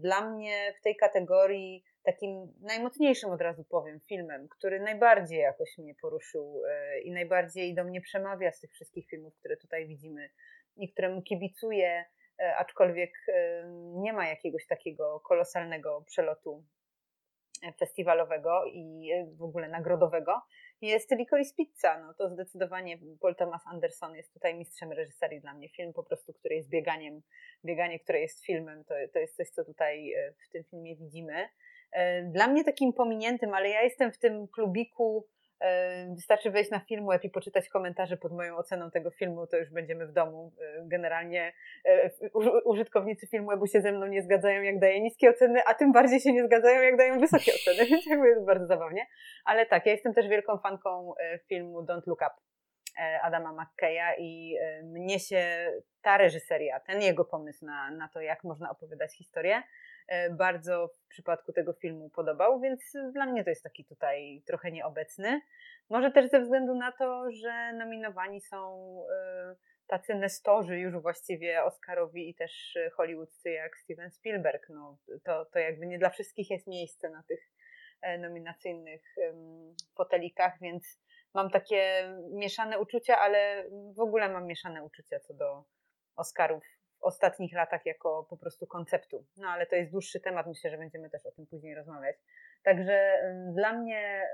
Dla 0.00 0.30
mnie 0.30 0.74
w 0.78 0.82
tej 0.82 0.96
kategorii 0.96 1.84
takim 2.12 2.52
najmocniejszym 2.60 3.30
od 3.30 3.40
razu 3.40 3.64
powiem 3.64 4.00
filmem, 4.00 4.48
który 4.48 4.80
najbardziej 4.80 5.38
jakoś 5.38 5.78
mnie 5.78 5.94
poruszył 5.94 6.62
e, 6.68 7.00
i 7.00 7.12
najbardziej 7.12 7.74
do 7.74 7.84
mnie 7.84 8.00
przemawia 8.00 8.52
z 8.52 8.60
tych 8.60 8.72
wszystkich 8.72 9.08
filmów, 9.08 9.34
które 9.38 9.56
tutaj 9.56 9.86
widzimy 9.86 10.30
i 10.76 10.92
któremu 10.92 11.22
kibicuję, 11.22 12.04
e, 12.40 12.56
aczkolwiek 12.56 13.12
nie 13.94 14.12
ma 14.12 14.28
jakiegoś 14.28 14.66
takiego 14.66 15.20
kolosalnego 15.20 16.04
przelotu 16.06 16.64
festiwalowego 17.78 18.64
i 18.66 19.10
w 19.36 19.42
ogóle 19.42 19.68
nagrodowego, 19.68 20.42
jest 20.80 21.10
Licorice 21.10 21.54
Pizza. 21.56 22.00
No 22.00 22.14
to 22.14 22.28
zdecydowanie 22.28 22.98
Paul 23.20 23.34
Thomas 23.34 23.62
Anderson 23.66 24.14
jest 24.14 24.32
tutaj 24.32 24.54
mistrzem 24.54 24.92
reżyserii 24.92 25.40
dla 25.40 25.54
mnie. 25.54 25.68
Film 25.68 25.92
po 25.92 26.02
prostu, 26.02 26.32
który 26.32 26.54
jest 26.54 26.68
bieganiem, 26.68 27.22
bieganie, 27.64 28.00
które 28.00 28.20
jest 28.20 28.44
filmem, 28.44 28.84
to, 28.84 28.94
to 29.12 29.18
jest 29.18 29.36
coś, 29.36 29.50
co 29.50 29.64
tutaj 29.64 30.12
e, 30.12 30.32
w 30.32 30.52
tym 30.52 30.64
filmie 30.64 30.96
widzimy. 30.96 31.48
E, 31.92 32.22
dla 32.22 32.48
mnie 32.48 32.64
takim 32.64 32.92
pominiętym, 32.92 33.54
ale 33.54 33.68
ja 33.68 33.82
jestem 33.82 34.12
w 34.12 34.18
tym 34.18 34.48
klubiku 34.48 35.26
Wystarczy 36.14 36.50
wejść 36.50 36.70
na 36.70 36.80
film 36.80 37.06
web 37.06 37.24
i 37.24 37.30
poczytać 37.30 37.68
komentarze 37.68 38.16
pod 38.16 38.32
moją 38.32 38.56
oceną 38.56 38.90
tego 38.90 39.10
filmu, 39.10 39.46
to 39.46 39.56
już 39.56 39.70
będziemy 39.70 40.06
w 40.06 40.12
domu. 40.12 40.52
Generalnie 40.82 41.52
e, 41.84 42.10
użytkownicy 42.64 43.26
filmu 43.26 43.48
webu 43.48 43.66
się 43.66 43.80
ze 43.80 43.92
mną 43.92 44.06
nie 44.06 44.22
zgadzają, 44.22 44.62
jak 44.62 44.78
daję 44.78 45.00
niskie 45.00 45.30
oceny, 45.30 45.60
a 45.66 45.74
tym 45.74 45.92
bardziej 45.92 46.20
się 46.20 46.32
nie 46.32 46.44
zgadzają, 46.44 46.82
jak 46.82 46.96
dają 46.96 47.20
wysokie 47.20 47.52
oceny, 47.54 47.86
więc 47.90 48.06
jest 48.06 48.44
bardzo 48.46 48.66
zabawnie. 48.66 49.06
Ale 49.44 49.66
tak, 49.66 49.86
ja 49.86 49.92
jestem 49.92 50.14
też 50.14 50.28
wielką 50.28 50.58
fanką 50.58 51.14
e, 51.16 51.38
filmu 51.38 51.82
Don't 51.82 52.06
Look 52.06 52.20
Up 52.20 52.34
e, 53.00 53.20
Adama 53.22 53.52
McKeya 53.52 54.18
i 54.18 54.56
mnie 54.82 55.18
się 55.20 55.72
ta 56.02 56.18
reżyseria, 56.18 56.80
ten 56.80 57.02
jego 57.02 57.24
pomysł 57.24 57.66
na, 57.66 57.90
na 57.90 58.08
to, 58.08 58.20
jak 58.20 58.44
można 58.44 58.70
opowiadać 58.70 59.16
historię, 59.16 59.62
E, 59.62 59.97
bardzo 60.30 60.88
w 60.88 61.08
przypadku 61.08 61.52
tego 61.52 61.72
filmu 61.72 62.10
podobał, 62.10 62.60
więc 62.60 62.92
dla 63.12 63.26
mnie 63.26 63.44
to 63.44 63.50
jest 63.50 63.62
taki 63.62 63.84
tutaj 63.84 64.42
trochę 64.46 64.70
nieobecny. 64.70 65.40
Może 65.90 66.10
też 66.10 66.30
ze 66.30 66.40
względu 66.40 66.74
na 66.74 66.92
to, 66.92 67.30
że 67.30 67.72
nominowani 67.72 68.40
są 68.40 68.86
e, 69.12 69.56
tacy 69.86 70.14
nestorzy 70.14 70.78
już 70.78 70.96
właściwie 70.96 71.64
Oscarowi 71.64 72.30
i 72.30 72.34
też 72.34 72.78
hollywoodzcy 72.92 73.50
jak 73.50 73.78
Steven 73.78 74.10
Spielberg. 74.10 74.66
No, 74.68 74.98
to, 75.24 75.44
to 75.44 75.58
jakby 75.58 75.86
nie 75.86 75.98
dla 75.98 76.10
wszystkich 76.10 76.50
jest 76.50 76.66
miejsce 76.66 77.10
na 77.10 77.22
tych 77.22 77.40
e, 78.02 78.18
nominacyjnych 78.18 79.02
fotelikach, 79.96 80.52
więc 80.60 81.00
mam 81.34 81.50
takie 81.50 82.12
mieszane 82.30 82.78
uczucia, 82.78 83.18
ale 83.18 83.64
w 83.96 84.00
ogóle 84.00 84.28
mam 84.28 84.46
mieszane 84.46 84.84
uczucia 84.84 85.20
co 85.20 85.34
do 85.34 85.64
Oscarów 86.16 86.77
ostatnich 87.00 87.54
latach 87.54 87.86
jako 87.86 88.26
po 88.30 88.36
prostu 88.36 88.66
konceptu. 88.66 89.24
No 89.36 89.48
ale 89.48 89.66
to 89.66 89.76
jest 89.76 89.90
dłuższy 89.90 90.20
temat, 90.20 90.46
myślę, 90.46 90.70
że 90.70 90.78
będziemy 90.78 91.10
też 91.10 91.26
o 91.26 91.32
tym 91.32 91.46
później 91.46 91.74
rozmawiać. 91.74 92.16
Także 92.62 93.18
dla 93.54 93.72
mnie 93.72 94.28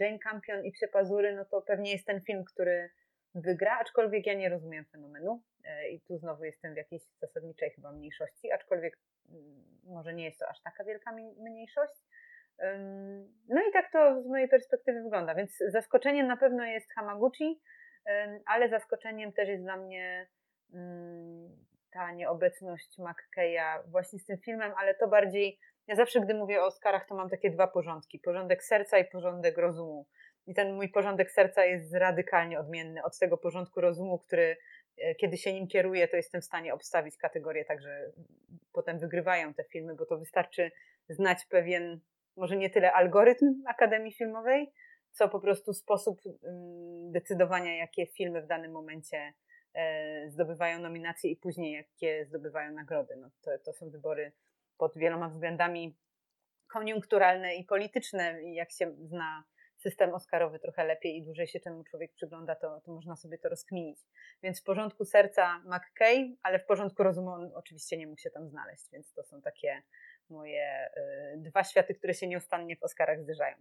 Jane 0.00 0.18
Campion 0.18 0.64
i 0.64 0.72
Psie 0.72 0.88
Pazury, 0.88 1.34
no 1.36 1.44
to 1.44 1.62
pewnie 1.62 1.92
jest 1.92 2.06
ten 2.06 2.20
film, 2.20 2.44
który 2.44 2.90
wygra, 3.34 3.78
aczkolwiek 3.78 4.26
ja 4.26 4.34
nie 4.34 4.48
rozumiem 4.48 4.84
fenomenu 4.84 5.42
e, 5.64 5.88
i 5.88 6.00
tu 6.00 6.18
znowu 6.18 6.44
jestem 6.44 6.74
w 6.74 6.76
jakiejś 6.76 7.02
zasadniczej 7.20 7.70
chyba 7.70 7.92
mniejszości, 7.92 8.52
aczkolwiek 8.52 8.98
może 9.84 10.14
nie 10.14 10.24
jest 10.24 10.38
to 10.38 10.48
aż 10.48 10.62
taka 10.62 10.84
wielka 10.84 11.12
mniejszość. 11.38 11.94
No 13.48 13.60
i 13.68 13.72
tak 13.72 13.92
to 13.92 14.22
z 14.22 14.26
mojej 14.26 14.48
perspektywy 14.48 15.02
wygląda, 15.02 15.34
więc 15.34 15.58
zaskoczeniem 15.68 16.26
na 16.26 16.36
pewno 16.36 16.64
jest 16.64 16.92
Hamaguchi, 16.92 17.60
ale 18.46 18.68
zaskoczeniem 18.68 19.32
też 19.32 19.48
jest 19.48 19.62
dla 19.62 19.76
mnie 19.76 20.26
ta 21.90 22.12
nieobecność 22.12 22.98
McKeya 22.98 23.82
właśnie 23.86 24.18
z 24.18 24.24
tym 24.24 24.38
filmem, 24.38 24.72
ale 24.76 24.94
to 24.94 25.08
bardziej, 25.08 25.58
ja 25.86 25.96
zawsze 25.96 26.20
gdy 26.20 26.34
mówię 26.34 26.62
o 26.62 26.66
Oscarach, 26.66 27.06
to 27.06 27.14
mam 27.14 27.30
takie 27.30 27.50
dwa 27.50 27.66
porządki, 27.66 28.18
porządek 28.18 28.64
serca 28.64 28.98
i 28.98 29.04
porządek 29.04 29.58
rozumu. 29.58 30.06
I 30.46 30.54
ten 30.54 30.74
mój 30.74 30.88
porządek 30.88 31.30
serca 31.30 31.64
jest 31.64 31.94
radykalnie 31.94 32.60
odmienny 32.60 33.02
od 33.04 33.18
tego 33.18 33.38
porządku 33.38 33.80
rozumu, 33.80 34.18
który 34.18 34.56
e, 34.98 35.14
kiedy 35.14 35.36
się 35.36 35.52
nim 35.52 35.68
kieruję, 35.68 36.08
to 36.08 36.16
jestem 36.16 36.40
w 36.40 36.44
stanie 36.44 36.74
obstawić 36.74 37.16
kategorię, 37.16 37.64
także 37.64 38.12
potem 38.72 38.98
wygrywają 38.98 39.54
te 39.54 39.64
filmy, 39.64 39.94
bo 39.94 40.06
to 40.06 40.18
wystarczy 40.18 40.70
znać 41.08 41.46
pewien, 41.46 42.00
może 42.36 42.56
nie 42.56 42.70
tyle 42.70 42.92
algorytm 42.92 43.62
Akademii 43.66 44.12
Filmowej, 44.12 44.72
co 45.12 45.28
po 45.28 45.40
prostu 45.40 45.72
sposób 45.72 46.20
mm, 46.26 47.12
decydowania, 47.12 47.76
jakie 47.76 48.06
filmy 48.06 48.42
w 48.42 48.46
danym 48.46 48.72
momencie 48.72 49.32
zdobywają 50.28 50.78
nominacje 50.78 51.30
i 51.30 51.36
później 51.36 51.72
jakie 51.72 52.26
zdobywają 52.26 52.72
nagrody. 52.72 53.16
No 53.16 53.30
to, 53.42 53.50
to 53.64 53.72
są 53.72 53.90
wybory 53.90 54.32
pod 54.78 54.98
wieloma 54.98 55.28
względami 55.28 55.96
koniunkturalne 56.66 57.56
i 57.56 57.64
polityczne. 57.64 58.42
I 58.42 58.54
jak 58.54 58.72
się 58.72 58.94
zna 59.00 59.44
system 59.78 60.14
Oscarowy 60.14 60.58
trochę 60.58 60.84
lepiej 60.84 61.16
i 61.16 61.22
dłużej 61.22 61.46
się 61.46 61.60
temu 61.60 61.84
człowiek 61.84 62.12
przygląda, 62.12 62.54
to, 62.54 62.80
to 62.80 62.92
można 62.92 63.16
sobie 63.16 63.38
to 63.38 63.48
rozkminić. 63.48 63.98
Więc 64.42 64.60
w 64.60 64.64
porządku 64.64 65.04
serca 65.04 65.58
McKay, 65.58 66.36
ale 66.42 66.58
w 66.58 66.66
porządku 66.66 67.02
rozumu 67.02 67.30
on 67.30 67.50
oczywiście 67.54 67.96
nie 67.96 68.06
mógł 68.06 68.20
się 68.20 68.30
tam 68.30 68.48
znaleźć, 68.48 68.90
więc 68.92 69.12
to 69.12 69.24
są 69.24 69.42
takie 69.42 69.82
moje 70.30 70.90
y, 71.34 71.38
dwa 71.38 71.64
światy, 71.64 71.94
które 71.94 72.14
się 72.14 72.26
nieustannie 72.26 72.76
w 72.76 72.82
Oscarach 72.82 73.22
zderzają. 73.22 73.56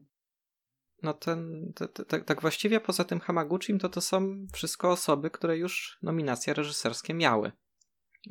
No 1.03 1.13
ten, 1.13 1.71
te, 1.75 1.87
te, 1.87 2.19
tak 2.19 2.41
właściwie 2.41 2.79
poza 2.79 3.03
tym 3.03 3.19
Hamaguchim 3.19 3.79
to 3.79 3.89
to 3.89 4.01
są 4.01 4.45
wszystko 4.53 4.91
osoby, 4.91 5.29
które 5.29 5.57
już 5.57 5.97
nominacje 6.01 6.53
reżyserskie 6.53 7.13
miały. 7.13 7.51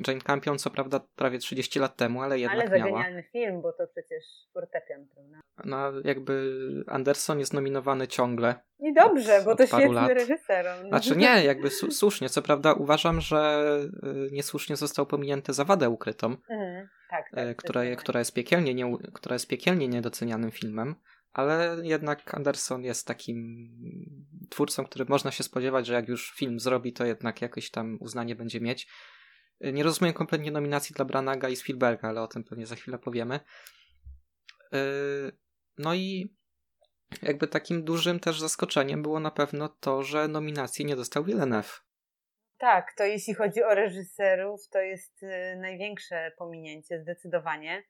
Jane 0.07 0.21
Campion 0.21 0.57
co 0.57 0.69
prawda 0.69 0.99
prawie 1.15 1.39
30 1.39 1.79
lat 1.79 1.95
temu, 1.95 2.21
ale 2.21 2.39
jednak 2.39 2.67
ale 2.67 2.79
miała. 2.79 2.91
Ale 2.91 3.03
genialny 3.03 3.23
film, 3.31 3.61
bo 3.61 3.73
to 3.73 3.87
przecież 3.87 4.23
fortepian, 4.53 5.07
prawda? 5.07 5.39
No 5.65 5.91
jakby 6.03 6.53
Anderson 6.87 7.39
jest 7.39 7.53
nominowany 7.53 8.07
ciągle. 8.07 8.55
I 8.79 8.93
dobrze, 8.93 9.37
od, 9.37 9.45
bo 9.45 9.55
to 9.55 9.67
świetny 9.67 9.93
lat. 9.93 10.11
reżyser. 10.11 10.65
Znaczy 10.87 11.15
nie, 11.15 11.43
jakby 11.43 11.69
słusznie. 11.69 12.29
Co 12.29 12.41
prawda 12.41 12.73
uważam, 12.73 13.21
że 13.21 13.69
y, 14.03 14.31
niesłusznie 14.31 14.75
został 14.75 15.05
pominięty 15.05 15.53
za 15.53 15.65
wadę 15.65 15.89
ukrytą, 15.89 16.27
mhm, 16.27 16.87
tak, 17.09 17.25
tak, 17.31 17.47
y, 17.47 17.55
która, 17.55 17.95
która, 17.95 18.19
jest 18.19 18.33
piekielnie 18.33 18.73
nie, 18.73 18.97
która 19.13 19.33
jest 19.35 19.47
piekielnie 19.47 19.87
niedocenianym 19.87 20.51
filmem 20.51 20.95
ale 21.37 21.77
jednak 21.83 22.35
Anderson 22.35 22.83
jest 22.83 23.07
takim 23.07 23.69
twórcą, 24.49 24.85
który 24.85 25.05
można 25.05 25.31
się 25.31 25.43
spodziewać, 25.43 25.87
że 25.87 25.93
jak 25.93 26.07
już 26.07 26.31
film 26.31 26.59
zrobi, 26.59 26.93
to 26.93 27.05
jednak 27.05 27.41
jakieś 27.41 27.71
tam 27.71 27.97
uznanie 27.99 28.35
będzie 28.35 28.61
mieć. 28.61 28.87
Nie 29.61 29.83
rozumiem 29.83 30.13
kompletnie 30.13 30.51
nominacji 30.51 30.95
dla 30.95 31.05
Branaga 31.05 31.49
i 31.49 31.55
Spielberga, 31.55 32.07
ale 32.07 32.21
o 32.21 32.27
tym 32.27 32.43
pewnie 32.43 32.65
za 32.65 32.75
chwilę 32.75 32.99
powiemy. 32.99 33.39
Yy, 34.71 34.79
no 35.77 35.93
i 35.93 36.35
jakby 37.21 37.47
takim 37.47 37.83
dużym 37.83 38.19
też 38.19 38.39
zaskoczeniem 38.39 39.03
było 39.03 39.19
na 39.19 39.31
pewno 39.31 39.69
to, 39.69 40.03
że 40.03 40.27
nominacji 40.27 40.85
nie 40.85 40.95
dostał 40.95 41.23
Villeneuve. 41.23 41.81
Tak, 42.57 42.93
to 42.97 43.03
jeśli 43.03 43.33
chodzi 43.33 43.63
o 43.63 43.75
reżyserów, 43.75 44.69
to 44.69 44.79
jest 44.79 45.23
y, 45.23 45.55
największe 45.57 46.31
pominięcie 46.37 47.01
zdecydowanie. 47.01 47.83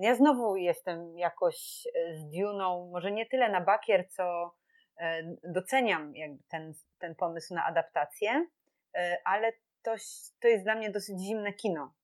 Ja 0.00 0.14
znowu 0.14 0.56
jestem 0.56 1.18
jakoś 1.18 1.88
e, 1.94 2.14
z 2.14 2.30
Duną, 2.30 2.90
może 2.92 3.12
nie 3.12 3.26
tyle 3.26 3.48
na 3.48 3.60
bakier, 3.60 4.08
co 4.08 4.54
e, 5.00 5.22
doceniam 5.44 6.12
ten, 6.48 6.72
ten 6.98 7.14
pomysł 7.14 7.54
na 7.54 7.64
adaptację, 7.64 8.46
e, 8.94 9.18
ale 9.24 9.52
to, 9.82 9.94
to 10.40 10.48
jest 10.48 10.64
dla 10.64 10.74
mnie 10.74 10.90
dosyć 10.90 11.20
zimne 11.20 11.52
kino. 11.52 11.94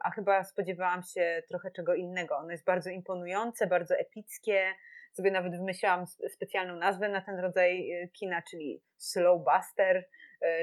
A 0.00 0.10
chyba 0.10 0.44
spodziewałam 0.44 1.02
się 1.02 1.42
trochę 1.48 1.70
czego 1.70 1.94
innego. 1.94 2.36
Ono 2.36 2.50
jest 2.50 2.64
bardzo 2.64 2.90
imponujące, 2.90 3.66
bardzo 3.66 3.94
epickie. 3.94 4.74
Sobie 5.12 5.30
nawet 5.30 5.56
wymyślałam 5.56 6.06
specjalną 6.06 6.76
nazwę 6.76 7.08
na 7.08 7.20
ten 7.20 7.38
rodzaj 7.38 7.90
kina, 8.12 8.42
czyli 8.42 8.82
slowbuster, 8.96 10.08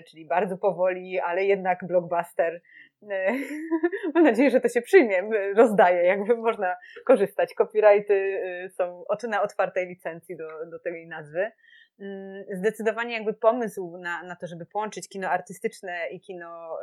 czyli 0.07 0.25
bardzo 0.25 0.57
powoli, 0.57 1.19
ale 1.19 1.45
jednak 1.45 1.87
blockbuster. 1.87 2.61
E, 3.09 3.33
mam 4.15 4.23
nadzieję, 4.23 4.51
że 4.51 4.61
to 4.61 4.69
się 4.69 4.81
przyjmie, 4.81 5.29
rozdaje, 5.55 6.03
jakby 6.03 6.37
można 6.37 6.75
korzystać. 7.05 7.53
Copyrighty 7.53 8.13
e, 8.13 8.69
są 8.69 9.03
na 9.29 9.41
otwartej 9.41 9.87
licencji 9.87 10.37
do, 10.37 10.65
do 10.65 10.79
tej 10.79 11.07
nazwy. 11.07 11.51
Mm, 11.99 12.43
zdecydowanie 12.53 13.13
jakby 13.13 13.33
pomysł 13.33 13.97
na, 13.97 14.23
na 14.23 14.35
to, 14.35 14.47
żeby 14.47 14.65
połączyć 14.65 15.09
kino 15.09 15.29
artystyczne 15.29 16.09
i 16.11 16.21
kino 16.21 16.79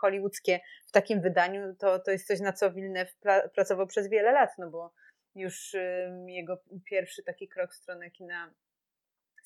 hollywoodzkie 0.00 0.60
w 0.86 0.92
takim 0.92 1.20
wydaniu, 1.20 1.74
to, 1.74 1.98
to 1.98 2.10
jest 2.10 2.26
coś, 2.26 2.40
na 2.40 2.52
co 2.52 2.72
Wilnew 2.72 3.14
pra, 3.14 3.48
pracował 3.48 3.86
przez 3.86 4.08
wiele 4.08 4.32
lat, 4.32 4.50
no 4.58 4.70
bo 4.70 4.92
już 5.34 5.76
jego 6.26 6.62
pierwszy 6.84 7.22
taki 7.22 7.48
krok 7.48 7.72
w 7.72 7.76
stronę 7.76 8.10
kina 8.10 8.54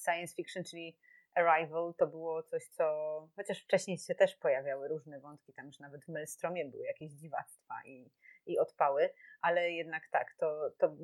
science 0.05 0.35
fiction, 0.35 0.65
czyli 0.65 0.97
Arrival 1.37 1.95
to 1.99 2.07
było 2.07 2.43
coś, 2.43 2.69
co 2.69 2.85
chociaż 3.37 3.63
wcześniej 3.63 3.99
się 3.99 4.15
też 4.15 4.37
pojawiały 4.37 4.89
różne 4.89 5.21
wątki, 5.21 5.53
tam 5.53 5.67
już 5.67 5.79
nawet 5.81 6.05
w 6.05 6.09
Maelstromie 6.09 6.65
były 6.65 6.85
jakieś 6.85 7.13
dziwactwa 7.13 7.75
i, 7.85 8.11
i 8.47 8.59
odpały, 8.59 9.11
ale 9.41 9.71
jednak 9.71 10.09
tak, 10.11 10.35
to, 10.39 10.71
to, 10.79 10.97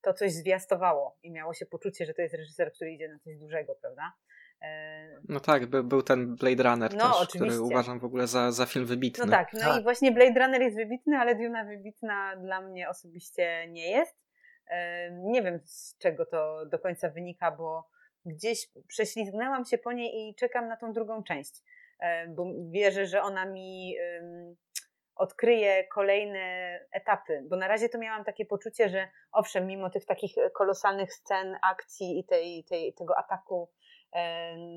to 0.00 0.14
coś 0.14 0.32
zwiastowało 0.32 1.18
i 1.22 1.30
miało 1.30 1.54
się 1.54 1.66
poczucie, 1.66 2.06
że 2.06 2.14
to 2.14 2.22
jest 2.22 2.34
reżyser, 2.34 2.72
który 2.72 2.92
idzie 2.92 3.08
na 3.08 3.18
coś 3.18 3.36
dużego, 3.36 3.74
prawda? 3.74 4.12
No 5.28 5.40
tak, 5.40 5.66
był, 5.66 5.84
był 5.84 6.02
ten 6.02 6.36
Blade 6.36 6.62
Runner 6.62 6.94
no, 6.94 6.98
też, 6.98 7.22
oczywiście. 7.22 7.38
który 7.38 7.60
uważam 7.60 8.00
w 8.00 8.04
ogóle 8.04 8.26
za, 8.26 8.52
za 8.52 8.66
film 8.66 8.86
wybitny. 8.86 9.24
No 9.24 9.30
tak, 9.30 9.52
no 9.52 9.60
tak. 9.60 9.80
i 9.80 9.82
właśnie 9.82 10.12
Blade 10.12 10.40
Runner 10.40 10.62
jest 10.62 10.76
wybitny, 10.76 11.16
ale 11.16 11.34
Duna 11.34 11.64
wybitna 11.64 12.36
dla 12.36 12.60
mnie 12.60 12.88
osobiście 12.88 13.66
nie 13.68 13.90
jest. 13.90 14.22
Nie 15.12 15.42
wiem 15.42 15.60
z 15.64 15.98
czego 15.98 16.26
to 16.26 16.66
do 16.66 16.78
końca 16.78 17.10
wynika, 17.10 17.50
bo 17.50 17.88
gdzieś 18.24 18.68
prześlizgnęłam 18.88 19.64
się 19.64 19.78
po 19.78 19.92
niej 19.92 20.28
i 20.28 20.34
czekam 20.34 20.68
na 20.68 20.76
tą 20.76 20.92
drugą 20.92 21.22
część, 21.22 21.62
bo 22.28 22.46
wierzę, 22.70 23.06
że 23.06 23.22
ona 23.22 23.46
mi 23.46 23.96
odkryje 25.16 25.84
kolejne 25.84 26.78
etapy, 26.92 27.44
bo 27.48 27.56
na 27.56 27.68
razie 27.68 27.88
to 27.88 27.98
miałam 27.98 28.24
takie 28.24 28.46
poczucie, 28.46 28.88
że 28.88 29.08
owszem, 29.32 29.66
mimo 29.66 29.90
tych 29.90 30.04
takich 30.04 30.34
kolosalnych 30.54 31.14
scen 31.14 31.56
akcji 31.62 32.18
i 32.18 32.24
tej, 32.24 32.64
tej, 32.64 32.94
tego 32.94 33.18
ataku 33.18 33.68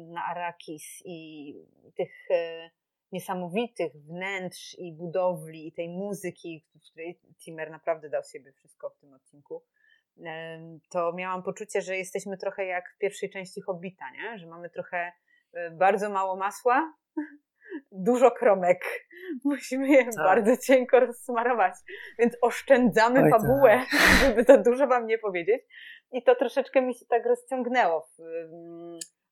na 0.08 0.26
Arakis 0.26 1.02
i 1.06 1.54
tych 1.96 2.32
e, 2.32 2.70
niesamowitych 3.12 3.94
wnętrz 3.94 4.76
i 4.78 4.94
budowli 4.94 5.68
i 5.68 5.72
tej 5.72 5.90
muzyki, 5.90 6.66
w 6.76 6.82
której 6.92 7.20
Timmer 7.40 7.72
naprawdę 7.72 8.10
dał 8.10 8.24
siebie 8.24 8.52
wszystko 8.52 8.90
w 8.90 8.98
tym 8.98 9.14
odcinku, 9.14 9.64
to 10.90 11.14
miałam 11.14 11.44
poczucie, 11.44 11.82
że 11.82 11.98
jesteśmy 11.98 12.38
trochę 12.38 12.66
jak 12.66 12.90
w 12.96 12.98
pierwszej 12.98 13.30
części 13.30 13.62
Hobbita, 13.62 14.12
nie? 14.12 14.38
że 14.38 14.48
mamy 14.48 14.70
trochę 14.70 15.12
e, 15.54 15.72
bardzo 15.72 16.10
mało 16.10 16.36
masła, 16.36 16.94
dużo 17.92 18.32
kromek. 18.32 19.08
Musimy 19.46 19.88
je 19.88 20.06
tak. 20.06 20.16
bardzo 20.16 20.58
cienko 20.58 21.00
rozsmarować, 21.00 21.74
więc 22.20 22.38
oszczędzamy 22.42 23.24
Oj, 23.24 23.32
fabułę, 23.32 23.86
tak. 23.92 24.02
żeby 24.22 24.44
za 24.44 24.58
dużo 24.58 24.88
wam 24.88 25.08
nie 25.08 25.18
powiedzieć. 25.18 25.62
I 26.12 26.24
to 26.24 26.36
troszeczkę 26.36 26.82
mi 26.82 26.96
się 26.96 27.06
tak 27.10 27.26
rozciągnęło. 27.26 28.08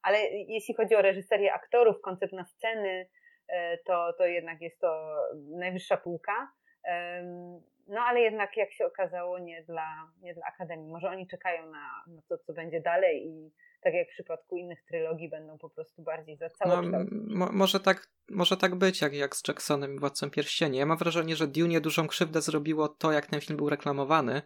Ale 0.02 0.20
jeśli 0.30 0.76
chodzi 0.76 0.96
o 0.96 1.02
reżyserię 1.02 1.54
aktorów, 1.54 2.02
koncept 2.02 2.34
na 2.34 2.46
sceny, 2.46 3.10
e, 3.48 3.78
to, 3.78 4.14
to 4.18 4.26
jednak 4.26 4.62
jest 4.62 4.80
to 4.80 5.16
najwyższa 5.58 5.98
półka. 5.98 6.52
No 7.88 8.02
ale 8.02 8.20
jednak, 8.20 8.58
jak 8.58 8.74
się 8.74 8.86
okazało, 8.86 9.40
nie 9.40 9.64
dla, 9.64 10.12
nie 10.22 10.34
dla 10.34 10.46
Akademii. 10.46 10.92
Może 10.92 11.10
oni 11.10 11.28
czekają 11.28 11.66
na, 11.66 12.04
na 12.08 12.22
to, 12.30 12.38
co 12.38 12.54
będzie 12.54 12.82
dalej 12.82 13.28
i 13.28 13.52
tak 13.82 13.94
jak 13.94 14.08
w 14.08 14.14
przypadku 14.14 14.58
innych 14.58 14.84
trylogii 14.84 15.30
będą 15.30 15.58
po 15.58 15.70
prostu 15.70 16.02
bardziej 16.02 16.38
za 16.38 16.50
całokształt. 16.50 17.08
No, 17.12 17.46
mo 17.46 17.52
może, 17.52 17.80
tak, 17.80 18.08
może 18.30 18.58
tak 18.58 18.76
być, 18.76 19.02
jak, 19.02 19.14
jak 19.14 19.36
z 19.36 19.48
Jacksonem 19.48 19.96
i 19.96 20.00
Władcą 20.00 20.30
Pierścieni. 20.30 20.78
Ja 20.78 20.86
mam 20.86 20.98
wrażenie, 20.98 21.36
że 21.36 21.48
Dune 21.48 21.82
dużą 21.82 22.08
krzywdę 22.08 22.42
zrobiło 22.42 22.88
to, 22.88 23.12
jak 23.12 23.26
ten 23.26 23.42
film 23.42 23.58
był 23.58 23.70
reklamowany 23.70 24.42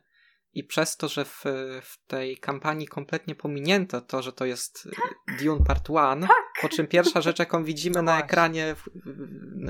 i 0.53 0.63
przez 0.63 0.97
to, 0.97 1.07
że 1.07 1.25
w, 1.25 1.43
w 1.81 2.07
tej 2.07 2.37
kampanii 2.37 2.87
kompletnie 2.87 3.35
pominięto 3.35 4.01
to, 4.01 4.21
że 4.21 4.33
to 4.33 4.45
jest 4.45 4.83
tak. 4.83 5.37
Dune 5.39 5.65
Part 5.67 5.89
1, 5.89 6.21
tak. 6.21 6.29
Po 6.61 6.69
czym 6.69 6.87
pierwsza 6.87 7.21
rzecz, 7.21 7.39
jaką 7.39 7.63
widzimy 7.63 7.95
no 7.95 8.01
na 8.01 8.19
ekranie 8.19 8.75
w, 8.75 8.83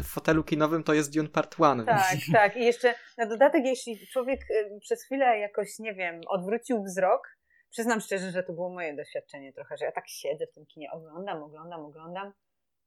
w, 0.04 0.14
fotelu 0.14 0.44
kinowym, 0.44 0.84
to 0.84 0.94
jest 0.94 1.14
Dune 1.14 1.30
Part 1.30 1.56
1. 1.60 1.86
Tak, 1.86 2.18
tak. 2.34 2.58
I 2.58 2.66
jeszcze 2.66 2.96
na 3.18 3.26
dodatek, 3.26 3.66
jeśli 3.66 4.08
człowiek 4.08 4.42
y, 4.52 4.80
przez 4.82 5.04
chwilę 5.04 5.40
jakoś, 5.40 5.80
nie 5.80 5.94
wiem, 5.94 6.22
odwrócił 6.28 6.84
wzrok, 6.84 7.38
przyznam 7.70 8.02
szczerze, 8.02 8.32
że 8.32 8.44
to 8.44 8.54
było 8.54 8.70
moje 8.70 8.96
doświadczenie 8.96 9.54
trochę, 9.54 9.78
że 9.78 9.86
ja 9.86 9.92
tak 9.92 10.08
siedzę 10.08 10.48
w 10.48 10.54
tym 10.54 10.66
kinie, 10.66 10.92
oglądam, 10.92 11.44
oglądam, 11.44 11.86
oglądam 11.86 12.34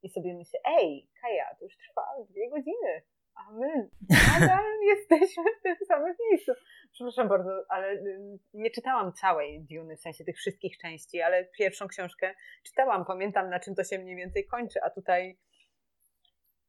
i 0.03 0.11
sobie 0.11 0.35
myślę, 0.35 0.61
ej, 0.65 1.09
Kaja, 1.23 1.55
to 1.59 1.65
już 1.65 1.77
trwa 1.77 2.03
dwie 2.31 2.51
godziny 2.51 3.03
a 3.41 3.53
my 3.53 3.89
nadal 4.11 4.65
jesteśmy 4.97 5.45
w 5.59 5.63
tym 5.63 5.77
samym 5.89 6.15
miejscu. 6.31 6.53
Przepraszam 6.93 7.29
bardzo, 7.29 7.65
ale 7.69 7.93
y, 7.93 8.39
nie 8.55 8.71
czytałam 8.71 9.13
całej 9.13 9.61
Duny, 9.61 9.97
w 9.97 10.01
sensie 10.01 10.25
tych 10.25 10.37
wszystkich 10.37 10.79
części, 10.79 11.23
ale 11.23 11.45
pierwszą 11.45 11.89
książkę 11.89 12.35
czytałam, 12.67 13.05
pamiętam 13.05 13.51
na 13.51 13.61
czym 13.61 13.75
to 13.75 13.85
się 13.85 13.99
mniej 13.99 14.17
więcej 14.17 14.47
kończy, 14.47 14.83
a 14.83 14.91
tutaj 14.91 15.39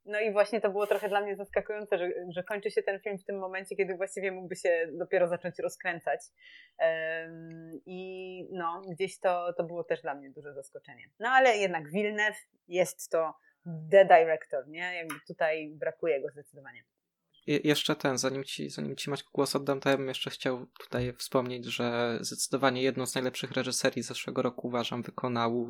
no 0.05 0.19
i 0.19 0.31
właśnie 0.31 0.61
to 0.61 0.69
było 0.69 0.87
trochę 0.87 1.09
dla 1.09 1.21
mnie 1.21 1.35
zaskakujące, 1.35 1.97
że, 1.97 2.09
że 2.29 2.43
kończy 2.43 2.71
się 2.71 2.83
ten 2.83 2.99
film 2.99 3.17
w 3.17 3.25
tym 3.25 3.39
momencie, 3.39 3.75
kiedy 3.75 3.95
właściwie 3.95 4.31
mógłby 4.31 4.55
się 4.55 4.87
dopiero 4.91 5.27
zacząć 5.27 5.59
rozkręcać. 5.59 6.21
Um, 6.79 7.71
I 7.85 8.47
no, 8.51 8.81
gdzieś 8.91 9.19
to, 9.19 9.53
to 9.53 9.63
było 9.63 9.83
też 9.83 10.01
dla 10.01 10.15
mnie 10.15 10.29
duże 10.29 10.53
zaskoczenie. 10.53 11.09
No 11.19 11.29
ale 11.29 11.57
jednak 11.57 11.91
Villeneuve 11.91 12.47
jest 12.67 13.11
to 13.11 13.33
the 13.65 14.05
director, 14.05 14.67
nie? 14.67 14.95
Jakby 14.95 15.15
tutaj 15.27 15.69
brakuje 15.75 16.21
go 16.21 16.29
zdecydowanie. 16.29 16.83
I 17.47 17.67
jeszcze 17.67 17.95
ten, 17.95 18.17
zanim 18.17 18.43
ci, 18.43 18.69
zanim 18.69 18.95
ci 18.95 19.09
Maćku 19.09 19.31
głos 19.33 19.55
oddam, 19.55 19.79
to 19.79 19.89
ja 19.89 19.97
bym 19.97 20.07
jeszcze 20.07 20.29
chciał 20.29 20.65
tutaj 20.79 21.13
wspomnieć, 21.13 21.65
że 21.65 22.17
zdecydowanie 22.21 22.81
jedną 22.81 23.05
z 23.05 23.15
najlepszych 23.15 23.51
reżyserii 23.51 24.03
zeszłego 24.03 24.41
roku 24.41 24.67
uważam 24.67 25.01
wykonał 25.01 25.67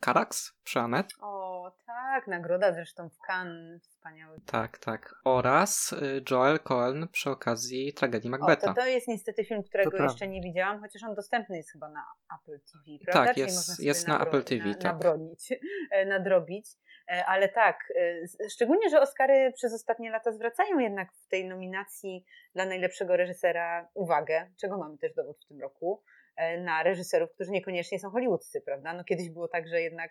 Karax 0.00 0.48
e, 0.48 0.64
przy 0.64 0.80
Anet. 0.80 1.06
O, 1.20 1.48
tak, 1.86 2.26
nagroda 2.26 2.72
zresztą 2.72 3.08
w 3.08 3.18
Cannes, 3.28 3.88
wspaniały. 3.88 4.40
Tak, 4.46 4.78
tak. 4.78 5.14
Oraz 5.24 5.92
y, 5.92 6.22
Joel 6.30 6.58
Cohen 6.58 7.08
przy 7.12 7.30
okazji 7.30 7.92
tragedii 7.92 8.30
Macbetha. 8.30 8.70
O, 8.70 8.74
to, 8.74 8.80
to 8.80 8.86
jest 8.86 9.08
niestety 9.08 9.44
film, 9.44 9.62
którego 9.62 9.90
to 9.90 10.02
jeszcze 10.02 10.28
nie 10.28 10.40
widziałam, 10.40 10.80
chociaż 10.80 11.02
on 11.02 11.14
dostępny 11.14 11.56
jest 11.56 11.72
chyba 11.72 11.88
na 11.88 12.04
Apple 12.34 12.60
TV, 12.60 13.04
prawda? 13.04 13.26
Tak, 13.26 13.36
jest, 13.36 13.82
jest 13.82 14.08
na 14.08 14.26
Apple 14.26 14.44
TV. 14.44 14.64
Na, 14.64 14.74
tak. 14.74 14.84
Nabronić, 14.84 15.52
e, 15.90 16.06
nadrobić. 16.06 16.66
E, 17.08 17.24
ale 17.26 17.48
tak, 17.48 17.92
e, 17.96 18.48
szczególnie, 18.50 18.90
że 18.90 19.00
Oscary 19.00 19.52
przez 19.56 19.74
ostatnie 19.74 20.10
lata 20.10 20.32
zwracają 20.32 20.78
jednak 20.78 21.12
w 21.12 21.28
tej 21.28 21.48
nominacji 21.48 22.24
dla 22.54 22.66
najlepszego 22.66 23.16
reżysera 23.16 23.88
uwagę, 23.94 24.50
czego 24.60 24.78
mamy 24.78 24.98
też 24.98 25.14
dowód 25.14 25.38
w 25.44 25.48
tym 25.48 25.60
roku, 25.60 26.02
e, 26.36 26.60
na 26.60 26.82
reżyserów, 26.82 27.30
którzy 27.32 27.50
niekoniecznie 27.50 27.98
są 27.98 28.10
hollywoodzcy, 28.10 28.60
prawda? 28.60 28.92
No 28.92 29.04
kiedyś 29.04 29.30
było 29.30 29.48
tak, 29.48 29.68
że 29.68 29.82
jednak 29.82 30.10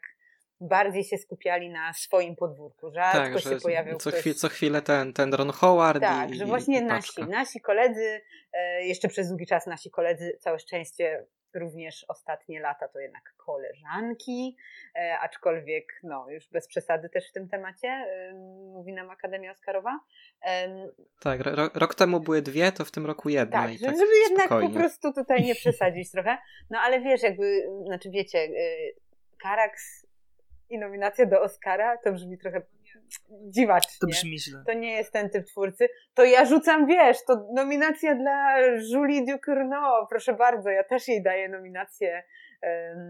bardziej 0.62 1.04
się 1.04 1.18
skupiali 1.18 1.70
na 1.70 1.94
swoim 1.94 2.36
podwórku, 2.36 2.92
rzadko 2.92 3.34
tak, 3.34 3.42
się 3.42 3.62
pojawiał 3.64 3.98
co, 3.98 4.10
ktoś... 4.10 4.22
chwil, 4.22 4.34
co 4.34 4.50
chwilę 4.50 4.82
ten, 4.82 5.14
ten 5.14 5.34
Ron 5.34 5.52
Howard 5.52 6.02
Tak, 6.02 6.32
i, 6.32 6.36
że 6.36 6.46
właśnie 6.46 6.80
i 6.80 6.84
nasi, 6.84 7.24
nasi 7.24 7.62
koledzy, 7.62 8.22
jeszcze 8.82 9.08
przez 9.08 9.28
długi 9.30 9.46
czas 9.46 9.68
nasi 9.68 9.92
koledzy, 9.92 10.38
całe 10.40 10.60
szczęście 10.60 11.26
również 11.54 12.06
ostatnie 12.08 12.60
lata 12.60 12.88
to 12.88 13.00
jednak 13.00 13.34
koleżanki, 13.38 14.58
e, 14.96 15.20
aczkolwiek 15.20 16.00
no, 16.04 16.30
już 16.30 16.50
bez 16.50 16.68
przesady 16.68 17.10
też 17.10 17.30
w 17.30 17.34
tym 17.34 17.50
temacie, 17.50 18.06
mówi 18.74 18.94
nam 18.94 19.10
Akademia 19.10 19.52
Oscarowa. 19.52 20.00
E, 20.46 20.88
tak, 21.20 21.42
ro, 21.42 21.70
rok 21.74 21.96
temu 21.96 22.20
były 22.20 22.42
dwie, 22.42 22.72
to 22.72 22.86
w 22.86 22.92
tym 22.92 23.06
roku 23.06 23.30
jedna. 23.30 23.62
Tak, 23.62 23.74
i 23.74 23.80
tak 23.80 23.98
żeby 23.98 24.18
jednak 24.30 24.46
spokojnie. 24.46 24.70
po 24.70 24.80
prostu 24.80 25.14
tutaj 25.14 25.44
nie 25.44 25.56
przesadzić 25.56 26.12
trochę. 26.12 26.38
No 26.70 26.80
ale 26.80 27.02
wiesz, 27.02 27.24
jakby, 27.24 27.68
znaczy 27.86 28.10
wiecie, 28.10 28.40
e, 28.40 28.52
Karax 29.44 30.08
i 30.70 30.80
nominacja 30.80 31.26
do 31.26 31.42
Oscara 31.42 31.98
to 31.98 32.12
brzmi 32.12 32.38
trochę 32.38 32.62
dziwacznie. 33.50 33.98
To 34.02 34.08
brzmi 34.08 34.40
źle. 34.40 34.64
To 34.66 34.74
nie 34.74 34.92
jest 34.92 35.12
ten 35.14 35.30
typ 35.30 35.46
twórcy. 35.46 35.88
To 36.14 36.24
ja 36.24 36.46
rzucam, 36.46 36.88
wiesz, 36.88 37.18
to 37.28 37.48
nominacja 37.56 38.16
dla 38.16 38.60
Julie 38.94 39.26
Ducournau, 39.26 40.08
proszę 40.10 40.34
bardzo, 40.34 40.70
ja 40.70 40.84
też 40.84 41.08
jej 41.08 41.24
daję 41.24 41.50
nominację 41.50 42.24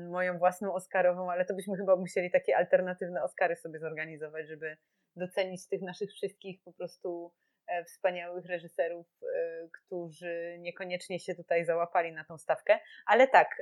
moją 0.09 0.37
własną 0.37 0.73
Oscarową, 0.73 1.31
ale 1.31 1.45
to 1.45 1.53
byśmy 1.53 1.77
chyba 1.77 1.95
musieli 1.95 2.31
takie 2.31 2.57
alternatywne 2.57 3.23
Oscary 3.23 3.55
sobie 3.55 3.79
zorganizować, 3.79 4.47
żeby 4.47 4.77
docenić 5.15 5.67
tych 5.67 5.81
naszych 5.81 6.11
wszystkich 6.11 6.61
po 6.63 6.73
prostu 6.73 7.33
e, 7.67 7.83
wspaniałych 7.83 8.45
reżyserów, 8.45 9.07
e, 9.35 9.67
którzy 9.69 10.57
niekoniecznie 10.59 11.19
się 11.19 11.35
tutaj 11.35 11.65
załapali 11.65 12.11
na 12.11 12.23
tą 12.23 12.37
stawkę. 12.37 12.79
Ale 13.05 13.27
tak, 13.27 13.61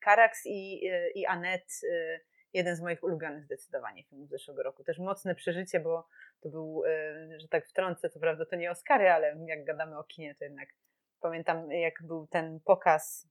Karax 0.00 0.42
i, 0.46 0.88
e, 0.90 1.10
i 1.10 1.26
Annette 1.26 1.74
jeden 2.52 2.76
z 2.76 2.80
moich 2.80 3.02
ulubionych 3.02 3.44
zdecydowanie 3.44 4.04
filmów 4.04 4.30
zeszłego 4.30 4.62
roku. 4.62 4.84
Też 4.84 4.98
mocne 4.98 5.34
przeżycie, 5.34 5.80
bo 5.80 6.08
to 6.40 6.48
był, 6.48 6.82
e, 6.86 7.40
że 7.40 7.48
tak 7.48 7.66
wtrącę, 7.66 8.10
co 8.10 8.20
prawda 8.20 8.46
to 8.46 8.56
nie 8.56 8.70
Oscary, 8.70 9.10
ale 9.10 9.36
jak 9.46 9.64
gadamy 9.64 9.98
o 9.98 10.04
kinie, 10.04 10.34
to 10.34 10.44
jednak 10.44 10.68
pamiętam 11.20 11.72
jak 11.72 11.94
był 12.02 12.26
ten 12.26 12.60
pokaz 12.60 13.28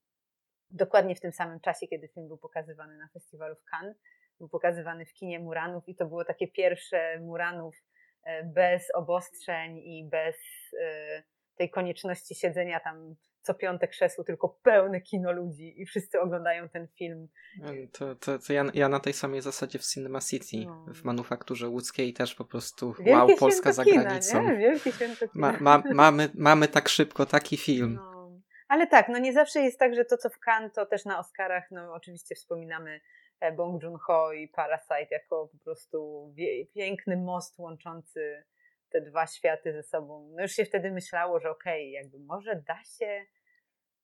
dokładnie 0.69 1.15
w 1.15 1.19
tym 1.19 1.31
samym 1.31 1.59
czasie, 1.59 1.87
kiedy 1.87 2.07
film 2.07 2.27
był 2.27 2.37
pokazywany 2.37 2.97
na 2.97 3.07
festiwalu 3.07 3.55
w 3.55 3.63
Cannes. 3.63 3.97
Był 4.39 4.49
pokazywany 4.49 5.05
w 5.05 5.13
kinie 5.13 5.39
Muranów 5.39 5.89
i 5.89 5.95
to 5.95 6.05
było 6.05 6.25
takie 6.25 6.47
pierwsze 6.47 7.19
Muranów 7.19 7.75
e, 8.23 8.43
bez 8.43 8.95
obostrzeń 8.95 9.77
i 9.77 10.09
bez 10.09 10.35
e, 10.81 11.23
tej 11.55 11.69
konieczności 11.69 12.35
siedzenia 12.35 12.79
tam 12.79 13.15
co 13.47 13.53
piąte 13.53 13.87
krzesło, 13.87 14.23
tylko 14.23 14.49
pełne 14.63 15.01
kino 15.01 15.31
ludzi 15.31 15.81
i 15.81 15.85
wszyscy 15.85 16.19
oglądają 16.19 16.69
ten 16.69 16.87
film. 16.87 17.27
To, 17.93 18.15
to, 18.15 18.39
to 18.39 18.53
ja, 18.53 18.65
ja 18.73 18.89
na 18.89 18.99
tej 18.99 19.13
samej 19.13 19.41
zasadzie 19.41 19.79
w 19.79 19.85
Cinema 19.85 20.19
City, 20.21 20.57
no. 20.65 20.85
w 20.93 21.03
manufakturze 21.03 21.69
łódzkiej 21.69 22.13
też 22.13 22.35
po 22.35 22.45
prostu 22.45 22.93
Wielkie 22.93 23.11
wow, 23.11 23.37
Polska 23.39 23.73
za 23.73 23.83
kina, 23.83 24.01
granicą. 24.01 24.43
Nie? 24.43 24.57
Wielkie 24.57 24.91
święto 24.91 25.27
kina. 25.27 25.51
Ma, 25.51 25.77
ma, 25.77 25.83
mamy, 25.93 26.29
mamy 26.33 26.67
tak 26.67 26.89
szybko 26.89 27.25
taki 27.25 27.57
film. 27.57 27.93
No. 27.93 28.31
Ale 28.67 28.87
tak, 28.87 29.09
no 29.09 29.19
nie 29.19 29.33
zawsze 29.33 29.59
jest 29.59 29.79
tak, 29.79 29.95
że 29.95 30.05
to 30.05 30.17
co 30.17 30.29
w 30.29 30.39
Cannes, 30.39 30.73
to 30.73 30.85
też 30.85 31.05
na 31.05 31.19
Oscarach, 31.19 31.71
no 31.71 31.93
oczywiście 31.93 32.35
wspominamy 32.35 33.01
e, 33.39 33.51
Bong 33.51 33.83
Joon-ho 33.83 34.33
i 34.33 34.47
Parasite 34.47 35.07
jako 35.11 35.49
po 35.51 35.63
prostu 35.63 36.33
piękny 36.73 37.17
most 37.17 37.59
łączący 37.59 38.43
te 38.89 39.01
dwa 39.01 39.27
światy 39.27 39.73
ze 39.73 39.83
sobą. 39.83 40.33
No 40.35 40.41
już 40.41 40.51
się 40.51 40.65
wtedy 40.65 40.91
myślało, 40.91 41.39
że 41.39 41.49
okej, 41.49 41.89
okay, 41.89 42.03
jakby 42.03 42.19
może 42.19 42.55
da 42.67 42.83
się 42.83 43.25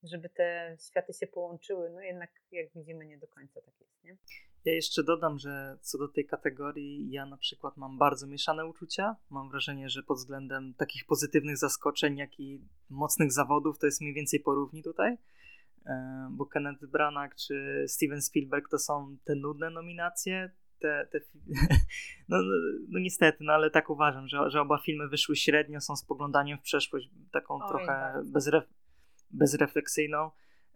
żeby 0.04 0.30
te 0.30 0.78
światy 0.90 1.14
się 1.14 1.28
połączyły. 1.28 1.90
No 1.90 2.02
jednak, 2.02 2.32
jak 2.52 2.74
widzimy, 2.76 3.06
nie 3.06 3.18
do 3.18 3.28
końca 3.28 3.62
tak 3.62 3.74
jest, 3.80 4.04
nie? 4.04 4.18
Ja 4.66 4.74
jeszcze 4.74 5.04
dodam, 5.04 5.40
że 5.40 5.78
co 5.82 5.98
do 5.98 6.08
tej 6.08 6.26
kategorii, 6.26 7.12
ja 7.12 7.26
na 7.26 7.38
przykład 7.38 7.78
mam 7.78 7.98
bardzo 7.98 8.28
mieszane 8.28 8.66
uczucia. 8.66 9.16
Mam 9.30 9.50
wrażenie, 9.50 9.90
że 9.90 10.04
pod 10.04 10.18
względem 10.18 10.74
takich 10.74 11.06
pozytywnych 11.06 11.58
zaskoczeń, 11.58 12.18
jak 12.18 12.40
i 12.40 12.62
mocnych 12.90 13.32
zawodów, 13.32 13.80
to 13.80 13.86
jest 13.86 14.02
mniej 14.02 14.14
więcej 14.14 14.40
porówni 14.40 14.84
tutaj. 14.84 15.18
E, 15.86 16.28
bo 16.32 16.46
Kenneth 16.46 16.86
Branagh 16.86 17.36
czy 17.36 17.86
Steven 17.88 18.22
Spielberg 18.22 18.70
to 18.70 18.80
są 18.80 19.18
te 19.24 19.36
nudne 19.36 19.70
nominacje. 19.70 20.52
Te, 20.80 21.08
te 21.12 21.20
no, 22.30 22.38
no, 22.38 22.54
no, 22.90 23.00
niestety, 23.00 23.38
no 23.42 23.54
ale 23.54 23.72
tak 23.72 23.90
uważam, 23.90 24.28
że, 24.28 24.50
że 24.50 24.62
oba 24.62 24.78
filmy 24.78 25.08
wyszły 25.08 25.36
średnio, 25.36 25.82
są 25.82 25.96
spoglądaniem 25.96 26.58
w 26.58 26.62
przeszłość 26.62 27.10
taką 27.32 27.60
Oj, 27.62 27.70
trochę 27.70 27.86
tak. 27.86 28.26
bezref 28.26 28.64
bezrefleksyjną. 29.34 30.32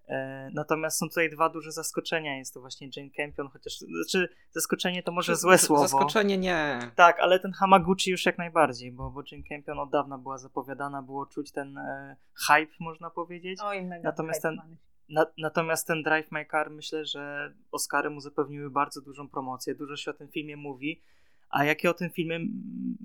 E, 0.08 0.50
natomiast 0.54 0.98
są 0.98 1.08
tutaj 1.10 1.30
dwa 1.30 1.50
duże 1.50 1.72
zaskoczenia. 1.72 2.38
Jest 2.38 2.54
to 2.54 2.62
właśnie 2.62 2.90
Jane 2.96 3.10
Campion, 3.10 3.48
chociaż 3.48 3.78
znaczy 3.78 4.30
zaskoczenie 4.52 5.04
to 5.04 5.12
może 5.12 5.36
złe 5.36 5.58
słowo. 5.58 5.88
Zaskoczenie 5.88 6.38
nie. 6.38 6.80
Tak, 6.96 7.20
ale 7.20 7.40
ten 7.40 7.52
Hamaguchi 7.52 8.12
już 8.12 8.26
jak 8.26 8.38
najbardziej, 8.38 8.92
bo, 8.92 9.10
bo 9.10 9.24
Jane 9.32 9.44
Campion 9.44 9.80
od 9.80 9.92
dawna 9.92 10.18
była 10.18 10.38
zapowiadana, 10.38 11.02
było 11.02 11.26
czuć 11.26 11.52
ten 11.52 11.78
e, 11.78 12.16
hype, 12.48 12.74
można 12.80 13.10
powiedzieć. 13.10 13.60
Oj, 13.64 13.86
mega 13.86 14.10
natomiast 14.10 14.42
ten, 14.42 14.62
na, 15.10 15.26
natomiast 15.38 15.88
ten 15.88 16.04
Drive 16.04 16.32
My 16.32 16.46
Car 16.46 16.70
myślę, 16.70 17.06
że 17.06 17.54
Oscary 17.72 18.10
mu 18.10 18.20
zapewniły 18.20 18.70
bardzo 18.70 19.02
dużą 19.02 19.30
promocję, 19.30 19.76
dużo 19.76 19.96
się 19.96 20.12
o 20.12 20.14
tym 20.14 20.28
filmie 20.28 20.58
mówi. 20.58 21.02
A 21.50 21.64
jak 21.64 21.84
ja 21.84 21.90
o 21.90 21.94
tym 21.94 22.10
filmie 22.10 22.40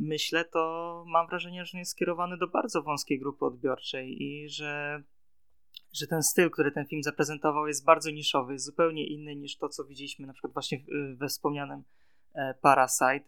myślę, 0.00 0.44
to 0.44 1.04
mam 1.06 1.26
wrażenie, 1.26 1.64
że 1.64 1.70
nie 1.74 1.80
jest 1.80 1.92
skierowany 1.92 2.36
do 2.36 2.48
bardzo 2.48 2.82
wąskiej 2.82 3.18
grupy 3.18 3.44
odbiorczej 3.44 4.22
i 4.22 4.48
że 4.48 5.02
że 5.92 6.06
ten 6.06 6.22
styl, 6.22 6.50
który 6.50 6.72
ten 6.72 6.86
film 6.86 7.02
zaprezentował, 7.02 7.66
jest 7.66 7.84
bardzo 7.84 8.10
niszowy, 8.10 8.52
jest 8.52 8.64
zupełnie 8.64 9.06
inny 9.06 9.36
niż 9.36 9.56
to, 9.56 9.68
co 9.68 9.84
widzieliśmy 9.84 10.26
na 10.26 10.32
przykład 10.32 10.52
właśnie 10.52 10.80
we 11.16 11.28
wspomnianym 11.28 11.82
e, 12.34 12.54
Parasite, 12.62 13.20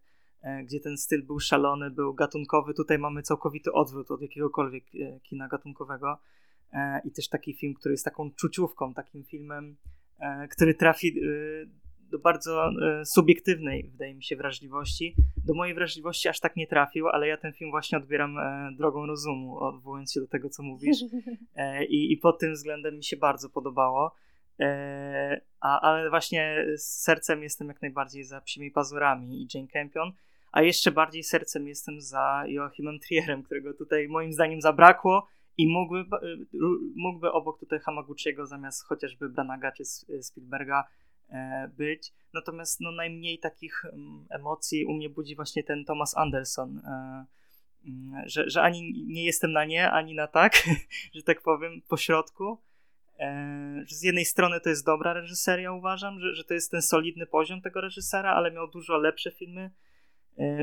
e, 0.43 0.65
gdzie 0.65 0.81
ten 0.81 0.99
styl 0.99 1.27
był 1.27 1.41
szalony, 1.41 1.91
był 1.91 2.15
gatunkowy. 2.15 2.75
Tutaj 2.75 2.99
mamy 2.99 3.23
całkowity 3.23 3.73
odwrót 3.73 4.11
od 4.11 4.23
jakiegokolwiek 4.23 4.85
e, 4.95 5.21
kina 5.21 5.49
gatunkowego. 5.49 6.19
I 7.05 7.13
też 7.13 7.29
taki 7.29 7.55
film, 7.55 7.75
który 7.75 7.93
jest 7.93 8.05
taką 8.05 8.31
czuciówką, 8.31 8.95
takim 8.95 9.25
filmem, 9.25 9.77
który 10.51 10.75
trafi 10.75 11.21
do 12.15 12.19
bardzo 12.19 12.71
e, 12.71 13.05
subiektywnej, 13.05 13.89
wydaje 13.93 14.15
mi 14.15 14.25
się, 14.25 14.37
wrażliwości. 14.37 15.15
Do 15.45 15.55
mojej 15.55 15.75
wrażliwości 15.75 16.29
aż 16.29 16.41
tak 16.41 16.57
nie 16.57 16.67
trafił, 16.67 17.09
ale 17.09 17.29
ja 17.29 17.37
ten 17.37 17.53
film 17.53 17.71
właśnie 17.71 17.99
odbieram 17.99 18.39
e, 18.39 18.71
drogą 18.79 19.07
rozumu, 19.07 19.59
odwołując 19.59 20.13
się 20.13 20.21
do 20.21 20.27
tego, 20.27 20.49
co 20.49 20.63
mówisz. 20.63 20.99
E, 21.57 21.85
I, 21.85 22.13
i 22.13 22.17
pod 22.17 22.39
tym 22.39 22.53
względem 22.53 22.97
mi 22.97 23.05
się 23.05 23.17
bardzo 23.17 23.49
podobało. 23.51 24.15
A, 25.61 25.81
ale 25.81 26.11
właśnie 26.11 26.67
sercem 26.77 27.43
jestem 27.43 27.69
jak 27.69 27.83
najbardziej 27.83 28.25
za 28.25 28.41
Psimi 28.41 28.71
Pazurami 28.71 29.43
i 29.43 29.49
Jane 29.55 29.69
Campion, 29.69 30.13
a 30.53 30.63
jeszcze 30.63 30.93
bardziej 30.93 31.23
sercem 31.23 31.69
jestem 31.69 32.01
za 32.01 32.45
Joachimem 32.47 32.99
Trierem, 32.99 33.43
którego 33.43 33.75
tutaj 33.75 34.09
moim 34.09 34.33
zdaniem 34.33 34.61
zabrakło 34.61 35.29
i 35.59 35.67
mógłby, 35.67 36.05
mógłby 36.97 37.33
obok 37.33 37.61
tutaj 37.61 37.79
Hamaguchiego 37.79 38.47
zamiast 38.47 38.85
chociażby 38.85 39.29
Branaga 39.29 39.73
czy 39.73 39.85
Spielberga 40.23 40.85
być. 41.77 42.13
Natomiast 42.35 42.81
no, 42.81 42.93
najmniej 42.93 43.39
takich 43.39 43.85
mm, 43.85 44.27
emocji 44.31 44.87
u 44.87 44.93
mnie 44.93 45.11
budzi 45.11 45.37
właśnie 45.37 45.65
ten 45.65 45.85
Thomas 45.85 46.17
Anderson, 46.17 46.79
e, 46.79 47.27
mm, 47.85 48.23
że, 48.27 48.51
że 48.51 48.63
ani 48.63 49.05
nie 49.07 49.25
jestem 49.25 49.53
na 49.53 49.65
nie, 49.65 49.91
ani 49.91 50.15
na 50.15 50.27
tak, 50.27 50.65
że 51.15 51.23
tak 51.23 51.43
powiem, 51.43 51.83
po 51.89 51.97
środku. 51.97 52.59
E, 53.19 53.85
z 53.89 54.03
jednej 54.03 54.25
strony 54.25 54.61
to 54.61 54.69
jest 54.69 54.87
dobra 54.87 55.13
reżyseria, 55.13 55.73
uważam, 55.73 56.21
że, 56.21 56.35
że 56.35 56.45
to 56.45 56.55
jest 56.55 56.71
ten 56.71 56.83
solidny 56.83 57.27
poziom 57.27 57.61
tego 57.61 57.81
reżysera, 57.81 58.35
ale 58.35 58.51
miał 58.51 58.71
dużo 58.71 58.97
lepsze 58.97 59.31
filmy. 59.31 59.71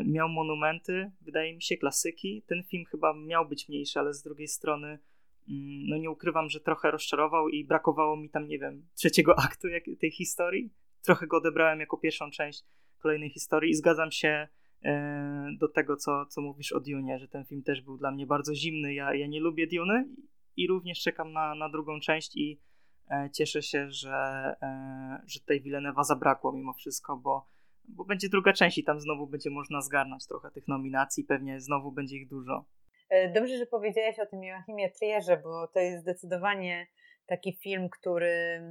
Miał 0.06 0.30
monumenty, 0.30 1.12
wydaje 1.22 1.56
mi 1.56 1.62
się, 1.62 1.78
klasyki. 1.78 2.44
Ten 2.48 2.64
film 2.64 2.86
chyba 2.86 3.14
miał 3.14 3.48
być 3.48 3.70
mniejszy, 3.70 4.00
ale 4.00 4.14
z 4.14 4.24
drugiej 4.24 4.48
strony 4.48 5.00
no 5.90 5.98
nie 5.98 6.12
ukrywam, 6.12 6.50
że 6.50 6.60
trochę 6.60 6.92
rozczarował 6.92 7.50
i 7.50 7.66
brakowało 7.66 8.18
mi 8.18 8.30
tam, 8.30 8.48
nie 8.48 8.60
wiem, 8.60 8.88
trzeciego 8.96 9.40
aktu 9.46 9.68
tej 10.00 10.12
historii. 10.12 10.74
Trochę 11.02 11.28
go 11.28 11.38
odebrałem 11.38 11.80
jako 11.80 11.98
pierwszą 11.98 12.32
część 12.32 12.64
kolejnej 13.00 13.30
historii 13.30 13.72
i 13.72 13.76
zgadzam 13.76 14.12
się 14.12 14.48
e, 14.84 15.50
do 15.60 15.68
tego, 15.68 15.98
co, 15.98 16.26
co 16.26 16.42
mówisz 16.42 16.72
o 16.72 16.80
Dune, 16.80 17.20
że 17.20 17.28
ten 17.28 17.46
film 17.46 17.64
też 17.64 17.82
był 17.82 17.98
dla 17.98 18.12
mnie 18.12 18.28
bardzo 18.28 18.56
zimny. 18.56 18.94
Ja, 18.94 19.16
ja 19.16 19.28
nie 19.28 19.40
lubię 19.40 19.68
Dune 19.68 20.06
i 20.58 20.68
również 20.68 21.02
czekam 21.02 21.34
na, 21.34 21.56
na 21.56 21.70
drugą 21.70 22.00
część 22.00 22.36
i 22.36 22.62
e, 23.10 23.30
cieszę 23.34 23.62
się, 23.62 23.92
że, 23.92 24.12
e, 24.62 25.22
że 25.28 25.40
tej 25.40 25.64
Villeneuve'a 25.64 26.04
zabrakło 26.04 26.52
mimo 26.52 26.74
wszystko, 26.74 27.18
bo, 27.18 27.48
bo 27.88 28.06
będzie 28.06 28.30
druga 28.30 28.54
część 28.54 28.78
i 28.78 28.84
tam 28.84 29.00
znowu 29.00 29.28
będzie 29.28 29.50
można 29.50 29.82
zgarnąć 29.82 30.28
trochę 30.28 30.52
tych 30.52 30.68
nominacji, 30.68 31.24
pewnie 31.24 31.62
znowu 31.62 31.92
będzie 31.92 32.18
ich 32.18 32.28
dużo. 32.28 32.66
E, 33.12 33.30
dobrze, 33.30 33.58
że 33.58 33.66
powiedziałeś 33.66 34.20
o 34.20 34.26
tym 34.26 34.44
Joachimie 34.44 34.92
Trierze, 34.92 35.38
bo 35.38 35.68
to 35.68 35.80
jest 35.80 36.02
zdecydowanie 36.02 36.88
taki 37.26 37.58
film, 37.64 37.90
który. 37.90 38.62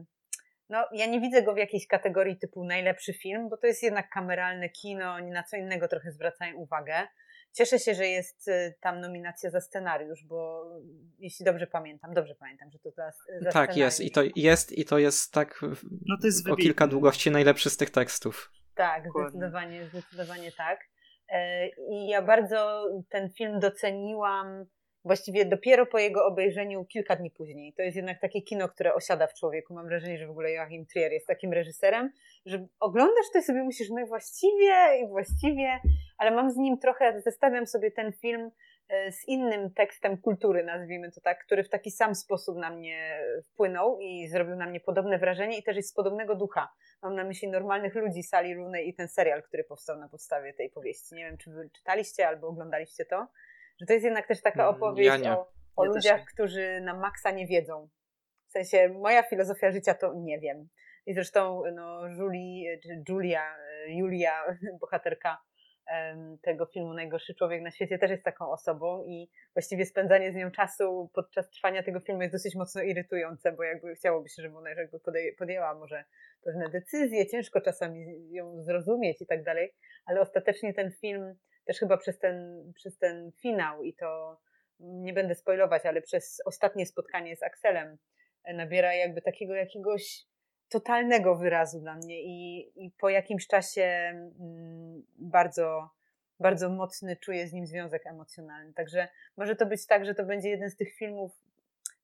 No, 0.69 0.87
ja 0.93 1.07
nie 1.07 1.21
widzę 1.21 1.43
go 1.43 1.55
w 1.55 1.59
jakiejś 1.59 1.87
kategorii 1.87 2.39
typu 2.39 2.65
najlepszy 2.65 3.12
film, 3.12 3.49
bo 3.49 3.57
to 3.57 3.67
jest 3.67 3.83
jednak 3.83 4.11
kameralne 4.11 4.69
kino, 4.69 5.12
oni 5.12 5.31
na 5.31 5.43
co 5.43 5.57
innego 5.57 5.89
trochę 5.89 6.12
zwracają 6.12 6.57
uwagę. 6.57 6.95
Cieszę 7.53 7.79
się, 7.79 7.95
że 7.95 8.07
jest 8.07 8.49
e, 8.49 8.75
tam 8.81 9.01
nominacja 9.01 9.51
za 9.51 9.61
scenariusz, 9.61 10.25
bo 10.25 10.65
jeśli 11.19 11.45
dobrze 11.45 11.67
pamiętam, 11.67 12.15
dobrze 12.15 12.35
pamiętam, 12.35 12.71
że 12.71 12.79
to 12.79 12.91
za, 12.91 13.12
za 13.41 13.51
Tak, 13.51 13.77
jest 13.77 14.01
i 14.01 14.11
to 14.11 14.23
jest 14.37 14.73
i 14.73 14.85
to 14.85 14.99
jest 14.99 15.33
tak 15.33 15.61
no 16.07 16.17
to 16.21 16.27
jest 16.27 16.49
o 16.49 16.57
kilka 16.57 16.87
długości 16.87 17.31
najlepszy 17.31 17.71
z 17.71 17.77
tych 17.77 17.91
tekstów. 17.91 18.53
Tak, 18.75 19.05
zdecydowanie, 19.11 19.87
zdecydowanie 19.87 20.53
tak. 20.53 20.81
E, 21.31 21.69
I 21.69 22.09
ja 22.09 22.23
bardzo 22.23 22.86
ten 23.09 23.31
film 23.31 23.61
doceniłam 23.61 24.66
właściwie 25.05 25.44
dopiero 25.44 25.86
po 25.86 25.98
jego 25.98 26.27
obejrzeniu 26.27 26.85
kilka 26.85 27.16
dni 27.16 27.31
później. 27.31 27.73
To 27.73 27.82
jest 27.82 27.97
jednak 27.97 28.20
takie 28.20 28.43
kino, 28.43 28.69
które 28.69 28.94
osiada 28.94 29.27
w 29.27 29.35
człowieku. 29.35 29.74
Mam 29.74 29.86
wrażenie, 29.86 30.19
że 30.19 30.27
w 30.27 30.31
ogóle 30.31 30.52
Joachim 30.52 30.86
Trier 30.86 31.12
jest 31.12 31.27
takim 31.27 31.52
reżyserem, 31.52 32.12
że 32.47 32.66
oglądasz 32.81 33.27
to 33.32 33.39
i 33.39 33.43
sobie 33.43 33.65
myślisz, 33.65 33.90
no 33.90 34.07
właściwie, 34.07 34.74
i 35.02 35.09
właściwie, 35.09 35.81
ale 36.19 36.31
mam 36.31 36.51
z 36.51 36.57
nim 36.57 36.78
trochę, 36.78 37.20
zestawiam 37.20 37.66
sobie 37.66 37.90
ten 37.90 38.12
film 38.12 38.51
z 39.11 39.29
innym 39.29 39.75
tekstem 39.75 40.19
kultury, 40.19 40.65
nazwijmy 40.65 41.12
to 41.12 41.21
tak, 41.21 41.45
który 41.45 41.65
w 41.65 41.69
taki 41.69 41.91
sam 41.91 42.15
sposób 42.15 42.57
na 42.57 42.71
mnie 42.71 43.21
wpłynął 43.45 43.99
i 44.01 44.29
zrobił 44.29 44.57
na 44.57 44.67
mnie 44.67 44.81
podobne 44.81 45.19
wrażenie 45.19 45.59
i 45.59 45.62
też 45.62 45.77
jest 45.77 45.91
z 45.91 45.95
podobnego 45.95 46.35
ducha. 46.35 46.73
Mam 47.03 47.15
na 47.15 47.25
myśli 47.25 47.49
normalnych 47.49 47.95
ludzi 47.95 48.23
Sali 48.23 48.55
Rooney 48.55 48.89
i 48.89 48.95
ten 48.95 49.09
serial, 49.09 49.43
który 49.43 49.65
powstał 49.65 49.99
na 49.99 50.09
podstawie 50.09 50.55
tej 50.55 50.71
powieści. 50.71 51.15
Nie 51.15 51.25
wiem, 51.25 51.39
czy 51.39 51.51
wy 51.51 51.71
czytaliście 51.73 52.29
albo 52.29 52.49
oglądaliście 52.49 53.05
to, 53.05 53.27
że 53.81 53.87
to 53.87 53.93
jest 53.93 54.05
jednak 54.05 54.27
też 54.27 54.43
taka 54.43 54.62
mm, 54.62 54.75
opowieść 54.75 55.25
ja 55.25 55.39
o, 55.39 55.53
o 55.77 55.85
ja 55.85 55.91
ludziach, 55.91 56.25
którzy 56.35 56.81
na 56.81 56.95
maksa 56.95 57.31
nie 57.31 57.47
wiedzą. 57.47 57.89
W 58.47 58.53
sensie 58.53 58.89
moja 58.89 59.23
filozofia 59.23 59.71
życia 59.71 59.95
to 59.95 60.15
nie 60.15 60.41
wiem. 60.41 60.69
I 61.07 61.15
zresztą 61.15 61.62
no, 61.75 62.09
Julie, 62.09 62.79
Julia, 63.09 63.57
Julia, 63.89 64.45
bohaterka 64.81 65.39
tego 66.43 66.66
filmu 66.66 66.94
Najgorszy 66.94 67.35
Człowiek 67.35 67.62
na 67.62 67.70
świecie 67.70 67.98
też 67.98 68.11
jest 68.11 68.24
taką 68.24 68.51
osobą 68.51 69.05
i 69.05 69.31
właściwie 69.55 69.86
spędzanie 69.86 70.32
z 70.32 70.35
nią 70.35 70.51
czasu 70.51 71.11
podczas 71.15 71.51
trwania 71.51 71.82
tego 71.82 72.01
filmu 72.01 72.23
jest 72.23 72.35
dosyć 72.35 72.55
mocno 72.55 72.82
irytujące, 72.82 73.52
bo 73.52 73.62
jakby 73.62 73.94
chciałoby 73.94 74.28
się, 74.28 74.43
żeby 74.43 74.57
ona 74.57 74.70
jakby 74.70 75.01
podjęła 75.39 75.74
może 75.74 76.05
pewne 76.44 76.69
decyzje, 76.69 77.27
ciężko 77.27 77.61
czasami 77.61 78.31
ją 78.31 78.62
zrozumieć 78.62 79.23
i 79.23 79.27
tak 79.27 79.43
dalej, 79.44 79.74
ale 80.07 80.20
ostatecznie 80.20 80.74
ten 80.74 80.90
film 80.90 81.35
też 81.65 81.78
chyba 81.78 81.97
przez 81.97 82.19
ten, 82.19 82.73
przez 82.74 82.98
ten 82.98 83.32
finał 83.43 83.82
i 83.82 83.94
to 83.94 84.40
nie 84.81 85.12
będę 85.12 85.35
spoilować, 85.35 85.86
ale 85.86 86.02
przez 86.02 86.43
ostatnie 86.44 86.86
spotkanie 86.86 87.36
z 87.36 87.43
Axelem 87.43 87.98
e, 88.44 88.55
nabiera 88.55 88.94
jakby 88.94 89.23
takiego 89.23 89.55
jakiegoś 89.55 90.30
totalnego 90.71 91.37
wyrazu 91.37 91.81
dla 91.81 91.95
mnie 91.95 92.23
i, 92.23 92.73
i 92.85 92.91
po 92.91 93.09
jakimś 93.09 93.47
czasie 93.47 93.83
mm, 93.83 95.03
bardzo, 95.19 95.91
bardzo 96.41 96.71
mocny 96.71 97.17
czuję 97.17 97.49
z 97.49 97.53
nim 97.53 97.67
związek 97.67 98.07
emocjonalny. 98.07 98.73
Także 98.73 99.09
może 99.37 99.57
to 99.57 99.67
być 99.67 99.87
tak, 99.87 100.05
że 100.05 100.15
to 100.15 100.25
będzie 100.25 100.49
jeden 100.49 100.71
z 100.71 100.77
tych 100.77 100.95
filmów, 100.95 101.33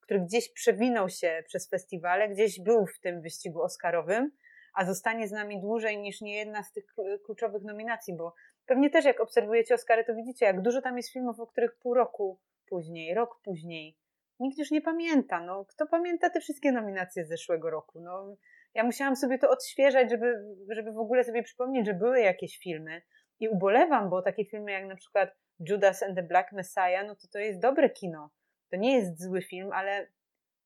który 0.01 0.21
gdzieś 0.21 0.53
przewinął 0.53 1.09
się 1.09 1.43
przez 1.47 1.69
festiwale, 1.69 2.29
gdzieś 2.29 2.61
był 2.61 2.87
w 2.87 2.99
tym 3.01 3.23
wyścigu 3.23 3.63
Oscarowym, 3.63 4.31
a 4.75 4.85
zostanie 4.85 5.29
z 5.29 5.33
nami 5.33 5.61
dłużej 5.61 5.99
niż 5.99 6.21
nie 6.21 6.37
jedna 6.37 6.63
z 6.63 6.73
tych 6.73 6.95
kluczowych 7.25 7.63
nominacji, 7.63 8.17
bo 8.17 8.35
pewnie 8.67 8.91
też 8.91 9.05
jak 9.05 9.21
obserwujecie 9.21 9.75
Oscary, 9.75 10.05
to 10.05 10.15
widzicie, 10.15 10.47
jak 10.47 10.63
dużo 10.63 10.83
tam 10.83 10.97
jest 10.97 11.13
filmów, 11.13 11.41
o 11.41 11.47
których 11.47 11.77
pół 11.77 11.95
roku 11.95 12.39
później, 12.69 13.15
rok 13.15 13.41
później, 13.45 13.97
nikt 14.41 14.59
już 14.59 14.71
nie 14.71 14.81
pamięta. 14.81 15.41
No, 15.41 15.65
kto 15.65 15.87
pamięta 15.87 16.31
te 16.31 16.41
wszystkie 16.41 16.73
nominacje 16.73 17.25
z 17.25 17.29
zeszłego 17.29 17.71
roku? 17.71 18.01
No, 18.01 18.37
ja 18.77 18.85
musiałam 18.85 19.17
sobie 19.17 19.39
to 19.39 19.51
odświeżać, 19.51 20.11
żeby, 20.11 20.35
żeby 20.69 20.93
w 20.93 20.99
ogóle 20.99 21.25
sobie 21.25 21.43
przypomnieć, 21.43 21.87
że 21.87 21.95
były 21.95 22.21
jakieś 22.21 22.59
filmy. 22.59 23.03
I 23.41 23.49
ubolewam, 23.49 24.11
bo 24.11 24.23
takie 24.23 24.45
filmy 24.45 24.73
jak 24.73 24.87
na 24.87 24.97
przykład 24.97 25.31
Judas 25.69 26.03
and 26.03 26.17
the 26.17 26.23
Black 26.23 26.53
Messiah, 26.53 27.07
no 27.07 27.15
to 27.15 27.29
to 27.33 27.39
jest 27.39 27.61
dobre 27.61 27.91
kino. 27.91 28.31
To 28.71 28.77
nie 28.77 28.97
jest 28.97 29.23
zły 29.23 29.43
film, 29.43 29.73
ale 29.73 30.07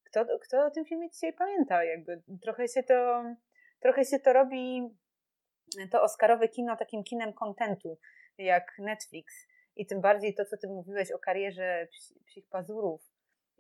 kto, 0.04 0.26
kto 0.42 0.66
o 0.66 0.70
tym 0.70 0.84
filmie 0.84 1.10
dzisiaj 1.10 1.32
pamięta? 1.32 1.84
Jakby 1.84 2.22
trochę 2.42 2.68
się 2.68 2.82
to, 2.82 3.24
trochę 3.80 4.04
się 4.04 4.18
to 4.18 4.32
robi 4.32 4.82
to 5.90 6.02
Oscarowe 6.02 6.48
kino 6.48 6.76
takim 6.76 7.04
kinem 7.04 7.32
kontentu, 7.32 7.98
jak 8.38 8.72
Netflix. 8.78 9.46
I 9.76 9.86
tym 9.86 10.00
bardziej 10.00 10.34
to, 10.34 10.44
co 10.44 10.56
ty 10.56 10.68
mówiłeś 10.68 11.12
o 11.12 11.18
karierze 11.18 11.88
Psich 12.26 12.48
Pazurów. 12.48 13.09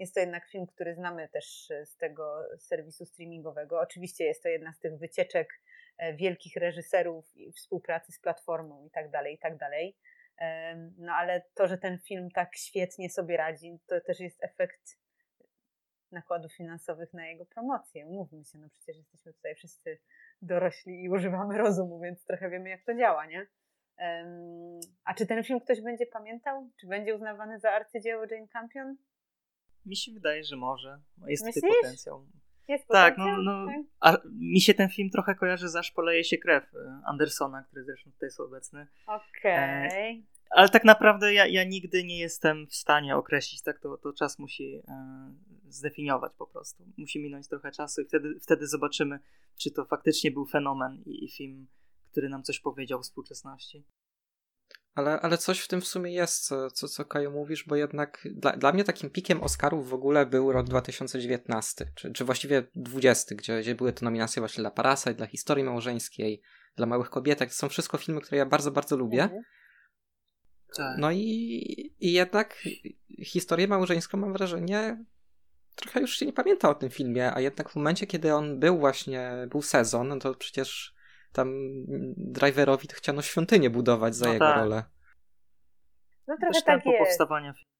Jest 0.00 0.14
to 0.14 0.20
jednak 0.20 0.48
film, 0.48 0.66
który 0.66 0.94
znamy 0.94 1.28
też 1.28 1.72
z 1.84 1.96
tego 1.96 2.42
serwisu 2.58 3.06
streamingowego. 3.06 3.80
Oczywiście 3.80 4.24
jest 4.24 4.42
to 4.42 4.48
jedna 4.48 4.72
z 4.72 4.78
tych 4.78 4.98
wycieczek 4.98 5.48
e, 5.98 6.14
wielkich 6.14 6.56
reżyserów 6.56 7.36
i 7.36 7.52
współpracy 7.52 8.12
z 8.12 8.20
platformą 8.20 8.84
i 8.86 8.90
tak 8.90 9.10
dalej, 9.10 9.34
i 9.34 9.38
tak 9.38 9.56
dalej. 9.56 9.96
No 10.98 11.12
ale 11.12 11.42
to, 11.54 11.68
że 11.68 11.78
ten 11.78 11.98
film 11.98 12.30
tak 12.30 12.56
świetnie 12.56 13.10
sobie 13.10 13.36
radzi, 13.36 13.78
to 13.86 14.00
też 14.00 14.20
jest 14.20 14.44
efekt 14.44 14.98
nakładów 16.12 16.52
finansowych 16.52 17.14
na 17.14 17.26
jego 17.26 17.46
promocję. 17.46 18.06
Mówmy 18.06 18.44
się, 18.44 18.58
no 18.58 18.68
przecież 18.68 18.96
jesteśmy 18.96 19.32
tutaj 19.32 19.54
wszyscy 19.54 19.98
dorośli 20.42 21.02
i 21.02 21.08
używamy 21.08 21.58
rozumu, 21.58 22.00
więc 22.00 22.24
trochę 22.24 22.50
wiemy, 22.50 22.68
jak 22.68 22.84
to 22.84 22.94
działa, 22.94 23.26
nie? 23.26 23.46
A 25.04 25.14
czy 25.14 25.26
ten 25.26 25.44
film 25.44 25.60
ktoś 25.60 25.80
będzie 25.80 26.06
pamiętał? 26.06 26.70
Czy 26.80 26.86
będzie 26.86 27.14
uznawany 27.14 27.58
za 27.58 27.70
arcydzieło 27.70 28.24
Jane 28.30 28.48
Campion? 28.48 28.96
Mi 29.86 29.96
się 29.96 30.12
wydaje, 30.12 30.44
że 30.44 30.56
może. 30.56 31.00
Jest 31.26 31.44
Myślisz? 31.44 31.62
tutaj 31.62 31.76
potencjał. 31.82 32.26
Jest 32.68 32.88
tak, 32.88 33.16
potencjał? 33.16 33.42
no, 33.42 33.66
no 33.66 33.66
Tak. 33.66 33.76
a 34.00 34.28
mi 34.30 34.60
się 34.60 34.74
ten 34.74 34.88
film 34.88 35.10
trochę 35.10 35.34
kojarzy 35.34 35.68
z 35.68 35.76
Aż 35.76 35.90
poleje 35.90 36.24
się 36.24 36.38
krew 36.38 36.74
e, 36.74 37.02
Andersona, 37.06 37.62
który 37.62 37.84
zresztą 37.84 38.12
tutaj 38.12 38.26
jest 38.26 38.40
obecny. 38.40 38.86
Okej. 39.06 40.26
Ale 40.50 40.68
tak 40.68 40.84
naprawdę 40.84 41.34
ja, 41.34 41.46
ja 41.46 41.64
nigdy 41.64 42.04
nie 42.04 42.18
jestem 42.18 42.66
w 42.66 42.74
stanie 42.74 43.16
określić, 43.16 43.62
tak 43.62 43.80
to, 43.80 43.96
to 43.96 44.12
czas 44.12 44.38
musi 44.38 44.82
e, 44.88 45.34
zdefiniować 45.68 46.32
po 46.34 46.46
prostu. 46.46 46.84
Musi 46.98 47.20
minąć 47.20 47.48
trochę 47.48 47.72
czasu 47.72 48.02
i 48.02 48.04
wtedy, 48.04 48.40
wtedy 48.40 48.66
zobaczymy, 48.66 49.18
czy 49.58 49.70
to 49.70 49.84
faktycznie 49.84 50.30
był 50.30 50.46
fenomen 50.46 51.02
i, 51.06 51.24
i 51.24 51.28
film, 51.28 51.66
który 52.10 52.28
nam 52.28 52.42
coś 52.42 52.60
powiedział 52.60 52.98
o 52.98 53.02
współczesności. 53.02 53.84
Ale, 54.94 55.20
ale 55.20 55.38
coś 55.38 55.60
w 55.60 55.68
tym 55.68 55.80
w 55.80 55.86
sumie 55.86 56.12
jest, 56.12 56.46
co, 56.46 56.70
co, 56.70 56.88
co 56.88 57.04
Kaju 57.04 57.30
mówisz, 57.30 57.64
bo 57.64 57.76
jednak 57.76 58.28
dla, 58.32 58.52
dla 58.52 58.72
mnie 58.72 58.84
takim 58.84 59.10
pikiem 59.10 59.42
Oscarów 59.42 59.88
w 59.88 59.94
ogóle 59.94 60.26
był 60.26 60.52
rok 60.52 60.66
2019, 60.66 61.92
czy, 61.94 62.12
czy 62.12 62.24
właściwie 62.24 62.66
20, 62.74 63.34
gdzie, 63.34 63.60
gdzie 63.60 63.74
były 63.74 63.92
to 63.92 64.04
nominacje 64.04 64.40
właśnie 64.40 64.62
dla 64.62 64.70
Parasite, 64.70 65.14
dla 65.14 65.26
Historii 65.26 65.64
Małżeńskiej, 65.64 66.42
dla 66.76 66.86
Małych 66.86 67.10
Kobietek. 67.10 67.48
To 67.48 67.54
są 67.54 67.68
wszystko 67.68 67.98
filmy, 67.98 68.20
które 68.20 68.38
ja 68.38 68.46
bardzo, 68.46 68.70
bardzo 68.70 68.96
lubię. 68.96 69.22
Mhm. 69.22 69.42
Tak. 70.76 70.98
No 70.98 71.10
i, 71.10 71.20
i 72.00 72.12
jednak 72.12 72.68
historię 73.24 73.68
małżeńską 73.68 74.18
mam 74.18 74.32
wrażenie 74.32 75.04
trochę 75.80 76.00
już 76.00 76.16
się 76.16 76.26
nie 76.26 76.32
pamięta 76.32 76.70
o 76.70 76.74
tym 76.74 76.90
filmie, 76.90 77.34
a 77.34 77.40
jednak 77.40 77.70
w 77.70 77.76
momencie, 77.76 78.06
kiedy 78.06 78.34
on 78.34 78.60
był 78.60 78.78
właśnie, 78.78 79.32
był 79.50 79.62
sezon, 79.62 80.08
no 80.08 80.18
to 80.18 80.34
przecież 80.34 80.94
tam 81.32 81.48
driverowi 82.16 82.88
to 82.88 82.94
chciano 82.96 83.22
świątynię 83.22 83.70
budować 83.70 84.14
za 84.14 84.26
No 84.26 84.32
jego 84.32 84.44
tak. 84.46 84.56
rolę. 84.56 84.84
No 86.28 86.36
trochę 86.36 86.52
Też 86.52 86.64
tak 86.64 86.74
tempo 86.74 86.90
jest. 86.90 87.04
powstawania 87.04 87.52
filmu. 87.52 87.70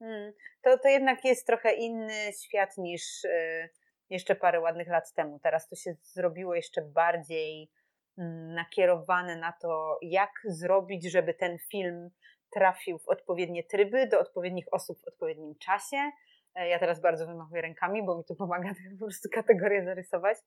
Mm, 0.00 0.32
To, 0.62 0.78
to 0.78 0.88
jednak 0.88 1.24
jest 1.24 1.46
trochę 1.46 1.72
inny 1.74 2.32
świat 2.44 2.78
niż 2.78 3.24
y, 3.24 3.68
jeszcze 4.10 4.34
parę 4.36 4.60
ładnych 4.60 4.88
lat 4.88 5.12
temu. 5.14 5.40
Teraz 5.42 5.68
to 5.68 5.76
się 5.76 5.94
zrobiło 6.02 6.54
jeszcze 6.54 6.82
bardziej 6.82 7.70
mm, 8.18 8.54
nakierowane 8.54 9.36
na 9.36 9.52
to, 9.52 9.98
jak 10.02 10.30
zrobić, 10.44 11.10
żeby 11.10 11.34
ten 11.34 11.58
film 11.58 12.10
trafił 12.52 12.98
w 12.98 13.08
odpowiednie 13.08 13.64
tryby, 13.64 14.06
do 14.06 14.20
odpowiednich 14.20 14.66
osób 14.72 14.98
w 15.00 15.08
odpowiednim 15.08 15.54
czasie. 15.54 16.10
E, 16.58 16.68
Ja 16.68 16.78
teraz 16.78 17.00
bardzo 17.00 17.26
wymachuję 17.26 17.62
rękami, 17.62 18.06
bo 18.06 18.18
mi 18.18 18.24
to 18.24 18.34
pomaga 18.34 18.68
po 19.00 19.04
prostu 19.04 19.28
kategorię 19.32 19.84
zarysować. 19.84 20.38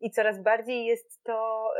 I 0.00 0.10
coraz 0.10 0.42
bardziej 0.42 0.84
jest 0.84 1.22
to 1.22 1.70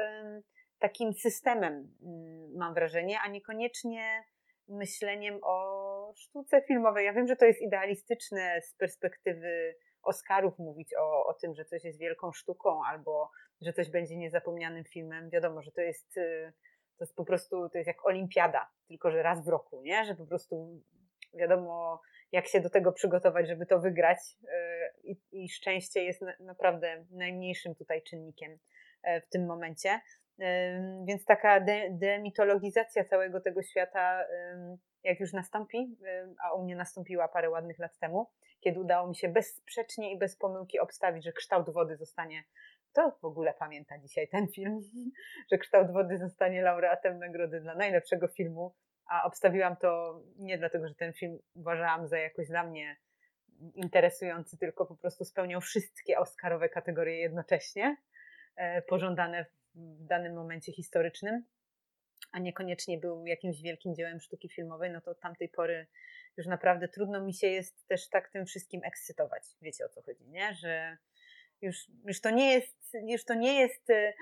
takim 0.79 1.13
systemem, 1.13 1.73
ym, 2.03 2.57
mam 2.57 2.75
wrażenie, 2.75 3.19
a 3.25 3.29
niekoniecznie 3.29 4.25
myśleniem 4.69 5.39
o 5.43 6.13
sztuce 6.17 6.63
filmowej. 6.63 7.07
Ja 7.07 7.13
wiem, 7.13 7.27
że 7.29 7.37
to 7.37 7.45
jest 7.45 7.63
idealistyczne 7.63 8.61
z 8.63 8.75
perspektywy 8.75 9.75
Oscarów 10.03 10.59
mówić 10.59 10.95
o, 10.99 11.27
o 11.27 11.35
tym, 11.35 11.55
że 11.55 11.65
coś 11.65 11.85
jest 11.85 11.99
wielką 11.99 12.33
sztuką 12.33 12.85
albo 12.85 13.31
że 13.61 13.73
coś 13.73 13.91
będzie 13.91 14.17
niezapomnianym 14.17 14.85
filmem. 14.85 15.31
Wiadomo, 15.31 15.63
że 15.63 15.73
to 15.73 15.81
jest, 15.81 16.17
y, 16.17 16.53
to 16.99 17.05
jest 17.05 17.17
po 17.17 17.25
prostu, 17.25 17.69
to 17.69 17.79
jest 17.79 17.89
jak 17.89 18.07
olimpiada, 18.07 18.69
tylko 18.89 19.11
że 19.11 19.23
raz 19.23 19.45
w 19.45 19.49
roku, 19.49 19.83
nie? 19.83 20.05
Że 20.05 20.15
po 20.15 20.27
prostu 20.27 20.83
wiadomo, 21.35 22.01
jak 22.33 22.47
się 22.47 22.61
do 22.61 22.71
tego 22.71 22.93
przygotować, 22.93 23.49
żeby 23.49 23.67
to 23.67 23.81
wygrać 23.81 24.19
y, 24.19 24.49
i, 25.05 25.17
i 25.33 25.49
szczęście 25.49 26.05
jest 26.05 26.23
na, 26.23 26.33
naprawdę 26.41 27.05
najmniejszym 27.11 27.75
tutaj 27.75 28.03
czynnikiem 28.03 28.59
e, 29.03 29.21
w 29.21 29.29
tym 29.29 29.47
momencie. 29.47 30.01
Ym, 30.41 31.07
Więc 31.07 31.25
taka 31.25 31.61
de, 31.61 31.89
demitologizacja 31.91 33.05
całego 33.05 33.41
tego 33.41 33.63
świata, 33.63 34.25
jak 35.05 35.21
już 35.21 35.33
nastąpi, 35.33 35.97
a 36.45 36.55
u 36.55 36.65
mnie 36.65 36.77
nastąpiła 36.77 37.29
parę 37.29 37.51
ładnych 37.51 37.79
lat 37.79 37.99
temu, 37.99 38.27
kiedy 38.61 38.81
udało 38.81 39.09
mi 39.09 39.17
się 39.17 39.29
bezsprzecznie 39.29 40.13
i 40.13 40.19
bez 40.19 40.37
pomyłki 40.37 40.81
obstawić, 40.81 41.25
że 41.25 41.33
kształt 41.33 41.71
wody 41.71 41.97
zostanie. 41.97 42.45
To 42.93 43.19
w 43.23 43.25
ogóle 43.25 43.55
pamięta 43.55 43.99
dzisiaj 43.99 44.29
ten 44.29 44.49
film, 44.49 44.81
że 45.51 45.59
kształt 45.59 45.93
wody 45.93 46.19
zostanie 46.19 46.63
laureatem 46.63 47.19
nagrody 47.19 47.61
dla 47.61 47.75
najlepszego 47.75 48.29
filmu. 48.29 48.75
A 49.11 49.25
obstawiłam 49.25 49.77
to 49.77 50.21
nie 50.37 50.59
dlatego, 50.59 50.89
że 50.89 50.95
ten 50.95 51.13
film 51.13 51.39
uważałam 51.55 52.09
za 52.09 52.19
jakoś 52.19 52.49
dla 52.49 52.65
mnie 52.65 52.97
interesujący, 53.75 54.59
tylko 54.59 54.87
po 54.87 54.97
prostu 54.97 55.25
spełniał 55.25 55.61
wszystkie 55.61 56.19
Oscarowe 56.19 56.69
kategorie 56.69 57.21
jednocześnie, 57.21 57.97
e, 58.57 58.83
pożądane 58.83 59.45
w 59.75 60.07
danym 60.07 60.35
momencie 60.35 60.73
historycznym, 60.73 61.45
a 62.33 62.39
niekoniecznie 62.39 62.99
był 62.99 63.27
jakimś 63.27 63.63
wielkim 63.63 63.95
dziełem 63.95 64.21
sztuki 64.21 64.49
filmowej, 64.49 64.91
no 64.91 65.01
to 65.01 65.11
od 65.11 65.21
tamtej 65.21 65.49
pory 65.49 65.87
już 66.37 66.47
naprawdę 66.47 66.89
trudno 66.89 67.21
mi 67.21 67.35
się 67.35 67.47
jest 67.47 67.87
też 67.87 68.09
tak 68.09 68.29
tym 68.29 68.47
wszystkim 68.47 68.81
ekscytować. 68.85 69.43
Wiecie 69.63 69.85
o 69.85 69.89
co 69.89 70.03
chodzi, 70.03 70.29
nie? 70.29 70.55
Że 70.55 70.97
już, 71.63 71.77
już, 72.05 72.21
to, 72.21 72.31
nie 72.31 72.53
jest, 72.53 72.97
już 73.09 73.25
to 73.25 73.35
nie 73.35 73.61
jest 73.61 73.91
e, 73.91 74.13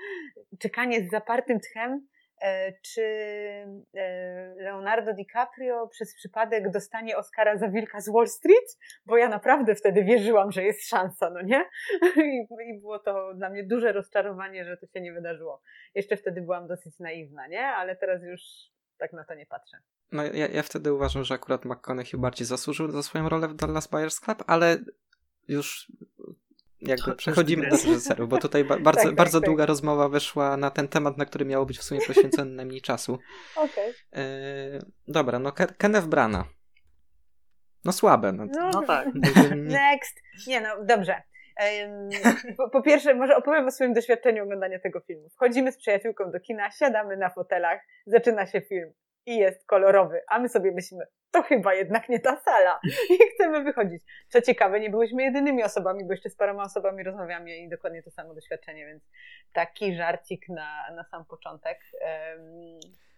czekanie 0.59 1.07
z 1.07 1.11
zapartym 1.11 1.59
tchem, 1.59 2.07
e, 2.41 2.73
czy 2.81 3.03
Leonardo 4.89 5.13
DiCaprio 5.13 5.87
przez 5.87 6.15
przypadek 6.15 6.71
dostanie 6.71 7.17
Oscara 7.17 7.57
za 7.57 7.67
Wilka 7.69 8.01
z 8.01 8.09
Wall 8.09 8.27
Street, 8.27 8.77
bo 9.05 9.17
ja 9.17 9.29
naprawdę 9.29 9.75
wtedy 9.75 10.03
wierzyłam, 10.03 10.51
że 10.51 10.63
jest 10.63 10.89
szansa, 10.89 11.29
no 11.29 11.41
nie? 11.41 11.65
I, 12.25 12.47
I 12.69 12.79
było 12.79 12.99
to 12.99 13.33
dla 13.33 13.49
mnie 13.49 13.63
duże 13.63 13.91
rozczarowanie, 13.91 14.65
że 14.65 14.77
to 14.77 14.87
się 14.87 15.01
nie 15.01 15.13
wydarzyło. 15.13 15.61
Jeszcze 15.95 16.17
wtedy 16.17 16.41
byłam 16.41 16.67
dosyć 16.67 16.99
naiwna, 16.99 17.47
nie? 17.47 17.65
Ale 17.65 17.95
teraz 17.95 18.23
już 18.23 18.41
tak 18.97 19.13
na 19.13 19.23
to 19.23 19.33
nie 19.33 19.45
patrzę. 19.45 19.77
No 20.11 20.23
ja, 20.23 20.47
ja 20.47 20.63
wtedy 20.63 20.93
uważam, 20.93 21.23
że 21.23 21.33
akurat 21.33 21.65
McConaughey 21.65 22.19
bardziej 22.19 22.47
zasłużył 22.47 22.91
za 22.91 23.03
swoją 23.03 23.29
rolę 23.29 23.47
w 23.47 23.53
Dallas 23.53 23.87
Buyers 23.87 24.19
Club, 24.19 24.43
ale 24.47 24.77
już 25.47 25.91
jakby 26.81 27.15
przechodzimy 27.15 27.63
do 27.69 27.75
reżyserów, 27.75 28.29
bo 28.29 28.37
tutaj 28.37 28.63
ba- 28.63 28.79
bardzo, 28.89 29.01
Tak, 29.01 29.09
tak, 29.09 29.15
bardzo 29.15 29.39
tak. 29.39 29.45
długa 29.45 29.65
rozmowa 29.65 30.09
wyszła 30.09 30.57
na 30.57 30.71
ten 30.71 30.87
temat, 30.87 31.17
na 31.17 31.25
który 31.25 31.45
miało 31.45 31.65
być 31.65 31.79
w 31.79 31.83
sumie 31.83 32.01
poświęcone 32.07 32.51
najmniej 32.51 32.81
czasu. 32.81 33.19
Okej. 33.55 33.93
Yy, 34.11 34.21
dobra, 35.07 35.39
no 35.39 35.49
Ke- 35.51 35.73
Kenneth 35.77 36.07
Brana. 36.07 36.45
No 37.85 37.91
słabe. 37.91 38.31
No. 38.31 38.45
No, 38.45 38.69
No 38.73 38.83
tak. 38.83 39.07
Next. 39.55 40.21
Nie 40.47 40.61
no, 40.61 40.69
dobrze. 40.85 41.21
Po, 42.57 42.69
po 42.69 42.81
pierwsze, 42.81 43.15
może 43.15 43.35
opowiem 43.37 43.67
o 43.67 43.71
swoim 43.71 43.93
doświadczeniu 43.93 44.43
oglądania 44.43 44.79
tego 44.79 44.99
filmu. 44.99 45.29
Wchodzimy 45.29 45.71
z 45.71 45.77
przyjaciółką 45.77 46.31
do 46.31 46.39
kina, 46.39 46.71
siadamy 46.71 47.17
na 47.17 47.29
fotelach, 47.29 47.81
zaczyna 48.05 48.45
się 48.47 48.61
film 48.61 48.93
i 49.29 49.37
jest 49.37 49.67
kolorowy, 49.67 50.21
a 50.27 50.39
my 50.39 50.49
sobie 50.49 50.71
myślimy, 50.71 51.05
to 51.31 51.41
chyba 51.41 51.73
jednak 51.73 52.09
nie 52.09 52.19
ta 52.19 52.37
sala 52.37 52.79
i 53.09 53.17
chcemy 53.33 53.63
wychodzić. 53.63 54.03
Co 54.29 54.41
ciekawe, 54.41 54.79
nie 54.79 54.89
byłyśmy 54.89 55.23
jedynymi 55.23 55.63
osobami, 55.63 56.05
bo 56.05 56.13
jeszcze 56.13 56.29
z 56.29 56.35
paroma 56.35 56.63
osobami 56.63 57.03
rozmawiamy 57.03 57.57
i 57.57 57.69
dokładnie 57.69 58.03
to 58.03 58.11
samo 58.11 58.33
doświadczenie, 58.33 58.85
więc 58.85 59.03
taki 59.53 59.95
żarcik 59.95 60.49
na, 60.49 60.91
na 60.95 61.03
sam 61.03 61.25
początek. 61.25 61.79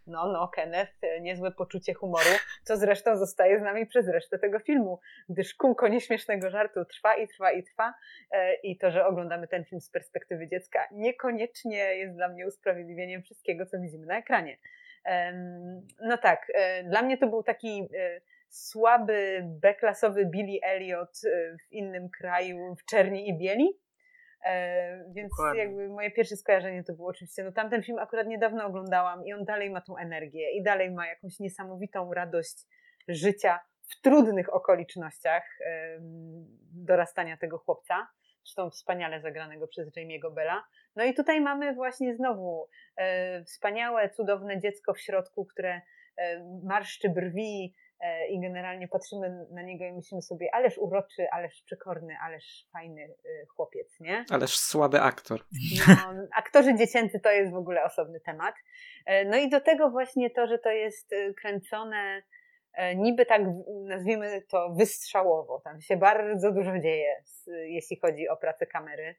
No, 0.07 0.27
no, 0.27 0.47
Kenneth, 0.47 0.93
niezłe 1.21 1.51
poczucie 1.51 1.93
humoru, 1.93 2.29
co 2.63 2.77
zresztą 2.77 3.17
zostaje 3.17 3.59
z 3.59 3.61
nami 3.61 3.85
przez 3.85 4.07
resztę 4.07 4.39
tego 4.39 4.59
filmu, 4.59 4.99
gdyż 5.29 5.55
kółko 5.55 5.87
nieśmiesznego 5.87 6.49
żartu 6.49 6.85
trwa 6.85 7.15
i 7.15 7.27
trwa 7.27 7.51
i 7.51 7.63
trwa 7.63 7.93
e, 8.31 8.53
i 8.53 8.77
to, 8.77 8.91
że 8.91 9.05
oglądamy 9.05 9.47
ten 9.47 9.65
film 9.65 9.81
z 9.81 9.89
perspektywy 9.89 10.47
dziecka 10.47 10.87
niekoniecznie 10.91 11.77
jest 11.77 12.15
dla 12.15 12.27
mnie 12.27 12.47
usprawiedliwieniem 12.47 13.21
wszystkiego, 13.21 13.65
co 13.65 13.79
widzimy 13.79 14.05
na 14.05 14.17
ekranie. 14.17 14.57
No 16.01 16.17
tak, 16.17 16.51
e, 16.53 16.83
dla 16.83 17.01
mnie 17.01 17.17
to 17.17 17.27
był 17.27 17.43
taki 17.43 17.89
e, 17.97 18.21
słaby, 18.49 19.41
B-klasowy 19.45 20.25
Billy 20.25 20.59
Elliot 20.63 21.21
e, 21.25 21.57
w 21.57 21.71
innym 21.71 22.09
kraju, 22.09 22.75
w 22.75 22.85
czerni 22.85 23.29
i 23.29 23.37
bieli. 23.37 23.81
Więc 25.15 25.29
Dokładnie. 25.29 25.59
jakby 25.59 25.89
moje 25.89 26.11
pierwsze 26.11 26.35
skojarzenie 26.35 26.83
to 26.83 26.93
było 26.93 27.09
oczywiście, 27.09 27.43
no 27.43 27.51
tamten 27.51 27.83
film 27.83 27.99
akurat 27.99 28.27
niedawno 28.27 28.65
oglądałam 28.65 29.25
i 29.25 29.33
on 29.33 29.45
dalej 29.45 29.69
ma 29.69 29.81
tą 29.81 29.97
energię 29.97 30.51
i 30.51 30.63
dalej 30.63 30.91
ma 30.91 31.07
jakąś 31.07 31.39
niesamowitą 31.39 32.13
radość 32.13 32.65
życia 33.07 33.59
w 33.89 34.01
trudnych 34.01 34.53
okolicznościach 34.53 35.43
dorastania 36.73 37.37
tego 37.37 37.57
chłopca. 37.57 38.07
Zresztą 38.43 38.69
wspaniale 38.69 39.21
zagranego 39.21 39.67
przez 39.67 39.87
Jamie'ego 39.95 40.33
Bella. 40.33 40.63
No 40.95 41.03
i 41.03 41.13
tutaj 41.13 41.41
mamy 41.41 41.73
właśnie 41.73 42.15
znowu 42.15 42.67
e, 42.97 43.43
wspaniałe, 43.43 44.09
cudowne 44.09 44.59
dziecko 44.59 44.93
w 44.93 44.99
środku, 44.99 45.45
które 45.45 45.81
e, 46.17 46.43
marszczy 46.63 47.09
brwi 47.09 47.75
e, 47.99 48.27
i 48.27 48.41
generalnie 48.41 48.87
patrzymy 48.87 49.45
na 49.51 49.61
niego 49.61 49.85
i 49.85 49.91
myślimy 49.93 50.21
sobie, 50.21 50.55
ależ 50.55 50.77
uroczy, 50.77 51.27
ależ 51.31 51.63
przekorny, 51.65 52.15
ależ 52.25 52.67
fajny 52.73 53.01
e, 53.01 53.45
chłopiec, 53.45 53.99
nie? 53.99 54.25
Ależ 54.29 54.57
słaby 54.57 55.01
aktor. 55.01 55.39
No, 55.87 56.13
aktorzy 56.35 56.75
dziecięcy 56.75 57.19
to 57.19 57.31
jest 57.31 57.51
w 57.51 57.57
ogóle 57.57 57.83
osobny 57.83 58.19
temat. 58.19 58.55
E, 59.05 59.25
No 59.25 59.37
i 59.37 59.49
do 59.49 59.61
tego 59.61 59.89
właśnie 59.89 60.29
to, 60.29 60.47
że 60.47 60.59
to 60.59 60.69
jest 60.69 61.13
e, 61.13 61.33
kręcone 61.33 62.21
niby 62.95 63.25
tak, 63.25 63.41
nazwijmy 63.83 64.41
to 64.41 64.73
wystrzałowo. 64.77 65.61
Tam 65.63 65.81
się 65.81 65.97
bardzo 65.97 66.51
dużo 66.51 66.79
dzieje, 66.79 67.23
jeśli 67.47 67.99
chodzi 67.99 68.29
o 68.29 68.37
pracę 68.37 68.65
kamery. 68.65 69.15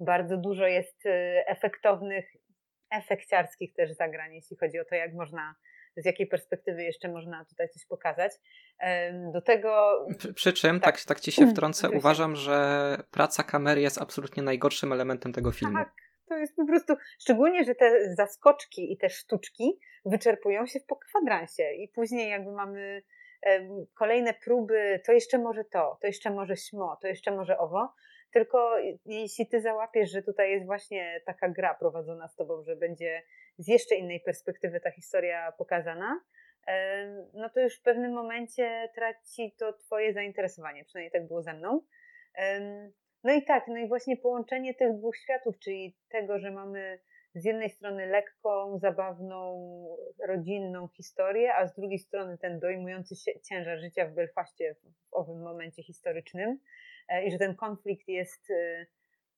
Bardzo 0.00 0.36
dużo 0.36 0.66
jest 0.66 1.06
e, 1.06 1.44
efektownych, 1.48 2.24
efekciarskich 2.90 3.74
też 3.74 3.92
zagrań, 3.92 4.34
jeśli 4.34 4.56
chodzi 4.56 4.78
o 4.80 4.84
to, 4.84 4.94
jak 4.94 5.14
można, 5.14 5.54
z 5.96 6.06
jakiej 6.06 6.26
perspektywy 6.26 6.82
jeszcze 6.82 7.08
można 7.08 7.44
tutaj 7.44 7.68
coś 7.68 7.86
pokazać. 7.86 8.32
Do 9.32 9.42
tego 9.42 10.00
Przy, 10.18 10.34
przy 10.34 10.52
czym, 10.52 10.80
Tak. 10.80 10.96
tak, 10.96 11.04
tak 11.04 11.20
ci 11.20 11.32
się 11.32 11.46
wtrącę, 11.46 11.90
uważam, 11.90 12.36
że 12.36 12.96
praca 13.10 13.42
kamery 13.42 13.80
jest 13.80 14.02
absolutnie 14.02 14.42
najgorszym 14.42 14.92
elementem 14.92 15.32
tego 15.32 15.52
filmu. 15.52 15.78
Tak, 15.78 15.92
to 16.32 16.38
jest 16.38 16.56
po 16.56 16.66
prostu, 16.66 16.94
szczególnie, 17.18 17.64
że 17.64 17.74
te 17.74 18.14
zaskoczki 18.14 18.92
i 18.92 18.96
te 18.96 19.10
sztuczki 19.10 19.80
wyczerpują 20.04 20.66
się 20.66 20.80
po 20.80 20.96
kwadransie 20.96 21.72
i 21.72 21.88
później 21.88 22.30
jakby 22.30 22.52
mamy 22.52 23.02
kolejne 23.94 24.34
próby, 24.34 25.00
to 25.06 25.12
jeszcze 25.12 25.38
może 25.38 25.64
to, 25.64 25.98
to 26.00 26.06
jeszcze 26.06 26.30
może 26.30 26.56
śmo, 26.56 26.98
to 27.02 27.08
jeszcze 27.08 27.30
może 27.30 27.58
owo, 27.58 27.92
tylko 28.30 28.76
jeśli 29.06 29.46
ty 29.46 29.60
załapiesz, 29.60 30.10
że 30.10 30.22
tutaj 30.22 30.50
jest 30.50 30.66
właśnie 30.66 31.20
taka 31.26 31.48
gra 31.48 31.74
prowadzona 31.74 32.28
z 32.28 32.36
tobą, 32.36 32.62
że 32.62 32.76
będzie 32.76 33.22
z 33.58 33.68
jeszcze 33.68 33.94
innej 33.94 34.20
perspektywy 34.20 34.80
ta 34.80 34.90
historia 34.90 35.52
pokazana, 35.52 36.20
no 37.34 37.50
to 37.50 37.60
już 37.60 37.78
w 37.78 37.82
pewnym 37.82 38.12
momencie 38.12 38.88
traci 38.94 39.54
to 39.58 39.72
twoje 39.72 40.12
zainteresowanie, 40.12 40.84
przynajmniej 40.84 41.12
tak 41.12 41.26
było 41.26 41.42
ze 41.42 41.54
mną. 41.54 41.80
No 43.24 43.32
i 43.32 43.44
tak, 43.44 43.68
no 43.68 43.76
i 43.76 43.88
właśnie 43.88 44.16
połączenie 44.16 44.74
tych 44.74 44.96
dwóch 44.96 45.16
światów, 45.16 45.58
czyli 45.58 45.96
tego, 46.08 46.38
że 46.38 46.50
mamy 46.50 46.98
z 47.34 47.44
jednej 47.44 47.70
strony 47.70 48.06
lekką, 48.06 48.78
zabawną, 48.78 49.86
rodzinną 50.28 50.88
historię, 50.88 51.54
a 51.54 51.66
z 51.66 51.74
drugiej 51.74 51.98
strony 51.98 52.38
ten 52.38 52.60
dojmujący 52.60 53.16
się 53.16 53.40
ciężar 53.40 53.78
życia 53.78 54.06
w 54.06 54.12
Belfaście 54.12 54.74
w 54.74 55.14
owym 55.14 55.42
momencie 55.42 55.82
historycznym 55.82 56.58
e, 57.08 57.24
i 57.24 57.30
że 57.30 57.38
ten 57.38 57.54
konflikt 57.54 58.08
jest 58.08 58.50
e, 58.50 58.86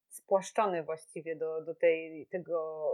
spłaszczony 0.08 0.82
właściwie 0.82 1.36
do, 1.36 1.62
do 1.62 1.74
tej, 1.74 2.26
tego, 2.26 2.88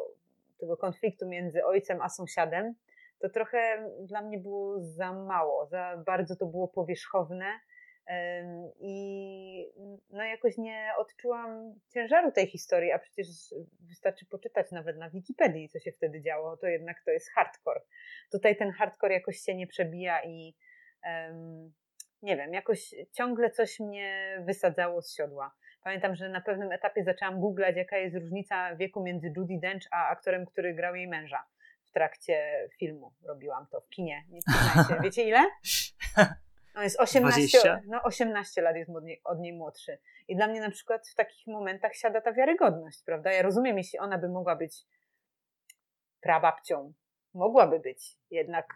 tego 0.59 0.77
konfliktu 0.77 1.29
między 1.29 1.65
ojcem 1.65 2.03
a 2.03 2.09
sąsiadem, 2.09 2.75
to 3.19 3.29
trochę 3.29 3.91
dla 4.01 4.23
mnie 4.23 4.39
było 4.39 4.81
za 4.81 5.13
mało, 5.13 5.67
za 5.67 6.03
bardzo 6.07 6.37
to 6.37 6.47
było 6.47 6.69
powierzchowne 6.69 7.61
I 8.81 9.67
no 10.11 10.25
jakoś 10.25 10.59
nie 10.59 10.93
odczułam 10.99 11.75
ciężaru 11.95 12.33
tej 12.33 12.47
historii, 12.47 12.93
a 12.93 12.99
przecież 12.99 13.27
wystarczy 13.81 14.27
poczytać 14.27 14.71
nawet 14.71 14.97
na 14.97 15.11
Wikipedii, 15.11 15.69
co 15.69 15.79
się 15.79 15.93
wtedy 15.93 16.21
działo. 16.21 16.57
To 16.57 16.67
jednak 16.67 17.03
to 17.05 17.11
jest 17.11 17.31
hardcore. 17.31 17.81
Tutaj 18.33 18.57
ten 18.57 18.71
hardcore 18.71 19.15
jakoś 19.15 19.37
się 19.39 19.55
nie 19.55 19.67
przebija 19.67 20.25
i 20.25 20.57
em, 21.03 21.73
nie 22.23 22.37
wiem, 22.37 22.55
jakoś 22.55 22.95
ciągle 23.13 23.51
coś 23.51 23.81
mnie 23.81 24.39
wysadzało 24.47 25.03
z 25.03 25.17
siodła. 25.17 25.55
Pamiętam, 25.83 26.17
że 26.17 26.29
na 26.29 26.41
pewnym 26.41 26.73
etapie 26.73 27.05
zaczęłam 27.05 27.41
googlać, 27.41 27.77
jaka 27.77 27.99
jest 27.99 28.17
różnica 28.17 28.77
wieku 28.77 29.03
między 29.03 29.33
Judy 29.37 29.59
Dench 29.63 29.87
a 29.91 30.09
aktorem, 30.09 30.47
który 30.47 30.75
grał 30.75 30.95
jej 30.95 31.09
męża 31.09 31.45
w 31.85 31.91
trakcie 31.93 32.69
filmu. 32.79 33.13
Robiłam 33.23 33.67
to 33.67 33.81
w 33.81 33.89
kinie. 33.89 34.25
Nie. 34.29 34.41
Wiecie 35.03 35.29
ile? 35.29 35.41
On 36.75 36.83
jest 36.83 37.01
18, 37.01 37.41
20? 37.41 37.81
no 37.87 38.03
18 38.03 38.63
lat 38.63 38.77
jest 38.77 38.91
od 38.91 39.05
niej, 39.05 39.21
od 39.25 39.41
niej 39.41 39.53
młodszy. 39.53 39.99
I 40.29 40.37
dla 40.37 40.49
mnie 40.49 40.61
na 40.61 40.71
przykład 40.71 41.09
w 41.09 41.15
takich 41.15 41.47
momentach 41.47 41.95
siada 41.95 42.21
ta 42.21 42.33
wiarygodność, 42.33 43.03
prawda? 43.05 43.33
Ja 43.33 43.43
rozumiem, 43.43 43.79
jeśli 43.79 43.99
ona 43.99 44.19
by 44.19 44.29
mogła 44.29 44.57
być 44.57 44.87
prababcią. 46.21 46.93
Mogłaby 47.35 47.81
być, 47.81 48.17
jednak 48.31 48.67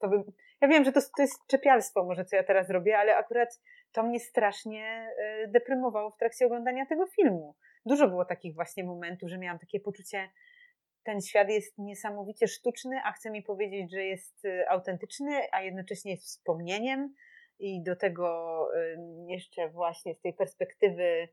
to 0.00 0.08
by... 0.08 0.16
Ja 0.60 0.68
wiem, 0.68 0.84
że 0.84 0.92
to, 0.92 1.00
to 1.16 1.22
jest 1.22 1.46
czepialstwo 1.46 2.04
może, 2.04 2.24
co 2.24 2.36
ja 2.36 2.44
teraz 2.44 2.70
robię, 2.70 2.98
ale 2.98 3.16
akurat 3.16 3.60
to 3.92 4.02
mnie 4.02 4.20
strasznie 4.20 5.10
y, 5.44 5.48
deprymowało 5.48 6.10
w 6.10 6.16
trakcie 6.16 6.46
oglądania 6.46 6.86
tego 6.86 7.06
filmu. 7.06 7.54
Dużo 7.86 8.08
było 8.08 8.24
takich 8.24 8.54
właśnie 8.54 8.84
momentów, 8.84 9.30
że 9.30 9.38
miałam 9.38 9.58
takie 9.58 9.80
poczucie, 9.80 10.30
ten 11.02 11.20
świat 11.20 11.48
jest 11.48 11.78
niesamowicie 11.78 12.48
sztuczny, 12.48 13.00
a 13.04 13.12
chce 13.12 13.30
mi 13.30 13.42
powiedzieć, 13.42 13.90
że 13.92 14.04
jest 14.04 14.44
y, 14.44 14.68
autentyczny, 14.68 15.40
a 15.52 15.62
jednocześnie 15.62 16.10
jest 16.10 16.24
wspomnieniem 16.24 17.14
i 17.60 17.82
do 17.82 17.96
tego 17.96 18.68
jeszcze 19.26 19.68
właśnie 19.68 20.14
z 20.14 20.20
tej 20.20 20.34
perspektywy 20.34 21.28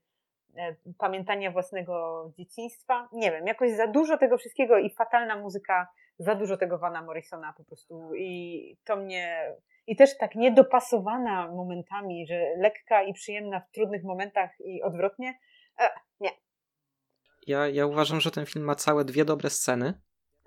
e, 0.57 0.75
pamiętania 0.97 1.51
własnego 1.51 2.25
dzieciństwa. 2.37 3.09
Nie 3.13 3.31
wiem, 3.31 3.47
jakoś 3.47 3.71
za 3.71 3.87
dużo 3.87 4.17
tego 4.17 4.37
wszystkiego 4.37 4.77
i 4.77 4.89
fatalna 4.89 5.35
muzyka, 5.35 5.87
za 6.19 6.35
dużo 6.35 6.57
tego 6.57 6.77
Vana 6.77 7.01
Morrisona 7.01 7.53
po 7.57 7.63
prostu 7.63 8.15
i 8.15 8.77
to 8.83 8.95
mnie 8.95 9.55
i 9.87 9.95
też 9.95 10.17
tak 10.17 10.35
niedopasowana 10.35 11.47
momentami, 11.47 12.27
że 12.27 12.55
lekka 12.57 13.03
i 13.03 13.13
przyjemna 13.13 13.59
w 13.59 13.71
trudnych 13.71 14.03
momentach 14.03 14.49
i 14.59 14.83
odwrotnie. 14.83 15.39
E, 15.79 15.89
nie. 16.19 16.29
Ja, 17.47 17.67
ja 17.67 17.85
uważam, 17.85 18.21
że 18.21 18.31
ten 18.31 18.45
film 18.45 18.65
ma 18.65 18.75
całe 18.75 19.05
dwie 19.05 19.25
dobre 19.25 19.49
sceny. 19.49 19.93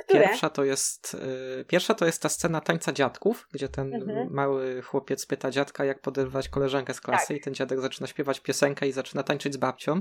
Które? 0.04 0.20
Pierwsza 0.28 0.50
to 0.50 0.64
jest, 0.64 1.14
y, 1.60 1.64
pierwsza 1.64 1.94
to 1.94 2.06
jest 2.06 2.22
ta 2.22 2.28
scena 2.28 2.60
tańca 2.60 2.92
dziadków, 2.92 3.46
gdzie 3.52 3.68
ten 3.68 3.94
Mhm. 3.94 4.32
mały 4.32 4.82
chłopiec 4.82 5.26
pyta 5.26 5.50
dziadka, 5.50 5.84
jak 5.84 6.00
poderwać 6.00 6.48
koleżankę 6.48 6.94
z 6.94 7.00
klasy 7.00 7.28
Tak. 7.28 7.36
i 7.36 7.40
ten 7.40 7.54
dziadek 7.54 7.80
zaczyna 7.80 8.06
śpiewać 8.06 8.40
piosenkę 8.40 8.88
i 8.88 8.92
zaczyna 8.92 9.22
tańczyć 9.22 9.54
z 9.54 9.56
babcią. 9.56 10.00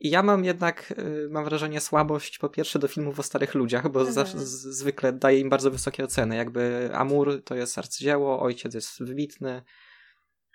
I 0.00 0.10
ja 0.10 0.22
mam 0.22 0.44
jednak, 0.44 0.94
y, 0.98 1.28
mam 1.30 1.44
wrażenie, 1.44 1.80
słabość 1.80 2.38
po 2.38 2.48
pierwsze 2.48 2.78
do 2.78 2.88
filmów 2.88 3.18
o 3.18 3.22
starych 3.22 3.54
ludziach, 3.54 3.88
bo 3.88 4.00
Mhm. 4.00 4.26
z, 4.26 4.42
zwykle 4.76 5.12
daję 5.12 5.38
im 5.38 5.48
bardzo 5.50 5.70
wysokie 5.70 6.04
oceny. 6.04 6.36
Jakby 6.36 6.90
Amur 6.92 7.42
to 7.44 7.54
jest 7.54 7.78
arcydzieło, 7.78 8.40
ojciec 8.42 8.74
jest 8.74 9.02
wybitny, 9.04 9.62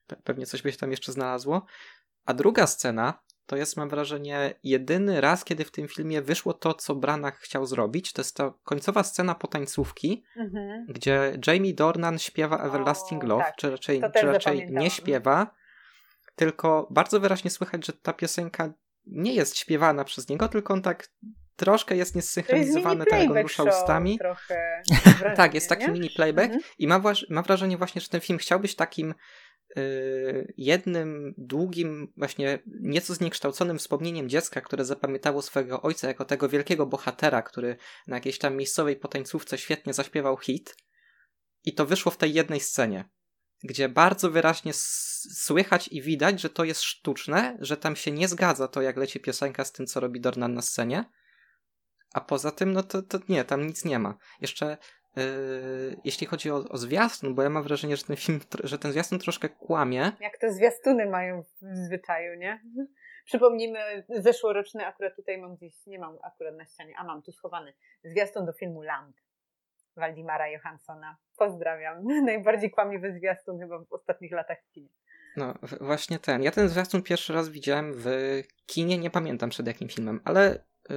pe- 0.09 0.21
pewnie 0.23 0.45
coś 0.45 0.61
by 0.61 0.71
się 0.71 0.77
tam 0.77 0.91
jeszcze 0.91 1.11
znalazło. 1.11 1.65
A 2.25 2.33
druga 2.33 2.67
scena 2.67 3.19
to 3.47 3.55
jest, 3.55 3.77
mam 3.77 3.89
wrażenie, 3.89 4.53
jedyny 4.63 5.21
raz, 5.21 5.45
kiedy 5.45 5.65
w 5.65 5.71
tym 5.71 5.87
filmie 5.87 6.21
wyszło 6.21 6.53
to, 6.53 6.73
co 6.73 6.95
Branagh 6.95 7.37
chciał 7.39 7.65
zrobić. 7.65 8.13
To 8.13 8.21
jest 8.21 8.35
ta 8.35 8.53
końcowa 8.63 9.03
scena 9.03 9.35
potańcówki, 9.35 10.23
Mhm. 10.37 10.85
gdzie 10.89 11.33
Jamie 11.47 11.73
Dornan 11.73 12.19
śpiewa 12.19 12.57
Everlasting 12.63 13.23
O, 13.23 13.27
Love, 13.27 13.43
tak. 13.43 13.55
czy 13.55 13.69
raczej, 13.71 14.01
czy 14.19 14.25
raczej 14.25 14.67
nie 14.71 14.89
śpiewa, 14.89 15.47
tylko 16.35 16.87
bardzo 16.91 17.19
wyraźnie 17.19 17.51
słychać, 17.51 17.85
że 17.85 17.93
ta 17.93 18.13
piosenka 18.13 18.73
nie 19.05 19.33
jest 19.33 19.57
śpiewana 19.57 20.03
przez 20.03 20.29
niego, 20.29 20.47
tylko 20.47 20.73
on 20.73 20.81
tak 20.81 21.07
troszkę 21.55 21.95
jest 21.95 22.15
mini 22.15 23.05
tak 23.05 23.19
jak 23.19 23.31
on 23.31 23.37
rusza 23.37 23.63
ustami. 23.63 24.17
trochę. 24.19 24.81
Tak, 25.35 25.53
jest 25.53 25.69
taki 25.69 25.85
nie? 25.85 25.91
mini 25.91 26.09
playback 26.09 26.45
Mhm. 26.53 26.63
i 26.79 26.87
mam, 26.87 27.03
mam 27.29 27.43
wrażenie 27.43 27.77
właśnie, 27.77 28.01
że 28.01 28.07
ten 28.09 28.21
film 28.21 28.39
chciał 28.39 28.59
być 28.59 28.75
takim 28.75 29.13
jednym 30.57 31.33
długim, 31.37 32.13
właśnie 32.17 32.59
nieco 32.81 33.13
zniekształconym 33.13 33.79
wspomnieniem 33.79 34.29
dziecka, 34.29 34.61
które 34.61 34.85
zapamiętało 34.85 35.41
swojego 35.41 35.81
ojca 35.81 36.07
jako 36.07 36.25
tego 36.25 36.49
wielkiego 36.49 36.85
bohatera, 36.85 37.41
który 37.41 37.77
na 38.07 38.15
jakiejś 38.15 38.37
tam 38.37 38.55
miejscowej 38.55 38.95
potańcówce 38.95 39.57
świetnie 39.57 39.93
zaśpiewał 39.93 40.37
hit. 40.37 40.75
I 41.63 41.73
to 41.73 41.85
wyszło 41.85 42.11
w 42.11 42.17
tej 42.17 42.33
jednej 42.33 42.59
scenie, 42.59 43.09
gdzie 43.63 43.89
bardzo 43.89 44.31
wyraźnie 44.31 44.71
słychać 44.73 45.87
i 45.87 46.01
widać, 46.01 46.41
że 46.41 46.49
to 46.49 46.63
jest 46.63 46.81
sztuczne, 46.81 47.57
że 47.59 47.77
tam 47.77 47.95
się 47.95 48.11
nie 48.11 48.27
zgadza 48.27 48.67
to, 48.67 48.81
jak 48.81 48.97
leci 48.97 49.19
piosenka 49.19 49.65
z 49.65 49.71
tym, 49.71 49.87
co 49.87 49.99
robi 49.99 50.21
Dornan 50.21 50.53
na 50.53 50.61
scenie. 50.61 51.05
A 52.13 52.21
poza 52.21 52.51
tym, 52.51 52.73
no 52.73 52.83
to, 52.83 53.01
to 53.01 53.19
nie, 53.29 53.43
tam 53.43 53.67
nic 53.67 53.85
nie 53.85 53.99
ma. 53.99 54.17
Jeszcze 54.41 54.77
jeśli 56.03 56.27
chodzi 56.27 56.51
o, 56.51 56.55
o 56.55 56.77
zwiastun, 56.77 57.35
bo 57.35 57.43
ja 57.43 57.49
mam 57.49 57.63
wrażenie, 57.63 57.97
że 57.97 58.03
ten 58.03 58.15
film, 58.15 58.39
że 58.63 58.79
ten 58.79 58.91
zwiastun 58.91 59.19
troszkę 59.19 59.49
kłamie. 59.49 60.11
Jak 60.19 60.37
to 60.37 60.51
zwiastuny 60.51 61.05
mają 61.05 61.43
w 61.43 61.75
zwyczaju, 61.85 62.39
nie? 62.39 62.61
Przypomnijmy, 63.25 63.79
zeszłoroczny 64.09 64.85
akurat 64.85 65.15
tutaj 65.15 65.37
mam 65.37 65.55
gdzieś, 65.55 65.85
nie 65.87 65.99
mam 65.99 66.17
akurat 66.23 66.55
na 66.55 66.65
ścianie, 66.65 66.93
a 66.97 67.03
mam 67.03 67.21
tu 67.21 67.31
schowany, 67.31 67.73
zwiastun 68.03 68.45
do 68.45 68.53
filmu 68.53 68.81
Lamp 68.81 69.15
Waldimara 69.97 70.47
Johanssona. 70.47 71.17
Pozdrawiam. 71.37 72.03
Najbardziej 72.25 72.71
kłamliwy 72.71 73.13
zwiastun 73.13 73.59
chyba 73.59 73.79
w 73.79 73.93
ostatnich 73.93 74.31
latach 74.31 74.57
w 74.69 74.71
kinie. 74.71 74.89
No, 75.37 75.53
właśnie 75.81 76.19
ten. 76.19 76.43
Ja 76.43 76.51
ten 76.51 76.69
zwiastun 76.69 77.03
pierwszy 77.03 77.33
raz 77.33 77.49
widziałem 77.49 77.93
w 77.95 78.07
kinie, 78.65 78.97
nie 78.97 79.09
pamiętam 79.09 79.49
przed 79.49 79.67
jakim 79.67 79.89
filmem, 79.89 80.21
ale 80.25 80.65
yy, 80.89 80.95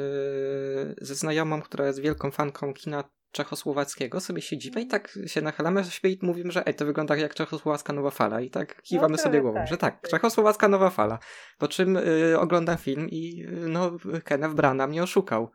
ze 1.01 1.14
znajomą, 1.14 1.62
która 1.62 1.86
jest 1.86 2.01
wielką 2.01 2.30
fanką 2.30 2.74
kina, 2.74 3.05
czechosłowackiego, 3.32 4.20
sobie 4.20 4.43
siedzimy 4.43 4.82
i 4.82 4.86
tak 4.86 5.19
się 5.27 5.40
nachylamy 5.40 5.82
do 5.82 5.90
siebie 5.90 6.15
i 6.15 6.19
mówimy, 6.23 6.52
że 6.52 6.66
ej, 6.66 6.74
to 6.74 6.85
wygląda 6.85 7.16
jak 7.16 7.35
czechosłowacka 7.35 7.93
nowa 7.93 8.11
fala 8.11 8.40
i 8.40 8.51
tak 8.51 8.82
kiwamy 8.82 9.12
no, 9.12 9.19
sobie 9.19 9.40
głową, 9.40 9.59
tak, 9.59 9.69
że 9.69 9.77
tak, 9.77 10.01
tak, 10.01 10.11
czechosłowacka 10.11 10.69
nowa 10.69 10.90
fala. 10.90 11.19
Po 11.59 11.69
czym 11.69 11.97
y, 11.97 12.39
oglądam 12.39 12.78
film 12.78 13.09
i 13.11 13.47
y, 13.48 13.69
no 13.69 13.97
Kenneth 14.24 14.55
Branagh 14.55 14.90
mnie 14.90 15.02
oszukał. 15.02 15.51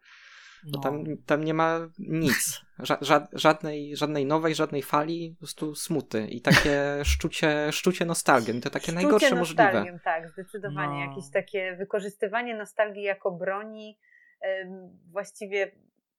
No. 0.71 0.79
Tam, 0.79 1.03
tam 1.25 1.43
nie 1.43 1.53
ma 1.53 1.79
nic. 1.99 2.61
Ża 2.79 2.97
ża 3.01 3.27
żadnej, 3.33 3.97
żadnej 3.97 4.25
nowej, 4.25 4.55
żadnej 4.55 4.83
fali, 4.83 5.31
po 5.31 5.39
prostu 5.39 5.75
smuty 5.75 6.27
i 6.27 6.41
takie 6.41 6.81
szczucie, 7.11 7.67
szczucie 7.71 8.05
nostalgii. 8.05 8.61
To 8.61 8.69
takie 8.69 8.83
szczucie 8.83 8.95
najgorsze 8.95 9.35
możliwe. 9.35 9.99
Tak, 10.03 10.29
zdecydowanie. 10.29 11.05
No. 11.05 11.09
Jakieś 11.11 11.31
takie 11.33 11.75
wykorzystywanie 11.75 12.55
nostalgii 12.55 13.03
jako 13.03 13.31
broni 13.31 13.97
właściwie 15.11 15.71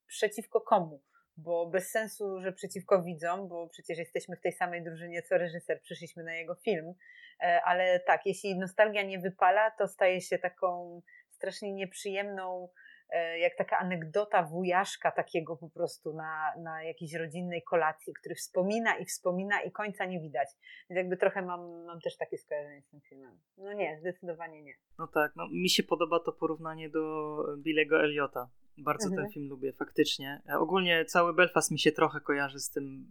przeciwko 0.07 0.61
komu? 0.61 1.03
Bo 1.37 1.67
bez 1.67 1.91
sensu, 1.91 2.41
że 2.41 2.53
przeciwko 2.53 3.03
widzom, 3.03 3.49
bo 3.49 3.69
przecież 3.69 3.99
jesteśmy 3.99 4.37
w 4.37 4.41
tej 4.41 4.53
samej 4.53 4.85
drużynie 4.85 5.23
co 5.23 5.39
reżyser, 5.39 5.81
przyszliśmy 5.83 6.25
na 6.25 6.35
jego 6.35 6.55
film, 6.55 6.95
e, 7.41 7.61
ale 7.65 8.01
tak, 8.01 8.27
jeśli 8.27 8.59
nostalgia 8.59 9.03
nie 9.03 9.19
wypala, 9.19 9.71
to 9.71 9.89
staje 9.89 10.21
się 10.21 10.39
taką 10.39 11.03
strasznie 11.31 11.73
nieprzyjemną, 11.73 12.69
e, 13.11 13.39
jak 13.39 13.57
taka 13.57 13.79
anegdota 13.79 14.43
wujaszka 14.43 15.11
takiego 15.11 15.57
po 15.57 15.71
prostu 15.71 16.15
na, 16.15 16.53
na 16.59 16.83
jakiejś 16.83 17.15
rodzinnej 17.15 17.63
kolacji, 17.63 18.15
który 18.15 18.35
wspomina 18.35 18.97
i 18.97 19.05
wspomina 19.05 19.63
i 19.63 19.73
końca 19.73 20.05
nie 20.05 20.21
widać. 20.21 20.49
Więc 20.91 20.97
jakby 20.97 21.17
trochę 21.17 21.43
mam, 21.43 21.85
mam 21.85 22.01
też 22.01 22.17
takie 22.17 22.39
skojarzenie 22.39 22.83
z 22.83 22.89
tym 22.89 23.01
filmem. 23.01 23.39
No 23.57 23.73
nie, 23.73 23.99
zdecydowanie 24.01 24.63
nie. 24.63 24.75
No 24.99 25.07
tak, 25.07 25.33
no 25.37 25.49
mi 25.49 25.71
się 25.71 25.83
podoba 25.83 26.21
to 26.21 26.33
porównanie 26.33 26.91
do 26.91 27.37
Billego 27.59 28.05
Eliota, 28.05 28.49
bardzo 28.79 29.09
mhm. 29.09 29.23
ten 29.23 29.33
film 29.33 29.49
lubię, 29.49 29.73
faktycznie. 29.73 30.43
E, 30.49 30.59
ogólnie 30.59 31.05
cały 31.05 31.35
Belfast 31.35 31.71
mi 31.71 31.79
się 31.79 31.93
trochę 31.93 32.21
kojarzy 32.21 32.61
z 32.61 32.71
tym 32.71 33.07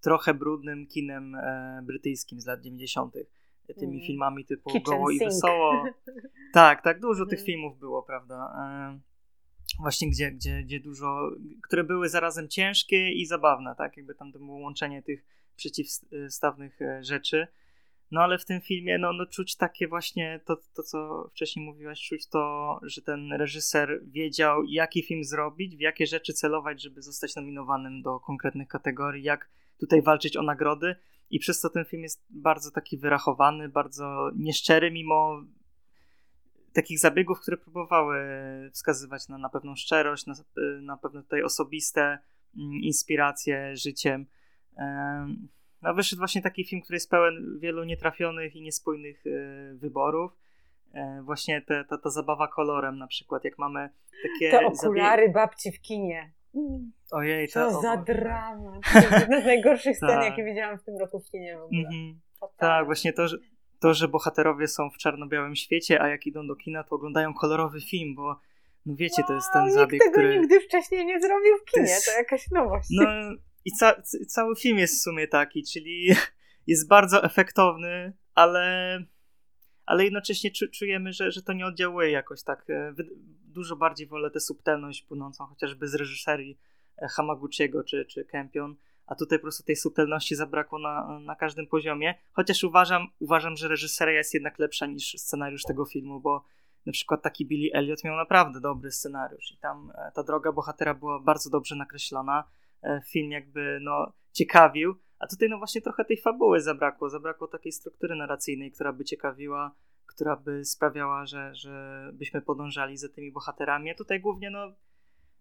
trochę 0.00 0.34
brudnym 0.34 0.86
kinem 0.86 1.34
e, 1.34 1.82
brytyjskim 1.86 2.40
z 2.40 2.46
lat 2.46 2.60
90. 2.60 3.16
E, 3.16 3.74
tymi 3.74 3.96
mm. 3.96 4.06
filmami 4.06 4.44
typu 4.44 4.70
Kitchen 4.70 4.82
Goło 4.82 5.10
sink. 5.10 5.22
i 5.22 5.24
Wesoło. 5.24 5.84
tak, 6.52 6.82
tak, 6.82 7.00
dużo 7.00 7.26
tych 7.26 7.38
mhm. 7.38 7.46
filmów 7.46 7.78
było, 7.78 8.02
prawda? 8.02 8.54
E, 8.58 9.00
właśnie 9.78 10.10
gdzie, 10.10 10.32
gdzie, 10.32 10.62
gdzie 10.62 10.80
dużo, 10.80 11.30
które 11.62 11.84
były 11.84 12.08
zarazem 12.08 12.48
ciężkie 12.48 13.12
i 13.12 13.26
zabawne, 13.26 13.74
tak? 13.78 13.96
Jakby 13.96 14.14
tam 14.14 14.32
było 14.32 14.58
łączenie 14.58 15.02
tych 15.02 15.24
przeciwstawnych 15.56 16.82
e, 16.82 17.04
rzeczy. 17.04 17.46
No 18.12 18.20
ale 18.20 18.38
w 18.38 18.44
tym 18.44 18.60
filmie 18.60 18.98
no, 18.98 19.12
no 19.12 19.26
czuć 19.26 19.56
takie 19.56 19.88
właśnie 19.88 20.40
to, 20.44 20.56
to, 20.74 20.82
co 20.82 21.28
wcześniej 21.30 21.66
mówiłaś, 21.66 22.08
czuć 22.08 22.26
to, 22.26 22.78
że 22.82 23.02
ten 23.02 23.32
reżyser 23.32 24.00
wiedział, 24.04 24.64
jaki 24.64 25.02
film 25.02 25.24
zrobić, 25.24 25.76
w 25.76 25.80
jakie 25.80 26.06
rzeczy 26.06 26.32
celować, 26.32 26.82
żeby 26.82 27.02
zostać 27.02 27.36
nominowanym 27.36 28.02
do 28.02 28.20
konkretnych 28.20 28.68
kategorii, 28.68 29.24
jak 29.24 29.50
tutaj 29.80 30.02
walczyć 30.02 30.36
o 30.36 30.42
nagrody. 30.42 30.96
I 31.30 31.38
przez 31.38 31.60
to 31.60 31.70
ten 31.70 31.84
film 31.84 32.02
jest 32.02 32.24
bardzo 32.30 32.70
taki 32.70 32.98
wyrachowany, 32.98 33.68
bardzo 33.68 34.30
nieszczery, 34.36 34.90
mimo 34.90 35.42
takich 36.72 36.98
zabiegów, 36.98 37.40
które 37.40 37.56
próbowały 37.56 38.18
wskazywać 38.72 39.28
na, 39.28 39.38
na 39.38 39.48
pewną 39.48 39.76
szczerość, 39.76 40.26
na, 40.26 40.34
na 40.82 40.96
pewne 40.96 41.22
tutaj 41.22 41.42
osobiste 41.42 42.18
mm, 42.56 42.72
inspiracje 42.72 43.76
życiem. 43.76 44.26
No, 45.82 45.94
wyszedł 45.94 46.20
właśnie 46.20 46.42
taki 46.42 46.64
film, 46.64 46.82
który 46.82 46.96
jest 46.96 47.10
pełen 47.10 47.58
wielu 47.58 47.84
nietrafionych 47.84 48.56
i 48.56 48.62
niespójnych 48.62 49.24
e, 49.26 49.74
wyborów. 49.74 50.32
E, 50.94 51.22
właśnie 51.22 51.62
te, 51.62 51.84
ta, 51.84 51.98
ta 51.98 52.10
zabawa 52.10 52.48
kolorem 52.48 52.98
na 52.98 53.06
przykład, 53.06 53.44
jak 53.44 53.58
mamy 53.58 53.90
takie... 54.22 54.50
Te 54.50 54.66
okulary 54.66 55.22
zabie... 55.22 55.34
babci 55.34 55.72
w 55.72 55.80
kinie. 55.80 56.32
Ojej, 57.10 57.48
to 57.48 57.80
za 57.82 57.96
tak. 57.96 58.04
drama. 58.04 58.80
To 58.92 58.98
jest 58.98 59.12
jedna 59.20 59.40
z 59.40 59.44
najgorszych 59.44 59.96
scen, 59.96 60.08
tak. 60.08 60.24
jakie 60.24 60.44
widziałam 60.44 60.78
w 60.78 60.84
tym 60.84 60.98
roku 60.98 61.20
w 61.20 61.30
kinie 61.30 61.58
w 61.58 61.62
ogóle. 61.62 61.88
Mm-hmm. 61.88 62.14
Tak, 62.56 62.84
właśnie 62.84 63.12
to 63.12 63.28
że, 63.28 63.36
to, 63.80 63.94
że 63.94 64.08
bohaterowie 64.08 64.68
są 64.68 64.90
w 64.90 64.96
czarno-białym 64.96 65.56
świecie, 65.56 66.02
a 66.02 66.08
jak 66.08 66.26
idą 66.26 66.46
do 66.46 66.56
kina, 66.56 66.84
to 66.84 66.96
oglądają 66.96 67.34
kolorowy 67.34 67.80
film, 67.80 68.14
bo 68.14 68.40
no 68.86 68.94
wiecie, 68.96 69.22
to 69.28 69.34
jest 69.34 69.52
ten 69.52 69.70
zabieg, 69.70 69.92
nikt 69.92 70.04
tego 70.04 70.12
który... 70.12 70.38
nigdy 70.38 70.60
wcześniej 70.60 71.06
nie 71.06 71.20
zrobił 71.20 71.56
w 71.56 71.64
kinie, 71.64 71.86
to, 71.86 71.92
jest... 71.92 72.06
to 72.06 72.12
jakaś 72.12 72.50
nowość. 72.50 72.88
No 72.90 73.04
i 73.64 73.72
ca 73.72 74.02
cały 74.28 74.56
film 74.56 74.78
jest 74.78 74.98
w 74.98 75.02
sumie 75.02 75.28
taki, 75.28 75.62
czyli 75.62 76.08
jest 76.66 76.88
bardzo 76.88 77.24
efektowny, 77.24 78.12
ale, 78.34 78.98
ale 79.86 80.04
jednocześnie 80.04 80.50
czu 80.50 80.68
czujemy, 80.68 81.12
że, 81.12 81.30
że 81.30 81.42
to 81.42 81.52
nie 81.52 81.66
oddziałuje 81.66 82.10
jakoś 82.10 82.42
tak. 82.42 82.70
E, 82.70 82.94
dużo 83.44 83.76
bardziej 83.76 84.06
wolę 84.06 84.30
tę 84.30 84.40
subtelność 84.40 85.02
płynącą 85.02 85.46
chociażby 85.46 85.88
z 85.88 85.94
reżyserii 85.94 86.58
e, 87.02 87.08
Hamaguchiego 87.08 87.84
czy, 87.84 88.04
czy 88.04 88.24
Campion, 88.24 88.76
a 89.06 89.14
tutaj 89.14 89.38
po 89.38 89.42
prostu 89.42 89.62
tej 89.62 89.76
subtelności 89.76 90.34
zabrakło 90.34 90.78
na, 90.78 91.18
na 91.18 91.36
każdym 91.36 91.66
poziomie, 91.66 92.14
chociaż 92.32 92.64
uważam, 92.64 93.06
uważam, 93.18 93.56
że 93.56 93.68
reżyseria 93.68 94.18
jest 94.18 94.34
jednak 94.34 94.58
lepsza 94.58 94.86
niż 94.86 95.14
scenariusz 95.18 95.62
tego 95.62 95.84
filmu, 95.84 96.20
bo 96.20 96.44
na 96.86 96.92
przykład 96.92 97.22
taki 97.22 97.46
Billy 97.46 97.72
Elliot 97.72 98.04
miał 98.04 98.16
naprawdę 98.16 98.60
dobry 98.60 98.90
scenariusz 98.90 99.52
i 99.52 99.56
tam 99.56 99.92
e, 99.94 100.12
ta 100.14 100.22
droga 100.22 100.52
bohatera 100.52 100.94
była 100.94 101.20
bardzo 101.20 101.50
dobrze 101.50 101.76
nakreślona, 101.76 102.44
film 103.10 103.30
jakby 103.30 103.78
no, 103.82 104.12
ciekawił, 104.32 104.94
a 105.18 105.26
tutaj 105.26 105.48
no 105.48 105.58
właśnie 105.58 105.80
trochę 105.80 106.04
tej 106.04 106.16
fabuły 106.16 106.60
zabrakło, 106.60 107.10
zabrakło 107.10 107.48
takiej 107.48 107.72
struktury 107.72 108.16
narracyjnej, 108.16 108.72
która 108.72 108.92
by 108.92 109.04
ciekawiła, 109.04 109.74
która 110.06 110.36
by 110.36 110.64
sprawiała, 110.64 111.26
że, 111.26 111.54
że 111.54 112.10
byśmy 112.12 112.42
podążali 112.42 112.96
za 112.96 113.08
tymi 113.08 113.32
bohaterami, 113.32 113.90
a 113.90 113.94
tutaj 113.94 114.20
głównie 114.20 114.50
no 114.50 114.72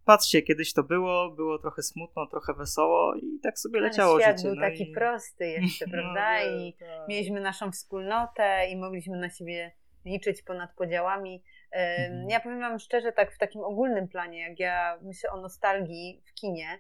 patrzcie, 0.06 0.42
kiedyś 0.42 0.74
to 0.74 0.84
było, 0.84 1.32
było 1.32 1.60
trochę 1.60 1.82
smutno, 1.84 2.28
trochę 2.28 2.54
wesoło 2.54 3.16
i 3.16 3.40
tak 3.44 3.60
sobie 3.60 3.80
leciało 3.80 4.20
świat 4.20 4.38
życie. 4.38 4.48
był 4.48 4.56
no 4.56 4.62
taki 4.62 4.92
i... 4.92 4.94
prosty 4.94 5.48
jeszcze, 5.48 5.86
no, 5.88 5.92
prawda? 5.92 6.46
No, 6.46 6.58
I 6.58 6.74
tak. 6.74 7.08
mieliśmy 7.08 7.42
naszą 7.42 7.72
wspólnotę 7.72 8.70
i 8.70 8.78
mogliśmy 8.78 9.18
na 9.18 9.30
siebie 9.30 9.72
liczyć 10.06 10.42
ponad 10.42 10.74
podziałami. 10.76 11.44
Mhm. 11.72 12.30
Ja 12.30 12.40
powiem 12.40 12.60
wam 12.60 12.80
szczerze, 12.80 13.12
tak 13.12 13.36
w 13.36 13.38
takim 13.38 13.62
ogólnym 13.62 14.08
planie, 14.08 14.40
jak 14.50 14.60
ja 14.60 15.00
myślę 15.02 15.32
o 15.32 15.42
nostalgii 15.42 16.24
w 16.26 16.34
kinie, 16.34 16.80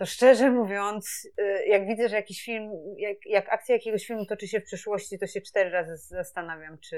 to 0.00 0.06
szczerze 0.06 0.50
mówiąc, 0.50 1.28
y, 1.40 1.66
jak 1.66 1.86
widzę, 1.86 2.08
że 2.08 2.16
jakiś 2.16 2.44
film, 2.44 2.70
jak, 2.96 3.16
jak 3.26 3.52
akcja 3.52 3.74
jakiegoś 3.74 4.06
filmu 4.06 4.26
toczy 4.26 4.48
się 4.48 4.60
w 4.60 4.64
przyszłości, 4.64 5.18
to 5.18 5.26
się 5.26 5.40
cztery 5.40 5.70
razy 5.70 5.96
zastanawiam, 5.96 6.78
czy, 6.78 6.96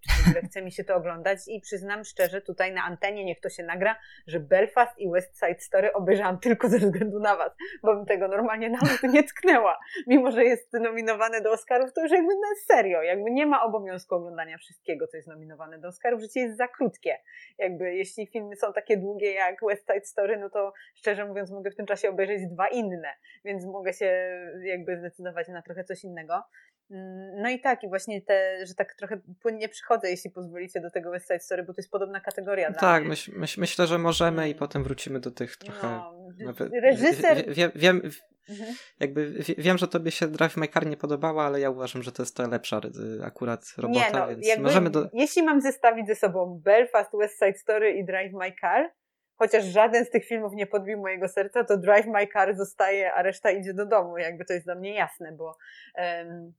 czy 0.00 0.22
w 0.24 0.28
ogóle 0.28 0.42
chce 0.42 0.62
mi 0.62 0.72
się 0.72 0.84
to 0.84 0.94
oglądać 0.94 1.38
i 1.48 1.60
przyznam 1.60 2.04
szczerze 2.04 2.40
tutaj 2.40 2.72
na 2.72 2.82
antenie, 2.82 3.24
niech 3.24 3.40
to 3.40 3.48
się 3.48 3.62
nagra, 3.62 3.96
że 4.26 4.40
Belfast 4.40 4.98
i 4.98 5.10
West 5.10 5.38
Side 5.38 5.60
Story 5.60 5.92
obejrzałam 5.92 6.38
tylko 6.38 6.68
ze 6.68 6.78
względu 6.78 7.20
na 7.20 7.36
was, 7.36 7.52
bo 7.82 7.94
bym 7.96 8.06
tego 8.06 8.28
normalnie 8.28 8.70
nawet 8.70 9.02
nie 9.02 9.22
tknęła. 9.22 9.78
Mimo, 10.06 10.30
że 10.30 10.44
jest 10.44 10.72
nominowane 10.72 11.40
do 11.40 11.52
Oscarów, 11.52 11.92
to 11.92 12.00
już 12.02 12.10
jakby 12.10 12.34
na 12.34 12.74
serio, 12.76 13.02
jakby 13.02 13.30
nie 13.30 13.46
ma 13.46 13.62
obowiązku 13.62 14.14
oglądania 14.14 14.58
wszystkiego, 14.58 15.06
co 15.06 15.16
jest 15.16 15.28
nominowane 15.28 15.78
do 15.78 15.88
Oscarów, 15.88 16.20
życie 16.20 16.40
jest 16.40 16.56
za 16.56 16.68
krótkie. 16.68 17.16
Jakby 17.58 17.94
jeśli 17.94 18.26
filmy 18.26 18.56
są 18.56 18.72
takie 18.72 18.96
długie 18.96 19.32
jak 19.32 19.56
West 19.68 19.86
Side 19.92 20.04
Story, 20.04 20.36
no 20.38 20.50
to 20.50 20.72
szczerze 20.94 21.26
mówiąc 21.26 21.50
mogę 21.50 21.70
w 21.70 21.76
tym 21.76 21.86
czasie 21.86 22.08
obejrzeć 22.08 22.39
dwa 22.46 22.68
inne, 22.68 23.08
więc 23.44 23.64
mogę 23.64 23.92
się 23.92 24.30
jakby 24.64 24.98
zdecydować 24.98 25.48
na 25.48 25.62
trochę 25.62 25.84
coś 25.84 26.04
innego. 26.04 26.42
Mm, 26.90 27.42
no 27.42 27.50
i 27.50 27.60
tak, 27.60 27.84
i 27.84 27.88
właśnie 27.88 28.22
te, 28.22 28.66
że 28.66 28.74
tak 28.74 28.94
trochę 28.94 29.20
płynnie 29.42 29.68
przychodzę, 29.68 30.10
jeśli 30.10 30.30
pozwolicie, 30.30 30.80
do 30.80 30.90
tego 30.90 31.10
West 31.10 31.26
Side 31.26 31.40
Story, 31.40 31.62
bo 31.62 31.74
to 31.74 31.80
jest 31.80 31.90
podobna 31.90 32.20
kategoria. 32.20 32.72
Tak, 32.72 33.04
myśl, 33.04 33.32
myśl, 33.36 33.60
myślę, 33.60 33.86
że 33.86 33.98
możemy 33.98 34.42
i 34.42 34.50
mm. 34.50 34.58
potem 34.58 34.84
wrócimy 34.84 35.20
do 35.20 35.30
tych 35.30 35.56
trochę. 35.56 35.88
No, 35.88 36.14
nawet, 36.38 36.72
reżyser. 36.72 37.54
Wiem, 37.54 37.70
wiem, 37.74 38.02
mhm. 38.48 38.74
jakby 39.00 39.32
wiem, 39.58 39.78
że 39.78 39.88
tobie 39.88 40.10
się 40.10 40.28
Drive 40.28 40.56
My 40.56 40.68
Car 40.68 40.86
nie 40.86 40.96
podobała, 40.96 41.44
ale 41.44 41.60
ja 41.60 41.70
uważam, 41.70 42.02
że 42.02 42.12
to 42.12 42.22
jest 42.22 42.36
ta 42.36 42.48
lepsza 42.48 42.80
akurat 43.24 43.64
robota, 43.78 44.06
nie, 44.06 44.12
no, 44.12 44.28
więc 44.28 44.60
możemy 44.60 44.90
do... 44.90 45.08
Jeśli 45.12 45.42
mam 45.42 45.60
zestawić 45.60 46.06
ze 46.06 46.14
sobą 46.14 46.60
Belfast, 46.64 47.10
West 47.18 47.38
Side 47.38 47.58
Story 47.58 47.92
i 47.92 48.04
Drive 48.04 48.32
My 48.32 48.52
Car, 48.60 48.92
chociaż 49.40 49.64
żaden 49.64 50.04
z 50.04 50.10
tych 50.10 50.24
filmów 50.24 50.52
nie 50.52 50.66
podbił 50.66 50.98
mojego 50.98 51.28
serca, 51.28 51.64
to 51.64 51.76
Drive 51.76 52.06
My 52.06 52.26
Car 52.26 52.56
zostaje, 52.56 53.12
a 53.12 53.22
reszta 53.22 53.50
idzie 53.50 53.74
do 53.74 53.86
domu. 53.86 54.18
Jakby 54.18 54.44
to 54.44 54.52
jest 54.52 54.66
dla 54.66 54.74
mnie 54.74 54.94
jasne, 54.94 55.32
bo 55.32 55.56
um, 55.98 56.52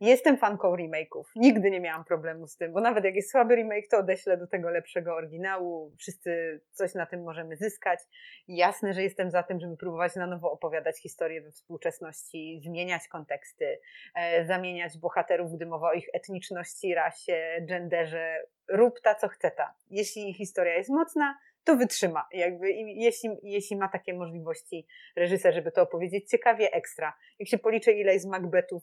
jestem 0.00 0.36
fanką 0.36 0.76
remake'ów. 0.76 1.24
Nigdy 1.36 1.70
nie 1.70 1.80
miałam 1.80 2.04
problemu 2.04 2.46
z 2.46 2.56
tym, 2.56 2.72
bo 2.72 2.80
nawet 2.80 3.04
jak 3.04 3.14
jest 3.14 3.30
słaby 3.30 3.54
remake, 3.54 3.88
to 3.90 3.98
odeślę 3.98 4.36
do 4.36 4.46
tego 4.46 4.70
lepszego 4.70 5.14
oryginału. 5.14 5.92
Wszyscy 5.98 6.60
coś 6.72 6.94
na 6.94 7.06
tym 7.06 7.22
możemy 7.22 7.56
zyskać. 7.56 8.00
Jasne, 8.48 8.92
że 8.92 9.02
jestem 9.02 9.30
za 9.30 9.42
tym, 9.42 9.60
żeby 9.60 9.76
próbować 9.76 10.16
na 10.16 10.26
nowo 10.26 10.52
opowiadać 10.52 10.98
historię 10.98 11.42
we 11.42 11.50
współczesności, 11.50 12.60
zmieniać 12.64 13.08
konteksty, 13.08 13.80
e, 14.14 14.46
zamieniać 14.46 14.98
bohaterów, 14.98 15.52
gdy 15.52 15.66
mowa 15.66 15.90
o 15.90 15.92
ich 15.92 16.08
etniczności, 16.12 16.94
rasie, 16.94 17.66
genderze. 17.68 18.42
Rób 18.68 19.00
ta, 19.00 19.14
co 19.14 19.28
chce 19.28 19.50
ta. 19.50 19.74
Jeśli 19.90 20.34
historia 20.34 20.74
jest 20.74 20.90
mocna, 20.90 21.38
to 21.68 21.76
wytrzyma. 21.76 22.26
Jakby, 22.32 22.70
jeśli, 22.72 23.30
jeśli 23.42 23.76
ma 23.76 23.88
takie 23.88 24.14
możliwości 24.14 24.86
reżyser, 25.16 25.54
żeby 25.54 25.72
to 25.72 25.82
opowiedzieć 25.82 26.30
ciekawie, 26.30 26.72
ekstra. 26.72 27.12
Jak 27.38 27.48
się 27.48 27.58
policzy 27.58 27.92
ile 27.92 28.12
jest 28.12 28.26
Macbethów 28.26 28.82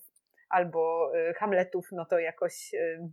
albo 0.50 1.12
y, 1.30 1.34
Hamletów, 1.34 1.88
no 1.92 2.06
to 2.06 2.20
jakoś 2.20 2.74
y, 2.74 3.10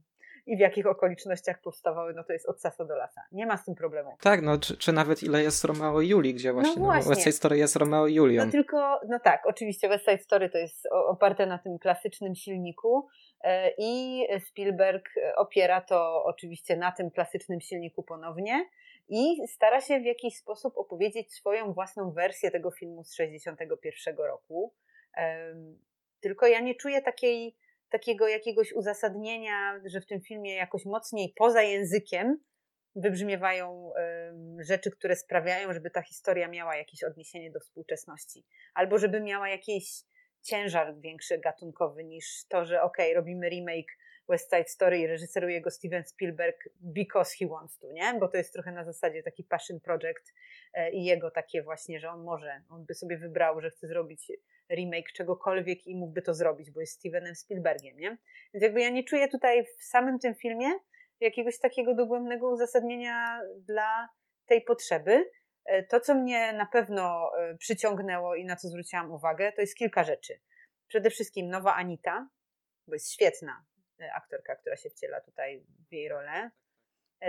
i 0.46 0.56
w 0.56 0.60
jakich 0.60 0.86
okolicznościach 0.86 1.60
powstawały, 1.60 2.14
no 2.14 2.24
to 2.24 2.32
jest 2.32 2.48
od 2.48 2.60
sasa 2.60 2.84
do 2.84 2.96
lasa. 2.96 3.20
Nie 3.32 3.46
ma 3.46 3.56
z 3.56 3.64
tym 3.64 3.74
problemu. 3.74 4.16
Tak, 4.20 4.42
no 4.42 4.58
czy, 4.58 4.76
czy 4.76 4.92
nawet 4.92 5.22
ile 5.22 5.42
jest 5.42 5.64
Romeo 5.64 6.00
i 6.00 6.08
Julii, 6.08 6.34
gdzie 6.34 6.52
właśnie, 6.52 6.74
no 6.76 6.84
właśnie. 6.84 7.02
No, 7.02 7.08
West 7.08 7.20
Side 7.20 7.32
Story 7.32 7.58
jest 7.58 7.76
Romeo 7.76 8.06
i 8.06 8.14
Julią. 8.14 8.44
No 8.44 8.50
tylko, 8.50 9.00
no 9.08 9.18
tak, 9.20 9.42
oczywiście 9.46 9.88
West 9.88 10.04
Side 10.04 10.18
Story 10.18 10.50
to 10.50 10.58
jest 10.58 10.88
oparte 10.92 11.46
na 11.46 11.58
tym 11.58 11.78
klasycznym 11.78 12.34
silniku 12.34 13.08
e, 13.40 13.70
i 13.78 14.22
Spielberg 14.48 15.08
opiera 15.36 15.80
to 15.80 16.24
oczywiście 16.24 16.76
na 16.76 16.92
tym 16.92 17.10
klasycznym 17.10 17.60
silniku 17.60 18.02
ponownie 18.02 18.64
i 19.08 19.48
stara 19.48 19.80
się 19.80 20.00
w 20.00 20.04
jakiś 20.04 20.36
sposób 20.36 20.76
opowiedzieć 20.76 21.34
swoją 21.34 21.72
własną 21.72 22.12
wersję 22.12 22.50
tego 22.50 22.70
filmu 22.70 23.04
z 23.04 23.14
61 23.14 24.16
roku. 24.16 24.74
Tylko 26.20 26.46
ja 26.46 26.60
nie 26.60 26.74
czuję 26.74 27.02
takiej 27.02 27.56
takiego 27.90 28.28
jakiegoś 28.28 28.72
uzasadnienia, 28.72 29.80
że 29.84 30.00
w 30.00 30.06
tym 30.06 30.20
filmie 30.20 30.54
jakoś 30.54 30.84
mocniej 30.84 31.34
poza 31.36 31.62
językiem 31.62 32.38
wybrzmiewają 32.96 33.92
rzeczy, 34.58 34.90
które 34.90 35.16
sprawiają, 35.16 35.72
żeby 35.72 35.90
ta 35.90 36.02
historia 36.02 36.48
miała 36.48 36.76
jakieś 36.76 37.04
odniesienie 37.04 37.50
do 37.50 37.60
współczesności, 37.60 38.44
albo 38.74 38.98
żeby 38.98 39.20
miała 39.20 39.48
jakiś 39.48 40.02
ciężar 40.42 41.00
większy 41.00 41.38
gatunkowy 41.38 42.04
niż 42.04 42.46
to, 42.48 42.64
że 42.64 42.82
okay, 42.82 43.14
robimy 43.14 43.48
remake 43.48 43.98
West 44.32 44.50
Side 44.50 44.68
Story 44.68 44.98
i 44.98 45.06
reżyseruje 45.06 45.60
go 45.60 45.70
Steven 45.70 46.04
Spielberg 46.04 46.56
because 46.80 47.36
he 47.38 47.46
wants 47.46 47.78
to, 47.78 47.92
nie? 47.92 48.14
Bo 48.20 48.28
to 48.28 48.36
jest 48.36 48.52
trochę 48.52 48.72
na 48.72 48.84
zasadzie 48.84 49.22
taki 49.22 49.44
passion 49.44 49.80
project 49.80 50.34
e, 50.74 50.90
i 50.90 51.04
jego 51.04 51.30
takie 51.30 51.62
właśnie, 51.62 52.00
że 52.00 52.10
on 52.10 52.24
może, 52.24 52.62
on 52.68 52.84
by 52.84 52.94
sobie 52.94 53.18
wybrał, 53.18 53.60
że 53.60 53.70
chce 53.70 53.86
zrobić 53.86 54.32
remake 54.70 55.12
czegokolwiek 55.12 55.86
i 55.86 55.96
mógłby 55.96 56.22
to 56.22 56.34
zrobić, 56.34 56.70
bo 56.70 56.80
jest 56.80 56.92
Stevenem 56.92 57.34
Spielbergiem, 57.34 57.96
nie? 57.98 58.18
Więc 58.54 58.62
jakby 58.62 58.80
ja 58.80 58.90
nie 58.90 59.04
czuję 59.04 59.28
tutaj 59.28 59.64
w 59.64 59.84
samym 59.84 60.18
tym 60.18 60.34
filmie 60.34 60.68
jakiegoś 61.20 61.58
takiego 61.58 61.94
dogłębnego 61.94 62.50
uzasadnienia 62.50 63.40
dla 63.56 64.08
tej 64.46 64.62
potrzeby. 64.62 65.30
E, 65.64 65.82
to, 65.82 66.00
co 66.00 66.14
mnie 66.14 66.52
na 66.52 66.66
pewno 66.66 67.30
e, 67.38 67.56
przyciągnęło 67.56 68.34
i 68.34 68.44
na 68.44 68.56
co 68.56 68.68
zwróciłam 68.68 69.10
uwagę, 69.10 69.52
to 69.52 69.60
jest 69.60 69.76
kilka 69.76 70.04
rzeczy. 70.04 70.40
Przede 70.88 71.10
wszystkim 71.10 71.48
nowa 71.48 71.74
Anita, 71.74 72.28
bo 72.88 72.94
jest 72.94 73.12
świetna 73.12 73.64
aktorka, 74.14 74.56
która 74.56 74.76
się 74.76 74.90
wciela 74.90 75.20
tutaj 75.20 75.64
w 75.88 75.92
jej 75.92 76.08
rolę. 76.08 76.50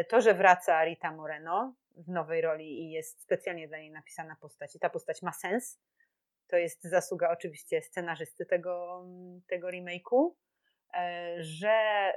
To, 0.09 0.21
że 0.21 0.33
wraca 0.33 0.85
Rita 0.85 1.11
Moreno 1.11 1.75
w 1.95 2.09
nowej 2.09 2.41
roli 2.41 2.81
i 2.81 2.91
jest 2.91 3.21
specjalnie 3.21 3.67
dla 3.67 3.77
niej 3.77 3.91
napisana 3.91 4.35
postać 4.35 4.75
i 4.75 4.79
ta 4.79 4.89
postać 4.89 5.21
ma 5.21 5.31
sens, 5.31 5.79
to 6.47 6.57
jest 6.57 6.83
zasługa 6.83 7.29
oczywiście 7.31 7.81
scenarzysty 7.81 8.45
tego, 8.45 9.05
tego 9.47 9.67
remake'u, 9.67 10.31
e, 10.93 11.35
że 11.43 12.13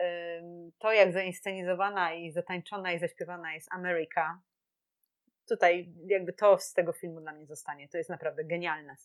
to 0.79 0.93
jak 0.93 1.13
zainscenizowana 1.13 2.15
i 2.15 2.33
zatańczona 2.33 2.93
i 2.93 2.99
zaśpiewana 2.99 3.55
jest 3.55 3.69
Ameryka, 3.73 4.41
tutaj 5.49 5.93
jakby 6.07 6.33
to 6.33 6.59
z 6.59 6.73
tego 6.73 6.93
filmu 6.93 7.21
dla 7.21 7.33
mnie 7.33 7.47
zostanie. 7.47 7.89
To 7.89 7.99
jest 7.99 8.11
naprawdę 8.11 8.45
genialna, 8.45 8.97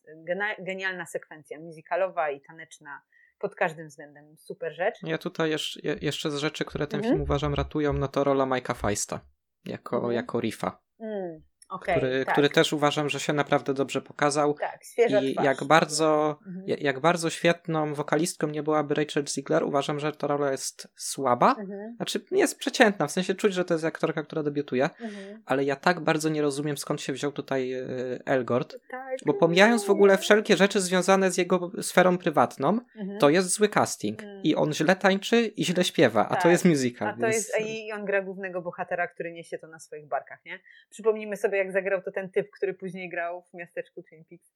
genialna 0.59 1.05
sekwencja 1.05 1.59
muzykalowa 1.59 2.29
i 2.29 2.41
taneczna 2.41 3.01
pod 3.41 3.55
każdym 3.55 3.87
względem. 3.87 4.37
Super 4.37 4.73
rzecz. 4.75 4.95
Ja 5.03 5.17
tutaj 5.17 5.49
jeszcze, 5.49 5.79
jeszcze 6.01 6.31
z 6.31 6.35
rzeczy, 6.35 6.65
które 6.65 6.87
ten 6.87 6.97
mhm. 6.97 7.13
film 7.13 7.23
uważam 7.23 7.53
ratują, 7.53 7.93
no 7.93 8.07
to 8.07 8.23
rola 8.23 8.45
Mike'a 8.45 8.75
Feista 8.75 9.19
jako, 9.65 9.95
mhm. 9.95 10.13
jako 10.13 10.39
Riffa. 10.39 10.81
Mm. 10.99 11.41
Okay, 11.71 11.95
który, 11.95 12.25
tak. 12.25 12.33
który 12.33 12.49
też 12.49 12.73
uważam, 12.73 13.09
że 13.09 13.19
się 13.19 13.33
naprawdę 13.33 13.73
dobrze 13.73 14.01
pokazał. 14.01 14.53
Tak, 14.53 14.83
świeża 14.83 15.21
I 15.21 15.33
twarz. 15.33 15.45
jak 15.45 15.63
bardzo, 15.63 16.39
mhm. 16.47 16.65
jak 16.67 16.99
bardzo 16.99 17.29
świetną 17.29 17.93
wokalistką 17.93 18.47
nie 18.47 18.63
byłaby 18.63 18.95
Rachel 18.95 19.25
Ziegler, 19.27 19.63
uważam, 19.63 19.99
że 19.99 20.11
ta 20.11 20.27
rola 20.27 20.51
jest 20.51 20.87
słaba. 20.95 21.55
Mhm. 21.59 21.95
Znaczy, 21.95 22.25
jest 22.31 22.57
przeciętna, 22.57 23.07
w 23.07 23.11
sensie 23.11 23.35
czuć, 23.35 23.53
że 23.53 23.65
to 23.65 23.73
jest 23.73 23.85
aktorka, 23.85 24.23
która 24.23 24.43
debiutuje, 24.43 24.83
mhm. 24.83 25.41
ale 25.45 25.63
ja 25.63 25.75
tak 25.75 25.99
bardzo 25.99 26.29
nie 26.29 26.41
rozumiem, 26.41 26.77
skąd 26.77 27.01
się 27.01 27.13
wziął 27.13 27.31
tutaj 27.31 27.73
e, 27.73 27.85
Elgort. 28.25 28.77
Tak, 28.89 29.17
bo 29.25 29.33
pomijając 29.33 29.85
w 29.85 29.89
ogóle 29.89 30.17
wszelkie 30.17 30.57
rzeczy 30.57 30.81
związane 30.81 31.31
z 31.31 31.37
jego 31.37 31.71
sferą 31.81 32.17
prywatną, 32.17 32.69
mhm. 32.69 33.19
to 33.19 33.29
jest 33.29 33.49
zły 33.49 33.69
casting. 33.69 34.23
Mhm. 34.23 34.43
I 34.43 34.55
on 34.55 34.73
źle 34.73 34.95
tańczy 34.95 35.41
i 35.41 35.65
źle 35.65 35.83
śpiewa, 35.83 36.29
a 36.29 36.35
to 36.35 36.41
tak. 36.41 36.51
jest 36.51 36.65
musical. 36.65 37.07
A 37.07 37.13
to 37.13 37.19
więc... 37.19 37.35
jest, 37.35 37.59
I 37.59 37.91
on 37.91 38.05
gra 38.05 38.21
głównego 38.21 38.61
bohatera, 38.61 39.07
który 39.07 39.31
niesie 39.31 39.57
to 39.57 39.67
na 39.67 39.79
swoich 39.79 40.07
barkach, 40.07 40.45
nie? 40.45 40.59
Przypomnijmy 40.89 41.37
sobie, 41.37 41.60
jak 41.61 41.71
zagrał 41.71 42.01
to 42.01 42.11
ten 42.11 42.29
typ, 42.29 42.49
który 42.51 42.73
później 42.73 43.09
grał 43.09 43.41
w 43.41 43.53
miasteczku 43.53 44.03
Twin 44.03 44.25
Peaks. 44.25 44.53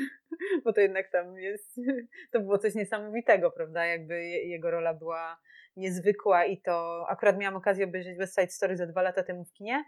Bo 0.64 0.72
to 0.72 0.80
jednak 0.80 1.10
tam 1.10 1.38
jest, 1.38 1.80
to 2.32 2.40
było 2.40 2.58
coś 2.58 2.74
niesamowitego, 2.74 3.50
prawda? 3.50 3.86
Jakby 3.86 4.26
jego 4.26 4.70
rola 4.70 4.94
była 4.94 5.40
niezwykła 5.76 6.44
i 6.44 6.60
to 6.60 7.06
akurat 7.08 7.38
miałam 7.38 7.56
okazję 7.56 7.84
obejrzeć 7.84 8.18
West 8.18 8.34
Side 8.34 8.50
Story 8.50 8.76
za 8.76 8.86
dwa 8.86 9.02
lata 9.02 9.22
temu 9.22 9.44
w 9.44 9.52
kinie. 9.52 9.84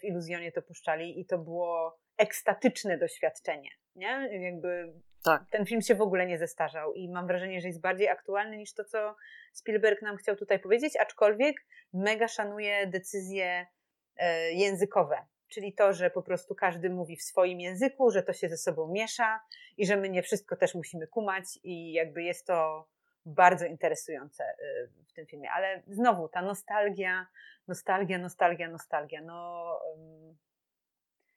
W 0.00 0.04
Iluzjonie 0.04 0.52
to 0.52 0.62
puszczali 0.62 1.20
i 1.20 1.26
to 1.26 1.38
było 1.38 1.98
ekstatyczne 2.18 2.98
doświadczenie, 2.98 3.70
nie? 3.94 4.28
Jakby 4.40 4.92
tak. 5.24 5.42
ten 5.50 5.66
film 5.66 5.82
się 5.82 5.94
w 5.94 6.00
ogóle 6.00 6.26
nie 6.26 6.38
zestarzał 6.38 6.92
i 6.94 7.08
mam 7.08 7.26
wrażenie, 7.26 7.60
że 7.60 7.68
jest 7.68 7.80
bardziej 7.80 8.08
aktualny 8.08 8.56
niż 8.56 8.74
to, 8.74 8.84
co 8.84 9.16
Spielberg 9.52 10.02
nam 10.02 10.16
chciał 10.16 10.36
tutaj 10.36 10.58
powiedzieć, 10.58 10.96
aczkolwiek 10.96 11.56
mega 11.92 12.28
szanuje 12.28 12.86
decyzje 12.86 13.66
e, 14.16 14.52
językowe 14.52 15.16
czyli 15.48 15.72
to, 15.72 15.92
że 15.92 16.10
po 16.10 16.22
prostu 16.22 16.54
każdy 16.54 16.90
mówi 16.90 17.16
w 17.16 17.22
swoim 17.22 17.60
języku, 17.60 18.10
że 18.10 18.22
to 18.22 18.32
się 18.32 18.48
ze 18.48 18.56
sobą 18.56 18.92
miesza 18.92 19.40
i 19.76 19.86
że 19.86 19.96
my 19.96 20.08
nie 20.08 20.22
wszystko 20.22 20.56
też 20.56 20.74
musimy 20.74 21.06
kumać 21.06 21.44
i 21.64 21.92
jakby 21.92 22.22
jest 22.22 22.46
to 22.46 22.88
bardzo 23.26 23.66
interesujące 23.66 24.44
y, 24.44 24.88
w 25.08 25.12
tym 25.12 25.26
filmie. 25.26 25.50
Ale 25.50 25.82
znowu 25.86 26.28
ta 26.28 26.42
nostalgia, 26.42 27.26
nostalgia, 27.68 28.18
nostalgia, 28.18 28.68
nostalgia. 28.68 29.22
No, 29.22 29.80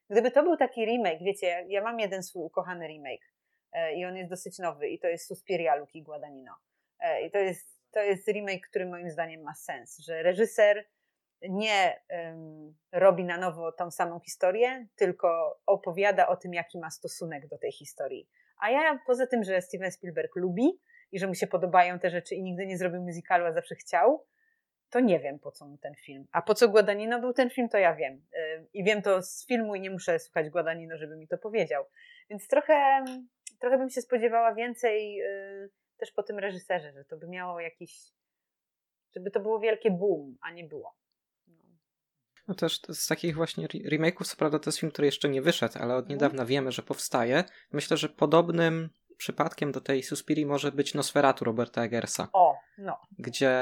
gdyby 0.10 0.32
to 0.32 0.44
był 0.44 0.58
taki 0.58 0.86
remake, 0.86 1.20
wiecie, 1.24 1.66
ja 1.68 1.84
mam 1.84 2.00
jeden 2.00 2.24
swój 2.24 2.44
ukochany 2.44 2.88
remake 2.88 3.34
e, 3.72 3.94
i 3.94 4.06
on 4.06 4.18
jest 4.18 4.30
dosyć 4.30 4.60
nowy 4.60 4.88
i 4.88 5.00
to 5.00 5.08
jest 5.08 5.28
Suspiria 5.28 5.76
Luki 5.76 6.04
Guadagnino. 6.04 6.56
E, 7.00 7.22
I 7.22 7.32
to 7.32 7.38
jest, 7.38 7.80
to 7.92 8.00
jest 8.00 8.28
remake, 8.28 8.68
który 8.70 8.86
moim 8.86 9.10
zdaniem 9.10 9.42
ma 9.42 9.54
sens, 9.54 10.00
że 10.00 10.24
reżyser 10.24 10.86
nie 11.42 12.02
um, 12.10 12.76
robi 12.92 13.24
na 13.24 13.38
nowo 13.38 13.72
tą 13.72 13.92
samą 13.92 14.20
historię, 14.20 14.88
tylko 14.96 15.60
opowiada 15.66 16.28
o 16.28 16.36
tym, 16.36 16.54
jaki 16.54 16.80
ma 16.80 16.90
stosunek 16.92 17.48
do 17.48 17.58
tej 17.58 17.72
historii. 17.72 18.30
A 18.60 18.70
ja 18.70 19.00
poza 19.08 19.28
tym, 19.28 19.44
że 19.44 19.62
Steven 19.62 19.92
Spielberg 19.92 20.36
lubi 20.36 20.80
i 21.12 21.20
że 21.20 21.28
mu 21.28 21.36
się 21.36 21.48
podobają 21.48 22.00
te 22.00 22.10
rzeczy 22.10 22.36
i 22.36 22.44
nigdy 22.44 22.66
nie 22.66 22.78
zrobił 22.78 23.02
musicalu, 23.02 23.46
a 23.46 23.52
zawsze 23.52 23.76
chciał, 23.76 24.26
to 24.90 25.00
nie 25.00 25.20
wiem 25.20 25.40
po 25.40 25.52
co 25.52 25.68
mu 25.68 25.78
ten 25.78 25.96
film. 25.96 26.26
A 26.32 26.42
po 26.42 26.54
co 26.54 26.70
Guadagnino 26.70 27.20
był 27.20 27.34
ten 27.34 27.50
film, 27.50 27.70
to 27.70 27.78
ja 27.78 27.96
wiem. 27.96 28.26
I 28.74 28.84
wiem 28.84 29.02
to 29.02 29.22
z 29.22 29.48
filmu 29.48 29.76
i 29.76 29.82
nie 29.82 29.90
muszę 29.90 30.20
słuchać 30.20 30.50
Guadagnino, 30.50 30.98
żeby 30.98 31.18
mi 31.18 31.28
to 31.28 31.38
powiedział. 31.38 31.86
Więc 32.30 32.48
trochę, 32.48 33.04
trochę 33.60 33.78
bym 33.78 33.90
się 33.90 34.02
spodziewała 34.02 34.54
więcej 34.54 35.22
y, 35.22 35.70
też 35.98 36.12
po 36.12 36.24
tym 36.24 36.40
reżyserze, 36.40 36.92
że 36.92 37.06
to 37.06 37.18
by 37.18 37.28
miało 37.28 37.60
jakiś, 37.60 38.00
żeby 39.16 39.32
to 39.32 39.40
było 39.40 39.60
wielkie 39.60 39.92
boom, 39.92 40.38
a 40.42 40.52
nie 40.52 40.64
było. 40.64 40.96
No 42.50 42.56
też 42.56 42.82
z 42.90 43.08
takich 43.08 43.36
właśnie 43.36 43.68
remake'ów, 43.68 44.26
co 44.26 44.36
prawda 44.36 44.60
to 44.60 44.70
jest 44.70 44.80
film, 44.80 44.92
który 44.92 45.06
jeszcze 45.06 45.30
nie 45.30 45.42
wyszedł, 45.42 45.74
ale 45.80 45.96
od 45.96 46.04
mhm. 46.04 46.10
niedawna 46.10 46.46
wiemy, 46.46 46.72
że 46.72 46.82
powstaje. 46.82 47.44
Myślę, 47.72 47.98
że 47.98 48.10
podobnym 48.10 48.90
przypadkiem 49.18 49.72
do 49.72 49.82
tej 49.82 50.04
Suspirii 50.04 50.46
może 50.46 50.72
być 50.72 50.94
Nosferatu 50.94 51.46
Roberta 51.46 51.84
Eggersa. 51.84 52.28
O, 52.34 52.56
no. 52.78 52.98
Gdzie, 53.20 53.54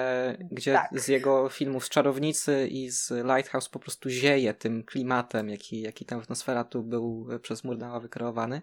gdzie 0.52 0.74
tak. 0.74 1.00
z 1.00 1.08
jego 1.08 1.50
filmów 1.50 1.86
z 1.86 1.90
Czarownicy 1.90 2.68
i 2.68 2.90
z 2.90 3.10
Lighthouse 3.10 3.70
po 3.70 3.80
prostu 3.80 4.10
zieje 4.10 4.54
tym 4.54 4.84
klimatem, 4.84 5.50
jaki, 5.50 5.82
jaki 5.82 6.06
tam 6.06 6.24
w 6.24 6.30
Nosferatu 6.30 6.84
był 6.84 7.28
przez 7.42 7.64
Murnała 7.64 8.00
wykreowany. 8.00 8.62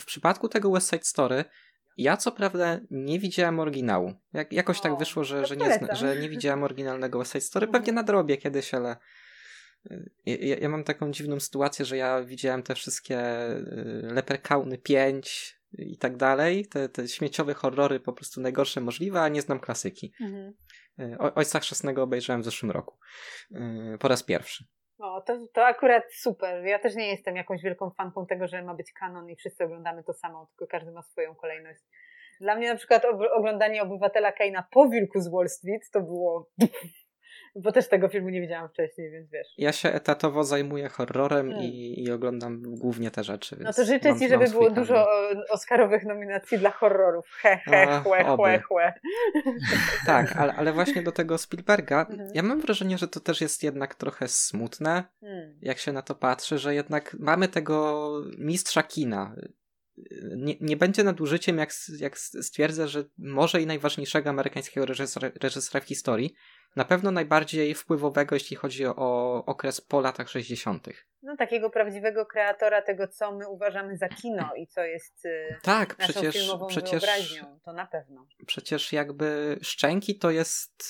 W 0.00 0.04
przypadku 0.04 0.48
tego 0.48 0.70
West 0.70 0.90
Side 0.90 1.04
Story 1.04 1.44
ja 1.98 2.16
co 2.16 2.32
prawda 2.32 2.80
nie 2.90 3.18
widziałem 3.18 3.60
oryginału. 3.60 4.14
Jak, 4.32 4.52
jakoś 4.52 4.80
tak 4.80 4.92
o, 4.92 4.94
tak 4.94 4.98
wyszło, 4.98 5.24
że, 5.24 5.46
że, 5.46 5.56
nie, 5.56 5.78
że 5.92 6.16
nie 6.16 6.28
widziałem 6.28 6.62
oryginalnego 6.62 7.18
West 7.18 7.32
Side 7.32 7.40
Story. 7.40 7.66
Mhm. 7.66 7.82
Pewnie 7.82 7.92
nadrobię 7.92 8.36
kiedyś, 8.36 8.74
ale 8.74 8.96
y, 9.90 10.10
ja, 10.26 10.56
ja, 10.56 10.68
mam 10.68 10.84
taką 10.84 11.10
dziwną 11.10 11.40
sytuację, 11.40 11.84
że 11.84 11.96
ja 11.96 12.22
widziałem 12.22 12.62
te 12.62 12.74
wszystkie 12.74 13.48
y, 13.50 13.64
Leperkauny 14.02 14.78
5 14.78 15.58
i 15.72 15.98
tak 15.98 16.16
dalej, 16.16 16.66
te, 16.66 16.88
te 16.88 17.08
śmieciowe 17.08 17.54
horrory 17.54 18.00
po 18.00 18.12
prostu 18.12 18.40
najgorsze 18.40 18.80
możliwe, 18.80 19.20
a 19.20 19.28
nie 19.28 19.42
znam 19.42 19.60
klasyki. 19.60 20.12
Mhm. 20.20 20.54
Y, 21.00 21.18
o, 21.18 21.34
Ojca 21.34 21.60
Chrzestnego 21.60 22.02
obejrzałem 22.02 22.42
w 22.42 22.44
zeszłym 22.44 22.70
roku. 22.70 22.98
Po 24.00 24.08
raz 24.08 24.22
pierwszy. 24.22 24.64
No, 24.98 25.20
to, 25.20 25.38
to 25.52 25.66
akurat 25.66 26.04
super. 26.12 26.64
Ja 26.64 26.78
też 26.78 26.94
nie 26.94 27.08
jestem 27.08 27.36
jakąś 27.36 27.62
wielką 27.62 27.90
fanką 27.90 28.26
tego, 28.26 28.46
że 28.46 28.62
ma 28.62 28.74
być 28.74 28.92
kanon 28.92 29.30
i 29.30 29.36
wszyscy 29.36 29.64
oglądamy 29.64 30.04
to 30.04 30.12
samo, 30.12 30.46
tylko 30.46 30.70
każdy 30.70 30.92
ma 30.92 31.02
swoją 31.02 31.34
kolejność. 31.34 31.82
Dla 32.40 32.56
mnie 32.56 32.68
na 32.68 32.76
przykład 32.76 33.02
oglądanie 33.34 33.82
Obywatela 33.82 34.32
Kaina 34.32 34.68
po 34.70 34.88
Wilku 34.88 35.20
z 35.20 35.28
Wall 35.32 35.48
Street 35.48 35.90
to 35.92 36.00
było 36.00 36.48
bo 37.56 37.72
też 37.72 37.88
tego 37.88 38.08
filmu 38.08 38.28
nie 38.28 38.40
widziałam 38.40 38.68
wcześniej, 38.68 39.10
więc 39.10 39.30
wiesz. 39.30 39.46
Ja 39.58 39.72
się 39.72 39.92
etatowo 39.92 40.44
zajmuję 40.44 40.88
horrorem 40.88 41.50
hmm. 41.50 41.66
i, 41.66 42.04
i, 42.04 42.12
oglądam 42.12 42.62
głównie 42.62 43.10
te 43.10 43.24
rzeczy. 43.24 43.56
No 43.60 43.72
to 43.72 43.84
życzę 43.84 44.08
mam, 44.08 44.18
ci, 44.18 44.28
żeby 44.28 44.50
było 44.50 44.70
dużo 44.70 45.06
Oscarowych 45.50 46.04
nominacji 46.04 46.58
dla 46.58 46.70
horrorów. 46.70 47.26
He, 47.40 47.56
he, 47.56 48.00
chłe, 48.04 48.24
chłe, 48.24 48.60
chłe. 48.60 48.92
Tak, 50.06 50.36
ale, 50.36 50.54
ale 50.54 50.72
właśnie 50.72 51.02
do 51.02 51.12
tego 51.12 51.38
Spielberga, 51.38 52.06
mhm. 52.10 52.30
ja 52.34 52.42
mam 52.42 52.60
wrażenie, 52.60 52.98
że 52.98 53.08
to 53.08 53.20
też 53.20 53.40
jest 53.40 53.62
jednak 53.62 53.94
trochę 53.94 54.28
smutne, 54.28 55.04
hmm. 55.20 55.58
jak 55.62 55.78
się 55.78 55.92
na 55.92 56.02
to 56.02 56.14
patrzy, 56.14 56.58
że 56.58 56.74
jednak 56.74 57.16
mamy 57.20 57.48
tego 57.48 58.08
mistrza 58.38 58.82
kina, 58.82 59.34
nie, 60.36 60.54
nie 60.60 60.76
będzie 60.76 61.04
nadużyciem, 61.04 61.58
jak, 61.58 61.70
jak 61.98 62.18
stwierdzę, 62.18 62.88
że 62.88 63.04
może 63.18 63.62
i 63.62 63.66
najważniejszego 63.66 64.30
amerykańskiego 64.30 64.86
reżysera, 64.86 65.30
reżysera 65.42 65.84
w 65.84 65.88
historii, 65.88 66.34
na 66.78 66.84
pewno 66.84 67.10
najbardziej 67.10 67.74
wpływowego, 67.74 68.36
jeśli 68.36 68.56
chodzi 68.56 68.86
o 68.86 69.42
okres 69.46 69.80
po 69.80 70.00
latach 70.00 70.28
60. 70.28 70.88
No, 71.22 71.36
takiego 71.36 71.70
prawdziwego 71.70 72.26
kreatora 72.26 72.82
tego, 72.82 73.08
co 73.08 73.32
my 73.32 73.48
uważamy 73.48 73.96
za 73.96 74.08
kino 74.08 74.54
i 74.56 74.66
co 74.66 74.82
jest 74.82 75.24
y, 75.24 75.56
tak, 75.62 75.98
naszą 75.98 76.12
przecież, 76.12 76.34
filmową 76.34 76.66
przecież, 76.66 76.90
wyobraźnią, 76.90 77.60
to 77.64 77.72
na 77.72 77.86
pewno. 77.86 78.26
Przecież 78.46 78.92
jakby 78.92 79.58
Szczęki 79.62 80.18
to 80.18 80.30
jest 80.30 80.84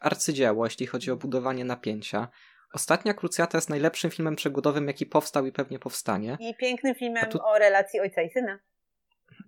arcydzieło, 0.00 0.66
jeśli 0.66 0.86
chodzi 0.86 1.10
o 1.10 1.16
budowanie 1.16 1.64
napięcia. 1.64 2.28
Ostatnia 2.72 3.14
Krucjata 3.14 3.58
jest 3.58 3.70
najlepszym 3.70 4.10
filmem 4.10 4.36
przygodowym, 4.36 4.86
jaki 4.86 5.06
powstał 5.06 5.46
i 5.46 5.52
pewnie 5.52 5.78
powstanie. 5.78 6.36
I 6.40 6.54
pięknym 6.54 6.94
filmem 6.94 7.30
tu... 7.30 7.38
o 7.42 7.58
relacji 7.58 8.00
ojca 8.00 8.22
i 8.22 8.30
syna. 8.30 8.58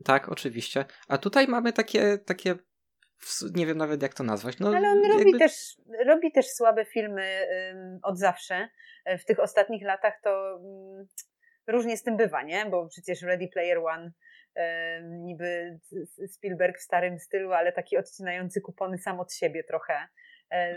Tak, 0.04 0.28
oczywiście. 0.28 0.84
A 1.08 1.18
tutaj 1.18 1.48
mamy 1.48 1.72
takie, 1.72 2.18
takie 2.18 2.56
nie 3.54 3.66
wiem 3.66 3.78
nawet 3.78 4.02
jak 4.02 4.14
to 4.14 4.24
nazwać. 4.24 4.58
No, 4.58 4.68
Ale 4.68 4.88
on 4.88 5.02
jakby... 5.02 5.18
robi, 5.18 5.38
też, 5.38 5.76
robi 6.06 6.32
też 6.32 6.46
słabe 6.46 6.84
filmy 6.84 7.46
um, 7.74 7.98
od 8.02 8.18
zawsze. 8.18 8.68
E, 9.04 9.18
w 9.18 9.24
tych 9.24 9.40
ostatnich 9.40 9.82
latach 9.82 10.20
to 10.24 10.58
um, 10.62 11.06
różnie 11.66 11.96
z 11.96 12.02
tym 12.02 12.16
bywa, 12.16 12.42
nie? 12.42 12.66
Bo 12.66 12.88
przecież 12.88 13.22
Ready 13.22 13.48
Player 13.48 13.78
One 13.78 14.12
niby 15.02 15.78
Spielberg 16.28 16.78
w 16.78 16.82
starym 16.82 17.18
stylu, 17.18 17.52
ale 17.52 17.72
taki 17.72 17.96
odcinający 17.96 18.60
kupony 18.60 18.98
sam 18.98 19.20
od 19.20 19.32
siebie 19.32 19.64
trochę. 19.64 20.08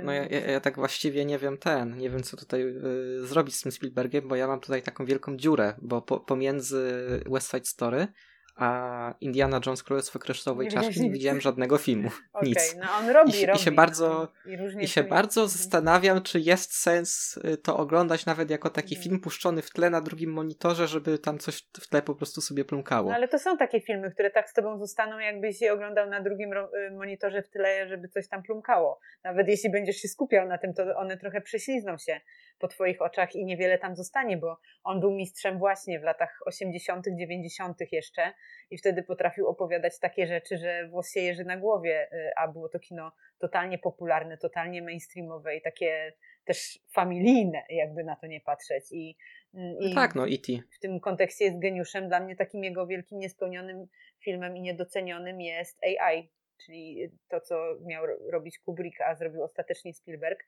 No 0.02 0.12
ja, 0.12 0.26
ja, 0.26 0.40
ja, 0.40 0.60
tak 0.60 0.76
właściwie 0.76 1.26
nie 1.26 1.40
wiem 1.40 1.58
ten, 1.58 1.98
nie 1.98 2.10
wiem 2.10 2.24
co 2.24 2.38
tutaj 2.38 2.62
y, 2.62 3.26
zrobić 3.26 3.56
z 3.56 3.62
tym 3.62 3.72
Spielbergiem, 3.72 4.28
bo 4.28 4.36
ja 4.36 4.48
mam 4.48 4.60
tutaj 4.60 4.82
taką 4.82 5.06
wielką 5.06 5.38
dziurę, 5.38 5.74
bo 5.82 6.02
po, 6.02 6.20
pomiędzy 6.20 7.08
West 7.32 7.52
Side 7.52 7.66
Story 7.66 8.08
a 8.56 9.14
Indiana 9.22 9.60
Jones 9.66 9.84
Królestwo 9.84 10.20
Kryształowej 10.20 10.68
Czaszki 10.68 11.02
nie 11.02 11.12
widziałem 11.12 11.42
żadnego 11.42 11.78
filmu. 11.78 12.10
Okay, 12.34 12.50
Nic. 12.50 12.76
No 12.76 12.88
on 13.00 13.10
robi, 13.10 13.42
I, 13.42 13.46
robi. 13.46 13.60
I 13.60 13.64
się 13.64 13.72
bardzo, 13.72 14.28
i, 14.46 14.84
i 14.84 14.88
się 14.88 15.04
bardzo 15.04 15.48
zastanawiam, 15.48 16.22
czy 16.22 16.40
jest 16.40 16.74
sens 16.76 17.38
y, 17.38 17.58
to 17.58 17.78
oglądać 17.78 18.26
nawet 18.26 18.50
jako 18.50 18.70
taki 18.70 18.96
mhm. 18.96 19.04
film 19.04 19.22
puszczony 19.22 19.62
w 19.62 19.70
tle 19.70 19.90
na 19.90 20.02
drugim 20.02 20.32
monitorze, 20.32 20.88
żeby 20.88 21.20
tam 21.20 21.40
coś 21.40 21.68
w 21.82 21.88
tle 21.88 22.02
po 22.02 22.16
prostu 22.16 22.42
sobie 22.42 22.66
plumkało. 22.66 23.10
No 23.10 23.16
ale 23.16 23.28
to 23.28 23.40
są 23.40 23.58
takie 23.58 23.82
filmy, 23.82 24.12
które 24.12 24.32
tak 24.32 24.50
z 24.50 24.54
tobą 24.54 24.78
zostaną, 24.78 25.20
jakbyś 25.20 25.62
je 25.62 25.74
oglądał 25.74 26.10
na 26.10 26.22
drugim 26.22 26.54
y, 26.54 26.92
monitorze 26.92 27.42
w 27.42 27.50
tle, 27.50 27.88
żeby 27.88 28.08
coś 28.08 28.28
tam 28.28 28.44
plumkało. 28.44 29.00
Nawet 29.24 29.48
jeśli 29.48 29.72
będziesz 29.72 29.96
się 29.96 30.08
skupiał 30.08 30.48
na 30.48 30.58
tym, 30.58 30.74
to 30.74 30.84
one 30.96 31.18
trochę 31.18 31.42
prześlizną 31.42 31.98
się 31.98 32.22
po 32.60 32.68
twoich 32.68 33.02
oczach 33.02 33.36
i 33.36 33.46
niewiele 33.46 33.78
tam 33.78 33.96
zostanie, 33.96 34.38
bo 34.38 34.60
on 34.84 35.00
był 35.00 35.12
mistrzem 35.12 35.60
właśnie 35.60 36.00
w 36.00 36.04
latach 36.04 36.40
80., 36.46 37.06
90. 37.20 37.78
jeszcze 37.92 38.34
i 38.70 38.78
wtedy 38.78 39.04
potrafił 39.04 39.48
opowiadać 39.48 40.00
takie 40.00 40.28
rzeczy, 40.28 40.58
że 40.58 40.88
włos 40.88 41.12
się 41.12 41.20
jeży 41.20 41.46
na 41.46 41.58
głowie, 41.58 42.08
y, 42.14 42.32
a 42.38 42.48
było 42.48 42.70
to 42.70 42.80
kino 42.80 43.12
totalnie 43.40 43.78
popularne, 43.78 44.38
totalnie 44.38 44.82
mainstreamowe 44.82 45.56
i 45.56 45.62
takie 45.62 46.14
też 46.46 46.80
familijne, 46.92 47.64
jakby 47.70 48.04
na 48.04 48.16
to 48.16 48.28
nie 48.28 48.42
patrzeć. 48.42 48.84
I, 48.92 49.18
mm, 49.54 49.76
i 49.80 49.96
tak, 49.96 50.16
no 50.16 50.28
E.T. 50.28 50.54
W 50.72 50.80
tym 50.80 51.00
kontekście 51.00 51.46
jest 51.46 51.60
geniuszem. 51.60 52.08
Dla 52.08 52.20
mnie 52.20 52.36
takim 52.36 52.64
jego 52.64 52.88
wielkim 52.88 53.20
niespełnionym 53.20 53.88
filmem 54.20 54.58
i 54.58 54.62
niedocenionym 54.62 55.42
jest 55.42 55.80
AI, 55.84 56.30
czyli 56.66 57.12
to, 57.30 57.42
co 57.42 57.78
miał 57.86 58.06
robić 58.32 58.60
Kubrick, 58.60 59.02
a 59.02 59.16
zrobił 59.16 59.44
ostatecznie 59.44 59.94
Spielberg. 59.94 60.46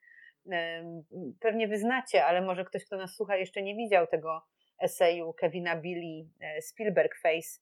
Pewnie 1.40 1.68
wyznacie, 1.68 2.24
ale 2.24 2.42
może 2.42 2.64
ktoś, 2.64 2.84
kto 2.84 2.96
nas 2.96 3.14
słucha, 3.14 3.36
jeszcze 3.36 3.62
nie 3.62 3.74
widział 3.74 4.06
tego 4.06 4.42
eseju 4.78 5.32
Kevina 5.32 5.76
Billy 5.76 6.28
e, 6.40 6.62
Spielberg 6.62 7.16
Face, 7.22 7.60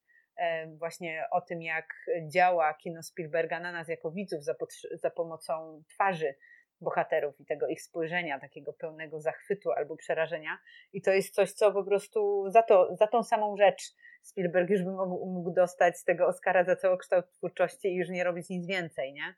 właśnie 0.78 1.24
o 1.30 1.40
tym, 1.40 1.62
jak 1.62 1.86
działa 2.28 2.74
kino 2.74 3.02
Spielberga 3.02 3.60
na 3.60 3.72
nas 3.72 3.88
jako 3.88 4.10
widzów 4.10 4.44
za, 4.44 4.54
za 4.92 5.10
pomocą 5.10 5.82
twarzy 5.88 6.34
bohaterów 6.80 7.40
i 7.40 7.44
tego 7.44 7.66
ich 7.68 7.82
spojrzenia, 7.82 8.40
takiego 8.40 8.72
pełnego 8.72 9.20
zachwytu 9.20 9.72
albo 9.72 9.96
przerażenia. 9.96 10.58
I 10.92 11.02
to 11.02 11.10
jest 11.10 11.34
coś, 11.34 11.52
co 11.52 11.72
po 11.72 11.84
prostu 11.84 12.44
za, 12.50 12.62
to, 12.62 12.96
za 12.96 13.06
tą 13.06 13.22
samą 13.22 13.56
rzecz 13.56 13.82
Spielberg 14.22 14.70
już 14.70 14.82
by 14.82 14.90
mógł, 14.90 15.26
mógł 15.26 15.50
dostać 15.50 15.98
z 15.98 16.04
tego 16.04 16.26
Oscara 16.26 16.64
za 16.64 16.76
całokształt 16.76 17.30
twórczości 17.30 17.88
i 17.88 17.96
już 17.96 18.08
nie 18.08 18.24
robić 18.24 18.48
nic 18.48 18.66
więcej, 18.66 19.12
nie? 19.12 19.34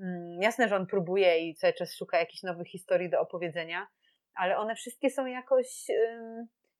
Mm, 0.00 0.42
jasne, 0.42 0.68
że 0.68 0.76
on 0.76 0.86
próbuje 0.86 1.38
i 1.38 1.54
cały 1.54 1.72
czas 1.72 1.94
szuka 1.94 2.18
jakichś 2.18 2.42
nowych 2.42 2.68
historii 2.68 3.10
do 3.10 3.20
opowiedzenia, 3.20 3.86
ale 4.34 4.56
one 4.56 4.74
wszystkie 4.74 5.10
są 5.10 5.26
jakoś 5.26 5.86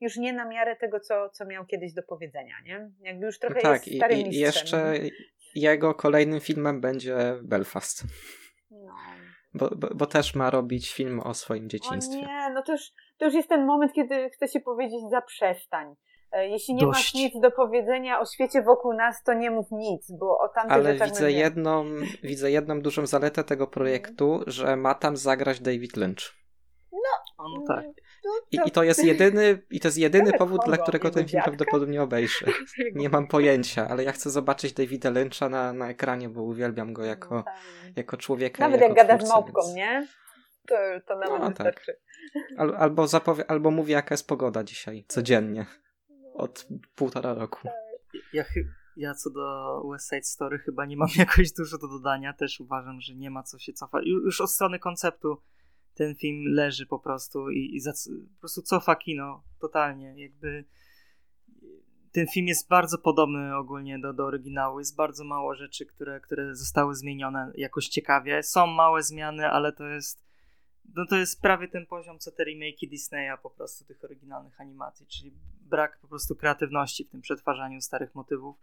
już 0.00 0.16
nie 0.16 0.32
na 0.32 0.48
miarę 0.48 0.76
tego, 0.76 1.00
co, 1.00 1.30
co 1.30 1.46
miał 1.46 1.66
kiedyś 1.66 1.92
do 1.92 2.02
powiedzenia, 2.02 2.54
nie? 2.64 2.90
Jakby 3.00 3.26
już 3.26 3.38
trochę 3.38 3.54
no 3.54 3.62
tak, 3.62 3.86
jest 3.86 3.98
starym 3.98 4.18
i, 4.18 4.34
i 4.34 4.38
jeszcze 4.38 4.94
jego 5.54 5.94
kolejnym 5.94 6.40
filmem 6.40 6.80
będzie 6.80 7.16
Belfast. 7.42 8.04
No. 8.70 8.94
Bo, 9.54 9.70
bo, 9.76 9.88
bo, 9.94 10.06
też 10.06 10.34
ma 10.34 10.50
robić 10.50 10.92
film 10.92 11.20
o 11.20 11.34
swoim 11.34 11.68
dzieciństwie. 11.68 12.18
O 12.18 12.20
nie, 12.20 12.50
no 12.54 12.62
to 12.62 12.72
już, 12.72 12.82
to 13.18 13.24
już 13.24 13.34
jest 13.34 13.48
ten 13.48 13.66
moment, 13.66 13.92
kiedy 13.92 14.30
chce 14.30 14.48
się 14.48 14.60
powiedzieć 14.60 15.00
zaprzestań. 15.10 15.94
E, 16.32 16.48
jeśli 16.48 16.74
nie 16.74 16.80
Dość. 16.80 16.98
masz 16.98 17.14
nic 17.14 17.40
do 17.40 17.50
powiedzenia 17.50 18.20
o 18.20 18.26
świecie 18.26 18.62
wokół 18.62 18.92
nas, 18.92 19.22
to 19.22 19.34
nie 19.34 19.50
mów 19.50 19.66
nic, 19.70 20.12
bo 20.12 20.38
o 20.38 20.48
tamtych 20.48 20.72
Ale 20.72 20.94
widzę 20.94 21.32
jedną, 21.32 21.84
widzę 22.22 22.50
jedną 22.50 22.80
dużą 22.80 23.06
zaletę 23.06 23.44
tego 23.44 23.66
projektu, 23.66 24.40
że 24.46 24.76
ma 24.76 24.94
tam 24.94 25.16
zagrać 25.16 25.60
David 25.60 25.96
Lynch. 25.96 26.34
No, 26.92 26.98
no 27.38 27.64
tak. 27.68 27.86
I, 28.50 28.58
I, 28.66 28.70
to 28.70 28.82
jest 28.82 29.04
jedyny, 29.04 29.62
i 29.70 29.80
to 29.80 29.88
jest 29.88 29.98
jedyny 29.98 30.32
powód, 30.32 30.60
dla 30.66 30.76
którego 30.76 31.10
ten 31.10 31.28
film 31.28 31.42
prawdopodobnie 31.42 32.02
obejrzę. 32.02 32.46
Nie 32.94 33.08
mam 33.08 33.26
pojęcia, 33.26 33.88
ale 33.88 34.04
ja 34.04 34.12
chcę 34.12 34.30
zobaczyć 34.30 34.72
Davida 34.72 35.10
Lyncha 35.10 35.48
na, 35.48 35.72
na 35.72 35.88
ekranie, 35.88 36.28
bo 36.28 36.42
uwielbiam 36.42 36.92
go 36.92 37.04
jako, 37.04 37.34
no 37.34 37.42
tak. 37.42 37.54
jako 37.96 38.16
człowieka. 38.16 38.64
Nawet 38.64 38.80
jak 38.80 38.94
gada 38.94 39.18
z 39.18 39.28
małpką, 39.28 39.60
więc... 39.62 39.74
nie? 39.74 40.06
To, 40.68 40.74
to 41.06 41.18
nawet 41.18 41.40
no, 41.40 41.48
wystarczy. 41.48 41.92
Tak. 42.34 42.58
Al, 42.58 42.74
albo, 42.78 43.06
zapowie, 43.06 43.50
albo 43.50 43.70
mówię, 43.70 43.92
jaka 43.94 44.14
jest 44.14 44.28
pogoda 44.28 44.64
dzisiaj, 44.64 45.04
codziennie. 45.08 45.66
Od 46.34 46.66
półtora 46.94 47.34
roku. 47.34 47.60
Tak. 47.62 47.74
Ja, 48.32 48.44
ja 48.96 49.14
co 49.14 49.30
do 49.30 49.82
West 49.92 50.10
Side 50.10 50.22
Story 50.22 50.58
chyba 50.58 50.86
nie 50.86 50.96
mam 50.96 51.08
jakoś 51.18 51.52
dużo 51.52 51.78
do 51.78 51.88
dodania. 51.88 52.32
Też 52.32 52.60
uważam, 52.60 53.00
że 53.00 53.14
nie 53.14 53.30
ma 53.30 53.42
co 53.42 53.58
się 53.58 53.72
cofać. 53.72 54.04
Już 54.06 54.40
od 54.40 54.50
strony 54.50 54.78
konceptu 54.78 55.36
ten 55.94 56.14
film 56.14 56.44
leży 56.46 56.86
po 56.86 56.98
prostu 56.98 57.50
i, 57.50 57.76
i 57.76 57.80
za, 57.80 57.92
po 58.34 58.40
prostu 58.40 58.62
cofa 58.62 58.96
kino 58.96 59.42
totalnie. 59.60 60.14
Jakby 60.22 60.64
ten 62.12 62.26
film 62.26 62.46
jest 62.46 62.68
bardzo 62.68 62.98
podobny 62.98 63.56
ogólnie 63.56 63.98
do, 63.98 64.12
do 64.12 64.24
oryginału. 64.26 64.78
Jest 64.78 64.96
bardzo 64.96 65.24
mało 65.24 65.54
rzeczy, 65.54 65.86
które, 65.86 66.20
które 66.20 66.54
zostały 66.54 66.94
zmienione 66.94 67.52
jakoś 67.54 67.88
ciekawie. 67.88 68.42
Są 68.42 68.66
małe 68.66 69.02
zmiany, 69.02 69.48
ale 69.48 69.72
to 69.72 69.86
jest 69.86 70.24
no 70.94 71.06
to 71.06 71.16
jest 71.16 71.42
prawie 71.42 71.68
ten 71.68 71.86
poziom, 71.86 72.18
co 72.18 72.32
te 72.32 72.44
remake'i 72.44 72.88
Disneya 72.90 73.38
po 73.42 73.50
prostu 73.50 73.84
tych 73.84 74.04
oryginalnych 74.04 74.60
animacji, 74.60 75.06
czyli 75.06 75.34
brak 75.60 75.98
po 75.98 76.08
prostu 76.08 76.36
kreatywności 76.36 77.04
w 77.04 77.10
tym 77.10 77.20
przetwarzaniu 77.20 77.80
starych 77.80 78.14
motywów, 78.14 78.56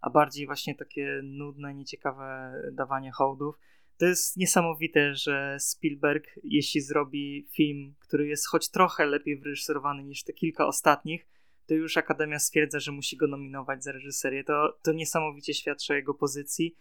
a 0.00 0.10
bardziej 0.10 0.46
właśnie 0.46 0.74
takie 0.74 1.20
nudne, 1.22 1.74
nieciekawe 1.74 2.52
dawanie 2.72 3.12
hołdów 3.12 3.58
to 3.98 4.06
jest 4.06 4.36
niesamowite, 4.36 5.14
że 5.14 5.56
Spielberg, 5.60 6.26
jeśli 6.44 6.80
zrobi 6.80 7.48
film, 7.52 7.94
który 8.00 8.26
jest 8.26 8.48
choć 8.48 8.70
trochę 8.70 9.06
lepiej 9.06 9.38
wyreżyserowany 9.38 10.04
niż 10.04 10.24
te 10.24 10.32
kilka 10.32 10.66
ostatnich, 10.66 11.26
to 11.66 11.74
już 11.74 11.96
Akademia 11.96 12.38
stwierdza, 12.38 12.80
że 12.80 12.92
musi 12.92 13.16
go 13.16 13.26
nominować 13.26 13.84
za 13.84 13.92
reżyserię. 13.92 14.44
To, 14.44 14.78
to 14.82 14.92
niesamowicie 14.92 15.54
świadczy 15.54 15.92
o 15.92 15.96
jego 15.96 16.14
pozycji. 16.14 16.76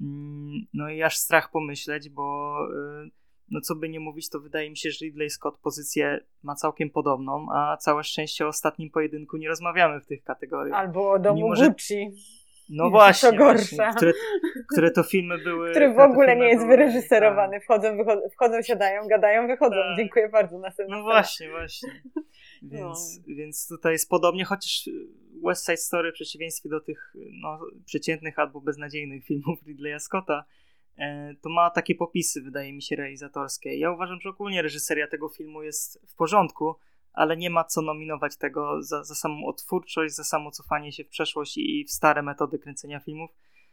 Mm, 0.00 0.66
no 0.74 0.90
i 0.90 1.02
aż 1.02 1.16
strach 1.16 1.50
pomyśleć, 1.50 2.10
bo 2.10 2.58
y, 3.04 3.10
no 3.50 3.60
co 3.60 3.74
by 3.74 3.88
nie 3.88 4.00
mówić, 4.00 4.30
to 4.30 4.40
wydaje 4.40 4.70
mi 4.70 4.76
się, 4.76 4.90
że 4.90 5.04
Ridley 5.04 5.30
Scott 5.30 5.58
pozycję 5.58 6.20
ma 6.42 6.54
całkiem 6.54 6.90
podobną, 6.90 7.46
a 7.54 7.76
całe 7.76 8.04
szczęście 8.04 8.44
o 8.44 8.48
ostatnim 8.48 8.90
pojedynku 8.90 9.36
nie 9.36 9.48
rozmawiamy 9.48 10.00
w 10.00 10.06
tych 10.06 10.22
kategoriach. 10.22 10.78
Albo 10.78 11.10
o 11.10 11.18
domu 11.18 11.36
Mimo, 11.36 11.68
Gucci. 11.68 12.10
No 12.68 12.90
właśnie, 12.90 13.30
to 13.30 13.36
gorsza. 13.36 13.76
Właśnie, 13.76 13.96
które, 13.96 14.12
które 14.72 14.90
to 14.90 15.02
filmy 15.02 15.38
były. 15.38 15.70
Który 15.70 15.94
w 15.94 15.98
ogóle 15.98 16.36
nie 16.36 16.48
jest 16.48 16.66
wyreżyserowany. 16.66 17.60
Wchodzą, 17.60 17.96
wychodzą, 17.96 18.20
wchodzą, 18.28 18.62
siadają, 18.62 19.08
gadają, 19.08 19.46
wychodzą. 19.46 19.76
Tak. 19.76 19.96
Dziękuję 19.96 20.28
bardzo. 20.28 20.58
Następna 20.58 20.96
no 20.96 21.02
właśnie, 21.02 21.50
właśnie. 21.50 21.90
Więc, 22.62 23.20
no. 23.28 23.34
więc 23.34 23.68
tutaj 23.68 23.92
jest 23.92 24.10
podobnie, 24.10 24.44
chociaż 24.44 24.88
West 25.44 25.66
Side 25.66 25.76
Story 25.76 26.10
w 26.10 26.14
przeciwieństwie 26.14 26.68
do 26.68 26.80
tych 26.80 27.14
no, 27.42 27.60
przeciętnych 27.84 28.38
albo 28.38 28.60
beznadziejnych 28.60 29.24
filmów 29.24 29.58
Ridleya 29.66 30.00
Scotta 30.00 30.44
e, 30.98 31.34
to 31.42 31.48
ma 31.48 31.70
takie 31.70 31.94
popisy, 31.94 32.42
wydaje 32.42 32.72
mi 32.72 32.82
się, 32.82 32.96
realizatorskie. 32.96 33.78
Ja 33.78 33.92
uważam, 33.92 34.20
że 34.20 34.28
ogólnie 34.28 34.62
reżyseria 34.62 35.06
tego 35.06 35.28
filmu 35.28 35.62
jest 35.62 36.00
w 36.08 36.14
porządku, 36.14 36.74
ale 37.16 37.36
nie 37.36 37.50
ma 37.50 37.64
co 37.64 37.82
nominować 37.82 38.36
tego 38.36 38.82
za, 38.82 39.04
za 39.04 39.14
samą 39.14 39.46
otwórczość, 39.46 40.14
za 40.14 40.24
samo 40.24 40.50
cofanie 40.50 40.92
się 40.92 41.04
w 41.04 41.08
przeszłość 41.08 41.58
i 41.58 41.84
w 41.88 41.90
stare 41.90 42.22
metody 42.22 42.58
kręcenia 42.58 43.00
filmów. 43.00 43.30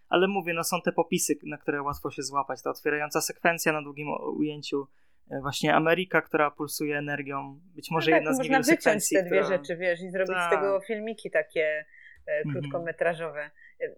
Ale 0.10 0.28
mówię, 0.28 0.54
no 0.54 0.64
są 0.64 0.82
te 0.82 0.92
popisy, 0.92 1.34
na 1.44 1.58
które 1.58 1.82
łatwo 1.82 2.12
się 2.12 2.22
złapać. 2.22 2.62
Ta 2.62 2.70
otwierająca 2.70 3.22
sekwencja 3.22 3.74
na 3.74 3.82
długim 3.82 4.08
ujęciu, 4.38 4.88
e, 5.32 5.42
właśnie 5.42 5.76
Ameryka, 5.76 6.22
która 6.22 6.52
pulsuje 6.52 6.98
energią, 6.98 7.60
być 7.76 7.92
może 7.92 8.12
no 8.12 8.18
tak, 8.18 8.24
jedna 8.24 8.34
z 8.36 8.40
niewielu 8.40 8.64
sekwencji. 8.64 9.18
Można 9.18 9.30
wyciąć 9.30 9.44
te 9.44 9.46
dwie 9.46 9.58
która... 9.58 9.58
rzeczy, 9.58 9.78
wiesz, 9.78 10.02
i 10.02 10.10
zrobić 10.10 10.36
tak. 10.36 10.54
z 10.54 10.56
tego 10.56 10.80
filmiki 10.88 11.32
takie 11.32 11.86
e, 12.28 12.38
mhm. 12.46 12.54
krótkometrażowe. 12.54 13.52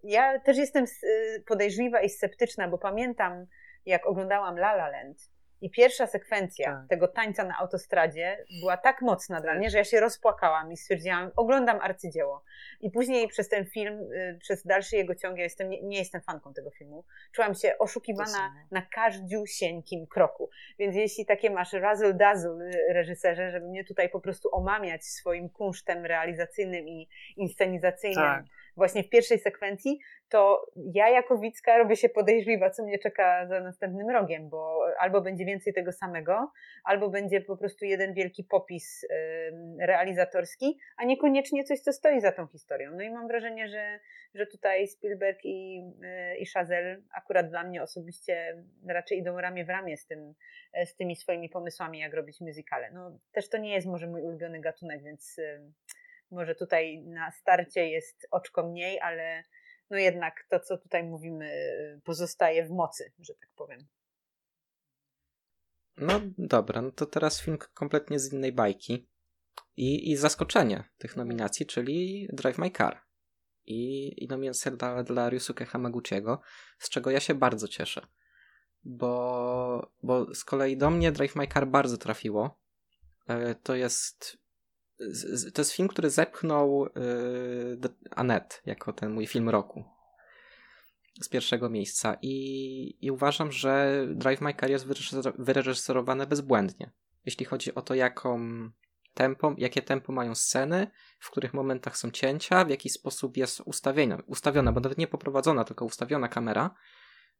Ja 0.03 0.39
też 0.39 0.57
jestem 0.57 0.84
e, 0.85 1.39
podejrzliwa 1.39 2.01
i 2.01 2.09
sceptyczna, 2.09 2.67
bo 2.67 2.77
pamiętam, 2.77 3.45
jak 3.85 4.05
oglądałam 4.05 4.55
La 4.55 4.73
La 4.73 4.89
Land, 4.89 5.34
i 5.61 5.69
pierwsza 5.69 6.07
sekwencja 6.07 6.65
tak. 6.65 6.90
tego 6.90 7.07
tańca 7.07 7.44
na 7.44 7.57
autostradzie 7.57 8.45
była 8.60 8.77
tak 8.77 9.02
mocna 9.02 9.41
dla 9.41 9.56
mnie, 9.56 9.69
że 9.69 9.77
ja 9.77 9.84
się 9.84 9.99
rozpłakałam 9.99 10.72
i 10.72 10.77
stwierdziłam, 10.77 11.32
oglądam 11.36 11.80
arcydzieło. 11.82 12.44
I 12.82 12.91
później 12.91 13.27
przez 13.27 13.49
ten 13.49 13.65
film, 13.65 14.11
y, 14.11 14.38
przez 14.41 14.65
dalszy 14.65 14.95
jego 14.95 15.15
ciąg, 15.15 15.38
ja 15.38 15.44
jestem, 15.44 15.69
nie, 15.69 15.82
nie 15.82 15.98
jestem 15.98 16.22
fanką 16.22 16.53
tego 16.53 16.72
filmu, 16.72 17.03
czułam 17.32 17.56
się 17.56 17.77
oszukiwana 17.80 18.56
na 18.72 18.82
każdziusieńkim 18.82 20.07
kroku. 20.07 20.49
Więc 20.80 20.95
jeśli 20.95 21.26
takie 21.26 21.49
masz 21.49 21.73
razzle 21.73 22.14
dazzle 22.14 22.65
y, 22.65 22.94
reżyserze, 22.94 23.52
żeby 23.52 23.68
mnie 23.68 23.84
tutaj 23.84 24.10
po 24.10 24.19
prostu 24.19 24.56
omamiać 24.56 25.06
swoim 25.06 25.49
kunsztem 25.49 26.06
realizacyjnym 26.06 26.88
i 26.88 27.10
inscenizacyjnym, 27.36 28.23
tak 28.23 28.45
właśnie 28.76 29.03
w 29.03 29.10
pierwszej 29.10 29.39
sekwencji, 29.39 29.99
to 30.30 30.72
ja 30.93 31.10
jako 31.10 31.38
widzka 31.38 31.77
robię 31.77 31.95
się 31.95 32.10
podejrzliwa, 32.10 32.69
co 32.69 32.84
mnie 32.84 32.99
czeka 32.99 33.47
za 33.47 33.60
następnym 33.60 34.10
rogiem, 34.10 34.49
bo 34.49 34.85
albo 34.99 35.22
będzie 35.22 35.45
więcej 35.45 35.73
tego 35.73 35.91
samego, 35.91 36.52
albo 36.84 37.10
będzie 37.10 37.41
po 37.41 37.57
prostu 37.57 37.85
jeden 37.85 38.14
wielki 38.14 38.43
popis 38.43 39.07
realizatorski, 39.80 40.80
a 40.97 41.06
niekoniecznie 41.06 41.64
coś, 41.64 41.80
co 41.80 41.93
stoi 41.93 42.22
za 42.22 42.31
tą 42.31 42.47
historią. 42.47 42.91
No 42.95 43.03
i 43.03 43.10
mam 43.10 43.27
wrażenie, 43.27 43.68
że, 43.68 43.99
że 44.34 44.47
tutaj 44.47 44.88
Spielberg 44.88 45.39
i, 45.43 45.84
y, 46.34 46.38
i 46.38 46.45
Chazelle 46.45 47.02
akurat 47.14 47.49
dla 47.49 47.64
mnie 47.64 47.84
osobiście 47.84 48.64
raczej 48.88 49.18
idą 49.18 49.41
ramię 49.41 49.65
w 49.65 49.69
ramię 49.69 49.97
z, 49.97 50.07
tym, 50.07 50.34
z 50.85 50.95
tymi 50.95 51.15
swoimi 51.15 51.49
pomysłami, 51.49 51.99
jak 51.99 52.14
robić 52.14 52.41
muzykale. 52.41 52.91
No, 52.91 53.19
też 53.31 53.49
to 53.49 53.57
nie 53.57 53.73
jest 53.73 53.88
może 53.88 54.07
mój 54.07 54.22
ulubiony 54.22 54.60
gatunek, 54.60 55.03
więc 55.03 55.39
może 56.31 56.56
tutaj 56.56 57.03
na 57.03 57.31
starcie 57.31 57.89
jest 57.89 58.27
oczko 58.31 58.68
mniej, 58.68 58.99
ale 58.99 59.43
no 59.89 59.97
jednak 59.97 60.45
to, 60.49 60.60
co 60.60 60.77
tutaj 60.77 61.03
mówimy, 61.03 61.52
pozostaje 62.03 62.65
w 62.65 62.72
mocy, 62.72 63.11
że 63.19 63.34
tak 63.35 63.49
powiem. 63.56 63.88
No 65.97 66.22
dobra, 66.38 66.81
no 66.81 66.91
to 66.91 67.06
teraz 67.06 67.41
film 67.41 67.57
kompletnie 67.73 68.19
z 68.19 68.34
innej 68.34 68.52
bajki. 68.52 69.07
I, 69.77 70.11
i 70.11 70.18
zaskoczenie 70.18 70.84
tych 70.97 71.15
nominacji, 71.15 71.65
czyli 71.65 72.27
Drive 72.34 72.57
My 72.57 72.72
Car. 72.72 73.02
I, 73.65 74.14
i 74.23 74.27
nominacja 74.27 74.72
dla, 74.72 75.03
dla 75.03 75.30
Ryusuke 75.30 75.65
Hamaguchiego, 75.65 76.41
z 76.80 76.89
czego 76.89 77.11
ja 77.11 77.19
się 77.19 77.35
bardzo 77.35 77.68
cieszę. 77.68 78.07
Bo, 78.84 79.91
bo 80.03 80.35
z 80.35 80.43
kolei 80.43 80.77
do 80.77 80.89
mnie 80.89 81.11
Drive 81.11 81.35
My 81.35 81.47
Car 81.47 81.68
bardzo 81.68 81.97
trafiło. 81.97 82.60
E, 83.27 83.56
to 83.56 83.76
jest 83.76 84.38
to 85.53 85.61
jest 85.61 85.72
film, 85.72 85.88
który 85.88 86.09
zepchnął 86.09 86.85
yy, 87.81 87.89
Annette 88.11 88.55
jako 88.65 88.93
ten 88.93 89.11
mój 89.11 89.27
film 89.27 89.49
roku 89.49 89.84
z 91.22 91.30
pierwszego 91.30 91.69
miejsca 91.69 92.17
i, 92.22 92.97
i 93.01 93.11
uważam, 93.11 93.51
że 93.51 94.05
Drive 94.09 94.41
My 94.41 94.53
Car 94.53 94.69
jest 94.69 94.88
wyreżyserowane 95.38 96.27
bezbłędnie. 96.27 96.91
Jeśli 97.26 97.45
chodzi 97.45 97.76
o 97.76 97.81
to, 97.81 97.95
jaką 97.95 98.39
tempo, 99.13 99.55
jakie 99.57 99.81
tempo 99.81 100.13
mają 100.13 100.35
sceny, 100.35 100.88
w 101.19 101.31
których 101.31 101.53
momentach 101.53 101.97
są 101.97 102.11
cięcia, 102.11 102.65
w 102.65 102.69
jaki 102.69 102.89
sposób 102.89 103.38
jest 103.38 103.61
ustawiona, 103.65 104.17
ustawiona 104.26 104.72
bo 104.72 104.80
nawet 104.80 104.97
nie 104.97 105.07
poprowadzona, 105.07 105.63
tylko 105.63 105.85
ustawiona 105.85 106.27
kamera. 106.27 106.76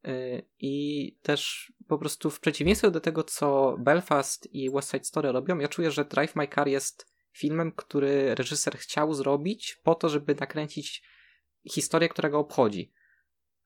Y, 0.08 0.46
I 0.60 1.18
też 1.22 1.74
po 1.88 1.98
prostu 1.98 2.30
w 2.30 2.40
przeciwieństwie 2.40 2.92
do 2.92 3.02
tego, 3.02 3.24
co 3.24 3.76
Belfast 3.80 4.54
i 4.54 4.70
West 4.72 4.92
Side 4.92 5.04
Story 5.04 5.32
robią, 5.32 5.58
ja 5.58 5.68
czuję, 5.68 5.92
że 5.92 6.06
Drive 6.06 6.36
My 6.36 6.48
Car 6.48 6.68
jest 6.68 7.15
filmem, 7.38 7.72
który 7.72 8.36
reżyser 8.36 8.78
chciał 8.78 9.14
zrobić 9.14 9.80
po 9.84 9.96
to, 9.96 10.10
żeby 10.10 10.36
nakręcić 10.36 11.04
historię, 11.72 12.10
która 12.10 12.30
go 12.30 12.40
obchodzi. 12.40 12.92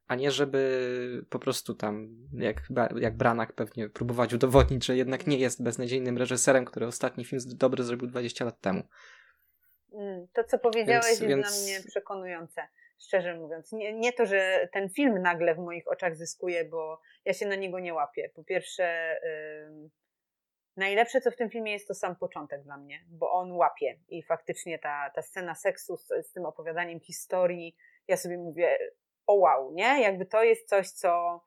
A 0.08 0.16
nie 0.16 0.32
żeby 0.32 1.26
po 1.30 1.40
prostu 1.40 1.76
tam, 1.76 2.10
jak, 2.34 2.58
jak 3.00 3.18
Branak 3.18 3.54
pewnie 3.54 3.90
próbować 3.90 4.34
udowodnić, 4.34 4.86
że 4.86 4.98
jednak 4.98 5.28
nie 5.28 5.38
jest 5.38 5.64
beznadziejnym 5.64 6.18
reżyserem, 6.18 6.66
który 6.66 6.88
ostatni 6.88 7.26
film 7.26 7.42
dobry 7.46 7.84
zrobił 7.84 8.08
20 8.08 8.46
lat 8.46 8.62
temu. 8.62 8.84
Mm, 9.94 10.28
to, 10.34 10.44
co 10.44 10.60
powiedziałeś, 10.60 11.06
więc, 11.06 11.20
jest 11.20 11.26
więc... 11.28 11.48
dla 11.48 11.64
mnie 11.64 11.90
przekonujące 11.90 12.68
szczerze 13.00 13.36
mówiąc. 13.36 13.72
Nie, 13.72 13.94
nie 13.94 14.14
to, 14.14 14.26
że 14.26 14.70
ten 14.74 14.90
film 14.90 15.22
nagle 15.22 15.56
w 15.56 15.58
moich 15.58 15.88
oczach 15.88 16.16
zyskuje, 16.16 16.66
bo 16.66 17.02
ja 17.26 17.34
się 17.34 17.46
na 17.46 17.56
niego 17.56 17.80
nie 17.80 17.94
łapię. 17.94 18.30
Po 18.36 18.44
pierwsze, 18.44 19.20
yy, 19.24 19.90
Najlepsze, 20.80 21.22
co 21.22 21.32
w 21.32 21.36
tym 21.36 21.50
filmie 21.50 21.72
jest, 21.72 21.88
to 21.88 21.94
sam 21.94 22.16
początek 22.16 22.64
dla 22.64 22.78
mnie, 22.78 23.06
bo 23.10 23.32
on 23.32 23.52
łapie 23.52 24.00
i 24.10 24.24
faktycznie 24.24 24.80
ta, 24.80 25.12
ta 25.16 25.22
scena 25.22 25.56
seksu 25.56 25.98
z, 25.98 26.08
z 26.08 26.32
tym 26.32 26.46
opowiadaniem 26.46 27.00
historii, 27.00 27.76
ja 28.08 28.18
sobie 28.18 28.38
mówię, 28.38 28.78
o 29.28 29.34
wow, 29.34 29.72
nie? 29.74 30.02
Jakby 30.02 30.26
to 30.26 30.44
jest 30.44 30.70
coś, 30.70 30.90
co 30.90 31.42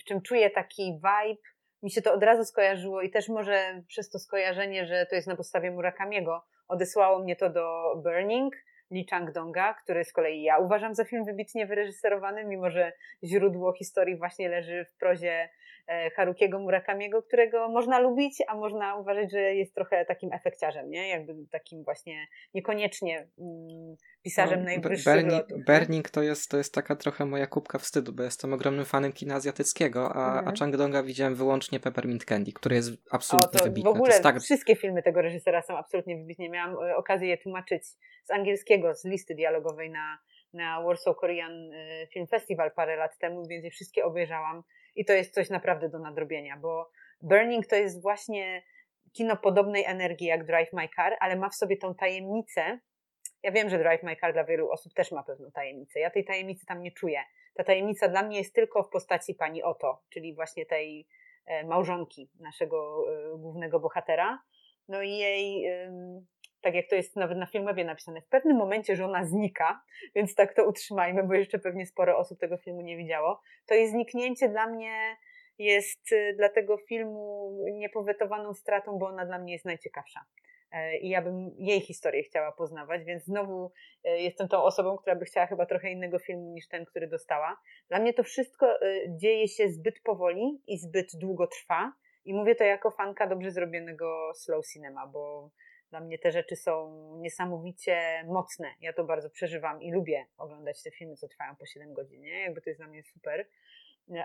w 0.00 0.04
czym 0.04 0.22
czuję 0.22 0.50
taki 0.50 0.92
vibe. 0.92 1.40
Mi 1.82 1.90
się 1.90 2.02
to 2.02 2.12
od 2.12 2.22
razu 2.22 2.44
skojarzyło 2.44 3.02
i 3.02 3.10
też 3.10 3.28
może 3.28 3.82
przez 3.88 4.10
to 4.10 4.18
skojarzenie, 4.18 4.86
że 4.86 5.06
to 5.06 5.14
jest 5.14 5.28
na 5.28 5.36
podstawie 5.36 5.70
Murakamiego, 5.70 6.44
odesłało 6.68 7.18
mnie 7.18 7.36
to 7.36 7.50
do 7.50 7.94
Burning, 7.96 8.54
Lee 8.90 9.06
Chang-donga, 9.12 9.74
który 9.82 10.04
z 10.04 10.12
kolei 10.12 10.42
ja 10.42 10.58
uważam 10.58 10.94
za 10.94 11.04
film 11.04 11.24
wybitnie 11.24 11.66
wyreżyserowany, 11.66 12.44
mimo 12.44 12.70
że 12.70 12.92
źródło 13.24 13.72
historii 13.72 14.16
właśnie 14.16 14.48
leży 14.48 14.84
w 14.84 14.96
prozie 14.98 15.48
Harukiego 16.16 16.58
Murakamiego, 16.58 17.22
którego 17.22 17.68
można 17.68 17.98
lubić, 17.98 18.42
a 18.48 18.54
można 18.54 18.96
uważać, 18.96 19.32
że 19.32 19.54
jest 19.54 19.74
trochę 19.74 20.04
takim 20.04 20.32
efekciarzem, 20.32 20.90
nie? 20.90 21.08
Jakby 21.08 21.34
takim 21.50 21.84
właśnie 21.84 22.26
niekoniecznie 22.54 23.28
mm, 23.38 23.96
pisarzem 24.22 24.58
no, 24.58 24.64
najwyższych 24.64 25.14
Bernie, 25.14 25.30
lotów. 25.30 25.64
Berning 25.64 26.10
to 26.10 26.22
jest, 26.22 26.50
to 26.50 26.56
jest 26.56 26.74
taka 26.74 26.96
trochę 26.96 27.26
moja 27.26 27.46
kubka 27.46 27.78
wstydu, 27.78 28.12
bo 28.12 28.22
jestem 28.22 28.52
ogromnym 28.52 28.84
fanem 28.84 29.12
kina 29.12 29.34
azjatyckiego, 29.34 30.12
a, 30.14 30.38
mhm. 30.38 30.48
a 30.48 30.52
Chang-donga 30.52 31.04
widziałem 31.04 31.34
wyłącznie 31.34 31.80
Peppermint 31.80 32.24
Candy, 32.24 32.52
który 32.52 32.76
jest 32.76 32.90
absolutnie 33.10 33.60
o, 33.60 33.64
wybitny. 33.64 33.90
W 33.90 33.94
ogóle 33.94 34.20
tak... 34.20 34.40
wszystkie 34.40 34.76
filmy 34.76 35.02
tego 35.02 35.22
reżysera 35.22 35.62
są 35.62 35.78
absolutnie 35.78 36.16
wybitnie. 36.16 36.50
Miałam 36.50 36.76
e, 36.90 36.96
okazję 36.96 37.28
je 37.28 37.38
tłumaczyć 37.38 37.86
z 38.24 38.30
angielskiego, 38.30 38.94
z 38.94 39.04
listy 39.04 39.34
dialogowej 39.34 39.90
na, 39.90 40.18
na 40.52 40.82
Warsaw 40.82 41.16
Korean 41.16 41.72
e, 41.72 42.06
Film 42.06 42.26
Festival 42.26 42.70
parę 42.70 42.96
lat 42.96 43.18
temu, 43.18 43.46
więc 43.46 43.64
je 43.64 43.70
wszystkie 43.70 44.04
obejrzałam 44.04 44.62
i 44.96 45.04
to 45.04 45.12
jest 45.12 45.34
coś 45.34 45.50
naprawdę 45.50 45.88
do 45.88 45.98
nadrobienia, 45.98 46.56
bo 46.56 46.90
Burning 47.22 47.66
to 47.66 47.76
jest 47.76 48.02
właśnie 48.02 48.62
kino 49.12 49.36
podobnej 49.36 49.84
energii 49.84 50.26
jak 50.26 50.46
Drive 50.46 50.72
My 50.72 50.88
Car, 50.96 51.16
ale 51.20 51.36
ma 51.36 51.48
w 51.48 51.54
sobie 51.54 51.76
tą 51.76 51.94
tajemnicę. 51.94 52.78
Ja 53.42 53.52
wiem, 53.52 53.70
że 53.70 53.78
Drive 53.78 54.02
My 54.02 54.16
Car 54.16 54.32
dla 54.32 54.44
wielu 54.44 54.70
osób 54.70 54.94
też 54.94 55.12
ma 55.12 55.22
pewną 55.22 55.50
tajemnicę. 55.50 56.00
Ja 56.00 56.10
tej 56.10 56.24
tajemnicy 56.24 56.66
tam 56.66 56.82
nie 56.82 56.92
czuję. 56.92 57.20
Ta 57.54 57.64
tajemnica 57.64 58.08
dla 58.08 58.22
mnie 58.22 58.38
jest 58.38 58.54
tylko 58.54 58.82
w 58.82 58.88
postaci 58.88 59.34
pani 59.34 59.62
Oto, 59.62 60.02
czyli 60.08 60.34
właśnie 60.34 60.66
tej 60.66 61.06
e, 61.46 61.64
małżonki 61.64 62.30
naszego 62.40 63.04
e, 63.08 63.38
głównego 63.38 63.80
bohatera. 63.80 64.42
No 64.88 65.02
i 65.02 65.10
jej 65.10 65.66
tak 66.66 66.74
jak 66.74 66.88
to 66.88 66.96
jest 66.96 67.16
nawet 67.16 67.38
na 67.38 67.46
filmowie 67.46 67.84
napisane, 67.84 68.20
w 68.20 68.28
pewnym 68.28 68.56
momencie 68.56 68.96
żona 68.96 69.24
znika, 69.24 69.82
więc 70.14 70.34
tak 70.34 70.54
to 70.54 70.68
utrzymajmy, 70.68 71.22
bo 71.22 71.34
jeszcze 71.34 71.58
pewnie 71.58 71.86
sporo 71.86 72.18
osób 72.18 72.40
tego 72.40 72.56
filmu 72.56 72.80
nie 72.80 72.96
widziało. 72.96 73.40
To 73.66 73.74
jej 73.74 73.88
zniknięcie 73.88 74.48
dla 74.48 74.66
mnie 74.66 75.16
jest 75.58 76.12
y, 76.12 76.34
dla 76.36 76.48
tego 76.48 76.76
filmu 76.76 77.52
niepowetowaną 77.72 78.54
stratą, 78.54 78.98
bo 78.98 79.06
ona 79.06 79.26
dla 79.26 79.38
mnie 79.38 79.52
jest 79.52 79.64
najciekawsza. 79.64 80.20
E, 80.72 80.98
I 80.98 81.08
ja 81.08 81.22
bym 81.22 81.50
jej 81.58 81.80
historię 81.80 82.22
chciała 82.22 82.52
poznawać, 82.52 83.04
więc 83.04 83.24
znowu 83.24 83.72
e, 84.04 84.18
jestem 84.22 84.48
tą 84.48 84.62
osobą, 84.62 84.96
która 84.96 85.16
by 85.16 85.24
chciała 85.24 85.46
chyba 85.46 85.66
trochę 85.66 85.90
innego 85.90 86.18
filmu 86.18 86.52
niż 86.52 86.68
ten, 86.68 86.84
który 86.84 87.08
dostała. 87.08 87.60
Dla 87.88 87.98
mnie 87.98 88.14
to 88.14 88.22
wszystko 88.22 88.82
y, 88.82 89.06
dzieje 89.08 89.48
się 89.48 89.68
zbyt 89.68 90.00
powoli 90.02 90.62
i 90.66 90.78
zbyt 90.78 91.06
długo 91.16 91.46
trwa. 91.46 91.92
I 92.24 92.34
mówię 92.34 92.54
to 92.54 92.64
jako 92.64 92.90
fanka 92.90 93.26
dobrze 93.26 93.50
zrobionego 93.50 94.32
slow 94.34 94.66
cinema, 94.66 95.06
bo 95.06 95.50
dla 95.96 96.06
mnie 96.06 96.18
te 96.18 96.32
rzeczy 96.32 96.56
są 96.56 96.92
niesamowicie 97.16 98.24
mocne. 98.26 98.74
Ja 98.80 98.92
to 98.92 99.04
bardzo 99.04 99.30
przeżywam 99.30 99.82
i 99.82 99.92
lubię 99.92 100.26
oglądać 100.38 100.82
te 100.82 100.90
filmy, 100.90 101.16
co 101.16 101.28
trwają 101.28 101.56
po 101.56 101.66
7 101.66 101.94
godzin. 101.94 102.20
Nie? 102.22 102.40
Jakby 102.40 102.60
to 102.60 102.70
jest 102.70 102.80
dla 102.80 102.88
mnie 102.88 103.02
super. 103.02 103.48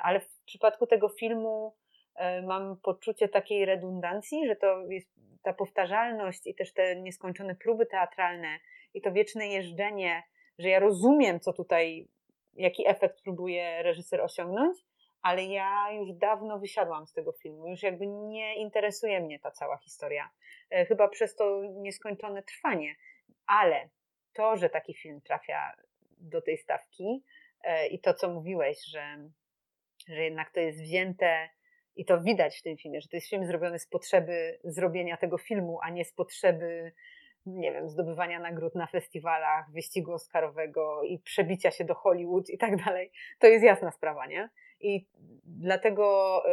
Ale 0.02 0.20
w 0.20 0.40
przypadku 0.46 0.88
tego 0.88 1.10
filmu 1.10 1.76
e, 2.16 2.42
mam 2.42 2.78
poczucie 2.78 3.30
takiej 3.30 3.66
redundancji, 3.66 4.48
że 4.48 4.56
to 4.56 4.86
jest 4.90 5.10
ta 5.44 5.54
powtarzalność 5.54 6.48
i 6.48 6.56
też 6.56 6.74
te 6.74 6.96
nieskończone 6.96 7.56
próby 7.56 7.86
teatralne 7.86 8.60
i 8.94 9.02
to 9.02 9.12
wieczne 9.12 9.48
jeżdżenie, 9.48 10.24
że 10.60 10.70
ja 10.70 10.80
rozumiem, 10.80 11.40
co 11.40 11.54
tutaj, 11.54 12.08
jaki 12.54 12.88
efekt 12.88 13.22
próbuje 13.22 13.84
reżyser 13.84 14.22
osiągnąć, 14.22 14.78
ale 15.22 15.44
ja 15.46 15.92
już 15.92 16.14
dawno 16.14 16.60
wysiadłam 16.60 17.08
z 17.08 17.14
tego 17.14 17.32
filmu. 17.32 17.68
Już 17.68 17.84
jakby 17.84 18.08
nie 18.08 18.56
interesuje 18.56 19.20
mnie 19.20 19.40
ta 19.40 19.52
cała 19.52 19.78
historia. 19.78 20.30
E, 20.70 20.86
chyba 20.86 21.08
przez 21.08 21.36
to 21.36 21.62
nieskończone 21.64 22.44
trwanie. 22.44 22.96
Ale 23.48 23.90
to, 24.34 24.58
że 24.58 24.70
taki 24.70 24.94
film 24.94 25.22
trafia 25.22 25.74
do 26.18 26.42
tej 26.42 26.58
stawki 26.58 27.24
e, 27.64 27.88
i 27.88 28.00
to, 28.00 28.14
co 28.14 28.30
mówiłeś, 28.30 28.86
że, 28.86 29.30
że 30.08 30.24
jednak 30.24 30.52
to 30.52 30.60
jest 30.60 30.82
wzięte 30.82 31.50
i 31.96 32.06
to 32.06 32.22
widać 32.22 32.60
w 32.60 32.64
tym 32.64 32.78
filmie, 32.78 33.02
że 33.02 33.08
to 33.08 33.18
jest 33.18 33.30
film 33.30 33.46
zrobiony 33.46 33.80
z 33.80 33.88
potrzeby 33.88 34.60
zrobienia 34.64 35.18
tego 35.18 35.38
filmu, 35.38 35.80
a 35.84 35.90
nie 35.90 36.06
z 36.06 36.14
potrzeby, 36.14 36.92
nie 37.46 37.72
wiem, 37.72 37.90
zdobywania 37.90 38.40
nagród 38.40 38.76
na 38.76 38.88
festiwalach, 38.88 39.72
wyścigu 39.72 40.14
Oscarowego 40.14 41.04
i 41.04 41.20
przebicia 41.20 41.72
się 41.72 41.86
do 41.86 41.96
Hollywood 41.96 42.50
i 42.50 42.58
tak 42.58 42.84
dalej. 42.86 43.12
To 43.40 43.48
jest 43.48 43.66
jasna 43.66 43.92
sprawa, 43.92 44.28
nie? 44.28 44.50
I 44.82 45.08
dlatego 45.46 46.44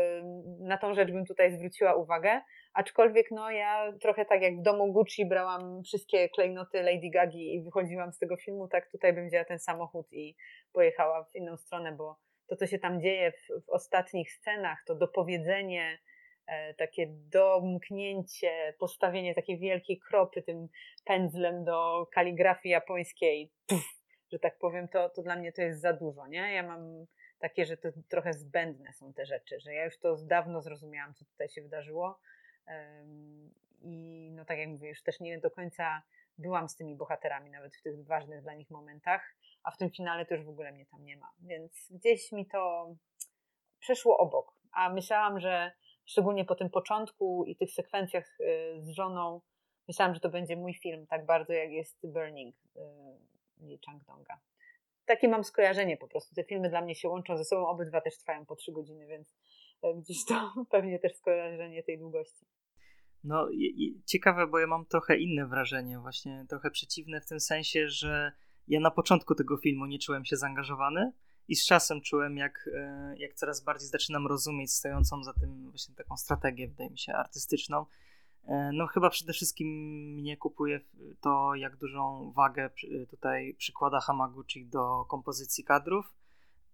na 0.60 0.78
tą 0.78 0.94
rzecz 0.94 1.10
bym 1.10 1.26
tutaj 1.26 1.52
zwróciła 1.52 1.94
uwagę. 1.94 2.40
Aczkolwiek 2.74 3.26
no 3.30 3.50
ja 3.50 3.92
trochę 4.00 4.24
tak 4.24 4.42
jak 4.42 4.58
w 4.58 4.62
domu 4.62 4.92
Gucci 4.92 5.26
brałam 5.26 5.82
wszystkie 5.82 6.28
klejnoty 6.28 6.82
Lady 6.82 7.10
Gagi 7.12 7.54
i 7.54 7.62
wychodziłam 7.62 8.12
z 8.12 8.18
tego 8.18 8.36
filmu, 8.36 8.68
tak 8.68 8.90
tutaj 8.90 9.12
bym 9.12 9.28
wzięła 9.28 9.44
ten 9.44 9.58
samochód 9.58 10.12
i 10.12 10.36
pojechała 10.72 11.24
w 11.24 11.36
inną 11.36 11.56
stronę, 11.56 11.92
bo 11.92 12.16
to, 12.48 12.56
co 12.56 12.66
się 12.66 12.78
tam 12.78 13.00
dzieje 13.00 13.32
w, 13.32 13.64
w 13.66 13.70
ostatnich 13.70 14.32
scenach, 14.32 14.78
to 14.86 14.94
dopowiedzenie, 14.94 15.98
e, 16.46 16.74
takie 16.74 17.06
domknięcie, 17.10 18.74
postawienie 18.78 19.34
takiej 19.34 19.58
wielkiej 19.58 19.98
kropy 20.08 20.42
tym 20.42 20.68
pędzlem 21.04 21.64
do 21.64 22.06
kaligrafii 22.14 22.72
japońskiej, 22.72 23.52
że 24.32 24.38
tak 24.38 24.58
powiem, 24.58 24.88
to, 24.88 25.08
to 25.08 25.22
dla 25.22 25.36
mnie 25.36 25.52
to 25.52 25.62
jest 25.62 25.80
za 25.80 25.92
dużo, 25.92 26.26
nie? 26.26 26.52
Ja 26.52 26.62
mam 26.62 27.06
takie, 27.38 27.66
że 27.66 27.76
to 27.76 27.88
trochę 28.08 28.32
zbędne 28.32 28.92
są 28.92 29.12
te 29.12 29.26
rzeczy, 29.26 29.60
że 29.60 29.74
ja 29.74 29.84
już 29.84 29.98
to 29.98 30.16
dawno 30.16 30.62
zrozumiałam, 30.62 31.14
co 31.14 31.24
tutaj 31.24 31.48
się 31.48 31.62
wydarzyło. 31.62 32.20
I 33.80 34.28
no 34.32 34.44
tak 34.44 34.58
jak 34.58 34.68
mówię, 34.68 34.88
już 34.88 35.02
też 35.02 35.20
nie 35.20 35.38
do 35.38 35.50
końca 35.50 36.02
byłam 36.38 36.68
z 36.68 36.76
tymi 36.76 36.96
bohaterami, 36.96 37.50
nawet 37.50 37.76
w 37.76 37.82
tych 37.82 38.06
ważnych 38.06 38.42
dla 38.42 38.54
nich 38.54 38.70
momentach, 38.70 39.36
a 39.62 39.70
w 39.70 39.76
tym 39.76 39.90
finale 39.90 40.26
to 40.26 40.34
już 40.34 40.44
w 40.44 40.48
ogóle 40.48 40.72
mnie 40.72 40.86
tam 40.86 41.04
nie 41.04 41.16
ma. 41.16 41.30
Więc 41.40 41.88
gdzieś 41.90 42.32
mi 42.32 42.46
to 42.46 42.94
przeszło 43.78 44.18
obok. 44.18 44.54
A 44.72 44.90
myślałam, 44.90 45.40
że 45.40 45.72
szczególnie 46.06 46.44
po 46.44 46.54
tym 46.54 46.70
początku 46.70 47.44
i 47.44 47.56
tych 47.56 47.72
sekwencjach 47.72 48.40
y, 48.40 48.80
z 48.80 48.90
żoną, 48.90 49.40
myślałam, 49.88 50.14
że 50.14 50.20
to 50.20 50.28
będzie 50.28 50.56
mój 50.56 50.74
film, 50.74 51.06
tak 51.06 51.26
bardzo 51.26 51.52
jak 51.52 51.70
jest 51.70 52.06
Burning 52.12 52.56
y, 52.56 52.80
Lee 53.60 53.80
Chang-donga. 53.86 54.36
Takie 55.08 55.28
mam 55.28 55.44
skojarzenie 55.44 55.96
po 55.96 56.08
prostu. 56.08 56.34
Te 56.34 56.44
filmy 56.44 56.70
dla 56.70 56.80
mnie 56.80 56.94
się 56.94 57.08
łączą 57.08 57.36
ze 57.36 57.44
sobą, 57.44 57.66
obydwa 57.66 58.00
też 58.00 58.18
trwają 58.18 58.46
po 58.46 58.56
trzy 58.56 58.72
godziny, 58.72 59.06
więc 59.06 59.36
e, 59.82 59.94
gdzieś 59.94 60.24
to 60.24 60.52
pewnie 60.70 60.98
też 60.98 61.16
skojarzenie 61.16 61.82
tej 61.82 61.98
długości. 61.98 62.46
No, 63.24 63.48
ciekawe, 64.06 64.46
bo 64.46 64.58
ja 64.58 64.66
mam 64.66 64.86
trochę 64.86 65.16
inne 65.16 65.46
wrażenie, 65.46 65.98
właśnie 65.98 66.46
trochę 66.48 66.70
przeciwne 66.70 67.20
w 67.20 67.26
tym 67.26 67.40
sensie, 67.40 67.88
że 67.88 68.32
ja 68.68 68.80
na 68.80 68.90
początku 68.90 69.34
tego 69.34 69.56
filmu 69.56 69.86
nie 69.86 69.98
czułem 69.98 70.24
się 70.24 70.36
zaangażowany 70.36 71.12
i 71.48 71.56
z 71.56 71.66
czasem 71.66 72.00
czułem, 72.00 72.36
jak, 72.36 72.70
e, 72.74 73.14
jak 73.18 73.34
coraz 73.34 73.64
bardziej 73.64 73.88
zaczynam 73.88 74.26
rozumieć 74.26 74.72
stojącą 74.72 75.22
za 75.22 75.32
tym 75.32 75.70
właśnie 75.70 75.94
taką 75.94 76.16
strategię, 76.16 76.68
wydaje 76.68 76.90
mi 76.90 76.98
się, 76.98 77.12
artystyczną. 77.12 77.86
E, 78.48 78.70
no 78.72 78.86
chyba 78.86 79.10
przede 79.10 79.32
wszystkim 79.32 79.68
mnie 80.14 80.36
kupuje 80.36 80.80
to, 81.20 81.54
jak 81.54 81.76
dużą 81.76 82.32
wagę 82.36 82.70
tutaj 83.10 83.54
przykłada 83.58 84.00
Hamaguchi 84.00 84.66
do 84.66 85.04
kompozycji 85.04 85.64
kadrów. 85.64 86.14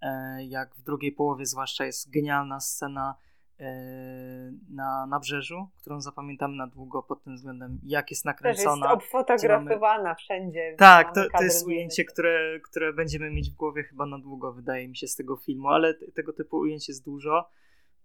E, 0.03 0.45
jak 0.45 0.75
w 0.75 0.83
drugiej 0.83 1.13
połowie 1.13 1.47
zwłaszcza 1.47 1.85
jest 1.85 2.11
genialna 2.11 2.61
scena 2.61 3.15
E, 3.61 4.53
na 4.71 5.07
nabrzeżu, 5.07 5.69
którą 5.77 6.01
zapamiętamy 6.01 6.57
na 6.57 6.67
długo 6.67 7.03
pod 7.03 7.23
tym 7.25 7.37
względem, 7.37 7.81
jak 7.83 8.11
jest 8.11 8.25
nakręcona. 8.25 8.87
Też 8.87 9.03
jest 9.03 9.15
obfotografowana 9.15 10.03
mamy... 10.03 10.15
wszędzie. 10.15 10.75
Tak, 10.79 11.15
to, 11.15 11.25
to 11.39 11.45
jest 11.45 11.67
ujęcie, 11.67 12.05
które, 12.05 12.61
które 12.61 12.93
będziemy 12.93 13.31
mieć 13.31 13.51
w 13.51 13.55
głowie 13.55 13.83
chyba 13.83 14.07
na 14.07 14.19
długo, 14.19 14.53
wydaje 14.53 14.89
mi 14.89 14.97
się, 14.97 15.07
z 15.07 15.17
tego 15.17 15.37
filmu, 15.37 15.69
ale 15.69 15.95
tego 15.95 16.33
typu 16.33 16.57
ujęć 16.57 16.89
jest 16.89 17.05
dużo. 17.05 17.51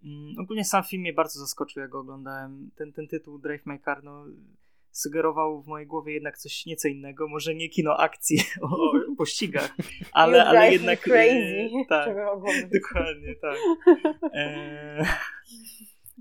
Mm, 0.04 0.34
ogólnie 0.40 0.66
sam 0.66 0.84
film 0.84 1.02
mnie 1.02 1.14
bardzo 1.14 1.40
zaskoczył, 1.40 1.82
jak 1.82 1.90
go 1.90 2.00
oglądałem. 2.00 2.72
Ten, 2.76 2.94
ten 2.94 3.08
tytuł 3.08 3.40
Drive 3.40 3.66
My 3.66 3.80
Car, 3.80 4.04
no, 4.04 4.26
sugerował 4.92 5.62
w 5.62 5.68
mojej 5.68 5.88
głowie 5.88 6.14
jednak 6.14 6.38
coś 6.38 6.66
nieco 6.66 6.88
innego, 6.88 7.28
może 7.28 7.56
nie 7.56 7.70
kino 7.70 7.98
akcji 7.98 8.38
o 8.62 8.92
pościgach, 9.18 9.76
ale, 10.12 10.46
ale 10.46 10.72
jednak... 10.72 11.00
crazy, 11.00 11.70
e, 11.82 11.86
tak, 11.90 12.16
dokładnie, 12.82 13.36
tak. 13.42 13.58
E, 14.34 15.06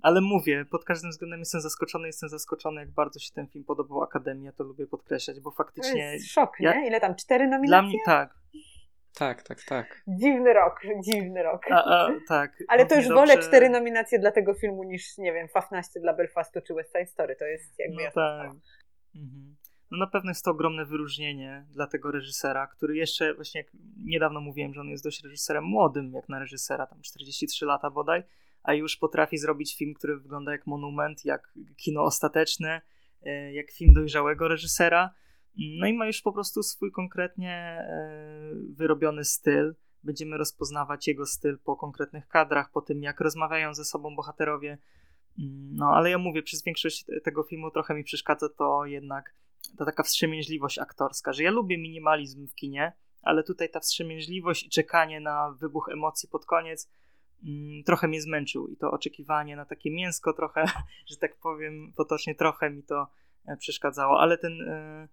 ale 0.03 0.21
mówię, 0.21 0.65
pod 0.71 0.85
każdym 0.85 1.11
względem 1.11 1.39
jestem 1.39 1.61
zaskoczony, 1.61 2.07
jestem 2.07 2.29
zaskoczony, 2.29 2.81
jak 2.81 2.91
bardzo 2.91 3.21
się 3.21 3.33
ten 3.35 3.47
film 3.47 3.65
podobał 3.65 4.03
Akademii, 4.03 4.51
to 4.57 4.65
lubię 4.65 4.87
podkreślać, 4.87 5.41
bo 5.41 5.51
faktycznie... 5.51 6.09
To 6.09 6.13
jest 6.13 6.31
szok, 6.31 6.51
ja, 6.61 6.81
nie? 6.81 6.87
Ile 6.87 7.01
tam? 7.01 7.15
Cztery 7.15 7.47
nominacje? 7.47 7.69
Dla 7.69 7.83
mnie 7.83 7.99
tak. 8.07 8.35
Tak, 9.15 9.43
tak, 9.43 9.59
tak. 9.69 10.03
Dziwny 10.09 10.53
rok, 10.53 10.81
dziwny 11.07 11.43
rok. 11.43 11.63
A, 11.71 11.85
a, 11.85 12.11
tak. 12.29 12.53
Ale 12.69 12.87
to 12.87 12.95
już 12.95 13.09
dobrze... 13.09 13.21
wolę 13.21 13.39
cztery 13.39 13.69
nominacje 13.69 14.19
dla 14.19 14.31
tego 14.31 14.55
filmu 14.55 14.83
niż, 14.83 15.19
nie 15.19 15.33
wiem, 15.33 15.49
Fafnaście 15.49 16.01
dla 16.01 16.15
Belfastu 16.15 16.61
czy 16.61 16.75
West 16.75 16.93
Side 16.93 17.07
Story. 17.07 17.37
To 17.37 17.45
jest 17.45 17.79
jakby 17.79 18.05
no 18.05 18.11
tak. 18.11 18.51
Mhm. 19.15 19.57
No 19.91 19.99
na 19.99 20.07
pewno 20.07 20.31
jest 20.31 20.45
to 20.45 20.51
ogromne 20.51 20.85
wyróżnienie 20.85 21.67
dla 21.71 21.87
tego 21.87 22.11
reżysera, 22.11 22.67
który 22.67 22.97
jeszcze 22.97 23.35
właśnie 23.35 23.61
jak 23.61 23.71
niedawno 24.05 24.41
mówiłem, 24.41 24.75
że 24.75 24.81
on 24.81 24.89
jest 24.89 25.05
dość 25.05 25.25
reżyserem 25.25 25.65
młodym, 25.65 26.13
jak 26.13 26.29
na 26.29 26.39
reżysera, 26.39 26.87
tam 26.87 27.01
43 27.03 27.67
lata 27.67 27.91
bodaj, 27.91 28.23
a 28.63 28.75
już 28.75 28.97
potrafi 28.97 29.39
zrobić 29.39 29.77
film, 29.77 29.95
który 29.95 30.17
wygląda 30.17 30.53
jak 30.53 30.67
monument, 30.67 31.25
jak 31.25 31.53
kino 31.77 32.03
ostateczne, 32.03 32.81
e, 33.23 33.53
jak 33.53 33.71
film 33.71 33.95
dojrzałego 33.95 34.49
reżysera 34.49 35.15
no 35.57 35.87
i 35.87 35.93
ma 35.93 36.07
już 36.07 36.23
po 36.23 36.33
prostu 36.33 36.63
swój 36.63 36.93
konkretnie 36.93 37.51
e, 37.51 38.53
wyrobiony 38.77 39.25
styl. 39.25 39.75
Będziemy 40.03 40.37
rozpoznawać 40.37 41.09
jego 41.09 41.27
styl 41.27 41.59
po 41.59 41.77
konkretnych 41.77 42.29
kadrach, 42.29 42.71
po 42.71 42.81
tym 42.81 43.03
jak 43.03 43.21
rozmawiają 43.21 43.75
ze 43.75 43.85
sobą 43.85 44.17
bohaterowie. 44.17 44.79
Mm, 45.39 45.77
no 45.77 45.87
ale 45.87 46.11
ja 46.11 46.19
mówię, 46.19 46.43
przez 46.43 46.65
większość 46.65 47.05
tego 47.25 47.43
filmu 47.43 47.71
trochę 47.71 47.95
mi 47.95 48.05
przeszkadza 48.05 48.49
to 48.49 48.85
jednak 48.85 49.35
ta 49.79 49.85
taka 49.85 50.03
wstrzemięźliwość 50.03 50.79
aktorska, 50.79 51.33
że 51.33 51.43
ja 51.43 51.51
lubię 51.51 51.79
minimalizm 51.79 52.47
w 52.47 52.55
kinie, 52.55 52.93
ale 53.23 53.43
tutaj 53.43 53.71
ta 53.71 53.81
wstrzemięźliwość 53.81 54.67
i 54.67 54.71
czekanie 54.71 55.21
na 55.21 55.51
wybuch 55.51 55.89
emocji 55.93 56.29
pod 56.29 56.47
koniec 56.47 56.91
mm, 57.45 57.85
trochę 57.85 58.09
mnie 58.09 58.23
zmęczył 58.23 58.69
i 58.69 58.77
to 58.77 58.91
oczekiwanie 58.91 59.57
na 59.57 59.65
takie 59.65 59.91
mięsko 59.91 60.33
trochę, 60.33 60.65
że 61.11 61.17
tak 61.17 61.37
powiem 61.37 61.93
potocznie, 61.97 62.35
trochę 62.35 62.71
mi 62.71 62.83
to 62.83 63.07
e, 63.47 63.57
przeszkadzało, 63.57 64.21
ale 64.21 64.39
ten 64.39 64.63
e, 64.63 65.09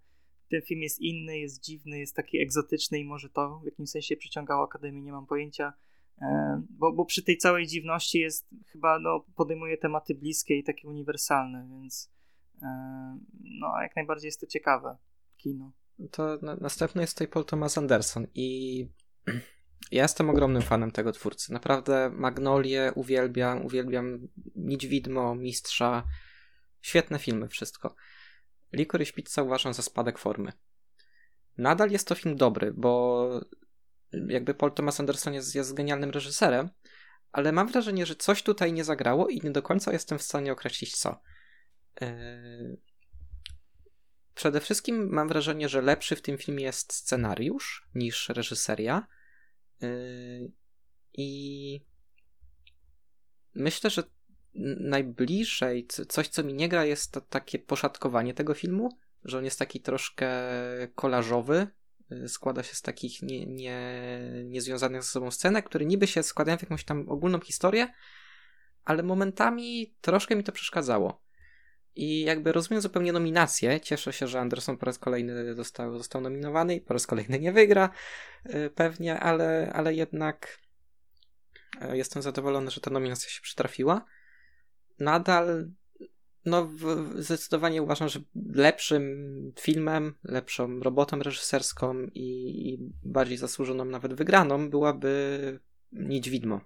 ten 0.48 0.62
film 0.62 0.82
jest 0.82 1.00
inny, 1.00 1.38
jest 1.38 1.64
dziwny, 1.64 1.98
jest 1.98 2.16
taki 2.16 2.38
egzotyczny 2.38 2.98
i 2.98 3.04
może 3.04 3.30
to 3.30 3.60
w 3.62 3.64
jakimś 3.64 3.90
sensie 3.90 4.16
przyciągało 4.16 4.64
Akademię, 4.64 5.02
nie 5.02 5.12
mam 5.12 5.26
pojęcia. 5.26 5.72
E, 6.22 6.62
bo, 6.70 6.92
bo 6.92 7.04
przy 7.04 7.22
tej 7.22 7.36
całej 7.38 7.66
dziwności 7.66 8.18
jest 8.18 8.48
chyba, 8.72 8.98
no, 8.98 9.24
podejmuje 9.36 9.78
tematy 9.78 10.14
bliskie 10.14 10.58
i 10.58 10.64
takie 10.64 10.88
uniwersalne, 10.88 11.68
więc 11.70 12.12
e, 12.62 12.66
no, 13.60 13.82
jak 13.82 13.96
najbardziej 13.96 14.28
jest 14.28 14.40
to 14.40 14.46
ciekawe 14.46 14.96
kino. 15.36 15.72
To 16.10 16.38
na, 16.42 16.56
następny 16.56 17.02
jest 17.02 17.14
tutaj 17.14 17.28
Paul 17.28 17.44
Thomas 17.44 17.78
Anderson 17.78 18.26
i 18.34 18.80
ja 19.92 20.02
jestem 20.02 20.30
ogromnym 20.30 20.62
fanem 20.62 20.90
tego 20.90 21.12
twórcy. 21.12 21.52
Naprawdę 21.52 22.10
Magnolię 22.10 22.92
uwielbiam, 22.94 23.64
uwielbiam 23.66 24.28
Nić 24.56 24.86
Widmo, 24.86 25.34
Mistrza. 25.34 26.06
Świetne 26.80 27.18
filmy, 27.18 27.48
wszystko. 27.48 27.94
Licorice 28.72 29.12
Pizza 29.12 29.42
uważam 29.42 29.74
za 29.74 29.82
spadek 29.82 30.18
formy. 30.18 30.52
Nadal 31.58 31.90
jest 31.90 32.08
to 32.08 32.14
film 32.14 32.36
dobry, 32.36 32.72
bo 32.76 33.28
jakby 34.28 34.54
Paul 34.54 34.72
Thomas 34.72 35.00
Anderson 35.00 35.34
jest, 35.34 35.54
jest 35.54 35.74
genialnym 35.74 36.10
reżyserem, 36.10 36.70
ale 37.32 37.52
mam 37.52 37.68
wrażenie, 37.68 38.06
że 38.06 38.16
coś 38.16 38.42
tutaj 38.42 38.72
nie 38.72 38.84
zagrało 38.84 39.28
i 39.28 39.40
nie 39.40 39.50
do 39.50 39.62
końca 39.62 39.92
jestem 39.92 40.18
w 40.18 40.22
stanie 40.22 40.52
określić 40.52 40.96
co. 40.96 41.20
Yy... 42.00 42.80
Przede 44.34 44.60
wszystkim 44.60 45.08
mam 45.12 45.28
wrażenie, 45.28 45.68
że 45.68 45.82
lepszy 45.82 46.16
w 46.16 46.22
tym 46.22 46.38
filmie 46.38 46.64
jest 46.64 46.92
scenariusz 46.92 47.88
niż 47.94 48.28
reżyseria. 48.28 49.06
Yy... 49.80 50.52
I 51.12 51.80
myślę, 53.54 53.90
że 53.90 54.02
najbliżej, 54.80 55.86
coś 56.08 56.28
co 56.28 56.44
mi 56.44 56.54
nie 56.54 56.68
gra, 56.68 56.84
jest 56.84 57.12
to 57.12 57.20
takie 57.20 57.58
poszatkowanie 57.58 58.34
tego 58.34 58.54
filmu, 58.54 58.98
że 59.24 59.38
on 59.38 59.44
jest 59.44 59.58
taki 59.58 59.80
troszkę 59.80 60.28
kolażowy, 60.94 61.66
y, 62.12 62.28
składa 62.28 62.62
się 62.62 62.74
z 62.74 62.82
takich 62.82 63.22
nie, 63.22 63.46
nie, 63.46 64.00
niezwiązanych 64.44 65.02
ze 65.02 65.08
sobą 65.08 65.30
scenek, 65.30 65.66
które 65.66 65.84
niby 65.84 66.06
się 66.06 66.22
składają 66.22 66.58
w 66.58 66.62
jakąś 66.62 66.84
tam 66.84 67.08
ogólną 67.08 67.40
historię, 67.40 67.88
ale 68.84 69.02
momentami 69.02 69.94
troszkę 70.00 70.36
mi 70.36 70.44
to 70.44 70.52
przeszkadzało. 70.52 71.26
I 71.94 72.20
jakby 72.20 72.52
rozumiem 72.52 72.80
zupełnie 72.80 73.12
nominację. 73.12 73.80
Cieszę 73.80 74.12
się, 74.12 74.26
że 74.26 74.40
Anderson 74.40 74.76
po 74.76 74.86
raz 74.86 74.98
kolejny 74.98 75.54
został, 75.54 75.98
został 75.98 76.20
nominowany 76.20 76.74
i 76.74 76.80
po 76.80 76.92
raz 76.92 77.06
kolejny 77.06 77.38
nie 77.38 77.52
wygra, 77.52 77.90
y, 78.46 78.70
pewnie, 78.74 79.20
ale, 79.20 79.72
ale 79.74 79.94
jednak 79.94 80.58
E, 81.80 81.96
jestem 81.96 82.22
zadowolony, 82.22 82.70
że 82.70 82.80
ta 82.80 82.90
nominacja 82.90 83.30
się 83.30 83.40
przytrafiła. 83.40 84.04
Nadal 84.98 85.70
no 86.46 86.70
zdecydowanie 87.14 87.82
uważam, 87.82 88.08
że 88.08 88.20
lepszym 88.54 89.52
filmem, 89.60 90.14
lepszą 90.24 90.80
robotą 90.80 91.18
reżyserską 91.18 92.02
i, 92.14 92.68
i 92.68 92.78
bardziej 93.02 93.36
zasłużoną 93.36 93.84
nawet 93.84 94.14
wygraną 94.14 94.70
byłaby 94.70 95.60
Nić 95.92 96.30
Widmo. 96.30 96.60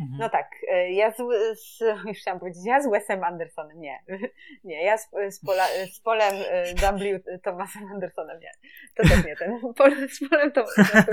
Mhm. 0.00 0.18
No 0.18 0.28
tak, 0.28 0.50
e, 0.70 0.92
ja 0.92 1.10
z, 1.12 1.16
z, 1.60 1.80
już 2.08 2.18
chciałam 2.18 2.40
powiedzieć, 2.40 2.62
ja 2.66 2.82
z 2.82 2.90
Wesem 2.90 3.24
Andersonem, 3.24 3.80
nie. 3.80 3.98
Nie, 4.64 4.84
ja 4.84 4.98
z, 4.98 5.10
z, 5.30 5.44
Pola, 5.44 5.64
z 5.92 6.00
Polem 6.00 6.34
e, 6.50 6.74
W. 6.74 7.20
Thomasem 7.42 7.82
Andersonem, 7.92 8.40
nie. 8.40 8.50
To 8.96 9.02
też 9.02 9.24
nie 9.24 9.36
ten. 9.36 9.60
Pol, 9.78 10.08
z 10.08 10.28
Polem 10.28 10.52
to, 10.52 10.64
to 10.64 11.12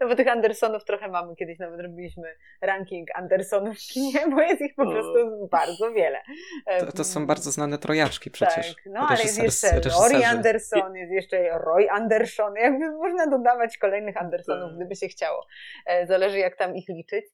No 0.00 0.08
bo 0.08 0.16
tych 0.16 0.28
Andersonów 0.28 0.84
trochę 0.84 1.08
mamy. 1.08 1.36
Kiedyś 1.36 1.58
nawet 1.58 1.80
robiliśmy 1.80 2.34
ranking 2.60 3.08
Andersonów 3.14 3.76
w 3.78 3.92
kinie, 3.92 4.20
bo 4.30 4.40
jest 4.40 4.60
ich 4.60 4.74
po 4.74 4.90
prostu 4.90 5.48
bardzo 5.50 5.92
wiele. 5.92 6.18
To, 6.78 6.92
to 6.92 7.04
są 7.04 7.26
bardzo 7.26 7.50
znane 7.50 7.78
trojaczki 7.78 8.30
przecież. 8.30 8.74
Tak, 8.74 8.84
no 8.86 9.06
ale 9.08 9.22
jest 9.22 9.42
jeszcze 9.42 9.80
Rory 9.80 10.26
Anderson, 10.26 10.96
jest 10.96 11.12
jeszcze 11.12 11.58
Roy 11.58 11.90
Anderson. 11.90 12.54
Jakby 12.56 12.90
można 12.90 13.26
dodawać 13.26 13.78
kolejnych 13.78 14.16
Andersonów, 14.16 14.76
gdyby 14.76 14.96
się 14.96 15.08
chciało. 15.08 15.46
E, 15.86 16.06
zależy 16.06 16.38
jak 16.38 16.56
tam 16.56 16.76
ich 16.76 16.88
liczyć. 16.88 17.24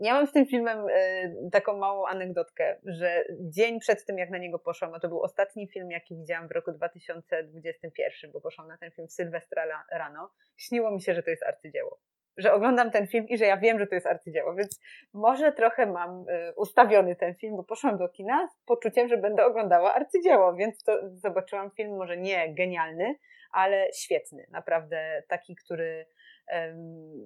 Ja 0.00 0.14
mam 0.14 0.26
z 0.26 0.32
tym 0.32 0.46
filmem 0.46 0.86
e, 0.90 1.50
taką 1.52 1.76
małą 1.76 2.06
anegdotkę, 2.06 2.76
że 2.84 3.24
dzień 3.40 3.80
przed 3.80 4.04
tym, 4.04 4.18
jak 4.18 4.30
na 4.30 4.38
niego 4.38 4.58
poszłam, 4.58 4.94
a 4.94 5.00
to 5.00 5.08
był 5.08 5.22
ostatni 5.22 5.68
film, 5.68 5.90
jaki 5.90 6.16
widziałam 6.16 6.48
w 6.48 6.50
roku 6.50 6.72
2021, 6.72 8.32
bo 8.32 8.40
poszłam 8.40 8.68
na 8.68 8.78
ten 8.78 8.90
film 8.90 9.08
Sylwestra 9.08 9.84
rano, 9.92 10.30
śniło 10.56 10.90
mi 10.90 11.02
się, 11.02 11.14
że 11.14 11.22
to 11.22 11.30
jest 11.30 11.42
arcydzieło. 11.42 11.98
Że 12.36 12.52
oglądam 12.52 12.90
ten 12.90 13.06
film 13.06 13.28
i 13.28 13.38
że 13.38 13.44
ja 13.44 13.56
wiem, 13.56 13.78
że 13.78 13.86
to 13.86 13.94
jest 13.94 14.06
arcydzieło, 14.06 14.54
więc 14.54 14.80
może 15.12 15.52
trochę 15.52 15.86
mam 15.86 16.24
e, 16.28 16.54
ustawiony 16.54 17.16
ten 17.16 17.34
film, 17.34 17.56
bo 17.56 17.64
poszłam 17.64 17.98
do 17.98 18.08
kina 18.08 18.48
z 18.48 18.64
poczuciem, 18.66 19.08
że 19.08 19.16
będę 19.16 19.46
oglądała 19.46 19.94
arcydzieło, 19.94 20.54
więc 20.54 20.82
to 20.82 20.92
zobaczyłam 21.12 21.70
film 21.70 21.96
może 21.96 22.16
nie 22.16 22.54
genialny, 22.54 23.14
ale 23.52 23.92
świetny. 23.92 24.46
Naprawdę 24.50 25.22
taki, 25.28 25.54
który 25.56 26.06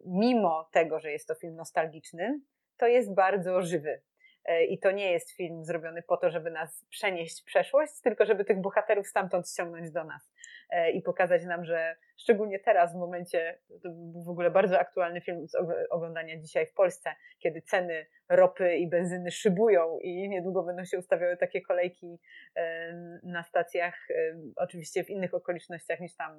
mimo 0.07 0.69
tego, 0.73 1.01
że 1.01 1.13
jest 1.13 1.29
to 1.29 1.35
film 1.35 1.55
nostalgiczny, 1.55 2.41
to 2.79 2.87
jest 2.87 3.15
bardzo 3.15 3.63
żywy. 3.63 4.01
E, 4.49 4.65
I 4.65 4.79
to 4.79 4.91
nie 4.91 5.13
jest 5.13 5.37
film 5.37 5.65
zrobiony 5.65 6.03
po 6.03 6.17
to, 6.17 6.31
żeby 6.31 6.51
nas 6.51 6.87
przenieść 6.91 7.43
w 7.43 7.45
przeszłość, 7.45 7.93
tylko 8.03 8.27
żeby 8.27 8.45
tych 8.45 8.61
bohaterów 8.61 9.07
stamtąd 9.07 9.49
ściągnąć 9.49 9.91
do 9.91 10.05
nas 10.05 10.33
e, 10.71 10.91
i 10.91 11.03
pokazać 11.03 11.45
nam, 11.45 11.65
że 11.65 11.97
szczególnie 12.17 12.59
teraz, 12.59 12.93
w 12.93 12.97
momencie, 12.97 13.59
to 13.83 13.89
był 13.91 14.25
w 14.25 14.29
ogóle 14.29 14.51
bardzo 14.51 14.79
aktualny 14.79 15.21
film 15.21 15.49
z 15.49 15.55
oglądania 15.91 16.41
dzisiaj 16.41 16.67
w 16.67 16.75
Polsce, 16.75 17.11
kiedy 17.39 17.63
ceny 17.63 18.07
ropy 18.29 18.77
i 18.77 18.89
benzyny 18.89 19.31
szybują 19.31 19.99
i 19.99 20.29
niedługo 20.29 20.63
będą 20.63 20.85
się 20.85 20.99
ustawiały 20.99 21.37
takie 21.37 21.61
kolejki 21.61 22.19
e, 22.57 22.93
na 23.23 23.43
stacjach, 23.43 24.09
oczywiście 24.57 25.05
w 25.05 25.11
innych 25.11 25.35
okolicznościach 25.35 26.01
niż 26.01 26.17
tam, 26.17 26.33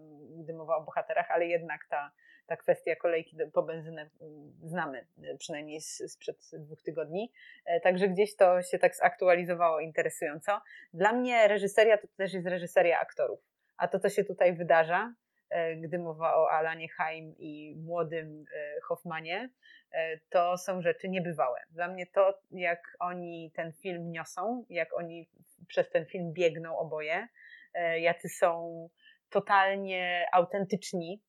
gdy 0.43 0.53
mowa 0.53 0.77
o 0.77 0.83
bohaterach, 0.83 1.31
ale 1.31 1.45
jednak 1.45 1.81
ta 1.89 2.11
ta 2.49 2.57
kwestia 2.57 2.95
kolejki 2.95 3.37
po 3.53 3.63
benzynę 3.63 4.09
mm, 4.21 4.53
znamy, 4.63 5.05
e, 5.23 5.37
przynajmniej 5.37 5.81
sprzed 5.81 6.49
dwóch 6.53 6.81
tygodni. 6.81 7.31
E, 7.65 7.79
także 7.79 8.07
gdzieś 8.07 8.35
to 8.35 8.61
się 8.61 8.79
tak 8.79 8.95
zaktualizowało 8.95 9.79
interesująco. 9.79 10.61
Dla 10.93 11.13
mnie 11.13 11.47
reżyseria 11.47 11.97
to 11.97 12.07
też 12.17 12.33
jest 12.33 12.47
reżyseria 12.47 12.99
aktorów. 12.99 13.39
A 13.77 13.87
to, 13.87 13.99
co 13.99 14.09
się 14.09 14.23
tutaj 14.23 14.53
wydarza, 14.53 15.13
e, 15.49 15.75
gdy 15.75 15.99
mowa 15.99 16.35
o 16.35 16.51
Alanie 16.51 16.89
Haim 16.89 17.35
i 17.37 17.75
młodym 17.77 18.45
Hoffmanie, 18.83 19.49
to 20.29 20.57
są 20.57 20.81
rzeczy 20.81 21.09
niebywałe. 21.09 21.59
Dla 21.71 21.87
mnie 21.87 22.07
to, 22.07 22.39
jak 22.51 22.95
oni 22.99 23.51
ten 23.55 23.73
film 23.73 24.11
niosą, 24.11 24.65
jak 24.69 24.93
oni 24.93 25.29
przez 25.67 25.89
ten 25.89 26.05
film 26.05 26.33
biegną 26.33 26.77
oboje, 26.77 27.27
jacy 27.99 28.29
są 28.29 28.89
totalnie 29.29 30.25
autentyczni 30.31 31.21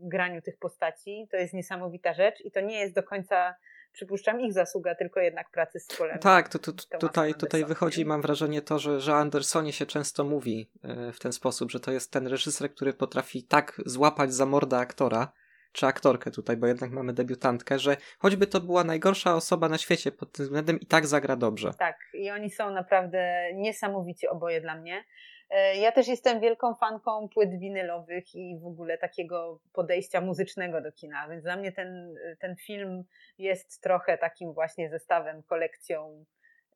graniu 0.00 0.42
tych 0.42 0.58
postaci. 0.58 1.28
To 1.30 1.36
jest 1.36 1.54
niesamowita 1.54 2.14
rzecz 2.14 2.40
i 2.40 2.50
to 2.50 2.60
nie 2.60 2.80
jest 2.80 2.94
do 2.94 3.02
końca 3.02 3.54
przypuszczam 3.92 4.40
ich 4.40 4.52
zasługa, 4.52 4.94
tylko 4.94 5.20
jednak 5.20 5.50
pracy 5.50 5.80
z 5.80 5.96
Polem. 5.96 6.18
Tak, 6.18 6.48
to, 6.48 6.58
to, 6.58 6.72
to 6.72 6.98
tutaj, 6.98 7.34
tutaj 7.34 7.64
wychodzi, 7.64 8.04
mam 8.04 8.22
wrażenie, 8.22 8.62
to, 8.62 8.78
że, 8.78 9.00
że 9.00 9.14
Andersonie 9.14 9.72
się 9.72 9.86
często 9.86 10.24
mówi 10.24 10.70
e, 10.84 11.12
w 11.12 11.18
ten 11.18 11.32
sposób, 11.32 11.70
że 11.70 11.80
to 11.80 11.92
jest 11.92 12.12
ten 12.12 12.26
reżyser, 12.26 12.70
który 12.70 12.92
potrafi 12.92 13.44
tak 13.44 13.80
złapać 13.86 14.34
za 14.34 14.46
mordę 14.46 14.76
aktora, 14.76 15.32
czy 15.72 15.86
aktorkę 15.86 16.30
tutaj, 16.30 16.56
bo 16.56 16.66
jednak 16.66 16.90
mamy 16.90 17.12
debiutantkę, 17.12 17.78
że 17.78 17.96
choćby 18.18 18.46
to 18.46 18.60
była 18.60 18.84
najgorsza 18.84 19.34
osoba 19.34 19.68
na 19.68 19.78
świecie 19.78 20.12
pod 20.12 20.32
tym 20.32 20.44
względem 20.44 20.80
i 20.80 20.86
tak 20.86 21.06
zagra 21.06 21.36
dobrze. 21.36 21.74
Tak, 21.78 21.96
i 22.14 22.30
oni 22.30 22.50
są 22.50 22.70
naprawdę 22.70 23.50
niesamowici 23.54 24.28
oboje 24.28 24.60
dla 24.60 24.74
mnie. 24.74 25.04
E, 25.52 25.76
ja 25.76 25.92
też 25.92 26.08
jestem 26.08 26.40
wielką 26.40 26.74
fanką 26.74 27.28
płyt 27.28 27.58
winylowych 27.58 28.34
i 28.34 28.58
w 28.58 28.66
ogóle 28.66 28.98
takiego 28.98 29.60
podejścia 29.72 30.20
muzycznego 30.20 30.80
do 30.80 30.92
kina, 30.92 31.28
więc 31.28 31.42
dla 31.42 31.56
mnie 31.56 31.72
ten, 31.72 32.14
ten 32.38 32.56
film 32.56 33.04
jest 33.38 33.82
trochę 33.82 34.18
takim 34.18 34.52
właśnie 34.52 34.90
zestawem, 34.90 35.42
kolekcją 35.42 36.24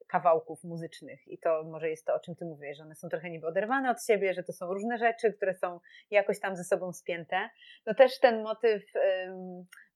kawałków 0.07 0.65
muzycznych 0.65 1.28
i 1.28 1.39
to 1.39 1.65
może 1.65 1.90
jest 1.90 2.07
to, 2.07 2.15
o 2.15 2.20
czym 2.20 2.36
ty 2.36 2.44
mówisz, 2.44 2.77
że 2.77 2.82
one 2.82 2.94
są 2.94 3.09
trochę 3.09 3.31
niby 3.31 3.47
oderwane 3.47 3.90
od 3.90 4.05
siebie, 4.05 4.35
że 4.35 4.43
to 4.43 4.53
są 4.53 4.66
różne 4.66 4.98
rzeczy, 4.98 5.32
które 5.32 5.55
są 5.55 5.81
jakoś 6.11 6.40
tam 6.40 6.57
ze 6.57 6.65
sobą 6.65 6.93
spięte. 6.93 7.51
No 7.86 7.94
też 7.94 8.20
ten 8.20 8.43
motyw 8.43 8.82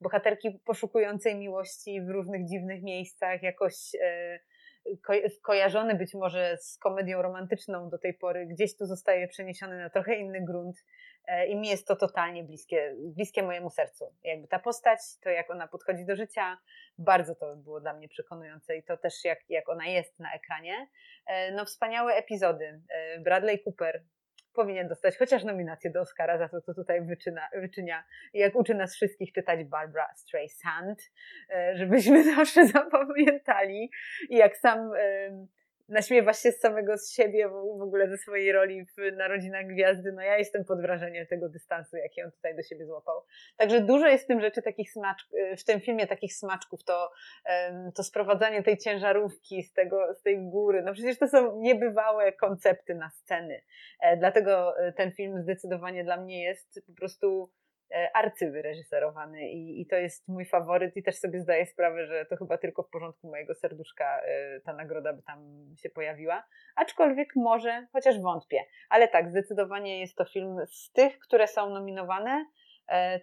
bohaterki 0.00 0.60
poszukującej 0.64 1.36
miłości 1.36 2.02
w 2.02 2.08
różnych 2.08 2.46
dziwnych 2.46 2.82
miejscach, 2.82 3.42
jakoś 3.42 3.74
ko 3.74 4.59
kojarzony 5.42 5.94
być 5.94 6.14
może 6.14 6.56
z 6.56 6.78
komedią 6.78 7.22
romantyczną 7.22 7.90
do 7.90 7.98
tej 7.98 8.14
pory, 8.14 8.46
gdzieś 8.46 8.76
tu 8.76 8.86
zostaje 8.86 9.28
przeniesiony 9.28 9.78
na 9.78 9.90
trochę 9.90 10.14
inny 10.14 10.44
grunt 10.44 10.76
e, 11.26 11.46
i 11.46 11.56
mi 11.56 11.68
jest 11.68 11.86
to 11.86 11.96
totalnie 11.96 12.44
bliskie, 12.44 12.94
bliskie 12.98 13.42
mojemu 13.42 13.70
sercu. 13.70 14.14
Jakby 14.24 14.48
ta 14.48 14.58
postać, 14.58 14.98
to 15.22 15.30
jak 15.30 15.50
ona 15.50 15.68
podchodzi 15.68 16.06
do 16.06 16.16
życia, 16.16 16.58
bardzo 16.98 17.34
to 17.34 17.56
było 17.56 17.80
dla 17.80 17.92
mnie 17.92 18.08
przekonujące 18.08 18.76
i 18.76 18.82
to 18.82 18.96
też 18.96 19.24
jak, 19.24 19.38
jak 19.48 19.68
ona 19.68 19.86
jest 19.86 20.18
na 20.18 20.32
ekranie. 20.34 20.88
E, 21.26 21.52
no 21.52 21.64
wspaniałe 21.64 22.14
epizody. 22.14 22.80
E, 22.90 23.20
Bradley 23.20 23.62
Cooper, 23.62 24.04
powinien 24.54 24.88
dostać 24.88 25.18
chociaż 25.18 25.44
nominację 25.44 25.90
do 25.90 26.00
Oscara 26.00 26.38
za 26.38 26.48
to, 26.48 26.60
co 26.60 26.74
tutaj 26.74 27.02
wyczyna, 27.06 27.48
wyczynia. 27.54 28.04
Jak 28.34 28.56
uczy 28.56 28.74
nas 28.74 28.94
wszystkich 28.94 29.32
czytać 29.32 29.64
Barbara 29.64 30.08
Streisand, 30.16 31.10
e, 31.50 31.76
żebyśmy 31.76 32.24
zawsze 32.36 32.66
zapamiętali. 32.66 33.90
I 34.28 34.36
jak 34.36 34.56
sam 34.56 34.90
naśmiewa 35.90 36.32
się 36.32 36.52
z 36.52 36.60
samego 36.60 36.98
z 36.98 37.12
siebie, 37.12 37.48
w 37.48 37.82
ogóle 37.82 38.08
ze 38.08 38.18
swojej 38.18 38.52
roli 38.52 38.84
w 38.84 39.16
Narodzinach 39.16 39.66
Gwiazdy. 39.66 40.12
No 40.12 40.22
ja 40.22 40.38
jestem 40.38 40.64
pod 40.64 40.80
wrażeniem 40.80 41.26
tego 41.26 41.48
dystansu, 41.48 41.96
jaki 41.96 42.22
on 42.22 42.30
tutaj 42.30 42.56
do 42.56 42.62
siebie 42.62 42.86
złapał. 42.86 43.22
Także 43.56 43.80
dużo 43.80 44.06
jest 44.06 44.24
w 44.24 44.26
tym 44.26 44.40
rzeczy 44.40 44.62
takich 44.62 44.92
smaczków, 44.92 45.38
w 45.58 45.64
tym 45.64 45.80
filmie 45.80 46.06
takich 46.06 46.34
smaczków, 46.34 46.84
to, 46.84 47.10
to 47.94 48.02
sprowadzanie 48.02 48.62
tej 48.62 48.78
ciężarówki 48.78 49.62
z, 49.62 49.72
tego, 49.72 50.14
z 50.14 50.22
tej 50.22 50.38
góry. 50.38 50.82
No 50.82 50.92
przecież 50.92 51.18
to 51.18 51.28
są 51.28 51.60
niebywałe 51.60 52.32
koncepty 52.32 52.94
na 52.94 53.10
sceny. 53.10 53.62
E, 54.00 54.16
dlatego 54.16 54.78
e, 54.78 54.92
ten 54.92 55.12
film 55.12 55.42
zdecydowanie 55.42 56.04
dla 56.04 56.16
mnie 56.16 56.42
jest 56.42 56.80
po 56.86 56.92
prostu 56.92 57.50
arcywyreżyserowany 58.14 59.50
i, 59.50 59.80
i 59.80 59.86
to 59.86 59.96
jest 59.96 60.28
mój 60.28 60.44
faworyt 60.44 60.96
i 60.96 61.02
też 61.02 61.16
sobie 61.16 61.40
zdaję 61.40 61.66
sprawę, 61.66 62.06
że 62.06 62.26
to 62.26 62.36
chyba 62.36 62.58
tylko 62.58 62.82
w 62.82 62.90
porządku 62.90 63.28
mojego 63.28 63.54
serduszka 63.54 64.20
e, 64.20 64.60
ta 64.60 64.72
nagroda 64.72 65.12
by 65.12 65.22
tam 65.22 65.66
się 65.82 65.90
pojawiła, 65.90 66.46
aczkolwiek 66.76 67.28
może, 67.36 67.86
chociaż 67.92 68.20
wątpię, 68.20 68.64
ale 68.88 69.08
tak, 69.08 69.30
zdecydowanie 69.30 70.00
jest 70.00 70.16
to 70.16 70.24
film 70.24 70.56
z 70.66 70.92
tych, 70.92 71.18
które 71.18 71.46
są 71.46 71.70
nominowane, 71.70 72.44
E, 72.50 72.69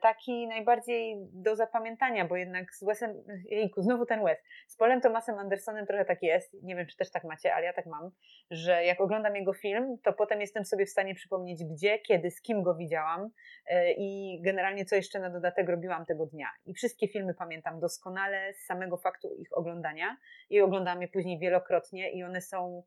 taki 0.01 0.47
najbardziej 0.47 1.15
do 1.33 1.55
zapamiętania, 1.55 2.25
bo 2.25 2.35
jednak 2.35 2.73
z 2.73 2.83
Wesem, 2.83 3.23
jejku, 3.45 3.81
znowu 3.81 4.05
ten 4.05 4.23
Wes, 4.23 4.37
z 4.67 4.77
Polem 4.77 5.01
Thomasem 5.01 5.39
Andersonem 5.39 5.85
trochę 5.85 6.05
tak 6.05 6.23
jest, 6.23 6.63
nie 6.63 6.75
wiem 6.75 6.87
czy 6.87 6.97
też 6.97 7.11
tak 7.11 7.23
macie, 7.23 7.55
ale 7.55 7.65
ja 7.65 7.73
tak 7.73 7.85
mam, 7.85 8.11
że 8.51 8.83
jak 8.83 9.01
oglądam 9.01 9.35
jego 9.35 9.53
film, 9.53 9.97
to 10.03 10.13
potem 10.13 10.41
jestem 10.41 10.65
sobie 10.65 10.85
w 10.85 10.89
stanie 10.89 11.15
przypomnieć 11.15 11.63
gdzie, 11.63 11.99
kiedy, 11.99 12.31
z 12.31 12.41
kim 12.41 12.63
go 12.63 12.75
widziałam 12.75 13.29
e, 13.65 13.91
i 13.91 14.39
generalnie 14.41 14.85
co 14.85 14.95
jeszcze 14.95 15.19
na 15.19 15.29
dodatek 15.29 15.69
robiłam 15.69 16.05
tego 16.05 16.25
dnia. 16.25 16.47
I 16.65 16.73
wszystkie 16.73 17.07
filmy 17.07 17.33
pamiętam 17.33 17.79
doskonale 17.79 18.53
z 18.53 18.65
samego 18.65 18.97
faktu 18.97 19.35
ich 19.35 19.57
oglądania 19.57 20.17
i 20.49 20.61
oglądam 20.61 21.01
je 21.01 21.07
później 21.07 21.39
wielokrotnie 21.39 22.11
i 22.11 22.23
one 22.23 22.41
są 22.41 22.83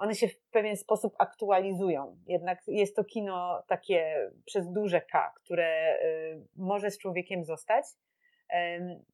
one 0.00 0.14
się 0.14 0.28
w 0.28 0.38
pewien 0.50 0.76
sposób 0.76 1.14
aktualizują. 1.18 2.16
Jednak 2.26 2.58
jest 2.66 2.96
to 2.96 3.04
kino 3.04 3.62
takie 3.68 4.30
przez 4.44 4.72
duże 4.72 5.00
K, 5.00 5.32
które 5.36 5.98
y, 6.02 6.46
może 6.56 6.90
z 6.90 6.98
człowiekiem 6.98 7.44
zostać. 7.44 7.84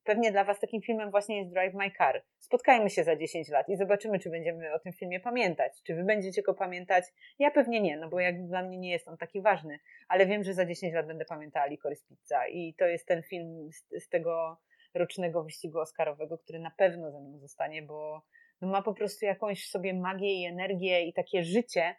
Pewnie 0.04 0.32
dla 0.32 0.44
Was 0.44 0.60
takim 0.60 0.82
filmem 0.82 1.10
właśnie 1.10 1.38
jest 1.38 1.50
Drive 1.50 1.74
My 1.74 1.90
Car. 1.90 2.22
Spotkajmy 2.38 2.90
się 2.90 3.04
za 3.04 3.16
10 3.16 3.48
lat 3.48 3.68
i 3.68 3.76
zobaczymy, 3.76 4.18
czy 4.18 4.30
będziemy 4.30 4.72
o 4.72 4.78
tym 4.78 4.92
filmie 4.92 5.20
pamiętać. 5.20 5.82
Czy 5.82 5.94
Wy 5.94 6.04
będziecie 6.04 6.42
go 6.42 6.54
pamiętać? 6.54 7.04
Ja 7.38 7.50
pewnie 7.50 7.80
nie, 7.80 7.96
no 7.96 8.08
bo 8.08 8.20
jak 8.20 8.46
dla 8.46 8.62
mnie 8.62 8.78
nie 8.78 8.90
jest 8.90 9.08
on 9.08 9.16
taki 9.16 9.40
ważny, 9.40 9.78
ale 10.08 10.26
wiem, 10.26 10.44
że 10.44 10.54
za 10.54 10.66
10 10.66 10.94
lat 10.94 11.06
będę 11.06 11.24
pamiętała 11.24 11.66
Licorice 11.66 12.04
Pizza 12.08 12.46
i 12.48 12.74
to 12.74 12.86
jest 12.86 13.06
ten 13.06 13.22
film 13.22 13.72
z, 13.72 14.04
z 14.04 14.08
tego 14.08 14.58
rocznego 14.94 15.44
wyścigu 15.44 15.78
Oscarowego, 15.78 16.38
który 16.38 16.58
na 16.58 16.70
pewno 16.70 17.10
ze 17.10 17.20
mną 17.20 17.38
zostanie, 17.38 17.82
bo 17.82 18.22
no 18.60 18.68
ma 18.68 18.82
po 18.82 18.94
prostu 18.94 19.24
jakąś 19.24 19.64
w 19.64 19.70
sobie 19.70 19.94
magię 19.94 20.34
i 20.34 20.44
energię 20.44 21.02
i 21.02 21.12
takie 21.12 21.44
życie, 21.44 21.94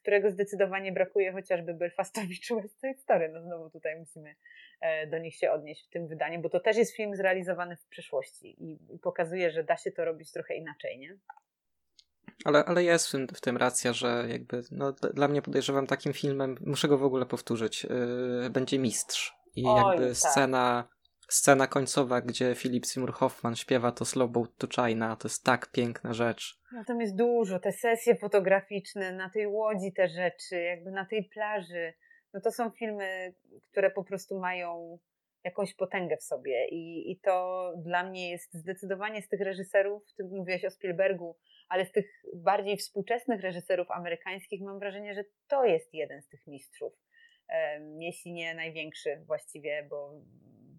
którego 0.00 0.30
zdecydowanie 0.30 0.92
brakuje 0.92 1.32
chociażby 1.32 1.74
Belfastowi 1.74 2.40
czy 2.40 2.54
West 2.54 2.80
Side 2.80 2.98
Story. 2.98 3.28
No 3.28 3.42
znowu 3.42 3.70
tutaj 3.70 3.98
musimy 3.98 4.34
e, 4.80 5.06
do 5.06 5.18
nich 5.18 5.36
się 5.36 5.50
odnieść 5.50 5.86
w 5.86 5.90
tym 5.90 6.08
wydaniu, 6.08 6.40
bo 6.40 6.48
to 6.48 6.60
też 6.60 6.76
jest 6.76 6.96
film 6.96 7.16
zrealizowany 7.16 7.76
w 7.76 7.86
przyszłości 7.86 8.56
i, 8.64 8.98
pokazuje, 8.98 9.50
że 9.50 9.64
da 9.64 9.76
się 9.76 9.90
to 9.90 10.04
robić 10.04 10.32
trochę 10.32 10.54
inaczej, 10.54 10.98
nie? 10.98 11.18
Ale, 12.44 12.64
ale 12.64 12.84
jest 12.84 13.08
w 13.08 13.10
tym, 13.10 13.28
w 13.28 13.40
tym 13.40 13.56
racja, 13.56 13.92
że 13.92 14.24
jakby 14.28 14.62
no, 14.70 14.92
dla 14.92 15.28
mnie 15.28 15.42
podejrzewam 15.42 15.86
takim 15.86 16.12
filmem, 16.12 16.56
muszę 16.60 16.88
go 16.88 16.98
w 16.98 17.04
ogóle 17.04 17.26
powtórzyć, 17.26 17.84
yy, 17.84 18.50
będzie 18.50 18.78
Mistrz. 18.78 19.36
I 19.56 19.64
Oj, 19.66 19.90
jakby 19.90 20.06
tak. 20.06 20.16
scena 20.16 20.88
scena 21.28 21.66
końcowa, 21.66 22.20
gdzie 22.20 22.54
Philip 22.54 22.86
Seymour 22.86 23.12
Hoffman 23.12 23.56
śpiewa 23.56 23.92
to 23.92 24.04
Slow 24.04 24.30
Boat 24.30 24.56
to 24.58 24.66
China, 24.66 25.16
to 25.16 25.28
jest 25.28 25.44
tak 25.44 25.70
piękna 25.72 26.12
rzecz. 26.12 26.60
No 26.72 26.84
tam 26.84 27.00
jest 27.00 27.16
dużo, 27.16 27.58
te 27.58 27.72
sesje 27.72 28.16
fotograficzne, 28.16 29.12
na 29.12 29.30
tej 29.30 29.46
łodzi 29.46 29.92
te 29.92 30.08
rzeczy, 30.08 30.62
jakby 30.62 30.90
na 30.90 31.04
tej 31.04 31.24
plaży. 31.24 31.94
No 32.34 32.40
to 32.40 32.52
są 32.52 32.70
filmy, 32.70 33.34
które 33.70 33.90
po 33.90 34.04
prostu 34.04 34.38
mają 34.38 34.98
jakąś 35.44 35.74
potęgę 35.74 36.16
w 36.16 36.22
sobie 36.22 36.68
i, 36.68 37.12
i 37.12 37.20
to 37.20 37.72
dla 37.76 38.04
mnie 38.04 38.30
jest 38.30 38.54
zdecydowanie 38.54 39.22
z 39.22 39.28
tych 39.28 39.40
reżyserów, 39.40 40.02
ty 40.16 40.24
mówiłeś 40.24 40.64
o 40.64 40.70
Spielbergu, 40.70 41.36
ale 41.68 41.86
z 41.86 41.92
tych 41.92 42.06
bardziej 42.34 42.76
współczesnych 42.76 43.40
reżyserów 43.40 43.90
amerykańskich 43.90 44.62
mam 44.62 44.78
wrażenie, 44.78 45.14
że 45.14 45.24
to 45.48 45.64
jest 45.64 45.94
jeden 45.94 46.22
z 46.22 46.28
tych 46.28 46.46
mistrzów, 46.46 46.92
jeśli 47.98 48.32
nie 48.32 48.54
największy 48.54 49.24
właściwie, 49.26 49.86
bo 49.90 50.12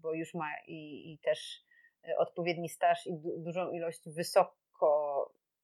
bo 0.08 0.14
już 0.14 0.34
ma 0.34 0.50
i, 0.66 1.12
i 1.12 1.18
też 1.18 1.64
e, 2.08 2.16
odpowiedni 2.16 2.68
staż 2.68 3.06
i 3.06 3.12
du 3.14 3.38
dużą 3.38 3.70
ilość 3.70 4.10
wysoko 4.10 4.88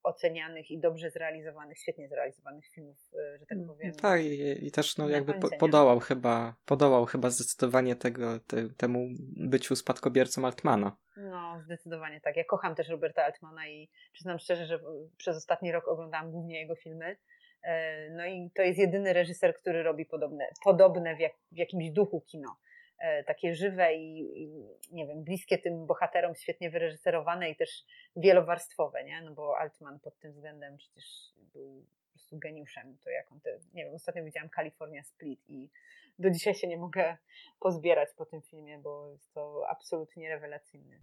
ocenianych 0.02 0.70
i 0.70 0.78
dobrze 0.78 1.10
zrealizowanych, 1.10 1.78
świetnie 1.78 2.08
zrealizowanych 2.08 2.66
filmów, 2.66 2.96
e, 3.14 3.38
że 3.38 3.46
tak 3.46 3.58
mm, 3.58 3.68
powiem. 3.68 3.92
Tak, 3.92 4.20
i, 4.22 4.66
i 4.66 4.70
też 4.70 4.96
no, 4.96 5.08
jakby 5.08 5.34
po, 5.34 5.48
podołał 5.58 6.00
chyba, 6.00 6.54
podołał 6.66 7.04
chyba 7.06 7.30
zdecydowanie 7.30 7.96
tego, 7.96 8.40
te, 8.40 8.68
temu 8.76 9.08
byciu 9.36 9.76
spadkobiercą 9.76 10.46
Altmana. 10.46 10.96
No, 11.16 11.60
zdecydowanie 11.64 12.20
tak. 12.20 12.36
Ja 12.36 12.44
kocham 12.44 12.74
też 12.74 12.88
Roberta 12.88 13.24
Altmana 13.24 13.68
i 13.68 13.88
przyznam 14.12 14.38
szczerze, 14.38 14.66
że 14.66 14.80
przez 15.16 15.36
ostatni 15.36 15.72
rok 15.72 15.88
oglądałam 15.88 16.30
głównie 16.30 16.60
jego 16.60 16.74
filmy. 16.74 17.16
E, 17.62 18.10
no 18.10 18.26
i 18.26 18.50
to 18.54 18.62
jest 18.62 18.78
jedyny 18.78 19.12
reżyser, 19.12 19.54
który 19.56 19.82
robi 19.82 20.06
podobne, 20.06 20.46
podobne 20.64 21.16
w, 21.16 21.20
jak, 21.20 21.32
w 21.52 21.56
jakimś 21.56 21.90
duchu 21.90 22.20
kino. 22.20 22.56
E, 22.98 23.24
takie 23.24 23.54
żywe 23.54 23.94
i, 23.94 24.42
i, 24.42 24.68
nie 24.92 25.06
wiem, 25.06 25.24
bliskie 25.24 25.58
tym 25.58 25.86
bohaterom, 25.86 26.34
świetnie 26.34 26.70
wyreżyserowane 26.70 27.50
i 27.50 27.56
też 27.56 27.84
wielowarstwowe, 28.16 29.04
nie? 29.04 29.22
No 29.22 29.34
bo 29.34 29.58
Altman 29.58 30.00
pod 30.00 30.18
tym 30.18 30.32
względem 30.32 30.76
przecież 30.76 31.32
był 31.36 31.84
po 32.06 32.12
prostu 32.12 32.38
geniuszem. 32.38 32.98
To 33.04 33.10
jak 33.10 33.32
on 33.32 33.40
te, 33.40 33.58
nie 33.74 33.84
wiem, 33.84 33.94
ostatnio 33.94 34.24
widziałam 34.24 34.50
California 34.50 35.02
Split 35.02 35.50
i 35.50 35.70
do 36.18 36.30
dzisiaj 36.30 36.54
się 36.54 36.66
nie 36.66 36.76
mogę 36.76 37.16
pozbierać 37.60 38.08
po 38.16 38.26
tym 38.26 38.42
filmie, 38.42 38.78
bo 38.78 39.10
jest 39.10 39.34
to 39.34 39.64
absolutnie 39.68 40.28
rewelacyjny. 40.28 41.02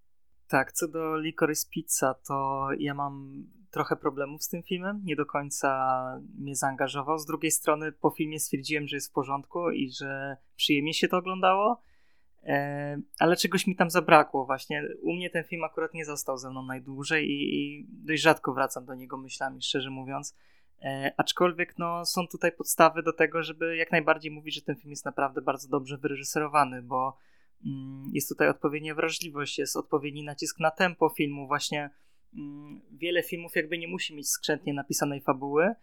Tak, 0.51 0.71
co 0.71 0.87
do 0.87 1.17
Licorice 1.17 1.67
Pizza, 1.69 2.13
to 2.27 2.67
ja 2.79 2.93
mam 2.93 3.43
trochę 3.69 3.95
problemów 3.95 4.43
z 4.43 4.49
tym 4.49 4.63
filmem, 4.63 5.01
nie 5.03 5.15
do 5.15 5.25
końca 5.25 6.21
mnie 6.39 6.55
zaangażował. 6.55 7.19
Z 7.19 7.25
drugiej 7.25 7.51
strony 7.51 7.91
po 7.91 8.09
filmie 8.09 8.39
stwierdziłem, 8.39 8.87
że 8.87 8.97
jest 8.97 9.09
w 9.09 9.13
porządku 9.13 9.71
i 9.71 9.91
że 9.91 10.37
przyjemnie 10.55 10.93
się 10.93 11.07
to 11.07 11.17
oglądało, 11.17 11.81
e, 12.43 13.01
ale 13.19 13.35
czegoś 13.35 13.67
mi 13.67 13.75
tam 13.75 13.89
zabrakło 13.89 14.45
właśnie. 14.45 14.83
U 15.01 15.13
mnie 15.13 15.29
ten 15.29 15.43
film 15.43 15.63
akurat 15.63 15.93
nie 15.93 16.05
został 16.05 16.37
ze 16.37 16.49
mną 16.49 16.63
najdłużej 16.63 17.29
i, 17.29 17.85
dość 17.89 18.21
rzadko 18.21 18.53
wracam 18.53 18.85
do 18.85 18.95
niego 18.95 19.17
myślami, 19.17 19.61
szczerze 19.61 19.89
mówiąc. 19.89 20.37
E, 20.81 21.13
aczkolwiek 21.17 21.77
no, 21.77 22.05
są 22.05 22.27
tutaj 22.27 22.51
podstawy 22.51 23.03
do 23.03 23.13
tego, 23.13 23.43
żeby 23.43 23.75
jak 23.75 23.91
najbardziej 23.91 24.31
mówić, 24.31 24.55
że 24.55 24.61
ten 24.61 24.75
film 24.75 24.89
jest 24.89 25.05
naprawdę 25.05 25.41
bardzo 25.41 25.69
dobrze 25.69 25.97
wyreżyserowany, 25.97 26.81
bo 26.81 27.17
jest 28.13 28.29
tutaj 28.29 28.49
odpowiednia 28.49 28.95
wrażliwość, 28.95 29.59
jest 29.59 29.75
odpowiedni 29.75 30.23
nacisk 30.23 30.59
na 30.59 30.71
tempo 30.71 31.09
filmu, 31.09 31.47
właśnie 31.47 31.89
Mm, 32.33 32.81
wiele 32.91 33.23
filmów 33.23 33.55
jakby 33.55 33.77
nie 33.77 33.87
musi 33.87 34.15
mieć 34.15 34.29
skrzętnie 34.29 34.73
napisanej 34.73 35.21
fabuły, 35.21 35.75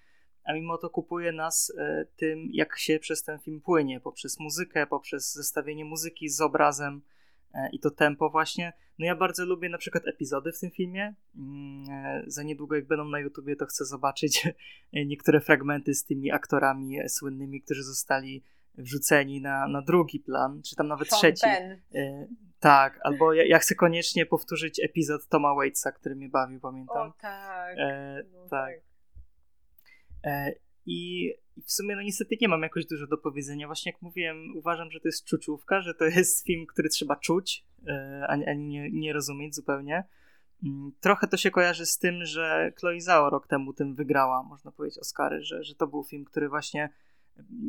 a 0.44 0.52
mimo 0.52 0.78
to 0.78 0.90
kupuje 0.90 1.32
nas 1.32 1.73
e, 1.78 2.05
tym, 2.16 2.48
jak 2.52 2.78
się 2.78 2.98
przez 2.98 3.23
ten 3.23 3.39
film 3.39 3.60
płynie, 3.60 4.00
poprzez 4.00 4.40
muzykę, 4.40 4.86
poprzez 4.86 5.34
zestawienie 5.34 5.84
muzyki 5.84 6.28
z 6.28 6.40
obrazem 6.40 7.02
e, 7.55 7.70
i 7.73 7.81
to 7.81 7.90
tempo 7.90 8.31
właśnie. 8.31 8.73
No 8.98 9.07
ja 9.07 9.16
bardzo 9.16 9.44
lubię 9.44 9.68
na 9.68 9.78
przykład 9.78 10.07
epizody 10.07 10.52
w 10.52 10.58
tym 10.60 10.70
filmie. 10.70 11.15
Mm, 11.36 11.84
e, 11.90 12.24
za 12.26 12.42
niedługo 12.42 12.76
jak 12.76 12.86
będą 12.86 13.05
na 13.05 13.20
YouTubie, 13.20 13.57
to 13.57 13.66
chcę 13.66 13.84
zobaczyć 13.84 14.48
niektóre 14.92 15.40
fragmenty 15.40 15.94
z 15.94 16.05
tymi 16.05 16.31
aktorami 16.31 16.98
słynnymi, 17.08 17.62
którzy 17.62 17.82
zostali 17.82 18.42
wrzuceni 18.78 19.40
na, 19.40 19.68
na 19.68 19.82
drugi 19.82 20.20
plan, 20.20 20.62
czy 20.62 20.76
tam 20.76 20.89
nawet 20.89 21.08
Sean 21.08 21.20
trzeci. 21.20 21.47
Ben. 21.92 22.36
Tak, 22.60 23.00
albo 23.02 23.32
ja, 23.32 23.44
ja, 23.47 23.58
chcę 23.58 23.74
koniecznie 23.74 24.26
powtórzyć 24.26 24.81
epizod 24.81 25.28
Toma 25.28 25.55
Waitsa, 25.55 25.92
który 25.92 26.16
mnie 26.16 26.28
bawił, 26.28 26.60
pamiętam. 26.60 27.08
O 27.08 27.12
tak. 27.20 27.78
E, 27.78 28.23
no, 28.32 28.48
tak. 28.48 28.50
tak. 28.50 28.81
E, 30.24 30.52
i, 30.86 31.32
w 31.65 31.73
sumie 31.73 31.97
no 31.97 32.02
niestety 32.02 32.36
nie 32.40 32.48
mam 32.48 32.62
jakoś 32.62 32.86
dużo 32.86 33.07
do 33.07 33.18
powiedzenia. 33.18 33.66
Właśnie 33.66 33.92
jak 33.92 34.02
mówiłem, 34.02 34.57
uważam, 34.57 34.90
że 34.90 35.00
to 35.00 35.08
jest 35.08 35.24
czuciówka, 35.24 35.81
że 35.81 35.94
to 35.94 36.05
jest 36.05 36.47
film, 36.47 36.66
który 36.66 36.89
trzeba 36.89 37.16
czuć, 37.16 37.65
e, 37.89 38.24
ani, 38.28 38.47
ani 38.47 38.66
nie, 38.68 38.90
nie 38.90 39.12
rozumieć 39.12 39.55
zupełnie. 39.55 40.05
Mm, 40.65 40.92
trochę 41.00 41.26
to 41.26 41.36
się 41.36 41.50
kojarzy 41.50 41.86
z 41.86 41.98
tym, 41.98 42.24
że 42.24 42.73
Chloe 42.81 43.00
Zhao 43.00 43.31
rok 43.31 43.47
temu 43.47 43.73
tym 43.73 43.94
wygrała, 43.94 44.42
można 44.42 44.73
powiedzieć, 44.73 44.98
Oscary, 44.98 45.42
że, 45.42 45.65
że 45.65 45.74
to 45.74 45.86
był 45.86 46.05
film, 46.05 46.24
który 46.24 46.48
właśnie 46.48 46.90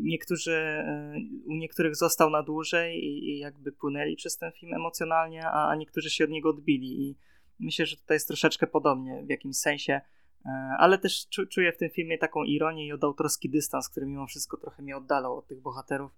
niektórzy, 0.03 0.53
e, 0.53 1.13
u 1.45 1.55
niektórych 1.55 1.95
został 1.95 2.29
na 2.29 2.43
dłużej 2.43 3.05
i, 3.05 3.29
i, 3.29 3.39
jakby 3.39 3.71
płynęli 3.71 4.15
przez 4.15 4.37
ten 4.37 4.51
film 4.51 4.73
emocjonalnie, 4.73 5.47
a, 5.47 5.69
a 5.69 5.75
niektórzy 5.75 6.09
się 6.09 6.23
od 6.23 6.29
niego 6.29 6.49
odbili 6.49 7.09
i 7.09 7.17
myślę, 7.59 7.85
że 7.85 7.97
tutaj 7.97 8.15
jest 8.15 8.27
troszeczkę 8.27 8.67
podobnie 8.67 9.23
w 9.23 9.29
jakimś 9.29 9.57
sensie, 9.57 10.01
e, 10.45 10.49
ale 10.77 10.97
też 10.97 11.27
czu, 11.27 11.47
czuję 11.47 11.73
w 11.73 11.77
tym 11.77 11.89
filmie 11.89 12.17
taką 12.17 12.43
ironię 12.43 12.87
i 12.87 12.93
odautorski 12.93 13.49
dystans, 13.49 13.89
który 13.89 14.05
mimo 14.05 14.27
wszystko 14.27 14.57
trochę 14.57 14.83
mnie 14.83 14.97
oddalał 14.97 15.37
od 15.37 15.47
tych 15.47 15.61
bohaterów, 15.61 16.11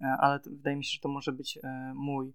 e, 0.00 0.04
ale 0.20 0.40
wydaje 0.46 0.76
mi 0.76 0.84
się, 0.84 0.92
że 0.94 1.00
to 1.00 1.08
może 1.08 1.32
być 1.32 1.58
mój 1.94 2.32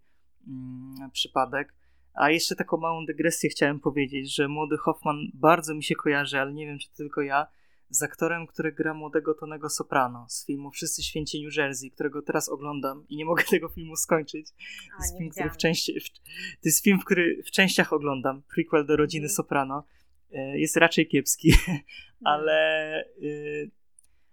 mm, 0.48 1.12
przypadek. 1.12 1.74
A 2.14 2.30
jeszcze 2.30 2.56
taką 2.56 2.78
małą 2.78 3.06
dygresję 3.06 3.50
chciałem 3.50 3.80
powiedzieć, 3.80 4.36
że 4.36 4.48
młody 4.48 4.78
Hoffman 4.78 5.18
bardzo 5.34 5.76
mi 5.76 5.84
się 5.84 5.96
kojarzy, 5.96 6.40
ale 6.40 6.54
nie 6.54 6.66
wiem, 6.66 6.80
czy 6.80 6.94
tylko 6.94 7.22
ja, 7.22 7.48
z 7.92 8.04
aktorem, 8.04 8.48
który 8.48 8.72
gra 8.72 8.94
młodego 8.94 9.34
Tonego 9.34 9.70
Soprano 9.70 10.26
z 10.30 10.46
filmu 10.46 10.72
Wszyscy 10.72 11.04
Święci 11.04 11.46
New 11.46 11.56
Jersey, 11.58 11.92
którego 11.92 12.22
teraz 12.22 12.50
oglądam 12.50 13.06
i 13.10 13.18
nie 13.18 13.26
mogę 13.26 13.44
tego 13.50 13.70
filmu 13.70 13.96
skończyć. 13.96 14.52
To 14.52 15.04
jest, 15.04 15.18
film, 15.18 15.30
który 15.30 15.50
w 15.50 15.58
części, 15.58 16.00
w, 16.00 16.10
to 16.10 16.66
jest 16.66 16.84
film, 16.84 17.00
który 17.06 17.44
w 17.46 17.52
częściach 17.52 17.94
oglądam, 17.94 18.42
prequel 18.56 18.86
do 18.86 18.98
Rodziny 18.98 19.26
mm. 19.26 19.36
Soprano. 19.36 19.84
E, 20.32 20.60
jest 20.60 20.78
raczej 20.78 21.08
kiepski, 21.08 21.54
mm. 21.68 21.82
ale, 22.24 23.04
y, 23.22 23.72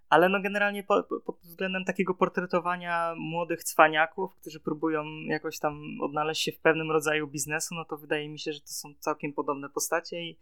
ale 0.08 0.28
no 0.28 0.40
generalnie 0.40 0.82
pod, 0.82 1.08
pod 1.24 1.38
względem 1.42 1.84
takiego 1.84 2.14
portretowania 2.14 3.14
młodych 3.16 3.64
cwaniaków, 3.64 4.34
którzy 4.36 4.60
próbują 4.60 5.04
jakoś 5.26 5.58
tam 5.58 5.80
odnaleźć 6.00 6.42
się 6.42 6.52
w 6.52 6.60
pewnym 6.60 6.90
rodzaju 6.90 7.26
biznesu, 7.26 7.74
no 7.74 7.84
to 7.84 7.96
wydaje 7.96 8.28
mi 8.28 8.38
się, 8.38 8.52
że 8.52 8.60
to 8.60 8.68
są 8.68 8.94
całkiem 8.98 9.32
podobne 9.32 9.68
postacie 9.68 10.22
i 10.22 10.38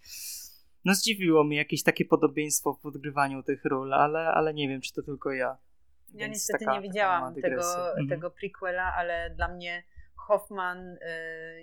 no 0.87 0.95
zdziwiło 0.95 1.45
mnie 1.45 1.57
jakieś 1.57 1.83
takie 1.83 2.05
podobieństwo 2.05 2.75
w 2.75 2.87
odgrywaniu 2.87 3.43
tych 3.43 3.65
ról, 3.65 3.95
ale, 3.95 4.29
ale 4.29 4.55
nie 4.55 4.69
wiem, 4.69 4.81
czy 4.81 4.93
to 4.93 5.03
tylko 5.03 5.33
ja. 5.33 5.59
Ja 6.15 6.19
Więc 6.19 6.35
niestety 6.35 6.65
taka, 6.65 6.77
nie 6.77 6.89
widziałam 6.89 7.35
tego, 7.35 7.89
mhm. 7.89 8.09
tego 8.09 8.31
prequela, 8.31 8.95
ale 8.95 9.31
dla 9.31 9.49
mnie 9.49 9.85
Hoffman 10.17 10.99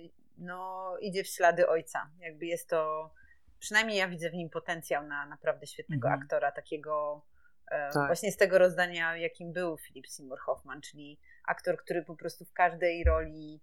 yy, 0.02 0.10
no, 0.38 0.92
idzie 1.00 1.24
w 1.24 1.26
ślady 1.26 1.68
ojca. 1.68 2.10
Jakby 2.18 2.46
jest 2.46 2.68
to, 2.68 3.10
przynajmniej 3.58 3.98
ja 3.98 4.08
widzę 4.08 4.30
w 4.30 4.34
nim 4.34 4.50
potencjał 4.50 5.06
na 5.06 5.26
naprawdę 5.26 5.66
świetnego 5.66 6.08
mhm. 6.08 6.22
aktora, 6.22 6.52
takiego 6.52 7.24
yy, 7.70 7.78
tak. 7.94 8.06
właśnie 8.06 8.32
z 8.32 8.36
tego 8.36 8.58
rozdania, 8.58 9.16
jakim 9.16 9.52
był 9.52 9.76
Philip 9.76 10.08
Seymour 10.08 10.38
Hoffman, 10.38 10.80
czyli 10.80 11.20
aktor, 11.44 11.76
który 11.76 12.02
po 12.02 12.16
prostu 12.16 12.44
w 12.44 12.52
każdej 12.52 13.04
roli 13.04 13.60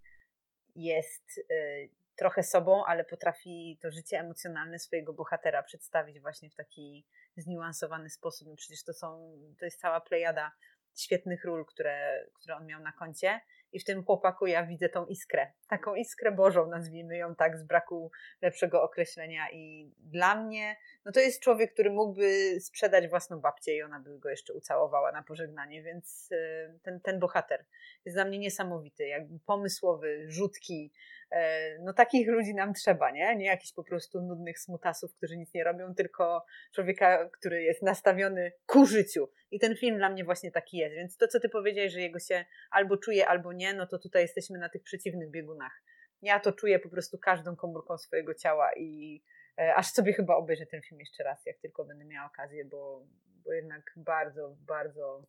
jest 0.75 1.37
yy, 1.49 2.00
trochę 2.15 2.43
sobą, 2.43 2.85
ale 2.85 3.05
potrafi 3.05 3.77
to 3.81 3.91
życie 3.91 4.19
emocjonalne 4.19 4.79
swojego 4.79 5.13
bohatera 5.13 5.63
przedstawić 5.63 6.19
właśnie 6.19 6.49
w 6.49 6.55
taki 6.55 7.05
zniuansowany 7.37 8.09
sposób. 8.09 8.47
No 8.47 8.55
przecież 8.55 8.83
to 8.83 8.93
są, 8.93 9.37
to 9.59 9.65
jest 9.65 9.79
cała 9.79 10.01
plejada 10.01 10.51
świetnych 10.95 11.45
ról, 11.45 11.65
które, 11.65 12.25
które 12.33 12.55
on 12.55 12.65
miał 12.65 12.81
na 12.81 12.91
koncie 12.91 13.39
I 13.71 13.79
w 13.79 13.83
tym 13.83 14.03
chłopaku 14.03 14.47
ja 14.47 14.65
widzę 14.65 14.89
tą 14.89 15.05
iskrę, 15.05 15.51
taką 15.67 15.95
iskrę 15.95 16.31
Bożą, 16.31 16.67
nazwijmy 16.67 17.17
ją 17.17 17.35
tak, 17.35 17.57
z 17.57 17.63
braku 17.63 18.11
lepszego 18.41 18.83
określenia. 18.83 19.51
I 19.51 19.91
dla 19.99 20.35
mnie, 20.35 20.75
no 21.05 21.11
to 21.11 21.19
jest 21.19 21.41
człowiek, 21.41 21.73
który 21.73 21.89
mógłby 21.91 22.59
sprzedać 22.61 23.07
własną 23.07 23.39
babcię 23.39 23.75
i 23.75 23.83
ona 23.83 23.99
by 23.99 24.19
go 24.19 24.29
jeszcze 24.29 24.53
ucałowała 24.53 25.11
na 25.11 25.23
pożegnanie, 25.23 25.83
więc 25.83 26.31
y, 26.31 26.79
ten, 26.83 27.01
ten 27.01 27.19
bohater 27.19 27.65
jest 28.05 28.17
dla 28.17 28.25
mnie 28.25 28.39
niesamowity, 28.39 29.07
jakby 29.07 29.39
pomysłowy, 29.39 30.25
rzutki. 30.27 30.91
E, 31.31 31.79
no 31.79 31.93
takich 31.93 32.27
ludzi 32.27 32.53
nam 32.53 32.73
trzeba, 32.73 33.11
nie? 33.11 33.35
Nie 33.35 33.45
jakichś 33.45 33.73
po 33.73 33.83
prostu 33.83 34.21
nudnych 34.21 34.59
smutasów, 34.59 35.15
którzy 35.15 35.37
nic 35.37 35.53
nie 35.53 35.63
robią, 35.63 35.95
tylko 35.95 36.45
człowieka, 36.73 37.29
który 37.29 37.63
jest 37.63 37.81
nastawiony 37.81 38.51
ku 38.65 38.85
życiu. 38.85 39.29
I 39.51 39.59
ten 39.59 39.75
film 39.75 39.97
dla 39.97 40.09
mnie 40.09 40.23
właśnie 40.23 40.51
taki 40.51 40.77
jest. 40.77 40.95
Więc 40.95 41.17
to, 41.17 41.27
co 41.27 41.39
ty 41.39 41.49
powiedziałeś, 41.49 41.93
że 41.93 42.01
jego 42.01 42.19
się 42.19 42.45
albo 42.71 42.97
czuje, 42.97 43.27
albo 43.27 43.53
nie, 43.53 43.73
no 43.73 43.87
to 43.87 43.99
tutaj 43.99 44.21
jesteśmy 44.21 44.57
na 44.57 44.69
tych 44.69 44.83
przeciwnych 44.83 45.31
biegunach. 45.31 45.83
Ja 46.21 46.39
to 46.39 46.51
czuję 46.51 46.79
po 46.79 46.89
prostu 46.89 47.17
każdą 47.17 47.55
komórką 47.55 47.97
swojego 47.97 48.33
ciała 48.33 48.69
i 48.77 49.21
e, 49.59 49.75
aż 49.75 49.87
sobie 49.87 50.13
chyba 50.13 50.35
obejrzę 50.35 50.65
ten 50.65 50.81
film 50.81 50.99
jeszcze 50.99 51.23
raz, 51.23 51.45
jak 51.45 51.57
tylko 51.57 51.85
będę 51.85 52.05
miała 52.05 52.27
okazję, 52.27 52.65
bo, 52.65 53.05
bo 53.45 53.53
jednak 53.53 53.91
bardzo, 53.95 54.55
bardzo 54.59 55.27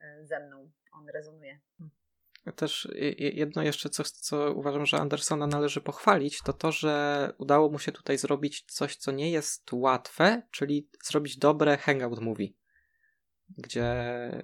e, 0.00 0.26
ze 0.26 0.46
mną 0.46 0.70
on 0.92 1.08
rezonuje. 1.08 1.60
Też 2.56 2.88
jedno 3.18 3.62
jeszcze 3.62 3.88
coś, 3.88 4.10
co 4.10 4.52
uważam, 4.52 4.86
że 4.86 4.96
Andersona 4.96 5.46
należy 5.46 5.80
pochwalić, 5.80 6.42
to 6.42 6.52
to, 6.52 6.72
że 6.72 7.32
udało 7.38 7.70
mu 7.70 7.78
się 7.78 7.92
tutaj 7.92 8.18
zrobić 8.18 8.64
coś, 8.66 8.96
co 8.96 9.12
nie 9.12 9.30
jest 9.30 9.72
łatwe, 9.72 10.42
czyli 10.50 10.88
zrobić 11.04 11.38
dobre 11.38 11.76
hangout 11.76 12.20
movie 12.20 12.48
gdzie, 13.58 13.86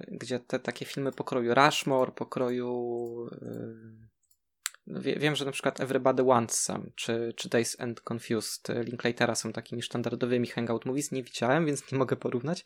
gdzie 0.08 0.40
te 0.40 0.58
takie 0.58 0.84
filmy 0.84 1.12
pokroju 1.12 1.54
Rushmore, 1.54 2.12
pokroju 2.12 3.26
yy, 3.32 5.00
wie, 5.00 5.16
wiem, 5.16 5.36
że 5.36 5.44
na 5.44 5.52
przykład 5.52 5.80
Everybody 5.80 6.22
Wants 6.22 6.60
Some, 6.60 6.84
czy, 6.94 7.32
czy 7.36 7.48
Days 7.48 7.80
and 7.80 8.00
Confused 8.12 8.68
Linklatera 8.84 9.34
są 9.34 9.52
takimi 9.52 9.82
standardowymi 9.82 10.46
hangout 10.46 10.86
movies, 10.86 11.12
nie 11.12 11.22
widziałem, 11.22 11.66
więc 11.66 11.92
nie 11.92 11.98
mogę 11.98 12.16
porównać, 12.16 12.64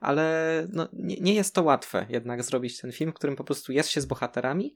ale 0.00 0.66
no, 0.72 0.88
nie, 0.92 1.16
nie 1.16 1.34
jest 1.34 1.54
to 1.54 1.62
łatwe 1.62 2.06
jednak 2.08 2.42
zrobić 2.42 2.80
ten 2.80 2.92
film, 2.92 3.10
w 3.10 3.14
którym 3.14 3.36
po 3.36 3.44
prostu 3.44 3.72
jest 3.72 3.90
się 3.90 4.00
z 4.00 4.06
bohaterami, 4.06 4.74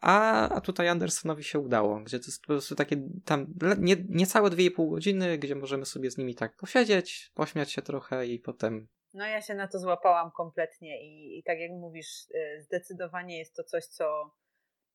a, 0.00 0.48
a 0.48 0.60
tutaj 0.60 0.88
Andersonowi 0.88 1.44
się 1.44 1.58
udało, 1.58 2.00
gdzie 2.00 2.18
to 2.18 2.26
jest 2.26 2.40
po 2.40 2.46
prostu 2.46 2.74
takie 2.74 3.08
tam 3.24 3.54
nie, 3.78 3.96
niecałe 4.08 4.50
2,5 4.50 4.90
godziny, 4.90 5.38
gdzie 5.38 5.54
możemy 5.54 5.86
sobie 5.86 6.10
z 6.10 6.18
nimi 6.18 6.34
tak 6.34 6.56
posiedzieć, 6.56 7.30
pośmiać 7.34 7.72
się 7.72 7.82
trochę 7.82 8.26
i 8.26 8.38
potem 8.38 8.88
no 9.14 9.26
ja 9.26 9.42
się 9.42 9.54
na 9.54 9.68
to 9.68 9.78
złapałam 9.78 10.30
kompletnie 10.30 11.02
i, 11.02 11.38
i 11.38 11.42
tak 11.42 11.58
jak 11.58 11.70
mówisz, 11.70 12.30
y, 12.30 12.62
zdecydowanie 12.62 13.38
jest 13.38 13.56
to 13.56 13.64
coś, 13.64 13.86
co, 13.86 14.30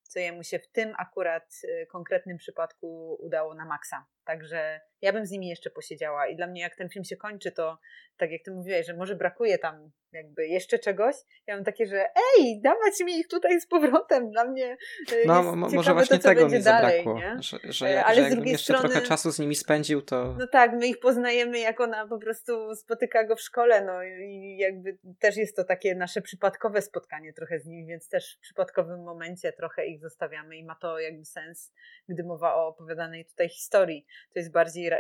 co 0.04 0.20
jemu 0.20 0.44
się 0.44 0.60
w 0.60 0.72
tym 0.72 0.94
akurat 0.98 1.54
y, 1.64 1.88
konkretnym 1.92 2.38
przypadku 2.38 3.18
udało 3.20 3.56
na 3.56 3.66
maksa. 3.66 4.06
Także 4.30 4.82
ja 5.02 5.14
bym 5.14 5.26
z 5.26 5.32
nimi 5.32 5.48
jeszcze 5.48 5.70
posiedziała. 5.70 6.28
I 6.28 6.36
dla 6.36 6.48
mnie 6.48 6.62
jak 6.62 6.76
ten 6.76 6.90
film 6.90 7.06
się 7.06 7.18
kończy, 7.18 7.52
to 7.52 7.80
tak 8.18 8.32
jak 8.32 8.44
ty 8.44 8.52
mówiłeś, 8.52 8.88
że 8.88 8.94
może 8.94 9.16
brakuje 9.16 9.58
tam 9.58 9.92
jakby 10.12 10.48
jeszcze 10.48 10.80
czegoś, 10.80 11.16
ja 11.48 11.56
mam 11.56 11.64
takie, 11.64 11.86
że 11.86 12.06
ej, 12.38 12.62
dawać 12.62 13.00
mi 13.06 13.20
ich 13.20 13.28
tutaj 13.28 13.62
z 13.62 13.68
powrotem, 13.68 14.32
dla 14.32 14.46
mnie 14.46 14.78
y, 15.14 15.24
No 15.26 15.56
może 15.56 15.94
właśnie 15.94 16.18
to, 16.18 16.24
tego 16.24 16.50
mi 16.50 16.62
zabrakło, 16.62 17.14
dalej, 17.14 17.38
że, 17.40 17.58
że, 17.64 17.88
e, 17.88 18.06
Ale 18.06 18.16
że 18.16 18.30
z 18.30 18.34
drugiej 18.36 18.52
jeszcze 18.52 18.74
strony, 18.74 18.90
trochę 18.90 19.08
czasu 19.08 19.32
z 19.32 19.40
nimi 19.40 19.56
spędził, 19.56 20.02
to... 20.02 20.36
No 20.40 20.48
tak, 20.48 20.72
my 20.74 20.88
ich 20.88 21.00
poznajemy, 21.00 21.60
jak 21.60 21.80
ona 21.80 22.08
po 22.08 22.20
prostu 22.20 22.76
spotyka 22.76 23.24
go 23.24 23.36
w 23.36 23.42
szkole, 23.42 23.86
no 23.86 24.04
i 24.04 24.58
jakby 24.58 24.98
też 25.20 25.38
jest 25.38 25.56
to 25.56 25.64
takie 25.64 25.96
nasze 25.96 26.22
przypadkowe 26.22 26.82
spotkanie 26.82 27.34
trochę 27.34 27.60
z 27.60 27.66
nimi, 27.66 27.86
więc 27.86 28.10
też 28.10 28.36
w 28.36 28.40
przypadkowym 28.40 29.04
momencie 29.04 29.54
trochę 29.54 29.86
ich 29.86 30.02
zostawiamy 30.02 30.58
i 30.58 30.64
ma 30.64 30.76
to 30.76 31.00
jakby 31.00 31.26
sens, 31.26 31.74
gdy 32.08 32.24
mowa 32.24 32.56
o 32.56 32.68
opowiadanej 32.68 33.26
tutaj 33.26 33.50
historii 33.50 34.06
to 34.34 34.40
jest 34.40 34.52
bardziej 34.52 34.88
y, 34.88 35.00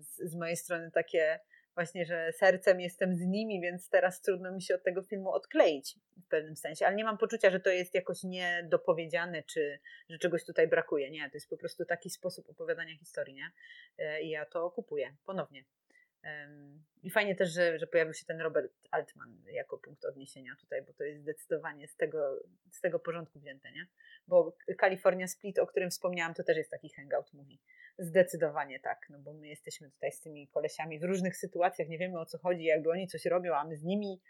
z 0.00 0.34
mojej 0.34 0.56
strony 0.56 0.90
takie 0.90 1.40
właśnie, 1.74 2.04
że 2.06 2.32
sercem 2.32 2.80
jestem 2.80 3.14
z 3.14 3.20
nimi, 3.20 3.60
więc 3.60 3.88
teraz 3.88 4.20
trudno 4.20 4.52
mi 4.52 4.62
się 4.62 4.74
od 4.74 4.82
tego 4.82 5.02
filmu 5.02 5.30
odkleić 5.30 5.98
w 6.24 6.28
pewnym 6.28 6.56
sensie, 6.56 6.86
ale 6.86 6.96
nie 6.96 7.04
mam 7.04 7.18
poczucia, 7.18 7.50
że 7.50 7.60
to 7.60 7.70
jest 7.70 7.94
jakoś 7.94 8.22
niedopowiedziane, 8.22 9.42
czy 9.42 9.78
że 10.10 10.18
czegoś 10.18 10.44
tutaj 10.44 10.68
brakuje. 10.68 11.10
Nie, 11.10 11.30
to 11.30 11.36
jest 11.36 11.48
po 11.48 11.56
prostu 11.56 11.84
taki 11.84 12.10
sposób 12.10 12.50
opowiadania 12.50 12.96
historii, 12.98 13.34
nie? 13.34 13.50
Y, 13.98 14.20
I 14.20 14.30
ja 14.30 14.46
to 14.46 14.70
kupuję 14.70 15.16
ponownie. 15.24 15.64
I 17.02 17.10
fajnie 17.10 17.34
też, 17.34 17.52
że, 17.52 17.78
że 17.78 17.86
pojawił 17.86 18.14
się 18.14 18.26
ten 18.26 18.40
Robert 18.40 18.72
Altman 18.90 19.42
jako 19.52 19.78
punkt 19.78 20.04
odniesienia 20.04 20.56
tutaj, 20.60 20.82
bo 20.82 20.92
to 20.92 21.04
jest 21.04 21.20
zdecydowanie 21.20 21.88
z 21.88 21.96
tego, 21.96 22.38
z 22.70 22.80
tego 22.80 22.98
porządku 22.98 23.38
wzięte, 23.38 23.72
nie? 23.72 23.86
Bo 24.28 24.56
California 24.80 25.28
Split, 25.28 25.58
o 25.58 25.66
którym 25.66 25.90
wspomniałam, 25.90 26.34
to 26.34 26.44
też 26.44 26.56
jest 26.56 26.70
taki 26.70 26.88
hangout 26.88 27.32
movie. 27.32 27.56
Zdecydowanie 27.98 28.80
tak, 28.80 29.06
no 29.10 29.18
bo 29.18 29.32
my 29.32 29.48
jesteśmy 29.48 29.90
tutaj 29.90 30.12
z 30.12 30.20
tymi 30.20 30.48
kolesiami 30.48 30.98
w 30.98 31.04
różnych 31.04 31.36
sytuacjach, 31.36 31.88
nie 31.88 31.98
wiemy 31.98 32.20
o 32.20 32.26
co 32.26 32.38
chodzi, 32.38 32.64
jakby 32.64 32.90
oni 32.90 33.06
coś 33.08 33.24
robią, 33.24 33.54
a 33.54 33.64
my 33.64 33.76
z 33.76 33.82
nimi, 33.82 34.20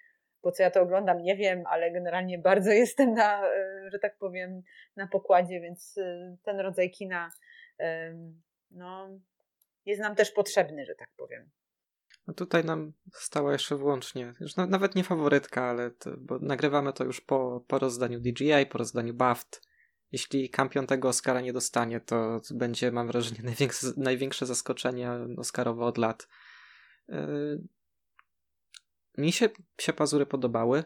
po 0.43 0.53
co 0.53 0.63
ja 0.63 0.71
to 0.71 0.81
oglądam, 0.81 1.23
nie 1.23 1.37
wiem, 1.37 1.67
ale 1.67 1.91
generalnie 1.91 2.39
bardzo 2.39 2.71
jestem 2.83 3.15
na, 3.15 3.49
e, 3.49 3.91
że 3.91 3.99
tak 3.99 4.17
powiem, 4.17 4.63
na 4.97 5.07
pokładzie, 5.07 5.61
więc 5.61 5.99
e, 5.99 6.37
ten 6.43 6.61
rodzaj 6.61 6.91
kina 6.91 7.31
no, 8.71 9.09
jest 9.87 10.01
nam 10.01 10.15
też 10.15 10.31
potrzebny, 10.31 10.85
że 10.85 10.95
tak 10.95 11.09
powiem. 11.17 11.51
Tutaj 12.37 12.65
nam 12.65 12.93
stała 13.13 13.53
jeszcze 13.53 13.77
wyłącznie, 13.77 14.35
już 14.41 14.57
na, 14.57 14.67
nawet 14.67 14.95
nie 14.95 15.05
faworytka, 15.05 15.65
ale 15.65 15.91
to, 15.91 16.11
bo 16.19 16.39
nagrywamy 16.39 16.93
to 16.93 17.05
już 17.05 17.21
po, 17.21 17.65
po 17.69 17.79
rozdaniu 17.79 18.21
DJI, 18.21 18.67
po 18.71 18.79
rozdaniu 18.79 19.15
BAFT, 19.15 19.63
jeśli 20.13 20.51
kampion 20.51 20.87
tego 20.87 21.09
Oscara 21.09 21.41
nie 21.41 21.53
dostanie, 21.53 22.01
to 22.01 22.41
będzie, 22.51 22.93
mam 22.93 23.07
wrażenie, 23.07 23.43
największe, 23.51 23.87
największe 23.97 24.47
zaskoczenie 24.47 25.11
Oscarowe 25.37 25.85
od 25.85 25.99
lat. 25.99 26.29
Yy, 27.09 27.65
mi 29.19 29.33
się, 29.33 29.49
się 29.81 29.93
pazury 29.93 30.27
podobały. 30.27 30.85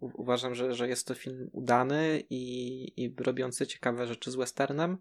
Uważam, 0.00 0.54
że, 0.54 0.74
że 0.74 0.88
jest 0.88 1.06
to 1.06 1.14
film 1.14 1.50
udany 1.52 2.22
i, 2.30 3.04
i 3.04 3.14
robiący 3.18 3.66
ciekawe 3.66 4.06
rzeczy 4.06 4.30
z 4.30 4.36
westernem. 4.36 4.98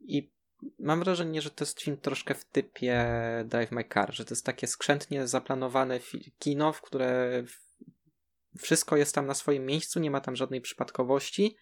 I 0.00 0.32
mam 0.78 1.00
wrażenie, 1.00 1.42
że 1.42 1.50
to 1.50 1.64
jest 1.64 1.80
film 1.80 1.96
troszkę 1.96 2.34
w 2.34 2.44
typie 2.44 3.06
Drive 3.44 3.70
My 3.70 3.84
Car, 3.94 4.14
że 4.14 4.24
to 4.24 4.34
jest 4.34 4.44
takie 4.44 4.66
skrzętnie 4.66 5.26
zaplanowane 5.26 6.00
kino, 6.38 6.72
w 6.72 6.80
które 6.80 7.42
wszystko 8.58 8.96
jest 8.96 9.14
tam 9.14 9.26
na 9.26 9.34
swoim 9.34 9.66
miejscu, 9.66 10.00
nie 10.00 10.10
ma 10.10 10.20
tam 10.20 10.36
żadnej 10.36 10.60
przypadkowości 10.60 11.56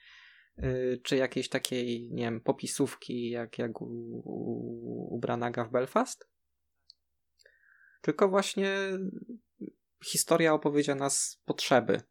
Y, 0.62 1.00
czy 1.02 1.16
jakiejś 1.16 1.48
takiej, 1.48 2.10
nie 2.12 2.24
wiem, 2.24 2.40
popisówki 2.40 3.30
jak, 3.30 3.58
jak 3.58 3.82
u, 3.82 3.86
u, 5.14 5.18
Branaga 5.18 5.64
w 5.64 5.70
Belfast. 5.70 6.28
Tylko 8.00 8.28
właśnie 8.28 8.70
historia 10.04 10.54
opowiedziana 10.54 11.10
z 11.10 11.40
potrzeby. 11.44 12.02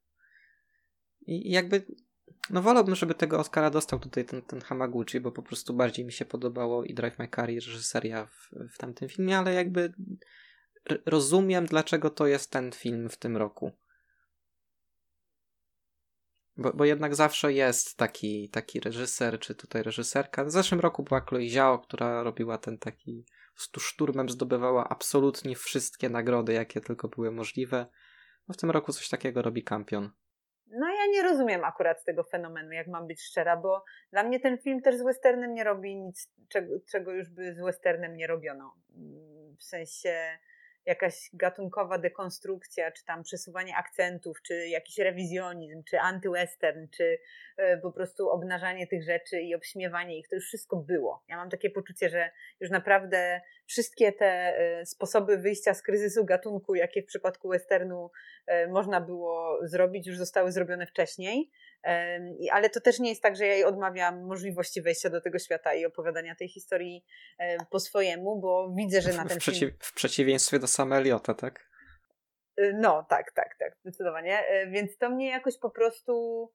I 1.22 1.52
jakby, 1.52 1.86
no 2.50 2.62
wolałbym, 2.62 2.96
żeby 2.96 3.16
tego 3.16 3.40
Oscara 3.40 3.70
dostał 3.70 4.00
tutaj 4.00 4.26
ten, 4.26 4.42
ten 4.42 4.62
Hamaguchi, 4.62 5.20
bo 5.20 5.32
po 5.32 5.44
prostu 5.44 5.74
bardziej 5.74 6.06
mi 6.06 6.12
się 6.12 6.26
podobało 6.26 6.84
i 6.84 6.94
Drive 6.94 7.20
My 7.20 7.28
Car 7.36 7.50
i 7.50 7.56
reżyseria 7.56 8.26
w, 8.26 8.50
w 8.74 8.78
tamtym 8.78 9.10
filmie, 9.10 9.38
ale 9.38 9.54
jakby 9.54 9.94
rozumiem, 11.06 11.66
dlaczego 11.66 12.10
to 12.10 12.28
jest 12.28 12.52
ten 12.52 12.72
film 12.72 13.10
w 13.10 13.18
tym 13.18 13.38
roku. 13.38 13.72
Bo, 16.58 16.74
bo 16.74 16.86
jednak 16.86 17.16
zawsze 17.16 17.54
jest 17.54 17.98
taki, 17.98 18.50
taki 18.50 18.80
reżyser, 18.80 19.40
czy 19.40 19.56
tutaj 19.56 19.84
reżyserka. 19.84 20.46
W 20.46 20.52
zeszłym 20.52 20.80
roku 20.80 21.04
była 21.04 21.22
Chloe 21.22 21.50
Zhao, 21.50 21.80
która 21.80 22.24
robiła 22.24 22.58
ten 22.58 22.78
taki, 22.78 23.26
stu 23.56 23.80
szturmem 23.80 24.30
zdobywała 24.30 24.90
absolutnie 24.90 25.56
wszystkie 25.56 26.10
nagrody, 26.10 26.54
jakie 26.54 26.82
tylko 26.82 27.08
były 27.08 27.32
możliwe. 27.32 27.86
No 28.48 28.54
w 28.54 28.58
tym 28.58 28.72
roku 28.72 28.94
coś 28.94 29.10
takiego 29.10 29.42
robi 29.42 29.64
Kampion. 29.64 30.12
No 30.72 30.88
ja 30.88 31.06
nie 31.12 31.24
rozumiem 31.24 31.64
akurat 31.64 32.04
tego 32.04 32.24
fenomenu, 32.24 32.72
jak 32.72 32.88
mam 32.88 33.08
być 33.08 33.22
szczera, 33.22 33.58
bo 33.58 33.84
dla 34.12 34.24
mnie 34.24 34.40
ten 34.40 34.58
film 34.58 34.82
też 34.82 34.96
z 34.96 35.04
westernem 35.04 35.54
nie 35.54 35.64
robi 35.64 35.96
nic, 35.96 36.34
czego, 36.50 36.80
czego 36.92 37.12
już 37.12 37.30
by 37.30 37.54
z 37.54 37.60
westernem 37.62 38.16
nie 38.16 38.28
robiono. 38.28 38.76
W 39.60 39.64
sensie 39.64 40.38
jakaś 40.86 41.30
gatunkowa 41.34 41.98
dekonstrukcja, 41.98 42.92
czy 42.92 43.06
tam 43.06 43.24
przesuwanie 43.24 43.76
akcentów, 43.76 44.42
czy 44.42 44.68
jakiś 44.68 44.98
rewizjonizm, 44.98 45.84
czy 45.84 46.00
antywestern, 46.00 46.88
czy 46.88 47.18
e, 47.58 47.78
po 47.78 47.92
prostu 47.92 48.30
obnażanie 48.30 48.88
tych 48.88 49.04
rzeczy 49.04 49.42
i 49.42 49.56
obśmiewanie 49.56 50.20
ich, 50.20 50.28
to 50.28 50.36
już 50.36 50.46
wszystko 50.46 50.78
było. 50.78 51.24
Ja 51.28 51.38
mam 51.38 51.50
takie 51.50 51.70
poczucie, 51.70 52.10
że 52.10 52.30
już 52.60 52.70
naprawdę 52.70 53.42
wszystkie 53.66 54.12
te 54.12 54.26
e, 54.26 54.86
sposoby 54.86 55.38
wyjścia 55.38 55.74
z 55.74 55.82
kryzysu 55.82 56.26
gatunku, 56.26 56.76
jakie 56.76 57.02
w 57.02 57.06
przypadku 57.06 57.50
westernu 57.50 58.12
e, 58.48 58.68
można 58.68 59.02
było 59.02 59.60
zrobić, 59.68 60.08
już 60.08 60.18
zostały 60.18 60.52
zrobione 60.52 60.88
wcześniej. 60.88 61.52
Ale 62.52 62.70
to 62.70 62.82
też 62.82 63.00
nie 63.00 63.10
jest 63.10 63.22
tak, 63.22 63.36
że 63.36 63.46
ja 63.46 63.54
jej 63.54 63.64
odmawiam 63.64 64.26
możliwości 64.26 64.82
wejścia 64.82 65.10
do 65.10 65.22
tego 65.22 65.40
świata 65.40 65.74
i 65.74 65.86
opowiadania 65.86 66.36
tej 66.36 66.50
historii 66.50 67.06
po 67.70 67.80
swojemu, 67.80 68.40
bo 68.40 68.74
widzę, 68.78 69.02
że 69.02 69.14
na 69.14 69.26
ten 69.26 69.38
w, 69.38 69.42
przeciw, 69.42 69.60
film... 69.60 69.78
w 69.80 69.94
przeciwieństwie 69.94 70.60
do 70.60 70.68
Sama 70.68 70.98
Eliota, 70.98 71.34
tak? 71.34 71.70
Y, 72.60 72.74
no, 72.76 73.06
tak, 73.10 73.32
tak, 73.32 73.56
tak, 73.60 73.78
zdecydowanie. 73.82 74.44
Y, 74.64 74.70
więc 74.70 74.98
to 74.98 75.10
mnie 75.10 75.30
jakoś 75.30 75.58
po 75.58 75.70
prostu 75.70 76.52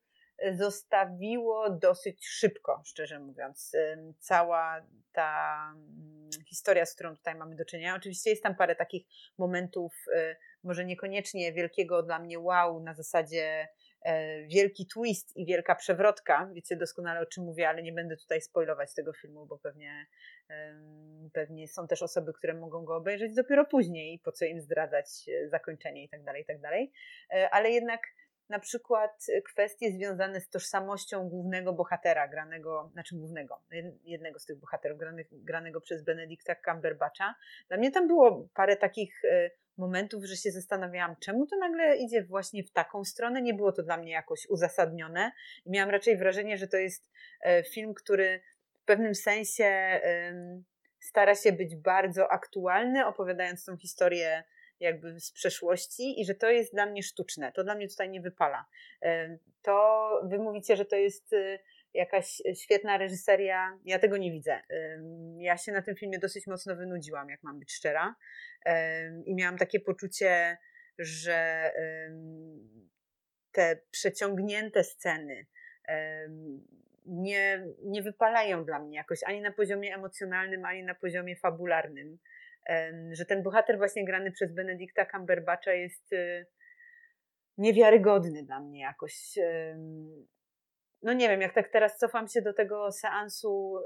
zostawiło 0.53 1.71
dosyć 1.71 2.27
szybko, 2.27 2.83
szczerze 2.87 3.19
mówiąc. 3.19 3.73
Cała 4.19 4.87
ta 5.13 5.57
mm, 5.75 6.31
historia, 6.49 6.87
z 6.87 6.95
którą 6.95 7.17
tutaj 7.17 7.35
mamy 7.35 7.57
do 7.57 7.65
czynienia. 7.65 7.97
Oczywiście 7.97 8.31
jest 8.31 8.43
tam 8.43 8.55
parę 8.55 8.77
takich 8.77 9.07
momentów, 9.39 9.93
może 10.63 10.85
niekoniecznie 10.85 11.53
wielkiego 11.53 12.03
dla 12.03 12.19
mnie 12.19 12.39
wow, 12.39 12.81
na 12.81 12.95
zasadzie 12.95 13.45
e, 13.45 13.69
wielki 14.47 14.87
twist 14.87 15.37
i 15.37 15.47
wielka 15.47 15.75
przewrotka. 15.75 16.51
Wiecie 16.53 16.77
doskonale 16.77 17.21
o 17.21 17.27
czym 17.27 17.45
mówię, 17.45 17.69
ale 17.69 17.83
nie 17.83 17.93
będę 17.93 18.17
tutaj 18.17 18.41
spoilować 18.41 18.95
tego 18.95 19.13
filmu, 19.13 19.47
bo 19.47 19.59
pewnie, 19.59 20.07
pewnie 21.33 21.69
są 21.69 21.87
też 21.87 22.03
osoby, 22.03 22.33
które 22.33 22.55
mogą 22.55 22.85
go 22.85 22.97
obejrzeć 22.97 23.35
dopiero 23.35 23.65
później, 23.65 24.19
po 24.19 24.33
co 24.33 24.45
im 24.45 24.61
zdradzać 24.61 25.07
e, 25.29 25.49
zakończenie 25.49 26.05
i 26.05 26.09
tak 26.09 26.23
dalej, 26.23 26.45
tak 26.45 26.61
dalej. 26.61 26.93
E, 27.35 27.51
ale 27.51 27.71
jednak 27.71 28.01
na 28.49 28.59
przykład 28.59 29.27
kwestie 29.45 29.93
związane 29.93 30.41
z 30.41 30.49
tożsamością 30.49 31.29
głównego 31.29 31.73
bohatera, 31.73 32.29
granego, 32.29 32.91
znaczy 32.93 33.17
głównego, 33.17 33.61
jednego 34.05 34.39
z 34.39 34.45
tych 34.45 34.59
bohaterów, 34.59 34.99
granego 35.33 35.81
przez 35.81 36.05
Benedicta 36.05 36.55
Cumberbatcha. 36.55 37.35
Dla 37.69 37.77
mnie 37.77 37.91
tam 37.91 38.07
było 38.07 38.49
parę 38.55 38.77
takich 38.77 39.25
e, 39.25 39.51
momentów, 39.81 40.25
że 40.25 40.37
się 40.37 40.51
zastanawiałam, 40.51 41.17
czemu 41.21 41.47
to 41.47 41.57
nagle 41.57 41.97
idzie 41.97 42.25
właśnie 42.25 42.65
w 42.65 42.71
taką 42.71 43.05
stronę. 43.05 43.43
Nie 43.43 43.55
było 43.55 43.73
to 43.73 43.83
dla 43.83 43.97
mnie 43.97 44.13
jakoś 44.13 44.47
uzasadnione. 44.47 45.33
Miałam 45.67 45.91
raczej 45.91 46.17
wrażenie, 46.17 46.59
że 46.59 46.69
to 46.69 46.77
jest 46.77 47.11
e, 47.41 47.63
film, 47.63 47.95
który 47.95 48.41
w 48.83 48.85
pewnym 48.85 49.15
sensie 49.15 50.01
stara 51.01 51.35
się 51.35 51.53
być 51.53 51.77
bardzo 51.77 52.33
aktualny, 52.33 53.07
opowiadając 53.07 53.65
tą 53.65 53.77
historię 53.77 54.45
jakby 54.81 55.21
z 55.21 55.33
przeszłości 55.33 56.21
i 56.21 56.25
że 56.25 56.35
to 56.35 56.51
jest 56.51 56.73
dla 56.73 56.87
mnie 56.87 57.03
sztuczne. 57.03 57.53
To 57.53 57.65
dla 57.65 57.75
mnie 57.75 57.89
tutaj 57.89 58.11
nie 58.11 58.21
wypala. 58.21 58.65
To 59.63 60.11
wy 60.25 60.39
mówicie, 60.39 60.77
że 60.77 60.85
to 60.85 60.97
jest 60.97 61.33
y, 61.33 61.59
jakaś 61.95 62.43
świetna 62.55 62.99
reżyseria. 62.99 63.79
Ja 63.85 63.99
tego 63.99 64.17
nie 64.17 64.31
widzę. 64.31 64.63
Ja 65.39 65.57
się 65.57 65.73
na 65.73 65.83
tym 65.83 65.97
filmie 65.97 66.19
dosyć 66.19 66.47
mocno 66.47 66.77
wynudziłam, 66.77 67.29
jak 67.29 67.43
mam 67.43 67.59
być 67.59 67.73
szczera. 67.73 68.15
I 69.25 69.35
miałam 69.35 69.59
takie 69.59 69.81
poczucie, 69.81 70.59
że 70.99 71.71
te 73.53 73.81
przeciągnięte 73.91 74.85
sceny 74.85 75.47
nie, 77.07 77.67
nie 77.85 78.03
wypalają 78.03 78.65
dla 78.65 78.79
mnie 78.79 78.97
jakoś 78.97 79.23
ani 79.25 79.41
na 79.41 79.53
poziomie 79.53 79.95
emocjonalnym, 79.95 80.65
ani 80.65 80.85
na 80.85 80.95
poziomie 80.95 81.37
fabularnym 81.37 82.19
że 83.13 83.27
ten 83.27 83.43
bohater 83.43 83.79
właśnie 83.79 84.05
grany 84.05 84.33
przez 84.33 84.53
Benedicta 84.53 85.07
Cumberbatcha 85.07 85.73
jest 85.73 86.13
y, 86.13 86.47
niewiarygodny 87.59 88.43
dla 88.43 88.61
mnie 88.61 88.81
jakoś. 88.81 89.39
No 91.03 91.13
nie 91.13 91.29
wiem, 91.29 91.41
jak 91.41 91.55
tak 91.55 91.69
teraz 91.69 91.99
cofam 91.99 92.29
się 92.29 92.43
do 92.43 92.53
tego 92.53 92.93
seansu 92.93 93.83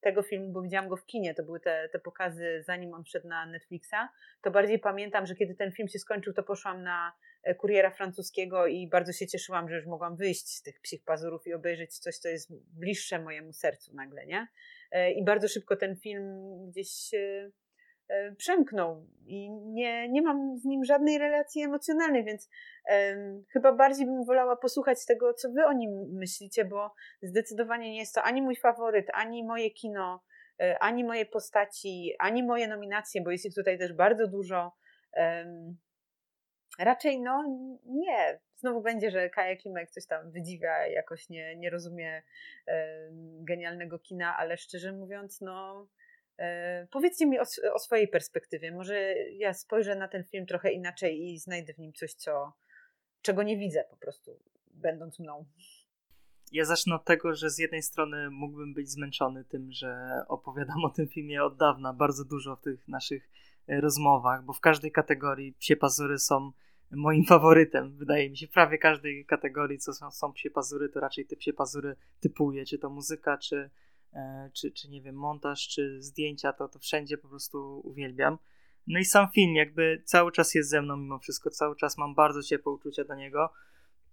tego 0.00 0.22
filmu, 0.22 0.52
bo 0.52 0.62
widziałam 0.62 0.88
go 0.88 0.96
w 0.96 1.06
kinie, 1.06 1.34
to 1.34 1.42
były 1.42 1.60
te, 1.60 1.88
te 1.92 1.98
pokazy 1.98 2.62
zanim 2.66 2.94
on 2.94 3.04
wszedł 3.04 3.28
na 3.28 3.46
Netflixa, 3.46 4.08
to 4.42 4.50
bardziej 4.50 4.78
pamiętam, 4.78 5.26
że 5.26 5.34
kiedy 5.34 5.54
ten 5.54 5.72
film 5.72 5.88
się 5.88 5.98
skończył, 5.98 6.32
to 6.32 6.42
poszłam 6.42 6.82
na 6.82 7.12
e, 7.42 7.54
kuriera 7.54 7.90
francuskiego 7.90 8.66
i 8.66 8.88
bardzo 8.88 9.12
się 9.12 9.26
cieszyłam, 9.26 9.68
że 9.68 9.76
już 9.76 9.86
mogłam 9.86 10.16
wyjść 10.16 10.48
z 10.48 10.62
tych 10.62 10.80
psich 10.80 11.04
pazurów 11.04 11.46
i 11.46 11.54
obejrzeć 11.54 11.98
coś, 11.98 12.18
co 12.18 12.28
jest 12.28 12.52
bliższe 12.78 13.18
mojemu 13.18 13.52
sercu 13.52 13.94
nagle, 13.94 14.26
nie? 14.26 14.48
E, 14.90 15.12
I 15.12 15.24
bardzo 15.24 15.48
szybko 15.48 15.76
ten 15.76 15.96
film 15.96 16.40
gdzieś 16.68 17.14
E, 17.14 17.50
przemknął 18.36 19.06
i 19.26 19.50
nie, 19.50 20.08
nie 20.08 20.22
mam 20.22 20.58
z 20.58 20.64
nim 20.64 20.84
żadnej 20.84 21.18
relacji 21.18 21.62
emocjonalnej, 21.62 22.24
więc 22.24 22.50
um, 22.90 23.44
chyba 23.52 23.72
bardziej 23.72 24.06
bym 24.06 24.24
wolała 24.24 24.56
posłuchać 24.56 25.06
tego, 25.06 25.34
co 25.34 25.50
wy 25.50 25.66
o 25.66 25.72
nim 25.72 25.90
myślicie, 26.12 26.64
bo 26.64 26.94
zdecydowanie 27.22 27.90
nie 27.90 27.98
jest 27.98 28.14
to 28.14 28.22
ani 28.22 28.42
mój 28.42 28.56
faworyt, 28.56 29.06
ani 29.12 29.44
moje 29.44 29.70
kino, 29.70 30.24
e, 30.60 30.78
ani 30.78 31.04
moje 31.04 31.26
postaci, 31.26 32.14
ani 32.18 32.42
moje 32.42 32.68
nominacje, 32.68 33.22
bo 33.22 33.30
jest 33.30 33.46
ich 33.46 33.54
tutaj 33.54 33.78
też 33.78 33.92
bardzo 33.92 34.26
dużo. 34.26 34.72
Um, 35.16 35.78
raczej 36.78 37.20
no 37.20 37.44
nie. 37.86 38.40
Znowu 38.56 38.82
będzie, 38.82 39.10
że 39.10 39.30
Kaja 39.30 39.56
Klimek 39.56 39.90
coś 39.90 40.06
tam 40.06 40.30
wydziwia, 40.30 40.86
jakoś 40.86 41.28
nie, 41.28 41.56
nie 41.56 41.70
rozumie 41.70 42.22
um, 42.66 43.44
genialnego 43.44 43.98
kina, 43.98 44.36
ale 44.36 44.56
szczerze 44.56 44.92
mówiąc, 44.92 45.40
no 45.40 45.86
E, 45.86 45.97
powiedzcie 46.90 47.26
mi 47.26 47.38
o, 47.38 47.42
o, 47.72 47.78
swojej 47.78 48.08
perspektywie. 48.08 48.72
Może 48.72 49.14
ja 49.14 49.54
spojrzę 49.54 49.96
na 49.96 50.08
ten 50.08 50.24
film 50.24 50.46
trochę 50.46 50.72
inaczej 50.72 51.22
i 51.22 51.38
znajdę 51.38 51.74
w 51.74 51.78
nim 51.78 51.92
coś, 51.92 52.14
co, 52.14 52.52
czego 53.22 53.42
nie 53.42 53.56
widzę 53.56 53.84
po 53.90 53.96
prostu, 53.96 54.38
będąc 54.70 55.18
mną. 55.18 55.44
Ja 56.52 56.64
zacznę 56.64 56.94
od 56.94 57.04
tego, 57.04 57.34
że 57.34 57.50
z 57.50 57.58
jednej 57.58 57.82
strony 57.82 58.30
mógłbym 58.30 58.74
być 58.74 58.90
zmęczony 58.90 59.44
tym, 59.44 59.72
że 59.72 60.22
opowiadam 60.28 60.84
o 60.84 60.90
tym 60.90 61.08
filmie 61.08 61.44
od 61.44 61.56
dawna, 61.56 61.92
bardzo 61.92 62.24
dużo 62.24 62.56
w 62.56 62.60
tych 62.60 62.88
naszych 62.88 63.30
e, 63.68 63.80
rozmowach, 63.80 64.44
bo 64.44 64.52
w 64.52 64.60
każdej 64.60 64.92
kategorii 64.92 65.52
psie 65.52 65.76
pazury 65.76 66.18
są 66.18 66.52
moim 66.90 67.24
faworytem. 67.34 67.96
Wydaje 67.96 68.30
mi 68.30 68.36
się, 68.36 68.46
w 68.46 68.50
prawie 68.50 68.78
każdej 68.78 69.24
kategorii, 69.24 69.78
co 69.78 69.92
są, 69.92 70.10
są 70.10 70.32
psie 70.32 70.50
pazury, 70.50 70.88
to 70.88 71.00
raczej 71.00 71.26
te 71.26 71.36
psie 71.36 71.52
pazury 71.52 71.96
typuję, 72.20 72.64
czy 72.64 72.78
to 72.78 72.90
muzyka, 72.90 73.38
czy, 73.38 73.70
E, 73.70 73.87
czy, 74.52 74.70
czy 74.70 74.88
nie 74.88 75.02
wiem, 75.02 75.14
montaż, 75.14 75.68
czy 75.68 76.02
zdjęcia, 76.02 76.52
to, 76.52 76.68
to 76.68 76.78
wszędzie 76.78 77.18
po 77.18 77.28
prostu 77.28 77.80
uwielbiam. 77.84 78.38
No 78.86 78.98
i 78.98 79.04
sam 79.04 79.28
film 79.34 79.54
jakby 79.54 80.02
cały 80.04 80.32
czas 80.32 80.54
jest 80.54 80.70
ze 80.70 80.82
mną 80.82 80.96
mimo 80.96 81.18
wszystko, 81.18 81.50
cały 81.50 81.76
czas 81.76 81.98
mam 81.98 82.14
bardzo 82.14 82.42
ciepłe 82.42 82.72
uczucia 82.72 83.04
do 83.04 83.14
niego. 83.14 83.52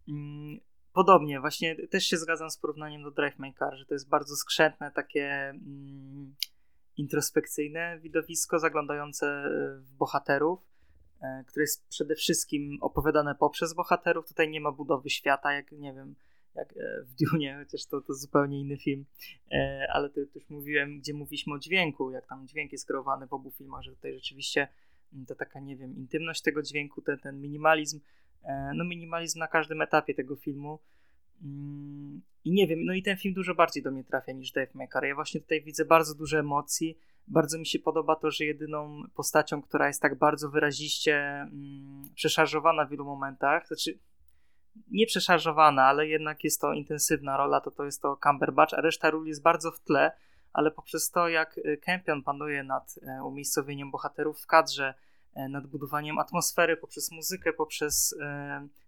Mm, 0.09 0.59
podobnie, 0.93 1.39
właśnie 1.39 1.87
też 1.87 2.03
się 2.05 2.17
zgadzam 2.17 2.49
z 2.49 2.57
porównaniem 2.57 3.03
do 3.03 3.11
Drive 3.11 3.39
My 3.39 3.53
Car, 3.53 3.77
że 3.77 3.85
to 3.85 3.93
jest 3.93 4.09
bardzo 4.09 4.35
skrzętne, 4.35 4.91
takie 4.91 5.29
mm, 5.29 6.35
introspekcyjne 6.97 7.99
widowisko 7.99 8.59
zaglądające 8.59 9.49
w 9.79 9.93
bohaterów, 9.93 10.59
e, 11.21 11.43
które 11.47 11.63
jest 11.63 11.87
przede 11.87 12.15
wszystkim 12.15 12.77
opowiadane 12.81 13.35
poprzez 13.35 13.73
bohaterów. 13.73 14.27
Tutaj 14.27 14.49
nie 14.49 14.61
ma 14.61 14.71
budowy 14.71 15.09
świata, 15.09 15.53
jak 15.53 15.71
nie 15.71 15.93
wiem, 15.93 16.15
jak 16.55 16.77
e, 16.77 17.03
w 17.03 17.15
Dune, 17.15 17.55
chociaż 17.63 17.85
to, 17.85 18.01
to 18.01 18.13
zupełnie 18.13 18.59
inny 18.59 18.77
film, 18.77 19.05
e, 19.51 19.87
ale 19.93 20.09
to, 20.09 20.19
już 20.19 20.49
mówiłem, 20.49 20.99
gdzie 20.99 21.13
mówiliśmy 21.13 21.53
o 21.53 21.59
dźwięku, 21.59 22.11
jak 22.11 22.27
tam 22.27 22.47
dźwięk 22.47 22.71
jest 22.71 22.87
kreowany 22.87 23.27
w 23.27 23.33
obu 23.33 23.51
filmach, 23.51 23.83
że 23.83 23.91
tutaj 23.91 24.13
rzeczywiście 24.13 24.67
mm, 25.13 25.25
to 25.25 25.35
taka, 25.35 25.59
nie 25.59 25.77
wiem, 25.77 25.95
intymność 25.95 26.41
tego 26.41 26.61
dźwięku, 26.61 27.01
ten, 27.01 27.19
ten 27.19 27.41
minimalizm, 27.41 27.99
e, 28.43 28.71
no 28.75 28.83
minimalizm 28.83 29.39
na 29.39 29.47
każdym 29.47 29.81
etapie 29.81 30.13
tego 30.13 30.35
filmu. 30.35 30.79
Mm, 31.43 32.21
i 32.43 32.51
nie 32.51 32.67
wiem, 32.67 32.85
no 32.85 32.93
i 32.93 33.03
ten 33.03 33.17
film 33.17 33.33
dużo 33.33 33.55
bardziej 33.55 33.83
do 33.83 33.91
mnie 33.91 34.03
trafia 34.03 34.31
niż 34.31 34.51
Dave 34.51 34.73
Maker. 34.73 35.03
Ja 35.03 35.15
właśnie 35.15 35.41
tutaj 35.41 35.61
widzę 35.61 35.85
bardzo 35.85 36.15
dużo 36.15 36.39
emocji, 36.39 36.97
bardzo 37.27 37.59
mi 37.59 37.65
się 37.65 37.79
podoba 37.79 38.15
to, 38.15 38.31
że 38.31 38.45
jedyną 38.45 39.03
postacią, 39.15 39.61
która 39.61 39.87
jest 39.87 40.01
tak 40.01 40.17
bardzo 40.17 40.49
wyraziście 40.49 41.15
mm, 41.15 42.09
przeszarżowana 42.15 42.85
w 42.85 42.89
wielu 42.89 43.05
momentach, 43.05 43.67
znaczy 43.67 43.99
nie 44.91 45.05
przeszarżowana, 45.05 45.83
ale 45.83 46.07
jednak 46.07 46.43
jest 46.43 46.61
to 46.61 46.73
intensywna 46.73 47.37
rola, 47.37 47.61
to 47.61 47.71
to 47.71 47.85
jest 47.85 48.01
to 48.01 48.17
Cumberbatch, 48.23 48.73
a 48.73 48.81
reszta 48.81 49.09
ról 49.09 49.27
jest 49.27 49.41
bardzo 49.41 49.71
w 49.71 49.79
tle, 49.79 50.11
ale 50.53 50.71
poprzez 50.71 51.11
to, 51.11 51.27
jak 51.27 51.57
y, 51.57 51.77
Campion 51.77 52.23
panuje 52.23 52.63
nad 52.63 52.99
e, 53.01 53.23
umiejscowieniem 53.23 53.91
bohaterów 53.91 54.41
w 54.41 54.47
kadrze, 54.47 54.93
e, 55.33 55.49
nad 55.49 55.67
budowaniem 55.67 56.19
atmosfery, 56.19 56.77
poprzez 56.77 57.11
muzykę, 57.11 57.53
poprzez 57.53 58.15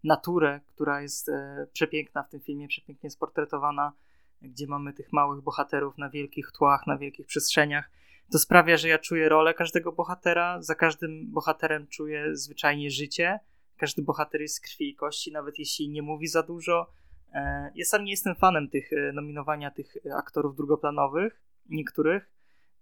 naturę, 0.04 0.60
która 0.68 1.02
jest 1.02 1.32
przepiękna 1.74 2.24
w 2.24 2.30
tym 2.30 2.40
filmie, 2.40 2.68
przepięknie 2.68 3.10
sportretowana, 3.10 3.94
gdzie 4.42 4.68
mamy 4.68 4.94
tych 4.94 5.14
małych 5.14 5.42
bohaterów 5.42 5.98
na 5.98 6.10
wielkich 6.10 6.52
tłach, 6.52 6.88
na 6.88 6.98
wielkich 6.98 7.28
przestrzeniach. 7.28 7.90
To 8.32 8.40
sprawia, 8.40 8.78
że 8.78 8.88
ja 8.88 9.00
czuję 9.00 9.30
rolę 9.30 9.54
każdego 9.54 9.92
bohatera, 9.92 10.62
za 10.62 10.76
każdym 10.76 11.32
bohaterem 11.32 11.88
czuję 11.88 12.36
zwyczajnie 12.36 12.92
życie, 12.92 13.40
każdy 13.78 14.02
bohater 14.02 14.42
jest 14.42 14.56
z 14.56 14.60
krwi 14.60 14.90
i 14.90 14.96
kości, 14.96 15.32
nawet 15.32 15.60
jeśli 15.60 15.90
nie 15.90 16.02
mówi 16.02 16.28
za 16.28 16.44
dużo. 16.44 16.92
E, 17.34 17.72
ja 17.76 17.86
sam 17.86 18.04
nie 18.04 18.12
jestem 18.12 18.36
fanem 18.36 18.70
tych 18.70 18.94
e, 18.94 19.12
nominowania 19.12 19.72
tych 19.72 19.94
aktorów 20.18 20.56
drugoplanowych, 20.56 21.42
niektórych. 21.70 22.30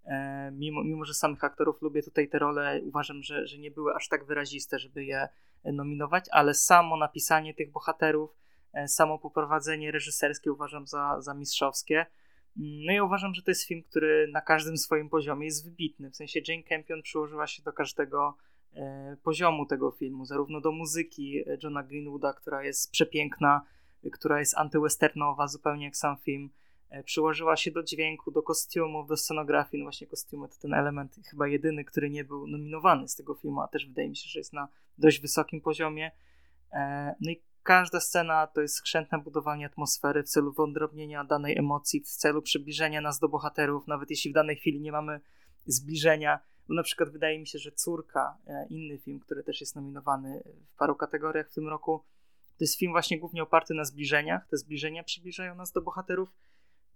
E, 0.04 0.50
mimo, 0.52 0.84
mimo, 0.84 1.04
że 1.04 1.14
samych 1.14 1.44
aktorów 1.44 1.82
lubię 1.82 2.02
tutaj 2.02 2.28
te 2.28 2.38
role, 2.38 2.80
uważam, 2.84 3.22
że, 3.22 3.46
że 3.46 3.58
nie 3.58 3.70
były 3.70 3.94
aż 3.94 4.08
tak 4.08 4.24
wyraziste, 4.24 4.78
żeby 4.78 5.04
je 5.04 5.28
nominować, 5.64 6.24
ale 6.30 6.54
samo 6.54 6.96
napisanie 6.96 7.54
tych 7.54 7.72
bohaterów, 7.72 8.36
samo 8.86 9.18
poprowadzenie 9.18 9.92
reżyserskie 9.92 10.52
uważam 10.52 10.86
za, 10.86 11.20
za 11.20 11.34
mistrzowskie. 11.34 12.06
No 12.56 12.92
i 12.92 13.00
uważam, 13.00 13.34
że 13.34 13.42
to 13.42 13.50
jest 13.50 13.66
film, 13.66 13.82
który 13.82 14.28
na 14.32 14.40
każdym 14.40 14.76
swoim 14.76 15.08
poziomie 15.08 15.46
jest 15.46 15.64
wybitny. 15.64 16.10
W 16.10 16.16
sensie 16.16 16.40
Jane 16.48 16.62
Campion 16.62 17.02
przyłożyła 17.02 17.46
się 17.46 17.62
do 17.62 17.72
każdego 17.72 18.36
E, 18.36 18.45
poziomu 19.22 19.66
tego 19.66 19.90
filmu, 19.90 20.24
zarówno 20.24 20.60
do 20.60 20.72
muzyki 20.72 21.44
Johna 21.62 21.82
Greenwooda, 21.82 22.32
która 22.32 22.64
jest 22.64 22.90
przepiękna, 22.90 23.62
która 24.10 24.38
jest 24.38 24.58
antywesternowa, 24.58 25.48
zupełnie 25.48 25.84
jak 25.84 25.96
sam 25.96 26.16
film, 26.16 26.50
e, 26.90 27.02
przyłożyła 27.02 27.56
się 27.56 27.70
do 27.70 27.82
dźwięku, 27.82 28.30
do 28.30 28.42
kostiumów, 28.42 29.08
do 29.08 29.16
scenografii. 29.16 29.82
No 29.82 29.84
właśnie 29.84 30.06
kostiumy 30.06 30.48
to 30.48 30.54
ten 30.62 30.74
element 30.74 31.16
chyba 31.30 31.48
jedyny, 31.48 31.84
który 31.84 32.10
nie 32.10 32.24
był 32.24 32.46
nominowany 32.46 33.08
z 33.08 33.16
tego 33.16 33.34
filmu, 33.34 33.60
a 33.60 33.68
też 33.68 33.86
wydaje 33.86 34.08
mi 34.08 34.16
się, 34.16 34.28
że 34.28 34.40
jest 34.40 34.52
na 34.52 34.68
dość 34.98 35.20
wysokim 35.20 35.60
poziomie. 35.60 36.12
E, 36.72 37.14
no 37.20 37.30
i 37.30 37.42
każda 37.62 38.00
scena 38.00 38.46
to 38.46 38.60
jest 38.60 38.74
skrzętne 38.74 39.18
budowanie 39.18 39.66
atmosfery 39.66 40.22
w 40.22 40.28
celu 40.28 40.52
wyodrobnienia 40.52 41.24
danej 41.24 41.58
emocji, 41.58 42.00
w 42.00 42.08
celu 42.08 42.42
przybliżenia 42.42 43.00
nas 43.00 43.18
do 43.18 43.28
bohaterów, 43.28 43.86
nawet 43.86 44.10
jeśli 44.10 44.30
w 44.30 44.34
danej 44.34 44.56
chwili 44.56 44.80
nie 44.80 44.92
mamy 44.92 45.20
zbliżenia. 45.66 46.40
Bo 46.68 46.74
na 46.74 46.82
przykład 46.82 47.10
wydaje 47.10 47.38
mi 47.38 47.46
się, 47.46 47.58
że 47.58 47.72
Córka, 47.72 48.38
e, 48.46 48.66
inny 48.70 48.98
film, 48.98 49.20
który 49.20 49.42
też 49.42 49.60
jest 49.60 49.76
nominowany 49.76 50.42
w 50.74 50.76
paru 50.76 50.94
kategoriach 50.94 51.50
w 51.50 51.54
tym 51.54 51.68
roku, 51.68 52.04
to 52.58 52.64
jest 52.64 52.78
film 52.78 52.92
właśnie 52.92 53.18
głównie 53.18 53.42
oparty 53.42 53.74
na 53.74 53.84
zbliżeniach. 53.84 54.46
Te 54.48 54.56
zbliżenia 54.56 55.04
przybliżają 55.04 55.54
nas 55.54 55.72
do 55.72 55.82
bohaterów. 55.82 56.28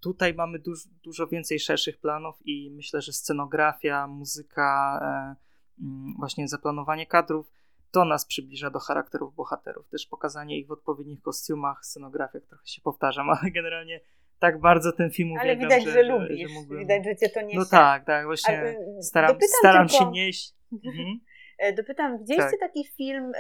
Tutaj 0.01 0.35
mamy 0.35 0.59
duż, 0.59 0.89
dużo 0.89 1.27
więcej 1.27 1.61
szerszych 1.61 2.01
planów 2.01 2.37
i 2.45 2.71
myślę, 2.71 3.03
że 3.03 3.13
scenografia, 3.13 4.07
muzyka, 4.07 5.01
e, 5.03 5.83
mm, 5.83 6.15
właśnie 6.19 6.49
zaplanowanie 6.49 7.07
kadrów 7.07 7.53
to 7.91 8.05
nas 8.05 8.27
przybliża 8.27 8.71
do 8.71 8.79
charakterów 8.79 9.35
bohaterów. 9.35 9.89
Też 9.89 10.07
pokazanie 10.07 10.59
ich 10.59 10.67
w 10.67 10.71
odpowiednich 10.71 11.23
kostiumach, 11.23 11.87
scenografiach, 11.87 12.43
trochę 12.45 12.67
się 12.67 12.83
powtarzam, 12.83 13.31
ale 13.41 13.51
generalnie 13.51 14.01
tak 14.41 14.61
bardzo 14.61 14.93
ten 14.93 15.11
film 15.11 15.29
Ale 15.41 15.43
uwielbiam, 15.43 15.69
widać, 15.69 15.85
że, 15.85 15.91
że, 15.91 16.05
że 16.05 16.09
lubisz, 16.13 16.49
że 16.49 16.55
mógłbym... 16.55 16.79
widać, 16.79 17.05
że 17.05 17.17
cię 17.17 17.29
to 17.29 17.41
niesie. 17.41 17.59
No 17.59 17.65
tak, 17.71 18.05
tak, 18.07 18.25
właśnie 18.27 18.59
Ale, 18.59 18.75
staram, 19.03 19.29
dopytam 19.29 19.59
staram 19.59 19.89
tylko- 19.89 20.05
się 20.05 20.11
nieść. 20.11 20.55
Mhm. 20.87 21.07
E, 21.59 21.73
Dopytam, 21.73 22.19
widzieliście 22.19 22.59
Tak. 22.59 22.61
taki 22.61 22.85
film, 22.97 23.33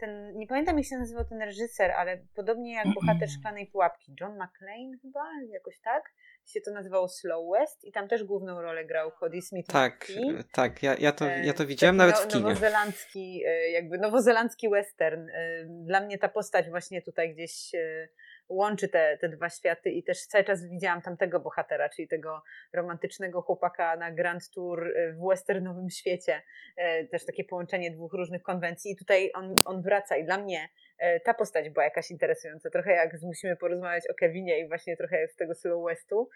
ten, 0.00 0.38
nie 0.38 0.46
pamiętam 0.46 0.76
jak 0.78 0.86
się 0.86 0.96
nazywał 0.96 1.24
ten 1.24 1.42
reżyser, 1.42 1.90
ale 1.90 2.18
podobnie 2.34 2.72
jak 2.74 2.86
bohater 3.00 3.30
Szklanej 3.30 3.66
Pułapki, 3.66 4.14
John 4.20 4.32
McClane 4.32 4.98
chyba, 5.02 5.24
jakoś 5.52 5.80
tak, 5.80 6.02
się 6.46 6.60
to 6.60 6.70
nazywało 6.70 7.08
Slow 7.08 7.52
West 7.52 7.84
i 7.84 7.92
tam 7.92 8.08
też 8.08 8.24
główną 8.24 8.62
rolę 8.62 8.84
grał 8.84 9.10
Cody 9.20 9.42
Smith 9.42 9.68
Tak, 9.72 10.06
e, 10.38 10.44
tak, 10.52 10.82
ja, 10.82 10.94
ja, 10.98 11.12
to, 11.12 11.30
E, 11.30 11.44
ja 11.46 11.52
to 11.52 11.66
widziałem 11.66 11.98
taki 11.98 12.10
nawet 12.10 12.24
w 12.24 12.28
kinie. 12.32 12.42
Nowozelandzki, 12.48 13.42
e, 13.46 13.70
jakby 13.70 13.98
nowozelandzki 13.98 14.68
western. 14.70 15.28
E, 15.28 15.64
Dla 15.68 16.00
mnie 16.00 16.18
ta 16.18 16.28
postać 16.28 16.70
właśnie 16.70 17.02
tutaj 17.02 17.34
gdzieś 17.34 17.74
e, 17.74 18.08
łączy 18.52 18.88
te, 18.88 19.18
te 19.20 19.28
dwa 19.28 19.50
światy 19.50 19.90
i 19.90 20.02
też 20.02 20.26
cały 20.26 20.44
czas 20.44 20.66
widziałam 20.66 21.02
tamtego 21.02 21.40
bohatera, 21.40 21.88
czyli 21.88 22.08
tego 22.08 22.42
romantycznego 22.72 23.42
chłopaka 23.42 23.96
na 23.96 24.12
Grand 24.12 24.50
Tour 24.50 24.86
e, 24.86 25.12
w 25.12 25.28
westernowym 25.28 25.90
świecie. 25.90 26.42
E, 26.76 27.04
Też 27.04 27.26
takie 27.26 27.44
połączenie 27.44 27.90
dwóch 27.90 28.12
różnych 28.12 28.42
konwencji 28.42 28.92
i 28.92 28.96
tutaj 28.96 29.30
on, 29.34 29.60
on 29.64 29.82
wraca 29.82 30.16
i 30.16 30.24
dla 30.24 30.38
mnie 30.38 30.68
e, 30.98 31.20
ta 31.20 31.34
postać 31.34 31.70
była 31.70 31.84
jakaś 31.84 32.10
interesująca. 32.10 32.70
Trochę 32.70 32.92
jak 32.92 33.22
musimy 33.22 33.56
porozmawiać 33.56 34.04
o 34.10 34.14
Kevinie 34.14 34.58
i 34.58 34.68
właśnie 34.68 34.96
trochę 34.96 35.28
z 35.28 35.36
tego 35.36 35.54
Slow 35.54 35.84
Westu. 35.86 36.28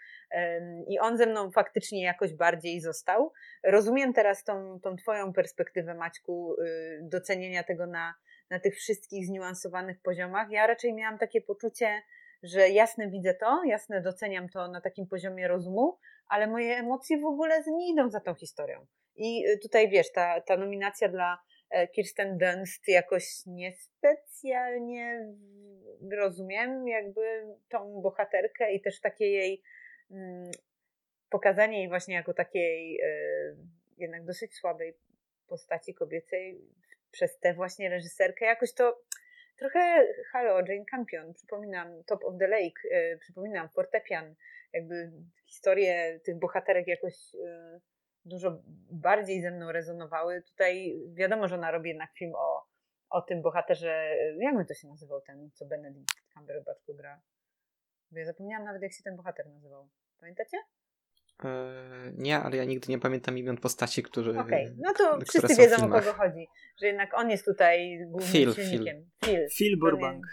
I 0.87 0.99
on 0.99 1.17
ze 1.17 1.25
mną 1.25 1.51
faktycznie 1.51 2.03
jakoś 2.03 2.33
bardziej 2.33 2.81
został. 2.81 3.33
Rozumiem 3.63 4.13
teraz 4.13 4.43
tą, 4.43 4.79
tą 4.79 4.95
Twoją 4.95 5.33
perspektywę, 5.33 5.93
Maćku, 5.95 6.55
y, 6.61 6.99
docenienia 7.01 7.63
tego 7.63 7.87
na, 7.87 8.13
na 8.49 8.59
tych 8.59 8.75
wszystkich 8.75 9.25
zniuansowanych 9.25 10.01
poziomach. 10.01 10.51
Ja 10.51 10.67
raczej 10.67 10.93
miałam 10.93 11.17
takie 11.17 11.41
poczucie, 11.41 12.01
że 12.43 12.69
jasne 12.69 13.09
widzę 13.09 13.33
to, 13.33 13.63
jasne 13.65 14.01
doceniam 14.01 14.49
to 14.49 14.67
na 14.67 14.81
takim 14.81 15.07
poziomie 15.07 15.47
rozumu, 15.47 15.97
ale 16.27 16.47
moje 16.47 16.77
emocje 16.77 17.17
w 17.17 17.25
ogóle 17.25 17.63
nie 17.67 17.91
idą 17.93 18.09
za 18.09 18.19
tą 18.19 18.35
historią. 18.35 18.85
I 19.15 19.47
y, 19.47 19.57
tutaj 19.57 19.89
wiesz, 19.89 20.11
ta, 20.11 20.41
ta 20.41 20.57
nominacja 20.57 21.09
dla 21.09 21.37
e, 21.69 21.87
Kirsten 21.87 22.37
Dunst 22.37 22.87
jakoś 22.87 23.45
niespecjalnie 23.45 25.33
rozumiem 26.11 26.87
jakby 26.87 27.21
tą 27.69 28.01
bohaterkę 28.01 28.73
i 28.73 28.81
też 28.81 29.01
takie 29.01 29.25
jej 29.25 29.63
mm, 30.11 30.51
pokazanie 31.29 31.79
jej 31.79 31.89
właśnie 31.89 32.15
jako 32.15 32.33
takiej 32.33 32.99
e, 33.01 33.09
jednak 33.97 34.25
dosyć 34.25 34.55
słabej 34.55 34.97
postaci 35.47 35.93
kobiecej 35.93 36.61
przez 37.11 37.39
tę 37.39 37.53
właśnie 37.53 37.89
reżyserkę. 37.89 38.45
Jakoś 38.45 38.73
to 38.73 39.03
trochę 39.57 40.07
halo, 40.31 40.57
Jane 40.57 40.85
Campion, 40.91 41.33
przypominam 41.33 42.03
Top 42.03 42.23
of 42.23 42.33
the 42.39 42.47
Lake, 42.47 42.81
e, 42.91 43.17
przypominam 43.17 43.69
Fortepian, 43.69 44.35
jakby 44.73 45.11
historie 45.45 46.19
tych 46.19 46.39
bohaterek 46.39 46.87
jakoś 46.87 47.35
e, 47.35 47.79
dużo 48.25 48.61
bardziej 48.91 49.41
ze 49.41 49.51
mną 49.51 49.71
rezonowały. 49.71 50.41
Tutaj 50.41 50.99
wiadomo, 51.13 51.47
że 51.47 51.55
ona 51.55 51.71
robi 51.71 51.89
jednak 51.89 52.11
film 52.13 52.33
o, 52.35 52.67
o 53.09 53.21
tym 53.21 53.41
bohaterze, 53.41 53.91
e, 53.91 54.35
jak 54.39 54.57
by 54.57 54.65
to 54.65 54.73
się 54.73 54.87
nazywał 54.87 55.21
ten, 55.21 55.49
co 55.53 55.65
Benedict 55.65 56.15
Cumberbatch 56.33 56.85
gra? 56.87 57.21
Bo 58.11 58.19
ja 58.19 58.25
zapomniałam 58.25 58.65
nawet, 58.65 58.81
jak 58.81 58.93
się 58.93 59.03
ten 59.03 59.15
bohater 59.15 59.47
nazywał. 59.47 59.89
Pamiętacie? 60.19 60.57
E, 61.45 61.73
nie, 62.17 62.37
ale 62.39 62.57
ja 62.57 62.63
nigdy 62.63 62.91
nie 62.91 62.99
pamiętam 62.99 63.37
imion 63.37 63.57
postaci, 63.57 64.03
które. 64.03 64.39
Okej, 64.39 64.75
no 64.77 64.93
to 64.93 65.19
wszyscy 65.29 65.55
wiedzą 65.61 65.75
o 65.85 65.89
kogo 65.89 66.13
chodzi. 66.13 66.47
Że 66.81 66.87
jednak 66.87 67.13
on 67.13 67.29
jest 67.29 67.45
tutaj 67.45 67.99
głównym 68.07 68.31
Phil, 68.31 68.53
silnikiem. 68.53 69.09
Phil. 69.25 69.47
Phil 69.57 69.79
Burbank. 69.79 70.25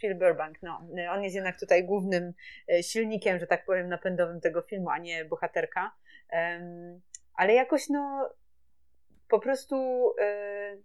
Phil 0.00 0.18
Burbank, 0.18 0.62
no. 0.62 0.80
On 1.10 1.22
jest 1.22 1.34
jednak 1.34 1.60
tutaj 1.60 1.84
głównym 1.84 2.32
e, 2.72 2.82
silnikiem, 2.82 3.38
że 3.38 3.46
tak 3.46 3.64
powiem, 3.66 3.88
napędowym 3.88 4.40
tego 4.40 4.62
filmu, 4.62 4.90
a 4.90 4.98
nie 4.98 5.24
bohaterka. 5.24 5.92
Em, 6.30 7.00
ale 7.34 7.54
jakoś, 7.54 7.88
no, 7.88 8.30
po 9.28 9.40
prostu 9.40 9.76
e, 10.20 10.76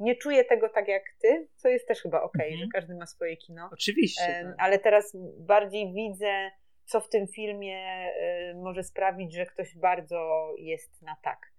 nie 0.00 0.16
czuję 0.16 0.44
tego 0.44 0.68
tak 0.68 0.88
jak 0.88 1.02
ty, 1.22 1.48
co 1.54 1.68
jest 1.68 1.88
też 1.88 2.02
chyba 2.02 2.22
okej, 2.22 2.52
Mhm. 2.52 2.60
że 2.60 2.66
każdy 2.72 2.94
ma 2.94 3.06
swoje 3.06 3.36
kino. 3.36 3.68
Oczywiście. 3.72 4.22
Em, 4.24 4.46
tak. 4.46 4.54
Ale 4.58 4.78
teraz 4.78 5.16
bardziej 5.38 5.92
widzę, 5.92 6.50
co 6.86 7.00
w 7.00 7.08
tym 7.08 7.26
filmie 7.28 7.78
e, 7.78 8.54
może 8.54 8.82
sprawić, 8.84 9.34
że 9.34 9.46
ktoś 9.46 9.76
bardzo 9.76 10.52
jest 10.58 11.02
na 11.02 11.16
tak. 11.22 11.52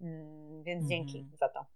Mm, 0.00 0.62
Więc 0.62 0.88
dzięki 0.88 1.26
za 1.34 1.48
to. 1.48 1.66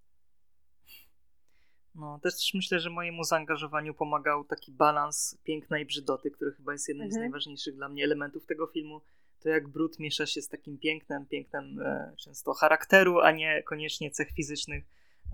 No, 1.94 2.20
też 2.23 2.55
myślę, 2.55 2.81
że 2.81 2.91
mojemu 2.91 3.25
zaangażowaniu 3.25 3.94
pomagał 3.94 4.44
taki 4.44 4.73
balans 4.73 5.39
piękna 5.44 5.78
i 5.78 5.85
brzydoty, 5.85 6.31
który 6.31 6.52
chyba 6.52 6.73
jest 6.73 6.89
jednym 6.89 7.10
z 7.10 7.15
Mhm. 7.15 7.23
najważniejszych 7.23 7.75
dla 7.76 7.89
mnie 7.89 8.05
elementów 8.05 8.47
tego 8.47 8.67
filmu. 8.67 9.01
To 9.43 9.49
jak 9.49 9.68
brud 9.68 9.99
miesza 9.99 10.26
się 10.26 10.43
z 10.43 10.49
takim 10.49 10.78
pięknem, 10.78 11.26
pięknem 11.26 11.81
e, 11.81 12.12
często 12.18 12.55
charakteru, 12.55 13.20
a 13.20 13.31
nie 13.33 13.62
koniecznie 13.62 14.10
cech 14.10 14.31
fizycznych, 14.31 14.85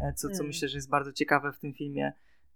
e, 0.00 0.12
co, 0.12 0.28
co 0.28 0.34
Mm. 0.34 0.46
myślę, 0.46 0.68
że 0.68 0.78
jest 0.78 0.90
bardzo 0.90 1.12
ciekawe 1.12 1.52
w 1.52 1.58
tym 1.58 1.74
filmie. 1.74 2.12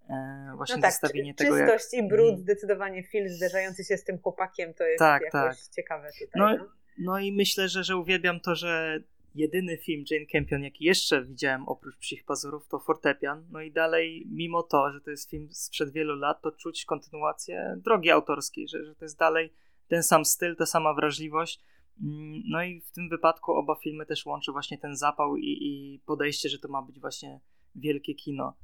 E, 0.09 0.53
właśnie 0.55 0.75
No 0.75 0.81
tak, 0.81 0.91
zestawienie 0.91 1.33
czy, 1.33 1.43
tego, 1.43 1.57
jak... 1.57 1.69
czystość 1.73 2.03
i 2.03 2.07
brud, 2.07 2.29
Mm. 2.29 2.41
zdecydowanie 2.41 3.03
film 3.03 3.29
zderzający 3.29 3.83
się 3.83 3.97
z 3.97 4.03
tym 4.03 4.19
chłopakiem, 4.19 4.73
to 4.73 4.83
jest 4.83 4.99
Tak, 4.99 5.21
jakoś 5.23 5.57
tak. 5.65 5.75
ciekawe 5.75 6.09
tutaj. 6.11 6.27
No, 6.35 6.57
No, 6.57 6.71
no 6.99 7.19
i 7.19 7.31
myślę, 7.31 7.69
że, 7.69 7.83
że 7.83 7.97
uwielbiam 7.97 8.39
to, 8.39 8.55
że 8.55 8.99
jedyny 9.35 9.77
film 9.77 10.03
Jane 10.11 10.25
Campion, 10.25 10.63
jaki 10.63 10.85
jeszcze 10.85 11.25
widziałem 11.25 11.67
oprócz 11.67 11.97
Psich 11.97 12.25
Pazurów, 12.25 12.67
to 12.67 12.79
Fortepian. 12.79 13.47
No 13.51 13.61
i 13.61 13.71
dalej, 13.71 14.27
mimo 14.31 14.63
to, 14.63 14.91
że 14.91 15.01
to 15.01 15.11
jest 15.11 15.29
film 15.29 15.47
sprzed 15.51 15.93
wielu 15.93 16.15
lat, 16.15 16.41
to 16.41 16.51
czuć 16.51 16.85
kontynuację 16.85 17.75
drogi 17.77 18.11
autorskiej, 18.11 18.67
że, 18.67 18.85
że 18.85 18.95
to 18.95 19.05
jest 19.05 19.19
dalej 19.19 19.53
ten 19.87 20.03
sam 20.03 20.25
styl, 20.25 20.55
ta 20.55 20.65
sama 20.65 20.93
wrażliwość. 20.93 21.63
Mm, 22.03 22.41
No 22.49 22.63
i 22.63 22.81
w 22.81 22.91
tym 22.91 23.09
wypadku 23.09 23.51
oba 23.51 23.75
filmy 23.75 24.05
też 24.05 24.25
łączy 24.25 24.51
właśnie 24.51 24.77
ten 24.77 24.95
zapał 24.95 25.37
i, 25.37 25.57
i 25.61 25.99
podejście, 26.05 26.49
że 26.49 26.59
to 26.59 26.67
ma 26.67 26.81
być 26.81 26.99
właśnie 26.99 27.39
wielkie 27.75 28.15
kino. 28.15 28.57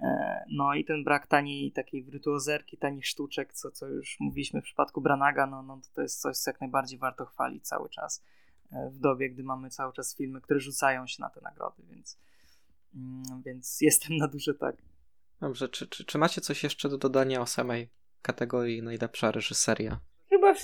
E, 0.00 0.44
No 0.50 0.74
i 0.74 0.84
ten 0.84 1.04
brak 1.04 1.26
taniej 1.26 1.72
takiej 1.72 2.04
wirtuozerki, 2.04 2.76
tanich 2.76 3.06
sztuczek, 3.06 3.52
co, 3.52 3.70
co 3.70 3.86
już 3.86 4.16
mówiliśmy 4.20 4.60
w 4.60 4.64
przypadku 4.64 5.00
Branaga, 5.00 5.46
no, 5.46 5.62
no 5.62 5.80
to 5.94 6.02
jest 6.02 6.20
coś, 6.20 6.36
co 6.36 6.50
jak 6.50 6.60
najbardziej 6.60 6.98
warto 6.98 7.26
chwalić 7.26 7.66
cały 7.66 7.88
czas 7.88 8.24
e, 8.72 8.90
w 8.90 8.98
dobie, 8.98 9.30
gdy 9.30 9.42
mamy 9.42 9.70
cały 9.70 9.92
czas 9.92 10.16
filmy, 10.16 10.40
które 10.40 10.60
rzucają 10.60 11.06
się 11.06 11.22
na 11.22 11.30
te 11.30 11.40
nagrody, 11.40 11.82
więc, 11.90 12.18
mm, 12.94 13.42
więc 13.42 13.78
jestem 13.80 14.16
na 14.16 14.28
duże 14.28 14.54
tak. 14.54 14.76
Dobrze, 15.40 15.68
czy, 15.68 15.86
czy, 15.86 16.04
czy 16.04 16.18
macie 16.18 16.40
coś 16.40 16.62
jeszcze 16.64 16.88
do 16.88 16.98
dodania 16.98 17.40
o 17.40 17.46
samej 17.46 17.88
kategorii 18.22 18.82
najlepsza 18.82 19.30
reżyseria? 19.30 20.00
Chyba 20.30 20.54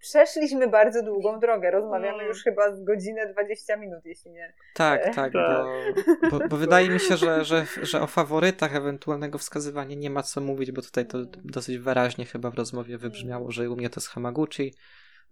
przeszliśmy 0.00 0.68
bardzo 0.68 1.02
długą 1.02 1.40
drogę. 1.40 1.70
Rozmawiamy 1.70 2.18
No. 2.22 2.28
już 2.28 2.42
chyba 2.42 2.76
z 2.76 2.84
godzinę 2.84 3.32
20 3.32 3.76
minut, 3.76 4.04
jeśli 4.04 4.30
nie. 4.30 4.52
Tak, 4.74 5.00
E, 5.00 5.04
tak, 5.04 5.32
tak. 5.32 5.32
Bo, 5.32 6.38
bo, 6.38 6.48
bo 6.48 6.56
wydaje 6.56 6.88
mi 6.88 7.00
się, 7.00 7.16
że, 7.16 7.44
że, 7.44 7.66
że 7.82 8.00
o 8.00 8.06
faworytach 8.06 8.76
ewentualnego 8.76 9.38
wskazywania 9.38 9.96
nie 9.96 10.10
ma 10.10 10.22
co 10.22 10.40
mówić, 10.40 10.72
bo 10.72 10.82
tutaj 10.82 11.06
to 11.06 11.18
dosyć 11.44 11.78
wyraźnie 11.78 12.24
chyba 12.26 12.50
w 12.50 12.54
rozmowie 12.54 12.98
wybrzmiało, 12.98 13.50
że 13.52 13.70
u 13.70 13.76
mnie 13.76 13.90
to 13.90 14.00
jest 14.00 14.08
Hamaguchi, 14.08 14.74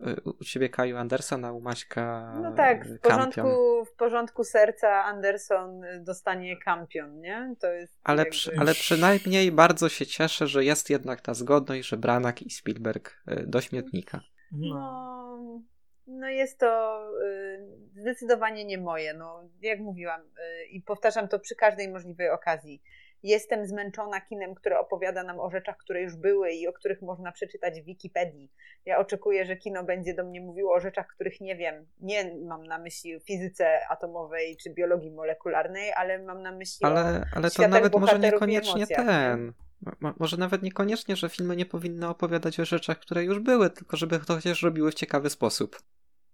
u 0.01 0.31
u 0.41 0.45
ciebie 0.45 0.69
Kaju 0.69 0.97
Anderson, 0.97 1.45
a 1.45 1.53
u 1.53 1.61
Maćka 1.61 2.35
No 2.43 2.53
tak, 2.53 2.87
w 2.87 2.91
y, 2.91 2.99
Campion. 2.99 3.45
porządku, 3.45 3.85
w 3.85 3.93
porządku 3.97 4.45
serca 4.45 5.05
Anderson 5.05 5.85
y, 5.85 6.01
dostanie 6.01 6.57
kampion, 6.57 7.21
nie? 7.21 7.55
To 7.61 7.73
jest. 7.73 8.01
Ale, 8.05 8.19
jakby... 8.19 8.31
przy, 8.31 8.53
ale 8.59 8.75
przynajmniej 8.75 9.53
bardzo 9.53 9.89
się 9.89 10.07
cieszę, 10.07 10.47
że 10.47 10.65
jest 10.65 10.91
jednak 10.91 11.21
ta 11.21 11.35
zgodność, 11.35 11.89
że 11.89 11.97
Branak 11.97 12.43
i 12.43 12.51
Spielberg 12.51 13.23
y, 13.29 13.47
do 13.47 13.61
śmietnika. 13.61 14.21
No. 14.53 14.75
No, 14.75 15.63
no 16.07 16.29
jest 16.29 16.59
to 16.59 17.03
y, 17.23 18.01
zdecydowanie 18.01 18.65
nie 18.65 18.79
moje. 18.79 19.15
No, 19.15 19.49
jak 19.61 19.81
mówiłam 19.81 20.21
y, 20.21 20.65
i 20.65 20.83
powtarzam 20.83 21.29
to 21.29 21.39
przy 21.39 21.55
każdej 21.57 21.89
możliwej 21.89 22.31
okazji. 22.31 22.83
Jestem 23.23 23.67
zmęczona 23.67 24.21
kinem, 24.21 24.55
które 24.55 24.79
opowiada 24.79 25.23
nam 25.23 25.41
o 25.41 25.51
rzeczach, 25.51 25.77
które 25.77 26.03
już 26.03 26.17
były 26.17 26.53
i 26.53 26.69
o 26.69 26.73
których 26.73 27.03
można 27.03 27.33
przeczytać 27.33 27.81
w 27.81 27.85
Wikipedii. 27.85 28.53
Ja 28.85 28.99
oczekuję, 28.99 29.47
że 29.47 29.57
kino 29.57 29.85
będzie 29.85 30.15
do 30.15 30.25
mnie 30.25 30.41
mówiło 30.41 30.75
o 30.75 30.81
rzeczach, 30.81 31.07
których 31.07 31.41
nie 31.41 31.57
wiem. 31.57 31.87
Nie 32.01 32.35
mam 32.35 32.67
na 32.67 32.79
myśli 32.79 33.21
fizyce 33.21 33.89
atomowej 33.89 34.57
czy 34.57 34.71
biologii 34.71 35.11
molekularnej, 35.11 35.93
ale 35.93 36.19
mam 36.19 36.43
na 36.43 36.53
myśli 36.53 36.87
Ale, 36.87 37.27
ale 37.35 37.51
to 37.51 37.69
nawet 37.69 37.95
może 37.95 38.19
niekoniecznie 38.19 38.87
ten. 38.87 39.53
Mo- 40.01 40.15
może 40.19 40.37
nawet 40.37 40.63
niekoniecznie, 40.63 41.17
że 41.17 41.29
filmy 41.29 41.57
nie 41.57 41.67
powinny 41.67 42.09
opowiadać 42.09 42.61
o 42.61 42.65
rzeczach, 42.65 42.99
które 42.99 43.25
już 43.25 43.39
były, 43.39 43.71
tylko 43.71 43.97
żeby 43.97 44.19
to 44.19 44.35
chociaż 44.35 44.63
robiły 44.63 44.91
w 44.91 44.95
ciekawy 44.95 45.31
sposób. 45.31 45.83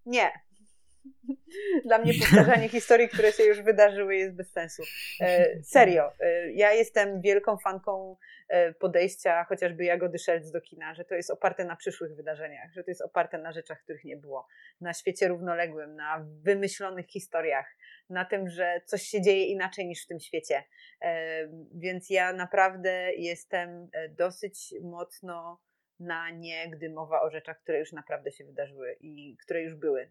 Nie. 0.06 0.47
Dla 1.86 1.98
mnie 1.98 2.12
powtarzanie 2.20 2.68
historii, 2.78 3.08
które 3.08 3.32
się 3.32 3.42
już 3.42 3.62
wydarzyły, 3.62 4.16
jest 4.16 4.34
bez 4.34 4.52
sensu. 4.52 4.82
E, 5.20 5.62
serio. 5.62 6.12
E, 6.20 6.52
ja 6.52 6.72
jestem 6.72 7.20
wielką 7.20 7.58
fanką 7.58 8.16
e, 8.48 8.72
podejścia 8.72 9.44
chociażby 9.44 9.84
Jagody 9.84 10.18
Szelc 10.18 10.50
do 10.50 10.60
kina, 10.60 10.94
że 10.94 11.04
to 11.04 11.14
jest 11.14 11.30
oparte 11.30 11.64
na 11.64 11.76
przyszłych 11.76 12.16
wydarzeniach, 12.16 12.72
że 12.72 12.84
to 12.84 12.90
jest 12.90 13.02
oparte 13.02 13.38
na 13.38 13.52
rzeczach, 13.52 13.82
których 13.82 14.04
nie 14.04 14.16
było, 14.16 14.46
na 14.80 14.94
świecie 14.94 15.28
równoległym, 15.28 15.96
na 15.96 16.26
wymyślonych 16.42 17.06
historiach, 17.06 17.66
na 18.10 18.24
tym, 18.24 18.48
że 18.48 18.80
coś 18.84 19.02
się 19.02 19.22
dzieje 19.22 19.46
inaczej 19.46 19.86
niż 19.86 20.04
w 20.04 20.06
tym 20.06 20.20
świecie. 20.20 20.64
E, 21.02 21.48
więc 21.74 22.10
ja 22.10 22.32
naprawdę 22.32 23.12
jestem 23.14 23.88
e, 23.92 24.08
dosyć 24.08 24.74
mocno 24.82 25.60
na 26.00 26.30
nie, 26.30 26.70
gdy 26.70 26.90
mowa 26.90 27.22
o 27.22 27.30
rzeczach, 27.30 27.60
które 27.60 27.78
już 27.78 27.92
naprawdę 27.92 28.32
się 28.32 28.44
wydarzyły 28.44 28.96
i 29.00 29.36
które 29.36 29.62
już 29.62 29.74
były. 29.74 30.10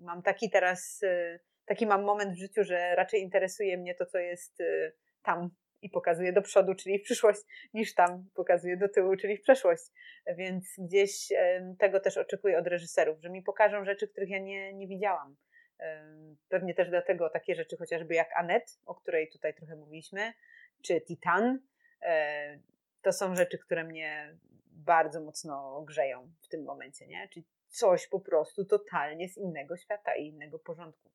Mam 0.00 0.22
taki 0.22 0.50
teraz, 0.50 1.02
e, 1.02 1.38
taki 1.66 1.86
mam 1.86 2.02
moment 2.02 2.34
w 2.34 2.38
życiu, 2.38 2.64
że 2.64 2.94
raczej 2.94 3.22
interesuje 3.22 3.78
mnie 3.78 3.94
to, 3.94 4.06
co 4.06 4.18
jest 4.18 4.62
tam 5.22 5.50
i 5.82 5.90
pokazuje 5.90 6.32
do 6.32 6.42
przodu, 6.42 6.74
czyli 6.74 6.98
w 6.98 7.02
przyszłość, 7.02 7.40
niż 7.74 7.94
tam 7.94 8.28
pokazuje 8.34 8.76
do 8.76 8.88
tyłu, 8.88 9.16
czyli 9.16 9.36
w 9.36 9.42
przeszłość. 9.42 9.82
Więc 10.36 10.74
gdzieś 10.78 11.28
tego 11.78 12.00
też 12.00 12.16
oczekuję 12.16 12.58
od 12.58 12.66
reżyserów, 12.66 13.20
że 13.20 13.30
mi 13.30 13.42
pokażą 13.42 13.84
rzeczy, 13.84 14.08
których 14.08 14.30
ja 14.30 14.38
nie, 14.38 14.74
nie 14.74 14.86
widziałam. 14.88 15.36
Pewnie 16.48 16.74
też 16.74 16.90
dlatego 16.90 17.30
takie 17.30 17.54
rzeczy 17.54 17.76
chociażby 17.76 18.14
jak 18.14 18.28
Anet, 18.36 18.78
o 18.86 18.94
której 18.94 19.28
tutaj 19.28 19.54
trochę 19.54 19.76
mówiliśmy, 19.76 20.32
czy 20.82 21.00
Titan, 21.00 21.58
to 23.02 23.12
są 23.12 23.36
rzeczy, 23.36 23.58
które 23.58 23.84
mnie 23.84 24.36
bardzo 24.66 25.20
mocno 25.20 25.82
grzeją 25.82 26.32
w 26.40 26.48
tym 26.48 26.64
momencie, 26.64 27.06
nie? 27.06 27.28
Czyli 27.28 27.46
coś 27.72 28.08
po 28.08 28.20
prostu 28.20 28.64
totalnie 28.64 29.28
z 29.28 29.36
innego 29.36 29.76
świata 29.76 30.16
i 30.16 30.26
innego 30.26 30.58
porządku. 30.58 31.10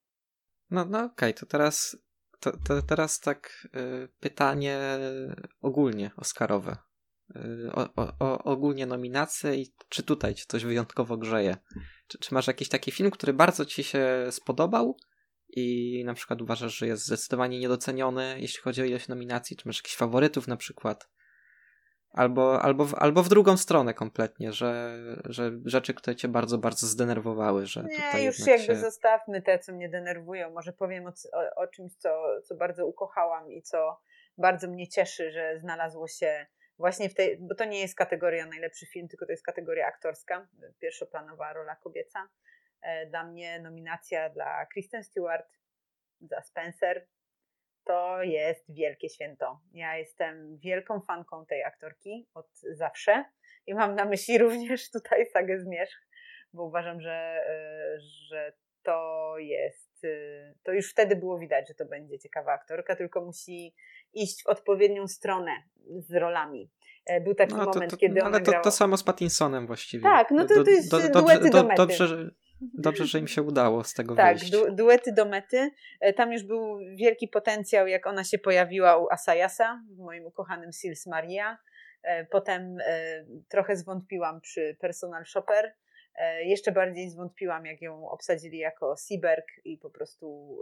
No, 0.70 0.86
no 0.86 0.98
okej, 0.98 1.12
okay, 1.12 1.34
to 1.34 1.46
teraz 1.46 1.98
to, 2.40 2.52
to 2.68 2.82
teraz 2.82 3.20
tak 3.20 3.68
y, 3.76 4.08
pytanie 4.20 4.80
ogólnie 5.62 6.12
Oscarowe. 6.18 6.78
Y, 7.36 7.72
o, 7.72 8.14
o, 8.20 8.44
ogólnie 8.44 8.86
nominacje 8.86 9.56
i 9.56 9.74
czy 9.90 10.04
tutaj 10.04 10.36
cię 10.36 10.46
coś 10.48 10.66
wyjątkowo 10.66 11.18
grzeje? 11.18 11.58
Czy, 12.08 12.18
czy 12.18 12.34
masz 12.34 12.48
jakiś 12.48 12.70
taki 12.70 12.92
film, 12.92 13.12
który 13.12 13.34
bardzo 13.34 13.66
ci 13.66 13.84
się 13.84 14.28
spodobał 14.32 14.98
i 15.50 16.04
na 16.06 16.14
przykład 16.14 16.42
uważasz, 16.42 16.78
że 16.78 16.88
jest 16.88 17.06
zdecydowanie 17.06 17.60
niedoceniony, 17.60 18.36
jeśli 18.40 18.62
chodzi 18.62 18.82
o 18.82 18.86
ilość 18.86 19.08
nominacji? 19.08 19.58
Czy 19.58 19.68
masz 19.68 19.78
jakichś 19.78 19.96
faworytów 19.96 20.48
na 20.48 20.58
przykład? 20.58 21.10
Albo, 22.12 22.62
albo, 22.62 22.86
w, 22.86 22.94
albo 22.94 23.24
w 23.24 23.30
drugą 23.30 23.58
stronę 23.58 23.94
kompletnie, 23.94 24.54
że, 24.54 24.98
że 25.26 25.52
rzeczy, 25.66 25.94
które 25.94 26.16
cię 26.16 26.28
bardzo, 26.28 26.58
bardzo 26.58 26.88
zdenerwowały, 26.88 27.66
że 27.66 27.84
Nie, 27.84 28.26
już 28.26 28.40
jakby 28.40 28.66
się... 28.66 28.76
zostawmy 28.76 29.42
te, 29.42 29.60
co 29.60 29.74
mnie 29.74 29.90
denerwują. 29.90 30.52
Może 30.52 30.74
powiem 30.74 31.08
o, 31.08 31.10
o, 31.34 31.62
o 31.62 31.68
czymś, 31.68 31.96
co, 31.96 32.10
co 32.44 32.56
bardzo 32.56 32.88
ukochałam 32.88 33.52
i 33.52 33.62
co 33.62 34.02
bardzo 34.38 34.68
mnie 34.68 34.88
cieszy, 34.88 35.32
że 35.32 35.60
znalazło 35.60 36.08
się 36.08 36.46
właśnie 36.78 37.10
w 37.10 37.14
tej, 37.14 37.38
bo 37.38 37.56
to 37.56 37.66
nie 37.66 37.80
jest 37.80 37.96
kategoria 37.96 38.46
najlepszy 38.46 38.86
film, 38.86 39.08
tylko 39.08 39.26
to 39.26 39.32
jest 39.32 39.44
kategoria 39.44 39.88
aktorska, 39.88 40.48
pierwszoplanowa 40.80 41.54
rola 41.54 41.76
kobieca. 41.76 42.30
E, 42.82 43.06
dla 43.06 43.24
mnie 43.24 43.60
nominacja 43.60 44.30
dla 44.30 44.66
Kristen 44.66 45.04
Stewart, 45.04 45.48
za 46.22 46.42
Spencer, 46.42 47.08
to 47.88 48.24
jest 48.24 48.74
wielkie 48.74 49.10
święto. 49.10 49.60
Ja 49.74 49.98
jestem 49.98 50.58
wielką 50.58 51.02
fanką 51.02 51.46
tej 51.46 51.64
aktorki 51.64 52.28
od 52.34 52.48
zawsze 52.72 53.26
i 53.68 53.74
mam 53.74 53.96
na 53.96 54.06
myśli 54.06 54.38
również 54.48 54.92
tutaj 54.92 55.26
sagę 55.26 55.60
Zmierzch, 55.60 56.08
bo 56.54 56.64
uważam, 56.64 57.02
że, 57.02 57.44
e, 57.48 58.00
że 58.30 58.54
to 58.84 59.34
jest, 59.38 60.04
e, 60.04 60.54
to 60.64 60.72
już 60.72 60.92
wtedy 60.92 61.16
było 61.16 61.40
widać, 61.40 61.68
że 61.68 61.74
to 61.74 61.86
będzie 61.86 62.20
ciekawa 62.20 62.54
aktorka, 62.54 62.96
tylko 62.96 63.26
musi 63.26 63.76
iść 64.14 64.44
w 64.44 64.48
odpowiednią 64.48 65.08
stronę 65.08 65.52
z 65.98 66.14
rolami. 66.14 66.72
E, 67.06 67.22
był 67.22 67.36
taki 67.36 67.54
no, 67.54 67.66
moment, 67.66 67.92
to, 67.92 67.98
kiedy 67.98 68.24
Ale 68.24 68.42
to, 68.42 68.52
to 68.64 68.72
samo 68.72 68.98
z 68.98 69.04
Pattinsonem 69.04 69.68
właściwie. 69.68 70.04
Tak, 70.04 70.32
no 70.32 70.46
to, 70.46 70.64
to 70.64 70.70
jest 70.72 70.92
do, 70.92 71.00
do, 71.00 71.22
duety 71.22 71.50
do, 71.50 71.50
do 71.50 71.64
mety. 71.64 71.78
Dobrze, 71.78 72.08
że, 72.08 72.30
dobrze, 72.62 73.06
że 73.06 73.20
im 73.20 73.28
się 73.28 73.42
udało 73.42 73.84
z 73.84 73.94
tego 73.94 74.16
tak, 74.16 74.38
wyjść. 74.38 74.52
Tak, 74.52 74.70
du 74.70 74.76
duety 74.76 75.14
do 75.14 75.26
mety. 75.26 75.72
E, 76.00 76.14
tam 76.14 76.34
już 76.34 76.44
był 76.44 76.80
wielki 76.96 77.28
potencjał, 77.28 77.88
jak 77.88 78.08
ona 78.08 78.24
się 78.24 78.38
pojawiła 78.38 78.98
u 78.98 79.08
Asayasa, 79.10 79.84
w 79.96 79.98
moim 79.98 80.26
ukochanym 80.26 80.74
Sils 80.74 81.08
Maria. 81.08 81.58
E, 82.04 82.26
potem 82.26 82.78
trochę 83.50 83.78
zwątpiłam 83.78 84.42
przy 84.42 84.78
Personal 84.80 85.26
Shopper. 85.26 85.74
Jeszcze 86.44 86.72
bardziej 86.72 87.10
zwątpiłam, 87.10 87.66
jak 87.66 87.82
ją 87.82 88.10
obsadzili 88.10 88.58
jako 88.58 88.98
Seaberg 88.98 89.46
i 89.66 89.78
po 89.78 89.90
prostu 89.90 90.58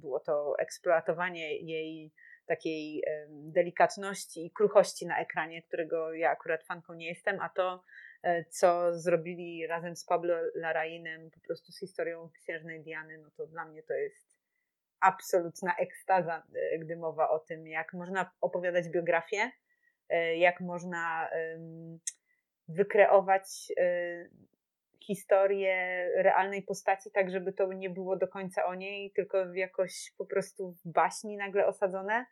było 0.00 0.20
to 0.20 0.54
eksploatowanie 0.58 1.56
jej 1.56 2.12
takiej 2.46 3.02
delikatności 3.30 4.46
i 4.46 4.50
kruchości 4.50 5.06
na 5.06 5.18
ekranie, 5.18 5.62
którego 5.62 6.14
ja 6.14 6.30
akurat 6.30 6.64
fanką 6.64 6.94
nie 6.94 7.08
jestem, 7.08 7.40
a 7.40 7.48
to, 7.48 7.72
e, 7.74 7.80
co 8.50 8.98
zrobili 8.98 9.66
razem 9.66 9.96
z 9.96 10.04
Pablo 10.04 10.34
Larrainem, 10.54 11.30
po 11.30 11.40
prostu 11.40 11.72
z 11.72 11.80
historią 11.80 12.30
księżnej 12.42 12.82
Diany, 12.82 13.18
no 13.18 13.30
to 13.36 13.46
dla 13.46 13.64
mnie 13.64 13.82
to 13.82 13.94
jest 13.94 14.42
absolutna 15.00 15.76
ekstaza, 15.76 16.42
e, 16.54 16.78
gdy 16.78 16.96
mowa 16.96 17.30
o 17.30 17.38
tym, 17.38 17.66
jak 17.66 17.92
można 17.92 18.30
opowiadać 18.40 18.88
biografię, 18.88 19.50
e, 20.08 20.36
jak 20.36 20.60
można 20.60 21.30
wykreować 22.68 23.72
historię 25.06 26.08
realnej 26.16 26.62
postaci, 26.62 27.10
tak 27.10 27.30
żeby 27.30 27.52
to 27.52 27.72
nie 27.72 27.90
było 27.90 28.16
do 28.16 28.28
końca 28.28 28.64
o 28.64 28.74
niej, 28.74 29.12
tylko 29.12 29.54
jakoś 29.54 30.12
po 30.18 30.26
prostu 30.26 30.72
w 30.72 30.92
baśni 30.92 31.36
nagle 31.36 31.66
osadzone. 31.66 32.26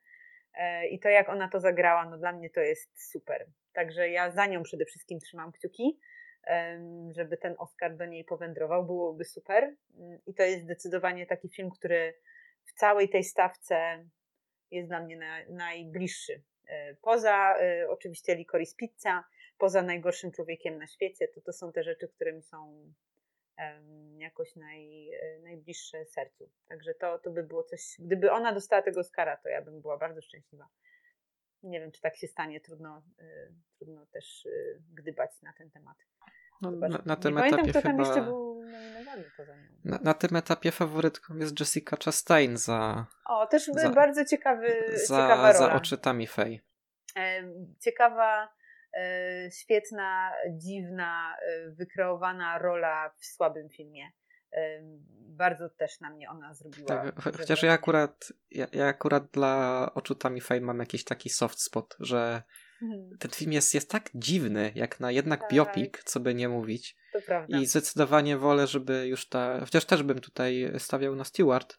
E, 0.54 0.86
I 0.88 1.00
to, 1.00 1.08
jak 1.08 1.28
ona 1.28 1.48
to 1.48 1.60
zagrała, 1.60 2.04
no 2.10 2.18
dla 2.18 2.32
mnie 2.32 2.50
to 2.50 2.60
jest 2.60 3.10
super. 3.10 3.46
Także 3.72 4.08
ja 4.08 4.30
za 4.30 4.46
nią 4.46 4.62
przede 4.62 4.84
wszystkim 4.84 5.18
trzymam 5.18 5.52
kciuki, 5.52 6.00
żeby 7.10 7.36
ten 7.36 7.54
Oscar 7.58 7.96
do 7.96 8.06
niej 8.06 8.24
powędrował, 8.24 8.86
byłoby 8.86 9.24
super. 9.24 9.76
Mm, 9.98 10.18
I 10.26 10.34
to 10.34 10.42
jest 10.42 10.62
zdecydowanie 10.62 11.26
taki 11.26 11.48
film, 11.48 11.70
który 11.70 12.14
w 12.64 12.72
całej 12.72 13.08
tej 13.08 13.24
stawce 13.24 14.04
jest 14.70 14.88
dla 14.88 15.00
mnie 15.00 15.16
na, 15.16 15.38
najbliższy. 15.48 16.42
E, 16.68 16.94
poza 16.94 17.56
e, 17.58 17.88
oczywiście 17.88 18.34
Licorice 18.34 18.76
Pizza, 18.76 19.24
poza 19.58 19.82
najgorszym 19.82 20.32
człowiekiem 20.32 20.78
na 20.78 20.86
świecie, 20.86 21.28
to 21.28 21.40
to 21.40 21.52
są 21.52 21.72
te 21.72 21.82
rzeczy, 21.82 22.08
które 22.08 22.32
mi 22.32 22.42
są 22.42 22.92
jakoś 24.18 24.56
naj, 24.56 25.10
najbliższe 25.42 26.04
sercu. 26.04 26.50
Także 26.68 26.94
to, 26.94 27.18
to 27.18 27.30
by 27.30 27.42
było 27.42 27.62
coś, 27.62 27.80
gdyby 27.98 28.32
ona 28.32 28.52
dostała 28.52 28.82
tego 28.82 29.00
Oscara, 29.00 29.36
to 29.36 29.48
ja 29.48 29.62
bym 29.62 29.80
była 29.80 29.98
bardzo 29.98 30.22
szczęśliwa. 30.22 30.68
Nie 31.62 31.80
wiem, 31.80 31.92
czy 31.92 32.00
tak 32.00 32.16
się 32.16 32.26
stanie, 32.26 32.60
trudno, 32.60 33.02
y, 33.20 33.54
trudno 33.78 34.06
też 34.06 34.44
y, 34.46 34.82
gdybać 34.94 35.30
na 35.42 35.52
ten 35.52 35.70
temat. 35.70 35.96
No, 36.62 36.70
na, 36.70 36.88
na, 37.06 37.16
tym 37.16 37.34
nie 37.34 37.40
etapie 37.40 37.50
pamiętam, 37.50 37.70
kto 37.70 37.82
tam 37.82 37.92
chyba... 37.92 38.08
jeszcze 38.08 38.22
był 38.22 38.62
nominowany 38.64 39.24
poza 39.36 39.56
nią. 39.56 39.68
Na, 39.84 39.98
na, 40.02 40.14
tym 40.14 40.36
etapie 40.36 40.70
faworytką 40.70 41.36
jest 41.36 41.60
Jessica 41.60 41.96
Chastain 42.04 42.56
za... 42.56 43.06
O, 43.26 43.46
też 43.46 43.66
za, 43.66 43.90
bardzo 43.90 44.24
ciekawy, 44.24 44.68
za, 44.94 45.16
ciekawa 45.16 45.52
rola. 45.52 45.52
Za 45.52 45.72
oczy 45.72 45.98
Tammy 45.98 46.26
Faye. 46.26 46.58
Ciekawa 47.80 48.48
E, 48.92 49.50
świetna, 49.50 50.32
dziwna, 50.50 51.36
e, 51.36 51.70
wykreowana 51.70 52.58
rola 52.58 53.10
w 53.18 53.24
słabym 53.24 53.68
filmie. 53.68 54.10
Bardzo 55.18 55.68
też 55.68 56.00
na 56.00 56.10
mnie 56.10 56.30
ona 56.30 56.54
zrobiła. 56.54 56.86
Tak, 56.86 57.22
chociaż 57.36 57.62
ja 57.62 57.72
akurat, 57.72 58.32
ja, 58.50 58.66
ja, 58.72 58.86
akurat 58.86 59.30
dla 59.30 59.90
oczutami 59.94 60.40
Fame 60.40 60.60
mam 60.60 60.78
jakiś 60.78 61.04
taki 61.04 61.30
soft 61.30 61.62
spot, 61.62 61.96
że 62.00 62.42
hmm. 62.80 63.18
ten 63.18 63.30
film 63.30 63.52
jest, 63.52 63.74
jest 63.74 63.90
tak 63.90 64.10
dziwny, 64.14 64.72
jak 64.74 65.00
na 65.00 65.10
jednak 65.10 65.40
tak. 65.40 65.50
biopic, 65.50 66.04
co 66.04 66.20
by 66.20 66.34
nie 66.34 66.48
mówić. 66.48 66.96
I 67.48 67.66
zdecydowanie 67.66 68.36
wolę, 68.36 68.66
żeby 68.66 69.06
już 69.06 69.28
ta. 69.28 69.60
Chociaż 69.60 69.84
też 69.84 70.02
bym 70.02 70.18
tutaj 70.18 70.72
stawiał 70.78 71.16
na 71.16 71.24
Stewart, 71.24 71.78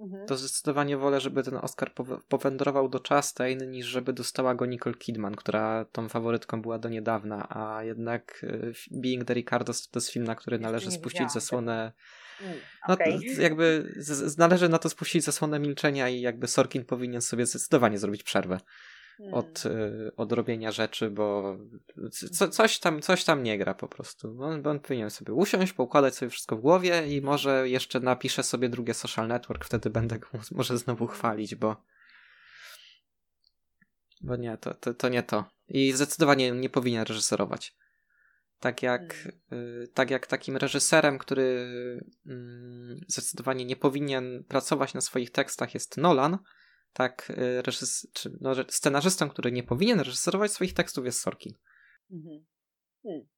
Mhm. 0.00 0.26
to 0.26 0.36
zdecydowanie 0.36 0.96
wolę, 0.96 1.20
żeby 1.20 1.42
ten 1.42 1.56
Oscar 1.56 1.92
powędrował 2.28 2.88
do 2.88 3.00
Chastain, 3.08 3.70
niż 3.70 3.86
żeby 3.86 4.12
dostała 4.12 4.54
go 4.54 4.66
Nicole 4.66 4.94
Kidman, 4.94 5.34
która 5.34 5.84
tą 5.84 6.08
faworytką 6.08 6.62
była 6.62 6.78
do 6.78 6.88
niedawna, 6.88 7.48
a 7.48 7.84
jednak 7.84 8.40
y, 8.44 8.72
Being 8.90 9.24
the 9.24 9.34
Ricardo 9.34 9.72
to 9.72 9.98
jest 9.98 10.10
film, 10.10 10.24
na 10.24 10.34
który 10.34 10.58
należy 10.58 10.90
spuścić 10.90 11.32
zasłonę 11.32 11.92
mm, 12.40 12.56
okay. 12.88 13.12
no, 13.12 13.42
jakby 13.42 13.92
z, 13.96 14.08
z, 14.08 14.38
należy 14.38 14.68
na 14.68 14.78
to 14.78 14.88
spuścić 14.88 15.24
zasłonę 15.24 15.58
milczenia 15.58 16.08
i 16.08 16.20
jakby 16.20 16.46
Sorkin 16.46 16.84
powinien 16.84 17.22
sobie 17.22 17.46
zdecydowanie 17.46 17.98
zrobić 17.98 18.22
przerwę 18.22 18.60
od, 19.32 19.60
hmm. 19.60 19.82
y, 19.82 20.16
od 20.16 20.32
robienia 20.32 20.72
rzeczy, 20.72 21.10
bo 21.10 21.56
co, 22.10 22.48
coś, 22.48 22.78
tam, 22.78 23.02
coś 23.02 23.24
tam 23.24 23.42
nie 23.42 23.58
gra 23.58 23.74
po 23.74 23.88
prostu. 23.88 24.42
On, 24.42 24.66
on 24.66 24.80
powinien 24.80 25.10
sobie 25.10 25.32
usiąść, 25.32 25.72
poukładać 25.72 26.14
sobie 26.14 26.30
wszystko 26.30 26.56
w 26.56 26.60
głowie 26.60 27.08
i 27.08 27.20
może 27.22 27.68
jeszcze 27.68 28.00
napiszę 28.00 28.42
sobie 28.42 28.68
drugie 28.68 28.94
social 28.94 29.28
network, 29.28 29.64
wtedy 29.64 29.90
będę 29.90 30.18
go 30.18 30.28
może 30.50 30.78
znowu 30.78 31.06
chwalić, 31.06 31.54
bo 31.54 31.76
bo 34.20 34.36
nie, 34.36 34.58
to, 34.58 34.74
to, 34.74 34.94
to 34.94 35.08
nie 35.08 35.22
to. 35.22 35.44
I 35.68 35.92
zdecydowanie 35.92 36.50
nie 36.50 36.70
powinien 36.70 37.04
reżyserować. 37.04 37.76
Tak 38.60 38.82
jak, 38.82 39.14
Hmm. 39.14 39.82
y, 39.82 39.88
tak 39.88 40.10
jak 40.10 40.26
takim 40.26 40.56
reżyserem, 40.56 41.18
który 41.18 41.68
mm, 42.26 43.00
zdecydowanie 43.08 43.64
nie 43.64 43.76
powinien 43.76 44.44
pracować 44.48 44.94
na 44.94 45.00
swoich 45.00 45.30
tekstach 45.30 45.74
jest 45.74 45.96
Nolan, 45.96 46.38
tak 46.98 47.30
y, 47.30 47.62
reżys- 47.62 48.06
czy, 48.12 48.30
no, 48.40 48.54
scenarzystą, 48.68 49.28
który 49.28 49.52
nie 49.52 49.62
powinien 49.62 49.98
reżyserować 49.98 50.52
swoich 50.52 50.74
tekstów 50.74 51.04
jest 51.04 51.20
Sorkin. 51.20 51.52
Mhm. 52.10 52.46
Hmm. 53.02 53.28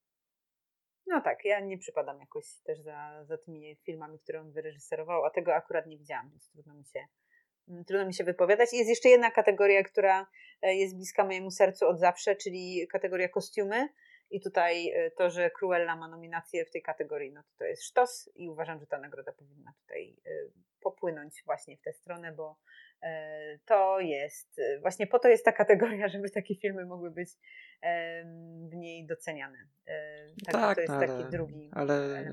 No 1.07 1.21
tak, 1.21 1.45
ja 1.45 1.61
nie 1.61 1.79
przypadam 1.79 2.21
jakoś 2.21 2.45
też 2.65 2.81
za, 2.81 3.25
za 3.25 3.39
tymi 3.39 3.77
filmami, 3.77 4.19
które 4.19 4.41
on 4.41 4.53
wyreżyserował, 4.53 5.25
a 5.25 5.31
tego 5.31 5.55
akurat 5.55 5.87
nie 5.87 5.99
widziałam, 5.99 6.31
więc 6.31 6.51
trudno 6.51 6.75
mi 6.75 6.85
się, 6.85 7.01
mm, 7.69 7.85
trudno 7.85 8.07
mi 8.07 8.15
się 8.15 8.25
wypowiadać. 8.25 8.73
Jest 8.73 8.89
jeszcze 8.89 9.09
jedna 9.09 9.31
kategoria, 9.31 9.83
która 9.83 10.27
e, 10.63 10.75
jest 10.75 10.97
bliska 10.97 11.25
mojemu 11.25 11.51
sercu 11.51 11.89
od 11.89 12.01
zawsze, 12.01 12.37
czyli 12.37 12.87
kategoria 12.93 13.29
kostiumy. 13.29 13.89
I 14.31 14.41
tutaj 14.41 14.89
e, 14.91 15.11
to, 15.11 15.31
że 15.31 15.51
Cruella 15.51 15.97
ma 15.97 16.09
nominację 16.09 16.65
w 16.65 16.71
tej 16.71 16.83
kategorii, 16.83 17.33
no 17.33 17.43
to, 17.43 17.49
to 17.59 17.65
jest 17.65 17.83
sztos 17.85 18.31
i 18.35 18.49
uważam, 18.49 18.81
że 18.81 18.87
ta 18.87 18.99
nagroda 18.99 19.33
powinna 19.33 19.73
tutaj 19.83 20.17
e, 20.27 20.31
popłynąć 20.81 21.43
właśnie 21.47 21.77
w 21.77 21.81
tę 21.81 21.93
stronę, 21.93 22.33
bo 22.33 22.57
e, 23.03 23.59
to 23.67 24.01
jest, 24.01 24.61
właśnie 24.81 25.07
po 25.07 25.19
to 25.19 25.29
jest 25.29 25.45
ta 25.45 25.53
kategoria, 25.53 26.09
żeby 26.09 26.31
takie 26.31 26.57
filmy 26.57 26.87
mogły 26.87 27.11
być 27.11 27.29
w 28.71 28.75
niej 28.75 29.07
doceniane. 29.07 29.59
Także 30.47 30.53
Tak, 30.61 30.75
to 30.75 30.81
jest 30.81 30.93
no, 30.93 31.01
taki 31.01 31.13
ale- 31.13 31.31
drugi 31.31 31.71
Ale 31.73 32.25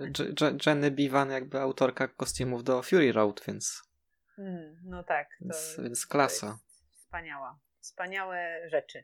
Jenny 0.66 0.92
Bivan 0.92 1.32
jakby 1.32 1.60
autorka 1.60 2.08
kostiumów 2.08 2.64
do 2.64 2.82
Fury 2.84 3.12
Road, 3.12 3.42
więc, 3.48 3.84
Mm, 4.40 4.78
no 4.86 5.04
tak, 5.04 5.28
to, 5.30 5.36
więc, 5.46 5.80
więc 5.84 6.08
to 6.08 6.12
klasa. 6.12 6.48
jest 6.48 6.96
wspaniała. 6.98 7.60
Wspaniałe 7.80 8.70
rzeczy 8.70 9.04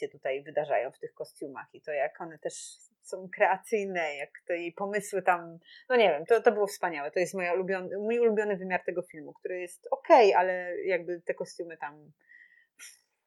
się 0.00 0.08
tutaj 0.08 0.42
wydarzają 0.42 0.90
w 0.90 0.98
tych 0.98 1.14
kostiumach 1.14 1.66
i 1.72 1.80
to 1.80 1.92
jak 1.92 2.20
one 2.20 2.38
też 2.38 2.54
są 3.02 3.28
kreacyjne, 3.34 4.16
jak 4.16 4.30
to 4.46 4.52
jej 4.52 4.72
pomysły 4.72 5.22
tam, 5.22 5.58
no 5.88 5.96
nie 5.96 6.08
wiem, 6.08 6.26
to, 6.26 6.42
to 6.42 6.52
było 6.52 6.66
wspaniałe. 6.66 7.10
To 7.10 7.18
jest 7.18 7.34
moja 7.34 7.54
ulubiony, 7.54 7.98
mój 7.98 8.18
ulubiony 8.18 8.56
wymiar 8.56 8.84
tego 8.84 9.02
filmu, 9.02 9.32
który 9.32 9.60
jest 9.60 9.88
okej, 9.90 10.34
ale 10.34 10.82
jakby 10.84 11.20
te 11.20 11.34
kostiumy 11.34 11.76
tam 11.76 12.12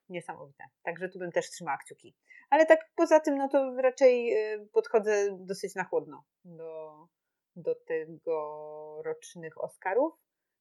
niesamowite. 0.09 0.63
Także 0.83 1.09
tu 1.09 1.19
bym 1.19 1.31
też 1.31 1.49
trzymała 1.49 1.77
kciuki. 1.77 2.15
Ale 2.49 2.65
tak 2.65 2.79
poza 2.95 3.19
tym, 3.19 3.37
no 3.37 3.49
to 3.49 3.75
raczej 3.81 4.33
e, 4.33 4.65
podchodzę 4.73 5.37
dosyć 5.39 5.75
na 5.75 5.83
chłodno 5.83 6.23
do, 6.45 7.07
do 7.55 7.75
tegorocznych 7.75 9.63
Oscarów. 9.63 10.13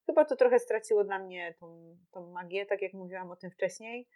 Chyba 0.05 0.25
to 0.25 0.35
trochę 0.35 0.59
straciło 0.59 1.03
dla 1.03 1.19
mnie 1.19 1.55
tą, 1.59 1.97
tą 2.11 2.31
magię, 2.31 2.65
tak 2.65 2.81
jak 2.81 2.93
mówiłam 2.93 3.31
o 3.31 3.35
tym 3.35 3.51
wcześniej, 3.51 4.07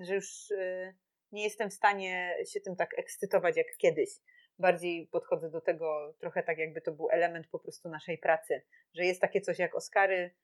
że 0.00 0.14
już 0.14 0.50
y, 0.50 0.94
nie 1.32 1.44
jestem 1.44 1.70
w 1.70 1.74
stanie 1.74 2.36
się 2.52 2.60
tym 2.60 2.76
tak 2.76 2.98
ekscytować 2.98 3.56
jak 3.56 3.66
kiedyś. 3.78 4.10
Bardziej 4.58 5.06
podchodzę 5.06 5.50
do 5.50 5.60
tego 5.60 6.14
trochę 6.20 6.42
tak, 6.42 6.58
jakby 6.58 6.80
to 6.80 6.92
był 6.92 7.10
element 7.10 7.46
po 7.48 7.58
prostu 7.58 7.88
naszej 7.88 8.18
pracy, 8.18 8.62
że 8.94 9.04
jest 9.04 9.20
takie 9.20 9.40
coś 9.40 9.58
jak 9.58 9.74
Oscary, 9.74 10.34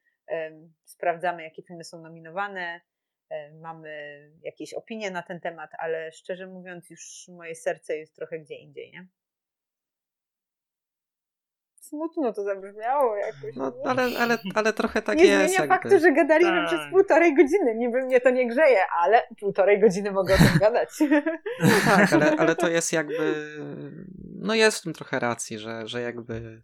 sprawdzamy, 0.84 1.42
jakie 1.42 1.62
filmy 1.62 1.84
są 1.84 2.02
nominowane, 2.02 2.80
mamy 3.52 4.20
jakieś 4.42 4.74
opinie 4.74 5.10
na 5.10 5.22
ten 5.22 5.40
temat, 5.40 5.70
ale 5.78 6.12
szczerze 6.12 6.46
mówiąc, 6.46 6.90
już 6.90 7.28
moje 7.28 7.54
serce 7.54 7.96
jest 7.96 8.16
trochę 8.16 8.38
gdzie 8.38 8.54
indziej, 8.54 8.90
nie? 8.90 9.06
Smutno 11.94 12.32
to 12.32 12.44
zabrzmiało 12.44 13.16
jakoś. 13.16 13.56
No, 13.56 13.73
ale, 13.84 14.02
ale, 14.18 14.39
ale 14.55 14.73
trochę 14.73 15.02
tak 15.02 15.18
nie 15.18 15.24
jest. 15.24 15.55
zmienia 15.55 15.73
jakby. 15.74 15.89
faktu, 15.89 16.00
że 16.00 16.12
gadaliśmy 16.12 16.52
Tak. 16.56 16.66
przez 16.66 16.81
półtorej 16.90 17.34
godziny. 17.34 17.74
Niby 17.74 18.02
mnie 18.02 18.20
to 18.20 18.31
nie 18.31 18.48
grzeje, 18.48 18.78
ale 19.02 19.23
półtorej 19.40 19.81
godziny 19.81 20.12
mogę 20.12 20.34
o 20.34 20.36
tym 20.36 20.58
gadać. 20.66 20.89
Tak, 21.84 22.12
ale, 22.14 22.36
ale 22.39 22.56
to 22.56 22.68
jest 22.68 22.92
jakby. 22.92 23.34
No 24.40 24.55
jest 24.55 24.78
w 24.78 24.82
tym 24.82 24.92
trochę 24.92 25.18
racji, 25.18 25.58
że, 25.58 25.86
że 25.89 26.00
jakby. 26.00 26.62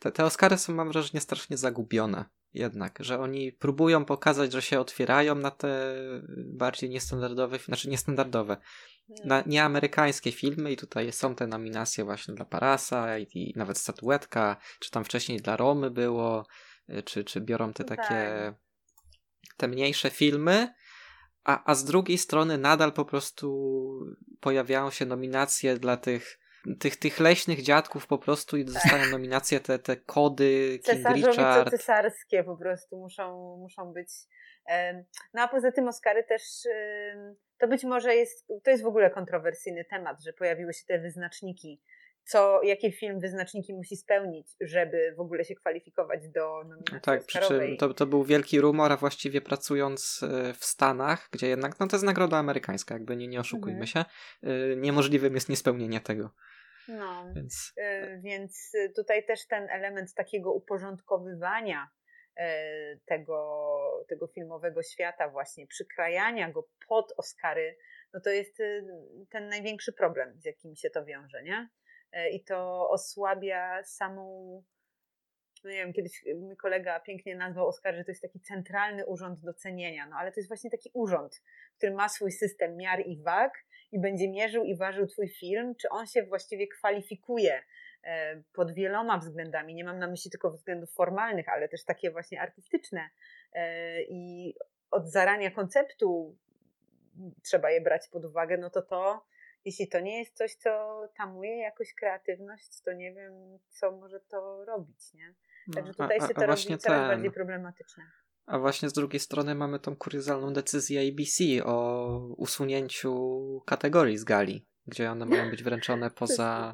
Te, 0.00 0.12
te 0.12 0.24
Oscary 0.24 0.56
są, 0.58 0.74
mam 0.74 0.92
wrażenie, 0.92 1.20
strasznie 1.20 1.56
zagubione. 1.56 2.24
Jednak, 2.54 2.98
że 3.00 3.20
oni 3.20 3.52
próbują 3.52 4.04
pokazać, 4.04 4.52
że 4.52 4.62
się 4.62 4.80
otwierają 4.80 5.34
na 5.34 5.50
te 5.50 5.94
bardziej 6.36 6.90
niestandardowe, 6.90 7.58
znaczy 7.58 7.88
niestandardowe, 7.88 8.56
na 9.24 9.42
nieamerykańskie 9.46 10.32
filmy 10.32 10.72
i 10.72 10.76
tutaj 10.76 11.12
są 11.12 11.34
te 11.34 11.46
nominacje 11.46 12.04
właśnie 12.04 12.34
dla 12.34 12.44
Parasa 12.44 13.18
i, 13.18 13.26
i 13.34 13.52
nawet 13.56 13.78
statuetka, 13.78 14.56
czy 14.80 14.90
tam 14.90 15.04
wcześniej 15.04 15.38
dla 15.38 15.56
Romy 15.56 15.90
było, 15.90 16.46
y, 16.88 17.02
czy, 17.02 17.24
czy 17.24 17.40
biorą 17.40 17.72
te 17.72 17.82
No 17.82 17.88
takie 17.88 18.14
tak. 18.14 18.54
te 19.56 19.68
mniejsze 19.68 20.10
filmy, 20.10 20.74
a, 21.44 21.70
a 21.70 21.74
z 21.74 21.84
drugiej 21.84 22.18
strony 22.18 22.58
nadal 22.58 22.92
po 22.92 23.04
prostu 23.04 23.48
pojawiają 24.40 24.90
się 24.90 25.06
nominacje 25.06 25.78
dla 25.78 25.96
tych 25.96 26.38
tych, 26.80 26.96
tych 26.96 27.20
leśnych 27.20 27.62
dziadków 27.62 28.06
po 28.06 28.18
prostu 28.18 28.56
i 28.56 28.64
dostają 28.64 29.06
nominacje 29.10 29.60
te, 29.60 29.78
te 29.78 29.96
kody, 29.96 30.80
King 30.84 31.08
Richard. 31.08 31.70
cesarskie 31.70 32.44
po 32.44 32.56
prostu 32.56 32.96
muszą, 32.96 33.56
muszą 33.56 33.92
być. 33.92 34.08
No 35.34 35.42
a 35.42 35.48
poza 35.48 35.72
tym 35.72 35.88
Oscary 35.88 36.24
też 36.24 36.42
to 37.58 37.68
być 37.68 37.84
może 37.84 38.14
jest, 38.14 38.48
to 38.64 38.70
jest 38.70 38.82
w 38.82 38.86
ogóle 38.86 39.10
kontrowersyjny 39.10 39.84
temat, 39.84 40.22
że 40.24 40.32
pojawiły 40.32 40.74
się 40.74 40.84
te 40.86 40.98
wyznaczniki. 40.98 41.82
Co, 42.24 42.62
jakie 42.62 42.92
film 42.92 43.20
wyznaczniki 43.20 43.74
musi 43.74 43.96
spełnić, 43.96 44.48
żeby 44.60 45.14
w 45.16 45.20
ogóle 45.20 45.44
się 45.44 45.54
kwalifikować 45.54 46.28
do 46.28 46.64
nominacji 46.64 47.00
Tak, 47.02 47.24
przy 47.24 47.38
czym 47.38 47.76
to, 47.76 47.94
to 47.94 48.06
był 48.06 48.24
wielki 48.24 48.60
rumor, 48.60 48.92
a 48.92 48.96
właściwie 48.96 49.40
pracując 49.40 50.20
e, 50.22 50.54
w 50.54 50.64
Stanach, 50.64 51.28
gdzie 51.32 51.48
jednak, 51.48 51.80
no 51.80 51.86
to 51.88 51.96
jest 51.96 52.06
nagroda 52.06 52.36
amerykańska, 52.36 52.94
jakby 52.94 53.16
nie, 53.16 53.28
nie 53.28 53.40
oszukujmy 53.40 53.80
Mhm. 53.80 53.86
się, 53.86 54.04
y, 54.48 54.76
niemożliwym 54.76 55.34
jest 55.34 55.48
niespełnienie 55.48 56.00
tego, 56.00 56.30
No. 56.88 57.26
więc 57.34 57.72
E, 57.76 58.18
Więc 58.18 58.74
y, 58.74 58.92
tutaj 58.96 59.26
też 59.26 59.46
ten 59.46 59.70
element 59.70 60.14
takiego 60.14 60.52
uporządkowywania 60.52 61.90
e, 62.36 62.96
tego, 62.96 64.04
tego 64.08 64.26
filmowego 64.26 64.82
świata, 64.82 65.28
właśnie 65.28 65.66
przykrajania 65.66 66.50
go 66.50 66.68
pod 66.88 67.12
Oscary, 67.16 67.78
no 68.14 68.20
to 68.20 68.30
jest 68.30 68.58
ten 69.30 69.48
największy 69.48 69.92
problem, 69.92 70.40
z 70.40 70.44
jakim 70.44 70.76
się 70.76 70.90
to 70.90 71.04
wiąże, 71.04 71.42
nie? 71.42 71.68
E, 72.12 72.30
I 72.30 72.44
to 72.44 72.88
osłabia 72.90 73.84
samą. 73.84 74.62
No 75.64 75.70
nie 75.70 75.76
wiem, 75.76 75.92
kiedyś 75.92 76.24
mój 76.36 76.56
kolega 76.56 77.00
pięknie 77.00 77.36
nazwał 77.36 77.68
Oscar, 77.68 77.94
że 77.94 78.04
to 78.04 78.10
jest 78.10 78.22
taki 78.22 78.40
centralny 78.40 79.06
urząd 79.06 79.40
docenienia, 79.40 80.06
no 80.06 80.16
ale 80.16 80.32
to 80.32 80.40
jest 80.40 80.48
właśnie 80.48 80.70
taki 80.70 80.90
urząd, 80.94 81.42
który 81.76 81.94
ma 81.94 82.08
swój 82.08 82.32
system 82.32 82.76
miar 82.76 83.00
i 83.06 83.22
wag 83.22 83.52
i 83.92 84.00
będzie 84.00 84.28
mierzył 84.28 84.64
i 84.64 84.76
ważył 84.76 85.06
twój 85.06 85.28
film, 85.28 85.74
czy 85.74 85.88
on 85.88 86.06
się 86.06 86.22
właściwie 86.22 86.66
kwalifikuje 86.68 87.62
e, 88.04 88.42
pod 88.52 88.72
wieloma 88.74 89.18
względami. 89.18 89.74
Nie 89.74 89.84
mam 89.84 89.98
na 89.98 90.06
myśli 90.06 90.30
tylko 90.30 90.50
względów 90.50 90.92
formalnych, 90.92 91.48
ale 91.48 91.68
też 91.68 91.84
takie 91.84 92.10
właśnie 92.10 92.40
artystyczne. 92.40 93.08
E, 93.52 94.02
I 94.02 94.54
od 94.90 95.08
zarania 95.10 95.50
konceptu 95.50 96.36
trzeba 97.42 97.70
je 97.70 97.80
brać 97.80 98.08
pod 98.08 98.24
uwagę, 98.24 98.58
no 98.58 98.70
to 98.70 98.82
to, 98.82 99.24
jeśli 99.64 99.88
to 99.88 100.00
nie 100.00 100.18
jest 100.18 100.36
coś, 100.36 100.54
co 100.54 101.02
tamuje 101.16 101.56
jakoś 101.58 101.94
kreatywność, 101.94 102.80
to 102.84 102.92
nie 102.92 103.12
wiem, 103.14 103.58
co 103.68 103.92
może 103.92 104.20
to 104.20 104.64
robić, 104.64 105.14
nie? 105.14 105.34
Także 105.74 105.92
No, 105.98 106.04
a- 106.04 106.08
tutaj 106.08 106.18
a- 106.20 106.26
się 106.28 106.34
a 106.36 106.40
to 106.40 106.46
właśnie 106.46 106.70
robi 106.70 106.82
coraz 106.82 107.00
ten- 107.00 107.08
bardziej 107.08 107.30
problematyczne. 107.30 108.04
A 108.46 108.58
właśnie 108.58 108.88
z 108.88 108.92
drugiej 108.92 109.20
strony 109.20 109.54
mamy 109.54 109.78
tą 109.78 109.96
kuriozalną 109.96 110.52
decyzję 110.52 111.00
ABC 111.12 111.64
o 111.64 112.16
usunięciu 112.36 113.40
kategorii 113.66 114.18
z 114.18 114.24
gali, 114.24 114.66
gdzie 114.86 115.10
one 115.10 115.26
mają 115.26 115.50
być 115.50 115.62
wręczone 115.62 116.10
poza. 116.20 116.72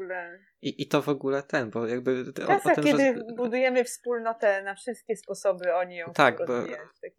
I, 0.63 0.83
I 0.83 0.89
to 0.89 1.03
w 1.03 1.09
ogóle 1.09 1.43
ten, 1.43 1.71
bo 1.71 1.87
jakby. 1.87 2.25
O, 2.49 2.71
o 2.71 2.75
tym, 2.75 2.85
kiedy 2.85 3.05
że... 3.05 3.35
budujemy 3.37 3.85
wspólnotę 3.85 4.63
na 4.63 4.75
wszystkie 4.75 5.17
sposoby, 5.17 5.75
oni 5.75 5.97
ją 5.97 6.13
Tak, 6.13 6.39
bo- 6.47 6.65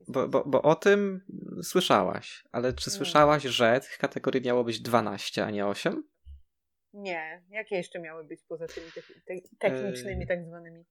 Bo, 0.08 0.28
bo, 0.28 0.44
bo 0.46 0.62
o 0.62 0.76
tym 0.76 1.22
słyszałaś, 1.64 2.44
ale 2.52 2.74
czy 2.74 2.92
słyszałaś, 2.92 3.44
że 3.44 3.80
tych 3.80 3.98
kategorii 3.98 4.42
miało 4.42 4.64
być 4.64 4.82
12, 4.82 5.46
a 5.46 5.52
nie 5.52 5.68
8? 5.68 6.04
Nie, 6.94 7.44
jakie 7.50 7.76
jeszcze 7.76 8.00
miały 8.00 8.24
być 8.24 8.44
poza 8.48 8.68
tymi 8.68 8.88
te- 8.92 9.02
te- 9.02 9.56
technicznymi 9.60 10.22
Yy. 10.22 10.28
tak 10.28 10.46
zwanymi? 10.46 10.86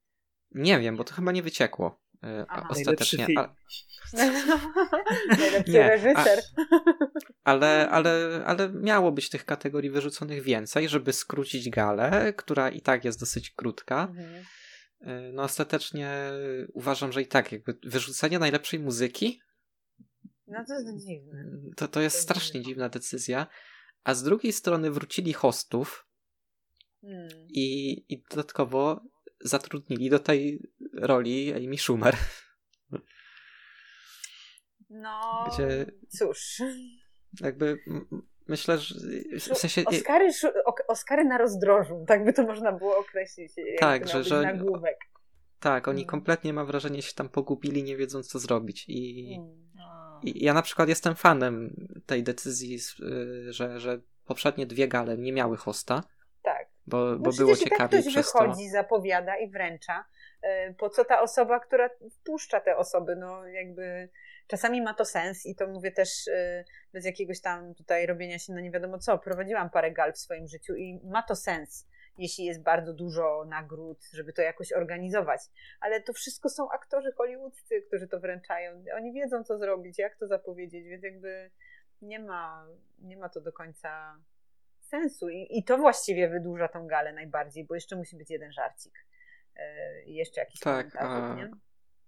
Nie 0.50 0.78
wiem, 0.80 0.96
bo 0.96 1.04
to 1.04 1.14
chyba 1.14 1.32
nie 1.32 1.42
wyciekło 1.42 2.00
Aha. 2.48 2.66
ostatecznie. 2.70 3.26
Najlepszy 3.28 3.38
A, 3.38 5.36
Najlepszy 5.38 5.72
Nie, 5.72 5.88
reżyser. 5.88 6.38
ale, 7.44 7.88
ale, 7.90 8.42
ale 8.46 8.68
miało 8.72 9.12
być 9.12 9.28
tych 9.30 9.44
kategorii 9.44 9.90
wyrzuconych 9.90 10.42
więcej, 10.42 10.88
żeby 10.88 11.12
skrócić 11.12 11.70
galę, 11.70 12.32
która 12.32 12.70
i 12.70 12.80
tak 12.80 13.04
jest 13.04 13.20
dosyć 13.20 13.50
krótka. 13.50 14.08
Mhm. 14.10 14.44
Y, 15.02 15.32
No 15.32 15.42
ostatecznie 15.42 16.30
uważam, 16.72 17.12
że 17.12 17.22
i 17.22 17.26
tak 17.26 17.52
jakby 17.52 17.78
wyrzucenie 17.84 18.38
najlepszej 18.38 18.80
muzyki 18.80 19.40
No 20.46 20.64
to 20.68 20.74
jest 20.74 21.06
dziwne. 21.06 21.44
to, 21.76 21.88
to 21.88 22.00
jest 22.00 22.16
To 22.16 22.22
strasznie 22.22 22.60
dziwne. 22.60 22.64
dziwna 22.68 22.88
decyzja. 22.88 23.46
A 24.04 24.14
z 24.14 24.22
drugiej 24.22 24.52
strony 24.52 24.90
wrócili 24.90 25.32
hostów 25.32 26.04
Hmm. 27.00 27.28
i, 27.48 27.92
i 28.14 28.22
dodatkowo 28.30 29.00
zatrudnili 29.40 30.10
do 30.10 30.18
tej 30.18 30.62
roli 31.00 31.54
Amy 31.54 31.78
Schumer. 31.78 32.16
No, 34.90 35.48
Gdzie- 35.52 35.86
cóż. 36.08 36.62
Jakby 37.40 37.78
myślę, 38.48 38.78
że 38.78 38.94
w 39.54 39.58
sensie... 39.58 39.84
Oscary, 39.84 40.30
Oscary 40.88 41.24
na 41.24 41.38
rozdrożu, 41.38 42.04
tak 42.08 42.24
by 42.24 42.32
to 42.32 42.42
można 42.42 42.72
było 42.72 42.98
określić. 42.98 43.52
Tak, 43.78 44.08
że, 44.08 44.24
że 44.24 44.42
nagłówek. 44.42 44.96
Tak, 45.60 45.88
oni 45.88 46.00
mm. 46.00 46.08
kompletnie 46.08 46.52
mam 46.52 46.66
wrażenie 46.66 47.02
się 47.02 47.14
tam 47.14 47.28
pogubili, 47.28 47.82
nie 47.82 47.96
wiedząc 47.96 48.28
co 48.28 48.38
zrobić. 48.38 48.84
I, 48.88 49.34
mm. 49.34 49.68
i 50.22 50.44
ja 50.44 50.54
na 50.54 50.62
przykład 50.62 50.88
jestem 50.88 51.14
fanem 51.14 51.76
tej 52.06 52.22
decyzji, 52.22 52.78
y, 53.00 53.52
że, 53.52 53.80
że 53.80 54.00
poprzednie 54.24 54.66
dwie 54.66 54.88
gale 54.88 55.18
nie 55.18 55.32
miały 55.32 55.56
hosta. 55.56 56.02
Tak. 56.42 56.68
Bo, 56.86 57.04
no 57.04 57.18
bo 57.18 57.32
było 57.32 57.56
ciekawie 57.56 57.78
tak 57.78 58.00
ktoś 58.00 58.14
przez 58.14 58.32
wychodzi, 58.32 58.64
to. 58.66 58.72
zapowiada 58.72 59.36
i 59.36 59.50
wręcza. 59.50 60.04
Y, 60.44 60.74
po 60.74 60.90
co 60.90 61.04
ta 61.04 61.20
osoba, 61.20 61.60
która 61.60 61.90
wpuszcza 62.10 62.60
te 62.60 62.76
osoby, 62.76 63.16
no 63.16 63.46
jakby 63.46 64.08
czasami 64.46 64.82
ma 64.82 64.94
to 64.94 65.04
sens 65.04 65.46
i 65.46 65.54
to 65.54 65.66
mówię 65.66 65.92
też 65.92 66.26
y, 66.26 66.64
bez 66.92 67.04
jakiegoś 67.04 67.40
tam 67.40 67.74
tutaj 67.74 68.06
robienia 68.06 68.38
się 68.38 68.52
na 68.52 68.60
nie 68.60 68.70
wiadomo 68.70 68.98
co. 68.98 69.18
Prowadziłam 69.18 69.70
parę 69.70 69.92
gal 69.92 70.12
w 70.12 70.18
swoim 70.18 70.48
życiu 70.48 70.74
i 70.74 71.00
ma 71.04 71.22
to 71.22 71.36
sens 71.36 71.86
jeśli 72.18 72.44
jest 72.44 72.62
bardzo 72.62 72.94
dużo 72.94 73.44
nagród, 73.48 73.98
żeby 74.12 74.32
to 74.32 74.42
jakoś 74.42 74.72
organizować. 74.72 75.40
Ale 75.80 76.02
to 76.02 76.12
wszystko 76.12 76.48
są 76.48 76.70
aktorzy 76.70 77.12
hollywoodzcy, 77.12 77.82
którzy 77.82 78.08
to 78.08 78.20
wręczają. 78.20 78.84
Oni 78.96 79.12
wiedzą, 79.12 79.44
co 79.44 79.58
zrobić, 79.58 79.98
jak 79.98 80.16
to 80.16 80.26
zapowiedzieć, 80.26 80.88
więc 80.88 81.04
jakby 81.04 81.50
nie 82.02 82.18
ma, 82.18 82.66
nie 82.98 83.16
ma 83.16 83.28
to 83.28 83.40
do 83.40 83.52
końca 83.52 84.18
sensu. 84.80 85.28
I, 85.28 85.46
I 85.50 85.64
to 85.64 85.78
właściwie 85.78 86.28
wydłuża 86.28 86.68
tą 86.68 86.86
galę 86.86 87.12
najbardziej, 87.12 87.64
bo 87.64 87.74
jeszcze 87.74 87.96
musi 87.96 88.16
być 88.16 88.30
jeden 88.30 88.52
żarcik. 88.52 89.07
Yy, 89.58 90.04
I 90.06 90.14
jeszcze 90.14 90.40
jakiś 90.40 90.60
tak, 90.60 90.96
a, 90.96 91.34
nie? 91.34 91.50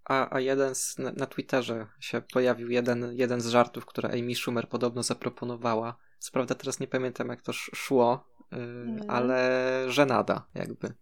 A, 0.05 0.37
a 0.37 0.41
jeden 0.41 0.75
z, 0.75 0.99
na, 0.99 1.13
na 1.13 1.27
Twitterze 1.27 1.87
się 2.01 2.23
pojawił 2.33 2.71
jeden, 2.71 3.13
jeden 3.13 3.41
z 3.41 3.47
żartów, 3.47 3.87
które 3.87 4.09
Amy 4.09 4.35
Schumer 4.35 4.69
podobno 4.69 5.03
zaproponowała. 5.03 5.97
Co 6.19 6.33
prawda 6.33 6.55
teraz 6.55 6.81
nie 6.81 6.87
pamiętam, 6.87 7.29
jak 7.29 7.43
to 7.43 7.53
szło, 7.53 8.35
mm. 8.51 9.01
ale 9.09 9.85
żenada 9.89 10.47
jakby. 10.55 10.95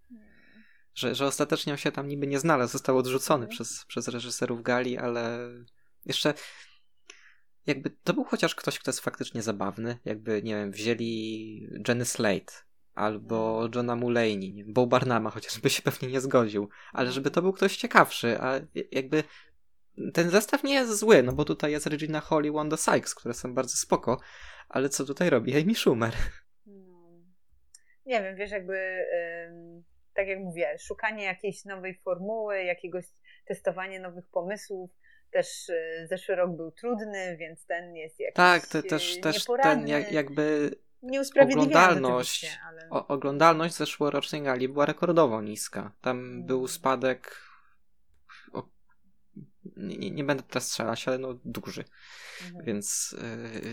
Że, 0.94 1.14
że 1.14 1.26
ostatecznie 1.26 1.72
on 1.72 1.76
się 1.76 1.92
tam 1.92 2.08
niby 2.08 2.26
nie 2.26 2.38
znalazł, 2.38 2.72
został 2.72 2.98
odrzucony 2.98 3.44
mm. 3.44 3.50
przez, 3.50 3.84
przez 3.84 4.08
reżyserów 4.08 4.62
gali, 4.62 4.98
ale 4.98 5.48
jeszcze 6.06 6.34
jakby 7.66 7.90
to 7.90 8.14
był 8.14 8.24
chociaż 8.24 8.54
ktoś, 8.54 8.78
kto 8.78 8.90
jest 8.90 9.00
faktycznie 9.00 9.42
zabawny, 9.42 9.98
jakby, 10.04 10.42
nie 10.42 10.56
wiem, 10.56 10.70
wzięli 10.70 11.68
Jenny 11.88 12.04
Slate 12.04 12.52
albo 12.98 13.58
mm. 13.58 13.70
Johna 13.74 13.96
Mulaney, 13.96 14.64
Bo 14.66 14.86
Barnama 14.86 15.30
chociażby 15.30 15.70
się 15.70 15.82
pewnie 15.82 16.08
nie 16.08 16.20
zgodził, 16.20 16.68
ale 16.92 17.12
żeby 17.12 17.30
to 17.30 17.42
był 17.42 17.52
ktoś 17.52 17.76
ciekawszy, 17.76 18.36
a 18.40 18.60
jakby 18.92 19.22
ten 20.14 20.30
zestaw 20.30 20.64
nie 20.64 20.74
jest 20.74 20.98
zły, 20.98 21.22
no 21.22 21.32
bo 21.32 21.44
tutaj 21.44 21.72
jest 21.72 21.86
Regina 21.86 22.20
Hall 22.20 22.44
i 22.44 22.50
Wanda 22.50 22.76
Sykes, 22.76 23.14
które 23.14 23.34
są 23.34 23.54
bardzo 23.54 23.76
spoko, 23.76 24.20
ale 24.68 24.88
co 24.88 25.04
tutaj 25.04 25.30
robi 25.30 25.62
Amy 25.62 25.74
Schumer? 25.74 26.12
nie 28.06 28.22
wiem, 28.22 28.36
wiesz, 28.36 28.50
jakby 28.50 29.04
tak 30.14 30.28
jak 30.28 30.38
mówię, 30.38 30.78
szukanie 30.78 31.24
jakiejś 31.24 31.64
nowej 31.64 31.94
formuły, 32.04 32.62
jakiegoś 32.62 33.04
testowanie 33.44 34.00
nowych 34.00 34.28
pomysłów. 34.28 34.90
Też 35.30 35.68
y, 35.68 36.06
zeszły 36.10 36.34
rok 36.34 36.56
był 36.56 36.70
trudny, 36.72 37.36
więc 37.36 37.66
ten 37.66 37.96
jest 37.96 38.20
jakiś 38.20 38.36
Tak, 38.36 38.66
to 38.66 38.82
też, 38.82 39.20
też 39.20 39.44
ten 39.62 39.88
jakby 40.10 40.70
oglądalność, 41.42 42.58
ale... 42.66 42.88
o, 42.90 43.06
oglądalność 43.06 43.74
zeszłorocznej 43.74 44.42
gali 44.42 44.68
była 44.68 44.86
rekordowo 44.86 45.42
niska. 45.42 45.92
Tam 46.00 46.16
hmm. 46.16 46.46
był 46.46 46.68
spadek 46.68 47.36
o, 48.52 48.68
nie, 49.76 50.10
nie, 50.10 50.24
będę 50.24 50.42
teraz 50.42 50.66
strzelać, 50.66 51.08
ale 51.08 51.18
no 51.18 51.34
duży. 51.44 51.84
Mhm. 52.46 52.64
Więc, 52.64 53.16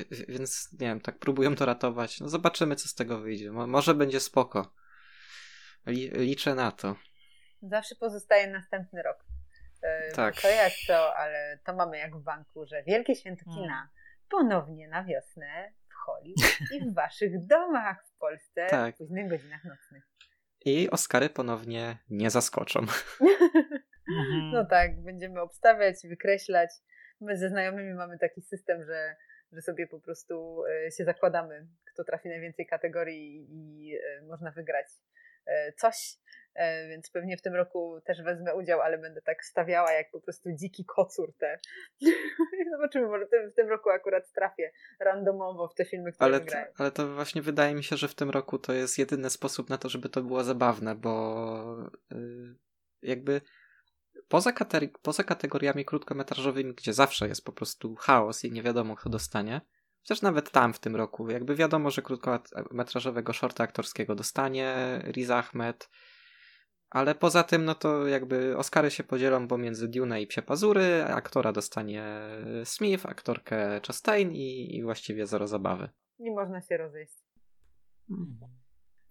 yy, 0.09 0.25
więc 0.27 0.71
nie 0.71 0.87
wiem, 0.87 1.01
tak 1.01 1.19
próbują 1.19 1.55
to 1.55 1.65
ratować. 1.65 2.19
No 2.19 2.29
zobaczymy, 2.29 2.75
co 2.75 2.87
z 2.87 2.95
tego 2.95 3.19
wyjdzie. 3.19 3.51
Mo 3.51 3.67
może 3.67 3.93
będzie 3.93 4.19
spoko. 4.19 4.73
Li 5.85 6.09
liczę 6.09 6.55
na 6.55 6.71
to. 6.71 6.95
Zawsze 7.61 7.95
pozostaje 7.95 8.47
następny 8.47 9.03
rok. 9.03 9.17
Yy, 9.83 10.15
tak. 10.15 10.41
To 10.41 10.47
jak 10.47 10.73
to, 10.87 11.15
ale 11.15 11.59
to 11.65 11.75
mamy 11.75 11.97
jak 11.97 12.15
w 12.15 12.23
banku, 12.23 12.65
że 12.65 12.83
Wielkie 12.83 13.15
Święto. 13.15 13.45
Kina 13.45 13.89
ponownie 14.29 14.87
na 14.87 15.03
wiosnę 15.03 15.71
Hollywood 16.05 16.71
i 16.71 16.89
w 16.89 16.93
waszych 16.93 17.45
domach 17.45 18.05
w 18.07 18.17
Polsce 18.17 18.67
tak. 18.67 18.95
w 18.95 18.97
późnych 18.97 19.29
godzinach 19.29 19.63
nocnych. 19.63 20.03
I 20.65 20.89
Oscary 20.89 21.29
ponownie 21.29 21.97
nie 22.09 22.29
zaskoczą. 22.29 22.79
Mhm. 24.09 24.51
No 24.51 24.65
tak, 24.65 25.01
będziemy 25.01 25.41
obstawiać, 25.41 25.95
wykreślać. 26.07 26.69
My 27.21 27.37
ze 27.37 27.49
znajomymi 27.49 27.93
mamy 27.93 28.17
taki 28.19 28.41
system, 28.41 28.83
że, 28.83 29.15
że 29.51 29.61
sobie 29.61 29.87
po 29.87 29.99
prostu 29.99 30.63
e, 30.65 30.91
się 30.91 31.05
zakładamy, 31.05 31.67
kto 31.93 32.03
trafi 32.03 32.29
najwięcej 32.29 32.65
kategorii 32.65 33.47
i 33.49 33.95
e, 33.95 34.21
można 34.21 34.51
wygrać 34.51 34.87
coś. 35.77 36.17
Więc 36.89 37.09
pewnie 37.09 37.37
w 37.37 37.41
tym 37.41 37.55
roku 37.55 38.01
też 38.05 38.21
wezmę 38.21 38.55
udział, 38.55 38.81
ale 38.81 38.97
będę 38.97 39.21
tak 39.21 39.45
stawiała 39.45 39.91
jak 39.91 40.11
po 40.11 40.21
prostu 40.21 40.49
dziki 40.51 40.85
kocur 40.85 41.33
te. 41.37 41.59
Zobaczymy, 42.71 43.07
może 43.07 43.25
w 43.51 43.55
tym 43.55 43.69
roku 43.69 43.89
akurat 43.89 44.31
trafię 44.31 44.71
randomowo 44.99 45.67
w 45.67 45.75
te 45.75 45.85
filmy, 45.85 46.11
które 46.11 46.25
ale, 46.25 46.39
to, 46.39 46.55
ale 46.77 46.91
to 46.91 47.13
właśnie 47.13 47.41
wydaje 47.41 47.75
mi 47.75 47.83
się, 47.83 47.97
że 47.97 48.07
w 48.07 48.15
tym 48.15 48.29
roku 48.29 48.59
to 48.59 48.73
jest 48.73 48.97
jedyny 48.97 49.29
sposób 49.29 49.69
na 49.69 49.77
to, 49.77 49.89
żeby 49.89 50.09
to 50.09 50.21
było 50.21 50.43
zabawne, 50.43 50.95
bo 50.95 51.89
yy, 52.11 52.55
jakby 53.01 53.41
poza, 54.27 54.53
poza 55.01 55.23
kategoriami 55.23 55.85
krótkometrażowymi, 55.85 56.73
gdzie 56.73 56.93
zawsze 56.93 57.27
jest 57.27 57.45
po 57.45 57.51
prostu 57.51 57.95
chaos 57.95 58.45
i 58.45 58.51
nie 58.51 58.63
wiadomo, 58.63 58.95
kto 58.95 59.09
dostanie, 59.09 59.61
chociaż 60.05 60.21
nawet 60.21 60.51
tam 60.51 60.73
w 60.73 60.79
tym 60.79 60.95
roku, 60.95 61.29
jakby 61.29 61.55
wiadomo, 61.55 61.91
że 61.91 62.01
krótkometrażowego 62.01 63.33
shorta 63.33 63.63
aktorskiego 63.63 64.15
dostanie 64.15 64.75
Riz 65.11 65.29
Ahmed, 65.29 65.89
ale 66.89 67.15
poza 67.15 67.43
tym, 67.43 67.65
no 67.65 67.75
to 67.75 68.07
jakby 68.07 68.57
Oscary 68.57 68.91
się 68.91 69.03
podzielą 69.03 69.47
pomiędzy 69.47 69.87
Dune 69.87 70.21
i 70.21 70.27
Psie 70.27 70.41
Pazury, 70.41 71.03
aktora 71.03 71.51
dostanie 71.51 72.05
Smith, 72.63 73.05
aktorkę 73.05 73.81
Chastain 73.87 74.31
i, 74.31 74.75
i 74.75 74.83
właściwie 74.83 75.27
zero 75.27 75.47
zabawy. 75.47 75.89
Nie 76.19 76.31
można 76.31 76.61
się 76.61 76.77
rozejść. 76.77 77.13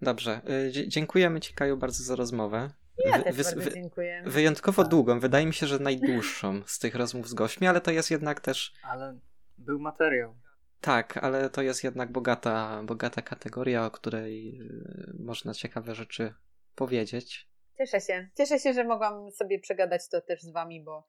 Dobrze. 0.01 0.41
Y, 0.69 0.89
dziękujemy 0.89 1.41
Ci, 1.41 1.55
Kaju, 1.55 1.77
bardzo 1.77 2.05
za 2.05 2.17
rozmowę. 2.17 2.71
Ja 3.05 3.23
też 3.23 3.37
wy, 3.37 3.43
bardzo 3.43 3.71
dziękuję. 3.71 4.23
Wyjątkowo 4.27 4.83
tak. 4.83 4.91
długą, 4.91 5.21
wydaje 5.21 5.47
mi 5.47 5.55
się, 5.55 5.67
że 5.67 5.79
najdłuższą 5.79 6.63
z 6.67 6.79
tych 6.79 6.95
rozmów 6.95 7.29
z 7.29 7.35
gośćmi, 7.35 7.67
ale 7.67 7.81
to 7.81 7.91
jest 7.91 8.11
jednak 8.11 8.41
też... 8.41 8.75
Ale 8.83 9.19
był 9.59 9.81
materiał. 9.81 10.45
Tak, 10.85 11.17
ale 11.17 11.51
to 11.51 11.63
jest 11.63 11.85
jednak 11.85 12.13
bogata, 12.13 12.83
bogata 12.83 13.23
kategoria, 13.23 13.87
o 13.87 13.91
której 13.91 14.61
y, 14.61 15.13
można 15.19 15.55
ciekawe 15.55 15.95
rzeczy 15.95 16.35
powiedzieć. 16.75 17.49
Cieszę 17.79 18.01
się. 18.01 18.29
Cieszę 18.37 18.59
się, 18.59 18.73
że 18.73 18.85
mogłam 18.85 19.31
sobie 19.31 19.59
przegadać 19.61 20.09
to 20.09 20.21
też 20.21 20.43
z 20.43 20.51
wami, 20.51 20.83
bo 20.83 21.07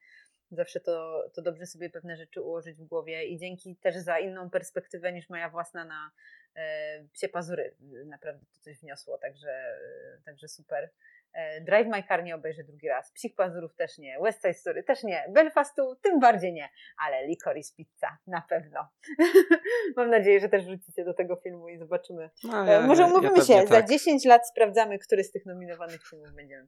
zawsze 0.51 0.79
to, 0.79 1.23
to 1.33 1.41
dobrze 1.41 1.65
sobie 1.65 1.89
pewne 1.89 2.17
rzeczy 2.17 2.41
ułożyć 2.41 2.77
w 2.77 2.85
głowie 2.85 3.25
i 3.25 3.37
dzięki 3.37 3.75
też 3.75 3.95
za 3.95 4.19
inną 4.19 4.49
perspektywę 4.49 5.13
niż 5.13 5.29
moja 5.29 5.49
własna 5.49 5.85
na 5.85 6.11
e, 6.55 7.03
psie 7.13 7.29
pazury. 7.29 7.75
Naprawdę 8.05 8.45
to 8.45 8.59
coś 8.59 8.79
wniosło, 8.79 9.17
także, 9.17 9.77
także 10.25 10.47
super. 10.47 10.89
E, 11.35 11.61
Drive 11.61 11.87
My 11.87 12.03
Car 12.03 12.23
nie 12.23 12.35
obejrzę 12.35 12.63
drugi 12.63 12.87
raz, 12.87 13.11
Psich 13.11 13.35
Pazurów 13.35 13.75
też 13.75 13.97
nie, 13.97 14.19
West 14.23 14.41
Side 14.41 14.53
Story 14.53 14.83
też 14.83 15.03
nie, 15.03 15.25
Belfastu 15.29 15.95
tym 16.01 16.19
bardziej 16.19 16.53
nie, 16.53 16.69
ale 17.05 17.27
Licorice 17.27 17.75
Pizza 17.75 18.17
na 18.27 18.41
pewno. 18.41 18.87
Mam 19.97 20.09
nadzieję, 20.09 20.39
że 20.39 20.49
też 20.49 20.65
wrócicie 20.65 21.05
do 21.05 21.13
tego 21.13 21.35
filmu 21.35 21.69
i 21.69 21.77
zobaczymy. 21.77 22.29
No, 22.43 22.65
ja, 22.65 22.81
Może 22.81 23.05
umówimy 23.05 23.37
ja 23.37 23.45
się, 23.45 23.53
tak. 23.53 23.67
za 23.67 23.83
10 23.83 24.25
lat 24.25 24.49
sprawdzamy, 24.49 24.99
który 24.99 25.23
z 25.23 25.31
tych 25.31 25.45
nominowanych 25.45 26.07
filmów 26.09 26.31
będziemy. 26.35 26.67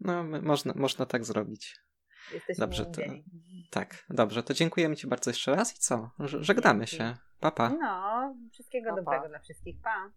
No, 0.00 0.22
można, 0.22 0.72
można 0.76 1.06
tak 1.06 1.24
zrobić. 1.24 1.76
Jesteśmy 2.32 2.60
dobrze, 2.60 2.86
to, 2.86 3.02
tak, 3.70 4.04
dobrze, 4.10 4.42
to 4.42 4.54
dziękujemy 4.54 4.96
Ci 4.96 5.06
bardzo 5.06 5.30
jeszcze 5.30 5.56
raz 5.56 5.76
i 5.76 5.78
co? 5.78 6.10
Żegnamy 6.18 6.84
Dzięki. 6.84 6.96
się. 6.96 7.16
Pa, 7.40 7.50
pa. 7.50 7.68
No, 7.68 8.34
wszystkiego 8.52 8.90
pa, 8.90 8.96
dobrego 8.96 9.22
pa. 9.22 9.28
dla 9.28 9.38
wszystkich. 9.38 9.76
Pa. 9.82 10.10